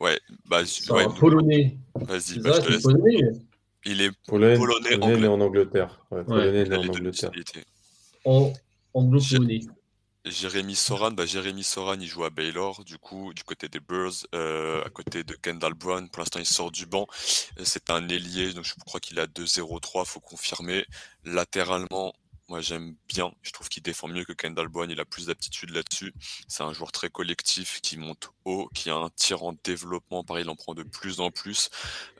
Ouais, 0.00 0.20
bah, 0.44 0.62
ouais. 0.90 1.06
polonais. 1.18 1.78
Vas-y, 1.94 2.38
bah, 2.40 2.52
je 2.54 2.60
te 2.60 2.70
laisse. 2.70 3.40
Il 3.86 4.02
est 4.02 4.10
polonais, 4.26 4.56
polonais, 4.56 4.98
polonais 4.98 5.26
en 5.28 5.40
Angleterre. 5.40 6.04
Ouais, 6.10 6.24
polonais 6.24 6.76
en 6.76 6.88
Angleterre. 6.88 7.30
En 8.24 8.52
anglo-polonais. 8.92 9.60
Jérémy 10.26 10.74
Soran, 10.74 11.12
bah, 11.12 11.24
Jérémy 11.24 11.62
Soran, 11.62 11.94
il 12.00 12.06
joue 12.06 12.24
à 12.24 12.30
Baylor, 12.30 12.82
du 12.84 12.98
coup, 12.98 13.32
du 13.32 13.44
côté 13.44 13.68
des 13.68 13.78
Bears, 13.78 14.26
euh, 14.34 14.82
à 14.84 14.90
côté 14.90 15.22
de 15.22 15.34
Kendall 15.34 15.74
Brown. 15.74 16.08
Pour 16.10 16.20
l'instant, 16.20 16.40
il 16.40 16.46
sort 16.46 16.72
du 16.72 16.84
banc. 16.84 17.06
C'est 17.62 17.90
un 17.90 18.08
ailier, 18.08 18.52
donc 18.52 18.64
je 18.64 18.74
crois 18.84 18.98
qu'il 18.98 19.20
a 19.20 19.26
2-0-3, 19.26 20.04
faut 20.04 20.20
confirmer. 20.20 20.84
Latéralement, 21.24 22.12
moi, 22.48 22.60
j'aime 22.60 22.94
bien. 23.08 23.32
Je 23.42 23.50
trouve 23.50 23.68
qu'il 23.68 23.82
défend 23.82 24.06
mieux 24.06 24.24
que 24.24 24.32
Kendall 24.32 24.68
Boyne. 24.68 24.90
Il 24.90 25.00
a 25.00 25.04
plus 25.04 25.26
d'aptitude 25.26 25.70
là-dessus. 25.70 26.14
C'est 26.46 26.62
un 26.62 26.72
joueur 26.72 26.92
très 26.92 27.10
collectif 27.10 27.80
qui 27.80 27.96
monte 27.96 28.30
haut, 28.44 28.68
qui 28.72 28.88
a 28.88 28.94
un 28.94 29.10
tir 29.10 29.42
en 29.42 29.54
développement. 29.64 30.22
Pareil, 30.22 30.44
il 30.44 30.48
en 30.48 30.54
prend 30.54 30.74
de 30.74 30.84
plus 30.84 31.18
en 31.18 31.32
plus. 31.32 31.70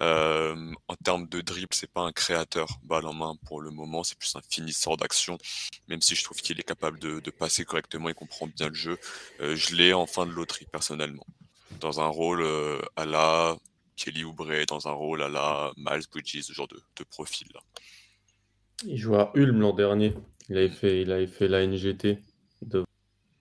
Euh, 0.02 0.74
en 0.88 0.96
termes 0.96 1.28
de 1.28 1.40
dribble, 1.40 1.72
c'est 1.72 1.90
pas 1.90 2.00
un 2.00 2.10
créateur 2.10 2.66
balle 2.82 3.06
en 3.06 3.14
main 3.14 3.36
pour 3.46 3.60
le 3.60 3.70
moment. 3.70 4.02
C'est 4.02 4.18
plus 4.18 4.34
un 4.34 4.42
finisseur 4.50 4.96
d'action. 4.96 5.38
Même 5.86 6.02
si 6.02 6.16
je 6.16 6.24
trouve 6.24 6.38
qu'il 6.38 6.58
est 6.58 6.64
capable 6.64 6.98
de, 6.98 7.20
passer 7.30 7.64
correctement 7.64 8.08
et 8.08 8.14
comprend 8.14 8.46
bien 8.46 8.68
le 8.68 8.74
jeu. 8.74 8.98
Euh, 9.40 9.54
je 9.54 9.74
l'ai 9.74 9.92
en 9.92 10.06
fin 10.06 10.26
de 10.26 10.32
loterie, 10.32 10.66
personnellement. 10.72 11.26
Dans 11.80 12.00
un 12.00 12.06
rôle 12.06 12.42
euh, 12.42 12.80
à 12.96 13.04
la 13.04 13.56
Kelly 13.94 14.24
Oubre, 14.24 14.64
dans 14.66 14.88
un 14.88 14.92
rôle 14.92 15.22
à 15.22 15.28
la 15.28 15.72
Miles 15.76 16.06
Bridges, 16.10 16.42
ce 16.42 16.52
genre 16.52 16.68
de, 16.68 16.80
de 16.96 17.04
profil-là. 17.04 17.60
Il 18.84 18.98
jouait 18.98 19.18
à 19.18 19.30
Ulm 19.34 19.60
l'an 19.60 19.72
dernier. 19.72 20.14
Il 20.48 20.58
avait 20.58 20.68
fait, 20.68 21.02
il 21.02 21.10
avait 21.10 21.26
fait 21.26 21.48
la 21.48 21.66
NGT 21.66 22.22
de 22.62 22.84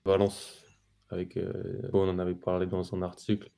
Valence. 0.05 0.61
Avec, 1.09 1.37
euh, 1.37 1.89
on 1.93 2.09
en 2.09 2.19
avait 2.19 2.35
parlé 2.35 2.65
dans 2.65 2.83
son 2.83 3.01
article. 3.01 3.49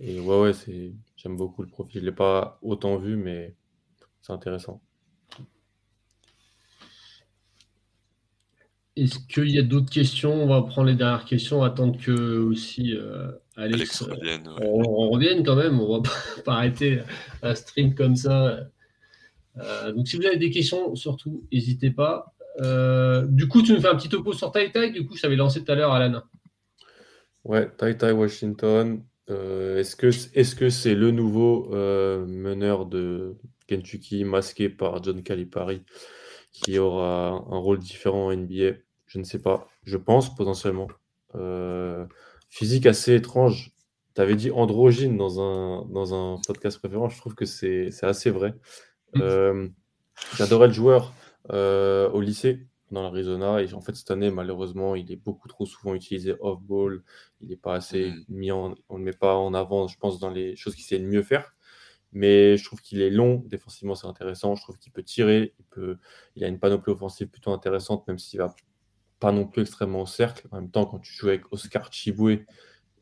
Et 0.00 0.18
ouais, 0.18 0.40
ouais, 0.40 0.52
c'est, 0.52 0.92
j'aime 1.16 1.36
beaucoup 1.36 1.62
le 1.62 1.68
profil. 1.68 2.00
Je 2.00 2.00
ne 2.00 2.06
l'ai 2.06 2.16
pas 2.16 2.58
autant 2.62 2.96
vu, 2.96 3.16
mais 3.16 3.54
c'est 4.22 4.32
intéressant. 4.32 4.82
Est-ce 8.96 9.18
qu'il 9.26 9.50
y 9.50 9.58
a 9.58 9.62
d'autres 9.62 9.90
questions? 9.90 10.32
On 10.32 10.46
va 10.46 10.62
prendre 10.62 10.88
les 10.88 10.94
dernières 10.94 11.24
questions, 11.24 11.62
attendre 11.62 11.98
que 11.98 12.38
aussi 12.38 12.94
euh, 12.94 13.32
Alex, 13.56 14.02
revienne, 14.02 14.48
on, 14.60 15.10
revienne 15.10 15.44
quand 15.44 15.56
même. 15.56 15.80
On 15.80 16.00
va 16.00 16.10
pas 16.44 16.54
arrêter 16.58 17.00
un 17.42 17.54
stream 17.54 17.94
comme 17.94 18.16
ça. 18.16 18.68
Euh, 19.58 19.92
donc, 19.92 20.08
si 20.08 20.16
vous 20.16 20.26
avez 20.26 20.36
des 20.36 20.50
questions, 20.50 20.94
surtout, 20.94 21.44
n'hésitez 21.52 21.90
pas. 21.90 22.34
Euh, 22.60 23.26
du 23.26 23.48
coup, 23.48 23.62
tu 23.62 23.72
me 23.72 23.80
fais 23.80 23.88
un 23.88 23.96
petit 23.96 24.08
topo 24.08 24.32
sur 24.32 24.52
Tai 24.52 24.70
Tai. 24.70 24.90
Du 24.90 25.06
coup, 25.06 25.16
je 25.16 25.22
t'avais 25.22 25.36
lancé 25.36 25.64
tout 25.64 25.72
à 25.72 25.74
l'heure, 25.74 25.92
Alan. 25.92 26.22
Ouais, 27.44 27.70
Tai 27.76 27.96
Tai 27.96 28.12
Washington. 28.12 29.02
Euh, 29.30 29.78
est-ce 29.78 30.54
que 30.54 30.70
c'est 30.70 30.94
le 30.94 31.10
nouveau 31.10 31.68
meneur 32.26 32.86
de 32.86 33.36
Kentucky 33.66 34.24
masqué 34.24 34.68
par 34.68 35.02
John 35.02 35.22
Calipari 35.22 35.82
qui 36.52 36.78
aura 36.78 37.30
un 37.30 37.58
rôle 37.58 37.78
différent 37.78 38.26
en 38.26 38.36
NBA 38.36 38.76
Je 39.06 39.18
ne 39.18 39.24
sais 39.24 39.40
pas. 39.40 39.68
Je 39.84 39.96
pense 39.96 40.34
potentiellement. 40.34 40.88
physique 42.48 42.86
assez 42.86 43.14
étrange. 43.14 43.72
Tu 44.14 44.20
avais 44.20 44.36
dit 44.36 44.52
androgyne 44.52 45.16
dans 45.16 45.40
un, 45.40 45.86
dans 45.86 46.14
un 46.14 46.40
podcast 46.46 46.78
préférent. 46.78 47.08
Je 47.08 47.18
trouve 47.18 47.34
que 47.34 47.46
c'est 47.46 47.90
assez 48.02 48.30
vrai. 48.30 48.54
Euh, 49.16 49.68
j'adorais 50.36 50.68
le 50.68 50.72
joueur 50.72 51.12
euh, 51.52 52.08
au 52.10 52.20
lycée 52.20 52.66
dans 52.90 53.02
l'Arizona. 53.02 53.62
Et 53.62 53.72
en 53.74 53.80
fait, 53.80 53.94
cette 53.94 54.10
année, 54.10 54.30
malheureusement, 54.30 54.94
il 54.94 55.10
est 55.12 55.16
beaucoup 55.16 55.48
trop 55.48 55.66
souvent 55.66 55.94
utilisé 55.94 56.34
off-ball. 56.40 57.02
Il 57.40 57.48
n'est 57.48 57.56
pas 57.56 57.74
assez 57.74 58.10
mm. 58.10 58.24
mis 58.28 58.52
en, 58.52 58.74
on 58.88 58.98
ne 58.98 59.04
met 59.04 59.12
pas 59.12 59.34
en 59.36 59.54
avant, 59.54 59.88
je 59.88 59.98
pense, 59.98 60.18
dans 60.18 60.30
les 60.30 60.56
choses 60.56 60.74
qu'il 60.74 60.84
sait 60.84 60.98
le 60.98 61.06
mieux 61.06 61.22
faire. 61.22 61.54
Mais 62.12 62.56
je 62.56 62.64
trouve 62.64 62.80
qu'il 62.80 63.02
est 63.02 63.10
long. 63.10 63.42
Défensivement, 63.46 63.94
c'est 63.94 64.06
intéressant. 64.06 64.54
Je 64.54 64.62
trouve 64.62 64.78
qu'il 64.78 64.92
peut 64.92 65.02
tirer. 65.02 65.54
Il, 65.58 65.64
peut, 65.64 65.98
il 66.36 66.44
a 66.44 66.48
une 66.48 66.58
panoplie 66.58 66.92
offensive 66.92 67.26
plutôt 67.26 67.52
intéressante, 67.52 68.06
même 68.06 68.18
s'il 68.18 68.38
va 68.38 68.54
pas 69.18 69.32
non 69.32 69.46
plus 69.46 69.62
extrêmement 69.62 70.02
au 70.02 70.06
cercle. 70.06 70.46
En 70.52 70.56
même 70.56 70.70
temps, 70.70 70.86
quand 70.86 71.00
tu 71.00 71.12
joues 71.12 71.28
avec 71.28 71.52
Oscar 71.52 71.92
Chiboué 71.92 72.46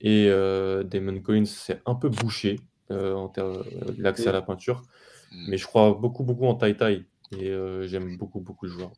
et 0.01 0.29
euh, 0.31 0.83
Damon 0.83 1.21
Collins, 1.21 1.45
c'est 1.45 1.83
un 1.85 1.95
peu 1.95 2.09
bouché 2.09 2.59
en 2.91 3.31
termes 3.31 3.65
l'accès 3.97 4.29
à 4.29 4.33
la 4.33 4.43
peinture. 4.43 4.83
Mm. 5.33 5.45
Mais 5.49 5.59
je 5.59 5.67
crois 5.67 5.93
beaucoup, 5.95 6.25
beaucoup 6.25 6.47
en 6.47 6.55
Tai 6.55 6.77
Tai. 6.77 7.05
Et 7.39 7.49
euh, 7.49 7.89
j'aime 7.89 8.17
beaucoup, 8.17 8.41
beaucoup 8.41 8.67
le 8.67 8.73
joueur. 8.73 8.93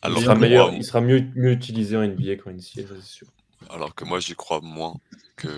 Alors, 0.00 0.18
il 0.18 0.24
sera, 0.24 0.34
meilleur, 0.36 0.72
il 0.72 0.84
sera 0.84 1.00
mieux, 1.00 1.26
mieux 1.34 1.50
utilisé 1.50 1.96
en 1.96 2.06
NBA 2.06 2.36
qu'en 2.36 2.52
NCA, 2.52 2.82
c'est 2.88 3.02
sûr. 3.02 3.26
Alors 3.68 3.94
que 3.94 4.04
moi, 4.04 4.20
j'y 4.20 4.36
crois 4.36 4.60
moins 4.62 4.94
que, 5.36 5.48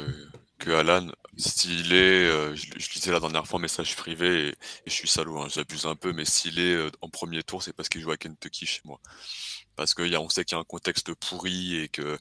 que 0.59 0.71
Alan. 0.71 1.09
S'il 1.37 1.93
est, 1.93 2.27
euh, 2.27 2.55
je, 2.55 2.67
je, 2.77 2.95
lisais 2.95 3.13
la 3.13 3.21
dernière 3.21 3.47
fois 3.47 3.59
un 3.59 3.63
message 3.63 3.95
privé 3.97 4.49
et, 4.49 4.55
je 4.87 4.93
suis 4.93 5.09
salaud, 5.09 5.39
hein, 5.41 5.47
j'abuse 5.49 5.87
un 5.87 5.95
peu, 5.95 6.13
mais 6.13 6.25
s'il 6.25 6.59
est 6.59 6.75
euh, 6.75 6.91
en 7.03 7.09
premier 7.09 7.43
tour, 7.43 7.63
c'est 7.63 7.73
parce 7.73 7.89
qu'il 7.89 8.01
joue 8.01 8.11
à 8.11 8.17
Kentucky 8.17 8.67
chez 8.67 8.81
moi 8.85 9.01
parce 9.81 9.95
qu'on 9.95 10.29
sait 10.29 10.45
qu'il 10.45 10.57
y 10.57 10.59
a 10.59 10.61
un 10.61 10.65
contexte 10.65 11.15
pourri 11.15 11.77
et 11.77 11.89
que 11.89 12.19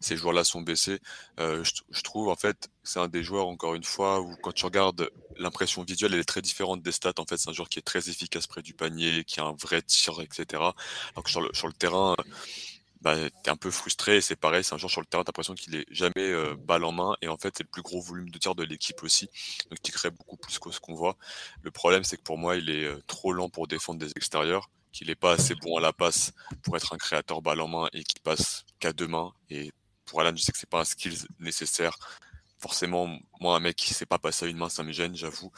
ces 0.00 0.16
joueurs-là 0.16 0.44
sont 0.44 0.62
baissés. 0.62 0.98
Euh, 1.40 1.62
je, 1.62 2.00
trouve 2.00 2.30
en 2.30 2.36
fait 2.36 2.70
c'est 2.84 3.00
un 3.00 3.08
des 3.08 3.22
joueurs 3.22 3.48
encore 3.48 3.74
une 3.74 3.84
fois 3.84 4.22
où 4.22 4.34
quand 4.36 4.52
tu 4.52 4.64
regardes 4.64 5.10
l'impression 5.36 5.82
visuelle 5.84 6.14
elle 6.14 6.20
est 6.20 6.24
très 6.24 6.40
différente 6.40 6.82
des 6.82 6.90
stats. 6.90 7.12
En 7.18 7.26
fait 7.26 7.36
c'est 7.36 7.50
un 7.50 7.52
joueur 7.52 7.68
qui 7.68 7.78
est 7.78 7.82
très 7.82 8.08
efficace 8.08 8.46
près 8.46 8.62
du 8.62 8.72
panier, 8.72 9.24
qui 9.24 9.40
a 9.40 9.44
un 9.44 9.52
vrai 9.52 9.82
tir, 9.82 10.22
etc. 10.22 10.46
Alors 11.12 11.22
que 11.22 11.28
sur 11.30 11.42
le, 11.42 11.72
terrain 11.74 12.16
bah, 13.02 13.16
tu 13.16 13.26
es 13.44 13.50
un 13.50 13.56
peu 13.56 13.70
frustré. 13.70 14.22
C'est 14.22 14.36
pareil, 14.36 14.64
c'est 14.64 14.74
un 14.74 14.78
joueur 14.78 14.90
sur 14.90 15.02
le 15.02 15.06
terrain, 15.06 15.22
tu 15.22 15.28
as 15.28 15.32
l'impression 15.32 15.54
qu'il 15.54 15.74
est 15.74 15.84
jamais 15.90 16.12
euh, 16.16 16.54
balle 16.56 16.84
en 16.84 16.92
main. 16.92 17.14
Et 17.20 17.28
en 17.28 17.36
fait, 17.36 17.52
c'est 17.58 17.64
le 17.64 17.68
plus 17.68 17.82
gros 17.82 18.00
volume 18.00 18.30
de 18.30 18.38
tir 18.38 18.54
de 18.54 18.64
l'équipe 18.64 19.02
aussi. 19.02 19.28
Donc, 19.70 19.78
il 19.86 19.90
crée 19.90 20.10
beaucoup 20.10 20.38
plus 20.38 20.58
que 20.58 20.70
ce 20.70 20.80
qu'on 20.80 20.94
voit. 20.94 21.16
Le 21.62 21.70
problème, 21.70 22.04
c'est 22.04 22.16
que 22.16 22.22
pour 22.22 22.38
moi, 22.38 22.56
il 22.56 22.70
est 22.70 22.84
euh, 22.84 23.02
trop 23.06 23.32
lent 23.32 23.50
pour 23.50 23.66
défendre 23.66 23.98
des 23.98 24.10
extérieurs, 24.16 24.70
qu'il 24.92 25.08
n'est 25.08 25.14
pas 25.14 25.32
assez 25.32 25.54
bon 25.54 25.76
à 25.76 25.80
la 25.80 25.92
passe 25.92 26.32
pour 26.62 26.76
être 26.76 26.94
un 26.94 26.98
créateur 26.98 27.42
balle 27.42 27.60
en 27.60 27.68
main 27.68 27.88
et 27.92 28.04
qu'il 28.04 28.20
passe 28.20 28.64
qu'à 28.78 28.92
deux 28.92 29.08
mains. 29.08 29.32
Et 29.50 29.72
pour 30.04 30.20
Alan, 30.20 30.32
je 30.36 30.42
sais 30.42 30.52
que 30.52 30.58
c'est 30.58 30.68
pas 30.68 30.80
un 30.80 30.84
skill 30.84 31.14
nécessaire. 31.40 31.96
Forcément, 32.58 33.18
moi, 33.40 33.56
un 33.56 33.60
mec 33.60 33.76
qui 33.76 33.92
sait 33.92 34.06
pas 34.06 34.18
passer 34.18 34.46
à 34.46 34.48
une 34.48 34.56
main, 34.58 34.68
ça 34.68 34.84
me 34.84 34.92
gêne, 34.92 35.16
j'avoue. 35.16 35.50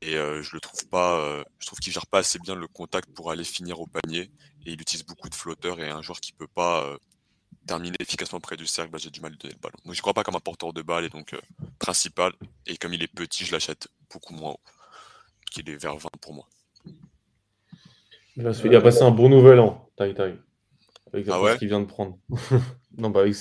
Et 0.00 0.16
euh, 0.16 0.42
je 0.42 0.54
le 0.54 0.60
trouve 0.60 0.86
pas, 0.88 1.44
je 1.58 1.66
trouve 1.66 1.78
qu'il 1.80 1.92
gère 1.92 2.06
pas 2.06 2.18
assez 2.20 2.38
bien 2.38 2.54
le 2.54 2.68
contact 2.68 3.10
pour 3.12 3.30
aller 3.30 3.44
finir 3.44 3.80
au 3.80 3.86
panier 3.86 4.30
et 4.68 4.72
il 4.72 4.80
utilise 4.80 5.04
beaucoup 5.04 5.28
de 5.28 5.34
flotteurs 5.34 5.80
et 5.80 5.88
un 5.88 6.02
joueur 6.02 6.20
qui 6.20 6.32
peut 6.32 6.46
pas 6.46 6.84
euh, 6.84 6.98
terminer 7.66 7.96
efficacement 8.00 8.40
près 8.40 8.56
du 8.56 8.66
cercle, 8.66 8.90
bah, 8.90 8.98
j'ai 8.98 9.10
du 9.10 9.20
mal 9.20 9.32
à 9.32 9.36
donner 9.36 9.54
le 9.54 9.60
ballon. 9.60 9.76
Donc 9.84 9.94
je 9.94 10.00
crois 10.00 10.14
pas 10.14 10.24
comme 10.24 10.36
un 10.36 10.40
porteur 10.40 10.72
de 10.72 10.82
balle 10.82 11.04
et 11.04 11.08
donc 11.08 11.32
euh, 11.32 11.40
principal. 11.78 12.32
Et 12.66 12.76
comme 12.76 12.92
il 12.92 13.02
est 13.02 13.08
petit, 13.08 13.44
je 13.44 13.52
l'achète 13.52 13.88
beaucoup 14.10 14.34
moins 14.34 14.52
haut, 14.52 14.60
qu'il 15.50 15.68
est 15.70 15.76
vers 15.76 15.96
20 15.96 16.10
pour 16.20 16.34
moi. 16.34 16.46
Il 18.38 18.46
a, 18.46 18.80
passé 18.80 19.02
un 19.02 19.10
bon 19.10 19.28
nouvel 19.28 19.58
an, 19.58 19.90
Tai 19.96 20.14
Tai. 20.14 20.36
Avec 21.12 21.26
ah 21.28 21.42
ouais 21.42 21.54
ce 21.54 21.58
qu'il 21.58 21.68
vient 21.68 21.80
de 21.80 21.86
prendre. 21.86 22.18
non, 22.96 23.10
bah, 23.10 23.20
avec... 23.20 23.34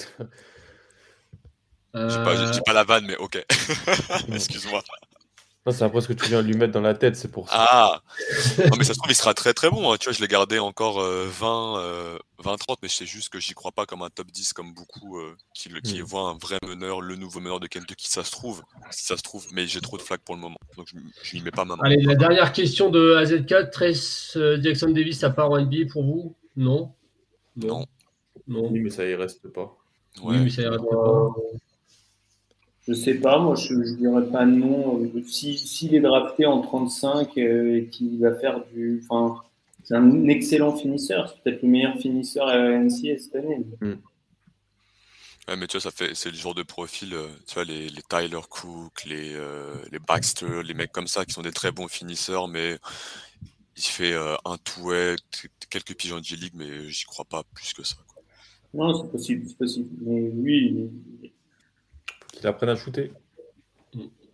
Je 1.94 2.08
dis 2.08 2.16
pas, 2.18 2.64
pas 2.66 2.74
la 2.74 2.84
vanne, 2.84 3.06
mais 3.06 3.18
ok. 3.18 3.46
Excuse-moi 4.34 4.82
c'est 5.72 5.84
après 5.84 6.02
ce 6.02 6.08
que 6.08 6.14
tu 6.14 6.26
viens 6.30 6.42
de 6.42 6.48
lui 6.48 6.56
mettre 6.56 6.74
dans 6.74 6.82
la 6.82 6.94
tête, 6.94 7.16
c'est 7.16 7.32
pour 7.32 7.50
ça. 7.50 7.56
Ah 7.58 8.02
Non, 8.58 8.78
mais 8.78 8.84
ça 8.84 8.94
se 8.94 9.00
trouve, 9.00 9.12
il 9.12 9.16
sera 9.16 9.34
très 9.34 9.54
très 9.54 9.70
bon. 9.70 9.92
Hein. 9.92 9.98
Tu 10.00 10.06
vois, 10.06 10.14
je 10.14 10.22
l'ai 10.22 10.28
gardé 10.28 10.60
encore 10.60 11.00
20, 11.02 12.18
20, 12.40 12.58
30, 12.58 12.80
mais 12.82 12.88
je 12.88 12.94
sais 12.94 13.06
juste 13.06 13.30
que 13.30 13.40
j'y 13.40 13.54
crois 13.54 13.72
pas 13.72 13.86
comme 13.86 14.04
un 14.04 14.10
top 14.10 14.28
10, 14.32 14.54
comme 14.54 14.74
beaucoup 14.74 15.20
euh, 15.20 15.36
qui, 15.54 15.70
qui 15.82 16.02
mm. 16.02 16.04
voient 16.04 16.30
un 16.30 16.38
vrai 16.38 16.58
meneur, 16.66 17.02
le 17.02 17.16
nouveau 17.16 17.40
meneur 17.40 17.60
de 17.60 17.68
Kentucky. 17.68 18.10
Ça 18.10 18.24
se 18.24 18.32
trouve, 18.32 18.62
si 18.92 19.06
ça 19.06 19.18
se 19.18 19.24
trouve, 19.24 19.46
mais 19.52 19.66
j'ai 19.68 19.82
trop 19.82 19.98
de 19.98 20.02
flags 20.02 20.20
pour 20.20 20.36
le 20.36 20.42
moment. 20.42 20.58
Donc 20.78 20.88
je 21.24 21.36
n'y 21.36 21.42
mets 21.42 21.52
pas 21.52 21.66
ma 21.66 21.76
main. 21.76 21.84
Allez, 21.84 22.02
la 22.04 22.16
dernière 22.16 22.54
question 22.54 22.90
de 22.90 23.16
AZ4. 23.16 23.72
Trace 23.72 24.38
euh, 24.38 24.62
Jackson 24.62 24.90
Davis, 24.90 25.20
ça 25.20 25.30
part 25.30 25.52
en 25.52 25.60
NBA 25.60 25.92
pour 25.92 26.04
vous? 26.04 26.36
Non? 26.56 26.92
Non. 27.56 27.86
Non. 28.48 28.70
Oui, 28.70 28.80
mais 28.82 28.90
ça 28.90 29.06
y 29.06 29.16
reste 29.16 29.48
pas. 29.50 29.76
Oui, 30.24 30.38
mais 30.38 30.50
ça 30.50 30.62
y 30.62 30.68
reste 30.68 30.86
pas. 30.90 31.30
Je 32.88 32.94
sais 32.94 33.16
pas, 33.16 33.38
moi 33.40 33.56
je, 33.56 33.74
ne 33.74 33.96
dirais 33.98 34.30
pas 34.32 34.46
non. 34.46 35.02
S'il 35.28 35.58
si, 35.58 35.94
est 35.94 36.00
drafté 36.00 36.46
en 36.46 36.62
35 36.62 37.38
euh, 37.38 37.76
et 37.76 37.88
qu'il 37.88 38.20
va 38.20 38.34
faire 38.36 38.64
du. 38.68 39.04
Enfin, 39.04 39.42
c'est 39.84 39.96
un 39.96 40.28
excellent 40.28 40.76
finisseur. 40.76 41.30
C'est 41.30 41.44
peut-être 41.44 41.64
le 41.64 41.68
meilleur 41.68 41.98
finisseur 41.98 42.48
à 42.48 42.58
NCA 42.58 43.18
cette 43.18 43.36
année. 43.36 43.66
Mm. 43.82 43.94
Ouais, 45.50 45.56
mais 45.58 45.68
tu 45.68 45.74
vois, 45.74 45.82
ça 45.82 45.92
fait, 45.92 46.14
c'est 46.14 46.30
le 46.30 46.36
genre 46.36 46.56
de 46.56 46.64
profil, 46.64 47.14
euh, 47.14 47.28
tu 47.46 47.54
vois, 47.54 47.64
les, 47.64 47.90
les 47.90 48.02
Tyler 48.02 48.40
Cook, 48.50 49.06
les, 49.06 49.34
euh, 49.34 49.74
les 49.92 50.00
Baxter, 50.00 50.62
les 50.64 50.74
mecs 50.74 50.92
comme 50.92 51.08
ça 51.08 51.26
qui 51.26 51.34
sont 51.34 51.42
des 51.42 51.54
très 51.54 51.72
bons 51.72 51.88
finisseurs, 51.88 52.50
mais 52.50 52.78
il 53.78 53.84
fait 53.84 54.14
un 54.14 54.58
tout 54.58 54.92
quelques 55.70 55.96
pigeons 55.96 56.20
de 56.20 56.24
G-League, 56.24 56.54
mais 56.56 56.90
j'y 56.90 57.06
crois 57.06 57.26
pas 57.26 57.44
plus 57.54 57.74
que 57.74 57.84
ça. 57.84 57.96
Non, 58.74 59.02
c'est 59.02 59.12
possible, 59.12 59.46
c'est 59.48 59.58
possible. 59.58 59.90
Mais 60.02 60.32
oui, 60.36 60.90
qu'il 62.38 62.48
apprenne 62.48 62.70
à 62.70 62.76
shooter. 62.76 63.12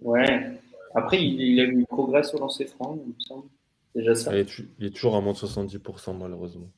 Ouais. 0.02 0.60
Après, 0.96 1.24
il, 1.24 1.60
a 1.60 1.64
eu 1.64 1.86
progrès 1.86 2.24
sur 2.24 2.40
lancer 2.40 2.66
franc, 2.66 3.00
il 3.04 3.14
me 3.14 3.20
semble. 3.20 3.48
Déjà 3.96 4.16
ça. 4.16 4.32
Il 4.36 4.86
est, 4.86 4.90
toujours 4.92 5.16
à 5.16 5.22
moins 5.22 5.34
de 5.34 5.38
70%, 5.38 6.18
malheureusement. 6.18 6.70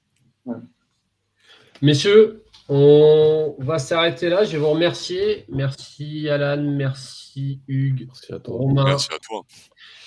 Messieurs, 1.81 2.43
on 2.69 3.55
va 3.59 3.79
s'arrêter 3.79 4.29
là. 4.29 4.43
Je 4.43 4.53
vais 4.53 4.57
vous 4.57 4.69
remercier. 4.69 5.45
Merci 5.49 6.29
Alan, 6.29 6.61
merci 6.61 7.61
Hugues. 7.67 8.05
Merci 8.07 8.33
à 8.33 8.39
toi. 8.39 8.59
Merci 8.73 9.09
à 9.13 9.19
toi. 9.19 9.43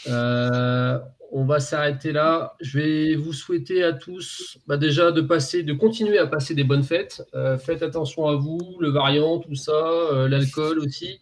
Euh, 0.07 0.99
on 1.31 1.45
va 1.45 1.61
s'arrêter 1.61 2.13
là. 2.13 2.55
Je 2.61 2.79
vais 2.79 3.15
vous 3.15 3.33
souhaiter 3.33 3.85
à 3.85 3.93
tous 3.93 4.59
bah, 4.67 4.77
déjà 4.77 5.13
de 5.13 5.21
passer, 5.21 5.63
de 5.63 5.73
continuer 5.73 6.19
à 6.19 6.27
passer 6.27 6.55
des 6.55 6.65
bonnes 6.65 6.83
fêtes. 6.83 7.23
Euh, 7.35 7.59
faites 7.59 7.83
attention 7.83 8.27
à 8.27 8.37
vous, 8.37 8.77
le 8.81 8.89
variant, 8.91 9.39
tout 9.39 9.55
ça, 9.55 9.73
euh, 9.73 10.29
l'alcool 10.29 10.79
aussi. 10.79 11.19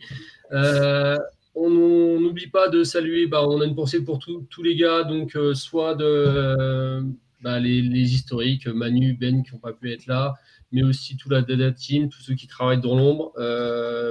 on 1.54 2.20
n'oublie 2.20 2.48
pas 2.48 2.68
de 2.68 2.84
saluer, 2.84 3.26
bah, 3.26 3.42
on 3.46 3.60
a 3.60 3.64
une 3.64 3.74
pensée 3.74 4.04
pour 4.04 4.18
tous 4.18 4.62
les 4.62 4.76
gars, 4.76 5.04
donc 5.04 5.36
soit 5.54 5.96
bah, 7.42 7.58
les, 7.58 8.14
historiques, 8.14 8.66
Manu, 8.66 9.14
Ben 9.14 9.42
qui 9.42 9.52
n'ont 9.52 9.58
pas 9.58 9.72
pu 9.72 9.92
être 9.92 10.06
là, 10.06 10.34
mais 10.70 10.82
aussi 10.82 11.16
tout 11.16 11.30
la 11.30 11.42
Dada 11.42 11.72
Team, 11.72 12.10
tous 12.10 12.20
ceux 12.20 12.34
qui 12.34 12.46
travaillent 12.46 12.80
dans 12.80 12.96
l'ombre. 12.96 13.32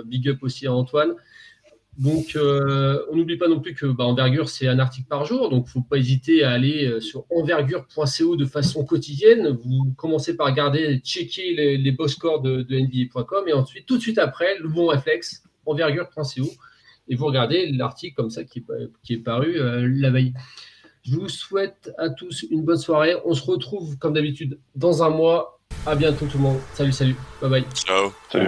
big 0.05 0.27
up 0.27 0.39
aussi 0.41 0.67
à 0.67 0.73
Antoine. 0.73 1.13
Donc, 1.97 2.35
euh, 2.35 3.05
on 3.09 3.15
n'oublie 3.15 3.37
pas 3.37 3.47
non 3.47 3.61
plus 3.61 3.73
que 3.73 3.85
bah, 3.85 4.03
Envergure, 4.03 4.49
c'est 4.49 4.67
un 4.67 4.79
article 4.79 5.07
par 5.07 5.25
jour. 5.25 5.49
Donc, 5.49 5.65
il 5.65 5.69
ne 5.69 5.71
faut 5.71 5.81
pas 5.81 5.97
hésiter 5.97 6.43
à 6.43 6.51
aller 6.51 6.85
euh, 6.85 6.99
sur 6.99 7.25
envergure.co 7.31 8.35
de 8.35 8.45
façon 8.45 8.83
quotidienne. 8.83 9.57
Vous 9.63 9.93
commencez 9.95 10.35
par 10.35 10.47
regarder, 10.47 10.99
checker 10.99 11.53
les, 11.53 11.77
les 11.77 11.91
beaux 11.91 12.09
scores 12.09 12.41
de, 12.41 12.63
de 12.63 12.79
NBA.com 12.79 13.45
et 13.47 13.53
ensuite, 13.53 13.85
tout 13.85 13.97
de 13.97 14.01
suite 14.01 14.17
après, 14.17 14.57
le 14.59 14.67
bon 14.67 14.87
réflexe, 14.87 15.43
envergure.co. 15.65 16.51
Et 17.07 17.15
vous 17.15 17.25
regardez 17.25 17.71
l'article 17.71 18.15
comme 18.15 18.29
ça 18.29 18.43
qui 18.43 18.65
est, 19.09 19.17
paru 19.17 19.59
euh, 19.59 19.87
la 19.89 20.09
veille. 20.09 20.33
Je 21.03 21.15
vous 21.15 21.29
souhaite 21.29 21.91
à 21.97 22.09
tous 22.09 22.45
une 22.49 22.63
bonne 22.63 22.77
soirée. 22.77 23.15
On 23.25 23.33
se 23.33 23.43
retrouve 23.43 23.97
comme 23.99 24.13
d'habitude 24.13 24.59
dans 24.75 25.03
un 25.03 25.09
mois. 25.09 25.59
À 25.85 25.95
bientôt 25.95 26.25
tout 26.25 26.37
le 26.37 26.43
monde. 26.43 26.59
Salut, 26.73 26.91
salut. 26.91 27.15
Bye 27.41 27.49
bye. 27.49 27.65
Ciao. 27.73 28.11
Salut. 28.31 28.47